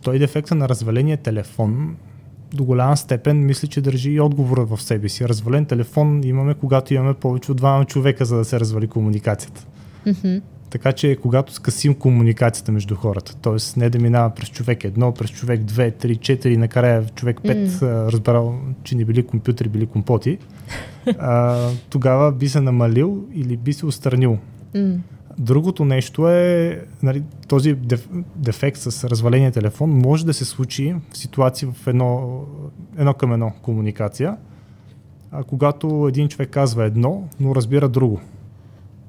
той 0.02 0.18
дефекта 0.18 0.54
на 0.54 0.68
разваления 0.68 1.16
телефон 1.16 1.96
до 2.54 2.64
голяма 2.64 2.96
степен 2.96 3.46
мисля, 3.46 3.68
че 3.68 3.80
държи 3.80 4.10
и 4.10 4.20
отговора 4.20 4.64
в 4.64 4.82
себе 4.82 5.08
си. 5.08 5.28
Развален 5.28 5.66
телефон 5.66 6.24
имаме, 6.24 6.54
когато 6.54 6.94
имаме 6.94 7.14
повече 7.14 7.50
от 7.52 7.56
двама 7.56 7.84
човека, 7.84 8.24
за 8.24 8.36
да 8.36 8.44
се 8.44 8.60
развали 8.60 8.88
комуникацията. 8.88 9.66
Mm-hmm. 10.06 10.42
Така 10.74 10.92
че 10.92 11.16
когато 11.16 11.52
скъсим 11.52 11.94
комуникацията 11.94 12.72
между 12.72 12.94
хората, 12.94 13.36
т.е. 13.36 13.80
не 13.80 13.90
да 13.90 13.98
минава 13.98 14.30
през 14.30 14.50
човек 14.50 14.84
едно, 14.84 15.12
през 15.12 15.30
човек 15.30 15.60
две, 15.60 15.90
три, 15.90 16.16
четири, 16.16 16.56
накрая 16.56 17.06
човек 17.14 17.40
пет 17.42 17.68
mm. 17.68 18.12
разбрал, 18.12 18.58
че 18.84 18.96
не 18.96 19.04
били 19.04 19.26
компютри, 19.26 19.68
били 19.68 19.86
компоти, 19.86 20.38
а, 21.18 21.68
тогава 21.90 22.32
би 22.32 22.48
се 22.48 22.60
намалил 22.60 23.24
или 23.34 23.56
би 23.56 23.72
се 23.72 23.86
устранил. 23.86 24.38
Mm. 24.74 24.98
Другото 25.38 25.84
нещо 25.84 26.28
е, 26.28 26.80
нали, 27.02 27.22
този 27.48 27.74
деф, 27.74 28.08
дефект 28.36 28.78
с 28.78 29.04
разваления 29.04 29.52
телефон 29.52 29.90
може 29.90 30.26
да 30.26 30.34
се 30.34 30.44
случи 30.44 30.94
в 31.10 31.18
ситуации 31.18 31.68
в 31.72 31.86
едно, 31.86 32.40
едно 32.98 33.14
към 33.14 33.32
едно 33.32 33.52
комуникация, 33.62 34.36
а 35.32 35.44
когато 35.44 36.06
един 36.08 36.28
човек 36.28 36.50
казва 36.50 36.84
едно, 36.84 37.28
но 37.40 37.54
разбира 37.54 37.88
друго. 37.88 38.20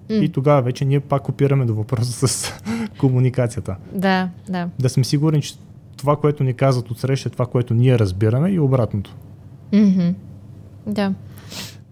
Mm. 0.09 0.19
И 0.19 0.29
тогава 0.29 0.61
вече 0.61 0.85
ние 0.85 0.99
пак 0.99 1.29
опираме 1.29 1.65
до 1.65 1.75
въпроса 1.75 2.27
с 2.27 2.53
комуникацията. 2.99 3.75
Да, 3.93 4.29
да. 4.49 4.69
Да 4.79 4.89
сме 4.89 5.03
сигурни, 5.03 5.41
че 5.41 5.55
това, 5.97 6.15
което 6.15 6.43
ни 6.43 6.53
казват 6.53 6.91
от 6.91 6.99
среща, 6.99 7.29
е 7.29 7.31
това, 7.31 7.45
което 7.45 7.73
ние 7.73 7.99
разбираме 7.99 8.49
и 8.49 8.59
обратното. 8.59 9.15
Mm-hmm. 9.73 10.13
Да. 10.87 11.13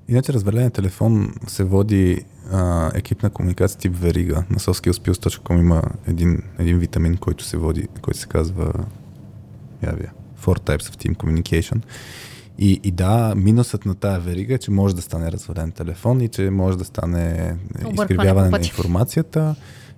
Иначе 0.08 0.34
развален 0.34 0.72
телефон 0.72 1.34
се 1.48 1.64
води 1.64 2.22
а, 2.52 2.92
екип 2.96 3.24
на 3.24 3.30
комуникация 3.30 3.80
тип 3.80 3.96
Верига. 3.96 4.44
На 4.50 4.58
soskillspills.com 4.58 5.60
има 5.60 5.82
един, 6.08 6.42
един 6.60 6.78
витамин, 6.78 7.18
който 7.18 7.44
се 7.44 7.58
води, 7.58 7.88
който 8.02 8.20
се 8.20 8.28
казва 8.28 8.74
явия, 9.84 10.12
Four 10.42 10.60
Types 10.60 10.82
of 10.82 10.96
Team 10.96 11.16
Communication. 11.16 11.82
И, 12.58 12.80
и 12.84 12.92
да, 12.92 13.34
минусът 13.36 13.86
на 13.86 13.96
тая 13.96 14.20
верига 14.20 14.54
е, 14.54 14.58
че 14.58 14.72
може 14.72 14.96
да 14.96 15.02
стане 15.02 15.32
развален 15.32 15.72
телефон 15.72 16.22
и 16.22 16.30
че 16.30 16.50
може 16.50 16.78
да 16.78 16.86
стане 16.86 17.56
изкривяване 17.94 18.50
на 18.50 18.58
информацията. 18.58 19.56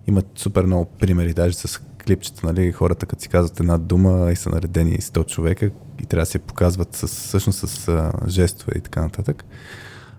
Има 0.07 0.21
супер 0.35 0.63
много 0.65 0.85
примери, 0.85 1.33
даже 1.33 1.55
с 1.55 1.81
клипчета, 2.05 2.47
нали, 2.47 2.71
хората 2.71 3.05
като 3.05 3.21
си 3.21 3.29
казват 3.29 3.59
една 3.59 3.77
дума 3.77 4.31
и 4.31 4.35
са 4.35 4.49
наредени 4.49 4.97
100 4.97 5.27
човека 5.27 5.69
и 6.01 6.05
трябва 6.05 6.21
да 6.21 6.25
се 6.25 6.39
показват 6.39 6.95
с, 6.95 7.07
всъщност 7.07 7.69
с 7.69 7.87
а, 7.87 8.11
жестове 8.27 8.73
и 8.75 8.81
така 8.81 9.01
нататък. 9.01 9.45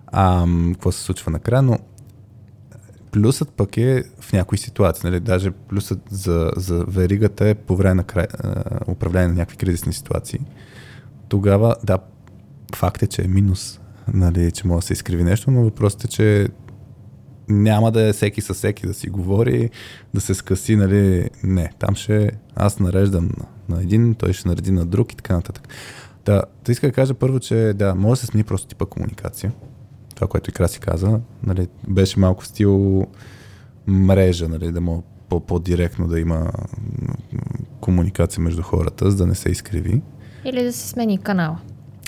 А, 0.06 0.46
какво 0.72 0.92
се 0.92 1.02
случва 1.02 1.30
накрая, 1.32 1.62
но 1.62 1.78
плюсът 3.12 3.52
пък 3.52 3.76
е 3.76 4.04
в 4.20 4.32
някои 4.32 4.58
ситуации. 4.58 5.10
Нали? 5.10 5.20
Даже 5.20 5.50
плюсът 5.50 6.00
за, 6.10 6.50
за 6.56 6.84
веригата 6.88 7.48
е 7.48 7.54
по 7.54 7.76
време 7.76 7.94
на 7.94 8.04
край, 8.04 8.26
а, 8.38 8.62
управление 8.88 9.28
на 9.28 9.34
някакви 9.34 9.56
кризисни 9.56 9.92
ситуации. 9.92 10.40
Тогава, 11.28 11.76
да, 11.84 11.98
факт 12.74 13.02
е, 13.02 13.06
че 13.06 13.22
е 13.22 13.28
минус, 13.28 13.80
нали, 14.14 14.52
че 14.52 14.66
може 14.66 14.82
да 14.82 14.86
се 14.86 14.92
изкриви 14.92 15.24
нещо, 15.24 15.50
но 15.50 15.62
въпросът 15.62 16.04
е, 16.04 16.08
че 16.08 16.48
няма 17.48 17.92
да 17.92 18.08
е 18.08 18.12
всеки 18.12 18.40
със 18.40 18.56
всеки 18.56 18.86
да 18.86 18.94
си 18.94 19.08
говори, 19.08 19.70
да 20.14 20.20
се 20.20 20.34
скъси, 20.34 20.76
нали, 20.76 21.30
не, 21.42 21.70
там 21.78 21.94
ще 21.94 22.30
аз 22.54 22.80
нареждам 22.80 23.30
на, 23.38 23.76
на 23.76 23.82
един, 23.82 24.14
той 24.14 24.32
ще 24.32 24.48
нареди 24.48 24.70
на 24.70 24.86
друг 24.86 25.12
и 25.12 25.16
така 25.16 25.34
нататък. 25.34 25.68
Да, 26.24 26.42
да 26.64 26.72
иска 26.72 26.86
да 26.86 26.92
кажа 26.92 27.14
първо, 27.14 27.40
че 27.40 27.72
да, 27.76 27.94
може 27.94 28.20
да 28.20 28.26
се 28.26 28.26
смени 28.26 28.44
просто 28.44 28.66
типа 28.66 28.86
комуникация. 28.86 29.52
Това, 30.14 30.26
което 30.26 30.50
и 30.50 30.52
Краси 30.52 30.80
каза, 30.80 31.20
нали, 31.42 31.68
беше 31.88 32.20
малко 32.20 32.44
стил 32.44 33.06
мрежа, 33.86 34.48
нали, 34.48 34.72
да 34.72 34.80
мога 34.80 35.02
по-директно 35.46 36.08
да 36.08 36.20
има 36.20 36.50
комуникация 37.80 38.42
между 38.42 38.62
хората, 38.62 39.10
за 39.10 39.16
да 39.16 39.26
не 39.26 39.34
се 39.34 39.48
изкриви. 39.48 40.02
Или 40.44 40.64
да 40.64 40.72
се 40.72 40.88
смени 40.88 41.18
канала. 41.18 41.58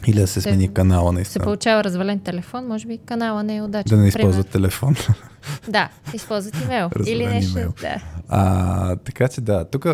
Или 0.06 0.20
да 0.20 0.26
се 0.26 0.40
смени 0.40 0.66
се, 0.66 0.72
канала 0.72 1.12
наистина. 1.12 1.42
Се 1.42 1.44
получава 1.44 1.84
развален 1.84 2.20
телефон, 2.20 2.66
може 2.66 2.86
би 2.86 2.98
канала 2.98 3.42
не 3.42 3.56
е 3.56 3.62
удачен. 3.62 3.96
Да 3.96 4.02
не 4.02 4.08
използват 4.08 4.48
телефон. 4.48 4.96
Да, 5.68 5.88
използват 6.14 6.64
имейл. 6.64 6.90
Или 7.06 7.26
нещо. 7.26 7.58
Имейл. 7.58 7.72
Да. 7.80 8.02
А, 8.28 8.96
така 8.96 9.28
че 9.28 9.40
да, 9.40 9.64
тук 9.64 9.86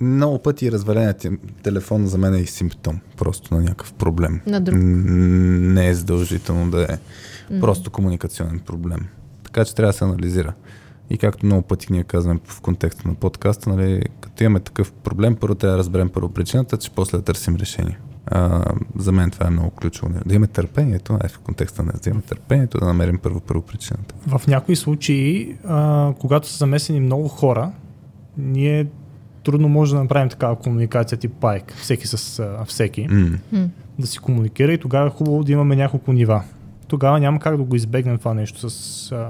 много 0.00 0.38
пъти 0.38 0.72
разваленият 0.72 1.26
телефон 1.62 2.06
за 2.06 2.18
мен 2.18 2.34
е 2.34 2.38
и 2.38 2.46
симптом 2.46 3.00
просто 3.16 3.54
на 3.54 3.60
някакъв 3.60 3.92
проблем. 3.92 4.40
На 4.46 4.60
друг. 4.60 4.78
Не 4.78 5.88
е 5.88 5.94
задължително 5.94 6.70
да 6.70 6.82
е 6.82 6.96
mm. 7.52 7.60
просто 7.60 7.90
комуникационен 7.90 8.58
проблем. 8.58 9.00
Така 9.44 9.64
че 9.64 9.74
трябва 9.74 9.92
да 9.92 9.98
се 9.98 10.04
анализира. 10.04 10.54
И 11.10 11.18
както 11.18 11.46
много 11.46 11.62
пъти 11.62 11.86
ние 11.90 12.04
казваме 12.04 12.40
в 12.44 12.60
контекста 12.60 13.08
на 13.08 13.14
подкаста, 13.14 13.70
нали, 13.70 14.02
като 14.20 14.44
имаме 14.44 14.60
такъв 14.60 14.92
проблем, 14.92 15.36
първо 15.36 15.54
трябва 15.54 15.72
да 15.72 15.78
разберем 15.78 16.08
първо 16.08 16.28
причината, 16.28 16.76
че 16.76 16.90
после 16.90 17.18
да 17.18 17.24
търсим 17.24 17.56
решение. 17.56 17.98
А, 18.26 18.64
за 18.96 19.12
мен 19.12 19.30
това 19.30 19.46
е 19.46 19.50
много 19.50 19.70
ключово. 19.70 20.12
Да 20.26 20.34
имаме 20.34 20.46
търпението, 20.46 21.18
е 21.24 21.28
в 21.28 21.38
контекста 21.38 21.82
на 21.82 21.92
да 22.02 22.10
имаме 22.10 22.22
търпението, 22.22 22.78
да 22.78 22.86
намерим 22.86 23.18
първо 23.18 23.40
първо 23.40 23.62
причината. 23.62 24.14
В 24.26 24.46
някои 24.46 24.76
случаи, 24.76 25.56
а, 25.64 26.12
когато 26.18 26.48
са 26.48 26.56
замесени 26.56 27.00
много 27.00 27.28
хора, 27.28 27.72
ние 28.38 28.86
трудно 29.44 29.68
може 29.68 29.94
да 29.94 30.02
направим 30.02 30.28
такава 30.28 30.56
комуникация 30.56 31.18
тип 31.18 31.32
пайк, 31.40 31.74
всеки 31.76 32.06
с 32.06 32.38
а, 32.38 32.64
всеки, 32.64 33.08
Mm. 33.08 33.68
Да 33.98 34.06
си 34.06 34.18
комуникира 34.18 34.72
и 34.72 34.78
тогава 34.78 35.06
е 35.06 35.10
хубаво 35.10 35.44
да 35.44 35.52
имаме 35.52 35.76
няколко 35.76 36.12
нива. 36.12 36.42
Тогава 36.88 37.20
няма 37.20 37.40
как 37.40 37.56
да 37.56 37.62
го 37.62 37.76
избегнем 37.76 38.18
това 38.18 38.34
нещо 38.34 38.70
с 38.70 39.12
а, 39.12 39.28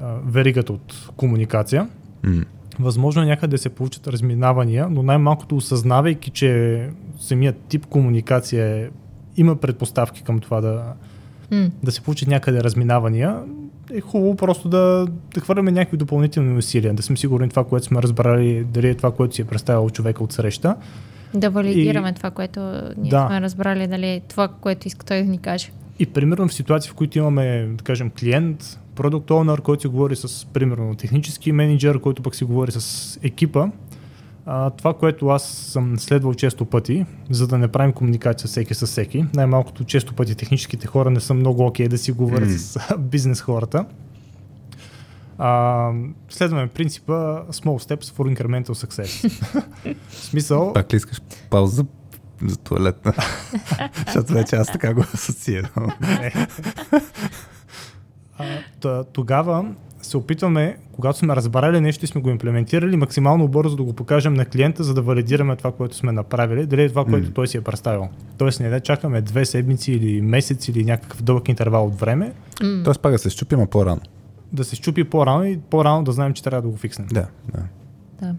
а, 0.00 0.14
веригата 0.26 0.72
от 0.72 1.10
комуникация. 1.16 1.88
Mm. 2.24 2.44
Възможно 2.78 3.22
е 3.22 3.26
някъде 3.26 3.50
да 3.50 3.58
се 3.58 3.68
получат 3.68 4.08
разминавания, 4.08 4.88
но 4.90 5.02
най-малкото 5.02 5.56
осъзнавайки, 5.56 6.30
че 6.30 6.90
самият 7.22 7.56
тип 7.68 7.86
комуникация 7.86 8.66
е, 8.76 8.88
има 9.36 9.56
предпоставки 9.56 10.22
към 10.22 10.40
това 10.40 10.60
да, 10.60 10.82
М. 11.50 11.70
да 11.82 11.92
се 11.92 12.00
получат 12.00 12.28
някъде 12.28 12.60
разминавания, 12.64 13.36
е 13.94 14.00
хубаво 14.00 14.36
просто 14.36 14.68
да, 14.68 15.06
да 15.34 15.40
хвърляме 15.40 15.70
някакви 15.70 15.96
допълнителни 15.96 16.58
усилия, 16.58 16.94
да 16.94 17.02
сме 17.02 17.16
сигурни 17.16 17.48
това, 17.48 17.64
което 17.64 17.86
сме 17.86 18.02
разбрали, 18.02 18.64
дали 18.64 18.88
е 18.88 18.94
това, 18.94 19.10
което 19.10 19.34
си 19.34 19.42
е 19.42 19.44
представил 19.44 19.90
човека 19.90 20.24
от 20.24 20.32
среща. 20.32 20.76
Да 21.34 21.50
валидираме 21.50 22.12
това, 22.12 22.30
което 22.30 22.60
ние 22.96 23.10
Да. 23.10 23.26
сме 23.28 23.40
разбрали, 23.40 23.86
дали 23.86 24.06
е 24.06 24.20
това, 24.28 24.48
което 24.48 24.88
иска 24.88 25.06
той 25.06 25.22
да 25.22 25.28
ни 25.30 25.38
каже. 25.38 25.70
И 25.98 26.06
примерно 26.06 26.48
в 26.48 26.54
ситуации, 26.54 26.90
в 26.90 26.94
които 26.94 27.18
имаме, 27.18 27.66
да 27.78 27.84
кажем, 27.84 28.10
клиент, 28.20 28.78
продукт 28.94 29.30
оунър, 29.30 29.60
който 29.60 29.80
си 29.80 29.88
говори 29.88 30.16
с, 30.16 30.46
примерно, 30.46 30.94
технически 30.94 31.52
менеджер, 31.52 31.98
който 32.00 32.22
пък 32.22 32.34
си 32.34 32.44
говори 32.44 32.72
с 32.72 33.18
екипа, 33.22 33.66
а, 34.46 34.70
това, 34.70 34.94
което 34.94 35.28
аз 35.28 35.42
съм 35.48 35.98
следвал 35.98 36.34
често 36.34 36.64
пъти, 36.64 37.06
за 37.30 37.46
да 37.46 37.58
не 37.58 37.68
правим 37.68 37.92
комуникация 37.92 38.48
всеки 38.48 38.74
с 38.74 38.86
всеки, 38.86 39.26
най-малкото 39.34 39.84
често 39.84 40.14
пъти 40.14 40.34
техническите 40.34 40.86
хора 40.86 41.10
не 41.10 41.20
са 41.20 41.34
много 41.34 41.66
окей 41.66 41.88
да 41.88 41.98
си 41.98 42.12
говорят 42.12 42.48
М. 42.48 42.58
с 42.58 42.78
бизнес 42.98 43.40
хората. 43.40 43.84
А, 45.38 45.90
следваме 46.28 46.66
принципа 46.68 47.12
small 47.50 47.88
steps 47.88 48.04
for 48.04 48.36
incremental 48.36 48.86
success. 48.86 49.28
в 50.08 50.14
смисъл, 50.14 50.72
Пак 50.72 50.92
ли 50.92 50.96
искаш 50.96 51.22
пауза 51.50 51.84
за, 52.46 52.56
туалетна? 52.56 53.14
Защото 54.06 54.32
вече 54.32 54.56
аз 54.56 54.72
така 54.72 54.94
го 54.94 55.00
асоциирам. 55.00 55.92
Тогава 59.12 59.64
се 60.02 60.16
опитваме, 60.16 60.76
когато 60.92 61.18
сме 61.18 61.36
разбрали 61.36 61.80
нещо 61.80 62.04
и 62.04 62.08
сме 62.08 62.20
го 62.20 62.30
имплементирали, 62.30 62.96
максимално 62.96 63.48
бързо 63.48 63.76
да 63.76 63.82
го 63.82 63.92
покажем 63.92 64.34
на 64.34 64.44
клиента, 64.44 64.84
за 64.84 64.94
да 64.94 65.02
валидираме 65.02 65.56
това, 65.56 65.72
което 65.72 65.96
сме 65.96 66.12
направили, 66.12 66.66
дали 66.66 66.82
е 66.82 66.88
това, 66.88 67.04
което 67.04 67.26
М. 67.26 67.34
той 67.34 67.48
си 67.48 67.56
е 67.56 67.60
представил. 67.60 68.08
Тоест 68.38 68.60
не 68.60 68.68
да 68.68 68.80
чакаме 68.80 69.20
две 69.20 69.44
седмици 69.44 69.92
или 69.92 70.20
месец 70.20 70.68
или 70.68 70.84
някакъв 70.84 71.22
дълъг 71.22 71.48
интервал 71.48 71.86
от 71.86 72.00
време, 72.00 72.32
М. 72.62 72.82
Тоест 72.84 73.00
пак 73.00 73.12
да 73.12 73.18
се 73.18 73.30
щупим, 73.30 73.60
а 73.60 73.66
по-рано. 73.66 74.00
да 74.52 74.64
се 74.64 74.76
щупи 74.76 75.04
по-рано 75.04 75.44
и 75.44 75.58
по-рано 75.70 76.04
да 76.04 76.12
знаем, 76.12 76.32
че 76.32 76.42
трябва 76.42 76.62
да 76.62 76.68
го 76.68 76.76
фикснем. 76.76 77.08
Да, 77.12 77.26
да. 77.54 77.62
Да. 78.22 78.34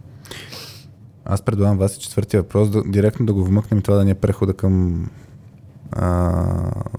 Аз 1.26 1.42
предлагам 1.42 1.78
вас 1.78 1.98
и 1.98 2.00
четвъртия 2.00 2.42
въпрос, 2.42 2.70
да, 2.70 2.84
директно 2.86 3.26
да 3.26 3.34
го 3.34 3.44
вмъкнем 3.44 3.80
и 3.80 3.84
това 3.84 3.98
да 3.98 4.06
ни 4.06 4.12
е 4.12 4.16
прехода 4.16 4.54
към 4.54 5.06
а, 5.92 6.44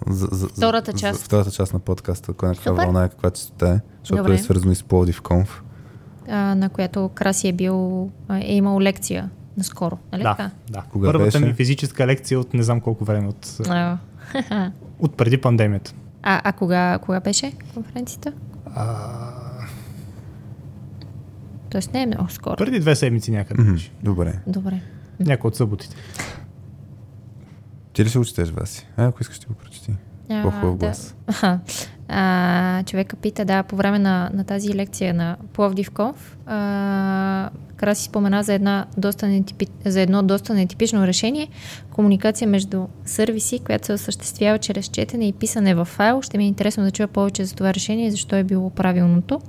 за, 0.07 0.29
за, 0.33 0.49
Втората 0.49 0.93
част. 0.93 1.19
За, 1.19 1.25
втората 1.25 1.51
част 1.51 1.73
на 1.73 1.79
подкаста, 1.79 2.33
кой 2.33 2.49
на 2.49 2.55
каква 2.55 2.71
Супер. 2.71 2.85
вълна 2.85 3.05
е, 3.05 3.09
каква 3.09 3.31
честота 3.31 3.69
е, 3.69 3.81
защото 4.01 4.23
Добре. 4.23 4.35
е 4.35 4.39
свързано 4.39 4.73
и 4.73 4.77
с 4.77 4.83
Пловдив 4.83 5.23
Конф. 5.23 5.63
А, 6.29 6.55
на 6.55 6.69
която 6.69 7.09
Краси 7.09 7.49
е 7.49 7.53
бил, 7.53 8.11
е 8.33 8.55
имал 8.55 8.81
лекция 8.81 9.31
наскоро, 9.57 9.99
нали 10.13 10.23
Да, 10.23 10.31
така? 10.31 10.51
да. 10.71 10.83
Кога 10.83 11.09
Първата 11.09 11.39
беше? 11.39 11.47
ми 11.47 11.53
физическа 11.53 12.07
лекция 12.07 12.41
от 12.41 12.55
не 12.55 12.63
знам 12.63 12.81
колко 12.81 13.05
време, 13.05 13.29
от, 13.29 13.59
от 14.99 15.17
преди 15.17 15.37
пандемията. 15.39 15.95
а, 16.23 16.41
а 16.45 16.53
кога, 16.53 16.99
кога 16.99 17.21
беше 17.21 17.53
конференцията? 17.75 18.33
А, 18.75 18.95
Тоест 21.71 21.93
не 21.93 22.03
е 22.03 22.07
много 22.07 22.31
скоро. 22.31 22.57
преди 22.57 22.81
две 22.81 22.97
седмици 22.97 23.31
някъде. 23.31 23.63
Беше. 23.63 23.91
Добре. 24.03 24.39
Добре. 24.47 24.81
Някой 25.21 25.49
от 25.49 25.57
съботите. 25.57 25.97
Ти 27.95 28.05
ли 28.05 28.09
ще 28.09 28.19
учетеш, 28.19 28.51
Васи? 28.51 28.87
А, 28.97 29.07
ако 29.07 29.23
искаш, 29.23 29.37
ще 29.37 29.47
го 29.47 29.55
прочети. 29.55 29.93
По-хубав 30.29 30.77
да. 30.77 30.87
глас. 30.87 31.17
Аха. 31.27 31.61
А, 32.09 32.83
човека 32.83 33.17
пита, 33.17 33.45
да, 33.45 33.63
по 33.63 33.77
време 33.77 33.99
на, 33.99 34.31
на 34.35 34.45
тази 34.45 34.75
лекция 34.75 35.15
на 35.15 35.37
Пловдив 35.53 35.91
Конф, 35.91 36.37
а, 36.47 37.51
Краси 37.77 38.05
спомена 38.05 38.43
за, 38.43 38.55
една 38.55 38.87
доста 38.97 39.29
нетипи, 39.29 39.67
за 39.85 40.01
едно 40.01 40.23
доста 40.23 40.55
нетипично 40.55 41.07
решение 41.07 41.49
комуникация 41.91 42.49
между 42.49 42.87
сервиси, 43.05 43.59
която 43.59 43.87
се 43.87 43.93
осъществява 43.93 44.59
чрез 44.59 44.87
четене 44.89 45.29
и 45.29 45.33
писане 45.33 45.75
в 45.75 45.85
файл. 45.85 46.23
Ще 46.23 46.39
ми 46.39 46.45
е 46.45 46.49
интересно 46.49 46.85
да 46.85 46.91
чуя 46.91 47.09
повече 47.09 47.45
за 47.45 47.55
това 47.55 47.75
решение 47.75 48.07
и 48.07 48.11
защо 48.11 48.37
е 48.37 48.45
било 48.45 48.71
правилното. 48.71 49.41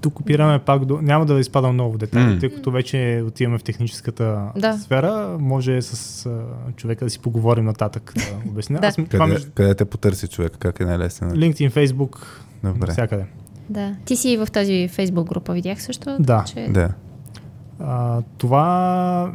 Тук 0.00 0.20
опираме 0.20 0.58
пак 0.58 0.84
до... 0.84 0.98
Няма 1.02 1.26
да 1.26 1.40
изпадам 1.40 1.72
много 1.72 1.92
в 1.92 1.98
детайли, 1.98 2.26
М. 2.26 2.38
тъй 2.40 2.48
като 2.48 2.70
вече 2.70 3.22
отиваме 3.26 3.58
в 3.58 3.62
техническата 3.62 4.42
Да. 4.56 4.78
сфера. 4.78 5.36
Може 5.40 5.82
с 5.82 6.26
а, 6.26 6.40
човека 6.72 7.04
да 7.04 7.10
си 7.10 7.18
поговорим 7.18 7.64
нататък 7.64 8.12
да 8.16 8.50
обясня. 8.50 8.80
Да. 8.80 8.86
Аз, 8.86 8.98
ми- 8.98 9.06
това 9.06 9.18
Къде, 9.18 9.32
между 9.32 9.50
къде 9.54 9.74
те 9.74 9.84
потърси 9.84 10.28
човек? 10.28 10.56
Как 10.58 10.80
е 10.80 10.84
най-лесен? 10.84 11.30
LinkedIn, 11.30 11.70
Facebook, 11.72 12.16
Добре. 12.64 12.90
всякъде. 12.90 13.24
Да. 13.68 13.96
Ти 14.04 14.16
си 14.16 14.36
в 14.36 14.46
тази 14.46 14.88
фейсбук 14.88 15.28
група, 15.28 15.52
видях 15.52 15.82
също. 15.82 16.16
Да. 16.20 16.44
Че... 16.44 16.68
Да. 16.70 16.88
А, 17.80 18.22
това 18.38 19.32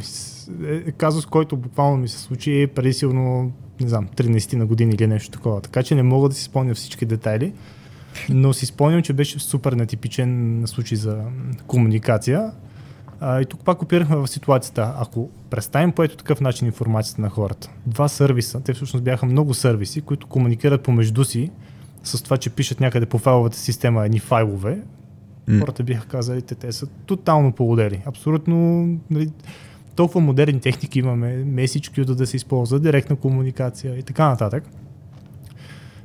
с- 0.00 0.50
е 0.64 0.92
казус, 0.92 1.26
който 1.26 1.56
буквално 1.56 1.96
ми 1.96 2.08
се 2.08 2.18
случи 2.18 2.68
преди 2.74 2.92
сигурно, 2.92 3.52
не 3.80 3.88
знам, 3.88 4.08
13 4.08 4.54
на 4.54 4.66
години 4.66 4.94
или 4.94 5.06
нещо 5.06 5.30
такова. 5.30 5.60
Така 5.60 5.82
че 5.82 5.94
не 5.94 6.02
мога 6.02 6.28
да 6.28 6.34
си 6.34 6.42
спомня 6.42 6.74
всички 6.74 7.06
детайли, 7.06 7.52
но 8.28 8.52
си 8.52 8.66
спомням, 8.66 9.02
че 9.02 9.12
беше 9.12 9.38
супер 9.38 9.72
нетипичен 9.72 10.62
случай 10.66 10.98
за 10.98 11.18
комуникация. 11.66 12.52
А, 13.20 13.40
и 13.40 13.44
тук 13.44 13.64
пак 13.64 13.82
опирахме 13.82 14.16
в 14.16 14.28
ситуацията. 14.28 14.94
Ако 14.98 15.30
представим 15.50 15.92
по 15.92 16.02
ето 16.02 16.16
такъв 16.16 16.40
начин 16.40 16.66
информацията 16.66 17.22
на 17.22 17.28
хората, 17.28 17.70
два 17.86 18.08
сервиса, 18.08 18.60
те 18.60 18.74
всъщност 18.74 19.04
бяха 19.04 19.26
много 19.26 19.54
сервиси, 19.54 20.00
които 20.00 20.26
комуникират 20.26 20.82
помежду 20.82 21.24
си 21.24 21.50
с 22.04 22.22
това, 22.22 22.36
че 22.36 22.50
пишат 22.50 22.80
някъде 22.80 23.06
по 23.06 23.18
файловата 23.18 23.56
система 23.56 24.04
едни 24.04 24.18
файлове, 24.18 24.82
М. 25.48 25.60
хората 25.60 25.82
биха 25.82 26.06
казали, 26.06 26.42
те, 26.42 26.54
те 26.54 26.72
са 26.72 26.86
тотално 26.86 27.52
полудели. 27.52 28.02
Абсолютно 28.06 28.86
нали, 29.10 29.30
толкова 29.96 30.20
модерни 30.20 30.60
техники 30.60 30.98
имаме, 30.98 31.36
месички 31.36 32.04
да 32.04 32.26
се 32.26 32.36
използва, 32.36 32.80
директна 32.80 33.16
комуникация 33.16 33.98
и 33.98 34.02
така 34.02 34.28
нататък. 34.28 34.64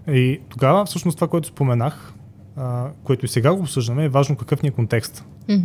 И 0.08 0.40
тогава 0.50 0.86
всъщност 0.86 1.18
това, 1.18 1.27
което 1.27 1.48
споменах, 1.48 2.14
а, 2.56 2.90
което 3.03 3.26
и 3.26 3.30
сега 3.30 3.53
го 3.53 3.60
обсъждаме, 3.60 4.06
е 4.06 4.10
важно 4.10 4.36
какъв 4.36 4.64
ни 4.64 4.69
е 4.69 4.72
контекст 4.72 5.26
М. 5.50 5.58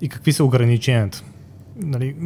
и 0.00 0.08
какви 0.08 0.32
са 0.32 0.44
ограниченията. 0.44 1.24
Нали, 1.76 2.16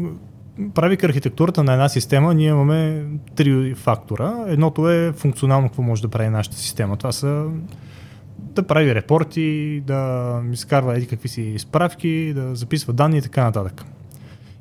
правейки 0.74 1.06
архитектурата 1.06 1.64
на 1.64 1.72
една 1.72 1.88
система, 1.88 2.34
ние 2.34 2.48
имаме 2.48 3.04
три 3.34 3.74
фактора. 3.74 4.44
Едното 4.46 4.90
е 4.90 5.12
функционално 5.12 5.68
какво 5.68 5.82
може 5.82 6.02
да 6.02 6.08
прави 6.08 6.28
нашата 6.28 6.56
система. 6.56 6.96
Това 6.96 7.12
са 7.12 7.46
да 8.38 8.62
прави 8.62 8.94
репорти, 8.94 9.82
да 9.86 10.40
изкарва 10.52 10.96
еди 10.96 11.06
какви 11.06 11.28
си 11.28 11.54
справки, 11.58 12.32
да 12.34 12.54
записва 12.54 12.92
данни 12.92 13.18
и 13.18 13.22
така 13.22 13.44
нататък. 13.44 13.84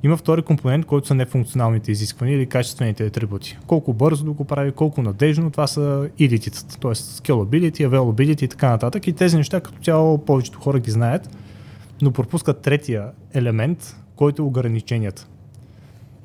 Има 0.04 0.18
втори 0.18 0.42
компонент, 0.42 0.86
който 0.86 1.08
са 1.08 1.16
нефункционалните 1.16 1.92
изисквания 1.92 2.38
или 2.38 2.46
качествените 2.46 3.06
атрибути. 3.06 3.58
Колко 3.68 3.94
бързо 3.94 4.34
го 4.34 4.46
прави, 4.46 4.72
колко 4.72 5.02
надежно, 5.02 5.52
това 5.52 5.68
са 5.68 6.10
идитите, 6.18 6.66
т.е. 6.68 6.92
scalability, 6.92 7.88
availability 7.88 8.44
и 8.44 8.48
така 8.48 8.70
нататък. 8.70 9.08
И 9.08 9.14
тези 9.14 9.38
неща 9.38 9.62
като 9.62 9.84
цяло 9.84 10.18
повечето 10.18 10.60
хора 10.60 10.80
ги 10.80 10.92
знаят, 10.92 11.38
но 12.02 12.12
пропускат 12.12 12.62
третия 12.62 13.08
елемент, 13.34 13.96
който 14.16 14.42
е 14.42 14.46
ограниченията. 14.46 15.28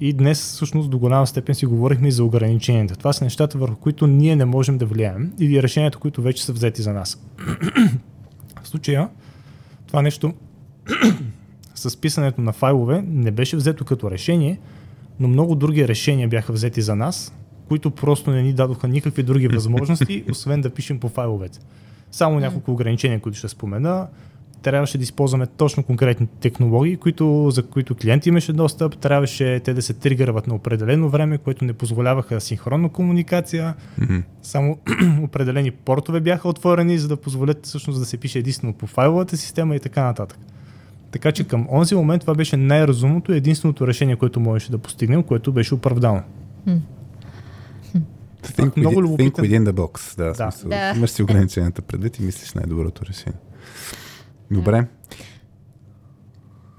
И 0.00 0.12
днес 0.12 0.40
всъщност 0.40 0.90
до 0.90 0.98
голяма 0.98 1.26
степен 1.26 1.54
си 1.54 1.66
говорихме 1.66 2.08
и 2.08 2.12
за 2.12 2.24
ограниченията. 2.24 2.96
Това 2.96 3.12
са 3.12 3.24
нещата, 3.24 3.58
върху 3.58 3.76
които 3.76 4.06
ние 4.06 4.36
не 4.36 4.44
можем 4.44 4.78
да 4.78 4.86
влияем 4.86 5.32
или 5.38 5.62
решенията, 5.62 5.98
които 5.98 6.22
вече 6.22 6.44
са 6.44 6.52
взети 6.52 6.82
за 6.82 6.92
нас. 6.92 7.22
В 8.62 8.68
случая 8.68 9.08
това 9.86 10.02
нещо 10.02 10.34
с 11.78 12.00
писането 12.00 12.40
на 12.40 12.52
файлове 12.52 13.04
не 13.06 13.30
беше 13.30 13.56
взето 13.56 13.84
като 13.84 14.10
решение, 14.10 14.58
но 15.20 15.28
много 15.28 15.54
други 15.54 15.88
решения 15.88 16.28
бяха 16.28 16.52
взети 16.52 16.82
за 16.82 16.96
нас, 16.96 17.34
които 17.68 17.90
просто 17.90 18.30
не 18.30 18.42
ни 18.42 18.52
дадоха 18.52 18.88
никакви 18.88 19.22
други 19.22 19.48
възможности, 19.48 20.24
освен 20.30 20.60
да 20.60 20.70
пишем 20.70 21.00
по 21.00 21.08
файловете. 21.08 21.58
Само 22.10 22.40
няколко 22.40 22.72
ограничения, 22.72 23.20
които 23.20 23.38
ще 23.38 23.48
спомена. 23.48 24.08
трябваше 24.62 24.98
да 24.98 25.04
използваме 25.04 25.46
точно 25.46 25.82
конкретни 25.82 26.26
технологии, 26.26 26.96
които, 26.96 27.50
за 27.50 27.66
които 27.66 27.94
клиент 27.94 28.26
имаше 28.26 28.52
достъп, 28.52 28.96
трябваше 28.96 29.60
те 29.64 29.74
да 29.74 29.82
се 29.82 29.94
тригърват 29.94 30.46
на 30.46 30.54
определено 30.54 31.08
време, 31.08 31.38
което 31.38 31.64
не 31.64 31.72
позволяваха 31.72 32.40
синхронна 32.40 32.88
комуникация. 32.88 33.74
Само 34.42 34.78
определени 35.22 35.70
портове 35.70 36.20
бяха 36.20 36.48
отворени, 36.48 36.98
за 36.98 37.08
да 37.08 37.16
позволят 37.16 37.66
всъщност 37.66 37.98
да 37.98 38.06
се 38.06 38.16
пише 38.16 38.38
единствено 38.38 38.72
по 38.72 38.86
файловата 38.86 39.36
система 39.36 39.76
и 39.76 39.80
така 39.80 40.04
нататък. 40.04 40.38
Така 41.10 41.32
че 41.32 41.48
към 41.48 41.66
онзи 41.70 41.94
момент 41.94 42.20
това 42.20 42.34
беше 42.34 42.56
най-разумното 42.56 43.32
и 43.32 43.36
единственото 43.36 43.86
решение, 43.86 44.16
което 44.16 44.40
можеше 44.40 44.70
да 44.70 44.78
постигнем, 44.78 45.22
което 45.22 45.52
беше 45.52 45.74
оправдано. 45.74 46.22
Think, 48.42 48.76
много 48.76 48.94
within, 48.96 49.02
любопитен. 49.02 49.30
think 49.44 49.64
within 49.64 49.70
the 49.70 49.72
box. 49.72 50.16
Да, 50.16 50.24
Да. 50.24 50.50
Смисъл, 50.50 50.70
Да. 50.70 50.92
Имаш 50.96 51.10
си 51.10 51.22
ограниченията 51.22 51.82
предвид 51.82 52.18
и 52.18 52.22
мислиш 52.22 52.52
най-доброто 52.54 53.04
решение. 53.06 53.38
Добре. 54.50 54.86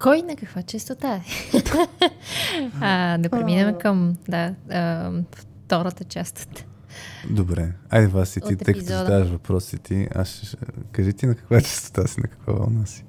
Кой 0.02 0.22
на 0.22 0.36
каква 0.36 0.62
частота 0.62 1.14
е? 1.16 1.22
а, 2.82 3.18
да 3.18 3.30
преминем 3.30 3.76
към 3.80 4.18
да, 4.30 4.56
а, 4.72 5.12
втората 5.36 6.04
част 6.04 6.48
от 6.52 6.64
Добре. 7.30 7.74
Айде, 7.90 8.08
Васи, 8.08 8.42
ти, 8.42 8.54
От 8.54 8.60
тъй 8.60 8.74
като 8.74 8.86
задаваш 8.86 9.30
въпроси 9.30 9.78
ти, 9.78 10.08
аз 10.16 10.28
ще, 10.30 10.46
ще- 10.46 10.58
кажи 10.92 11.14
ти 11.14 11.26
на 11.26 11.36
каква 11.36 11.62
частота 11.62 12.08
си, 12.08 12.20
на 12.22 12.28
каква 12.28 12.54
вълна 12.54 12.86
си. 12.86 13.06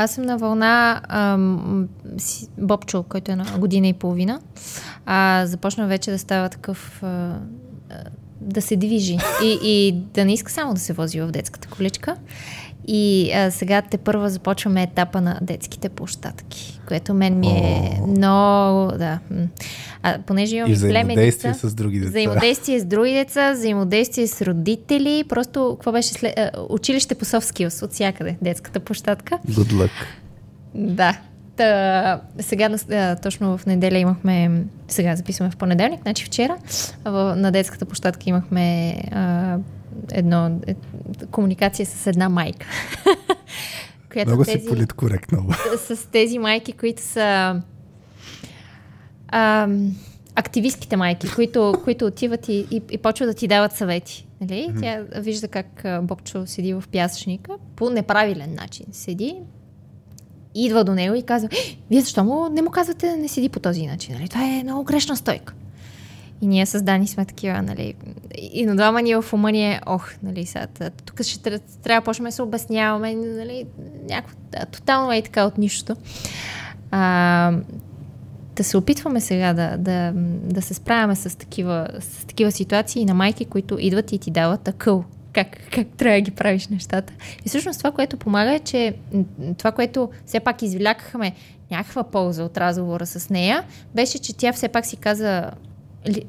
Аз 0.00 0.10
съм 0.10 0.24
на 0.24 0.38
вълна 0.38 1.00
ам, 1.08 1.88
Бобчо, 2.58 3.02
който 3.02 3.32
е 3.32 3.36
на 3.36 3.58
година 3.58 3.88
и 3.88 3.92
половина. 3.92 4.40
А, 5.06 5.46
започна 5.46 5.86
вече 5.86 6.10
да 6.10 6.18
става 6.18 6.48
такъв 6.48 7.02
а, 7.02 7.34
да 8.40 8.62
се 8.62 8.76
движи 8.76 9.18
и, 9.42 9.58
и 9.62 9.92
да 10.14 10.24
не 10.24 10.32
иска 10.32 10.52
само 10.52 10.74
да 10.74 10.80
се 10.80 10.92
вози 10.92 11.20
в 11.20 11.30
детската 11.30 11.68
количка. 11.68 12.16
И 12.86 13.32
а, 13.34 13.50
сега 13.50 13.82
те 13.82 13.98
първа 13.98 14.30
започваме 14.30 14.82
етапа 14.82 15.20
на 15.20 15.38
детските 15.42 15.88
площадки, 15.88 16.80
което 16.88 17.14
мен 17.14 17.38
ми 17.38 17.46
е 17.46 17.98
О. 18.02 18.06
много, 18.06 18.98
да. 18.98 19.18
А, 20.02 20.18
понеже 20.26 20.56
имам 20.56 20.70
И 20.70 20.74
взаимодействие 20.74 21.54
с 21.54 21.74
други 21.74 21.98
деца. 21.98 22.10
Взаимодействие 22.10 22.80
с 22.80 22.84
други 22.84 23.12
деца, 23.12 23.52
взаимодействие 23.52 24.26
с 24.26 24.42
родители. 24.42 25.24
Просто, 25.28 25.74
какво 25.74 25.92
беше 25.92 26.08
след... 26.08 26.38
а, 26.38 26.50
Училище 26.68 27.14
по 27.14 27.24
soft 27.24 27.54
skills 27.54 27.84
от 27.84 27.92
всякъде, 27.92 28.36
детската 28.42 28.80
площадка. 28.80 29.38
Good 29.48 29.72
luck. 29.72 29.90
Да. 30.74 31.18
Та, 31.56 32.20
сега, 32.40 32.70
а, 32.90 33.16
точно 33.16 33.58
в 33.58 33.66
неделя 33.66 33.98
имахме, 33.98 34.50
сега 34.88 35.16
записваме 35.16 35.50
в 35.50 35.56
понеделник, 35.56 36.02
значи 36.02 36.24
вчера, 36.24 36.56
в, 37.04 37.34
на 37.36 37.50
детската 37.52 37.84
площадка 37.84 38.22
имахме 38.26 38.96
а, 39.12 39.56
едно, 40.12 40.60
е, 40.66 40.74
комуникация 41.30 41.86
с 41.86 42.06
една 42.06 42.28
майка. 42.28 42.66
която 44.12 44.30
Много 44.30 44.44
си 44.44 44.52
тези, 44.52 44.68
политкоректна. 44.68 45.42
бе. 45.42 45.54
с 45.96 46.10
тези 46.10 46.38
майки, 46.38 46.72
които 46.72 47.02
са 47.02 47.62
а, 49.28 49.68
активистките 50.34 50.96
майки, 50.96 51.34
които, 51.34 51.74
които 51.84 52.06
отиват 52.06 52.48
и, 52.48 52.66
и, 52.70 52.82
и 52.90 52.98
почват 52.98 53.28
да 53.28 53.34
ти 53.34 53.48
дават 53.48 53.72
съвети. 53.72 54.26
Нали? 54.40 54.74
Тя 54.80 55.04
вижда 55.16 55.48
как 55.48 55.84
Бобчо 56.02 56.46
седи 56.46 56.74
в 56.74 56.84
пясъчника 56.92 57.52
по 57.76 57.90
неправилен 57.90 58.54
начин. 58.54 58.86
Седи, 58.92 59.36
идва 60.54 60.84
до 60.84 60.94
него 60.94 61.14
и 61.14 61.22
казва, 61.22 61.48
«Е, 61.52 61.78
вие 61.90 62.00
защо 62.00 62.24
му 62.24 62.48
не 62.48 62.62
му 62.62 62.70
казвате 62.70 63.06
да 63.10 63.16
не 63.16 63.28
седи 63.28 63.48
по 63.48 63.60
този 63.60 63.86
начин? 63.86 64.14
Нали? 64.14 64.28
Това 64.28 64.44
е 64.44 64.62
много 64.62 64.84
грешна 64.84 65.16
стойка. 65.16 65.54
И 66.40 66.46
ние 66.46 66.66
с 66.66 66.82
Дани 66.82 67.06
сме 67.06 67.24
такива, 67.24 67.62
нали. 67.62 67.94
И 68.34 68.66
на 68.66 68.76
двама 68.76 69.02
ни 69.02 69.14
в 69.14 69.24
ума 69.32 69.52
ни 69.52 69.72
е, 69.72 69.80
ох, 69.86 70.10
нали, 70.22 70.46
сега, 70.46 70.66
тук 71.04 71.22
ще 71.22 71.38
тря- 71.38 71.82
трябва 71.82 72.00
да 72.00 72.04
почнем 72.04 72.26
да 72.28 72.32
се 72.32 72.42
обясняваме, 72.42 73.14
нали, 73.14 73.66
някакво, 74.10 74.36
да, 74.52 74.66
тотално 74.66 75.12
е 75.12 75.22
така 75.22 75.44
от 75.44 75.58
нищото. 75.58 75.96
А, 76.90 77.52
да 78.56 78.64
се 78.64 78.76
опитваме 78.76 79.20
сега 79.20 79.52
да, 79.54 79.76
да, 79.78 80.12
да 80.42 80.62
се 80.62 80.74
справяме 80.74 81.16
с 81.16 81.38
такива, 81.38 81.88
с 82.00 82.24
такива 82.24 82.52
ситуации 82.52 83.04
на 83.04 83.14
майки, 83.14 83.44
които 83.44 83.76
идват 83.80 84.12
и 84.12 84.18
ти 84.18 84.30
дават 84.30 84.68
акъл. 84.68 85.04
Как, 85.32 85.56
как 85.72 85.86
трябва 85.96 86.16
да 86.16 86.20
ги 86.20 86.30
правиш 86.30 86.68
нещата. 86.68 87.12
И 87.44 87.48
всъщност 87.48 87.78
това, 87.78 87.90
което 87.92 88.16
помага 88.16 88.54
е, 88.54 88.58
че 88.58 88.94
това, 89.58 89.72
което 89.72 90.10
все 90.26 90.40
пак 90.40 90.62
извлякахме 90.62 91.34
някаква 91.70 92.04
полза 92.04 92.44
от 92.44 92.58
разговора 92.58 93.06
с 93.06 93.30
нея, 93.30 93.64
беше, 93.94 94.18
че 94.18 94.36
тя 94.36 94.52
все 94.52 94.68
пак 94.68 94.86
си 94.86 94.96
каза 94.96 95.50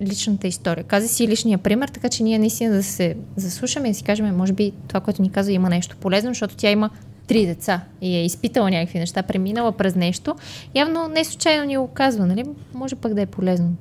личната 0.02 0.48
история. 0.48 0.84
Каза 0.84 1.08
си 1.08 1.28
личния 1.28 1.58
пример, 1.58 1.88
така 1.88 2.10
че 2.10 2.24
ние 2.24 2.40
наистина 2.40 2.76
да 2.76 2.84
се 2.84 3.16
заслушаме 3.36 3.88
и 3.88 3.92
да 3.92 3.98
си 3.98 4.04
кажем, 4.04 4.36
може 4.36 4.54
би 4.54 4.72
това, 4.88 5.00
което 5.00 5.22
ни 5.22 5.32
казва, 5.32 5.52
има 5.52 5.70
нещо 5.70 5.96
полезно, 6.00 6.30
защото 6.30 6.56
тя 6.56 6.72
има 6.72 6.90
три 7.28 7.46
деца 7.46 7.82
и 8.02 8.16
е 8.16 8.26
изпитала 8.26 8.72
някакви 8.72 9.00
неща, 9.00 9.24
преминала 9.24 9.72
през 9.72 9.96
нещо. 9.96 10.36
Явно 10.76 11.08
не 11.08 11.24
случайно 11.24 11.66
ни 11.66 11.78
го 11.78 11.88
казва, 11.88 12.26
нали? 12.26 12.44
Може 12.74 12.96
пък 12.96 13.14
да 13.14 13.22
е 13.22 13.26
полезно. 13.26 13.76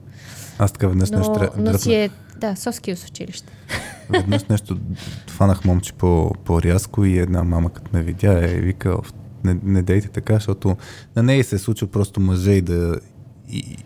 Аз 0.59 0.73
така 0.73 0.89
веднъж 0.89 1.10
нещо 1.10 1.28
Но, 1.28 1.35
трябва 1.35 1.62
но 1.62 1.78
си 1.78 1.94
е, 1.94 2.10
да, 2.36 2.57
соски 2.57 2.94
в 2.94 3.07
училище. 3.09 3.52
Веднъж 4.10 4.44
нещо 4.44 4.78
фанах 5.27 5.65
момче 5.65 5.93
по, 5.93 6.33
по-рязко 6.44 7.05
и 7.05 7.18
една 7.18 7.44
мама 7.44 7.70
като 7.70 7.91
ме 7.93 8.02
видя 8.02 8.44
е 8.44 8.60
вика, 8.60 8.94
«Оф, 8.99 9.12
не, 9.44 9.59
не 9.62 9.83
дейте 9.83 10.09
така, 10.09 10.35
защото 10.35 10.77
на 11.17 11.23
нея 11.23 11.44
се 11.44 11.57
е 11.57 11.59
случва 11.59 11.86
просто 11.86 12.20
мъже 12.20 12.52
и 12.52 12.60
да, 12.60 13.01
и, 13.51 13.77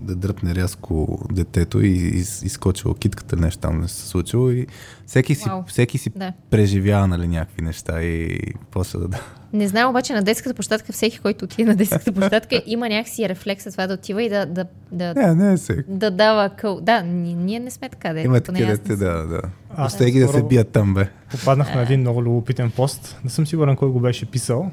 да 0.00 0.14
дръпне 0.16 0.54
рязко 0.54 1.18
детето 1.32 1.80
и 1.80 1.90
из, 1.90 2.42
изкочила 2.42 2.94
китката 2.94 3.36
или 3.36 3.42
нещо 3.42 3.60
там 3.60 3.80
не 3.80 3.88
се 3.88 4.08
случило 4.08 4.50
и 4.50 4.66
всеки 5.06 5.34
си, 5.34 5.48
Вау. 5.48 5.62
всеки 5.66 5.98
си 5.98 6.10
Да. 6.16 6.32
преживява 6.50 7.08
нали, 7.08 7.28
някакви 7.28 7.62
неща 7.62 8.02
и 8.02 8.38
после 8.70 8.98
да... 8.98 9.20
Не 9.52 9.68
знам 9.68 9.90
обаче 9.90 10.12
на 10.12 10.22
детската 10.22 10.54
площадка, 10.54 10.92
всеки, 10.92 11.18
който 11.18 11.44
отиде 11.44 11.64
на 11.64 11.76
детската 11.76 12.12
площадка, 12.12 12.62
има 12.66 12.88
някакси 12.88 13.28
рефлекс 13.28 13.64
това 13.64 13.86
да 13.86 13.94
отива 13.94 14.22
и 14.22 14.28
да, 14.28 14.46
да, 14.46 14.64
да, 14.92 15.14
Не, 15.14 15.34
не 15.34 15.52
е 15.52 15.56
всеки. 15.56 15.82
да 15.88 16.10
дава 16.10 16.48
къл. 16.48 16.80
Да, 16.80 17.02
ние, 17.02 17.34
ние 17.34 17.60
не 17.60 17.70
сме 17.70 17.88
така. 17.88 18.12
Да, 18.12 18.20
Има 18.20 18.40
такива 18.40 18.66
не 18.68 18.76
дете, 18.76 18.96
да, 18.96 19.26
да. 19.26 19.40
А, 19.76 19.86
Остави 19.86 20.10
ги 20.10 20.20
да 20.20 20.28
се 20.28 20.42
бият 20.42 20.68
там, 20.68 20.94
бе. 20.94 21.08
Попаднах 21.30 21.74
на 21.74 21.82
един 21.82 22.00
много 22.00 22.22
любопитен 22.22 22.70
пост. 22.70 23.16
Не 23.24 23.30
съм 23.30 23.46
сигурен 23.46 23.76
кой 23.76 23.88
го 23.88 24.00
беше 24.00 24.26
писал. 24.26 24.70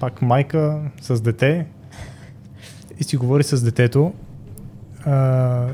Пак 0.00 0.22
майка 0.22 0.80
с 1.00 1.20
дете 1.20 1.66
и 3.00 3.04
си 3.04 3.16
говори 3.16 3.42
с 3.42 3.62
детето. 3.64 4.12
А, 5.04 5.66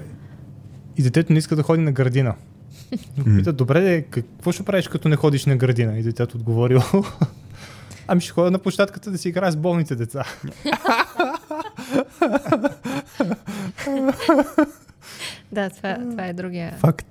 и 0.97 1.03
детето 1.03 1.33
не 1.33 1.39
иска 1.39 1.57
да 1.57 1.63
ходи 1.63 1.83
на 1.83 1.93
градина. 1.93 2.35
Пита, 3.25 3.53
добре, 3.53 3.81
де, 3.81 4.03
какво 4.03 4.53
ще 4.53 4.63
правиш 4.63 4.89
като 4.89 5.09
не 5.09 5.17
ходиш 5.17 5.47
на 5.47 5.57
градина? 5.57 5.99
И 5.99 6.03
детето 6.03 6.37
отговорило, 6.37 6.83
ами 8.09 8.21
ще 8.21 8.33
ходя 8.33 8.51
на 8.51 8.59
площадката 8.59 9.11
да 9.11 9.19
си 9.19 9.29
играя 9.29 9.53
с 9.53 9.57
болните 9.57 9.97
деца. 9.97 10.25
Да, 15.53 15.71
това, 15.71 15.99
това 16.11 16.27
е 16.27 16.33
другия, 16.33 16.75
Факт. 16.79 17.07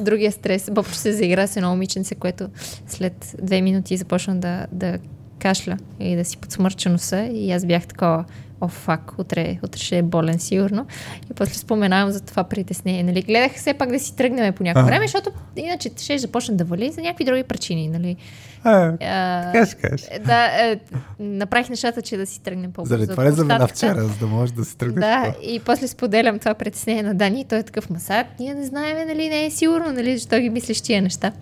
другия 0.00 0.32
стрес. 0.32 0.70
Бобчо 0.72 0.94
се 0.94 1.12
заигра 1.12 1.48
с 1.48 1.56
едно 1.56 1.70
момиченце, 1.70 2.14
което 2.14 2.48
след 2.86 3.36
две 3.42 3.60
минути 3.60 3.96
започна 3.96 4.36
да, 4.36 4.66
да 4.72 4.98
кашля 5.38 5.76
и 6.00 6.16
да 6.16 6.24
си 6.24 6.36
подсмърча 6.36 6.90
носа 6.90 7.24
и 7.24 7.52
аз 7.52 7.66
бях 7.66 7.86
такова, 7.86 8.24
о, 8.60 8.68
фак, 8.68 9.12
утре, 9.18 9.58
утре 9.62 9.80
ще 9.80 9.98
е 9.98 10.02
болен 10.02 10.38
сигурно. 10.38 10.86
И 11.30 11.34
после 11.34 11.54
споменавам 11.54 12.10
за 12.12 12.20
това 12.20 12.44
притеснение. 12.44 13.02
Нали? 13.02 13.22
Гледах 13.22 13.52
все 13.52 13.74
пак 13.74 13.90
да 13.90 13.98
си 13.98 14.16
тръгнем 14.16 14.54
по 14.54 14.62
някакво 14.62 14.86
А. 14.86 14.90
време, 14.90 15.06
защото 15.06 15.30
иначе 15.56 15.90
ще 15.96 16.18
започне 16.18 16.54
да 16.54 16.64
вали 16.64 16.90
за 16.92 17.00
някакви 17.00 17.24
други 17.24 17.42
причини. 17.42 17.88
Нали? 17.88 18.16
А, 18.64 18.92
А, 19.00 19.52
така 19.52 19.66
ще 19.66 19.76
кажеш. 19.76 20.06
е, 20.10 20.18
да, 20.18 20.44
е, 20.46 20.78
направих 21.18 21.68
нещата, 21.68 22.02
че 22.02 22.16
да 22.16 22.26
си 22.26 22.42
тръгнем 22.42 22.72
по-бързо. 22.72 22.88
Заради 22.88 23.10
това 23.10 23.24
ли 23.24 23.32
замина 23.32 23.58
площадката. 23.58 23.94
вчера, 23.94 24.08
за 24.08 24.18
да 24.18 24.26
можеш 24.26 24.52
да 24.54 24.64
си 24.64 24.76
тръгнеш? 24.78 25.00
Да, 25.00 25.34
и 25.42 25.60
после 25.60 25.88
споделям 25.88 26.38
това 26.38 26.54
притеснение 26.54 27.02
на 27.02 27.14
Дани 27.14 27.44
той 27.44 27.58
е 27.58 27.62
такъв 27.62 27.90
масак. 27.90 28.26
Ние 28.40 28.54
не 28.54 28.64
знаеме, 28.66 29.04
нали, 29.04 29.28
не 29.28 29.44
е 29.44 29.50
сигурно, 29.50 29.92
нали, 29.92 30.18
защо 30.18 30.38
ги 30.38 30.50
мислиш 30.50 30.80
тия 30.80 31.02
неща. 31.02 31.32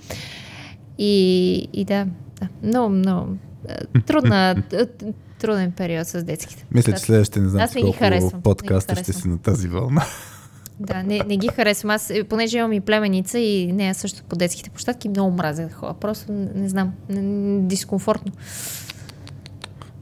И, 0.99 1.55
и 1.73 1.85
да, 1.85 2.07
да, 2.41 2.49
много, 2.63 2.89
много 2.89 3.29
е, 3.69 4.01
трудна, 4.01 4.55
труден 5.39 5.73
период 5.73 6.07
с 6.07 6.25
детските. 6.25 6.67
Мисля, 6.71 6.93
че 6.93 6.99
следващите 6.99 7.41
не 7.41 7.49
знам 7.49 7.63
Аз 7.63 7.75
не 7.75 7.83
ги 7.83 7.93
харесвам, 7.93 8.31
не 8.33 8.39
ги 8.39 8.43
подкаста 8.43 8.97
ще 8.97 9.05
харесвам. 9.05 9.23
си 9.23 9.29
на 9.29 9.39
тази 9.39 9.69
вълна. 9.69 10.05
Да, 10.81 11.03
не, 11.03 11.21
не 11.27 11.37
ги 11.37 11.49
харесвам. 11.49 11.91
Аз, 11.91 12.11
е, 12.11 12.25
понеже 12.25 12.59
имам 12.59 12.73
и 12.73 12.81
племеница 12.81 13.39
и 13.39 13.73
нея 13.73 13.95
също 13.95 14.23
по 14.23 14.37
детските 14.37 14.71
площадки, 14.71 15.09
много 15.09 15.31
мразя 15.31 15.63
да 15.63 15.75
ходя. 15.75 15.95
Просто 15.95 16.33
не, 16.33 16.49
не 16.55 16.69
знам, 16.69 16.93
не, 17.09 17.23
не, 17.23 17.69
дискомфортно. 17.69 18.33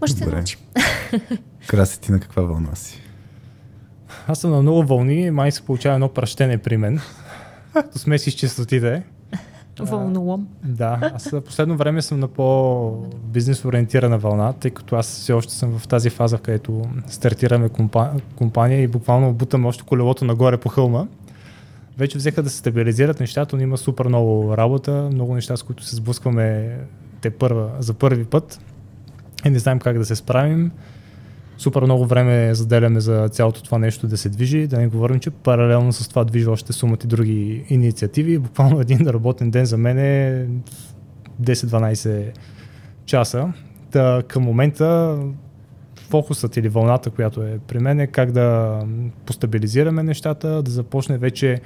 Може 0.00 0.12
ще 0.12 0.26
научим. 0.26 0.60
Краси 1.66 2.00
ти 2.00 2.12
на 2.12 2.20
каква 2.20 2.42
вълна 2.42 2.74
си? 2.74 3.00
Аз 4.26 4.38
съм 4.38 4.50
на 4.50 4.62
много 4.62 4.84
вълни, 4.84 5.30
май 5.30 5.52
се 5.52 5.62
получава 5.62 5.94
едно 5.94 6.08
пращене 6.08 6.58
при 6.58 6.76
мен. 6.76 7.00
Като 7.72 7.98
смеси 7.98 8.30
с 8.30 8.34
честотите. 8.34 9.02
Вълнолом. 9.84 10.48
Да, 10.64 11.12
аз 11.14 11.30
в 11.30 11.40
последно 11.40 11.76
време 11.76 12.02
съм 12.02 12.20
на 12.20 12.28
по-бизнес 12.28 13.64
ориентирана 13.64 14.18
вълна, 14.18 14.52
тъй 14.52 14.70
като 14.70 14.96
аз 14.96 15.06
все 15.06 15.32
още 15.32 15.52
съм 15.52 15.78
в 15.78 15.88
тази 15.88 16.10
фаза, 16.10 16.36
в 16.36 16.40
където 16.40 16.82
стартираме 17.06 17.68
компа... 17.68 18.10
компания 18.36 18.82
и 18.82 18.88
буквално 18.88 19.32
бутаме 19.32 19.68
още 19.68 19.84
колелото 19.86 20.24
нагоре 20.24 20.56
по 20.56 20.68
хълма. 20.68 21.06
Вече 21.98 22.18
взеха 22.18 22.42
да 22.42 22.50
се 22.50 22.56
стабилизират 22.56 23.20
нещата, 23.20 23.56
но 23.56 23.62
има 23.62 23.78
супер 23.78 24.06
много 24.06 24.56
работа, 24.56 25.08
много 25.12 25.34
неща, 25.34 25.56
с 25.56 25.62
които 25.62 25.84
се 25.84 25.96
сблъскваме 25.96 26.78
те 27.20 27.30
първа, 27.30 27.70
за 27.78 27.94
първи 27.94 28.24
път 28.24 28.60
и 29.44 29.50
не 29.50 29.58
знаем 29.58 29.78
как 29.78 29.98
да 29.98 30.04
се 30.04 30.16
справим. 30.16 30.70
Супер 31.58 31.82
много 31.82 32.06
време 32.06 32.54
заделяме 32.54 33.00
за 33.00 33.28
цялото 33.28 33.62
това 33.62 33.78
нещо 33.78 34.06
да 34.06 34.16
се 34.16 34.28
движи, 34.28 34.66
да 34.66 34.78
не 34.78 34.86
говорим, 34.86 35.20
че 35.20 35.30
паралелно 35.30 35.92
с 35.92 36.08
това 36.08 36.24
движи 36.24 36.46
още 36.46 36.72
сумата 36.72 36.98
и 37.04 37.06
други 37.06 37.64
инициативи. 37.68 38.38
Буквално 38.38 38.80
един 38.80 39.08
работен 39.08 39.50
ден 39.50 39.64
за 39.64 39.78
мен 39.78 39.98
е 39.98 40.46
10-12 41.42 42.30
часа. 43.06 43.52
Та, 43.90 44.22
към 44.28 44.42
момента 44.42 45.18
фокусът 46.10 46.56
или 46.56 46.68
вълната, 46.68 47.10
която 47.10 47.42
е 47.42 47.58
при 47.68 47.78
мен 47.78 48.00
е 48.00 48.06
как 48.06 48.32
да 48.32 48.78
постабилизираме 49.26 50.02
нещата, 50.02 50.62
да 50.62 50.70
започне 50.70 51.18
вече 51.18 51.60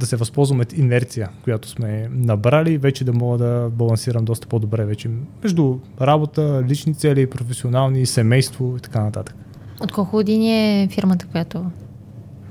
да 0.00 0.06
се 0.06 0.16
възползваме 0.16 0.62
от 0.62 0.72
инерция, 0.72 1.28
която 1.44 1.68
сме 1.68 2.08
набрали, 2.10 2.78
вече 2.78 3.04
да 3.04 3.12
мога 3.12 3.38
да 3.38 3.70
балансирам 3.72 4.24
доста 4.24 4.46
по-добре 4.46 4.84
вече 4.84 5.10
между 5.42 5.78
работа, 6.00 6.64
лични 6.68 6.94
цели, 6.94 7.30
професионални, 7.30 8.06
семейство 8.06 8.74
и 8.78 8.80
така 8.80 9.04
нататък. 9.04 9.34
От 9.80 9.92
колко 9.92 10.16
години 10.16 10.82
е 10.82 10.88
фирмата, 10.88 11.26
която... 11.26 11.70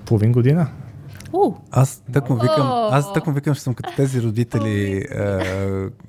Половин 0.05 0.31
година. 0.31 0.67
Аз 1.71 2.03
так 2.13 2.29
му 2.29 2.35
викам, 2.35 2.67
аз 2.91 3.13
так 3.13 3.27
му 3.27 3.33
викам, 3.33 3.55
че 3.55 3.61
съм 3.61 3.73
като 3.73 3.95
тези 3.95 4.21
родители 4.21 5.05
е, 5.11 5.21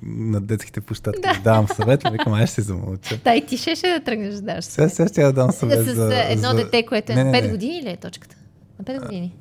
на 0.03 0.41
детските 0.41 0.81
площадки. 0.81 1.21
Да. 1.21 1.39
Давам 1.43 1.67
съвет, 1.67 2.01
викам, 2.11 2.33
аз 2.33 2.49
ще 2.49 2.55
се 2.55 2.61
замълча. 2.61 3.17
да, 3.23 3.35
и 3.35 3.45
ти 3.45 3.57
ще, 3.57 3.75
ще 3.75 3.87
да 3.87 4.03
тръгнеш 4.03 4.33
да 4.33 4.41
даваш. 4.41 4.65
Сега, 4.65 4.89
сега 4.89 5.09
ще 5.09 5.21
я 5.21 5.33
дам 5.33 5.51
съвет 5.51 5.87
С 5.87 5.95
за... 5.95 6.23
едно 6.29 6.49
за... 6.49 6.55
дете, 6.55 6.85
което 6.85 7.11
е 7.11 7.15
Не, 7.15 7.23
на 7.23 7.31
не, 7.31 7.37
5 7.37 7.41
не. 7.41 7.49
години 7.49 7.81
ли 7.83 7.89
е 7.89 7.97
точката? 7.97 8.35
На 8.79 8.85
5 8.85 9.01
години. 9.01 9.33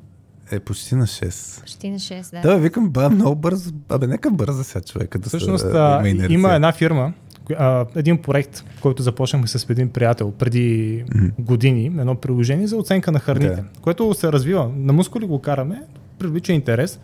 Е, 0.50 0.60
почти 0.60 0.94
на 0.94 1.06
6. 1.06 1.60
Почти 1.60 1.90
на 1.90 1.98
6, 1.98 2.30
да. 2.32 2.40
Да, 2.42 2.58
викам, 2.58 2.90
ба, 2.90 3.10
много 3.10 3.36
бързо. 3.36 3.70
Абе, 3.88 4.06
нека 4.06 4.30
бърза 4.30 4.64
сега 4.64 4.80
човека 4.82 5.18
да 5.18 5.28
Всъщност 5.28 5.62
се, 5.62 5.70
а, 5.70 5.96
има, 5.98 6.08
инерция. 6.08 6.34
има 6.34 6.54
една 6.54 6.72
фирма, 6.72 7.12
а, 7.58 7.86
един 7.96 8.18
проект, 8.18 8.64
който 8.80 9.02
започнахме 9.02 9.48
с 9.48 9.66
един 9.70 9.88
приятел 9.88 10.30
преди 10.30 11.04
Мгм. 11.14 11.26
години, 11.38 11.86
едно 11.86 12.14
приложение 12.14 12.66
за 12.66 12.76
оценка 12.76 13.12
на 13.12 13.18
храните, 13.18 13.48
Да. 13.48 13.64
което 13.80 14.14
се 14.14 14.32
развива. 14.32 14.70
На 14.76 14.92
мускули 14.92 15.26
го 15.26 15.38
караме, 15.40 15.82
привлича 16.18 16.52
интерес. 16.52 17.00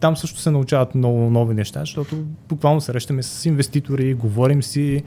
Там 0.00 0.16
също 0.16 0.40
се 0.40 0.50
научават 0.50 0.94
много 0.94 1.18
нови 1.20 1.54
неща, 1.54 1.80
защото 1.80 2.16
буквално 2.48 2.80
срещаме 2.80 3.22
с 3.22 3.46
инвеститори, 3.46 4.14
говорим 4.14 4.62
си. 4.62 5.02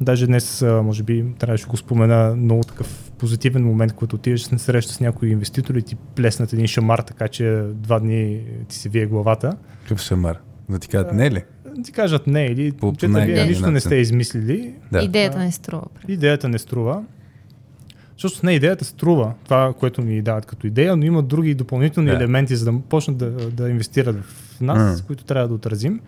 Даже 0.00 0.26
днес, 0.26 0.62
може 0.62 1.02
би, 1.02 1.24
трябваше 1.38 1.64
да 1.64 1.70
го 1.70 1.76
спомена 1.76 2.34
много 2.36 2.62
такъв 2.62 3.12
позитивен 3.18 3.64
момент, 3.64 3.92
когато 3.92 4.16
отидеш 4.16 4.40
се 4.40 4.58
среща 4.58 4.92
с 4.92 5.00
някои 5.00 5.30
инвеститори 5.30 5.78
и 5.78 5.82
ти 5.82 5.94
плеснат 6.14 6.52
един 6.52 6.66
шамар, 6.66 6.98
така 6.98 7.28
че 7.28 7.62
два 7.74 7.98
дни 8.00 8.40
ти 8.68 8.76
се 8.76 8.88
вие 8.88 9.06
главата. 9.06 9.56
Какъв 9.82 10.00
шамар? 10.00 10.36
Да 10.68 10.78
ти 10.78 10.88
кажат, 10.88 11.12
не 11.12 11.30
ли? 11.30 11.44
ти 11.84 11.92
кажат 11.92 12.26
не 12.26 12.44
или 12.44 12.72
По- 12.72 12.92
че 12.92 13.06
по 13.06 13.12
вие 13.14 13.44
нищо 13.44 13.70
не 13.70 13.80
сте 13.80 13.94
измислили, 13.96 14.74
Да. 14.92 15.02
Идеята 15.02 15.38
не 15.38 15.52
струва. 15.52 15.84
идеята 16.08 16.48
не 16.48 16.58
струва. 16.58 17.04
Защото 18.12 18.46
не 18.46 18.52
идеята 18.52 18.84
струва, 18.84 19.32
това, 19.44 19.72
което 19.72 20.00
ни 20.00 20.22
дават 20.22 20.46
като 20.46 20.66
идея, 20.66 20.96
но 20.96 21.04
има 21.04 21.22
други 21.22 21.54
допълнителни 21.54 22.10
Да. 22.10 22.16
елементи, 22.16 22.56
за 22.56 22.64
да 22.64 22.80
почнат 22.80 23.16
да, 23.16 23.30
да 23.50 23.70
инвестират 23.70 24.16
в 24.16 24.60
нас, 24.60 25.00
М. 25.00 25.06
които 25.06 25.24
трябва 25.24 25.48
да 25.48 25.54
отразим. 25.54 26.00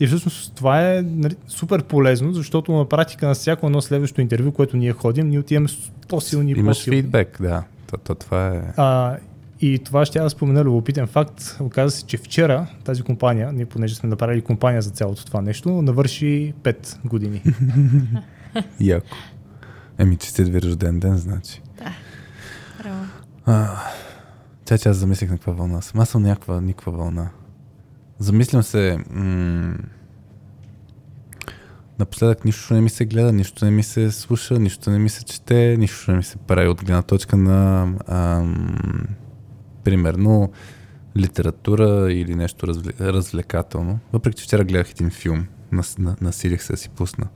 И 0.00 0.06
всъщност 0.06 0.54
това 0.54 0.92
е 0.92 1.02
нали, 1.02 1.36
супер 1.48 1.82
полезно, 1.82 2.32
защото 2.32 2.72
на 2.72 2.88
практика 2.88 3.26
на 3.26 3.34
всяко 3.34 3.66
едно 3.66 3.82
следващо 3.82 4.20
интервю, 4.20 4.52
което 4.52 4.76
ние 4.76 4.92
ходим, 4.92 5.28
ние 5.28 5.38
отиваме 5.38 5.68
с 5.68 5.76
по-силни 6.08 6.52
и 6.52 6.58
Имаш 6.58 6.76
по-силни. 6.78 7.02
фидбек, 7.02 7.42
да. 7.42 7.64
То, 7.90 7.96
то, 7.96 8.14
това 8.14 8.46
е... 8.48 8.72
А, 8.76 9.16
и 9.60 9.78
това 9.78 10.04
ще 10.06 10.18
я 10.18 10.24
да 10.24 10.30
спомена 10.30 10.64
любопитен 10.64 11.06
факт. 11.06 11.56
Оказа 11.60 11.96
се, 11.96 12.04
че 12.04 12.16
вчера 12.16 12.66
тази 12.84 13.02
компания, 13.02 13.52
ние 13.52 13.66
понеже 13.66 13.94
сме 13.94 14.08
направили 14.08 14.42
компания 14.42 14.82
за 14.82 14.90
цялото 14.90 15.24
това 15.26 15.40
нещо, 15.40 15.82
навърши 15.82 16.54
5 16.62 17.06
години. 17.08 17.42
Яко. 18.80 19.16
Еми, 19.98 20.16
честит 20.16 20.48
ви 20.48 20.62
рожден 20.62 21.00
ден, 21.00 21.16
значи. 21.16 21.62
Браво. 22.82 23.04
А, 23.46 23.68
Тя, 24.64 24.78
че 24.78 24.88
аз 24.88 24.96
замислих 24.96 25.30
на 25.30 25.36
каква 25.36 25.52
вълна 25.52 25.80
съм. 25.80 26.00
Аз 26.00 26.08
съм 26.08 26.22
някаква, 26.22 26.60
никаква 26.60 26.92
вълна. 26.92 27.28
Замислям 28.24 28.62
се... 28.62 28.98
М- 29.10 29.76
напоследък 31.98 32.44
нищо 32.44 32.74
не 32.74 32.80
ми 32.80 32.90
се 32.90 33.04
гледа, 33.04 33.32
нищо 33.32 33.64
не 33.64 33.70
ми 33.70 33.82
се 33.82 34.10
слуша, 34.10 34.58
нищо 34.58 34.90
не 34.90 34.98
ми 34.98 35.08
се 35.08 35.24
чете, 35.24 35.76
нищо 35.78 36.10
не 36.10 36.16
ми 36.16 36.22
се 36.22 36.36
прави 36.36 36.68
от 36.68 36.84
гледна 36.84 37.02
точка 37.02 37.36
на... 37.36 37.88
Ам, 38.08 38.76
примерно 39.84 40.52
литература 41.16 42.12
или 42.12 42.34
нещо 42.34 42.66
развле, 42.66 42.92
развлекателно. 43.00 43.98
Въпреки, 44.12 44.38
че 44.38 44.44
вчера 44.44 44.64
гледах 44.64 44.90
един 44.90 45.10
филм, 45.10 45.46
нас, 45.72 45.98
на, 45.98 46.16
насилих 46.20 46.62
се 46.62 46.72
да 46.72 46.76
си 46.76 46.88
пусна. 46.88 47.28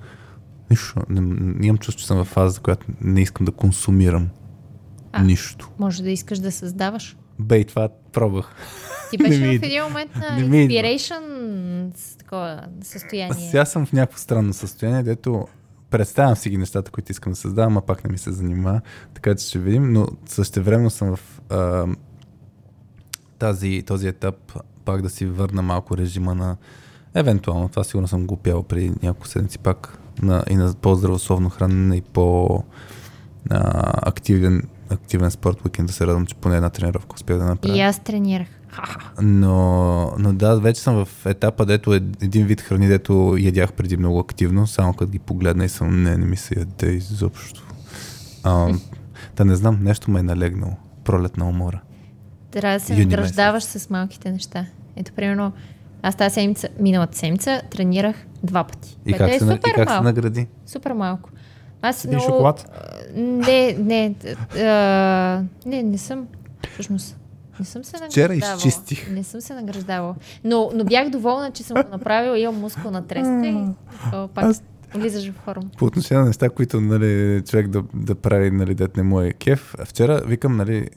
Нищо. 0.71 1.01
Не, 1.09 1.21
не, 1.21 1.67
имам 1.67 1.79
чувство, 1.79 2.01
че 2.01 2.07
съм 2.07 2.19
в 2.19 2.25
фаза, 2.25 2.61
която 2.61 2.87
не 3.01 3.21
искам 3.21 3.45
да 3.45 3.53
консумирам 3.53 4.29
А. 5.13 5.25
нищо. 5.25 5.71
Може 5.79 6.03
да 6.03 6.11
искаш 6.11 6.39
да 6.39 6.53
създаваш. 6.53 7.17
Бей, 7.39 7.65
това 7.65 7.89
пробвах. 8.13 8.55
Ти 9.11 9.19
беше 9.19 9.41
ми 9.41 9.59
в 9.59 9.63
един 9.63 9.83
момент 9.83 10.11
на 10.17 10.41
inspiration 10.41 11.21
с 11.97 12.17
такова 12.17 12.65
състояние. 12.83 13.49
Сега 13.51 13.65
съм 13.65 13.87
в 13.87 13.93
някакво 13.93 14.19
странно 14.19 14.53
състояние, 14.53 15.03
дето 15.03 15.47
представям 15.91 16.37
си 16.37 16.51
ги 16.51 16.57
нещата, 16.57 16.91
които 16.91 17.13
искам 17.13 17.33
да 17.33 17.37
създавам, 17.37 17.77
а 17.77 17.81
пак 17.81 18.05
не 18.05 18.13
ми 18.13 18.19
се 18.19 18.33
занимава, 18.33 18.81
така 19.15 19.35
че 19.35 19.47
ще 19.47 19.59
видим, 19.59 19.93
но 19.93 20.07
същевременно 20.27 20.91
съм 20.91 21.17
в 21.17 21.41
а, 21.51 21.87
тази, 23.39 23.83
този 23.87 24.09
етап 24.09 24.59
пак 24.85 25.03
да 25.03 25.11
си 25.11 25.27
върна 25.27 25.63
малко 25.63 25.97
режима 25.97 26.35
на 26.35 26.57
евентуално, 27.15 27.69
това 27.69 27.85
сигурно 27.85 28.09
съм 28.09 28.27
го 28.27 28.37
пял 28.37 28.63
преди 28.63 28.93
няколко 29.03 29.27
седмици 29.27 29.59
пак 29.59 29.99
на, 30.23 30.45
и 30.51 30.57
на 30.57 30.75
по-здравословно 30.75 31.51
хранене 31.51 31.97
и 31.97 32.01
по 32.01 32.59
а, 33.51 33.93
активен, 34.09 34.63
активен 34.91 35.31
спорт 35.31 35.59
да 35.79 35.93
се 35.93 36.07
радвам, 36.07 36.27
че 36.27 36.35
поне 36.35 36.57
една 36.57 36.71
тренировка 36.71 37.15
успях 37.15 37.39
да 37.39 37.45
направя. 37.45 37.77
И 37.77 37.81
аз 37.81 38.01
тренирах. 38.01 38.49
Но, 39.23 40.13
но 40.19 40.33
да, 40.33 40.61
вече 40.61 40.81
съм 40.81 41.05
в 41.05 41.27
етапа, 41.27 41.67
дето 41.67 41.95
е 41.95 41.97
един 41.97 42.47
вид 42.47 42.61
храни, 42.61 42.89
дето 42.89 43.37
ядях 43.39 43.73
преди 43.73 43.97
много 43.97 44.19
активно, 44.19 44.67
само 44.67 44.95
като 44.95 45.11
ги 45.11 45.19
погледна 45.19 45.65
и 45.65 45.69
съм, 45.69 46.03
не, 46.03 46.17
не 46.17 46.27
ми 46.27 46.37
се 46.37 46.59
яде 46.59 46.93
изобщо. 46.93 47.67
А, 48.43 48.73
да 49.37 49.45
не 49.45 49.57
знам, 49.57 49.79
нещо 49.83 50.11
ме 50.11 50.21
е 50.21 50.23
налегнало. 50.23 50.73
Пролет 51.05 51.37
на 51.37 51.49
умора. 51.49 51.81
Трябва 52.51 52.79
да 52.79 52.85
се 52.85 52.97
награждаваш 52.97 53.65
с 53.65 53.91
малките 53.91 54.33
неща. 54.33 54.67
Ето, 54.97 55.13
примерно, 55.13 55.53
аз 56.03 56.17
тази 56.17 56.35
седмица, 56.35 56.69
миналата 56.81 57.19
седмица, 57.19 57.63
тренирах 57.71 58.17
два 58.43 58.65
пъти. 58.65 58.99
И 59.07 59.13
което 59.13 59.25
как, 59.25 59.35
е 59.35 59.39
се, 59.39 59.45
супер 59.45 59.69
и 59.69 59.73
как 59.75 59.89
се 59.89 59.95
малко. 59.95 60.05
награди? 60.05 60.47
Супер 60.67 60.93
малко. 60.93 61.31
Аз 61.83 62.05
Един 62.05 62.17
много... 62.17 62.33
шоколад? 62.33 62.71
Не, 63.17 63.73
не, 63.73 64.15
а, 64.57 65.43
не, 65.67 65.83
не 65.83 65.99
съм. 65.99 66.27
Всъщност, 66.73 67.17
не 67.61 67.65
съм 67.65 67.85
се 67.85 67.97
Вчера 68.11 68.29
награждавала. 68.29 68.57
изчистих. 68.57 69.11
Не 69.11 69.25
съм 69.25 69.41
се 69.41 69.55
награждавала. 69.55 70.15
Но, 70.45 70.71
но 70.75 70.85
бях 70.85 71.11
доволна, 71.11 71.51
че 71.51 71.63
съм 71.63 71.83
го 71.83 71.89
направила. 71.91 72.39
Имам 72.39 72.61
мускулна 72.61 73.07
треска 73.07 73.47
и 73.47 73.65
о, 74.15 74.29
пак 74.29 74.45
Аз- 74.45 74.63
влизаш 74.95 75.31
в 75.31 75.35
форма. 75.35 75.71
По 75.79 75.85
отношение 75.85 76.21
на 76.21 76.27
неща, 76.27 76.49
които 76.49 76.81
нали, 76.81 77.43
човек 77.49 77.69
да, 77.69 77.83
да 77.95 78.15
прави, 78.15 78.51
нали, 78.51 78.75
дет 78.75 78.97
не 78.97 79.03
му 79.03 79.21
е 79.21 79.33
кеф. 79.33 79.75
Вчера 79.85 80.23
викам, 80.27 80.57
нали, 80.57 80.89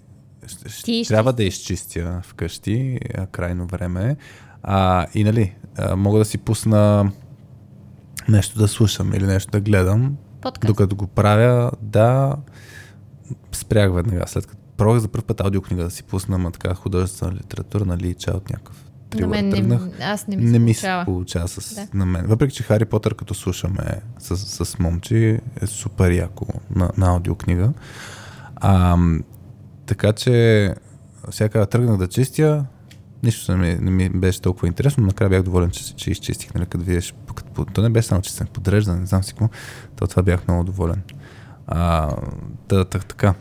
Ти 0.84 1.03
трябва 1.08 1.34
да 1.34 1.43
изчистя 1.43 2.22
вкъщи, 2.24 3.00
крайно 3.32 3.68
време. 3.68 4.16
А, 4.64 5.06
и 5.14 5.24
нали, 5.24 5.56
а, 5.77 5.95
мога 5.95 6.19
да 6.19 6.26
си 6.26 6.38
пусна 6.38 7.11
нещо 8.30 8.60
да 8.60 8.68
слушам 8.68 9.14
или 9.14 9.26
нещо 9.26 9.51
да 9.51 9.60
гледам, 9.60 10.18
Подкаст. 10.42 10.68
докато 10.68 10.95
го 10.95 11.08
правя, 11.08 11.72
да, 11.82 12.36
спрях 13.52 13.94
веднага. 13.94 14.24
След 14.28 14.48
като 14.48 14.61
пробвах 14.78 15.00
за 15.00 15.08
първ 15.08 15.24
път 15.24 15.42
аудиокнига 15.42 15.84
да 15.84 15.92
си 15.92 16.03
пусна, 16.03 16.36
ама 16.36 16.52
така 16.52 16.74
художествена 16.74 17.32
литература, 17.34 17.86
нали, 17.86 18.14
ча 18.14 18.32
от 18.32 18.50
някакъв 18.50 18.84
На 18.86 19.10
трилър 19.10 19.30
мен 19.30 19.45
не, 19.48 19.56
тръгнах. 19.56 19.82
аз 20.02 20.28
не 20.28 20.36
ми 20.36 20.44
Не 20.44 20.52
се 20.52 20.60
ми 20.60 20.74
се 20.74 21.02
получава 21.06 21.48
с, 21.48 21.76
Да. 21.76 21.88
на 21.94 22.06
мен. 22.06 22.26
Въпреки, 22.26 22.56
че 22.56 22.64
Хари 22.64 22.86
Потър, 22.86 23.16
като 23.16 23.34
слушаме 23.34 24.02
с, 24.20 24.38
с 24.66 24.80
момчи, 24.80 25.40
е 25.61 25.68
супер 25.68 26.11
яко 26.11 26.45
на, 26.76 26.92
на 26.98 27.08
аудиокнига. 27.08 27.74
А, 28.56 28.98
така 29.86 30.14
че, 30.14 30.76
всяка 31.30 31.66
тръгнах 31.66 31.98
да 31.98 32.08
чистя, 32.08 32.66
нищо 33.24 33.58
не 33.58 33.58
ми, 33.58 33.80
не 33.82 33.91
ми 33.91 34.09
беше 34.09 34.41
толкова 34.41 34.67
интересно, 34.67 35.01
но 35.01 35.08
накрая 35.08 35.30
бях 35.30 35.43
доволен, 35.43 35.69
че, 35.69 35.95
че 35.95 36.11
изчистих, 36.11 36.53
нали, 36.53 36.66
като 36.66 36.85
видиш, 36.85 37.14
като, 37.35 37.66
то 37.66 37.82
не 37.82 37.90
беше 37.90 38.08
само 38.08 38.22
чистен, 38.22 38.48
подреждане, 38.48 39.00
не 39.00 39.06
знам 39.06 39.24
си 39.24 39.33
какво, 39.33 39.50
то 39.95 40.08
това 40.08 40.24
бях 40.24 40.48
много 40.48 40.64
доволен. 40.64 41.01
А, 41.67 42.16
та, 42.67 42.85
та, 42.85 43.00
така, 43.00 43.33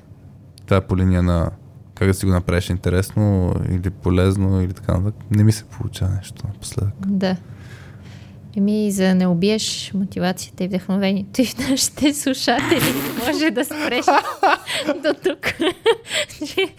това 0.67 0.77
е 0.77 0.87
по 0.87 0.97
линия 0.97 1.23
на 1.23 1.51
как 1.95 2.09
да 2.09 2.15
си 2.15 2.27
го 2.27 2.33
направиш 2.33 2.71
интересно 2.71 3.55
или 3.71 3.91
полезно 3.91 4.63
или 4.63 4.73
така 4.73 4.99
нататък. 4.99 5.31
Не 5.31 5.45
ми 5.45 5.53
се 5.53 5.65
получава 5.65 6.11
нещо 6.15 6.47
напоследък. 6.47 6.95
Да. 7.07 7.37
Еми, 8.57 8.91
за 8.91 9.05
да 9.05 9.15
не 9.15 9.27
убиеш 9.27 9.93
мотивацията 9.95 10.65
и 10.65 10.69
вдъхновението 10.69 11.43
и 11.43 11.47
в 11.47 11.59
нашите 11.61 12.15
слушатели, 12.15 12.81
може 13.21 13.51
да 13.51 13.65
спреш 13.65 14.05
до 14.97 15.15
тук. 15.25 15.47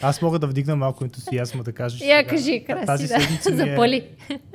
Аз 0.01 0.21
мога 0.21 0.39
да 0.39 0.47
вдигна 0.47 0.75
малко 0.75 1.03
ентусиазма 1.03 1.63
да 1.63 1.71
кажа. 1.73 1.97
че 1.97 2.05
Я 2.05 2.27
кажи, 2.27 2.63
Краси, 2.63 2.85
тази 2.85 3.07
да. 3.07 3.19
седмица 3.19 3.51
ми 3.51 3.55
е- 3.61 3.65
Запали 3.65 4.03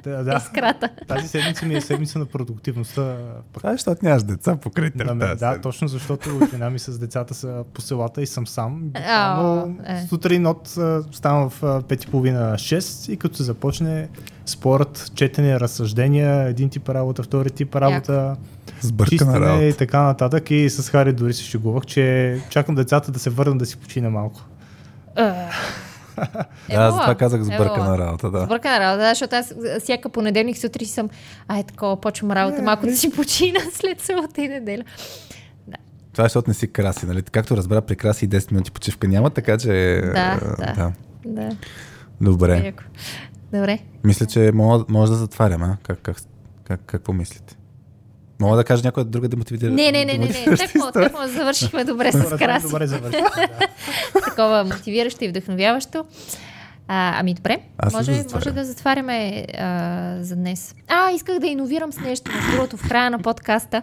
Да, 0.04 0.24
да. 0.24 0.36
искрата. 0.36 0.88
Тази 1.08 1.28
седмица 1.28 1.66
ми 1.66 1.74
е 1.74 1.80
седмица 1.80 2.18
на 2.18 2.26
продуктивността. 2.26 3.16
Пък 3.52 3.60
Това 3.60 3.70
е, 3.70 3.74
защото 3.74 4.00
нямаш 4.02 4.22
деца 4.22 4.56
покрай 4.56 4.90
Да, 4.90 5.04
да, 5.06 5.10
седмица. 5.28 5.60
точно 5.62 5.88
защото 5.88 6.40
жена 6.50 6.70
ми 6.70 6.78
с 6.78 6.98
децата 6.98 7.34
са 7.34 7.64
по 7.72 7.80
селата 7.80 8.22
и 8.22 8.26
съм 8.26 8.46
сам. 8.46 8.82
А, 8.96 9.42
Но 9.42 9.74
е. 9.86 10.06
сутрин 10.08 10.46
от 10.46 10.68
а, 10.68 11.02
ставам 11.12 11.50
в 11.50 11.62
а, 11.62 11.82
5.30-6 11.82 13.12
и 13.12 13.16
като 13.16 13.36
се 13.36 13.42
започне 13.42 14.08
спорът, 14.46 15.12
четене, 15.14 15.60
разсъждения, 15.60 16.42
един 16.42 16.68
тип 16.68 16.88
работа, 16.88 17.22
втори 17.22 17.50
тип 17.50 17.76
работа, 17.76 18.36
чистене 19.08 19.36
и 19.36 19.40
работа. 19.40 19.76
така 19.76 20.02
нататък. 20.02 20.50
И 20.50 20.70
с 20.70 20.90
Хари 20.90 21.12
дори 21.12 21.34
се 21.34 21.42
шегувах, 21.42 21.86
че 21.86 22.38
чакам 22.50 22.74
децата 22.74 23.12
да 23.12 23.18
се 23.18 23.30
върнат 23.30 23.58
да 23.58 23.66
си 23.66 23.76
почина 23.76 24.10
малко. 24.10 24.40
Е, 25.16 25.32
Да, 26.70 26.90
затова 26.90 27.14
казах 27.14 27.42
сбъркана 27.42 27.98
работа, 27.98 28.30
да. 28.30 28.44
Сбъркана 28.44 28.80
работа, 28.80 29.02
да, 29.02 29.08
защото 29.08 29.36
аз 29.36 29.54
всяка 29.82 30.08
понеделник 30.08 30.58
сутрин 30.58 30.88
съм, 30.88 31.08
ай 31.48 31.62
такова, 31.64 32.00
почвам 32.00 32.30
работа, 32.30 32.62
малко 32.62 32.86
да 32.86 32.96
си 32.96 33.10
почина 33.10 33.60
след 33.72 34.00
събота 34.00 34.42
и 34.42 34.48
неделя. 34.48 34.82
Това 36.12 36.24
е, 36.24 36.28
защото 36.28 36.50
не 36.50 36.54
си 36.54 36.72
краси, 36.72 37.06
нали? 37.06 37.22
Както 37.22 37.56
разбра, 37.56 37.80
при 37.80 37.96
краси 37.96 38.24
и 38.24 38.28
10 38.28 38.52
минути 38.52 38.70
почивка 38.70 39.08
няма, 39.08 39.30
така 39.30 39.58
че... 39.58 40.00
Да, 40.14 40.40
а, 40.58 40.74
да. 40.74 40.92
Да, 41.24 41.56
Добре. 42.20 42.62
яко. 42.64 42.82
Добре. 43.52 43.78
Мисля, 44.04 44.26
че 44.26 44.50
мога, 44.54 44.84
може 44.88 45.12
да 45.12 45.18
затварям, 45.18 45.62
а? 45.62 45.76
Как, 45.82 45.98
как, 46.02 46.16
как, 46.64 46.80
какво 46.86 47.12
мислите? 47.12 47.56
Мога 48.40 48.56
да 48.56 48.64
кажа 48.64 48.82
някоя 48.84 49.04
друга 49.04 49.28
демотивира. 49.28 49.70
Не, 49.70 49.92
не, 49.92 50.04
не, 50.04 50.12
не, 50.12 50.18
не. 50.18 50.24
история? 50.28 50.92
тъкмо 50.92 51.28
завършихме 51.28 51.84
добре 51.84 52.12
с 52.12 52.36
краси. 52.38 52.66
добре 52.66 52.86
завърши. 52.86 53.18
Да. 53.20 54.20
Такова 54.24 54.64
мотивиращо 54.64 55.24
и 55.24 55.28
вдъхновяващо. 55.28 56.04
А, 56.88 57.20
ами 57.20 57.34
добре, 57.34 57.60
Аз 57.78 57.92
ли 57.92 57.96
може, 57.96 58.10
да 58.12 58.16
затварям? 58.16 58.38
може 58.38 58.54
да 58.54 58.64
затваряме 58.64 59.46
а, 59.58 60.16
за 60.20 60.36
днес. 60.36 60.74
А, 60.88 61.10
исках 61.10 61.38
да 61.38 61.46
иновирам 61.46 61.92
с 61.92 62.00
нещо, 62.00 62.30
между 62.34 62.50
другото, 62.50 62.76
в 62.76 62.88
края 62.88 63.10
на 63.10 63.18
подкаста. 63.18 63.82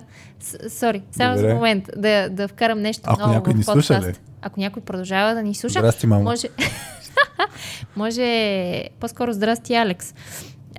Сори, 0.69 1.01
само 1.11 1.35
Добре. 1.35 1.49
за 1.49 1.55
момент, 1.55 1.89
да, 1.97 2.29
да 2.29 2.47
вкарам 2.47 2.81
нещо 2.81 3.01
Ако 3.05 3.21
ново 3.21 3.33
някой 3.33 3.53
в 3.53 3.57
ни 3.57 3.63
слуша 3.63 3.93
подкаст. 3.93 4.17
ли? 4.17 4.21
Ако 4.41 4.59
някой 4.59 4.83
продължава 4.83 5.33
да 5.33 5.43
ни 5.43 5.55
слуша, 5.55 5.79
Здрасти, 5.79 6.07
мамо. 6.07 6.23
може... 6.23 6.47
може... 7.95 8.89
По-скоро 8.99 9.33
здрасти, 9.33 9.75
Алекс. 9.75 10.13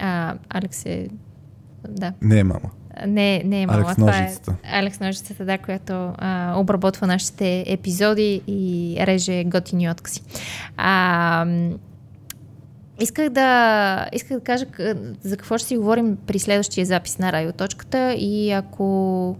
А, 0.01 0.35
Алекс 0.49 0.87
е... 0.87 1.09
Да. 1.89 2.13
Не, 2.23 2.45
мама. 2.45 2.71
Не, 3.07 3.43
не 3.45 3.63
е 3.63 3.67
мама. 3.67 3.79
Алекс 3.79 3.97
това 3.97 4.21
Ножицата. 4.21 4.57
Е 4.65 4.79
Алекс 4.79 5.01
Ножицата, 5.01 5.45
да, 5.45 5.59
която 5.59 5.93
а, 6.19 6.55
обработва 6.57 7.07
нашите 7.07 7.65
епизоди 7.67 8.43
и 8.47 8.97
реже 9.01 9.45
готини 9.45 9.91
откази. 9.91 10.21
А, 10.77 11.47
исках 13.01 13.29
да, 13.29 14.09
исках 14.13 14.39
да 14.39 14.45
кажа 14.45 14.67
за 15.23 15.37
какво 15.37 15.59
ще 15.59 15.69
си 15.69 15.77
говорим 15.77 16.17
при 16.27 16.39
следващия 16.39 16.87
запис 16.87 17.19
на 17.19 17.33
радиоточката 17.33 18.15
и 18.19 18.51
ако 18.51 19.37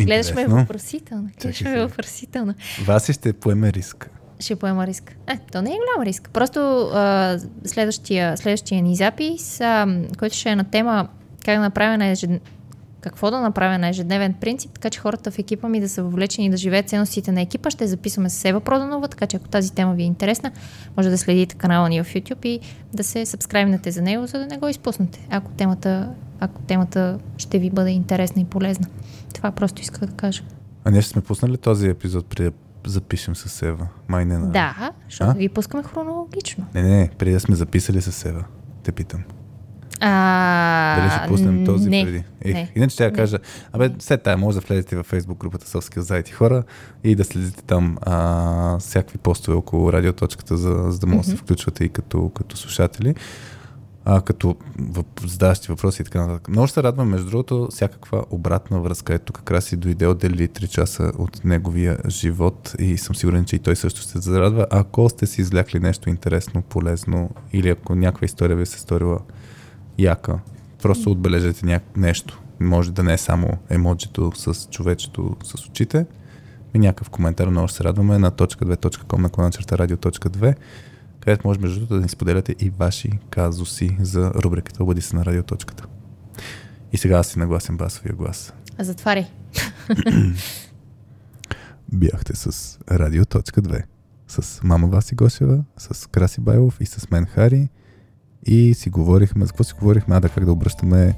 гледаш 0.00 0.34
ме 0.34 0.40
Интересно. 0.40 0.56
въпросително, 0.56 1.28
гледаш 1.40 1.60
ме 1.60 1.80
въпросително, 1.80 2.54
Васи 2.84 3.12
ще 3.12 3.32
поеме 3.32 3.72
риск. 3.72 4.10
Ще 4.42 4.56
поема 4.56 4.86
риск. 4.86 5.16
Е, 5.26 5.38
то 5.52 5.62
не 5.62 5.70
е 5.70 5.76
голям 5.76 6.06
риск. 6.06 6.30
Просто 6.32 6.60
а, 6.94 7.38
следващия, 7.64 8.36
следващия 8.36 8.82
ни 8.82 8.96
запис, 8.96 9.60
а, 9.60 9.86
който 10.18 10.36
ще 10.36 10.48
е 10.48 10.56
на 10.56 10.64
тема 10.64 11.08
как 11.44 11.56
да 11.56 11.60
направя 11.60 11.98
на 11.98 12.06
ежедневен 12.06 12.40
какво 13.02 13.30
да 13.30 13.40
направя 13.40 13.78
на 13.78 13.88
ежедневен 13.88 14.34
принцип, 14.34 14.72
така 14.74 14.90
че 14.90 15.00
хората 15.00 15.30
в 15.30 15.38
екипа 15.38 15.68
ми 15.68 15.80
да 15.80 15.88
са 15.88 16.02
въвлечени 16.02 16.50
да 16.50 16.56
живеят 16.56 16.88
ценностите 16.88 17.32
на 17.32 17.40
екипа. 17.40 17.70
Ще 17.70 17.86
записваме 17.86 18.30
с 18.30 18.44
Ева 18.44 18.60
Проданова, 18.60 19.08
така 19.08 19.26
че 19.26 19.36
ако 19.36 19.48
тази 19.48 19.72
тема 19.72 19.94
ви 19.94 20.02
е 20.02 20.06
интересна, 20.06 20.52
може 20.96 21.10
да 21.10 21.18
следите 21.18 21.54
канала 21.54 21.88
ни 21.88 22.02
в 22.02 22.06
YouTube 22.06 22.46
и 22.46 22.60
да 22.94 23.04
се 23.04 23.26
сабскрайбнете 23.26 23.90
за 23.90 24.02
него, 24.02 24.26
за 24.26 24.38
да 24.38 24.46
не 24.46 24.58
го 24.58 24.68
изпуснете, 24.68 25.26
ако 25.30 25.50
темата, 25.50 26.08
ако 26.40 26.62
темата 26.62 27.18
ще 27.36 27.58
ви 27.58 27.70
бъде 27.70 27.90
интересна 27.90 28.42
и 28.42 28.44
полезна. 28.44 28.86
Това 29.34 29.50
просто 29.50 29.82
исках 29.82 30.00
да 30.00 30.12
кажа. 30.12 30.42
А 30.84 30.90
ние 30.90 31.02
ще 31.02 31.10
сме 31.10 31.22
пуснали 31.22 31.56
този 31.56 31.88
епизод 31.88 32.26
да 32.36 32.52
запишем 32.86 33.36
с 33.36 33.48
Сева. 33.48 33.88
Май 34.08 34.24
не 34.24 34.38
на... 34.38 34.46
Да, 34.50 34.92
защото 35.08 35.30
А? 35.30 35.34
ги 35.34 35.48
пускаме 35.48 35.82
хронологично. 35.82 36.66
Не, 36.74 36.82
не, 36.82 37.10
преди 37.18 37.32
да 37.32 37.40
сме 37.40 37.54
записали 37.54 38.00
с 38.00 38.12
Сева. 38.12 38.44
Те 38.82 38.92
питам. 38.92 39.22
А, 40.04 40.96
Дали 41.00 41.10
ще 41.10 41.28
пуснем 41.28 41.64
този 41.64 41.90
не, 41.90 42.04
преди? 42.04 42.24
Ех, 42.44 42.54
не. 42.54 42.72
Иначе 42.76 42.94
ще 42.94 43.04
я 43.04 43.12
кажа, 43.12 43.38
абе, 43.72 43.90
след 43.98 44.22
тая 44.22 44.36
може 44.36 44.60
да 44.60 44.66
влезете 44.66 44.96
във 44.96 45.10
Facebook 45.10 45.36
групата 45.38 45.68
Софски 45.68 46.00
заети 46.00 46.32
хора 46.32 46.62
и 47.04 47.14
да 47.14 47.24
следите 47.24 47.62
там 47.62 47.98
а, 48.02 48.78
всякакви 48.78 49.18
постове 49.18 49.56
около 49.56 49.92
радиоточката, 49.92 50.56
за, 50.56 50.84
за 50.88 50.98
да 50.98 51.06
може 51.06 51.18
да 51.18 51.24
се 51.30 51.36
включвате 51.36 51.84
и 51.84 51.88
като, 51.88 52.28
като 52.28 52.56
слушатели. 52.56 53.14
А, 54.04 54.20
като 54.20 54.56
задаващи 55.26 55.68
въпроси 55.68 56.02
и 56.02 56.04
така 56.04 56.26
нататък. 56.26 56.48
Много 56.48 56.66
ще 56.66 56.74
се 56.74 56.82
радвам, 56.82 57.08
между 57.08 57.30
другото, 57.30 57.68
всякаква 57.70 58.24
обратна 58.30 58.80
връзка. 58.80 59.14
Ето 59.14 59.32
как 59.32 59.50
раз 59.50 59.72
и 59.72 59.76
дойде 59.76 60.06
отдели 60.06 60.48
3 60.48 60.68
часа 60.68 61.12
от 61.18 61.44
неговия 61.44 61.98
живот 62.08 62.74
и 62.78 62.98
съм 62.98 63.16
сигурен, 63.16 63.44
че 63.44 63.56
и 63.56 63.58
той 63.58 63.76
също 63.76 64.00
ще 64.00 64.10
се 64.10 64.20
зарадва. 64.20 64.66
Ако 64.70 65.08
сте 65.08 65.26
си 65.26 65.40
извлякли 65.40 65.80
нещо 65.80 66.08
интересно, 66.08 66.62
полезно 66.62 67.30
или 67.52 67.68
ако 67.68 67.94
някаква 67.94 68.24
история 68.24 68.56
ви 68.56 68.66
се 68.66 68.78
сторила 68.78 69.20
яка, 69.98 70.38
просто 70.82 71.10
отбележете 71.10 71.66
ня... 71.66 71.80
нещо. 71.96 72.40
Може 72.60 72.92
да 72.92 73.02
не 73.02 73.12
е 73.12 73.18
само 73.18 73.48
емоджито 73.70 74.32
с 74.34 74.68
човечето 74.70 75.36
с 75.44 75.66
очите, 75.66 76.06
и 76.74 76.78
някакъв 76.78 77.10
коментар, 77.10 77.48
много 77.48 77.68
се 77.68 77.84
радваме 77.84 78.18
на 78.18 78.32
.2.com 78.32 79.18
на 79.18 79.30
кланачерта 79.30 79.78
радио.2 79.78 80.54
където 81.22 81.46
може 81.48 81.60
между 81.60 81.76
другото 81.76 81.94
да 81.94 82.00
ни 82.00 82.08
споделяте 82.08 82.54
и 82.60 82.70
ваши 82.70 83.10
казуси 83.30 83.96
за 84.00 84.30
рубриката 84.30 84.82
Обади 84.82 85.00
се 85.00 85.16
на 85.16 85.24
радиоточката. 85.24 85.84
И 86.92 86.98
сега 86.98 87.18
аз 87.18 87.26
си 87.26 87.38
нагласен 87.38 87.76
басовия 87.76 88.14
глас. 88.14 88.52
Затваряй. 88.78 89.26
Бяхте 91.92 92.36
с 92.36 92.78
Радио.2 92.90 93.82
с 94.28 94.60
мама 94.62 94.86
Васи 94.86 95.14
Гошева, 95.14 95.64
с 95.78 96.08
Краси 96.08 96.40
Байлов 96.40 96.76
и 96.80 96.86
с 96.86 97.10
мен 97.10 97.26
Хари 97.26 97.68
и 98.46 98.74
си 98.74 98.90
говорихме, 98.90 99.44
за 99.44 99.52
какво 99.52 99.64
си 99.64 99.74
говорихме, 99.74 100.16
а 100.16 100.20
да 100.20 100.28
как 100.28 100.44
да 100.44 100.52
обръщаме 100.52 101.14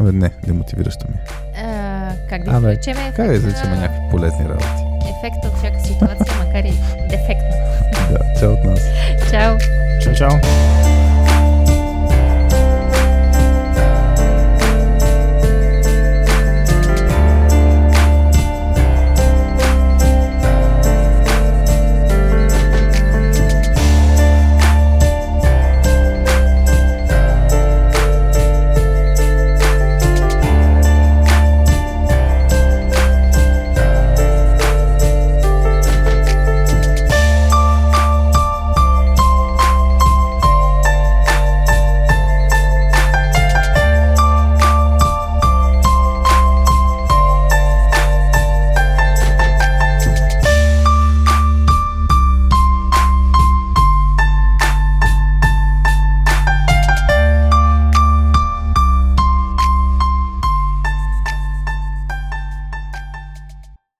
Абе, 0.00 0.12
не, 0.12 0.30
демотивиращо 0.46 1.06
ми. 1.08 1.14
А, 1.56 2.14
как 2.28 2.44
да 2.44 2.50
Абе, 2.50 2.58
извлечем 2.72 2.96
Как 3.16 3.26
да 3.26 3.34
изречем 3.34 3.70
на- 3.70 3.76
някакви 3.76 4.10
полезни 4.10 4.44
работи? 4.44 4.82
ефекта 5.18 5.48
от 5.48 5.56
всяка 5.56 5.80
ситуация, 5.80 6.46
макар 6.46 6.64
и 6.64 6.72
чао 8.40 8.52
от 8.54 8.64
нас. 8.64 8.80
Чао! 9.30 9.58
Чао, 10.02 10.14
чао. 10.14 10.40